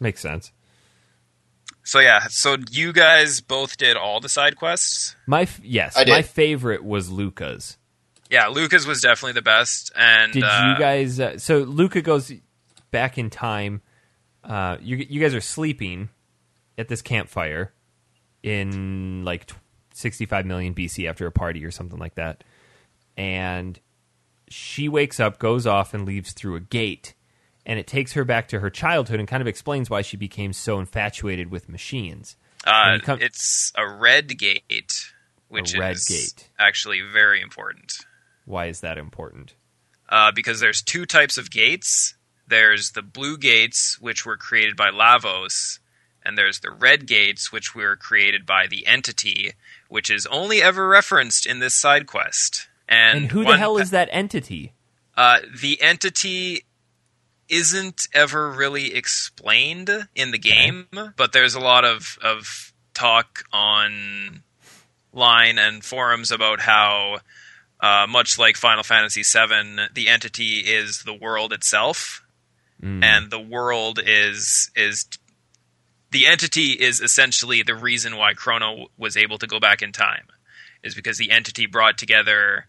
Makes 0.00 0.22
sense. 0.22 0.52
So 1.84 1.98
yeah, 1.98 2.28
so 2.30 2.56
you 2.70 2.94
guys 2.94 3.42
both 3.42 3.76
did 3.76 3.98
all 3.98 4.20
the 4.20 4.30
side 4.30 4.56
quests. 4.56 5.16
My 5.26 5.42
f- 5.42 5.60
yes, 5.62 5.94
I 5.94 6.04
did. 6.04 6.12
my 6.12 6.22
favorite 6.22 6.82
was 6.82 7.10
Lucca's. 7.10 7.76
Yeah, 8.30 8.46
Lucca's 8.46 8.86
was 8.86 9.02
definitely 9.02 9.34
the 9.34 9.42
best. 9.42 9.92
And 9.94 10.32
Did 10.32 10.44
uh, 10.44 10.72
you 10.72 10.78
guys? 10.82 11.20
Uh, 11.20 11.36
so 11.36 11.58
Lucca 11.58 12.00
goes 12.00 12.32
back 12.90 13.18
in 13.18 13.28
time. 13.28 13.82
Uh, 14.42 14.78
you 14.80 14.96
you 14.96 15.20
guys 15.20 15.34
are 15.34 15.42
sleeping 15.42 16.08
at 16.78 16.88
this 16.88 17.02
campfire 17.02 17.74
in 18.42 19.24
like 19.26 19.44
tw- 19.44 19.56
65 19.92 20.46
million 20.46 20.74
BC 20.74 21.08
after 21.08 21.26
a 21.26 21.32
party 21.32 21.64
or 21.64 21.70
something 21.70 21.98
like 21.98 22.14
that, 22.16 22.44
and 23.16 23.78
she 24.48 24.88
wakes 24.88 25.18
up, 25.20 25.38
goes 25.38 25.66
off, 25.66 25.94
and 25.94 26.04
leaves 26.06 26.32
through 26.32 26.56
a 26.56 26.60
gate, 26.60 27.14
and 27.64 27.78
it 27.78 27.86
takes 27.86 28.12
her 28.12 28.24
back 28.24 28.48
to 28.48 28.60
her 28.60 28.70
childhood 28.70 29.18
and 29.18 29.28
kind 29.28 29.40
of 29.40 29.46
explains 29.46 29.88
why 29.88 30.02
she 30.02 30.16
became 30.16 30.52
so 30.52 30.78
infatuated 30.78 31.50
with 31.50 31.68
machines. 31.68 32.36
Uh, 32.66 32.98
come- 33.02 33.20
it's 33.20 33.72
a 33.76 33.88
red 33.88 34.38
gate, 34.38 35.12
which 35.48 35.74
A 35.74 35.80
red 35.80 35.96
is 35.96 36.04
gate. 36.06 36.50
actually 36.58 37.00
very 37.00 37.40
important 37.40 37.98
Why 38.44 38.66
is 38.66 38.80
that 38.80 38.98
important? 38.98 39.54
uh, 40.08 40.30
because 40.32 40.60
there's 40.60 40.82
two 40.82 41.06
types 41.06 41.38
of 41.38 41.50
gates. 41.50 42.14
There's 42.46 42.90
the 42.90 43.00
blue 43.02 43.38
gates, 43.38 43.98
which 44.00 44.26
were 44.26 44.36
created 44.36 44.76
by 44.76 44.90
Lavos, 44.90 45.78
and 46.22 46.36
there's 46.36 46.60
the 46.60 46.70
red 46.70 47.06
gates, 47.06 47.50
which 47.50 47.74
were 47.74 47.96
created 47.96 48.44
by 48.44 48.66
the 48.66 48.86
entity, 48.86 49.52
which 49.92 50.10
is 50.10 50.26
only 50.26 50.62
ever 50.62 50.88
referenced 50.88 51.44
in 51.46 51.58
this 51.58 51.74
side 51.74 52.06
quest. 52.06 52.68
And, 52.88 53.18
And 53.24 53.30
who 53.30 53.44
the 53.44 53.58
hell 53.58 53.76
pa- 53.76 53.82
is 53.82 53.90
that 53.90 54.08
entity? 54.10 54.72
Uh, 55.16 55.38
the 55.60 55.80
entity 55.82 56.64
isn't 57.48 58.08
ever 58.14 58.50
really 58.50 58.94
explained 58.94 59.90
in 60.14 60.30
the 60.30 60.38
game, 60.38 60.86
but 61.16 61.32
there's 61.32 61.54
a 61.54 61.60
lot 61.60 61.84
of, 61.84 62.18
of 62.22 62.72
talk 62.94 63.44
online 63.52 64.42
and 65.58 65.84
forums 65.84 66.32
about 66.32 66.60
how, 66.60 67.18
uh, 67.80 68.06
much 68.08 68.38
like 68.38 68.56
Final 68.56 68.82
Fantasy 68.82 69.22
VII, 69.22 69.88
the 69.92 70.08
entity 70.08 70.60
is 70.60 71.02
the 71.02 71.14
world 71.14 71.52
itself, 71.52 72.20
Mm. 72.82 73.04
and 73.04 73.30
the 73.30 73.38
world 73.38 74.00
is 74.04 74.68
is 74.74 75.04
the 76.12 76.26
entity 76.26 76.72
is 76.72 77.00
essentially 77.00 77.62
the 77.62 77.74
reason 77.74 78.16
why 78.16 78.34
Chrono 78.34 78.88
was 78.98 79.16
able 79.16 79.38
to 79.38 79.46
go 79.46 79.58
back 79.58 79.82
in 79.82 79.92
time, 79.92 80.26
is 80.84 80.94
because 80.94 81.18
the 81.18 81.30
entity 81.30 81.66
brought 81.66 81.96
together 81.96 82.66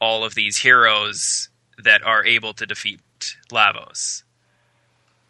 all 0.00 0.24
of 0.24 0.34
these 0.34 0.58
heroes 0.58 1.48
that 1.82 2.02
are 2.02 2.24
able 2.24 2.54
to 2.54 2.66
defeat 2.66 3.00
Lavos. 3.50 4.22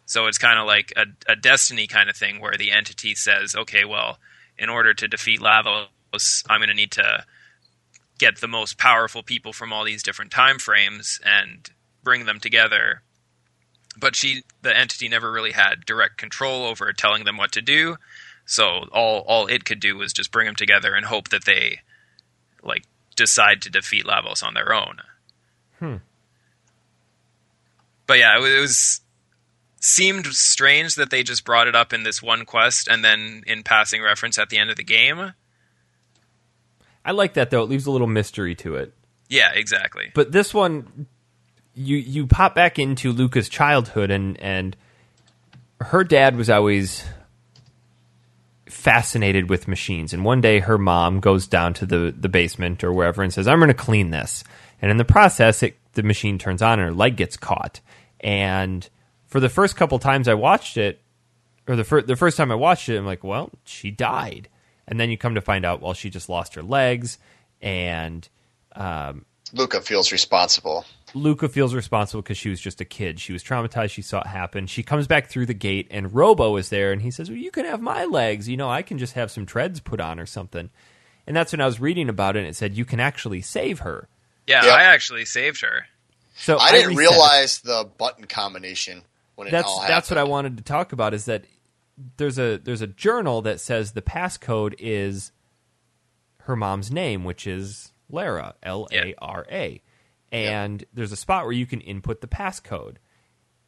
So 0.05 0.27
it's 0.27 0.37
kind 0.37 0.59
of 0.59 0.67
like 0.67 0.93
a, 0.95 1.05
a 1.31 1.35
destiny 1.35 1.87
kind 1.87 2.09
of 2.09 2.15
thing 2.15 2.39
where 2.39 2.55
the 2.57 2.71
entity 2.71 3.15
says, 3.15 3.55
okay, 3.55 3.83
well, 3.85 4.19
in 4.57 4.69
order 4.69 4.93
to 4.93 5.07
defeat 5.07 5.39
Lavos, 5.39 5.87
I'm 6.49 6.59
going 6.59 6.69
to 6.69 6.75
need 6.75 6.91
to 6.91 7.25
get 8.19 8.39
the 8.39 8.47
most 8.47 8.77
powerful 8.77 9.23
people 9.23 9.53
from 9.53 9.73
all 9.73 9.83
these 9.83 10.03
different 10.03 10.31
time 10.31 10.59
frames 10.59 11.19
and 11.25 11.69
bring 12.03 12.25
them 12.25 12.39
together. 12.39 13.01
But 13.97 14.15
she, 14.15 14.43
the 14.61 14.75
entity, 14.75 15.07
never 15.07 15.31
really 15.31 15.51
had 15.51 15.85
direct 15.85 16.17
control 16.17 16.65
over 16.65 16.91
telling 16.93 17.25
them 17.25 17.37
what 17.37 17.51
to 17.53 17.61
do. 17.61 17.97
So 18.45 18.87
all 18.91 19.19
all 19.19 19.47
it 19.47 19.65
could 19.65 19.79
do 19.79 19.97
was 19.97 20.13
just 20.13 20.31
bring 20.31 20.45
them 20.45 20.55
together 20.55 20.93
and 20.93 21.05
hope 21.05 21.29
that 21.29 21.45
they 21.45 21.81
like 22.63 22.83
decide 23.15 23.61
to 23.61 23.69
defeat 23.69 24.05
Lavos 24.05 24.43
on 24.43 24.53
their 24.53 24.73
own. 24.73 24.97
Hmm. 25.79 25.95
But 28.05 28.19
yeah, 28.19 28.37
it 28.37 28.41
was, 28.41 28.51
it 28.51 28.59
was 28.59 29.01
seemed 29.79 30.25
strange 30.27 30.95
that 30.95 31.09
they 31.09 31.23
just 31.23 31.43
brought 31.43 31.67
it 31.67 31.75
up 31.75 31.93
in 31.93 32.03
this 32.03 32.21
one 32.21 32.45
quest 32.45 32.87
and 32.87 33.03
then 33.03 33.43
in 33.45 33.63
passing 33.63 34.01
reference 34.01 34.37
at 34.37 34.49
the 34.49 34.57
end 34.57 34.69
of 34.69 34.77
the 34.77 34.83
game. 34.83 35.33
I 37.05 37.11
like 37.11 37.33
that 37.33 37.49
though; 37.49 37.63
it 37.63 37.69
leaves 37.69 37.85
a 37.85 37.91
little 37.91 38.07
mystery 38.07 38.55
to 38.55 38.75
it. 38.75 38.93
Yeah, 39.29 39.51
exactly. 39.53 40.11
But 40.13 40.31
this 40.31 40.53
one, 40.53 41.07
you 41.75 41.97
you 41.97 42.27
pop 42.27 42.55
back 42.55 42.79
into 42.79 43.11
Lucca's 43.11 43.49
childhood, 43.49 44.11
and 44.11 44.39
and 44.39 44.75
her 45.81 46.03
dad 46.03 46.35
was 46.35 46.49
always 46.49 47.05
fascinated 48.65 49.49
with 49.49 49.67
machines. 49.67 50.13
And 50.13 50.25
one 50.25 50.41
day, 50.41 50.59
her 50.59 50.77
mom 50.77 51.19
goes 51.19 51.47
down 51.47 51.73
to 51.75 51.85
the 51.85 52.13
the 52.17 52.29
basement 52.29 52.83
or 52.83 52.93
wherever 52.93 53.23
and 53.23 53.33
says, 53.33 53.47
"I'm 53.47 53.59
going 53.59 53.69
to 53.69 53.73
clean 53.73 54.11
this." 54.11 54.43
And 54.81 54.91
in 54.91 54.97
the 54.97 55.05
process, 55.05 55.63
it, 55.63 55.77
the 55.93 56.03
machine 56.03 56.37
turns 56.37 56.61
on, 56.61 56.79
and 56.79 56.89
her 56.89 56.93
leg 56.93 57.15
gets 57.15 57.37
caught. 57.37 57.79
And 58.19 58.87
for 59.27 59.39
the 59.39 59.49
first 59.49 59.75
couple 59.75 59.99
times 59.99 60.27
I 60.27 60.33
watched 60.33 60.77
it, 60.77 61.01
or 61.67 61.75
the 61.75 61.83
fir- 61.83 62.01
the 62.01 62.15
first 62.15 62.37
time 62.37 62.51
I 62.51 62.55
watched 62.55 62.89
it, 62.89 62.97
I'm 62.97 63.05
like, 63.05 63.23
"Well, 63.23 63.51
she 63.63 63.91
died." 63.91 64.49
And 64.87 64.99
then 64.99 65.09
you 65.09 65.17
come 65.17 65.35
to 65.35 65.41
find 65.41 65.65
out, 65.65 65.81
well, 65.81 65.93
she 65.93 66.09
just 66.09 66.27
lost 66.27 66.55
her 66.55 66.61
legs, 66.61 67.17
and 67.61 68.27
um, 68.75 69.25
Lucca 69.53 69.81
feels 69.81 70.11
responsible. 70.11 70.85
Lucca 71.13 71.47
feels 71.49 71.73
responsible 71.73 72.21
because 72.21 72.37
she 72.37 72.49
was 72.49 72.59
just 72.59 72.81
a 72.81 72.85
kid. 72.85 73.19
She 73.19 73.33
was 73.33 73.43
traumatized. 73.43 73.91
She 73.91 74.01
saw 74.01 74.21
it 74.21 74.27
happen. 74.27 74.67
She 74.67 74.83
comes 74.83 75.07
back 75.07 75.27
through 75.27 75.45
the 75.45 75.53
gate, 75.53 75.87
and 75.91 76.13
Robo 76.13 76.55
is 76.57 76.69
there, 76.69 76.91
and 76.91 77.01
he 77.01 77.11
says, 77.11 77.29
"Well, 77.29 77.37
you 77.37 77.51
can 77.51 77.65
have 77.65 77.81
my 77.81 78.05
legs. 78.05 78.49
You 78.49 78.57
know, 78.57 78.69
I 78.69 78.81
can 78.81 78.97
just 78.97 79.13
have 79.13 79.31
some 79.31 79.45
treads 79.45 79.79
put 79.79 79.99
on 79.99 80.19
or 80.19 80.25
something." 80.25 80.69
And 81.25 81.35
that's 81.35 81.53
when 81.53 81.61
I 81.61 81.65
was 81.65 81.79
reading 81.79 82.09
about 82.09 82.35
it, 82.35 82.39
and 82.39 82.47
it 82.47 82.55
said 82.55 82.75
you 82.75 82.85
can 82.85 82.99
actually 82.99 83.41
save 83.41 83.79
her. 83.79 84.09
Yeah, 84.47 84.65
Yep. 84.65 84.73
I 84.73 84.83
actually 84.83 85.25
saved 85.25 85.61
her. 85.61 85.85
So 86.35 86.57
I 86.57 86.71
didn't 86.71 86.95
reset. 86.95 87.11
realize 87.11 87.59
the 87.61 87.89
button 87.97 88.25
combination 88.25 89.03
when 89.35 89.47
it 89.47 89.51
that's 89.51 89.67
all 89.67 89.85
that's 89.87 90.09
what 90.09 90.17
I 90.17 90.23
wanted 90.23 90.57
to 90.57 90.63
talk 90.63 90.91
about. 90.91 91.13
Is 91.13 91.25
that 91.25 91.45
there's 92.17 92.39
a 92.39 92.57
there's 92.57 92.81
a 92.81 92.87
journal 92.87 93.41
that 93.43 93.59
says 93.59 93.91
the 93.91 94.01
passcode 94.01 94.73
is 94.79 95.31
her 96.41 96.55
mom's 96.55 96.91
name, 96.91 97.23
which 97.23 97.45
is 97.47 97.91
Lara, 98.09 98.55
L 98.63 98.87
A 98.91 99.13
R 99.19 99.45
A, 99.51 99.81
and 100.33 100.83
there's 100.93 101.11
a 101.11 101.17
spot 101.17 101.43
where 101.43 101.53
you 101.53 101.65
can 101.65 101.79
input 101.81 102.21
the 102.21 102.27
passcode, 102.27 102.95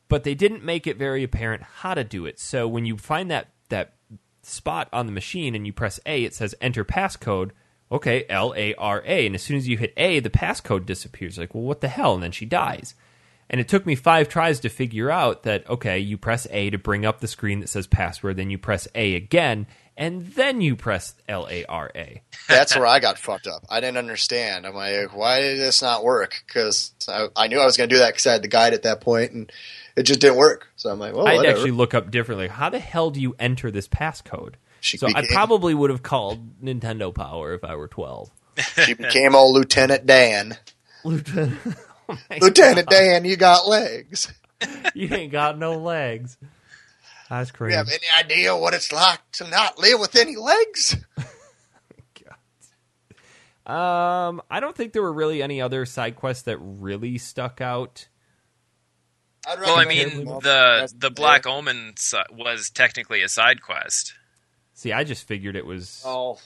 but 0.08 0.24
they 0.24 0.36
didn't 0.36 0.64
make 0.64 0.88
it 0.88 0.98
very 0.98 1.24
apparent 1.24 1.64
how 1.64 1.94
to 1.94 2.04
do 2.04 2.26
it. 2.26 2.40
So 2.40 2.68
when 2.68 2.86
you 2.86 2.98
find 2.98 3.32
that 3.32 3.50
that 3.70 3.94
spot 4.42 4.90
on 4.92 5.06
the 5.06 5.12
machine 5.12 5.56
and 5.56 5.66
you 5.66 5.74
press 5.74 6.00
A, 6.06 6.24
it 6.24 6.34
says 6.34 6.56
enter 6.60 6.84
passcode. 6.84 7.52
Okay, 7.92 8.26
L 8.30 8.54
A 8.58 8.74
R 8.76 9.04
A, 9.06 9.28
and 9.28 9.36
as 9.36 9.44
soon 9.44 9.58
as 9.58 9.68
you 9.68 9.78
hit 9.78 9.94
A, 9.96 10.20
the 10.20 10.30
passcode 10.32 10.88
disappears. 10.88 11.38
Like, 11.38 11.54
well, 11.54 11.64
what 11.64 11.82
the 11.82 11.88
hell? 11.88 12.16
And 12.16 12.24
then 12.24 12.32
she 12.32 12.46
dies. 12.46 12.96
And 13.48 13.62
it 13.62 13.68
took 13.68 13.86
me 13.86 13.94
five 13.94 14.28
tries 14.28 14.60
to 14.62 14.70
figure 14.70 15.12
out 15.12 15.44
that, 15.44 15.70
okay, 15.70 16.00
you 16.00 16.18
press 16.18 16.48
A 16.50 16.72
to 16.72 16.80
bring 16.80 17.06
up 17.06 17.20
the 17.20 17.28
screen 17.28 17.60
that 17.60 17.70
says 17.70 17.86
password, 17.86 18.38
then 18.38 18.50
you 18.50 18.58
press 18.58 18.88
A 18.96 19.14
again, 19.14 19.68
and 19.98 20.26
then 20.34 20.62
you 20.62 20.76
press 20.76 21.16
L 21.28 21.48
A 21.50 21.66
R 21.66 21.92
A. 21.96 22.22
That's 22.48 22.76
where 22.76 22.86
I 22.86 23.00
got 23.02 23.18
fucked 23.18 23.48
up. 23.48 23.66
I 23.70 23.80
didn't 23.80 23.98
understand. 23.98 24.66
I'm 24.66 24.76
like, 24.76 25.16
why 25.16 25.42
did 25.42 25.58
this 25.58 25.82
not 25.82 26.04
work? 26.04 26.44
Because 26.46 26.92
I, 27.08 27.28
I 27.36 27.48
knew 27.48 27.60
I 27.60 27.66
was 27.66 27.78
going 27.78 27.90
to 27.90 27.96
do 27.96 28.00
that 28.00 28.10
because 28.14 28.28
I 28.28 28.34
had 28.34 28.42
the 28.44 28.48
guide 28.48 28.74
at 28.74 28.84
that 28.84 29.02
point, 29.02 29.32
and 29.32 29.52
it 29.96 30.04
just 30.04 30.20
didn't 30.20 30.38
work. 30.38 30.68
So 30.76 30.90
I'm 30.90 31.00
like, 31.00 31.14
well, 31.14 31.28
I'd 31.28 31.38
whatever. 31.38 31.58
actually 31.58 31.72
look 31.72 31.94
up 31.94 32.12
differently. 32.12 32.48
How 32.48 32.70
the 32.70 32.80
hell 32.80 33.10
do 33.10 33.22
you 33.22 33.36
enter 33.40 33.72
this 33.72 33.88
passcode? 33.88 34.56
She 34.82 34.98
so 34.98 35.08
I 35.16 35.26
probably 35.28 35.74
would 35.74 35.90
have 35.90 36.04
called 36.04 36.62
Nintendo 36.62 37.14
Power 37.14 37.54
if 37.54 37.64
I 37.64 37.76
were 37.76 37.88
12. 37.88 38.30
she 38.86 38.94
became 38.94 39.34
old 39.34 39.56
Lieutenant 39.56 40.06
Dan. 40.06 40.58
Lieutenant, 41.04 41.58
oh 42.10 42.18
Lieutenant 42.40 42.88
God. 42.88 42.96
Dan, 42.96 43.26
you 43.26 43.36
got 43.36 43.68
legs. 43.68 44.32
You 44.96 45.14
ain't 45.14 45.34
got 45.34 45.60
no 45.60 45.78
legs. 45.78 46.38
Ice 47.36 47.52
Do 47.52 47.66
you 47.66 47.72
have 47.72 47.90
any 47.90 48.08
idea 48.18 48.56
what 48.56 48.74
it's 48.74 48.92
like 48.92 49.20
to 49.34 49.48
not 49.48 49.78
live 49.78 50.00
with 50.00 50.16
any 50.16 50.36
legs? 50.36 50.96
Um, 53.66 54.44
I 54.52 54.60
don't 54.60 54.76
think 54.76 54.94
there 54.94 55.02
were 55.02 55.12
really 55.12 55.42
any 55.42 55.60
other 55.60 55.88
side 55.88 56.16
quests 56.16 56.44
that 56.44 56.60
really 56.60 57.18
stuck 57.18 57.62
out. 57.62 58.08
I'd 59.48 59.60
Well, 59.60 59.76
I 59.76 59.86
mean, 59.86 60.26
the 60.26 60.94
the 60.96 61.10
Black 61.10 61.48
Omen 61.48 61.96
was 62.32 62.70
technically 62.70 63.24
a 63.24 63.30
side 63.30 63.64
quest. 63.64 64.14
See, 64.76 64.92
I 64.92 65.04
just 65.04 65.28
figured 65.28 65.56
it 65.56 65.66
was 65.66 66.04
Oh, 66.06 66.38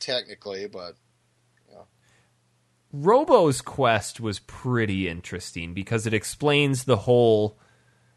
technically, 0.00 0.66
but 0.66 0.96
Robo's 2.92 3.60
quest 3.60 4.20
was 4.20 4.40
pretty 4.40 5.08
interesting 5.08 5.74
because 5.74 6.06
it 6.06 6.14
explains 6.14 6.84
the 6.84 6.96
whole 6.96 7.58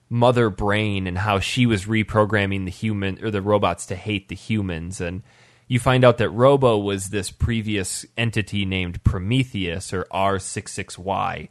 mother 0.10 0.50
brain 0.50 1.06
and 1.06 1.20
how 1.20 1.40
she 1.40 1.66
was 1.66 1.86
reprogramming 1.86 2.66
the 2.66 2.72
human 2.72 3.24
or 3.24 3.30
the 3.30 3.42
robots 3.42 3.86
to 3.86 3.96
hate 3.96 4.28
the 4.28 4.36
humans 4.36 5.00
and 5.00 5.22
you 5.68 5.80
find 5.80 6.04
out 6.04 6.18
that 6.18 6.32
Robo 6.32 6.80
was 6.80 7.10
this 7.10 7.30
previous 7.30 8.04
entity 8.18 8.66
named 8.66 9.04
Prometheus 9.04 9.94
or 9.94 10.06
R66Y 10.12 11.50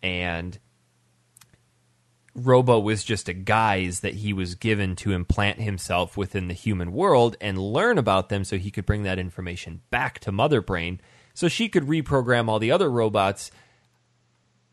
and 0.00 0.58
Robo 2.36 2.78
was 2.78 3.02
just 3.02 3.28
a 3.28 3.32
guise 3.32 3.98
that 4.00 4.14
he 4.14 4.32
was 4.32 4.54
given 4.54 4.94
to 4.96 5.12
implant 5.12 5.60
himself 5.60 6.16
within 6.16 6.46
the 6.46 6.54
human 6.54 6.92
world 6.92 7.36
and 7.40 7.58
learn 7.58 7.98
about 7.98 8.28
them 8.28 8.44
so 8.44 8.58
he 8.58 8.70
could 8.70 8.86
bring 8.86 9.02
that 9.02 9.18
information 9.18 9.80
back 9.90 10.20
to 10.20 10.30
Mother 10.30 10.60
Brain 10.60 11.00
so 11.34 11.48
she 11.48 11.68
could 11.68 11.84
reprogram 11.84 12.48
all 12.48 12.60
the 12.60 12.70
other 12.70 12.88
robots 12.88 13.50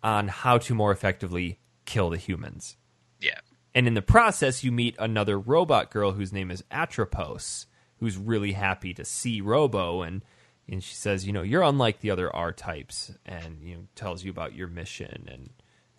on 0.03 0.27
how 0.27 0.59
to 0.59 0.75
more 0.75 0.91
effectively 0.91 1.59
kill 1.85 2.11
the 2.11 2.17
humans. 2.17 2.77
Yeah, 3.19 3.39
And 3.73 3.87
in 3.87 3.93
the 3.93 4.01
process, 4.01 4.63
you 4.63 4.71
meet 4.71 4.95
another 4.99 5.39
robot 5.39 5.91
girl 5.91 6.11
whose 6.11 6.33
name 6.33 6.51
is 6.51 6.63
Atropos, 6.71 7.65
who's 7.99 8.17
really 8.17 8.53
happy 8.53 8.93
to 8.93 9.05
see 9.05 9.41
Robo, 9.41 10.01
and 10.01 10.23
and 10.67 10.83
she 10.83 10.95
says, 10.95 11.27
you 11.27 11.33
know, 11.33 11.43
you're 11.43 11.61
unlike 11.61 11.99
the 11.99 12.11
other 12.11 12.35
R 12.35 12.51
types, 12.51 13.11
and 13.25 13.61
you 13.61 13.75
know, 13.75 13.81
tells 13.95 14.23
you 14.23 14.31
about 14.31 14.53
your 14.53 14.67
mission, 14.67 15.27
and 15.31 15.49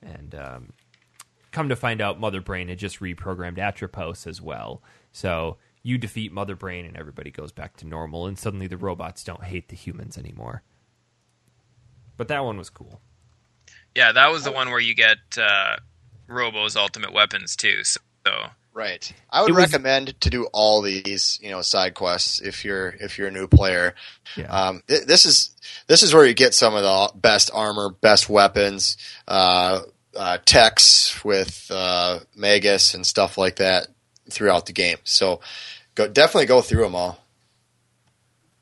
and 0.02 0.34
um, 0.34 0.72
come 1.52 1.68
to 1.68 1.76
find 1.76 2.00
out, 2.00 2.20
Mother 2.20 2.40
Brain 2.40 2.68
had 2.68 2.78
just 2.78 3.00
reprogrammed 3.00 3.58
Atropos 3.58 4.26
as 4.26 4.42
well. 4.42 4.82
So 5.12 5.56
you 5.82 5.98
defeat 5.98 6.32
Mother 6.32 6.56
Brain, 6.56 6.84
and 6.84 6.96
everybody 6.96 7.30
goes 7.30 7.52
back 7.52 7.76
to 7.78 7.86
normal, 7.86 8.26
and 8.26 8.38
suddenly 8.38 8.66
the 8.66 8.76
robots 8.76 9.24
don't 9.24 9.44
hate 9.44 9.68
the 9.68 9.76
humans 9.76 10.18
anymore. 10.18 10.62
But 12.16 12.28
that 12.28 12.44
one 12.44 12.58
was 12.58 12.70
cool. 12.70 13.00
Yeah, 13.94 14.12
that 14.12 14.30
was 14.30 14.44
the 14.44 14.52
one 14.52 14.70
where 14.70 14.80
you 14.80 14.94
get 14.94 15.18
uh, 15.40 15.76
Robo's 16.28 16.76
ultimate 16.76 17.12
weapons 17.12 17.56
too. 17.56 17.82
So, 17.84 18.48
Right. 18.72 19.10
I 19.30 19.40
would 19.42 19.54
was- 19.54 19.64
recommend 19.72 20.20
to 20.20 20.28
do 20.30 20.46
all 20.52 20.82
these, 20.82 21.38
you 21.42 21.50
know, 21.50 21.62
side 21.62 21.94
quests 21.94 22.40
if 22.40 22.64
you're 22.64 22.88
if 23.00 23.16
you're 23.16 23.28
a 23.28 23.30
new 23.30 23.46
player. 23.46 23.94
Yeah. 24.36 24.46
Um, 24.46 24.82
th- 24.86 25.04
this 25.06 25.24
is 25.24 25.54
this 25.86 26.02
is 26.02 26.12
where 26.12 26.26
you 26.26 26.34
get 26.34 26.52
some 26.54 26.74
of 26.74 26.82
the 26.82 27.18
best 27.18 27.50
armor, 27.54 27.88
best 27.88 28.28
weapons, 28.28 28.98
uh, 29.26 29.80
uh, 30.14 30.38
techs 30.44 31.24
with 31.24 31.70
uh, 31.70 32.20
Magus 32.34 32.92
and 32.94 33.06
stuff 33.06 33.38
like 33.38 33.56
that 33.56 33.88
throughout 34.30 34.66
the 34.66 34.72
game. 34.74 34.98
So 35.04 35.40
go 35.94 36.06
definitely 36.08 36.46
go 36.46 36.60
through 36.60 36.82
them 36.82 36.94
all. 36.94 37.18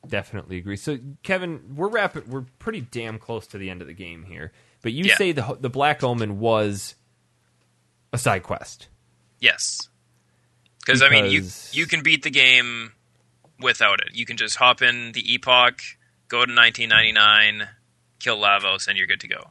Definitely 0.07 0.59
agree. 0.59 0.76
So, 0.76 0.99
Kevin, 1.23 1.75
we're 1.76 1.89
rapid. 1.89 2.28
We're 2.28 2.44
pretty 2.59 2.83
damn 2.83 3.18
close 3.18 3.47
to 3.49 3.59
the 3.59 3.70
end 3.70 3.81
of 3.81 3.89
the 3.89 3.94
game 3.94 4.25
here. 4.25 4.52
But 4.83 4.93
you 4.93 5.05
Yeah. 5.07 5.17
say 5.17 5.33
the 5.33 5.57
the 5.59 5.70
Black 5.70 6.02
Omen 6.05 6.39
was 6.39 6.94
a 8.15 8.18
side 8.18 8.43
quest. 8.43 8.89
yes, 9.41 9.89
because 10.78 11.02
I 11.02 11.09
mean, 11.09 11.26
you 11.31 11.43
you 11.73 11.86
can 11.86 12.02
beat 12.02 12.23
the 12.23 12.31
game 12.31 12.93
without 13.60 14.01
it. 14.01 14.15
You 14.15 14.25
can 14.25 14.36
just 14.36 14.57
hop 14.57 14.83
in 14.83 15.12
the 15.12 15.34
Epoch, 15.34 15.81
go 16.28 16.44
to 16.44 16.52
1999, 16.55 17.68
kill 18.20 18.39
Lavos, 18.39 18.89
and 18.89 18.97
you're 18.97 19.07
good 19.07 19.20
to 19.20 19.28
go. 19.28 19.51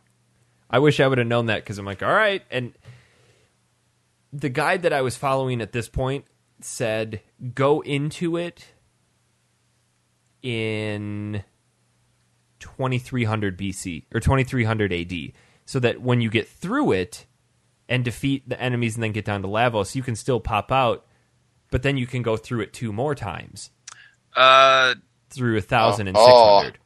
I 0.69 0.79
wish 0.79 0.99
I 0.99 1.07
would 1.07 1.17
have 1.17 1.27
known 1.27 1.47
that 1.47 1.63
because 1.63 1.77
I'm 1.77 1.85
like, 1.85 2.01
all 2.01 2.13
right. 2.13 2.41
And 2.49 2.73
the 4.31 4.49
guide 4.49 4.81
that 4.83 4.93
I 4.93 5.01
was 5.01 5.15
following 5.15 5.61
at 5.61 5.71
this 5.71 5.87
point 5.87 6.25
said 6.61 7.21
go 7.53 7.81
into 7.81 8.37
it 8.37 8.65
in 10.41 11.43
2300 12.59 13.57
BC 13.57 14.05
or 14.13 14.19
2300 14.19 14.93
AD, 14.93 15.13
so 15.65 15.79
that 15.79 16.01
when 16.01 16.21
you 16.21 16.29
get 16.29 16.47
through 16.47 16.93
it 16.93 17.25
and 17.89 18.03
defeat 18.05 18.47
the 18.47 18.59
enemies 18.61 18.95
and 18.95 19.03
then 19.03 19.11
get 19.11 19.25
down 19.25 19.41
to 19.41 19.47
Lavos, 19.47 19.95
you 19.95 20.03
can 20.03 20.15
still 20.15 20.39
pop 20.39 20.71
out, 20.71 21.05
but 21.71 21.83
then 21.83 21.97
you 21.97 22.07
can 22.07 22.21
go 22.21 22.37
through 22.37 22.61
it 22.61 22.73
two 22.73 22.91
more 22.93 23.13
times 23.15 23.71
Uh, 24.35 24.95
through 25.29 25.57
a 25.57 25.61
thousand 25.61 26.07
and 26.07 26.15
Oh. 26.19 26.25
six 26.25 26.37
hundred. 26.63 26.77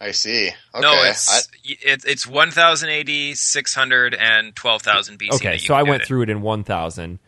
I 0.00 0.10
see. 0.10 0.48
Okay. 0.74 0.80
no, 0.80 0.90
I- 0.92 1.08
it's 1.10 1.48
it, 1.64 2.04
it's 2.04 2.26
1000 2.26 2.90
AD, 2.90 3.34
600, 3.36 4.14
and 4.14 4.54
12,000 4.54 5.18
BC. 5.18 5.32
Okay, 5.36 5.58
so 5.58 5.74
I 5.74 5.82
went 5.82 6.04
through 6.04 6.22
it 6.22 6.30
in 6.30 6.42
1000 6.42 7.18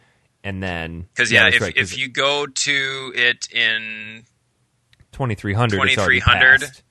and 0.44 0.62
then 0.62 1.06
because 1.14 1.30
yeah, 1.32 1.44
that's 1.44 1.56
if 1.56 1.62
right, 1.62 1.74
'cause 1.76 1.92
if 1.92 1.98
you 1.98 2.08
go 2.08 2.46
to 2.46 3.12
it 3.16 3.48
in 3.52 4.24
2300 5.12 5.76
it's 5.88 5.98
already 5.98 6.20
2300, 6.20 6.60
passed. 6.60 6.82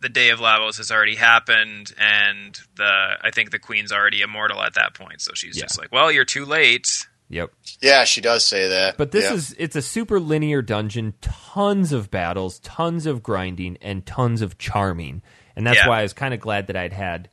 The 0.00 0.08
day 0.08 0.30
of 0.30 0.38
Lavos 0.40 0.78
has 0.78 0.90
already 0.90 1.14
happened, 1.16 1.92
and 1.98 2.58
the 2.76 2.90
I 3.22 3.30
think 3.32 3.50
the 3.50 3.58
queen's 3.58 3.92
already 3.92 4.20
immortal 4.22 4.62
at 4.62 4.74
that 4.74 4.94
point. 4.94 5.20
So 5.20 5.32
she's 5.34 5.56
Yeah. 5.56 5.62
just 5.64 5.78
like, 5.78 5.92
"Well, 5.92 6.10
you're 6.10 6.24
too 6.24 6.44
late." 6.44 7.06
Yep. 7.32 7.52
yeah, 7.80 8.02
she 8.04 8.20
does 8.20 8.44
say 8.44 8.66
that. 8.70 8.96
But 8.96 9.12
this 9.12 9.24
Yeah. 9.26 9.34
is 9.34 9.54
it's 9.56 9.76
a 9.76 9.82
super 9.82 10.18
linear 10.18 10.62
dungeon, 10.62 11.14
tons 11.20 11.92
of 11.92 12.10
battles, 12.10 12.58
tons 12.58 13.06
of 13.06 13.22
grinding, 13.22 13.76
and 13.80 14.04
tons 14.04 14.42
of 14.42 14.58
charming. 14.58 15.22
And 15.54 15.64
that's 15.64 15.76
Yeah. 15.76 15.88
why 15.88 16.00
I 16.00 16.02
was 16.02 16.12
kind 16.12 16.34
of 16.34 16.40
glad 16.40 16.66
that 16.66 16.76
I'd 16.76 16.92
had 16.92 17.28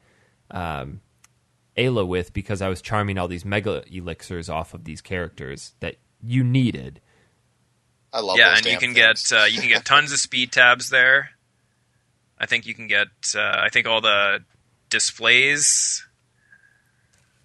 um, 0.52 1.02
Ayla 1.78 2.08
with 2.08 2.32
because 2.34 2.62
I 2.62 2.70
was 2.70 2.82
charming 2.82 3.18
all 3.18 3.28
these 3.28 3.44
mega 3.46 3.84
elixirs 3.92 4.50
off 4.50 4.74
of 4.76 4.84
these 4.86 5.02
characters 5.02 5.74
that 5.80 5.96
you 6.24 6.44
needed. 6.44 7.02
I 8.14 8.20
love 8.22 8.38
that. 8.38 8.40
yeah, 8.42 8.50
those 8.50 8.58
and 8.60 8.66
you 8.68 8.78
can 8.78 8.94
things. 8.94 9.30
get 9.30 9.38
uh, 9.42 9.46
you 9.46 9.60
can 9.60 9.70
get 9.70 9.84
tons 9.86 10.12
of 10.12 10.20
speed 10.20 10.52
tabs 10.52 10.90
there. 10.90 11.32
I 12.40 12.46
think 12.46 12.66
you 12.66 12.74
can 12.76 12.88
get. 12.88 13.08
Uh, 13.36 13.40
I 13.42 13.70
think 13.70 13.88
all 13.88 14.02
the 14.02 14.44
displays 14.90 16.06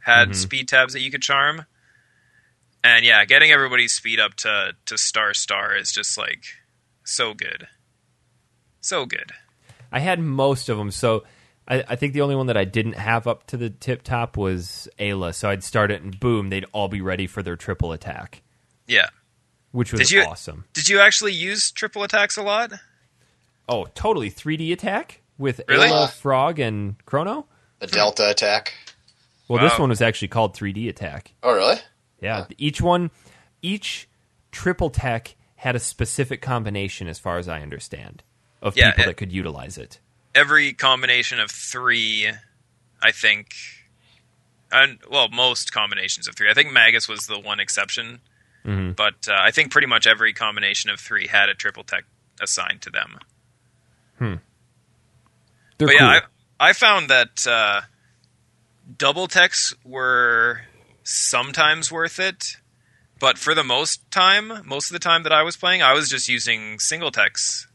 had 0.01 0.31
Mhm. 0.31 0.35
speed 0.35 0.69
tabs 0.69 0.93
that 0.93 1.01
you 1.01 1.11
could 1.11 1.23
charm. 1.23 1.67
And 2.85 3.05
yeah, 3.05 3.25
getting 3.25 3.51
everybody's 3.53 3.93
speed 3.93 4.19
up 4.21 4.35
to 4.37 4.75
to 4.87 4.99
star 4.99 5.35
star 5.35 5.77
is 5.77 5.93
just 5.93 6.19
like 6.19 6.45
so 7.05 7.33
good, 7.35 7.69
so 8.81 9.07
good. 9.07 9.33
I 9.93 10.01
had 10.01 10.19
most 10.19 10.69
of 10.69 10.79
them, 10.79 10.91
so 10.91 11.25
I, 11.69 11.85
I 11.89 11.97
think 11.97 12.13
the 12.13 12.23
only 12.23 12.35
one 12.35 12.47
that 12.49 12.57
I 12.57 12.65
didn't 12.65 12.95
have 12.95 13.27
up 13.29 13.47
to 13.49 13.57
the 13.57 13.71
tip 13.71 14.03
top 14.03 14.37
was 14.37 14.89
Ayla. 14.99 15.33
So 15.35 15.49
I'd 15.49 15.63
start 15.63 15.91
it 15.93 16.03
and 16.03 16.19
boom, 16.19 16.51
they'd 16.51 16.65
all 16.73 16.89
be 16.89 17.01
ready 17.01 17.27
for 17.29 17.43
their 17.43 17.57
triple 17.57 17.93
attack, 17.93 18.43
Yeah. 18.89 19.09
which 19.71 19.93
was 19.93 20.01
Did 20.01 20.11
you- 20.11 20.23
awesome. 20.25 20.65
Did 20.73 20.89
you 20.89 20.99
actually 21.01 21.35
use 21.35 21.71
triple 21.71 22.03
attacks 22.03 22.37
a 22.37 22.43
lot? 22.43 22.73
Oh, 23.69 23.87
totally 23.95 24.31
3D 24.31 24.73
attack 24.73 25.21
with 25.39 25.61
Really? 25.69 25.89
Ayla, 25.89 26.11
Frog, 26.11 26.59
and 26.59 26.97
Chrono. 27.07 27.47
the 27.79 27.87
Delta 27.87 28.29
attack. 28.31 28.75
Well, 29.49 29.63
this 29.63 29.79
one 29.79 29.89
was 29.91 30.01
actually 30.01 30.29
called 30.29 30.55
3D 30.57 30.89
attack. 30.89 31.33
Oh, 31.43 31.53
really? 31.55 31.77
Yeah, 32.21 32.47
each 32.59 32.81
one, 32.81 33.11
each 33.61 34.09
triple 34.51 34.89
tech 34.91 35.35
had 35.57 35.75
a 35.77 35.81
specific 35.81 36.41
combination, 36.41 37.07
as 37.09 37.19
far 37.19 37.39
as 37.39 37.49
I 37.49 37.61
understand, 37.61 38.23
of 38.63 38.77
Yeah, 38.77 38.91
people 38.91 39.05
it- 39.05 39.07
that 39.09 39.17
could 39.17 39.33
utilize 39.33 39.77
it. 39.79 39.99
Every 40.35 40.73
combination 40.73 41.39
of 41.41 41.51
three, 41.51 42.31
I 43.03 43.11
think, 43.13 43.55
and 44.71 44.99
well, 45.11 45.29
most 45.29 45.73
combinations 45.73 46.27
of 46.29 46.35
three. 46.37 46.49
I 46.51 46.55
think 46.55 46.73
Magus 46.73 47.07
was 47.09 47.27
the 47.27 47.39
one 47.39 47.61
exception, 47.61 48.21
Mhm. 48.65 48.97
but 48.97 49.29
uh, 49.29 49.35
I 49.39 49.51
think 49.51 49.71
pretty 49.71 49.87
much 49.89 50.07
every 50.07 50.33
combination 50.33 50.89
of 50.91 50.99
three 51.01 51.27
had 51.27 51.49
a 51.51 51.55
triple 51.55 51.85
tech 51.85 52.05
assigned 52.41 52.81
to 52.83 52.91
them. 52.91 53.19
They're 55.79 55.89
but 55.89 55.97
cool. 55.99 56.07
yeah, 56.09 56.21
I, 56.61 56.71
I 56.71 56.73
found 56.73 57.09
that 57.11 57.47
uh, 57.47 57.83
double 58.99 59.27
techs 59.27 59.75
were 59.85 60.61
sometimes 61.03 61.91
worth 61.91 62.19
it, 62.21 62.57
but 63.19 63.39
for 63.39 63.55
the 63.55 63.65
most 63.65 64.09
time, 64.11 64.63
most 64.65 64.91
of 64.91 64.93
the 64.95 64.99
time 65.01 65.23
that 65.25 65.33
I 65.33 65.43
was 65.43 65.57
playing, 65.57 65.83
I 65.83 65.93
was 65.93 66.09
just 66.09 66.29
using 66.29 66.79
single 66.79 67.11
techs. 67.11 67.67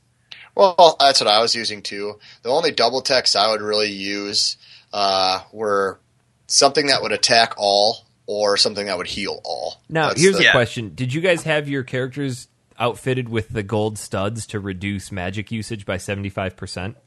Well, 0.56 0.96
that's 1.00 1.22
what 1.22 1.28
I 1.28 1.40
was 1.42 1.54
using 1.54 1.82
too. 1.84 2.20
The 2.42 2.50
only 2.50 2.72
double 2.72 3.02
techs 3.02 3.36
I 3.36 3.52
would 3.52 3.62
really 3.62 3.92
use 3.92 4.58
uh, 4.92 5.42
were 5.52 6.00
something 6.48 6.88
that 6.88 7.02
would 7.02 7.12
attack 7.12 7.54
all 7.58 8.06
or 8.26 8.58
something 8.58 8.88
that 8.88 8.98
would 8.98 9.08
heal 9.08 9.40
all. 9.46 9.82
now, 9.90 10.10
That's 10.10 10.22
here's 10.22 10.38
the- 10.38 10.48
a 10.48 10.52
question: 10.52 10.94
Did 10.96 11.14
you 11.14 11.22
guys 11.22 11.44
have 11.44 11.70
your 11.70 11.84
characters 11.84 12.48
outfitted 12.80 13.30
with 13.30 13.50
the 13.50 13.64
gold 13.64 13.98
studs 13.98 14.46
to 14.48 14.60
reduce 14.60 15.12
magic 15.12 15.52
usage 15.52 15.86
by 15.86 15.98
seventy 15.98 16.30
five 16.30 16.56
percent? 16.56 16.98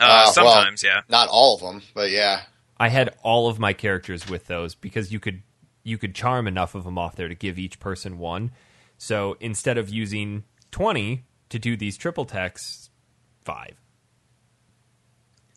Uh, 0.00 0.04
Uh, 0.04 0.06
well- 0.06 0.32
sometimes, 0.32 0.82
yeah. 0.82 1.00
Not 1.08 1.28
all 1.28 1.54
of 1.54 1.60
them, 1.62 1.82
but 1.94 2.10
yeah. 2.10 2.42
I 2.78 2.88
had 2.88 3.14
all 3.22 3.48
of 3.48 3.58
my 3.58 3.72
characters 3.72 4.28
with 4.28 4.46
those 4.46 4.74
because 4.74 5.10
you 5.12 5.18
could 5.20 5.42
you 5.82 5.96
could 5.98 6.14
charm 6.14 6.46
enough 6.46 6.74
of 6.74 6.84
them 6.84 6.98
off 6.98 7.16
there 7.16 7.28
to 7.28 7.34
give 7.34 7.58
each 7.58 7.78
person 7.80 8.18
one. 8.18 8.50
So 8.98 9.36
instead 9.40 9.78
of 9.78 9.88
using 9.88 10.44
twenty 10.70 11.24
to 11.48 11.58
do 11.58 11.76
these 11.76 11.96
triple 11.96 12.24
techs, 12.26 12.90
five. 13.44 13.76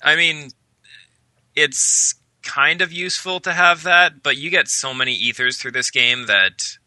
I 0.01 0.15
mean, 0.15 0.51
it's 1.55 2.15
kind 2.41 2.81
of 2.81 2.93
useful 2.93 3.39
to 3.41 3.51
have 3.51 3.83
that, 3.83 4.23
but 4.23 4.37
you 4.37 4.49
get 4.49 4.67
so 4.69 4.93
many 4.93 5.13
ethers 5.13 5.57
through 5.57 5.71
this 5.71 5.91
game 5.91 6.27
that 6.27 6.77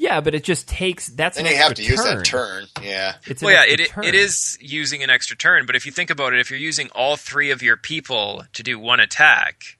Yeah, 0.00 0.22
but 0.22 0.34
it 0.34 0.44
just 0.44 0.66
takes 0.66 1.08
that's 1.08 1.36
Then 1.36 1.44
an 1.44 1.52
you 1.52 1.58
have 1.58 1.74
to 1.74 1.82
extra 1.82 1.92
use 1.92 2.04
that 2.04 2.24
turn. 2.24 2.64
Yeah. 2.82 3.16
It's 3.26 3.42
well, 3.42 3.52
yeah, 3.52 3.70
it 3.70 3.90
turn. 3.90 4.04
it 4.04 4.14
is 4.14 4.56
using 4.58 5.02
an 5.02 5.10
extra 5.10 5.36
turn. 5.36 5.66
But 5.66 5.76
if 5.76 5.84
you 5.84 5.92
think 5.92 6.08
about 6.08 6.32
it, 6.32 6.40
if 6.40 6.48
you're 6.50 6.58
using 6.58 6.88
all 6.94 7.16
three 7.16 7.50
of 7.50 7.62
your 7.62 7.76
people 7.76 8.44
to 8.54 8.62
do 8.62 8.78
one 8.78 8.98
attack, 8.98 9.76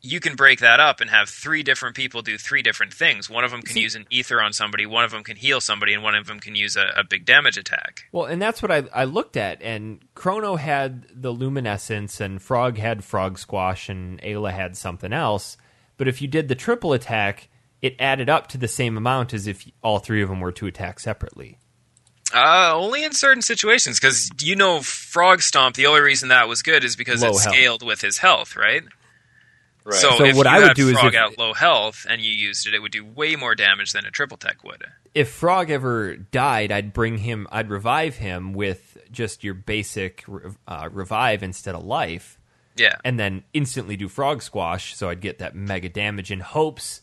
you 0.00 0.20
can 0.20 0.36
break 0.36 0.60
that 0.60 0.80
up 0.80 1.02
and 1.02 1.10
have 1.10 1.28
three 1.28 1.62
different 1.62 1.96
people 1.96 2.22
do 2.22 2.38
three 2.38 2.62
different 2.62 2.94
things. 2.94 3.28
One 3.28 3.44
of 3.44 3.50
them 3.50 3.60
can 3.60 3.74
See- 3.74 3.82
use 3.82 3.94
an 3.94 4.06
ether 4.08 4.40
on 4.40 4.54
somebody, 4.54 4.86
one 4.86 5.04
of 5.04 5.10
them 5.10 5.22
can 5.22 5.36
heal 5.36 5.60
somebody, 5.60 5.92
and 5.92 6.02
one 6.02 6.14
of 6.14 6.26
them 6.26 6.40
can 6.40 6.54
use 6.54 6.74
a, 6.74 6.86
a 6.96 7.04
big 7.04 7.26
damage 7.26 7.58
attack. 7.58 8.04
Well, 8.10 8.24
and 8.24 8.40
that's 8.40 8.62
what 8.62 8.70
I, 8.70 8.84
I 8.94 9.04
looked 9.04 9.36
at. 9.36 9.60
And 9.60 10.00
Chrono 10.14 10.56
had 10.56 11.04
the 11.14 11.30
luminescence, 11.30 12.22
and 12.22 12.40
Frog 12.40 12.78
had 12.78 13.04
Frog 13.04 13.38
Squash, 13.38 13.90
and 13.90 14.18
Ayla 14.22 14.50
had 14.52 14.78
something 14.78 15.12
else. 15.12 15.58
But 15.98 16.08
if 16.08 16.22
you 16.22 16.28
did 16.28 16.48
the 16.48 16.54
triple 16.54 16.94
attack, 16.94 17.50
it 17.82 17.94
added 17.98 18.28
up 18.28 18.48
to 18.48 18.58
the 18.58 18.68
same 18.68 18.96
amount 18.96 19.32
as 19.34 19.46
if 19.46 19.64
all 19.82 19.98
three 19.98 20.22
of 20.22 20.28
them 20.28 20.40
were 20.40 20.52
to 20.52 20.66
attack 20.66 20.98
separately. 21.00 21.58
Uh, 22.34 22.72
only 22.74 23.04
in 23.04 23.12
certain 23.12 23.40
situations, 23.42 23.98
because 23.98 24.30
you 24.42 24.54
know, 24.54 24.80
Frog 24.82 25.40
Stomp. 25.40 25.76
The 25.76 25.86
only 25.86 26.00
reason 26.02 26.28
that 26.28 26.46
was 26.48 26.62
good 26.62 26.84
is 26.84 26.94
because 26.96 27.22
Low 27.22 27.28
it 27.28 27.40
health. 27.40 27.54
scaled 27.54 27.82
with 27.86 28.00
his 28.02 28.18
health, 28.18 28.54
right? 28.56 28.82
Right. 29.84 29.94
So, 29.98 30.10
So 30.18 30.24
if 30.26 30.36
what 30.36 30.44
you 30.44 30.52
I 30.52 30.58
would 30.58 30.68
had 30.68 30.76
do 30.76 30.88
is 30.90 30.98
Frog 30.98 31.14
if- 31.14 31.18
out 31.20 31.38
low 31.38 31.54
health 31.54 32.04
and 32.06 32.20
you 32.20 32.30
used 32.30 32.66
it, 32.66 32.74
it 32.74 32.82
would 32.82 32.92
do 32.92 33.02
way 33.04 33.34
more 33.36 33.54
damage 33.54 33.92
than 33.92 34.04
a 34.04 34.10
triple 34.10 34.36
tech 34.36 34.62
would. 34.62 34.84
if 35.14 35.30
Frog 35.30 35.70
ever 35.70 36.16
died, 36.16 36.70
I'd 36.70 36.92
bring 36.92 37.16
him, 37.18 37.46
I'd 37.50 37.70
revive 37.70 38.16
him 38.16 38.52
with 38.52 38.98
just 39.10 39.42
your 39.42 39.54
basic 39.54 40.24
uh, 40.66 40.90
revive 40.92 41.42
instead 41.42 41.74
of 41.74 41.82
life, 41.84 42.38
Yeah. 42.76 42.96
and 43.04 43.18
then 43.18 43.44
instantly 43.54 43.96
do 43.96 44.06
Frog 44.08 44.42
Squash, 44.42 44.94
so 44.94 45.08
I'd 45.08 45.22
get 45.22 45.38
that 45.38 45.54
mega 45.56 45.88
damage 45.88 46.30
in 46.30 46.40
hopes 46.40 47.00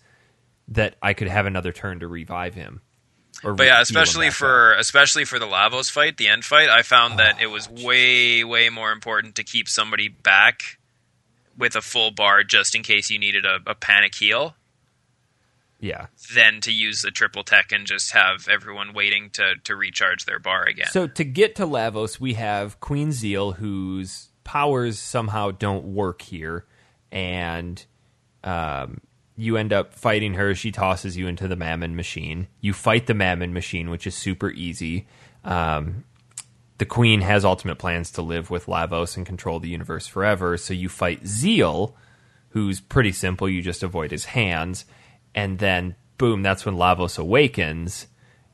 that 0.70 0.96
I 1.02 1.14
could 1.14 1.28
have 1.28 1.46
another 1.46 1.72
turn 1.72 2.00
to 2.00 2.08
revive 2.08 2.56
him. 2.56 2.82
Or 3.44 3.54
But 3.54 3.64
re- 3.64 3.68
yeah, 3.68 3.82
especially 3.82 4.28
back 4.28 4.34
up. 4.34 4.38
for 4.38 4.74
especially 4.74 5.26
for 5.26 5.40
the 5.40 5.46
Lavos 5.46 5.92
fight, 5.92 6.18
the 6.18 6.28
end 6.28 6.46
fight, 6.46 6.70
I 6.70 6.82
found 6.82 7.20
that 7.20 7.42
it 7.42 7.48
was 7.48 7.70
way 7.70 8.44
way 8.44 8.70
more 8.70 8.92
important 8.92 9.36
to 9.36 9.44
keep 9.44 9.68
somebody 9.68 10.08
back 10.08 10.78
with 11.58 11.76
a 11.76 11.82
full 11.82 12.12
bar 12.12 12.44
just 12.44 12.76
in 12.76 12.84
case 12.84 13.10
you 13.10 13.20
needed 13.20 13.46
a, 13.46 13.60
a 13.68 13.76
panic 13.76 14.16
heal 14.16 14.56
yeah. 15.80 16.08
than 16.34 16.62
to 16.62 16.72
use 16.72 17.02
the 17.02 17.12
triple 17.12 17.44
tech 17.44 17.72
and 17.72 17.86
just 17.86 18.14
have 18.14 18.48
everyone 18.50 18.94
waiting 18.94 19.30
to 19.32 19.56
to 19.64 19.76
recharge 19.76 20.26
their 20.26 20.40
bar 20.40 20.66
again. 20.66 20.88
So 20.92 21.08
to 21.08 21.24
get 21.24 21.56
to 21.56 21.66
Lavos, 21.66 22.20
we 22.20 22.34
have 22.34 22.80
Queen 22.80 23.12
Zeal, 23.12 23.54
whose 23.54 24.30
powers 24.44 25.00
somehow 25.00 25.52
don't 25.52 25.86
work 25.86 26.22
here, 26.22 26.66
and 27.12 27.84
um, 28.44 29.02
you 29.38 29.58
end 29.58 29.74
up 29.74 29.94
fighting 29.94 30.34
her. 30.36 30.56
She 30.56 30.72
tosses 30.72 31.18
you 31.18 31.28
into 31.28 31.48
the 31.48 31.56
Mammon 31.56 31.96
machine. 31.96 32.48
You 32.62 32.74
fight 32.74 33.08
the 33.08 33.14
Mammon 33.14 33.54
machine, 33.54 33.90
which 33.90 34.08
is 34.08 34.16
super 34.16 34.50
easy. 34.52 35.08
Um, 35.44 36.06
the 36.78 36.86
Queen 36.86 37.22
has 37.22 37.46
ultimate 37.46 37.78
plans 37.78 38.12
to 38.12 38.22
live 38.22 38.50
with 38.50 38.66
Lavos 38.66 39.16
and 39.18 39.26
control 39.26 39.60
the 39.60 39.70
universe 39.70 40.08
forever. 40.08 40.58
So 40.58 40.74
you 40.74 40.90
fight 40.90 41.26
Zeal, 41.28 41.96
who's 42.50 42.80
pretty 42.80 43.12
simple. 43.12 43.48
You 43.50 43.62
just 43.62 43.84
avoid 43.84 44.12
his 44.12 44.26
hands, 44.26 44.86
and 45.34 45.60
then 45.60 45.96
boom, 46.18 46.42
that's 46.44 46.66
when 46.66 46.76
Lavos 46.76 47.18
awakens. 47.20 48.08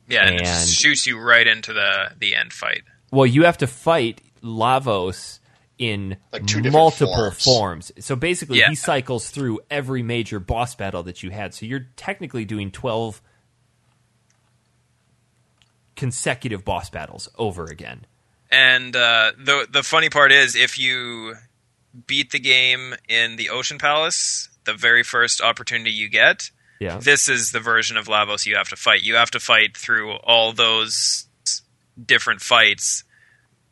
yeah, 0.08 0.26
and, 0.26 0.34
it 0.36 0.46
and- 0.46 0.68
shoots 0.68 1.06
you 1.06 1.18
right 1.18 1.46
into 1.46 1.72
the 1.72 2.10
the 2.18 2.34
end 2.34 2.52
fight. 2.52 2.82
Well, 3.10 3.26
you 3.26 3.44
have 3.44 3.58
to 3.58 3.66
fight 3.66 4.20
Lavos 4.42 5.38
in 5.82 6.16
Like 6.32 6.46
two 6.46 6.62
multiple 6.70 7.12
forms. 7.14 7.42
forms. 7.44 7.92
So 7.98 8.14
basically, 8.14 8.58
Yeah. 8.60 8.68
he 8.68 8.76
cycles 8.76 9.30
through 9.30 9.58
every 9.68 10.02
major 10.02 10.38
boss 10.38 10.76
battle 10.76 11.02
that 11.02 11.24
you 11.24 11.30
had. 11.30 11.54
So 11.54 11.66
you're 11.66 11.88
technically 11.96 12.44
doing 12.44 12.70
12 12.70 13.20
consecutive 15.96 16.64
boss 16.64 16.88
battles 16.90 17.28
over 17.36 17.64
again. 17.64 18.06
And 18.50 18.94
uh, 18.94 19.32
the 19.36 19.66
the 19.70 19.82
funny 19.82 20.08
part 20.10 20.30
is, 20.30 20.54
if 20.54 20.78
you 20.78 21.34
beat 22.06 22.30
the 22.30 22.38
game 22.38 22.94
in 23.08 23.36
the 23.36 23.50
Ocean 23.50 23.78
Palace, 23.78 24.48
the 24.64 24.74
very 24.74 25.02
first 25.02 25.40
opportunity 25.40 25.90
you 25.90 26.08
get, 26.08 26.50
Yeah. 26.80 26.98
this 26.98 27.28
is 27.28 27.50
the 27.52 27.60
version 27.60 27.96
of 27.96 28.06
Lavos 28.06 28.46
you 28.46 28.54
have 28.56 28.68
to 28.68 28.76
fight. 28.76 29.02
You 29.02 29.16
have 29.16 29.30
to 29.32 29.40
fight 29.40 29.76
through 29.76 30.12
all 30.12 30.52
those 30.52 31.26
different 32.04 32.40
fights 32.40 33.04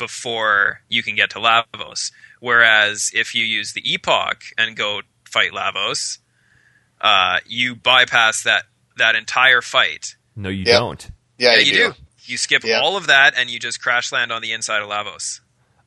before 0.01 0.81
you 0.89 1.05
can 1.05 1.15
get 1.15 1.31
to 1.31 1.39
Lavos. 1.39 2.11
Whereas 2.41 3.13
if 3.15 3.35
you 3.37 3.45
use 3.45 3.73
the 3.75 3.83
Epoch 3.95 4.43
and 4.59 4.75
go 4.77 5.03
fight 5.25 5.53
Lavos, 5.53 6.19
uh, 7.01 7.39
you 7.47 7.77
bypass 7.77 8.43
that 8.43 8.65
that 8.97 9.15
entire 9.15 9.63
fight. 9.63 10.17
No, 10.37 10.49
you 10.49 10.65
Yep. 10.65 10.79
don't. 10.79 11.11
Yeah, 11.39 11.53
Yeah, 11.55 11.59
you, 11.61 11.65
you 11.67 11.73
do. 11.73 11.93
do. 11.93 11.95
You 12.25 12.37
skip 12.37 12.65
Yeah. 12.65 12.81
all 12.81 12.97
of 12.97 13.07
that 13.07 13.35
and 13.37 13.49
you 13.49 13.59
just 13.59 13.81
crash 13.81 14.11
land 14.13 14.31
on 14.33 14.43
the 14.43 14.53
inside 14.53 14.83
of 14.83 14.89
Lavos. 14.89 15.41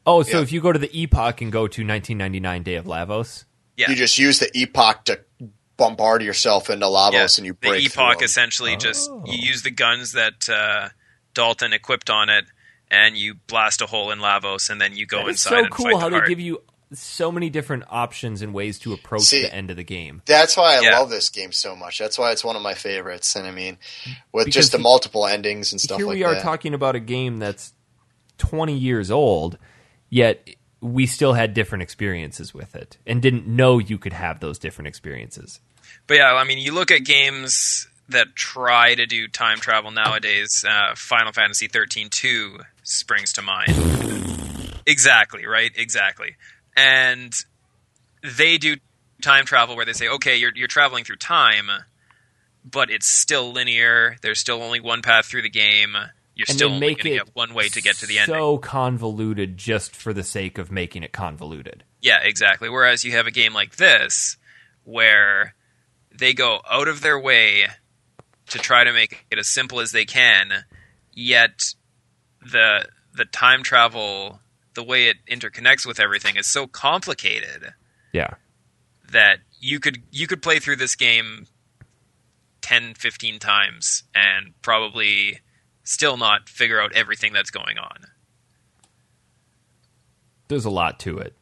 Oh, 0.06 0.24
so 0.24 0.38
Yeah. 0.38 0.44
if 0.44 0.52
you 0.52 0.62
go 0.62 0.72
to 0.72 0.80
the 0.80 0.90
Epoch 0.98 1.42
and 1.42 1.52
go 1.52 1.68
to 1.68 1.84
1999 1.84 2.64
Day 2.64 2.76
of 2.76 2.86
Lavos, 2.86 3.44
Yeah. 3.76 3.90
You 3.90 3.96
just 3.96 4.18
use 4.20 4.38
the 4.40 4.50
epoch 4.56 5.06
to 5.06 5.20
bombard 5.78 6.22
yourself 6.22 6.70
into 6.70 6.86
Lavos, 6.86 7.38
and 7.40 7.46
you 7.48 7.54
break. 7.56 7.74
the 7.80 7.86
epoch 7.86 7.94
through 8.20 8.24
'em. 8.24 8.24
essentially 8.26 8.78
just 8.78 9.10
Oh. 9.10 9.24
you 9.26 9.38
use 9.50 9.64
the 9.64 9.72
guns 9.72 10.12
that 10.14 10.48
uh, 10.50 10.90
Dalton 11.34 11.74
equipped 11.74 12.10
on 12.12 12.30
it, 12.30 12.46
and 12.94 13.18
you 13.18 13.34
blast 13.48 13.82
a 13.82 13.88
hole 13.88 14.12
in 14.12 14.20
Lavos, 14.20 14.70
and 14.70 14.80
then 14.80 14.96
you 14.96 15.06
go 15.06 15.18
That 15.18 15.24
is 15.30 15.30
inside 15.32 15.50
so 15.50 15.58
and 15.64 15.72
cool 15.72 15.86
fight 15.86 16.02
how 16.02 16.10
the 16.10 16.22
they 16.22 16.28
give 16.28 16.40
you 16.40 16.62
so 16.94 17.32
many 17.32 17.50
different 17.50 17.84
options 17.90 18.44
and 18.44 18.54
ways 18.54 18.78
to 18.78 18.94
approach 18.94 19.24
See, 19.24 19.42
the 19.42 19.52
end 19.54 19.72
of 19.72 19.78
the 19.78 19.84
game. 19.84 20.22
That's 20.28 20.56
why 20.56 20.78
I 20.78 20.82
Yeah. 20.82 21.00
love 21.00 21.10
this 21.10 21.30
game 21.30 21.52
so 21.52 21.76
much. 21.76 21.98
That's 21.98 22.20
why 22.20 22.32
it's 22.32 22.44
one 22.44 22.56
of 22.56 22.62
my 22.62 22.76
favorites. 22.76 23.36
And 23.36 23.48
I 23.48 23.52
mean, 23.52 23.80
with 24.32 24.46
Because 24.46 24.54
just 24.66 24.72
the 24.74 24.78
he- 24.78 24.84
multiple 24.84 25.26
endings 25.26 25.72
and 25.72 25.82
stuff 25.82 25.98
here 25.98 26.06
like 26.06 26.16
we 26.18 26.24
are 26.24 26.36
that. 26.36 26.44
talking 26.44 26.76
about 26.76 26.96
a 26.96 27.00
game 27.00 27.38
that's 27.40 27.74
20 28.38 28.78
years 28.78 29.10
old 29.10 29.58
yet 30.10 30.48
we 30.82 31.06
still 31.08 31.34
had 31.34 31.54
different 31.54 31.82
experiences 31.82 32.54
with 32.54 32.76
it 32.76 32.98
and 33.08 33.22
didn't 33.22 33.48
know 33.48 33.80
you 33.80 33.98
could 33.98 34.14
have 34.14 34.40
those 34.40 34.60
different 34.60 34.88
experiences 34.88 35.60
But 36.08 36.18
yeah, 36.18 36.34
I 36.34 36.44
mean, 36.44 36.58
you 36.60 36.74
look 36.74 36.92
at 36.92 37.06
games 37.06 37.88
that 38.10 38.36
try 38.36 38.94
to 38.96 39.06
do 39.06 39.28
time 39.28 39.60
travel 39.60 39.90
nowadays. 39.92 40.66
Uh, 40.68 40.94
Final 40.96 41.32
Fantasy 41.32 41.68
thirteen 41.68 42.10
two 42.10 42.60
springs 42.84 43.34
to 43.34 43.42
mind. 43.42 43.74
exactly 44.86 45.46
right, 45.46 45.72
exactly, 45.76 46.36
and 46.76 47.34
they 48.24 48.58
do 48.58 48.78
time 49.22 49.46
travel 49.46 49.76
where 49.76 49.86
they 49.86 49.94
say, 49.94 50.08
okay, 50.08 50.36
you're 50.38 50.52
you're 50.56 50.68
traveling 50.68 51.04
through 51.04 51.18
time, 51.18 51.70
but 52.64 52.90
it's 52.90 53.08
still 53.08 53.52
linear. 53.52 54.18
There's 54.22 54.40
still 54.40 54.62
only 54.62 54.80
one 54.80 55.02
path 55.02 55.26
through 55.26 55.42
the 55.44 55.50
game. 55.50 55.96
You're 56.36 56.46
and 56.48 56.58
still 56.58 56.70
they 56.70 56.76
only 56.76 56.88
make 56.88 57.06
it 57.06 57.30
one 57.34 57.54
way 57.54 57.70
to 57.70 57.82
get 57.82 57.96
to 57.98 58.08
the 58.08 58.18
end. 58.18 58.28
so 58.28 58.34
ending. 58.34 58.62
convoluted 58.62 59.58
just 59.58 59.96
for 59.96 60.14
the 60.14 60.24
sake 60.24 60.58
of 60.58 60.72
making 60.72 61.04
it 61.04 61.12
convoluted 61.12 61.84
Yeah, 62.02 62.20
exactly. 62.24 62.70
Whereas 62.70 63.04
you 63.04 63.12
have 63.12 63.28
a 63.28 63.32
game 63.32 63.54
like 63.54 63.76
this 63.76 64.38
where 64.84 65.54
they 66.12 66.34
go 66.34 66.60
out 66.70 66.88
of 66.88 67.02
their 67.02 67.20
way 67.20 67.68
to 68.48 68.58
try 68.60 68.84
to 68.84 68.92
make 68.92 69.26
it 69.32 69.38
as 69.38 69.48
simple 69.48 69.80
as 69.80 69.92
they 69.92 70.06
can, 70.06 70.66
yet 71.14 71.76
the 72.52 72.86
the 73.16 73.26
time 73.26 73.64
travel, 73.64 74.40
the 74.74 74.84
way 74.84 75.08
it 75.08 75.18
interconnects 75.30 75.86
with 75.86 76.00
everything 76.00 76.36
is 76.36 76.48
so 76.48 76.66
complicated 76.68 77.74
yeah 78.12 78.34
that 79.12 79.38
you 79.60 79.80
could 79.80 80.02
you 80.12 80.26
could 80.28 80.42
play 80.42 80.60
through 80.60 80.76
this 80.76 80.96
game 80.96 81.46
10 82.62 82.96
15 82.96 83.38
times 83.40 84.04
and 84.16 84.54
probably 84.62 85.40
still 85.84 86.18
not 86.18 86.48
figure 86.50 86.82
out 86.82 86.92
everything 86.94 87.34
that's 87.34 87.52
going 87.52 87.78
on. 87.78 87.98
there's 90.48 90.66
a 90.66 90.70
lot 90.70 91.00
to 91.00 91.18
it 91.18 91.36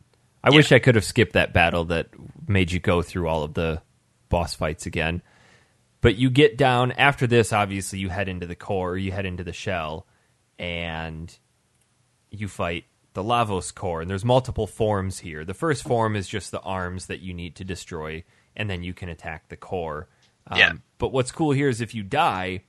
i 0.44 0.50
Yeah. 0.50 0.56
wish 0.58 0.72
i 0.72 0.80
could 0.80 0.96
have 0.96 1.06
skipped 1.06 1.34
that 1.34 1.54
battle 1.54 1.86
that 1.86 2.08
made 2.48 2.72
you 2.72 2.80
go 2.80 3.02
through 3.02 3.28
all 3.28 3.44
of 3.44 3.54
the 3.54 3.82
boss 4.30 4.54
fights 4.56 4.86
again 4.86 5.22
but 6.02 6.16
you 6.16 6.30
get 6.30 6.58
down 6.58 6.92
after 6.94 7.28
this 7.28 7.54
obviously 7.54 8.00
you 8.00 8.10
head 8.10 8.28
into 8.28 8.46
the 8.46 8.56
core 8.56 8.92
or 8.92 8.98
you 8.98 9.12
head 9.12 9.26
into 9.26 9.44
the 9.44 9.54
shell 9.54 10.06
and 10.61 11.35
you 12.30 12.48
fight 12.48 12.85
the 13.14 13.23
Lavos 13.23 13.73
core, 13.73 13.99
and 13.99 14.09
there's 14.09 14.23
multiple 14.23 14.67
forms 14.67 15.19
here. 15.19 15.43
The 15.43 15.56
first 15.56 15.83
form 15.83 16.15
is 16.15 16.30
just 16.30 16.51
the 16.51 16.61
arms 16.61 17.07
that 17.07 17.19
you 17.19 17.33
need 17.33 17.56
to 17.57 17.65
destroy, 17.65 18.23
and 18.56 18.69
then 18.69 18.83
you 18.83 18.93
can 18.93 19.09
attack 19.09 19.49
the 19.49 19.57
core. 19.57 20.07
Um, 20.48 20.59
Yeah. 20.59 20.73
But 20.99 21.11
what's 21.11 21.31
cool 21.31 21.51
here 21.51 21.67
is 21.67 21.81
if 21.81 21.95
you 21.95 22.03
die, 22.03 22.64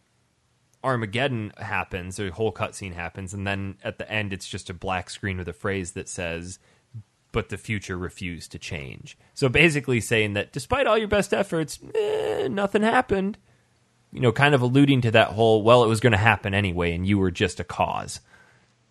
Armageddon 0.82 1.52
happens, 1.58 2.18
a 2.18 2.30
whole 2.30 2.50
cutscene 2.50 2.94
happens, 2.94 3.34
and 3.34 3.46
then 3.46 3.76
at 3.84 3.98
the 3.98 4.10
end 4.10 4.32
it's 4.32 4.48
just 4.48 4.70
a 4.70 4.74
black 4.74 5.10
screen 5.10 5.36
with 5.36 5.48
a 5.48 5.52
phrase 5.52 5.92
that 5.92 6.08
says, 6.08 6.58
"But 7.30 7.50
the 7.50 7.58
future 7.58 7.98
refused 7.98 8.50
to 8.52 8.58
change." 8.58 9.16
So 9.34 9.48
basically 9.48 10.00
saying 10.00 10.32
that 10.32 10.50
despite 10.50 10.86
all 10.86 10.98
your 10.98 11.08
best 11.08 11.32
efforts, 11.32 11.78
eh, 11.94 12.48
nothing 12.48 12.82
happened. 12.82 13.38
You 14.12 14.20
know, 14.20 14.32
kind 14.32 14.54
of 14.54 14.60
alluding 14.62 15.00
to 15.02 15.10
that 15.12 15.28
whole, 15.28 15.62
well, 15.62 15.82
it 15.84 15.88
was 15.88 16.00
going 16.00 16.12
to 16.12 16.18
happen 16.18 16.52
anyway, 16.54 16.92
and 16.94 17.06
you 17.06 17.18
were 17.18 17.30
just 17.30 17.58
a 17.60 17.64
cause. 17.64 18.20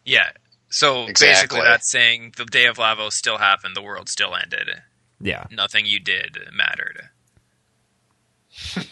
Yeah. 0.03 0.31
So 0.69 1.03
Exactly. 1.05 1.27
basically 1.57 1.61
that's 1.61 1.91
saying 1.91 2.33
the 2.37 2.45
day 2.45 2.65
of 2.65 2.77
Lavos 2.77 3.11
still 3.13 3.37
happened, 3.37 3.75
the 3.75 3.81
world 3.83 4.09
still 4.09 4.35
ended. 4.35 4.69
Yeah. 5.19 5.45
Nothing 5.51 5.85
you 5.85 5.99
did 5.99 6.37
mattered. 6.53 7.09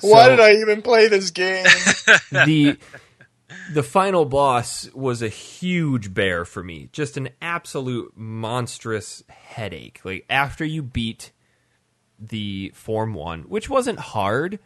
Why 0.00 0.24
So- 0.24 0.30
did 0.30 0.40
I 0.40 0.52
even 0.54 0.82
play 0.82 1.08
this 1.08 1.30
game? 1.30 1.64
the 2.32 2.76
the 3.72 3.82
final 3.82 4.24
boss 4.24 4.88
was 4.94 5.22
a 5.22 5.28
huge 5.28 6.12
bear 6.14 6.44
for 6.44 6.62
me. 6.62 6.88
Just 6.92 7.16
an 7.16 7.30
absolute 7.40 8.12
monstrous 8.16 9.22
headache. 9.28 10.00
Like 10.04 10.24
after 10.30 10.64
you 10.64 10.82
beat 10.82 11.30
the 12.18 12.70
Form 12.74 13.14
1, 13.14 13.42
which 13.44 13.68
wasn't 13.70 13.98
hard, 13.98 14.58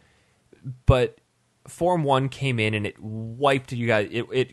but 0.85 1.19
Form 1.67 2.03
1 2.03 2.29
came 2.29 2.59
in 2.59 2.73
and 2.73 2.85
it 2.85 2.97
wiped 2.99 3.71
you 3.71 3.87
guys 3.87 4.07
it, 4.11 4.25
it 4.31 4.51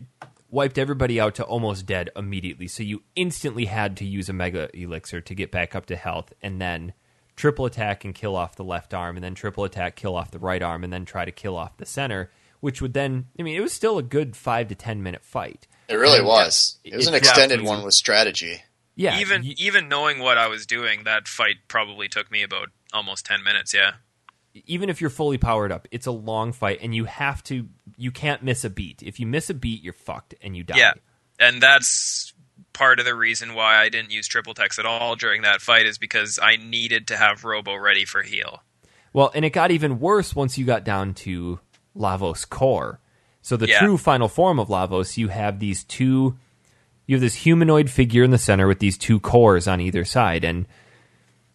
wiped 0.51 0.79
everybody 0.79 1.19
out 1.21 1.35
to 1.37 1.45
almost 1.45 1.87
dead 1.87 2.11
immediately. 2.17 2.69
So 2.69 2.83
you 2.83 3.03
instantly 3.17 3.67
had 3.67 3.97
to 3.99 4.05
use 4.05 4.29
a 4.29 4.33
mega 4.33 4.69
elixir 4.75 5.21
to 5.21 5.35
get 5.35 5.51
back 5.51 5.75
up 5.75 5.87
to 5.87 5.97
health 5.97 6.33
and 6.43 6.61
then 6.61 6.93
triple 7.37 7.65
attack 7.65 8.05
and 8.05 8.15
kill 8.15 8.37
off 8.37 8.57
the 8.57 8.65
left 8.65 8.93
arm 8.95 9.17
and 9.17 9.25
then 9.25 9.35
triple 9.35 9.65
attack 9.65 9.97
kill 9.97 10.15
off 10.17 10.31
the 10.31 10.39
right 10.39 10.63
arm 10.63 10.85
and 10.85 10.93
then 10.93 11.05
try 11.05 11.25
to 11.25 11.33
kill 11.33 11.57
off 11.57 11.77
the 11.79 11.87
center, 11.87 12.31
which 12.61 12.81
would 12.83 12.93
then 12.95 13.27
I 13.39 13.43
mean 13.43 13.57
it 13.57 13.63
was 13.63 13.73
still 13.73 13.99
a 13.99 14.03
good 14.03 14.37
5 14.37 14.69
to 14.69 14.75
10 14.75 15.03
minute 15.03 15.25
fight. 15.25 15.67
It 15.89 15.95
really 15.97 16.19
And 16.19 16.27
was. 16.27 16.79
It 16.85 16.95
was 16.97 17.07
it 17.07 17.15
an 17.15 17.21
dropped 17.21 17.27
extended 17.39 17.61
you- 17.61 17.67
one 17.67 17.85
with 17.85 17.95
strategy. 17.95 18.63
Yeah, 18.95 19.19
even 19.21 19.41
y- 19.43 19.55
even 19.57 19.89
knowing 19.89 20.19
what 20.19 20.37
I 20.37 20.49
was 20.49 20.67
doing, 20.67 21.05
that 21.05 21.27
fight 21.27 21.57
probably 21.67 22.09
took 22.09 22.31
me 22.31 22.43
about 22.43 22.69
almost 22.93 23.25
ten 23.25 23.43
minutes. 23.43 23.73
Yeah, 23.73 23.93
even 24.55 24.91
if 24.91 25.01
you're 25.01 25.11
fully 25.11 25.39
powered 25.39 25.73
up, 25.73 25.89
it's 25.91 26.07
a 26.07 26.11
long 26.13 26.53
fight, 26.53 26.79
and 26.83 26.95
you 26.95 27.05
have 27.05 27.43
to. 27.45 27.69
You 27.97 28.11
can't 28.11 28.43
miss 28.43 28.65
a 28.65 28.71
beat. 28.71 29.03
If 29.03 29.19
you 29.21 29.27
miss 29.27 29.51
a 29.51 29.55
beat, 29.55 29.83
you're 29.83 29.93
fucked, 29.93 30.35
and 30.43 30.57
you 30.57 30.63
die. 30.65 30.77
yeah, 30.79 30.93
and 31.39 31.61
that's 31.63 32.33
part 32.73 32.99
of 32.99 33.05
the 33.05 33.15
reason 33.15 33.55
why 33.55 33.77
I 33.77 33.89
didn't 33.91 34.11
use 34.13 34.27
triple 34.27 34.55
techs 34.55 34.79
at 34.79 34.87
all 34.87 35.15
during 35.17 35.43
that 35.43 35.61
fight 35.61 35.85
is 35.87 35.99
because 35.99 36.39
I 36.43 36.57
needed 36.57 37.09
to 37.09 37.17
have 37.17 37.45
Robo 37.45 37.75
ready 37.77 38.05
for 38.05 38.23
heal. 38.23 38.63
Well, 39.13 39.31
and 39.35 39.45
it 39.45 39.51
got 39.51 39.71
even 39.71 40.01
worse 40.01 40.35
once 40.35 40.57
you 40.57 40.65
got 40.65 40.85
down 40.85 41.13
to 41.15 41.61
Lavos 41.95 42.49
Core. 42.49 42.99
So 43.43 43.57
the 43.59 43.69
Yeah. 43.69 43.81
true 43.81 43.99
final 43.99 44.29
form 44.29 44.59
of 44.59 44.69
Lavos, 44.69 45.19
you 45.19 45.29
have 45.29 45.59
these 45.59 45.85
two. 45.85 46.39
You 47.07 47.17
have 47.17 47.21
this 47.21 47.35
humanoid 47.35 47.91
figure 47.91 48.23
in 48.23 48.31
the 48.31 48.39
center 48.39 48.67
with 48.67 48.79
these 48.79 48.97
two 48.97 49.21
cores 49.21 49.69
on 49.69 49.81
either 49.81 50.05
side, 50.05 50.45
and 50.45 50.67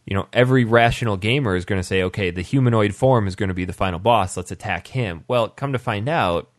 you 0.08 0.16
know 0.16 0.28
every 0.34 0.64
rational 0.66 1.18
gamer 1.18 1.56
is 1.56 1.66
going 1.66 1.80
to 1.80 1.84
say, 1.88 2.02
"Okay, 2.04 2.32
the 2.32 2.42
humanoid 2.42 2.96
form 2.96 3.28
is 3.28 3.36
going 3.36 3.50
to 3.50 3.54
be 3.54 3.66
the 3.66 3.74
final 3.74 4.00
boss. 4.00 4.36
Let's 4.38 4.50
attack 4.52 4.88
him." 4.88 5.24
Well, 5.28 5.50
come 5.50 5.74
to 5.74 5.80
find 5.80 6.10
out, 6.10 6.50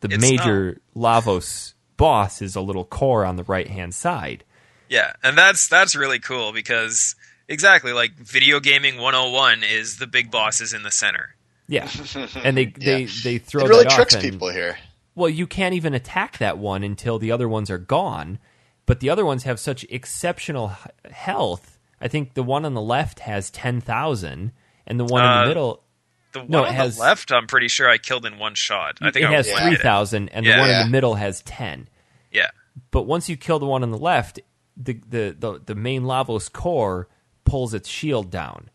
the 0.00 0.08
It's 0.12 0.22
major 0.22 0.80
Lavos 0.94 1.72
boss 1.96 2.40
is 2.42 2.54
a 2.54 2.60
little 2.60 2.84
core 2.84 3.24
on 3.24 3.36
the 3.36 3.44
right 3.44 3.66
hand 3.68 3.94
side. 3.94 4.44
Yeah, 4.88 5.12
and 5.24 5.36
that's 5.36 5.66
that's 5.68 5.96
really 5.96 6.18
cool 6.18 6.52
because 6.52 7.16
exactly 7.48 7.92
like 7.92 8.12
video 8.14 8.60
gaming 8.60 8.98
101 8.98 9.64
is 9.64 9.96
the 9.98 10.06
big 10.06 10.30
bosses 10.30 10.72
in 10.74 10.82
the 10.82 10.90
center. 10.90 11.34
Yeah, 11.66 11.88
and 12.44 12.56
they 12.56 12.66
they 12.66 13.06
they 13.06 13.38
throw 13.38 13.64
It 13.64 13.68
really 13.68 13.82
that 13.84 13.92
off 13.92 13.96
tricks 13.96 14.14
and- 14.14 14.22
people 14.22 14.50
here. 14.50 14.76
well, 15.14 15.30
you 15.30 15.46
can't 15.46 15.74
even 15.74 15.94
attack 15.94 16.36
that 16.38 16.58
one 16.58 16.82
until 16.82 17.18
the 17.18 17.32
other 17.32 17.48
ones 17.48 17.70
are 17.70 17.78
gone. 17.78 18.38
But 18.84 18.98
the 19.00 19.08
other 19.10 19.24
ones 19.24 19.44
have 19.44 19.60
such 19.60 19.84
exceptional 19.88 20.72
health. 21.10 21.78
I 22.02 22.08
think 22.08 22.34
the 22.34 22.42
one 22.42 22.64
on 22.64 22.74
the 22.74 22.82
left 22.82 23.20
has 23.20 23.50
ten 23.50 23.80
thousand, 23.80 24.52
and 24.86 24.98
the 25.00 25.04
one 25.04 25.22
in 25.22 25.28
Uh, 25.30 25.42
the 25.42 25.48
middle 25.48 25.84
The 26.32 26.38
one 26.40 26.48
No, 26.50 26.64
on 26.64 26.74
has- 26.74 26.96
the 26.96 27.02
left, 27.02 27.30
I'm 27.30 27.46
pretty 27.46 27.68
sure 27.68 27.88
I 27.88 27.98
killed 27.98 28.26
in 28.26 28.38
one 28.38 28.54
shot. 28.54 28.98
I 29.00 29.10
think 29.10 29.24
it 29.24 29.28
I 29.30 29.32
has 29.34 29.46
three 29.46 29.52
thousand, 29.54 29.62
three 29.64 29.70
hit 29.72 29.80
it. 29.80 29.82
thousand, 29.82 30.28
and 30.30 30.46
the 30.46 30.50
Yeah. 30.50 30.60
one 30.60 30.70
in 30.70 30.78
the 30.80 30.90
middle 30.90 31.14
has 31.14 31.42
ten. 31.42 31.88
Yeah, 32.30 32.48
But 32.90 33.02
once 33.02 33.28
you 33.28 33.36
kill 33.36 33.58
the 33.58 33.66
one 33.66 33.82
on 33.82 33.90
the 33.90 33.98
left, 33.98 34.40
the 34.76 34.94
the 35.06 35.36
the, 35.38 35.60
the 35.64 35.74
main 35.74 36.02
Lavos 36.04 36.50
core 36.50 37.08
pulls 37.44 37.74
its 37.74 37.88
shield 37.88 38.30
down. 38.30 38.70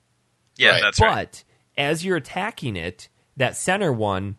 yeah, 0.56 0.70
Right. 0.72 0.82
that's 0.84 1.00
but 1.00 1.06
right. 1.08 1.44
as 1.78 2.06
you're 2.06 2.18
attacking 2.18 2.76
it, 2.76 3.10
that 3.36 3.56
center 3.58 3.92
one, 3.92 4.38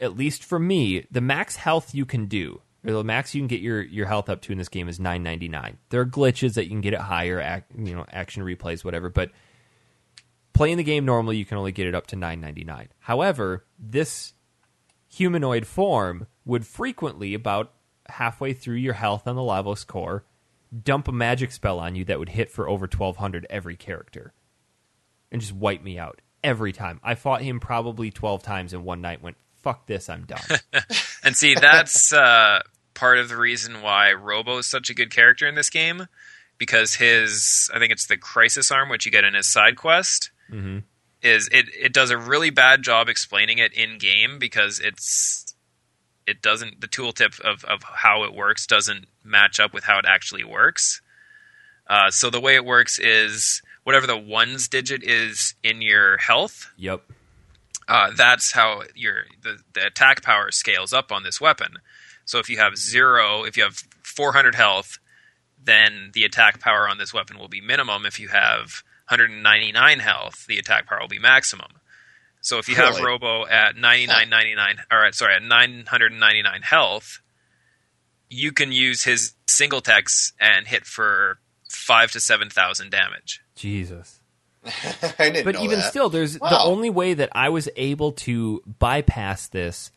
at 0.00 0.16
least 0.16 0.44
for 0.44 0.58
me, 0.58 1.06
the 1.10 1.20
max 1.22 1.56
health 1.56 1.94
you 1.94 2.04
can 2.04 2.26
do, 2.26 2.60
or 2.88 2.92
the 2.92 3.04
max 3.04 3.34
you 3.34 3.40
can 3.40 3.48
get 3.48 3.60
your, 3.60 3.82
your 3.82 4.06
health 4.06 4.28
up 4.28 4.40
to 4.42 4.52
in 4.52 4.58
this 4.58 4.68
game 4.68 4.88
is 4.88 4.98
999. 4.98 5.76
There 5.90 6.00
are 6.00 6.06
glitches 6.06 6.54
that 6.54 6.64
you 6.64 6.70
can 6.70 6.80
get 6.80 6.94
it 6.94 7.00
higher, 7.00 7.40
ac 7.40 7.64
you 7.76 7.94
know, 7.94 8.06
action 8.10 8.42
replays, 8.42 8.84
whatever. 8.84 9.10
But 9.10 9.30
playing 10.54 10.78
the 10.78 10.84
game 10.84 11.04
normally, 11.04 11.36
you 11.36 11.44
can 11.44 11.58
only 11.58 11.72
get 11.72 11.86
it 11.86 11.94
up 11.94 12.06
to 12.08 12.16
999. 12.16 12.88
However, 13.00 13.66
this 13.78 14.32
humanoid 15.08 15.66
form 15.66 16.26
would 16.46 16.66
frequently, 16.66 17.34
about 17.34 17.72
halfway 18.08 18.54
through 18.54 18.76
your 18.76 18.94
health 18.94 19.28
on 19.28 19.36
the 19.36 19.42
Lavos 19.42 19.86
core, 19.86 20.24
dump 20.82 21.08
a 21.08 21.12
magic 21.12 21.52
spell 21.52 21.78
on 21.78 21.94
you 21.94 22.06
that 22.06 22.18
would 22.18 22.30
hit 22.30 22.50
for 22.50 22.68
over 22.68 22.86
1200 22.86 23.46
every 23.50 23.76
character 23.76 24.32
and 25.30 25.42
just 25.42 25.52
wipe 25.52 25.82
me 25.82 25.98
out 25.98 26.22
every 26.42 26.72
time. 26.72 27.00
I 27.02 27.16
fought 27.16 27.42
him 27.42 27.60
probably 27.60 28.10
12 28.10 28.42
times 28.42 28.72
in 28.72 28.82
one 28.82 29.02
night, 29.02 29.22
went, 29.22 29.36
fuck 29.56 29.86
this, 29.86 30.08
I'm 30.08 30.24
done. 30.24 30.40
And 31.24 31.36
see, 31.36 31.54
that's 31.54 32.12
uh, 32.12 32.60
part 32.98 33.18
of 33.18 33.28
the 33.28 33.36
reason 33.36 33.80
why 33.80 34.12
Robo 34.12 34.58
is 34.58 34.66
such 34.66 34.90
a 34.90 34.94
good 34.94 35.10
character 35.14 35.46
in 35.46 35.54
this 35.54 35.70
game, 35.70 36.08
because 36.58 36.94
his, 36.94 37.70
I 37.72 37.78
think 37.78 37.92
it's 37.92 38.06
the 38.06 38.16
Crisis 38.16 38.72
Arm, 38.72 38.88
which 38.88 39.06
you 39.06 39.12
get 39.12 39.22
in 39.24 39.34
his 39.34 39.46
side 39.46 39.76
quest, 39.76 40.30
Mhm. 40.50 40.82
is 41.22 41.48
it, 41.52 41.66
it 41.78 41.92
does 41.92 42.10
a 42.10 42.18
really 42.18 42.50
bad 42.50 42.82
job 42.82 43.08
explaining 43.08 43.58
it 43.58 43.72
in 43.72 43.98
game 43.98 44.38
because 44.38 44.80
it's 44.80 45.54
it 46.26 46.42
doesn't 46.42 46.80
the 46.82 46.88
tooltip 46.88 47.40
of, 47.40 47.64
of 47.64 47.82
how 47.82 48.22
it 48.24 48.34
works 48.34 48.66
doesn't 48.66 49.06
match 49.24 49.58
up 49.58 49.72
with 49.72 49.84
how 49.84 49.98
it 49.98 50.04
actually 50.06 50.44
works. 50.44 51.00
Uh, 51.86 52.10
so 52.10 52.28
the 52.28 52.40
way 52.40 52.54
it 52.54 52.64
works 52.66 52.98
is 52.98 53.62
whatever 53.84 54.06
the 54.06 54.16
ones 54.18 54.68
digit 54.68 55.02
is 55.02 55.54
in 55.62 55.80
your 55.80 56.18
health, 56.18 56.70
yep. 56.76 57.00
uh, 57.88 58.10
that's 58.14 58.52
how 58.52 58.82
your 58.94 59.24
the, 59.42 59.56
the 59.72 59.86
attack 59.86 60.22
power 60.22 60.50
scales 60.50 60.92
up 60.92 61.10
on 61.10 61.22
this 61.22 61.40
weapon. 61.40 61.76
So 62.28 62.38
if 62.38 62.50
you 62.50 62.58
have 62.58 62.76
zero, 62.76 63.44
if 63.44 63.56
you 63.56 63.62
have 63.62 63.82
400 64.02 64.54
health, 64.54 64.98
then 65.64 66.10
the 66.12 66.24
attack 66.24 66.60
power 66.60 66.86
on 66.86 66.98
this 66.98 67.14
weapon 67.14 67.38
will 67.38 67.48
be 67.48 67.62
minimum. 67.62 68.04
If 68.04 68.20
you 68.20 68.28
have 68.28 68.82
199 69.08 69.98
health, 70.00 70.44
the 70.46 70.58
attack 70.58 70.86
power 70.86 71.00
will 71.00 71.08
be 71.08 71.18
maximum. 71.18 71.68
So 72.42 72.58
if 72.58 72.68
you 72.68 72.74
have 72.74 72.96
Really? 72.96 73.06
Robo 73.06 73.46
at 73.46 73.76
99.99, 73.76 74.76
all 74.92 74.98
right, 74.98 75.14
sorry, 75.14 75.36
at 75.36 75.42
999 75.42 76.60
health, 76.62 77.20
you 78.28 78.52
can 78.52 78.72
use 78.72 79.04
his 79.04 79.32
single 79.46 79.80
techs 79.80 80.34
and 80.38 80.66
hit 80.66 80.84
for 80.84 81.38
five 81.70 82.12
to 82.12 82.20
seven 82.20 82.50
thousand 82.50 82.90
damage. 82.90 83.40
Jesus. 83.56 84.20
I 85.18 85.30
didn't 85.30 85.44
But 85.46 85.54
know 85.54 85.62
even 85.62 85.78
that. 85.78 85.88
still, 85.88 86.10
there's 86.10 86.34
the 86.34 86.60
only 86.62 86.90
way 86.90 87.14
that 87.14 87.30
I 87.32 87.48
was 87.48 87.70
able 87.76 88.12
to 88.12 88.62
bypass 88.78 89.48
this 89.48 89.90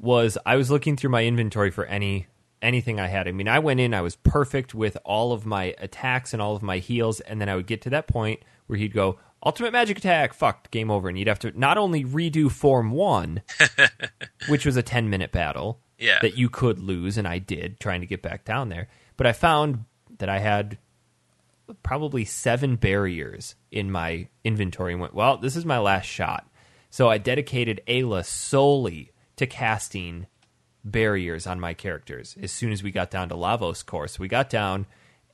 was 0.00 0.38
I 0.46 0.56
was 0.56 0.70
looking 0.70 0.96
through 0.96 1.10
my 1.10 1.24
inventory 1.24 1.70
for 1.70 1.84
any 1.84 2.26
anything 2.62 3.00
I 3.00 3.06
had. 3.06 3.26
I 3.28 3.32
mean, 3.32 3.48
I 3.48 3.58
went 3.58 3.80
in, 3.80 3.94
I 3.94 4.00
was 4.02 4.16
perfect 4.16 4.74
with 4.74 4.96
all 5.04 5.32
of 5.32 5.46
my 5.46 5.74
attacks 5.78 6.32
and 6.32 6.42
all 6.42 6.54
of 6.56 6.62
my 6.62 6.78
heals, 6.78 7.20
and 7.20 7.40
then 7.40 7.48
I 7.48 7.56
would 7.56 7.66
get 7.66 7.80
to 7.82 7.90
that 7.90 8.06
point 8.06 8.40
where 8.66 8.78
he'd 8.78 8.92
go, 8.92 9.18
Ultimate 9.42 9.72
magic 9.72 9.96
attack, 9.96 10.34
fucked, 10.34 10.70
game 10.70 10.90
over. 10.90 11.08
And 11.08 11.18
you'd 11.18 11.26
have 11.26 11.38
to 11.38 11.58
not 11.58 11.78
only 11.78 12.04
redo 12.04 12.50
form 12.50 12.90
one, 12.90 13.40
which 14.48 14.66
was 14.66 14.76
a 14.76 14.82
10 14.82 15.08
minute 15.08 15.32
battle 15.32 15.80
Yeah. 15.98 16.18
that 16.20 16.36
you 16.36 16.50
could 16.50 16.78
lose, 16.78 17.16
and 17.16 17.26
I 17.26 17.38
did 17.38 17.80
trying 17.80 18.02
to 18.02 18.06
get 18.06 18.20
back 18.20 18.44
down 18.44 18.68
there, 18.68 18.88
but 19.16 19.26
I 19.26 19.32
found 19.32 19.84
that 20.18 20.28
I 20.28 20.40
had 20.40 20.76
probably 21.82 22.26
seven 22.26 22.76
barriers 22.76 23.54
in 23.70 23.90
my 23.90 24.28
inventory 24.44 24.92
and 24.92 25.00
went, 25.00 25.14
well, 25.14 25.38
this 25.38 25.56
is 25.56 25.64
my 25.64 25.78
last 25.78 26.04
shot. 26.06 26.46
So 26.90 27.08
I 27.08 27.16
dedicated 27.16 27.80
Ayla 27.88 28.24
solely 28.26 29.09
to 29.40 29.46
casting 29.46 30.26
barriers 30.84 31.46
on 31.46 31.58
my 31.58 31.72
characters 31.72 32.36
as 32.42 32.52
soon 32.52 32.72
as 32.72 32.82
we 32.82 32.90
got 32.90 33.10
down 33.10 33.30
to 33.30 33.34
Lavos 33.34 33.84
course. 33.84 34.18
We 34.18 34.28
got 34.28 34.50
down 34.50 34.84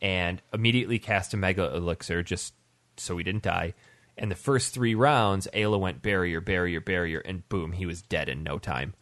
and 0.00 0.40
immediately 0.52 1.00
cast 1.00 1.34
a 1.34 1.36
mega 1.36 1.74
elixir 1.74 2.22
just 2.22 2.54
so 2.96 3.16
we 3.16 3.24
didn't 3.24 3.42
die. 3.42 3.74
And 4.16 4.30
the 4.30 4.36
first 4.36 4.72
three 4.72 4.94
rounds, 4.94 5.48
Ayla 5.52 5.80
went 5.80 6.02
barrier, 6.02 6.40
barrier, 6.40 6.80
barrier, 6.80 7.18
and 7.18 7.46
boom, 7.48 7.72
he 7.72 7.84
was 7.84 8.00
dead 8.00 8.28
in 8.28 8.44
no 8.44 8.58
time. 8.58 8.94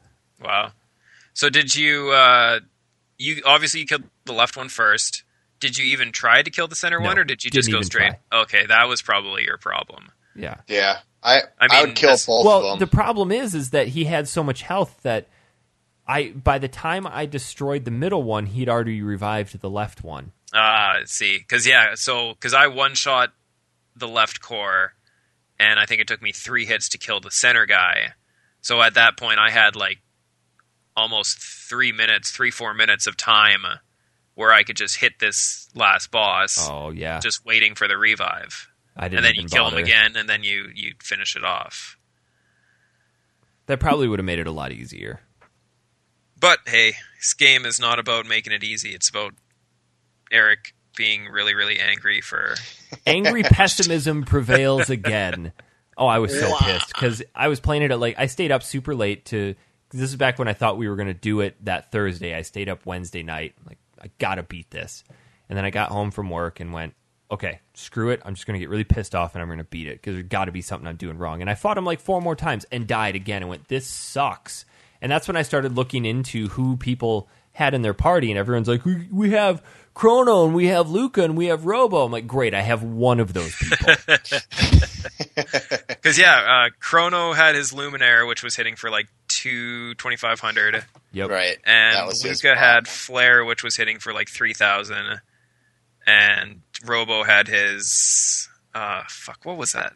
Wow. 0.42 0.73
So 1.34 1.50
did 1.50 1.76
you? 1.76 2.10
Uh, 2.10 2.60
you 3.18 3.42
obviously 3.44 3.81
you 3.81 3.86
killed 3.86 4.05
the 4.24 4.33
left 4.33 4.57
one 4.57 4.70
first. 4.70 5.23
Did 5.60 5.76
you 5.76 5.84
even 5.84 6.12
try 6.12 6.42
to 6.42 6.50
kill 6.50 6.66
the 6.66 6.76
center 6.76 6.99
No, 6.99 7.07
one, 7.07 7.18
or 7.18 7.24
did 7.24 7.44
you 7.44 7.50
just 7.50 7.70
go 7.70 7.76
even 7.76 7.84
straight? 7.84 8.12
Okay, 8.33 8.66
that 8.66 8.89
was 8.89 9.02
probably 9.02 9.44
your 9.44 9.58
problem. 9.58 10.10
Yeah. 10.34 10.57
Yeah, 10.66 10.99
I 11.25 11.41
I 11.59 11.67
I, 11.70 11.81
would 11.81 11.94
kill 11.97 12.11
that's- 12.11 12.27
both 12.27 12.44
well, 12.44 12.73
of 12.75 12.78
the 12.78 12.86
problem 12.86 13.33
is, 13.33 13.55
is 13.55 13.70
that 13.70 13.89
he 13.89 14.05
had 14.05 14.28
so 14.28 14.44
much 14.44 14.62
health 14.62 15.01
that 15.03 15.27
I, 16.07 16.31
by 16.31 16.59
the 16.59 16.69
time 16.69 17.07
I 17.07 17.25
destroyed 17.25 17.86
the 17.86 17.91
middle 17.91 18.23
one, 18.23 18.47
he'd 18.47 18.69
already 18.69 19.01
revived 19.01 19.59
the 19.61 19.70
left 19.70 20.05
one. 20.05 20.33
Ah, 20.53 20.99
see, 21.07 21.39
because 21.39 21.67
yeah, 21.67 21.94
so 21.94 22.35
because 22.35 22.53
I 22.55 22.67
one 22.67 22.94
shot 22.94 23.33
the 23.97 24.07
left 24.07 24.41
core, 24.41 24.93
and 25.59 25.81
I 25.81 25.86
think 25.86 26.01
it 26.01 26.07
took 26.07 26.20
me 26.23 26.31
three 26.31 26.67
hits 26.67 26.91
to 26.91 26.99
kill 26.99 27.20
the 27.20 27.31
center 27.31 27.65
guy. 27.67 28.12
So 28.61 28.83
at 28.83 28.94
that 28.94 29.17
point, 29.17 29.39
I 29.39 29.51
had 29.51 29.77
like 29.77 29.99
almost 30.97 31.39
three 31.39 31.91
minutes, 31.91 32.31
three 32.31 32.51
four 32.51 32.75
minutes 32.75 33.07
of 33.07 33.17
time 33.17 33.65
where 34.35 34.53
I 34.53 34.62
could 34.62 34.77
just 34.77 34.97
hit 34.99 35.19
this 35.20 35.69
last 35.75 36.11
boss, 36.11 36.69
Oh 36.70 36.91
yeah, 36.91 37.20
just 37.20 37.44
waiting 37.47 37.75
for 37.75 37.89
the 37.89 37.97
revive, 37.97 38.69
I 38.97 39.08
didn't. 39.08 39.18
and 39.18 39.26
then 39.26 39.34
you 39.42 39.48
kill 39.48 39.64
bother. 39.64 39.78
him 39.78 39.84
again, 39.84 40.16
and 40.16 40.28
then 40.28 40.42
you 40.44 40.70
you 40.74 40.94
finish 41.02 41.36
it 41.36 41.44
off. 41.44 41.98
That 43.66 43.81
probably 43.81 44.08
would 44.08 44.18
have 44.18 44.26
made 44.26 44.39
it 44.39 44.47
a 44.47 44.52
lot 44.52 44.73
easier. 44.73 45.20
But 46.39 46.58
hey, 46.66 46.94
this 47.18 47.32
game 47.34 47.64
is 47.64 47.81
not 47.81 47.98
about 47.98 48.26
making 48.26 48.52
it 48.52 48.62
easy. 48.62 48.90
It's 48.90 49.08
about 49.08 49.32
Eric 50.31 50.74
being 50.97 51.26
really, 51.26 51.55
really 51.55 51.78
angry 51.81 52.20
for. 52.20 52.55
Angry 53.06 53.42
pessimism 53.42 54.23
prevails 54.24 54.89
again. 54.89 55.52
Oh, 55.97 56.06
I 56.06 56.18
was 56.18 56.39
so 56.39 56.56
pissed 56.58 56.89
because 56.89 57.23
I 57.34 57.48
was 57.48 57.60
playing 57.60 57.82
it 57.82 57.90
at 57.90 57.98
like 57.98 58.14
I 58.18 58.26
stayed 58.26 58.52
up 58.52 58.62
super 58.62 58.94
late 58.94 59.24
to. 59.26 59.55
This 59.90 60.10
is 60.10 60.16
back 60.16 60.39
when 60.39 60.48
I 60.48 60.55
thought 60.55 60.76
we 60.78 60.89
were 60.89 60.97
going 60.97 61.08
to 61.08 61.14
do 61.14 61.40
it 61.40 61.56
that 61.64 61.92
Thursday. 61.92 62.34
I 62.34 62.42
stayed 62.42 62.68
up 62.68 62.86
Wednesday 62.86 63.23
night. 63.23 63.55
Like 63.66 63.78
I 64.00 64.10
gotta 64.18 64.42
beat 64.42 64.70
this, 64.70 65.05
and 65.48 65.56
then 65.56 65.64
I 65.64 65.70
got 65.70 65.90
home 65.90 66.10
from 66.10 66.31
work 66.31 66.60
and 66.60 66.73
went, 66.73 66.94
okay, 67.31 67.61
screw 67.75 68.11
it. 68.11 68.20
I'm 68.25 68.35
just 68.35 68.47
going 68.47 68.55
to 68.55 68.61
get 68.61 68.69
really 68.69 68.85
pissed 68.85 69.15
off 69.15 69.35
and 69.35 69.43
I'm 69.43 69.49
going 69.49 69.59
to 69.59 69.65
beat 69.65 69.89
it 69.89 69.94
because 69.94 70.15
there's 70.15 70.28
got 70.28 70.47
to 70.47 70.53
be 70.53 70.62
something 70.62 70.86
I'm 70.86 70.97
doing 70.97 71.19
wrong. 71.19 71.41
And 71.41 71.51
I 71.51 71.55
fought 71.55 71.78
him 71.78 71.85
like 71.85 72.01
four 72.01 72.20
more 72.20 72.36
times 72.36 72.65
and 72.70 72.86
died 72.86 73.15
again 73.15 73.43
and 73.43 73.49
went, 73.49 73.69
this 73.69 73.86
sucks. 73.86 74.65
And 75.01 75.11
that's 75.11 75.28
when 75.28 75.36
I 75.36 75.43
started 75.43 75.77
looking 75.77 76.05
into 76.05 76.49
who 76.49 76.77
people 76.77 77.28
had 77.55 77.73
in 77.73 77.83
their 77.83 77.94
party, 77.94 78.31
and 78.31 78.39
everyone's 78.39 78.69
like, 78.69 78.85
"We, 78.85 79.09
we 79.11 79.31
have 79.31 79.62
Chrono 79.94 80.44
and 80.44 80.55
we 80.55 80.67
have 80.67 80.91
Lucca 80.91 81.23
and 81.23 81.36
we 81.36 81.47
have 81.47 81.65
Robo." 81.65 82.05
I'm 82.05 82.12
like, 82.12 82.27
"Great, 82.27 82.53
I 82.53 82.61
have 82.61 82.83
one 82.83 83.20
of 83.20 83.33
those 83.33 83.55
people." 83.57 83.94
Because 85.89 86.19
yeah, 86.19 86.67
uh, 86.67 86.70
Chrono 86.81 87.33
had 87.33 87.55
his 87.55 87.73
Luminaire, 87.73 88.27
which 88.28 88.43
was 88.43 88.57
hitting 88.57 88.77
for 88.77 88.91
like 88.91 89.07
two 89.28 89.94
twenty 89.94 90.17
five 90.17 90.39
hundred, 90.39 90.85
yep. 91.12 91.31
Right. 91.31 91.57
And 91.65 92.07
was 92.07 92.25
Lucca 92.25 92.57
had. 92.57 92.86
Flare, 92.86 93.44
which 93.44 93.62
was 93.62 93.77
hitting 93.77 93.99
for 93.99 94.12
like 94.12 94.28
three 94.28 94.53
thousand, 94.53 95.20
and 96.07 96.61
Robo 96.85 97.25
had 97.25 97.49
his 97.49 98.49
uh 98.75 99.03
fuck, 99.09 99.44
what 99.44 99.57
was 99.57 99.73
that? 99.73 99.94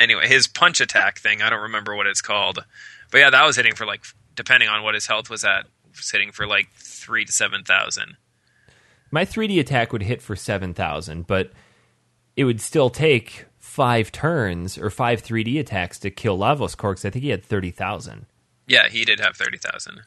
Anyway, 0.00 0.26
his 0.26 0.46
punch 0.46 0.80
attack 0.80 1.18
thing. 1.18 1.42
I 1.42 1.50
don't 1.50 1.62
remember 1.62 1.94
what 1.94 2.06
it's 2.06 2.22
called, 2.22 2.64
but 3.10 3.18
yeah, 3.18 3.30
that 3.30 3.44
was 3.44 3.56
hitting 3.56 3.74
for 3.74 3.86
like 3.86 4.04
depending 4.34 4.68
on 4.68 4.82
what 4.82 4.94
his 4.94 5.06
health 5.06 5.28
was 5.30 5.44
at, 5.44 5.66
was 5.96 6.10
hitting 6.10 6.32
for 6.32 6.46
like 6.46 6.68
three 6.74 7.24
to 7.24 7.32
seven 7.32 7.62
thousand. 7.64 8.16
My 9.10 9.26
3D 9.26 9.60
attack 9.60 9.92
would 9.92 10.04
hit 10.04 10.22
for 10.22 10.34
7,000, 10.34 11.26
but 11.26 11.52
it 12.34 12.44
would 12.44 12.62
still 12.62 12.88
take 12.88 13.44
five 13.58 14.10
turns 14.10 14.78
or 14.78 14.88
five 14.88 15.22
3D 15.22 15.60
attacks 15.60 15.98
to 15.98 16.10
kill 16.10 16.38
Lavos 16.38 16.74
Corks. 16.74 17.04
I 17.04 17.10
think 17.10 17.22
he 17.22 17.28
had 17.28 17.44
30,000. 17.44 18.24
Yeah, 18.66 18.88
he 18.88 19.04
did 19.04 19.20
have 19.20 19.36
thirty 19.36 19.58
thousand. 19.58 20.02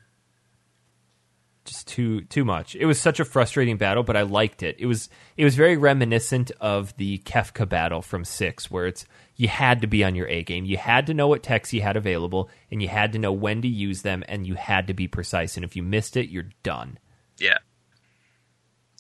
Just 1.66 1.88
too 1.88 2.22
too 2.22 2.46
much. 2.46 2.76
It 2.76 2.86
was 2.86 3.02
such 3.02 3.20
a 3.20 3.26
frustrating 3.26 3.78
battle, 3.78 4.04
but 4.04 4.16
I 4.16 4.22
liked 4.22 4.62
it. 4.62 4.76
It 4.78 4.86
was 4.86 5.10
it 5.36 5.44
was 5.44 5.56
very 5.56 5.78
reminiscent 5.78 6.52
of 6.62 6.96
the 6.98 7.18
Kefka 7.20 7.68
battle 7.68 8.02
from 8.04 8.24
6 8.24 8.70
where 8.70 8.86
it's 8.86 9.06
you 9.36 9.48
had 9.48 9.82
to 9.82 9.88
be 9.88 10.04
on 10.04 10.14
your 10.16 10.28
A 10.28 10.44
game. 10.44 10.66
You 10.66 10.78
had 10.78 11.08
to 11.08 11.14
know 11.16 11.28
what 11.28 11.42
techs 11.44 11.74
you 11.74 11.82
had 11.82 11.98
available 11.98 12.50
and 12.72 12.82
you 12.84 12.88
had 12.88 13.12
to 13.14 13.20
know 13.20 13.34
when 13.34 13.64
to 13.64 13.68
use 13.68 14.04
them 14.04 14.24
and 14.28 14.46
you 14.46 14.54
had 14.54 14.88
to 14.88 14.94
be 14.94 15.08
precise 15.08 15.56
and 15.58 15.66
if 15.66 15.76
you 15.76 15.82
missed 15.84 16.16
it, 16.16 16.30
you're 16.30 16.50
done. 16.62 17.00
Yeah. 17.40 17.58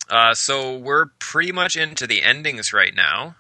Uh, 0.10 0.34
so 0.34 0.78
we're 0.78 1.08
pretty 1.20 1.52
much 1.52 1.76
into 1.76 2.06
the 2.08 2.22
endings 2.24 2.74
right 2.74 2.94
now. 2.96 3.36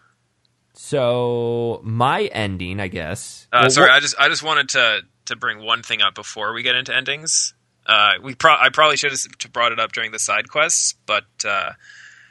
So, 0.73 1.79
my 1.83 2.23
ending, 2.25 2.79
I 2.79 2.89
guess. 2.89 3.47
Uh, 3.51 3.59
Well, 3.61 3.69
sorry, 3.69 3.89
what- 3.89 3.95
I 3.95 3.99
just 4.01 4.15
I 4.19 4.29
just 4.29 4.43
wanted 4.43 4.69
to 4.69 5.01
to 5.25 5.35
bring 5.35 5.63
one 5.63 5.81
thing 5.81 6.01
up 6.01 6.13
before 6.13 6.53
we 6.53 6.61
get 6.63 6.75
into 6.75 6.95
endings. 6.95 7.53
Uh, 7.85 8.14
we 8.23 8.33
pro- 8.35 8.55
I 8.59 8.69
probably 8.69 8.97
should 8.97 9.11
have 9.11 9.53
brought 9.53 9.72
it 9.72 9.80
up 9.80 9.91
during 9.91 10.11
the 10.11 10.19
side 10.19 10.49
quests, 10.49 10.95
but 11.05 11.25
uh, 11.47 11.72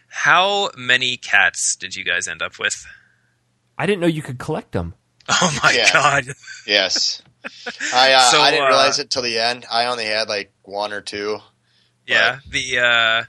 how 0.08 0.70
many 0.76 1.16
cats 1.16 1.76
did 1.76 1.94
you 1.96 2.04
guys 2.04 2.26
end 2.28 2.42
up 2.42 2.58
with? 2.58 2.84
I 3.78 3.86
didn't 3.86 4.00
know 4.00 4.06
you 4.06 4.22
could 4.22 4.38
collect 4.38 4.72
them. 4.72 4.94
Oh 5.28 5.58
my 5.62 5.72
Yeah. 5.72 5.90
god! 5.92 6.24
Yes. 6.66 7.22
I 7.94 8.12
uh, 8.12 8.20
So, 8.30 8.40
I 8.40 8.50
didn't 8.50 8.66
uh, 8.66 8.68
realize 8.68 8.98
it 8.98 9.08
till 9.10 9.22
the 9.22 9.38
end. 9.38 9.64
I 9.70 9.86
only 9.86 10.04
had 10.04 10.28
like 10.28 10.52
one 10.64 10.92
or 10.92 11.00
two. 11.00 11.38
Yeah, 12.06 12.40
the 12.50 12.78
uh, 12.78 13.24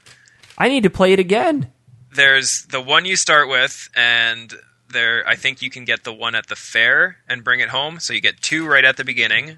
I 0.58 0.68
need 0.68 0.84
to 0.84 0.90
play 0.90 1.14
it 1.14 1.20
again. 1.20 1.72
there's 2.14 2.64
the 2.70 2.82
one 2.82 3.06
you 3.06 3.16
start 3.16 3.48
with, 3.48 3.90
and 3.96 4.54
there 4.90 5.24
I 5.28 5.36
think 5.36 5.62
you 5.62 5.70
can 5.70 5.86
get 5.86 6.04
the 6.04 6.14
one 6.14 6.36
at 6.36 6.48
the 6.48 6.56
fair 6.58 7.18
and 7.30 7.44
bring 7.46 7.62
it 7.62 7.70
home. 7.70 8.00
So 8.02 8.12
you 8.14 8.20
get 8.22 8.42
two 8.42 8.68
right 8.68 8.84
at 8.84 8.98
the 8.98 9.06
beginning, 9.06 9.58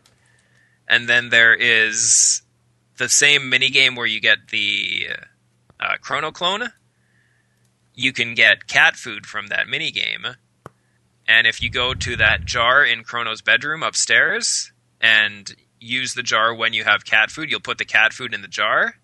and 0.88 1.08
then 1.10 1.30
there 1.30 1.56
is 1.56 2.44
the 2.98 3.10
same 3.10 3.50
mini 3.50 3.70
game 3.70 3.96
where 3.96 4.06
you 4.06 4.20
get 4.20 4.50
the 4.50 5.08
uh, 5.80 5.96
chrono 6.02 6.32
clone. 6.32 6.70
You 7.94 8.14
can 8.14 8.36
get 8.36 8.68
cat 8.68 8.96
food 8.96 9.26
from 9.26 9.48
that 9.48 9.68
mini 9.68 9.92
game, 9.92 10.26
and 11.28 11.48
if 11.48 11.62
you 11.62 11.70
go 11.70 11.94
to 11.94 12.16
that 12.18 12.46
jar 12.46 12.84
in 12.84 13.04
Chrono's 13.04 13.42
bedroom 13.42 13.82
upstairs 13.82 14.72
and 15.02 15.56
use 15.80 16.14
the 16.14 16.24
jar 16.24 16.54
when 16.54 16.74
you 16.74 16.84
have 16.84 17.06
cat 17.06 17.32
food, 17.32 17.50
you'll 17.50 17.60
put 17.60 17.80
the 17.80 17.86
cat 17.86 18.14
food 18.14 18.34
in 18.34 18.42
the 18.42 18.48
jar, 18.48 18.96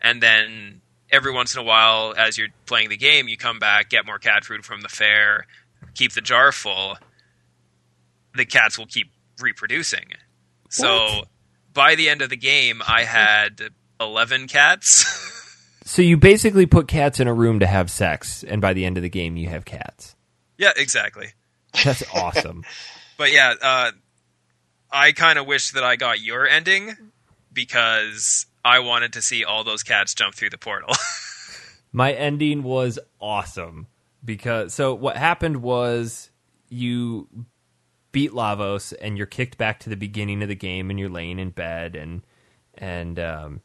and 0.00 0.22
then 0.22 0.80
every 1.10 1.32
once 1.32 1.54
in 1.54 1.60
a 1.60 1.64
while, 1.64 2.14
as 2.16 2.38
you're 2.38 2.48
playing 2.66 2.88
the 2.88 2.96
game, 2.96 3.28
you 3.28 3.36
come 3.36 3.58
back, 3.58 3.90
get 3.90 4.06
more 4.06 4.18
cat 4.18 4.44
food 4.44 4.64
from 4.64 4.80
the 4.80 4.88
fair, 4.88 5.46
keep 5.94 6.12
the 6.12 6.20
jar 6.20 6.52
full. 6.52 6.96
The 8.34 8.44
cats 8.44 8.78
will 8.78 8.86
keep 8.86 9.12
reproducing. 9.40 10.06
So? 10.70 11.24
By 11.74 11.94
the 11.96 12.08
end 12.08 12.22
of 12.22 12.30
the 12.30 12.36
game, 12.36 12.82
I 12.86 13.04
had 13.04 13.60
11 14.00 14.48
cats. 14.48 15.30
So 15.86 16.00
you 16.00 16.16
basically 16.16 16.64
put 16.64 16.88
cats 16.88 17.20
in 17.20 17.28
a 17.28 17.34
room 17.34 17.60
to 17.60 17.66
have 17.66 17.90
sex, 17.90 18.42
and 18.42 18.62
by 18.62 18.72
the 18.72 18.86
end 18.86 18.96
of 18.96 19.02
the 19.02 19.10
game, 19.10 19.36
you 19.36 19.50
have 19.50 19.66
cats. 19.66 20.16
yeah, 20.56 20.72
exactly. 20.74 21.34
That's 21.84 22.02
awesome. 22.14 22.64
But 23.16 23.32
yeah, 23.32 23.54
uh, 23.62 23.90
I 24.90 25.12
kind 25.12 25.38
of 25.38 25.46
wish 25.46 25.72
that 25.72 25.84
I 25.84 25.96
got 25.96 26.20
your 26.20 26.48
ending 26.48 26.96
because 27.52 28.46
I 28.64 28.78
wanted 28.80 29.12
to 29.12 29.22
see 29.22 29.44
all 29.44 29.62
those 29.62 29.82
cats 29.82 30.14
jump 30.14 30.34
through 30.34 30.50
the 30.50 30.58
portal. 30.58 30.94
My 31.92 32.12
ending 32.12 32.62
was 32.64 32.98
awesome 33.20 33.86
because 34.24 34.74
so 34.74 34.94
what 34.94 35.16
happened 35.16 35.58
was 35.58 36.30
you 36.70 37.28
beat 38.14 38.30
Lavos 38.30 38.94
and 39.02 39.18
you're 39.18 39.26
kicked 39.26 39.58
back 39.58 39.80
to 39.80 39.90
the 39.90 39.96
beginning 39.96 40.40
of 40.40 40.48
the 40.48 40.54
game 40.54 40.88
and 40.88 41.00
you're 41.00 41.08
laying 41.08 41.40
in 41.40 41.50
bed 41.50 41.96
and 41.96 42.22
and 42.74 43.18
um, 43.18 43.60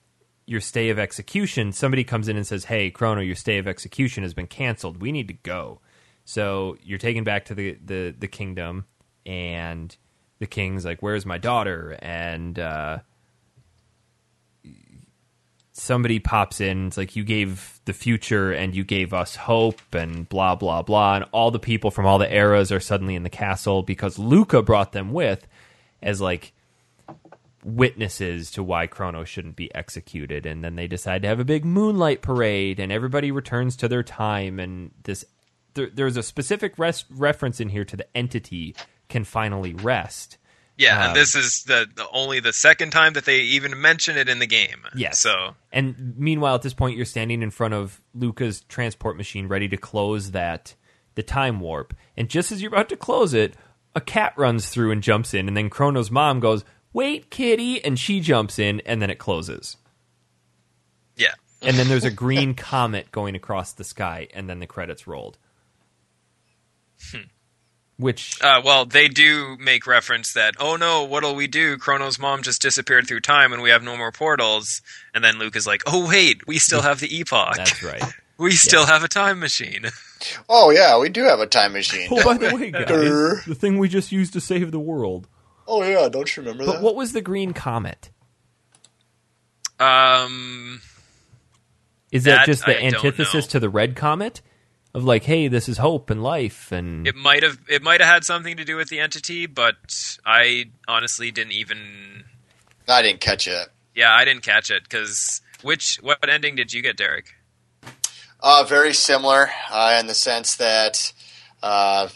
your 0.48 0.60
stay 0.60 0.90
of 0.90 0.98
execution 0.98 1.72
somebody 1.72 2.04
comes 2.04 2.28
in 2.28 2.36
and 2.36 2.48
says 2.48 2.66
hey 2.66 2.90
chrono 2.90 3.22
your 3.22 3.36
stay 3.36 3.60
of 3.60 3.68
execution 3.68 4.24
has 4.24 4.34
been 4.34 4.48
canceled. 4.48 5.02
We 5.02 5.12
need 5.12 5.28
to 5.28 5.36
go. 5.36 5.82
So 6.26 6.78
you're 6.84 6.98
taken 6.98 7.24
back 7.24 7.46
to 7.46 7.54
the 7.54 7.78
the, 7.86 8.16
the 8.18 8.28
kingdom 8.28 8.86
and 9.24 9.96
the 10.40 10.48
king's 10.48 10.84
like 10.84 11.04
where's 11.04 11.28
my 11.28 11.38
daughter? 11.38 11.96
And 12.02 12.58
uh, 12.58 13.00
somebody 15.80 16.20
pops 16.20 16.60
in 16.60 16.88
it's 16.88 16.98
like 16.98 17.16
you 17.16 17.24
gave 17.24 17.80
the 17.86 17.94
future 17.94 18.52
and 18.52 18.76
you 18.76 18.84
gave 18.84 19.14
us 19.14 19.36
hope 19.36 19.82
and 19.94 20.28
blah 20.30 20.56
blah 20.56 20.82
blah. 20.82 21.16
And 21.16 21.26
all 21.32 21.52
the 21.52 21.60
people 21.60 21.92
from 21.92 22.06
all 22.06 22.18
the 22.18 22.34
eras 22.34 22.72
are 22.72 22.80
suddenly 22.80 23.16
in 23.16 23.24
the 23.24 23.30
castle 23.30 23.84
because 23.84 24.20
lucca 24.20 24.62
brought 24.62 24.92
them 24.92 25.12
with 25.12 25.48
as 26.02 26.22
like 26.22 26.54
witnesses 27.64 28.52
to 28.52 28.64
why 28.64 28.88
chrono 28.88 29.24
shouldn't 29.24 29.56
be 29.56 29.74
executed. 29.74 30.46
And 30.46 30.64
then 30.64 30.76
they 30.76 30.88
decide 30.88 31.22
to 31.24 31.28
have 31.28 31.40
a 31.40 31.46
big 31.46 31.66
moonlight 31.66 32.22
parade 32.22 32.80
and 32.80 32.92
everybody 32.92 33.32
returns 33.32 33.76
to 33.78 33.88
their 33.88 34.04
time. 34.04 34.60
And 34.60 34.92
this 35.04 35.26
there, 35.74 35.90
there's 35.94 36.18
a 36.18 36.24
specific 36.24 36.78
res- 36.78 37.06
reference 37.10 37.60
in 37.60 37.70
here 37.70 37.86
to 37.86 37.96
the 37.96 38.18
entity 38.18 38.76
can 39.08 39.24
finally 39.24 39.74
rest 39.74 40.38
yeah, 40.80 40.98
Um, 40.98 41.08
and 41.08 41.16
this 41.16 41.36
is 41.36 41.64
the, 41.64 41.88
the 41.94 42.08
only 42.12 42.40
the 42.40 42.54
second 42.54 42.92
time 42.92 43.14
that 43.14 43.26
they 43.26 43.42
even 43.42 43.80
mention 43.80 44.18
it 44.18 44.30
in 44.30 44.40
the 44.40 44.48
game. 44.48 44.86
Yes. 44.96 45.20
So 45.20 45.56
And 45.74 46.16
meanwhile, 46.18 46.56
at 46.56 46.62
this 46.62 46.74
point, 46.74 46.96
you're 46.96 47.06
standing 47.06 47.44
in 47.44 47.52
front 47.52 47.74
of 47.74 48.02
Lucca's 48.16 48.62
transport 48.62 49.18
machine, 49.18 49.48
ready 49.48 49.68
to 49.68 49.78
close 49.78 50.32
that 50.32 50.76
the 51.16 51.22
time 51.22 51.60
warp. 51.60 51.94
And 52.16 52.30
just 52.30 52.52
as 52.54 52.62
you're 52.62 52.72
about 52.72 52.88
to 52.90 52.96
close 52.96 53.34
it, 53.34 53.56
a 53.94 54.00
cat 54.00 54.34
runs 54.38 54.70
through 54.70 54.92
and 54.92 55.04
jumps 55.04 55.34
in, 55.34 55.50
and 55.50 55.58
then 55.58 55.70
Chrono's 55.70 56.10
mom 56.10 56.40
goes, 56.40 56.64
"Wait, 56.94 57.30
kitty!" 57.30 57.84
and 57.84 58.00
she 58.00 58.22
jumps 58.22 58.58
in, 58.58 58.80
and 58.86 59.02
then 59.02 59.10
it 59.10 59.20
closes. 59.20 59.76
yeah, 61.18 61.34
And 61.62 61.76
then 61.76 61.90
there's 61.90 62.06
a 62.06 62.12
green 62.24 62.54
comet 62.54 63.12
going 63.12 63.36
across 63.36 63.74
the 63.74 63.84
sky, 63.84 64.30
and 64.34 64.50
then 64.50 64.60
the 64.60 64.68
credits 64.68 65.08
rolled. 65.08 65.38
Which 68.00 68.42
Uh, 68.42 68.62
well, 68.64 68.86
they 68.86 69.10
do 69.10 69.58
make 69.60 69.86
reference 69.86 70.32
that, 70.32 70.56
oh 70.58 70.78
no, 70.78 71.04
what'll 71.04 71.36
we 71.36 71.48
do? 71.48 71.78
Chrono's 71.78 72.18
mom 72.18 72.42
just 72.44 72.62
disappeared 72.62 73.08
through 73.08 73.20
time 73.20 73.52
and 73.52 73.62
we 73.62 73.72
have 73.72 73.84
no 73.84 73.98
more 73.98 74.14
portals. 74.14 74.82
And 75.14 75.22
then 75.22 75.38
Luke 75.38 75.58
is 75.58 75.68
like, 75.68 75.84
oh 75.86 76.08
wait, 76.08 76.48
we 76.48 76.60
still 76.60 76.82
have 76.82 77.02
the 77.02 77.14
epoch. 77.14 77.58
that's 77.58 77.84
right. 77.84 78.02
we 78.38 78.52
still 78.52 78.86
have 78.86 79.04
a 79.04 79.08
time 79.10 79.40
machine. 79.40 79.86
Oh 80.50 80.70
yeah, 80.70 81.00
we 81.00 81.08
do 81.08 81.24
have 81.24 81.40
a 81.40 81.48
time 81.48 81.72
machine. 81.72 82.10
Oh, 82.12 82.22
by 82.26 82.38
the 82.38 82.54
way, 82.54 82.72
guys, 82.72 83.46
the 83.46 83.56
thing 83.56 83.78
we 83.78 83.88
just 83.88 84.12
used 84.12 84.34
to 84.34 84.42
save 84.42 84.70
the 84.72 84.80
world. 84.80 85.30
Oh 85.66 85.82
yeah, 85.82 86.10
don't 86.10 86.36
you 86.36 86.44
remember 86.44 86.66
But 86.66 86.74
that? 86.74 86.82
what 86.82 86.96
was 86.96 87.14
the 87.14 87.22
green 87.22 87.54
comet? 87.54 88.10
Um, 89.80 90.82
Is 92.12 92.26
that, 92.26 92.40
That 92.40 92.46
just 92.48 92.66
the 92.66 92.78
I 92.78 92.88
antithesis 92.88 93.48
to 93.48 93.62
the 93.62 93.70
red 93.70 93.96
comet? 93.96 94.42
Of 94.94 95.04
like, 95.04 95.24
hey, 95.24 95.48
this 95.48 95.70
is 95.70 95.78
hope 95.78 96.10
and 96.10 96.24
life, 96.24 96.72
and 96.72 97.08
it 97.08 97.16
might 97.16 97.44
have 97.44 97.60
it 97.70 97.84
might 97.84 98.02
have 98.02 98.12
had 98.12 98.24
something 98.24 98.58
to 98.58 98.66
do 98.66 98.76
with 98.76 98.90
the 98.90 99.00
entity, 99.00 99.46
but 99.46 99.76
I 100.26 100.72
honestly 100.88 101.30
didn't 101.30 101.54
even. 101.54 102.24
I 102.88 103.04
didn't 103.04 103.22
catch 103.22 103.48
it. 103.48 103.70
Yeah, 103.94 104.12
I 104.12 104.26
didn't 104.26 104.42
catch 104.42 104.72
it 104.72 104.84
because 104.84 105.42
which 105.62 105.98
what 106.02 106.28
ending 106.28 106.56
did 106.56 106.74
you 106.74 106.82
get, 106.82 106.98
Derek? 106.98 107.36
Uh, 108.40 108.64
very 108.68 108.94
similar 108.94 109.50
uh, 109.70 109.98
in 110.00 110.08
the 110.08 110.14
sense 110.16 110.56
that 110.56 111.14
uh, 111.62 112.08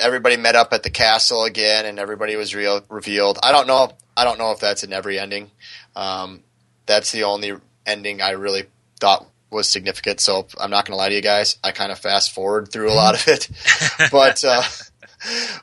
everybody 0.00 0.36
met 0.36 0.56
up 0.56 0.72
at 0.72 0.82
the 0.82 0.90
castle 0.90 1.44
again, 1.44 1.86
and 1.86 1.98
everybody 1.98 2.36
was 2.36 2.54
real- 2.54 2.84
revealed. 2.88 3.38
I 3.42 3.52
don't 3.52 3.66
know. 3.66 3.92
I 4.16 4.24
don't 4.24 4.38
know 4.38 4.50
if 4.50 4.60
that's 4.60 4.84
in 4.84 4.92
every 4.92 5.18
ending. 5.18 5.50
Um, 5.94 6.42
that's 6.86 7.12
the 7.12 7.24
only 7.24 7.52
ending 7.86 8.20
I 8.20 8.30
really 8.30 8.64
thought 9.00 9.26
was 9.52 9.68
significant. 9.68 10.20
So 10.20 10.46
I'm 10.60 10.70
not 10.70 10.86
going 10.86 10.94
to 10.94 10.98
lie 10.98 11.08
to 11.10 11.14
you 11.14 11.20
guys. 11.22 11.58
I 11.62 11.70
kind 11.72 11.92
of 11.92 11.98
fast 11.98 12.32
forward 12.32 12.70
through 12.72 12.90
a 12.90 12.94
lot 12.94 13.14
of 13.14 13.28
it, 13.28 13.48
but 14.10 14.42
uh, 14.44 14.62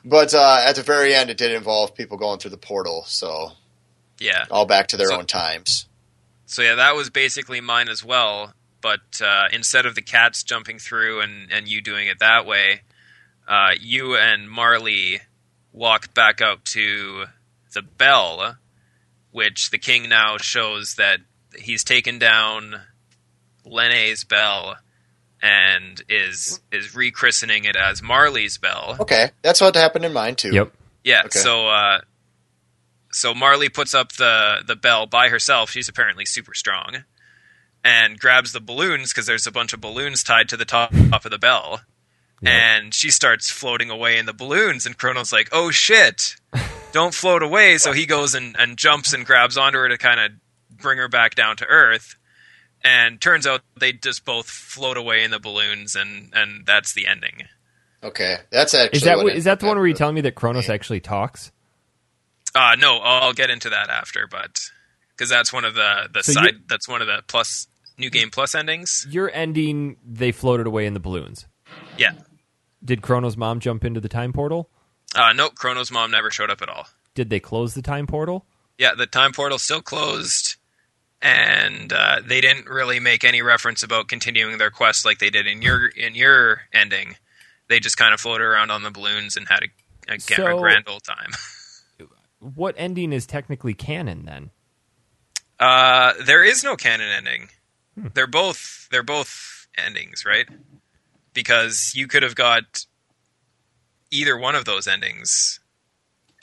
but 0.04 0.32
uh, 0.34 0.62
at 0.66 0.76
the 0.76 0.82
very 0.82 1.14
end, 1.14 1.30
it 1.30 1.36
did 1.36 1.52
involve 1.52 1.94
people 1.94 2.16
going 2.16 2.38
through 2.38 2.52
the 2.52 2.56
portal. 2.56 3.04
So 3.06 3.52
Yeah. 4.18 4.44
all 4.50 4.66
back 4.66 4.88
to 4.88 4.96
their 4.96 5.08
So- 5.08 5.18
own 5.18 5.26
times. 5.26 5.86
So 6.46 6.62
yeah, 6.62 6.74
that 6.76 6.96
was 6.96 7.10
basically 7.10 7.60
mine 7.60 7.88
as 7.88 8.02
well. 8.04 8.54
But 8.80 9.20
uh, 9.22 9.44
instead 9.52 9.84
of 9.86 9.94
the 9.94 10.02
cats 10.02 10.42
jumping 10.42 10.78
through 10.78 11.20
and, 11.20 11.52
and 11.52 11.68
you 11.68 11.80
doing 11.82 12.08
it 12.08 12.18
that 12.18 12.44
way, 12.46 12.80
uh, 13.46 13.72
you 13.78 14.16
and 14.16 14.50
Marle 14.50 15.18
walk 15.72 16.12
back 16.14 16.40
up 16.40 16.64
to 16.64 17.26
the 17.74 17.82
bell, 17.82 18.56
which 19.30 19.70
the 19.70 19.78
king 19.78 20.08
now 20.08 20.38
shows 20.38 20.94
that 20.96 21.20
he's 21.56 21.84
taken 21.84 22.18
down 22.18 22.80
Leene's 23.66 24.24
bell 24.24 24.76
and 25.42 26.02
is 26.08 26.60
is 26.70 26.88
rechristening 26.88 27.64
it 27.64 27.76
as 27.76 28.02
Marle's 28.02 28.58
bell. 28.58 28.96
Okay, 29.00 29.30
that's 29.42 29.60
what 29.60 29.74
happened 29.74 30.04
in 30.04 30.12
mine 30.12 30.36
too. 30.36 30.52
Yep. 30.52 30.72
Yeah. 31.04 31.22
Okay. 31.26 31.38
So 31.38 31.68
uh, 31.68 32.00
so 33.10 33.34
Marle 33.34 33.68
puts 33.72 33.94
up 33.94 34.12
the 34.12 34.62
the 34.66 34.76
bell 34.76 35.06
by 35.06 35.28
herself. 35.28 35.70
She's 35.70 35.88
apparently 35.88 36.26
super 36.26 36.54
strong, 36.54 37.04
and 37.84 38.18
grabs 38.18 38.52
the 38.52 38.60
balloons 38.60 39.12
because 39.12 39.26
there's 39.26 39.46
a 39.46 39.52
bunch 39.52 39.72
of 39.72 39.80
balloons 39.80 40.22
tied 40.22 40.48
to 40.50 40.56
the 40.56 40.64
top 40.64 40.92
of 41.12 41.22
the 41.22 41.38
bell. 41.38 41.80
Yep. 42.42 42.52
And 42.52 42.94
she 42.94 43.10
starts 43.10 43.50
floating 43.50 43.90
away 43.90 44.16
in 44.16 44.24
the 44.24 44.32
balloons, 44.32 44.86
and 44.86 44.96
Chrono's 44.96 45.32
like, 45.32 45.48
"Oh 45.52 45.70
shit, 45.70 46.36
don't 46.92 47.14
float 47.14 47.42
away!" 47.42 47.76
So 47.78 47.92
he 47.92 48.06
goes 48.06 48.34
and, 48.34 48.56
and 48.58 48.78
jumps 48.78 49.12
and 49.12 49.26
grabs 49.26 49.58
onto 49.58 49.78
her 49.78 49.88
to 49.88 49.98
kind 49.98 50.20
of 50.20 50.32
bring 50.70 50.98
her 50.98 51.08
back 51.08 51.34
down 51.34 51.56
to 51.56 51.66
earth. 51.66 52.16
And 52.82 53.20
turns 53.20 53.46
out 53.46 53.60
they 53.78 53.92
just 53.92 54.24
both 54.24 54.48
float 54.48 54.96
away 54.96 55.22
in 55.22 55.30
the 55.30 55.38
balloons, 55.38 55.94
and 55.96 56.30
and 56.34 56.64
that's 56.66 56.94
the 56.94 57.06
ending. 57.06 57.42
Okay, 58.02 58.36
that's 58.50 58.72
actually 58.72 58.96
Is 58.96 59.02
that 59.04 59.16
what 59.18 59.24
what- 59.26 59.36
is 59.36 59.44
that 59.44 59.60
the 59.60 59.66
one 59.66 59.76
where 59.76 59.86
you're 59.86 59.96
telling 59.96 60.14
me 60.14 60.22
that 60.22 60.34
Kronos 60.34 60.70
actually 60.70 61.00
talks? 61.00 61.52
Uh 62.54 62.76
no, 62.78 62.98
I'll 62.98 63.32
get 63.34 63.50
into 63.50 63.68
that 63.70 63.90
after, 63.90 64.26
but 64.26 64.60
because 65.10 65.28
that's 65.28 65.52
one 65.52 65.64
of 65.66 65.74
the 65.74 66.08
the 66.12 66.22
So 66.22 66.32
side. 66.32 66.54
That's 66.68 66.88
one 66.88 67.02
of 67.02 67.06
the 67.06 67.22
plus 67.28 67.66
new 67.98 68.08
game 68.10 68.30
plus 68.30 68.54
endings. 68.54 69.06
Your 69.10 69.30
ending, 69.34 69.96
they 70.04 70.32
floated 70.32 70.66
away 70.66 70.86
in 70.86 70.94
the 70.94 71.00
balloons. 71.00 71.46
Yeah. 71.98 72.12
Did 72.82 73.02
Chrono's 73.02 73.36
mom 73.36 73.60
jump 73.60 73.84
into 73.84 74.00
the 74.00 74.08
time 74.08 74.32
portal? 74.32 74.70
Uh, 75.14 75.32
nope, 75.34 75.54
Chrono's 75.54 75.90
mom 75.92 76.10
never 76.10 76.30
showed 76.30 76.48
up 76.50 76.62
at 76.62 76.70
all. 76.70 76.86
Did 77.14 77.28
they 77.28 77.40
close 77.40 77.74
the 77.74 77.82
time 77.82 78.06
portal? 78.06 78.46
Yeah, 78.78 78.94
the 78.94 79.06
time 79.06 79.32
portal 79.32 79.58
still 79.58 79.82
closed, 79.82 80.49
and 81.22 81.92
uh, 81.92 82.20
they 82.24 82.40
didn't 82.40 82.66
really 82.66 83.00
make 83.00 83.24
any 83.24 83.42
reference 83.42 83.82
about 83.82 84.08
continuing 84.08 84.58
their 84.58 84.70
quest 84.70 85.04
like 85.04 85.18
they 85.18 85.30
did 85.30 85.46
in 85.46 85.62
your 85.62 85.86
in 85.88 86.14
your 86.14 86.62
ending. 86.72 87.16
They 87.68 87.78
just 87.80 87.96
kind 87.96 88.12
of 88.14 88.20
floated 88.20 88.44
around 88.44 88.70
on 88.70 88.82
the 88.82 88.90
balloons 88.90 89.36
and 89.36 89.46
had 89.48 89.60
a, 90.08 90.14
a, 90.14 90.20
So- 90.20 90.56
a 90.56 90.60
grand 90.60 90.84
old 90.88 91.04
time. 91.04 91.30
What 92.42 92.74
ending 92.78 93.12
is 93.12 93.26
technically 93.26 93.74
canon 93.74 94.24
then? 94.24 94.48
Uh, 95.58 96.14
there 96.24 96.42
is 96.42 96.64
no 96.64 96.74
canon 96.74 97.10
ending. 97.10 97.50
They're 98.14 98.26
both 98.26 98.88
they're 98.90 99.02
both 99.02 99.66
endings, 99.76 100.24
right? 100.24 100.48
Because 101.34 101.92
you 101.94 102.06
could 102.06 102.22
have 102.22 102.34
got 102.34 102.86
either 104.10 104.38
one 104.38 104.54
of 104.54 104.64
those 104.64 104.88
endings, 104.88 105.60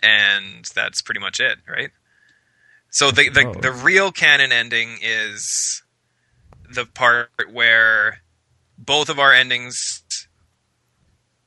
and 0.04 0.66
that's 0.76 1.02
pretty 1.02 1.20
much 1.20 1.40
it, 1.40 1.58
right? 1.68 1.90
So 2.98 3.12
the 3.12 3.30
the, 3.30 3.46
Oh. 3.48 3.54
the 3.54 3.72
real 3.72 4.12
canon 4.12 4.52
ending 4.52 4.98
is 5.04 5.84
the 6.68 6.84
part 6.86 7.30
where 7.52 8.22
both 8.76 9.10
of 9.10 9.20
our 9.20 9.32
endings, 9.34 10.02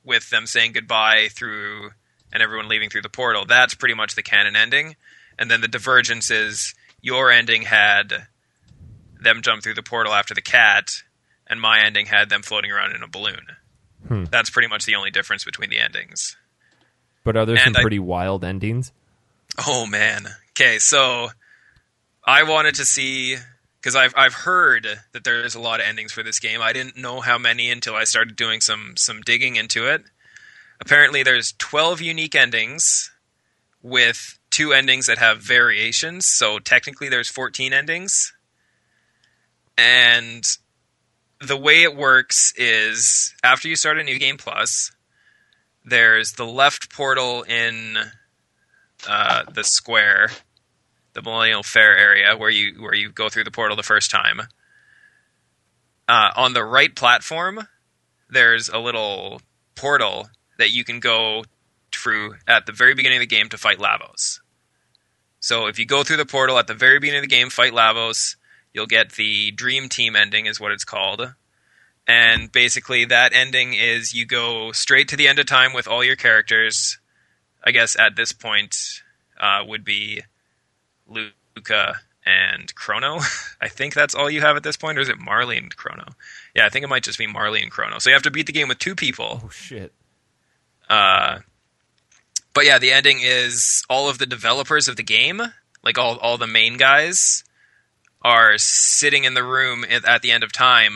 with 0.05 0.29
them 0.29 0.47
saying 0.47 0.71
goodbye 0.71 1.27
through 1.29 1.89
and 2.31 2.41
everyone 2.41 2.69
leaving 2.69 2.89
through 2.89 3.01
the 3.01 3.09
portal, 3.09 3.43
that's 3.45 3.73
pretty 3.73 3.95
much 3.95 4.15
the 4.15 4.23
canon 4.23 4.55
ending. 4.55 4.95
And 5.37 5.51
then 5.51 5.59
the 5.59 5.67
divergence 5.67 6.31
is 6.31 6.73
your 7.01 7.29
ending 7.31 7.63
had 7.63 8.27
them 9.19 9.41
jump 9.41 9.61
through 9.61 9.73
the 9.73 9.83
portal 9.83 10.13
after 10.13 10.33
the 10.33 10.41
cat, 10.41 10.87
and 11.47 11.59
my 11.59 11.81
ending 11.83 12.05
had 12.05 12.29
them 12.29 12.43
floating 12.43 12.71
around 12.71 12.95
in 12.95 13.03
a 13.03 13.07
balloon. 13.09 13.45
Hmm. 14.07 14.23
That's 14.23 14.49
pretty 14.49 14.69
much 14.69 14.85
the 14.85 14.95
only 14.95 15.11
difference 15.11 15.43
between 15.43 15.69
the 15.69 15.79
endings. 15.79 16.37
But 17.25 17.35
are 17.35 17.45
there 17.45 17.57
some 17.57 17.75
I- 17.75 17.81
pretty 17.81 17.99
wild 17.99 18.45
endings? 18.45 18.93
Oh 19.67 19.85
man. 19.85 20.27
Okay, 20.51 20.79
so 20.79 21.31
I 22.23 22.43
wanted 22.43 22.75
to 22.75 22.85
see 22.85 23.37
because 23.79 23.95
I've 23.95 24.13
I've 24.15 24.33
heard 24.33 24.87
that 25.13 25.23
there's 25.23 25.55
a 25.55 25.59
lot 25.59 25.79
of 25.79 25.87
endings 25.87 26.11
for 26.11 26.23
this 26.23 26.39
game. 26.39 26.61
I 26.61 26.73
didn't 26.73 26.97
know 26.97 27.19
how 27.19 27.37
many 27.37 27.71
until 27.71 27.95
I 27.95 28.03
started 28.03 28.35
doing 28.35 28.61
some 28.61 28.93
some 28.95 29.21
digging 29.21 29.55
into 29.55 29.87
it. 29.87 30.03
Apparently, 30.79 31.23
there's 31.23 31.53
12 31.59 32.01
unique 32.01 32.35
endings 32.35 33.11
with 33.83 34.39
two 34.49 34.73
endings 34.73 35.07
that 35.07 35.17
have 35.17 35.39
variations. 35.41 36.27
So 36.27 36.59
technically, 36.59 37.09
there's 37.09 37.29
14 37.29 37.73
endings. 37.73 38.33
And 39.77 40.45
the 41.39 41.57
way 41.57 41.83
it 41.83 41.95
works 41.95 42.53
is 42.55 43.33
after 43.43 43.67
you 43.67 43.75
start 43.75 43.99
a 43.99 44.03
new 44.03 44.19
game 44.19 44.37
plus, 44.37 44.91
there's 45.83 46.33
the 46.33 46.45
left 46.45 46.93
portal 46.93 47.43
in 47.43 47.97
uh, 49.07 49.43
the 49.51 49.63
square, 49.63 50.29
the 51.13 51.21
Millennial 51.21 51.63
Fair 51.63 51.97
area 51.97 52.35
where 52.37 52.49
you 52.49 52.81
where 52.81 52.95
you 52.95 53.11
go 53.11 53.29
through 53.29 53.43
the 53.43 53.51
portal 53.51 53.75
the 53.75 53.83
first 53.83 54.11
time. 54.11 54.41
Uh, 56.07 56.31
on 56.35 56.53
the 56.53 56.63
right 56.63 56.95
platform, 56.95 57.67
there's 58.29 58.69
a 58.69 58.79
little 58.79 59.41
portal 59.75 60.29
that 60.57 60.71
you 60.71 60.83
can 60.83 60.99
go 60.99 61.43
through 61.91 62.35
at 62.47 62.65
the 62.65 62.71
very 62.71 62.93
beginning 62.93 63.17
of 63.17 63.21
the 63.21 63.35
game 63.35 63.49
to 63.49 63.57
fight 63.57 63.77
Lavos. 63.77 64.39
So 65.39 65.67
if 65.67 65.79
you 65.79 65.85
go 65.85 66.03
through 66.03 66.17
the 66.17 66.25
portal 66.25 66.57
at 66.57 66.67
the 66.67 66.73
very 66.73 66.99
beginning 66.99 67.23
of 67.23 67.29
the 67.29 67.35
game, 67.35 67.49
fight 67.49 67.73
Lavos, 67.73 68.35
you'll 68.73 68.85
get 68.85 69.13
the 69.13 69.51
Dream 69.51 69.89
Team 69.89 70.15
ending, 70.15 70.45
is 70.45 70.59
what 70.59 70.71
it's 70.71 70.85
called. 70.85 71.33
And 72.07 72.51
basically, 72.51 73.05
that 73.05 73.33
ending 73.33 73.73
is 73.73 74.13
you 74.13 74.25
go 74.25 74.71
straight 74.71 75.07
to 75.09 75.15
the 75.15 75.27
end 75.27 75.39
of 75.39 75.45
time 75.45 75.73
with 75.73 75.87
all 75.87 76.03
your 76.03 76.15
characters. 76.15 76.99
I 77.63 77.71
guess 77.71 77.97
at 77.97 78.15
this 78.15 78.31
point 78.31 78.75
uh, 79.39 79.63
would 79.67 79.83
be 79.83 80.23
Lucca 81.11 81.95
and 82.25 82.73
Chrono. 82.75 83.19
I 83.61 83.67
think 83.67 83.93
that's 83.93 84.15
all 84.15 84.29
you 84.29 84.41
have 84.41 84.55
at 84.55 84.63
this 84.63 84.77
point, 84.77 84.97
or 84.97 85.01
is 85.01 85.09
it 85.09 85.19
Marle 85.19 85.51
and 85.51 85.75
Chrono? 85.75 86.05
Yeah, 86.55 86.65
I 86.65 86.69
think 86.69 86.83
it 86.83 86.89
might 86.89 87.03
just 87.03 87.17
be 87.19 87.27
Marle 87.27 87.55
and 87.55 87.71
Chrono. 87.71 87.99
So 87.99 88.09
you 88.09 88.13
have 88.15 88.23
to 88.23 88.31
beat 88.31 88.45
the 88.47 88.53
game 88.53 88.67
with 88.67 88.79
two 88.79 88.95
people. 88.95 89.41
Oh 89.45 89.49
shit! 89.49 89.93
Uh, 90.89 91.39
but 92.53 92.65
yeah, 92.65 92.79
the 92.79 92.91
ending 92.91 93.19
is 93.21 93.83
all 93.89 94.09
of 94.09 94.17
the 94.17 94.25
developers 94.25 94.87
of 94.87 94.95
the 94.97 95.03
game, 95.03 95.41
like 95.83 95.97
all 95.97 96.17
all 96.17 96.37
the 96.37 96.47
main 96.47 96.77
guys, 96.77 97.43
are 98.21 98.57
sitting 98.57 99.23
in 99.23 99.33
the 99.33 99.43
room 99.43 99.83
at, 99.89 100.05
at 100.05 100.21
the 100.21 100.31
end 100.31 100.43
of 100.43 100.51
time, 100.51 100.95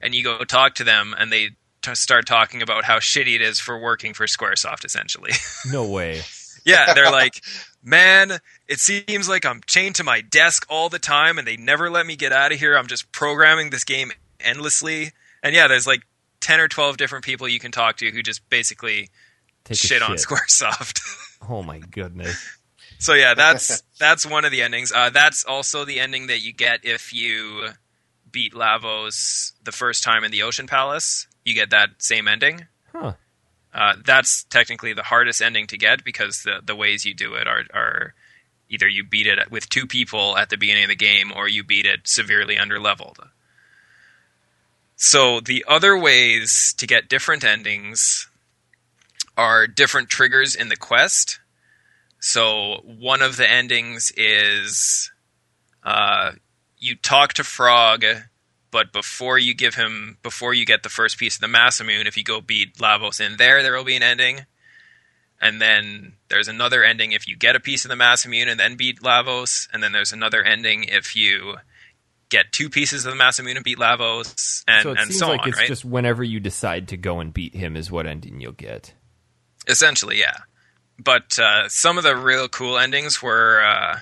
and 0.00 0.14
you 0.14 0.22
go 0.22 0.44
talk 0.44 0.74
to 0.76 0.84
them, 0.84 1.14
and 1.18 1.32
they 1.32 1.50
t- 1.82 1.94
start 1.94 2.26
talking 2.26 2.62
about 2.62 2.84
how 2.84 2.98
shitty 2.98 3.34
it 3.34 3.40
is 3.42 3.58
for 3.58 3.78
working 3.78 4.14
for 4.14 4.26
SquareSoft, 4.26 4.84
essentially. 4.84 5.32
No 5.70 5.86
way. 5.88 6.22
yeah, 6.64 6.94
they're 6.94 7.10
like, 7.10 7.42
man, 7.82 8.38
it 8.70 8.78
seems 8.78 9.28
like 9.28 9.44
I'm 9.44 9.60
chained 9.66 9.96
to 9.96 10.04
my 10.04 10.20
desk 10.20 10.64
all 10.70 10.88
the 10.88 11.00
time, 11.00 11.38
and 11.38 11.46
they 11.46 11.56
never 11.56 11.90
let 11.90 12.06
me 12.06 12.14
get 12.14 12.32
out 12.32 12.52
of 12.52 12.58
here. 12.60 12.78
I'm 12.78 12.86
just 12.86 13.10
programming 13.10 13.70
this 13.70 13.82
game 13.82 14.12
endlessly, 14.38 15.10
and 15.42 15.52
yeah, 15.56 15.66
there's 15.66 15.88
like 15.88 16.02
ten 16.40 16.60
or 16.60 16.68
twelve 16.68 16.96
different 16.96 17.24
people 17.24 17.48
you 17.48 17.58
can 17.58 17.72
talk 17.72 17.96
to 17.96 18.10
who 18.12 18.22
just 18.22 18.48
basically 18.48 19.10
Take 19.64 19.74
a 19.74 19.76
shit, 19.76 20.02
on 20.02 20.16
SquareSoft. 20.16 21.00
Oh 21.48 21.62
my 21.62 21.78
goodness. 21.78 22.38
so 22.98 23.14
yeah, 23.14 23.32
that's 23.36 23.82
that's 23.98 24.26
one 24.26 24.44
of 24.44 24.52
the 24.52 24.60
endings. 24.60 24.92
Uh, 24.92 25.08
that's 25.08 25.42
also 25.42 25.86
the 25.86 25.98
ending 25.98 26.26
that 26.26 26.42
you 26.42 26.52
get 26.52 26.84
if 26.84 27.14
you 27.14 27.70
beat 28.30 28.52
Lavos 28.52 29.52
the 29.64 29.72
first 29.72 30.04
time 30.04 30.22
in 30.22 30.30
the 30.30 30.42
Ocean 30.42 30.66
Palace. 30.66 31.26
You 31.46 31.54
get 31.54 31.70
that 31.70 31.90
same 31.98 32.28
ending. 32.28 32.66
Huh. 32.92 33.14
Uh, 33.72 33.94
that's 34.04 34.44
technically 34.44 34.92
the 34.92 35.02
hardest 35.02 35.40
ending 35.40 35.66
to 35.68 35.78
get 35.78 36.04
because 36.04 36.42
the 36.42 36.60
the 36.62 36.76
ways 36.76 37.06
you 37.06 37.14
do 37.14 37.34
it 37.34 37.48
are 37.48 37.64
are 37.72 38.14
either 38.70 38.88
you 38.88 39.04
beat 39.04 39.26
it 39.26 39.50
with 39.50 39.68
two 39.68 39.86
people 39.86 40.38
at 40.38 40.48
the 40.48 40.56
beginning 40.56 40.84
of 40.84 40.88
the 40.88 40.96
game 40.96 41.32
or 41.34 41.48
you 41.48 41.62
beat 41.62 41.84
it 41.84 42.08
severely 42.08 42.56
under 42.56 42.80
leveled. 42.80 43.18
So 44.96 45.40
the 45.40 45.64
other 45.68 45.98
ways 45.98 46.74
to 46.78 46.86
get 46.86 47.08
different 47.08 47.44
endings 47.44 48.28
are 49.36 49.66
different 49.66 50.08
triggers 50.08 50.54
in 50.54 50.68
the 50.68 50.76
quest. 50.76 51.40
So 52.20 52.82
one 52.84 53.22
of 53.22 53.36
the 53.36 53.50
endings 53.50 54.12
is 54.16 55.10
uh, 55.82 56.32
you 56.78 56.94
talk 56.94 57.32
to 57.34 57.44
Frog, 57.44 58.04
but 58.70 58.92
before 58.92 59.38
you 59.38 59.54
give 59.54 59.74
him, 59.74 60.18
before 60.22 60.54
you 60.54 60.66
get 60.66 60.82
the 60.82 60.88
first 60.88 61.18
piece 61.18 61.36
of 61.36 61.40
the 61.40 61.46
Masamune, 61.46 62.06
if 62.06 62.16
you 62.16 62.22
go 62.22 62.40
beat 62.40 62.76
Lavos 62.76 63.24
in 63.24 63.36
there, 63.36 63.62
there 63.62 63.74
will 63.74 63.84
be 63.84 63.96
an 63.96 64.02
ending. 64.02 64.46
And 65.40 65.60
then 65.60 66.14
there's 66.28 66.48
another 66.48 66.84
ending 66.84 67.12
if 67.12 67.26
you 67.26 67.36
get 67.36 67.56
a 67.56 67.60
piece 67.60 67.84
of 67.84 67.88
the 67.88 67.94
Masamune 67.94 68.48
and 68.48 68.60
then 68.60 68.76
beat 68.76 69.00
Lavos. 69.00 69.68
And 69.72 69.82
then 69.82 69.92
there's 69.92 70.12
another 70.12 70.42
ending 70.42 70.84
if 70.84 71.16
you 71.16 71.56
get 72.30 72.52
two 72.52 72.70
pieces 72.70 73.04
of 73.04 73.12
the 73.12 73.22
Masamune 73.22 73.56
and 73.56 73.64
beat 73.64 73.78
Lavos, 73.78 74.64
and 74.66 74.82
so 74.82 74.92
it 74.92 74.98
and 74.98 75.08
seems 75.08 75.18
so 75.18 75.28
like 75.28 75.42
on, 75.42 75.48
it's 75.48 75.58
right? 75.58 75.68
just 75.68 75.84
whenever 75.84 76.24
you 76.24 76.40
decide 76.40 76.88
to 76.88 76.96
go 76.96 77.20
and 77.20 77.34
beat 77.34 77.54
him 77.54 77.76
is 77.76 77.90
what 77.90 78.06
ending 78.06 78.40
you'll 78.40 78.52
get. 78.52 78.94
Essentially, 79.68 80.18
yeah. 80.18 80.38
But 80.98 81.38
uh, 81.38 81.68
some 81.68 81.98
of 81.98 82.04
the 82.04 82.16
real 82.16 82.48
cool 82.48 82.78
endings 82.78 83.22
were 83.22 83.62
uh, 83.62 83.98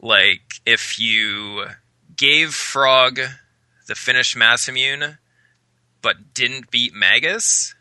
like 0.00 0.40
if 0.64 0.98
you 0.98 1.66
gave 2.16 2.54
Frog 2.54 3.20
the 3.86 3.94
finished 3.94 4.36
Masamune, 4.36 5.18
but 6.00 6.34
didn't 6.34 6.70
beat 6.70 6.94
Magus, 6.94 7.74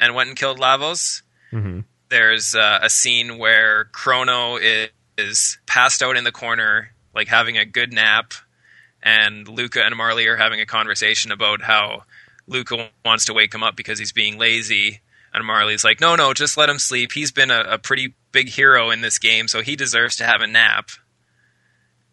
and 0.00 0.14
went 0.14 0.28
and 0.30 0.38
killed 0.38 0.58
Lavos, 0.58 1.22
hmm 1.54 1.80
there's 2.14 2.54
uh, 2.54 2.78
a 2.82 2.90
scene 2.90 3.38
where 3.38 3.86
Chrono 3.86 4.56
is, 4.56 4.88
is 5.18 5.58
passed 5.66 6.02
out 6.02 6.16
in 6.16 6.24
the 6.24 6.32
corner, 6.32 6.90
like 7.14 7.28
having 7.28 7.58
a 7.58 7.64
good 7.64 7.92
nap, 7.92 8.34
and 9.02 9.48
Lucca 9.48 9.82
and 9.84 9.96
Marle 9.96 10.26
are 10.28 10.36
having 10.36 10.60
a 10.60 10.66
conversation 10.66 11.32
about 11.32 11.62
how 11.62 12.04
Lucca 12.46 12.88
wants 13.04 13.24
to 13.26 13.34
wake 13.34 13.54
him 13.54 13.62
up 13.62 13.76
because 13.76 13.98
he's 13.98 14.12
being 14.12 14.38
lazy, 14.38 15.00
and 15.32 15.44
Marle's 15.44 15.84
like, 15.84 16.00
"No, 16.00 16.14
no, 16.14 16.32
just 16.32 16.56
let 16.56 16.68
him 16.68 16.78
sleep. 16.78 17.12
He's 17.12 17.32
been 17.32 17.50
a, 17.50 17.62
a 17.62 17.78
pretty 17.78 18.14
big 18.32 18.48
hero 18.48 18.90
in 18.90 19.00
this 19.00 19.18
game, 19.18 19.48
so 19.48 19.62
he 19.62 19.76
deserves 19.76 20.16
to 20.16 20.24
have 20.24 20.40
a 20.40 20.46
nap." 20.46 20.90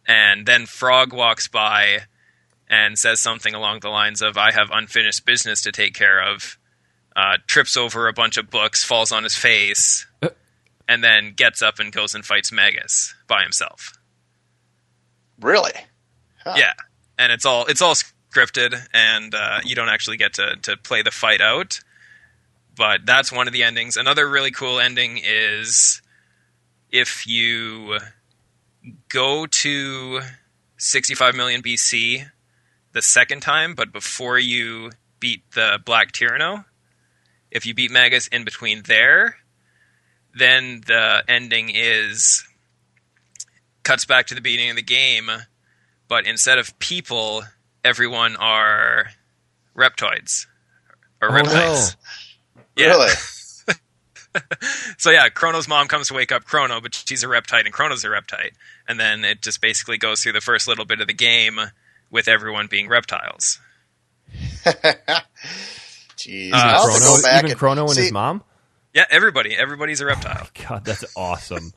And 0.08 0.48
then 0.48 0.66
Frog 0.66 1.14
walks 1.14 1.48
by 1.48 2.00
and 2.68 2.98
says 2.98 3.22
something 3.22 3.54
along 3.54 3.82
the 3.82 3.90
lines 3.90 4.22
of, 4.22 4.38
"I 4.38 4.52
have 4.52 4.70
unfinished 4.72 5.26
business 5.26 5.62
to 5.62 5.72
take 5.72 5.94
care 5.94 6.22
of." 6.22 6.58
Uh, 7.16 7.38
trips 7.48 7.76
over 7.78 8.08
a 8.08 8.14
bunch 8.14 8.38
of 8.38 8.50
books, 8.50 8.84
falls 8.84 9.12
on 9.12 9.24
his 9.24 9.36
face, 9.36 10.06
Uh. 10.22 10.30
and 10.88 11.04
then 11.04 11.34
gets 11.36 11.62
up 11.62 11.80
and 11.80 11.92
goes 11.92 12.16
and 12.16 12.26
fights 12.26 12.52
Magus 12.52 13.14
by 13.28 13.44
himself. 13.44 13.94
Really? 15.40 15.74
Huh. 16.44 16.56
Yeah, 16.58 16.74
and 17.18 17.32
it's 17.32 17.46
all 17.46 17.66
it's 17.66 17.82
all 17.82 17.96
scripted, 17.96 18.76
and 18.94 19.34
uh, 19.36 19.60
you 19.64 19.76
don't 19.76 19.90
actually 19.90 20.18
get 20.18 20.34
to 20.36 20.56
to 20.64 20.78
play 20.78 21.02
the 21.02 21.12
fight 21.12 21.42
out. 21.42 21.80
But 22.76 23.06
that's 23.06 23.32
one 23.32 23.48
of 23.48 23.54
the 23.54 23.64
endings. 23.64 23.98
Another 23.98 24.28
really 24.30 24.52
cool 24.52 24.80
ending 24.80 25.20
is 25.24 26.02
if 26.90 27.28
you 27.28 28.00
go 29.10 29.46
to 29.46 30.22
65 30.78 31.36
million 31.36 31.62
BC 31.62 32.26
the 32.94 33.02
second 33.02 33.42
time, 33.42 33.76
but 33.76 33.92
before 33.92 34.40
you 34.40 34.92
beat 35.20 35.44
the 35.54 35.80
Black 35.86 36.12
Tyranno, 36.12 36.66
if 37.52 37.66
you 37.66 37.74
beat 37.74 37.92
Magus 37.92 38.28
in 38.28 38.44
between 38.44 38.84
there, 38.84 39.38
then 40.34 40.82
the 40.88 41.24
ending 41.28 41.72
is 41.74 42.44
cuts 43.84 44.06
back 44.06 44.28
to 44.28 44.36
the 44.36 44.42
beginning 44.42 44.70
of 44.70 44.76
the 44.76 44.82
game, 44.82 45.30
but 46.08 46.26
instead 46.26 46.58
of 46.58 46.78
people, 46.80 47.44
everyone 47.84 48.36
are 48.38 49.08
reptoids 49.76 50.46
or 51.22 51.30
Oh, 51.30 51.34
reptiles. 51.34 51.96
Yeah. 52.76 52.88
Really? 52.88 53.12
So 54.98 55.10
yeah, 55.12 55.28
Chrono's 55.28 55.68
mom 55.68 55.90
comes 55.90 56.08
to 56.08 56.14
wake 56.14 56.32
up 56.32 56.46
Chrono, 56.46 56.80
but 56.80 56.96
she's 56.96 57.22
a 57.22 57.28
reptite 57.28 57.66
and 57.66 57.74
Chrono's 57.74 58.06
a 58.06 58.08
reptite, 58.08 58.52
and 58.88 58.98
then 58.98 59.26
it 59.26 59.42
just 59.42 59.60
basically 59.60 59.98
goes 59.98 60.24
through 60.24 60.32
the 60.32 60.40
first 60.40 60.70
little 60.70 60.86
bit 60.86 61.02
of 61.02 61.08
the 61.08 61.14
game 61.14 61.60
with 62.10 62.30
everyone 62.30 62.68
being 62.68 62.88
reptiles. 62.88 63.60
Jeez. 66.28 66.52
Uh, 66.54 66.56
I'll 66.58 66.86
Chrono, 66.86 67.00
go 67.00 67.22
back 67.22 67.40
even 67.40 67.52
and- 67.52 67.60
Chrono 67.60 67.82
and 67.84 67.92
see, 67.92 68.02
his 68.04 68.12
mom. 68.12 68.44
Yeah, 68.94 69.06
everybody, 69.10 69.56
everybody's 69.56 70.02
a 70.02 70.06
reptile. 70.06 70.48
God, 70.70 70.84
that's 70.86 71.06
awesome. 71.16 71.74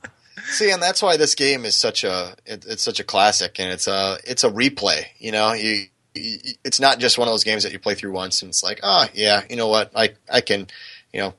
See, 0.47 0.69
and 0.71 0.81
that's 0.81 1.01
why 1.01 1.15
this 1.17 1.33
game 1.35 1.63
is 1.65 1.73
such 1.75 2.03
a 2.03 2.35
it, 2.45 2.65
it's 2.67 2.83
such 2.83 2.99
a 2.99 3.03
classic, 3.05 3.59
and 3.59 3.71
it's 3.71 3.87
a 3.87 4.17
it's 4.25 4.43
a 4.43 4.49
replay. 4.49 5.05
You 5.17 5.31
know, 5.31 5.53
you, 5.53 5.85
you 6.13 6.37
it's 6.65 6.79
not 6.79 6.99
just 6.99 7.17
one 7.17 7.27
of 7.27 7.31
those 7.33 7.45
games 7.45 7.63
that 7.63 7.71
you 7.71 7.79
play 7.79 7.95
through 7.95 8.11
once 8.11 8.41
and 8.41 8.49
it's 8.49 8.61
like, 8.63 8.81
oh 8.83 9.05
yeah, 9.13 9.43
you 9.49 9.55
know 9.55 9.69
what, 9.69 9.91
I 9.95 10.09
I 10.31 10.41
can, 10.41 10.67
you 11.13 11.21
know, 11.21 11.33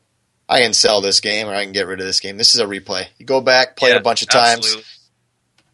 I 0.49 0.60
can 0.62 0.73
sell 0.73 1.02
this 1.02 1.20
game 1.20 1.47
or 1.47 1.55
I 1.55 1.65
can 1.65 1.73
get 1.73 1.86
rid 1.86 2.01
of 2.01 2.07
this 2.07 2.20
game. 2.20 2.39
This 2.39 2.55
is 2.55 2.60
a 2.60 2.65
replay. 2.67 3.07
You 3.18 3.26
go 3.26 3.43
back, 3.43 3.76
play 3.76 3.91
Yeah, 3.91 3.97
it 3.97 4.01
a 4.01 4.02
bunch 4.02 4.23
of 4.23 4.28
times. 4.28 4.60
absolutely. 4.60 4.85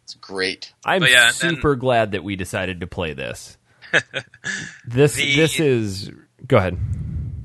It's 0.03 0.13
great. 0.15 0.73
I'm 0.83 0.99
But 0.99 1.11
yeah, 1.11 1.27
and 1.27 1.35
then- 1.35 1.49
super 1.55 1.75
glad 1.77 2.11
that 2.11 2.25
we 2.25 2.35
decided 2.35 2.81
to 2.81 2.87
play 2.87 3.13
this. 3.13 3.57
this 4.85 5.15
The- 5.15 5.35
this 5.37 5.59
is 5.61 6.11
go 6.45 6.57
ahead. 6.57 6.77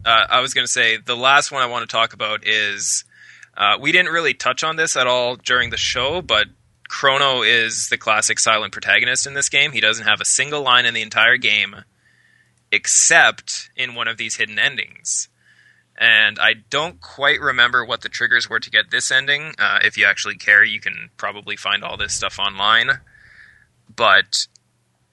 Uh, 0.08 0.26
I 0.30 0.40
was 0.40 0.54
going 0.54 0.66
to 0.66 0.72
say 0.72 0.96
the 0.96 1.16
last 1.16 1.52
one 1.52 1.62
I 1.62 1.66
want 1.66 1.88
to 1.88 1.94
talk 1.94 2.14
about 2.14 2.46
is 2.46 3.04
uh, 3.54 3.76
we 3.78 3.92
didn't 3.92 4.10
really 4.10 4.32
touch 4.32 4.64
on 4.64 4.76
this 4.76 4.96
at 4.96 5.06
all 5.06 5.36
during 5.36 5.68
the 5.68 5.76
show, 5.76 6.22
but 6.22 6.46
Chrono 6.88 7.42
is 7.42 7.90
the 7.90 7.98
classic 7.98 8.38
silent 8.38 8.72
protagonist 8.72 9.26
in 9.26 9.34
this 9.34 9.50
game. 9.50 9.72
He 9.72 9.82
doesn't 9.82 10.06
have 10.06 10.22
a 10.22 10.24
single 10.24 10.62
line 10.62 10.86
in 10.86 10.94
the 10.94 11.02
entire 11.02 11.36
game, 11.36 11.84
except 12.72 13.68
in 13.76 13.94
one 13.94 14.08
of 14.08 14.16
these 14.16 14.36
hidden 14.36 14.58
endings. 14.58 15.28
And 15.98 16.38
I 16.38 16.54
don't 16.70 17.02
quite 17.02 17.42
remember 17.42 17.84
what 17.84 18.00
the 18.00 18.08
triggers 18.08 18.48
were 18.48 18.60
to 18.60 18.70
get 18.70 18.90
this 18.90 19.10
ending. 19.10 19.52
Uh, 19.58 19.80
if 19.84 19.98
you 19.98 20.06
actually 20.06 20.36
care, 20.36 20.64
you 20.64 20.80
can 20.80 21.10
probably 21.18 21.56
find 21.56 21.84
all 21.84 21.98
this 21.98 22.14
stuff 22.14 22.38
online. 22.38 23.00
But 23.94 24.46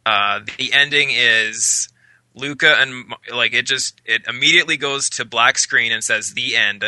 uh, 0.05 0.39
the 0.57 0.71
ending 0.71 1.09
is 1.11 1.89
Lucca 2.35 2.75
and 2.79 3.13
like 3.33 3.53
it 3.53 3.65
just 3.65 4.01
it 4.05 4.23
immediately 4.27 4.77
goes 4.77 5.09
to 5.11 5.25
black 5.25 5.57
screen 5.57 5.91
and 5.91 6.03
says 6.03 6.33
the 6.33 6.55
end, 6.55 6.83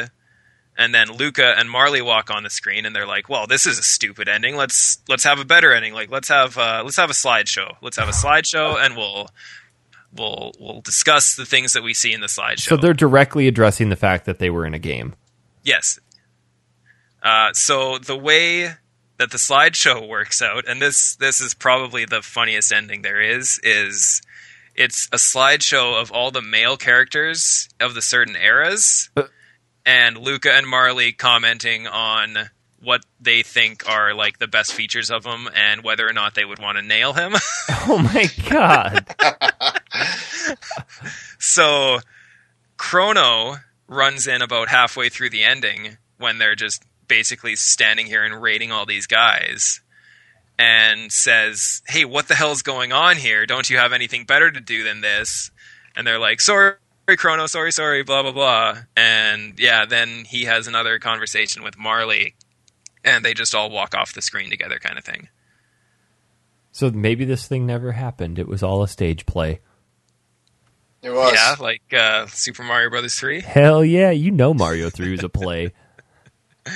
and 0.77 0.93
then 0.93 1.07
Lucca 1.09 1.57
and 1.57 1.69
Marle 1.69 2.03
walk 2.05 2.29
on 2.29 2.43
the 2.43 2.49
screen 2.49 2.85
and 2.85 2.95
they're 2.95 3.07
like, 3.07 3.29
"Well, 3.29 3.47
this 3.47 3.65
is 3.65 3.79
a 3.79 3.83
stupid 3.83 4.27
ending. 4.27 4.55
Let's 4.55 4.99
let's 5.07 5.23
have 5.23 5.39
a 5.39 5.45
better 5.45 5.73
ending. 5.73 5.93
Like 5.93 6.11
let's 6.11 6.27
have 6.27 6.57
uh, 6.57 6.81
let's 6.83 6.97
have 6.97 7.09
a 7.09 7.13
slideshow. 7.13 7.75
Let's 7.81 7.97
have 7.97 8.09
a 8.09 8.11
slideshow 8.11 8.77
and 8.77 8.97
we'll 8.97 9.29
we'll 10.15 10.51
we'll 10.59 10.81
discuss 10.81 11.35
the 11.35 11.45
things 11.45 11.73
that 11.73 11.83
we 11.83 11.93
see 11.93 12.11
in 12.11 12.21
the 12.21 12.27
slideshow." 12.27 12.69
So 12.69 12.77
they're 12.77 12.93
directly 12.93 13.47
addressing 13.47 13.89
the 13.89 13.95
fact 13.95 14.25
that 14.25 14.39
they 14.39 14.49
were 14.49 14.65
in 14.65 14.73
a 14.73 14.79
game. 14.79 15.15
Yes. 15.63 15.99
Uh, 17.23 17.51
so 17.53 17.97
the 17.97 18.17
way 18.17 18.73
that 19.17 19.31
the 19.31 19.37
slideshow 19.37 20.07
works 20.07 20.41
out, 20.41 20.67
and 20.67 20.81
this 20.81 21.15
this 21.15 21.41
is 21.41 21.53
probably 21.53 22.05
the 22.05 22.21
funniest 22.21 22.71
ending 22.71 23.01
there 23.01 23.21
is, 23.21 23.59
is 23.63 24.21
it's 24.77 25.07
a 25.11 25.17
slideshow 25.17 25.99
of 25.99 26.11
all 26.11 26.31
the 26.31 26.41
male 26.41 26.77
characters 26.77 27.67
of 27.79 27.95
the 27.95 28.01
certain 28.01 28.35
eras, 28.35 29.09
and 29.85 30.17
Lucca 30.17 30.53
and 30.53 30.67
Marle 30.67 31.11
commenting 31.17 31.87
on 31.87 32.49
what 32.79 33.03
they 33.19 33.41
think 33.41 33.89
are 33.89 34.13
like 34.13 34.37
the 34.37 34.47
best 34.47 34.73
features 34.73 35.09
of 35.09 35.25
him 35.25 35.49
and 35.55 35.83
whether 35.83 36.07
or 36.07 36.13
not 36.13 36.35
they 36.35 36.45
would 36.45 36.59
want 36.59 36.77
to 36.77 36.83
nail 36.83 37.13
him. 37.13 37.33
Oh 37.89 37.99
my 37.99 38.27
god. 38.49 39.05
So 41.39 41.99
Chrono 42.77 43.55
runs 43.87 44.27
in 44.27 44.41
about 44.41 44.67
halfway 44.67 45.09
through 45.09 45.29
the 45.29 45.43
ending 45.43 45.97
when 46.17 46.37
they're 46.37 46.55
just 46.55 46.83
basically 47.07 47.55
standing 47.55 48.05
here 48.05 48.23
and 48.23 48.41
raiding 48.41 48.71
all 48.71 48.85
these 48.85 49.07
guys 49.07 49.81
and 50.59 51.11
says, 51.11 51.81
Hey, 51.87 52.05
what 52.05 52.27
the 52.27 52.35
hell's 52.35 52.61
going 52.61 52.91
on 52.91 53.17
here? 53.17 53.45
Don't 53.45 53.69
you 53.69 53.77
have 53.77 53.93
anything 53.93 54.25
better 54.25 54.51
to 54.51 54.59
do 54.59 54.83
than 54.83 55.01
this? 55.01 55.51
And 55.95 56.05
they're 56.05 56.19
like, 56.19 56.41
Sorry, 56.41 56.75
Chrono, 57.17 57.47
sorry, 57.47 57.71
sorry, 57.71 58.03
blah, 58.03 58.23
blah, 58.23 58.31
blah. 58.31 58.77
And 58.95 59.57
yeah, 59.57 59.85
then 59.85 60.25
he 60.25 60.45
has 60.45 60.67
another 60.67 60.99
conversation 60.99 61.63
with 61.63 61.77
Marle 61.77 62.11
and 63.03 63.23
they 63.23 63.33
just 63.33 63.55
all 63.55 63.69
walk 63.69 63.95
off 63.95 64.13
the 64.13 64.21
screen 64.21 64.49
together, 64.49 64.79
kind 64.79 64.97
of 64.97 65.05
thing. 65.05 65.29
so 66.71 66.91
maybe 66.91 67.23
this 67.23 67.47
thing 67.47 67.65
never 67.65 67.93
happened. 67.93 68.37
It 68.37 68.47
was 68.47 68.61
all 68.61 68.83
a 68.83 68.87
stage 68.87 69.25
play. 69.25 69.61
It 71.01 71.11
was. 71.11 71.33
Yeah, 71.33 71.55
like 71.59 71.93
uh, 71.93 72.25
Super 72.27 72.63
Mario 72.63 72.89
Brothers 72.89 73.15
3. 73.15 73.41
Hell 73.41 73.85
yeah, 73.85 74.11
you 74.11 74.31
know 74.31 74.53
Mario 74.53 74.89
3 74.89 75.11
was 75.11 75.23
a 75.23 75.29
play. 75.29 75.71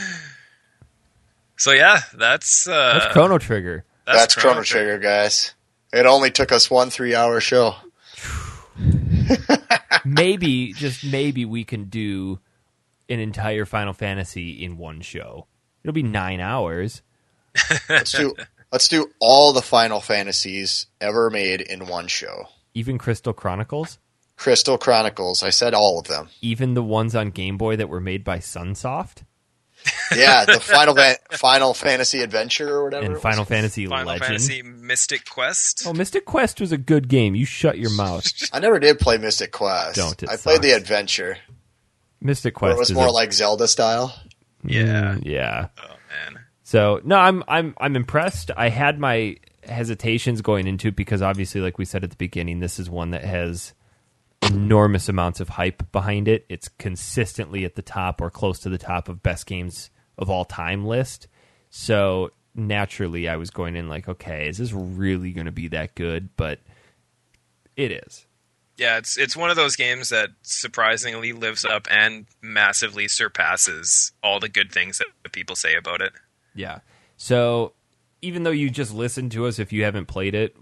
So 1.62 1.74
yeah, 1.74 2.00
that's 2.16 2.68
uh, 2.68 2.94
That's 2.98 3.14
Chrono 3.14 3.38
Trigger. 3.38 3.86
That's, 4.08 4.34
Chrono 4.34 4.64
Trigger, 4.64 4.98
guys. 4.98 5.54
It 5.94 6.08
only 6.08 6.32
took 6.32 6.52
us 6.52 6.72
one 6.72 6.90
three-hour 6.90 7.40
show. 7.40 7.76
maybe, 10.06 10.74
just 10.74 11.06
maybe 11.06 11.46
we 11.46 11.64
can 11.64 11.84
do 11.84 12.40
an 13.10 13.20
entire 13.20 13.66
Final 13.66 13.94
Fantasy 13.94 14.64
in 14.64 14.80
one 14.80 15.02
show. 15.02 15.46
It'll 15.84 15.94
be 15.94 16.02
9 16.02 16.40
hours. 16.40 17.04
Let's 17.88 18.12
do 18.12 18.34
let's 18.72 18.88
do 18.88 19.12
all 19.20 19.54
the 19.54 19.62
Final 19.62 20.02
Fantasies 20.02 20.88
ever 21.00 21.30
made 21.30 21.62
in 21.62 21.86
one 21.86 22.08
show. 22.08 22.46
Even 22.74 22.98
Crystal 22.98 23.34
Chronicles, 23.34 24.00
Crystal 24.36 24.80
Chronicles. 24.80 25.44
I 25.44 25.52
said 25.52 25.76
all 25.76 26.00
of 26.00 26.08
them. 26.08 26.30
even 26.42 26.74
the 26.74 26.82
ones 26.82 27.16
on 27.16 27.30
Game 27.30 27.60
Boy 27.60 27.76
that 27.76 27.88
were 27.88 28.02
made 28.02 28.24
by 28.24 28.40
Sunsoft 28.40 29.26
Yeah, 30.16 30.46
the 30.46 30.60
Final 30.60 30.96
Fa- 30.96 31.18
Final 31.32 31.74
Fantasy 31.74 32.22
Adventure 32.22 32.70
or 32.70 32.84
whatever. 32.86 33.06
and. 33.06 33.18
Final 33.18 33.46
Fantasy 33.46 33.86
Final 33.88 34.08
Legend. 34.08 34.26
Fantasy 34.28 34.62
Mystic 34.62 35.30
Quest. 35.30 35.84
Oh, 35.88 35.94
Mystic 35.94 36.26
Quest 36.26 36.60
was 36.62 36.72
a 36.72 36.78
good 36.78 37.08
game. 37.08 37.34
You 37.36 37.46
shut 37.46 37.78
your 37.78 37.92
mouth. 37.92 38.28
I 38.54 38.60
never 38.60 38.80
did 38.80 39.00
play 39.00 39.18
Mystic 39.18 39.52
Quest. 39.52 39.96
Don't, 39.96 40.22
it 40.24 40.30
I 40.30 40.36
played 40.38 40.62
the. 40.62 40.72
Adventure. 40.72 41.38
Mystic 42.20 42.62
Where 42.62 42.76
Quest 42.76 42.92
it 42.92 42.94
was 42.94 42.98
more 42.98 43.08
a- 43.08 43.12
like 43.12 43.34
Zelda 43.34 43.68
style. 43.68 44.14
Yeah. 44.64 45.16
Mm, 45.16 45.26
yeah. 45.26 45.68
Oh 45.82 45.88
man. 46.34 46.44
So 46.64 47.02
no, 47.04 47.16
I'm 47.18 47.44
I'm 47.48 47.74
I'm 47.80 47.96
impressed. 47.96 48.52
I 48.56 48.70
had 48.70 49.00
my 49.00 49.38
hesitations 49.64 50.42
going 50.42 50.68
into 50.68 50.90
it 50.90 50.96
because 50.96 51.22
obviously, 51.22 51.62
like 51.62 51.78
we 51.78 51.86
said 51.86 52.04
at 52.04 52.10
the 52.12 52.16
beginning, 52.16 52.60
this 52.60 52.80
is 52.80 52.90
one 52.90 53.12
that 53.12 53.24
has 53.24 53.74
enormous 54.42 55.10
amounts 55.10 55.40
of 55.40 55.50
hype 55.50 55.92
behind 55.92 56.28
it. 56.28 56.46
It's 56.50 56.68
consistently 56.68 57.66
at 57.66 57.76
the 57.76 57.82
top 57.82 58.22
or 58.22 58.30
close 58.30 58.60
to 58.60 58.70
the 58.70 58.78
top 58.78 59.10
of 59.10 59.24
best 59.24 59.46
games 59.46 59.90
of 60.18 60.30
all 60.30 60.46
time 60.46 60.86
list. 60.86 61.28
So 61.70 62.32
naturally 62.56 63.30
I 63.30 63.38
was 63.38 63.50
going 63.50 63.76
in 63.76 63.88
like, 63.88 64.08
okay, 64.08 64.48
is 64.48 64.58
this 64.58 64.74
really 64.74 65.32
going 65.32 65.46
to 65.46 65.52
be 65.52 65.68
that 65.70 65.96
good? 65.96 66.30
But 66.36 66.60
it 67.76 67.92
is. 67.92 68.26
Yeah, 68.78 68.98
it's 68.98 69.18
it's 69.18 69.38
one 69.38 69.52
of 69.52 69.56
those 69.56 69.76
games 69.76 70.10
that 70.10 70.30
surprisingly 70.42 71.34
lives 71.34 71.64
up 71.64 71.88
and 71.92 72.26
massively 72.42 73.08
surpasses 73.08 74.12
all 74.24 74.40
the 74.40 74.50
good 74.50 74.72
things 74.72 74.98
that 74.98 75.32
people 75.32 75.56
say 75.56 75.76
about 75.76 76.02
it. 76.02 76.14
Yeah. 76.56 76.80
So 77.16 77.74
even 78.22 78.44
though 78.44 78.50
you 78.52 78.70
just 78.70 78.94
listened 78.94 79.34
to 79.34 79.46
us, 79.46 79.60
if 79.60 79.72
you 79.72 79.84
haven't 79.84 80.08
played 80.08 80.34
it, 80.34 80.56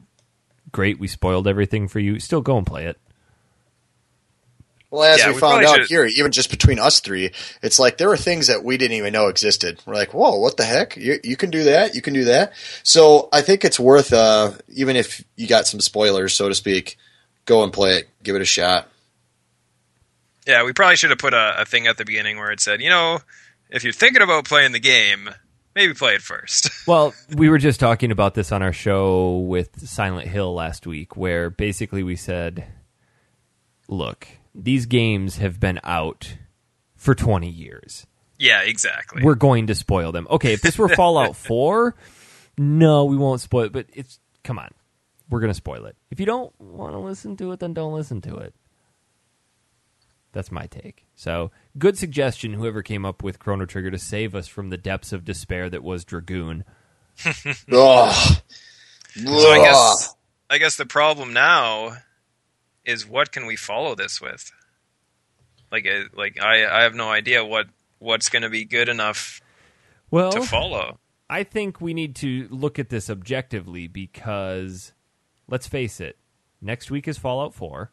great. 0.71 0.99
We 0.99 1.07
spoiled 1.07 1.47
everything 1.47 1.87
for 1.87 1.99
you. 1.99 2.19
Still 2.19 2.41
go 2.41 2.57
and 2.57 2.67
play 2.67 2.85
it. 2.87 2.99
Well, 4.91 5.03
as 5.03 5.19
Yeah, 5.19 5.27
we, 5.27 5.33
we 5.35 5.39
found 5.39 5.65
out 5.65 5.75
should- 5.75 5.87
here, 5.87 6.05
even 6.05 6.31
just 6.31 6.49
between 6.49 6.79
us 6.79 6.99
three, 6.99 7.31
it's 7.61 7.77
like 7.79 7.97
there 7.97 8.07
were 8.09 8.17
things 8.17 8.47
that 8.47 8.63
we 8.63 8.77
didn't 8.77 8.97
even 8.97 9.13
know 9.13 9.27
existed. 9.27 9.81
We're 9.85 9.93
like, 9.93 10.13
whoa, 10.13 10.39
what 10.39 10.57
the 10.57 10.63
heck? 10.65 10.97
You, 10.97 11.19
you 11.23 11.37
can 11.37 11.51
do 11.51 11.65
that? 11.65 11.93
You 11.93 12.01
can 12.01 12.13
do 12.13 12.25
that? 12.25 12.53
So 12.83 13.29
I 13.31 13.41
think 13.41 13.63
it's 13.63 13.79
worth, 13.79 14.11
uh, 14.13 14.51
even 14.69 14.95
if 14.95 15.23
you 15.35 15.47
got 15.47 15.67
some 15.67 15.79
spoilers, 15.79 16.33
so 16.33 16.49
to 16.49 16.55
speak, 16.55 16.97
go 17.45 17.63
and 17.63 17.71
play 17.71 17.97
it. 17.99 18.09
Give 18.23 18.35
it 18.35 18.41
a 18.41 18.45
shot. 18.45 18.87
Yeah, 20.47 20.63
we 20.63 20.73
probably 20.73 20.95
should 20.95 21.11
have 21.11 21.19
put 21.19 21.33
a, 21.35 21.61
a 21.61 21.65
thing 21.65 21.85
at 21.85 21.97
the 21.97 22.05
beginning 22.05 22.37
where 22.37 22.51
it 22.51 22.59
said, 22.59 22.81
you 22.81 22.89
know, 22.89 23.19
if 23.69 23.83
you're 23.83 23.93
thinking 23.93 24.23
about 24.23 24.45
playing 24.45 24.71
the 24.71 24.79
game, 24.79 25.29
maybe 25.75 25.93
play 25.93 26.15
it 26.15 26.21
first. 26.21 26.69
Well, 26.87 27.13
we 27.35 27.49
were 27.49 27.59
just 27.59 27.79
talking 27.79 28.11
about 28.11 28.33
this 28.33 28.51
on 28.51 28.63
our 28.63 28.73
show 28.73 29.37
with 29.37 29.87
Silent 29.87 30.27
Hill 30.27 30.55
last 30.55 30.87
week, 30.87 31.15
where 31.15 31.51
basically 31.51 32.01
we 32.01 32.15
said, 32.15 32.65
look, 33.87 34.27
these 34.63 34.85
games 34.85 35.37
have 35.37 35.59
been 35.59 35.79
out 35.83 36.35
for 36.95 37.15
20 37.15 37.49
years. 37.49 38.05
yeah, 38.37 38.61
exactly. 38.61 39.23
We're 39.23 39.35
going 39.35 39.67
to 39.67 39.75
spoil 39.75 40.11
them. 40.11 40.27
Okay, 40.29 40.53
if 40.53 40.61
this 40.61 40.77
were 40.77 40.89
Fallout 40.95 41.35
4, 41.35 41.95
no, 42.57 43.05
we 43.05 43.17
won't 43.17 43.41
spoil 43.41 43.65
it, 43.65 43.71
but 43.71 43.87
it's, 43.93 44.19
come 44.43 44.59
on, 44.59 44.69
we're 45.29 45.39
going 45.39 45.51
to 45.51 45.55
spoil 45.55 45.85
it. 45.85 45.95
If 46.11 46.19
you 46.19 46.25
don't 46.25 46.53
want 46.59 46.93
to 46.93 46.99
listen 46.99 47.37
to 47.37 47.51
it, 47.51 47.59
then 47.59 47.73
don't 47.73 47.93
listen 47.93 48.21
to 48.21 48.35
it. 48.37 48.53
That's 50.31 50.51
my 50.51 50.67
take. 50.67 51.07
So, 51.15 51.49
good 51.77 51.97
suggestion, 51.97 52.53
whoever 52.53 52.83
came 52.83 53.03
up 53.03 53.23
with 53.23 53.39
Chrono 53.39 53.65
Trigger 53.65 53.89
to 53.91 53.97
save 53.97 54.35
us 54.35 54.47
from 54.47 54.69
the 54.69 54.77
depths 54.77 55.11
of 55.11 55.25
despair 55.25 55.69
that 55.71 55.83
was 55.83 56.05
Dragoon. 56.05 56.65
Ugh. 57.25 58.37
So 59.15 59.51
I 59.51 59.57
guess 59.57 60.15
I 60.51 60.57
guess 60.59 60.75
the 60.75 60.85
problem 60.85 61.33
now 61.33 61.97
is 62.85 63.07
what 63.07 63.31
can 63.31 63.45
we 63.45 63.55
follow 63.55 63.95
this 63.95 64.19
with? 64.21 64.51
Like, 65.71 65.85
uh, 65.87 66.05
like 66.15 66.41
I, 66.41 66.65
I 66.65 66.81
have 66.83 66.95
no 66.95 67.09
idea 67.09 67.43
what 67.45 67.67
what's 67.99 68.29
going 68.29 68.41
to 68.43 68.49
be 68.49 68.65
good 68.65 68.89
enough 68.89 69.41
Well, 70.09 70.31
to 70.31 70.41
follow. 70.41 70.99
I 71.29 71.43
think 71.43 71.79
we 71.79 71.93
need 71.93 72.15
to 72.17 72.47
look 72.49 72.79
at 72.79 72.89
this 72.89 73.09
objectively 73.09 73.87
because 73.87 74.93
let's 75.47 75.67
face 75.67 75.99
it, 75.99 76.17
next 76.61 76.89
week 76.89 77.07
is 77.07 77.17
Fallout 77.17 77.53
4. 77.53 77.91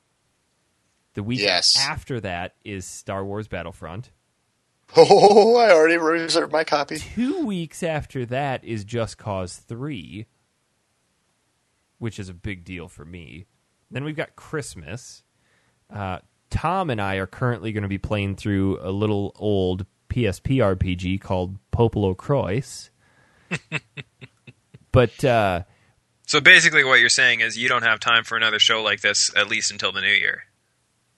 The 1.15 1.23
week 1.23 1.41
Yes. 1.41 1.75
after 1.79 2.21
that 2.21 2.55
is 2.65 2.87
Star 2.87 3.25
Wars 3.25 3.49
Battlefront. 3.49 4.11
Oh, 4.97 5.57
I 5.57 5.73
already 5.73 5.97
reserved 5.97 6.53
my 6.53 6.63
copy. 6.63 6.99
Two 6.99 7.45
weeks 7.45 7.83
after 7.83 8.25
that 8.27 8.63
is 8.65 8.85
Just 8.85 9.19
Cause 9.19 9.57
3, 9.57 10.27
which 11.99 12.19
is 12.21 12.29
a 12.29 12.35
big 12.35 12.65
deal 12.65 12.87
for 12.89 13.05
me. 13.05 13.47
Then 13.91 14.05
we've 14.05 14.17
got 14.17 14.37
Christmas. 14.37 15.23
Uh, 15.93 16.19
Tom 16.51 16.91
and 16.91 17.01
I 17.01 17.17
are 17.17 17.27
currently 17.27 17.73
going 17.73 17.83
to 17.83 17.89
be 17.89 17.99
playing 17.99 18.37
through 18.37 18.79
a 18.81 18.91
little 18.91 19.33
old 19.37 19.87
PSP 20.09 20.57
RPG 20.57 21.21
called 21.21 21.59
PoPoLoCrois. 21.73 22.91
but 24.93 25.25
uh, 25.25 25.63
So 26.27 26.41
basically, 26.41 26.85
what 26.85 27.01
you're 27.01 27.09
saying 27.09 27.41
is 27.41 27.57
you 27.57 27.69
don't 27.69 27.83
have 27.83 28.01
time 28.01 28.25
for 28.25 28.37
another 28.37 28.59
show 28.59 28.83
like 28.83 29.01
this 29.01 29.31
at 29.37 29.49
least 29.49 29.71
until 29.71 29.93
the 29.93 30.01
new 30.01 30.09
year. 30.09 30.45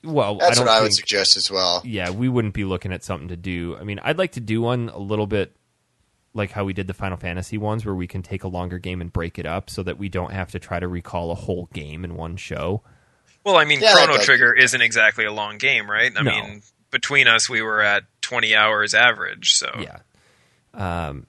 well, 0.04 0.36
That's 0.36 0.52
I 0.52 0.54
don't 0.54 0.66
what 0.66 0.78
I 0.78 0.82
would 0.82 0.94
suggest 0.94 1.36
as 1.36 1.50
well. 1.50 1.82
yeah, 1.84 2.10
we 2.10 2.28
wouldn't 2.28 2.54
be 2.54 2.64
looking 2.64 2.92
at 2.92 3.04
something 3.04 3.28
to 3.28 3.36
do. 3.36 3.76
I 3.78 3.84
mean, 3.84 3.98
I'd 4.02 4.18
like 4.18 4.32
to 4.32 4.40
do 4.40 4.60
one 4.60 4.88
a 4.88 4.98
little 4.98 5.26
bit 5.26 5.54
like 6.38 6.52
how 6.52 6.64
we 6.64 6.72
did 6.72 6.86
the 6.86 6.94
Final 6.94 7.18
Fantasy 7.18 7.58
ones, 7.58 7.84
where 7.84 7.94
we 7.94 8.06
can 8.06 8.22
take 8.22 8.44
a 8.44 8.48
longer 8.48 8.78
game 8.78 9.00
and 9.02 9.12
break 9.12 9.38
it 9.38 9.44
up, 9.46 9.68
so 9.68 9.82
that 9.82 9.98
we 9.98 10.08
don't 10.08 10.32
have 10.32 10.50
to 10.52 10.58
try 10.58 10.80
to 10.80 10.88
recall 10.88 11.30
a 11.30 11.34
whole 11.34 11.68
game 11.74 12.04
in 12.04 12.14
one 12.14 12.36
show. 12.36 12.82
Well, 13.44 13.56
I 13.56 13.64
mean, 13.64 13.80
Yeah, 13.80 13.92
Chrono 13.92 14.14
does- 14.16 14.24
Trigger 14.24 14.52
isn't 14.54 14.80
exactly 14.80 15.24
a 15.24 15.32
long 15.32 15.58
game, 15.58 15.90
right? 15.90 16.12
I 16.16 16.22
No. 16.22 16.30
mean, 16.30 16.62
between 16.90 17.26
us, 17.28 17.48
we 17.48 17.60
were 17.62 17.80
at 17.82 18.04
20 18.22 18.54
hours 18.56 18.94
average. 18.94 19.52
So 19.54 19.70
Yeah. 19.78 19.98
Um, 20.74 21.26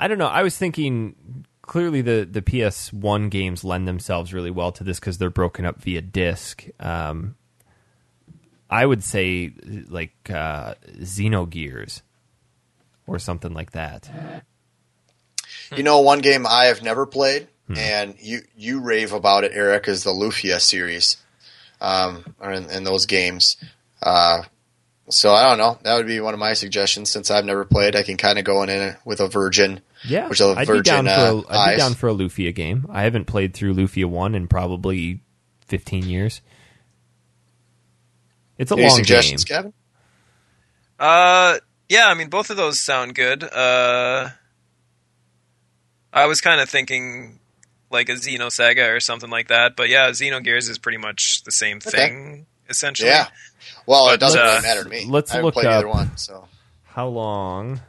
I 0.00 0.08
don't 0.08 0.18
know. 0.18 0.26
I 0.28 0.42
was 0.42 0.56
thinking 0.56 1.44
clearly 1.62 2.00
the 2.00 2.26
the 2.30 2.40
PS 2.42 2.92
One 2.92 3.28
games 3.28 3.62
lend 3.64 3.86
themselves 3.88 4.32
really 4.32 4.50
well 4.50 4.72
to 4.72 4.84
this 4.84 4.98
because 5.00 5.18
they're 5.18 5.28
broken 5.30 5.66
up 5.66 5.82
via 5.82 6.00
disc. 6.00 6.64
Um, 6.80 7.34
I 8.70 8.86
would 8.86 9.02
say 9.02 9.52
like 9.88 10.14
uh, 10.30 10.74
Xenogears 11.00 12.02
or 13.08 13.18
something 13.18 13.52
like 13.52 13.72
that. 13.72 14.08
You 15.76 15.82
know, 15.82 16.00
one 16.00 16.20
game 16.20 16.46
I 16.46 16.66
have 16.66 16.82
never 16.82 17.06
played, 17.06 17.48
Hmm. 17.66 17.76
and 17.76 18.14
you 18.20 18.40
you 18.56 18.80
rave 18.80 19.12
about 19.12 19.44
it, 19.44 19.52
Eric, 19.54 19.88
is 19.88 20.02
the 20.04 20.10
Lufia 20.10 20.60
series, 20.60 21.16
um, 21.80 22.24
or 22.40 22.52
in, 22.52 22.70
in 22.70 22.84
those 22.84 23.04
games. 23.06 23.56
Uh, 24.02 24.42
so 25.10 25.32
I 25.32 25.48
don't 25.48 25.58
know. 25.58 25.78
That 25.82 25.96
would 25.96 26.06
be 26.06 26.20
one 26.20 26.32
of 26.34 26.40
my 26.40 26.52
suggestions. 26.54 27.10
Since 27.10 27.30
I've 27.30 27.44
never 27.44 27.64
played, 27.66 27.96
I 27.96 28.02
can 28.02 28.16
kind 28.16 28.38
of 28.38 28.44
go 28.44 28.62
in 28.62 28.70
it 28.70 28.96
with 29.04 29.20
a 29.20 29.28
virgin. 29.28 29.80
Yeah, 30.06 30.28
Which 30.28 30.40
are 30.40 30.52
I'd 30.56 30.60
be 30.60 30.74
virgin, 30.74 31.04
down 31.04 31.42
for 31.44 31.50
uh, 31.50 31.54
a, 31.54 31.58
I'd 31.58 31.72
be 31.72 31.78
down 31.78 31.94
for 31.94 32.08
a 32.08 32.14
Lufia 32.14 32.54
game. 32.54 32.86
I 32.90 33.02
haven't 33.02 33.24
played 33.26 33.52
through 33.52 33.74
Lufia 33.74 34.06
one 34.06 34.34
in 34.34 34.48
probably 34.48 35.20
fifteen 35.66 36.04
years. 36.08 36.40
It's 38.56 38.70
a 38.70 38.74
Any 38.74 38.84
long 38.84 38.96
suggestions, 38.96 39.44
game. 39.44 39.56
Kevin? 39.56 39.72
Uh, 40.98 41.58
yeah, 41.88 42.06
I 42.08 42.14
mean, 42.14 42.28
both 42.28 42.50
of 42.50 42.56
those 42.56 42.80
sound 42.80 43.14
good. 43.14 43.42
Uh, 43.44 44.30
I 46.12 46.26
was 46.26 46.40
kind 46.40 46.60
of 46.60 46.68
thinking 46.68 47.40
like 47.90 48.08
a 48.08 48.12
Xenosaga 48.12 48.94
or 48.94 49.00
something 49.00 49.30
like 49.30 49.48
that, 49.48 49.76
but 49.76 49.88
yeah, 49.88 50.10
Xenogears 50.10 50.68
is 50.68 50.78
pretty 50.78 50.98
much 50.98 51.42
the 51.44 51.52
same 51.52 51.78
Okay. 51.78 51.90
thing 51.90 52.46
essentially. 52.68 53.08
Yeah. 53.08 53.28
Well, 53.86 54.06
But, 54.06 54.14
it 54.14 54.20
doesn't 54.20 54.40
uh, 54.40 54.44
really 54.44 54.62
matter 54.62 54.82
to 54.84 54.88
me. 54.90 55.04
let's 55.06 55.30
I 55.30 55.34
haven't 55.36 55.44
look 55.46 55.54
played 55.54 55.66
up- 55.66 55.78
either 55.78 55.88
one. 55.88 56.16
So 56.18 56.46
How 56.84 57.08
long? 57.08 57.80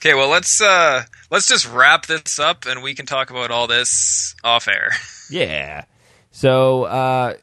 Okay, 0.00 0.14
well 0.14 0.28
let's 0.28 0.60
uh 0.60 1.02
let's 1.30 1.46
just 1.46 1.68
wrap 1.70 2.06
this 2.06 2.38
up 2.38 2.64
and 2.66 2.82
we 2.82 2.94
can 2.94 3.06
talk 3.06 3.30
about 3.30 3.50
all 3.50 3.66
this 3.66 4.34
off 4.44 4.68
air. 4.68 4.92
Yeah. 5.30 5.84
So, 6.30 6.82
uh, 6.84 7.34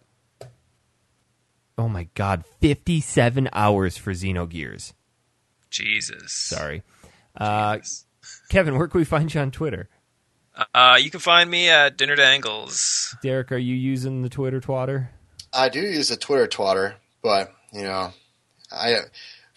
oh 1.78 1.88
my 1.90 2.08
God, 2.14 2.44
57 2.62 3.50
hours 3.52 3.98
for 3.98 4.12
Xenogears. 4.14 4.94
Jesus. 5.70 6.34
Sorry. 6.34 6.84
Uh, 7.36 7.80
Kevin, 8.50 8.78
where 8.78 8.88
can 8.88 9.00
we 9.00 9.06
find 9.06 9.34
you 9.34 9.42
on 9.42 9.52
Twitter? 9.52 9.90
Uh, 10.74 10.98
you 11.02 11.10
can 11.10 11.20
find 11.20 11.50
me 11.50 11.70
at 11.70 11.98
Dinner 11.98 12.16
Dangles. 12.16 13.16
Derek, 13.24 13.52
are 13.52 13.58
you 13.58 13.76
using 13.76 14.22
the 14.22 14.30
Twitter 14.30 14.60
twatter? 14.60 15.10
I 15.54 15.70
do 15.70 15.80
use 15.80 16.10
the 16.10 16.18
Twitter 16.18 16.48
twatter, 16.48 16.96
but 17.22 17.54
you 17.72 17.84
know, 17.84 18.12
I 18.72 18.98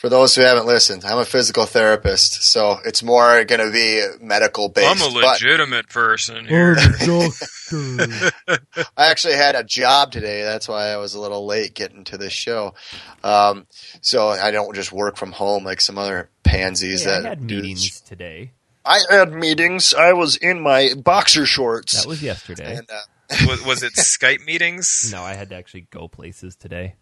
for 0.03 0.09
those 0.09 0.35
who 0.35 0.43
haven't 0.43 0.67
listened, 0.67 1.05
I'm 1.05 1.19
a 1.19 1.25
physical 1.25 1.65
therapist, 1.65 2.43
so 2.43 2.79
it's 2.85 3.05
more 3.05 3.45
going 3.45 3.65
to 3.65 3.71
be 3.71 4.05
medical 4.21 4.69
based. 4.69 5.01
I'm 5.01 5.11
a 5.11 5.15
but 5.15 5.41
legitimate 5.41 5.89
person 5.89 6.45
here. 6.45 6.75
I 7.71 9.07
actually 9.11 9.35
had 9.35 9.55
a 9.55 9.63
job 9.63 10.11
today. 10.11 10.43
That's 10.43 10.67
why 10.67 10.89
I 10.89 10.97
was 10.97 11.15
a 11.15 11.21
little 11.21 11.47
late 11.47 11.75
getting 11.75 12.03
to 12.07 12.19
this 12.19 12.33
show. 12.33 12.75
Um, 13.23 13.69
so 14.01 14.27
I 14.31 14.51
don't 14.51 14.75
just 14.75 14.91
work 14.91 15.17
from 15.17 15.31
home 15.31 15.63
like 15.63 15.81
some 15.81 15.99
other 15.99 16.31
pansies 16.43 17.05
Yeah, 17.05 17.19
I 17.19 17.21
that 17.21 17.29
had 17.29 17.47
do- 17.47 17.63
meetings 17.63 18.01
today. 18.01 18.51
I 18.85 18.99
had 19.09 19.33
meetings. 19.33 19.95
I 19.95 20.15
was 20.15 20.35
in 20.35 20.61
my 20.63 20.95
boxer 20.97 21.47
shorts. 21.47 22.03
That 22.03 22.09
was 22.09 22.21
yesterday. 22.25 22.79
and, 22.79 22.91
uh, 22.91 23.47
was, 23.47 23.65
was 23.65 23.83
it 23.85 23.93
Skype 23.93 24.45
meetings? 24.47 25.11
No, 25.13 25.23
I 25.23 25.35
had 25.35 25.51
to 25.51 25.55
actually 25.55 25.83
go 25.93 26.09
places 26.09 26.57
today. 26.57 26.97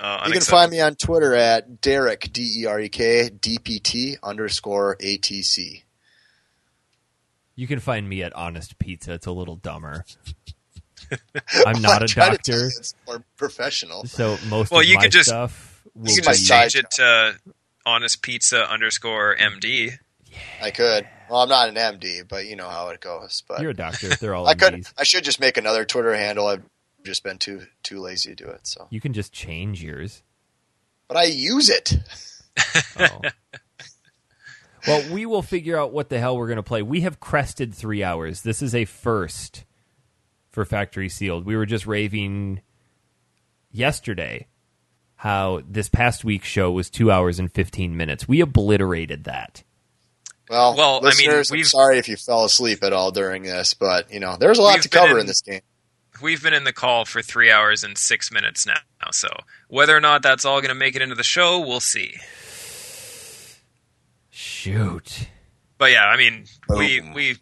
Uh, 0.00 0.24
you 0.26 0.32
can 0.32 0.40
find 0.40 0.70
me 0.70 0.80
on 0.80 0.94
Twitter 0.94 1.34
at 1.34 1.80
Derek 1.82 2.32
D 2.32 2.60
E 2.62 2.66
R 2.66 2.80
E 2.80 2.88
K 2.88 3.28
D 3.28 3.58
P 3.62 3.78
T 3.78 4.16
underscore 4.22 4.96
A 5.00 5.16
T 5.18 5.42
C. 5.42 5.84
You 7.54 7.66
can 7.66 7.80
find 7.80 8.08
me 8.08 8.22
at 8.22 8.32
Honest 8.34 8.78
Pizza. 8.78 9.12
It's 9.12 9.26
a 9.26 9.32
little 9.32 9.56
dumber. 9.56 10.04
I'm 11.66 11.82
not 11.82 12.00
a 12.00 12.04
I 12.04 12.06
try 12.06 12.28
doctor, 12.30 12.52
you 12.52 12.66
It's 12.66 12.94
more 13.06 13.22
professional. 13.36 14.04
so 14.06 14.38
most 14.48 14.70
Well, 14.70 14.80
of 14.80 14.86
you 14.86 14.94
my 14.96 15.02
could 15.02 15.12
just- 15.12 15.28
stuff 15.28 15.82
will 15.94 16.08
You 16.08 16.16
can 16.16 16.24
just 16.32 16.48
change 16.48 16.76
it 16.76 16.90
to 16.92 17.36
Honest 17.84 18.22
Pizza 18.22 18.70
underscore 18.70 19.36
MD. 19.36 19.92
I 20.62 20.70
could. 20.70 21.06
Well, 21.28 21.40
I'm 21.40 21.48
not 21.48 21.68
an 21.68 21.74
MD, 21.74 22.26
but 22.26 22.46
you 22.46 22.56
know 22.56 22.68
how 22.68 22.88
it 22.88 23.00
goes. 23.00 23.42
But 23.48 23.60
You're 23.60 23.70
a 23.72 23.74
doctor. 23.74 24.08
They're 24.16 24.34
all 24.34 24.46
I 24.48 24.54
could. 24.54 24.86
I 24.96 25.02
should 25.04 25.24
just 25.24 25.40
make 25.40 25.56
another 25.56 25.84
Twitter 25.84 26.14
handle. 26.14 26.46
I've 26.46 26.62
just 27.04 27.22
been 27.24 27.38
too 27.38 27.62
too 27.82 28.00
lazy 28.00 28.34
to 28.34 28.44
do 28.44 28.50
it. 28.50 28.66
So, 28.66 28.86
You 28.90 29.00
can 29.00 29.12
just 29.12 29.32
change 29.32 29.82
yours. 29.82 30.22
but 31.08 31.16
I 31.16 31.24
use 31.24 31.68
it. 31.70 31.94
Oh. 32.98 33.20
Well, 34.86 35.12
we 35.12 35.26
will 35.26 35.42
figure 35.42 35.78
out 35.78 35.92
what 35.92 36.08
the 36.08 36.18
hell 36.18 36.38
we're 36.38 36.46
going 36.46 36.56
to 36.56 36.62
play. 36.62 36.80
We 36.80 37.02
have 37.02 37.20
crested 37.20 37.74
three 37.74 38.02
hours. 38.02 38.40
This 38.40 38.62
is 38.62 38.74
a 38.74 38.86
first 38.86 39.64
for 40.48 40.64
Factory 40.64 41.10
Sealed. 41.10 41.44
We 41.44 41.54
were 41.54 41.66
just 41.66 41.86
raving 41.86 42.62
yesterday 43.70 44.46
how 45.16 45.60
this 45.68 45.90
past 45.90 46.24
week's 46.24 46.46
show 46.48 46.70
was 46.72 46.88
two 46.88 47.10
hours 47.10 47.38
and 47.38 47.52
15 47.52 47.94
minutes. 47.94 48.26
We 48.26 48.40
obliterated 48.40 49.24
that. 49.24 49.62
Well, 50.48 50.74
Well, 50.74 50.92
I 50.96 51.00
mean, 51.00 51.04
listeners, 51.30 51.50
I'm 51.52 51.64
sorry 51.64 51.98
if 51.98 52.08
you 52.08 52.16
fell 52.16 52.46
asleep 52.46 52.82
at 52.82 52.94
all 52.94 53.10
during 53.10 53.42
this, 53.42 53.74
but 53.74 54.10
you 54.10 54.18
know, 54.18 54.36
there's 54.40 54.58
a 54.58 54.62
lot 54.62 54.80
to 54.80 54.88
cover 54.88 55.12
in- 55.16 55.20
in 55.20 55.26
this 55.26 55.42
game. 55.42 55.60
We've 56.20 56.42
been 56.42 56.54
in 56.54 56.64
the 56.64 56.72
call 56.72 57.04
for 57.04 57.22
three 57.22 57.50
hours 57.50 57.84
and 57.84 57.96
six 57.96 58.30
minutes 58.30 58.66
now, 58.66 58.80
so 59.12 59.28
whether 59.68 59.96
or 59.96 60.00
not 60.00 60.22
that's 60.22 60.44
all 60.44 60.60
going 60.60 60.70
to 60.70 60.74
make 60.74 60.96
it 60.96 61.02
into 61.02 61.14
the 61.14 61.22
show, 61.22 61.60
we'll 61.60 61.80
see. 61.80 62.14
Shoot. 64.30 65.28
But 65.78 65.92
yeah, 65.92 66.06
I 66.06 66.16
mean, 66.16 66.44
oh. 66.68 66.78
we 66.78 67.00
Boom. 67.00 67.14
we 67.14 67.36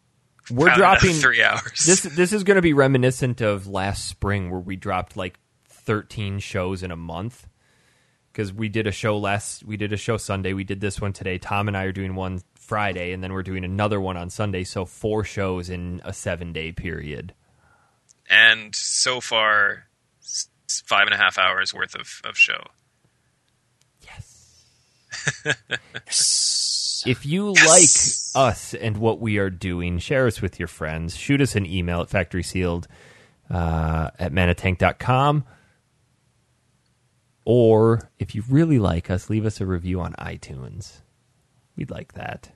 We're 0.50 0.74
dropping 0.74 1.14
three 1.14 1.42
hours. 1.42 1.84
this 1.84 2.02
this 2.02 2.32
is 2.32 2.44
going 2.44 2.56
to 2.56 2.62
be 2.62 2.72
reminiscent 2.72 3.40
of 3.40 3.66
last 3.66 4.06
spring 4.06 4.50
where 4.50 4.60
we 4.60 4.76
dropped 4.76 5.16
like 5.16 5.38
13 5.66 6.38
shows 6.38 6.82
in 6.82 6.90
a 6.90 6.96
month 6.96 7.48
because 8.32 8.52
we 8.52 8.68
did 8.68 8.86
a 8.86 8.92
show 8.92 9.18
last 9.18 9.64
we 9.64 9.76
did 9.76 9.92
a 9.92 9.96
show 9.96 10.18
sunday 10.18 10.52
we 10.52 10.62
did 10.62 10.82
this 10.82 11.00
one 11.00 11.14
today 11.14 11.38
tom 11.38 11.66
and 11.66 11.76
i 11.78 11.84
are 11.84 11.92
doing 11.92 12.14
one 12.14 12.42
friday 12.54 13.12
and 13.12 13.24
then 13.24 13.32
we're 13.32 13.42
doing 13.42 13.64
another 13.64 13.98
one 13.98 14.14
on 14.14 14.28
sunday 14.28 14.62
so 14.64 14.84
four 14.84 15.24
shows 15.24 15.70
in 15.70 16.02
a 16.04 16.12
seven 16.12 16.52
day 16.52 16.70
period 16.72 17.32
and 18.28 18.74
so 18.74 19.20
far, 19.20 19.84
five 20.86 21.06
and 21.06 21.14
a 21.14 21.16
half 21.16 21.38
hours 21.38 21.72
worth 21.74 21.94
of, 21.94 22.20
of 22.24 22.36
show. 22.36 22.62
Yes. 24.02 24.64
If 27.06 27.24
you 27.24 27.52
Yes! 27.54 28.32
like 28.34 28.50
us 28.50 28.74
and 28.74 28.96
what 28.98 29.20
we 29.20 29.38
are 29.38 29.50
doing 29.50 29.98
share 29.98 30.26
us 30.26 30.42
with 30.42 30.58
your 30.58 30.66
friends 30.66 31.16
shoot 31.16 31.40
us 31.40 31.54
an 31.54 31.64
email 31.64 32.00
at 32.00 32.10
factory 32.10 32.42
sealed 32.42 32.88
uh, 33.48 34.10
at 34.18 34.32
manatank.com 34.32 35.44
or 37.44 38.10
if 38.18 38.34
you 38.34 38.42
really 38.48 38.78
like 38.80 39.10
us 39.10 39.30
leave 39.30 39.46
us 39.46 39.60
a 39.60 39.66
review 39.66 40.00
on 40.00 40.12
itunes 40.14 41.00
we'd 41.76 41.90
like 41.90 42.14
that 42.14 42.50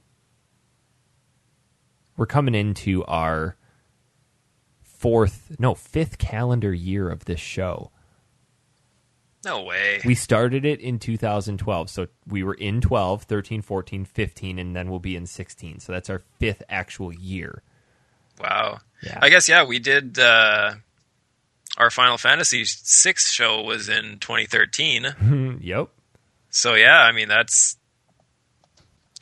we're 2.17 2.26
coming 2.26 2.55
into 2.55 3.05
our 3.05 3.57
fourth 5.03 5.57
no 5.59 5.75
fifth 5.75 6.17
calendar 6.19 6.73
year 6.73 7.11
of 7.11 7.25
this 7.27 7.41
show 7.41 7.91
No 9.45 9.63
way. 9.65 10.01
we 10.05 10.15
started 10.15 10.65
it 10.65 10.81
in 10.81 10.99
2012 10.99 11.91
so 11.91 12.07
we 12.27 12.43
were 12.45 12.55
in 12.55 12.81
12 12.81 13.25
13 13.25 13.61
14 13.63 14.05
15 14.05 14.59
and 14.59 14.77
then 14.77 14.89
we'll 14.91 15.01
be 15.01 15.17
in 15.17 15.27
16 15.27 15.81
so 15.81 15.93
that's 15.93 16.09
our 16.09 16.23
fifth 16.39 16.63
actual 16.69 17.13
year 17.13 17.63
Wow. 18.41 18.79
Yeah. 19.03 19.19
I 19.23 19.29
guess 19.29 19.49
yeah, 19.49 19.65
we 19.65 19.79
did. 19.79 20.19
Uh, 20.19 20.73
our 21.77 21.91
Final 21.91 22.17
Fantasy 22.19 22.65
VI 22.65 23.13
show 23.17 23.63
was 23.63 23.89
in 23.89 24.19
2013. 24.21 25.59
yep 25.61 25.89
So 26.51 26.75
yeah, 26.75 27.03
I 27.03 27.13
mean 27.13 27.29
that's. 27.29 27.77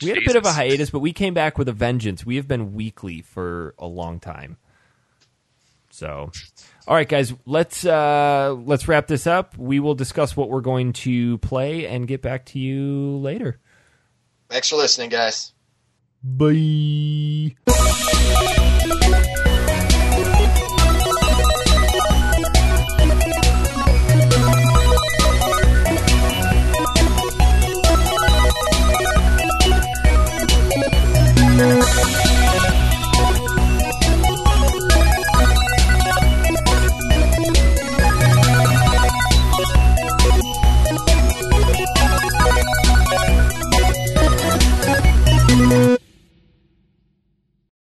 we 0.01 0.09
had 0.09 0.17
a 0.17 0.25
bit 0.25 0.35
of 0.37 0.45
a 0.45 0.51
hiatus 0.53 0.89
but 0.89 0.99
we 0.99 1.13
came 1.13 1.33
back 1.33 1.57
with 1.57 1.67
a 1.67 1.73
vengeance 1.73 2.25
we 2.25 2.37
have 2.37 2.47
been 2.47 2.73
weekly 2.73 3.21
for 3.21 3.75
a 3.77 3.85
long 3.85 4.19
time 4.19 4.57
so 6.01 6.31
all 6.87 6.95
right 6.95 7.07
guys 7.07 7.31
let's 7.45 7.85
uh 7.85 8.55
let's 8.65 8.87
wrap 8.87 9.05
this 9.05 9.27
up. 9.27 9.55
We 9.55 9.79
will 9.79 9.93
discuss 9.93 10.35
what 10.35 10.49
we're 10.49 10.61
going 10.61 10.93
to 10.93 11.37
play 11.37 11.85
and 11.85 12.07
get 12.07 12.23
back 12.23 12.45
to 12.47 12.59
you 12.59 13.17
later. 13.17 13.59
Thanks 14.49 14.69
for 14.69 14.77
listening, 14.77 15.09
guys. 15.09 15.53
bye 16.23 17.55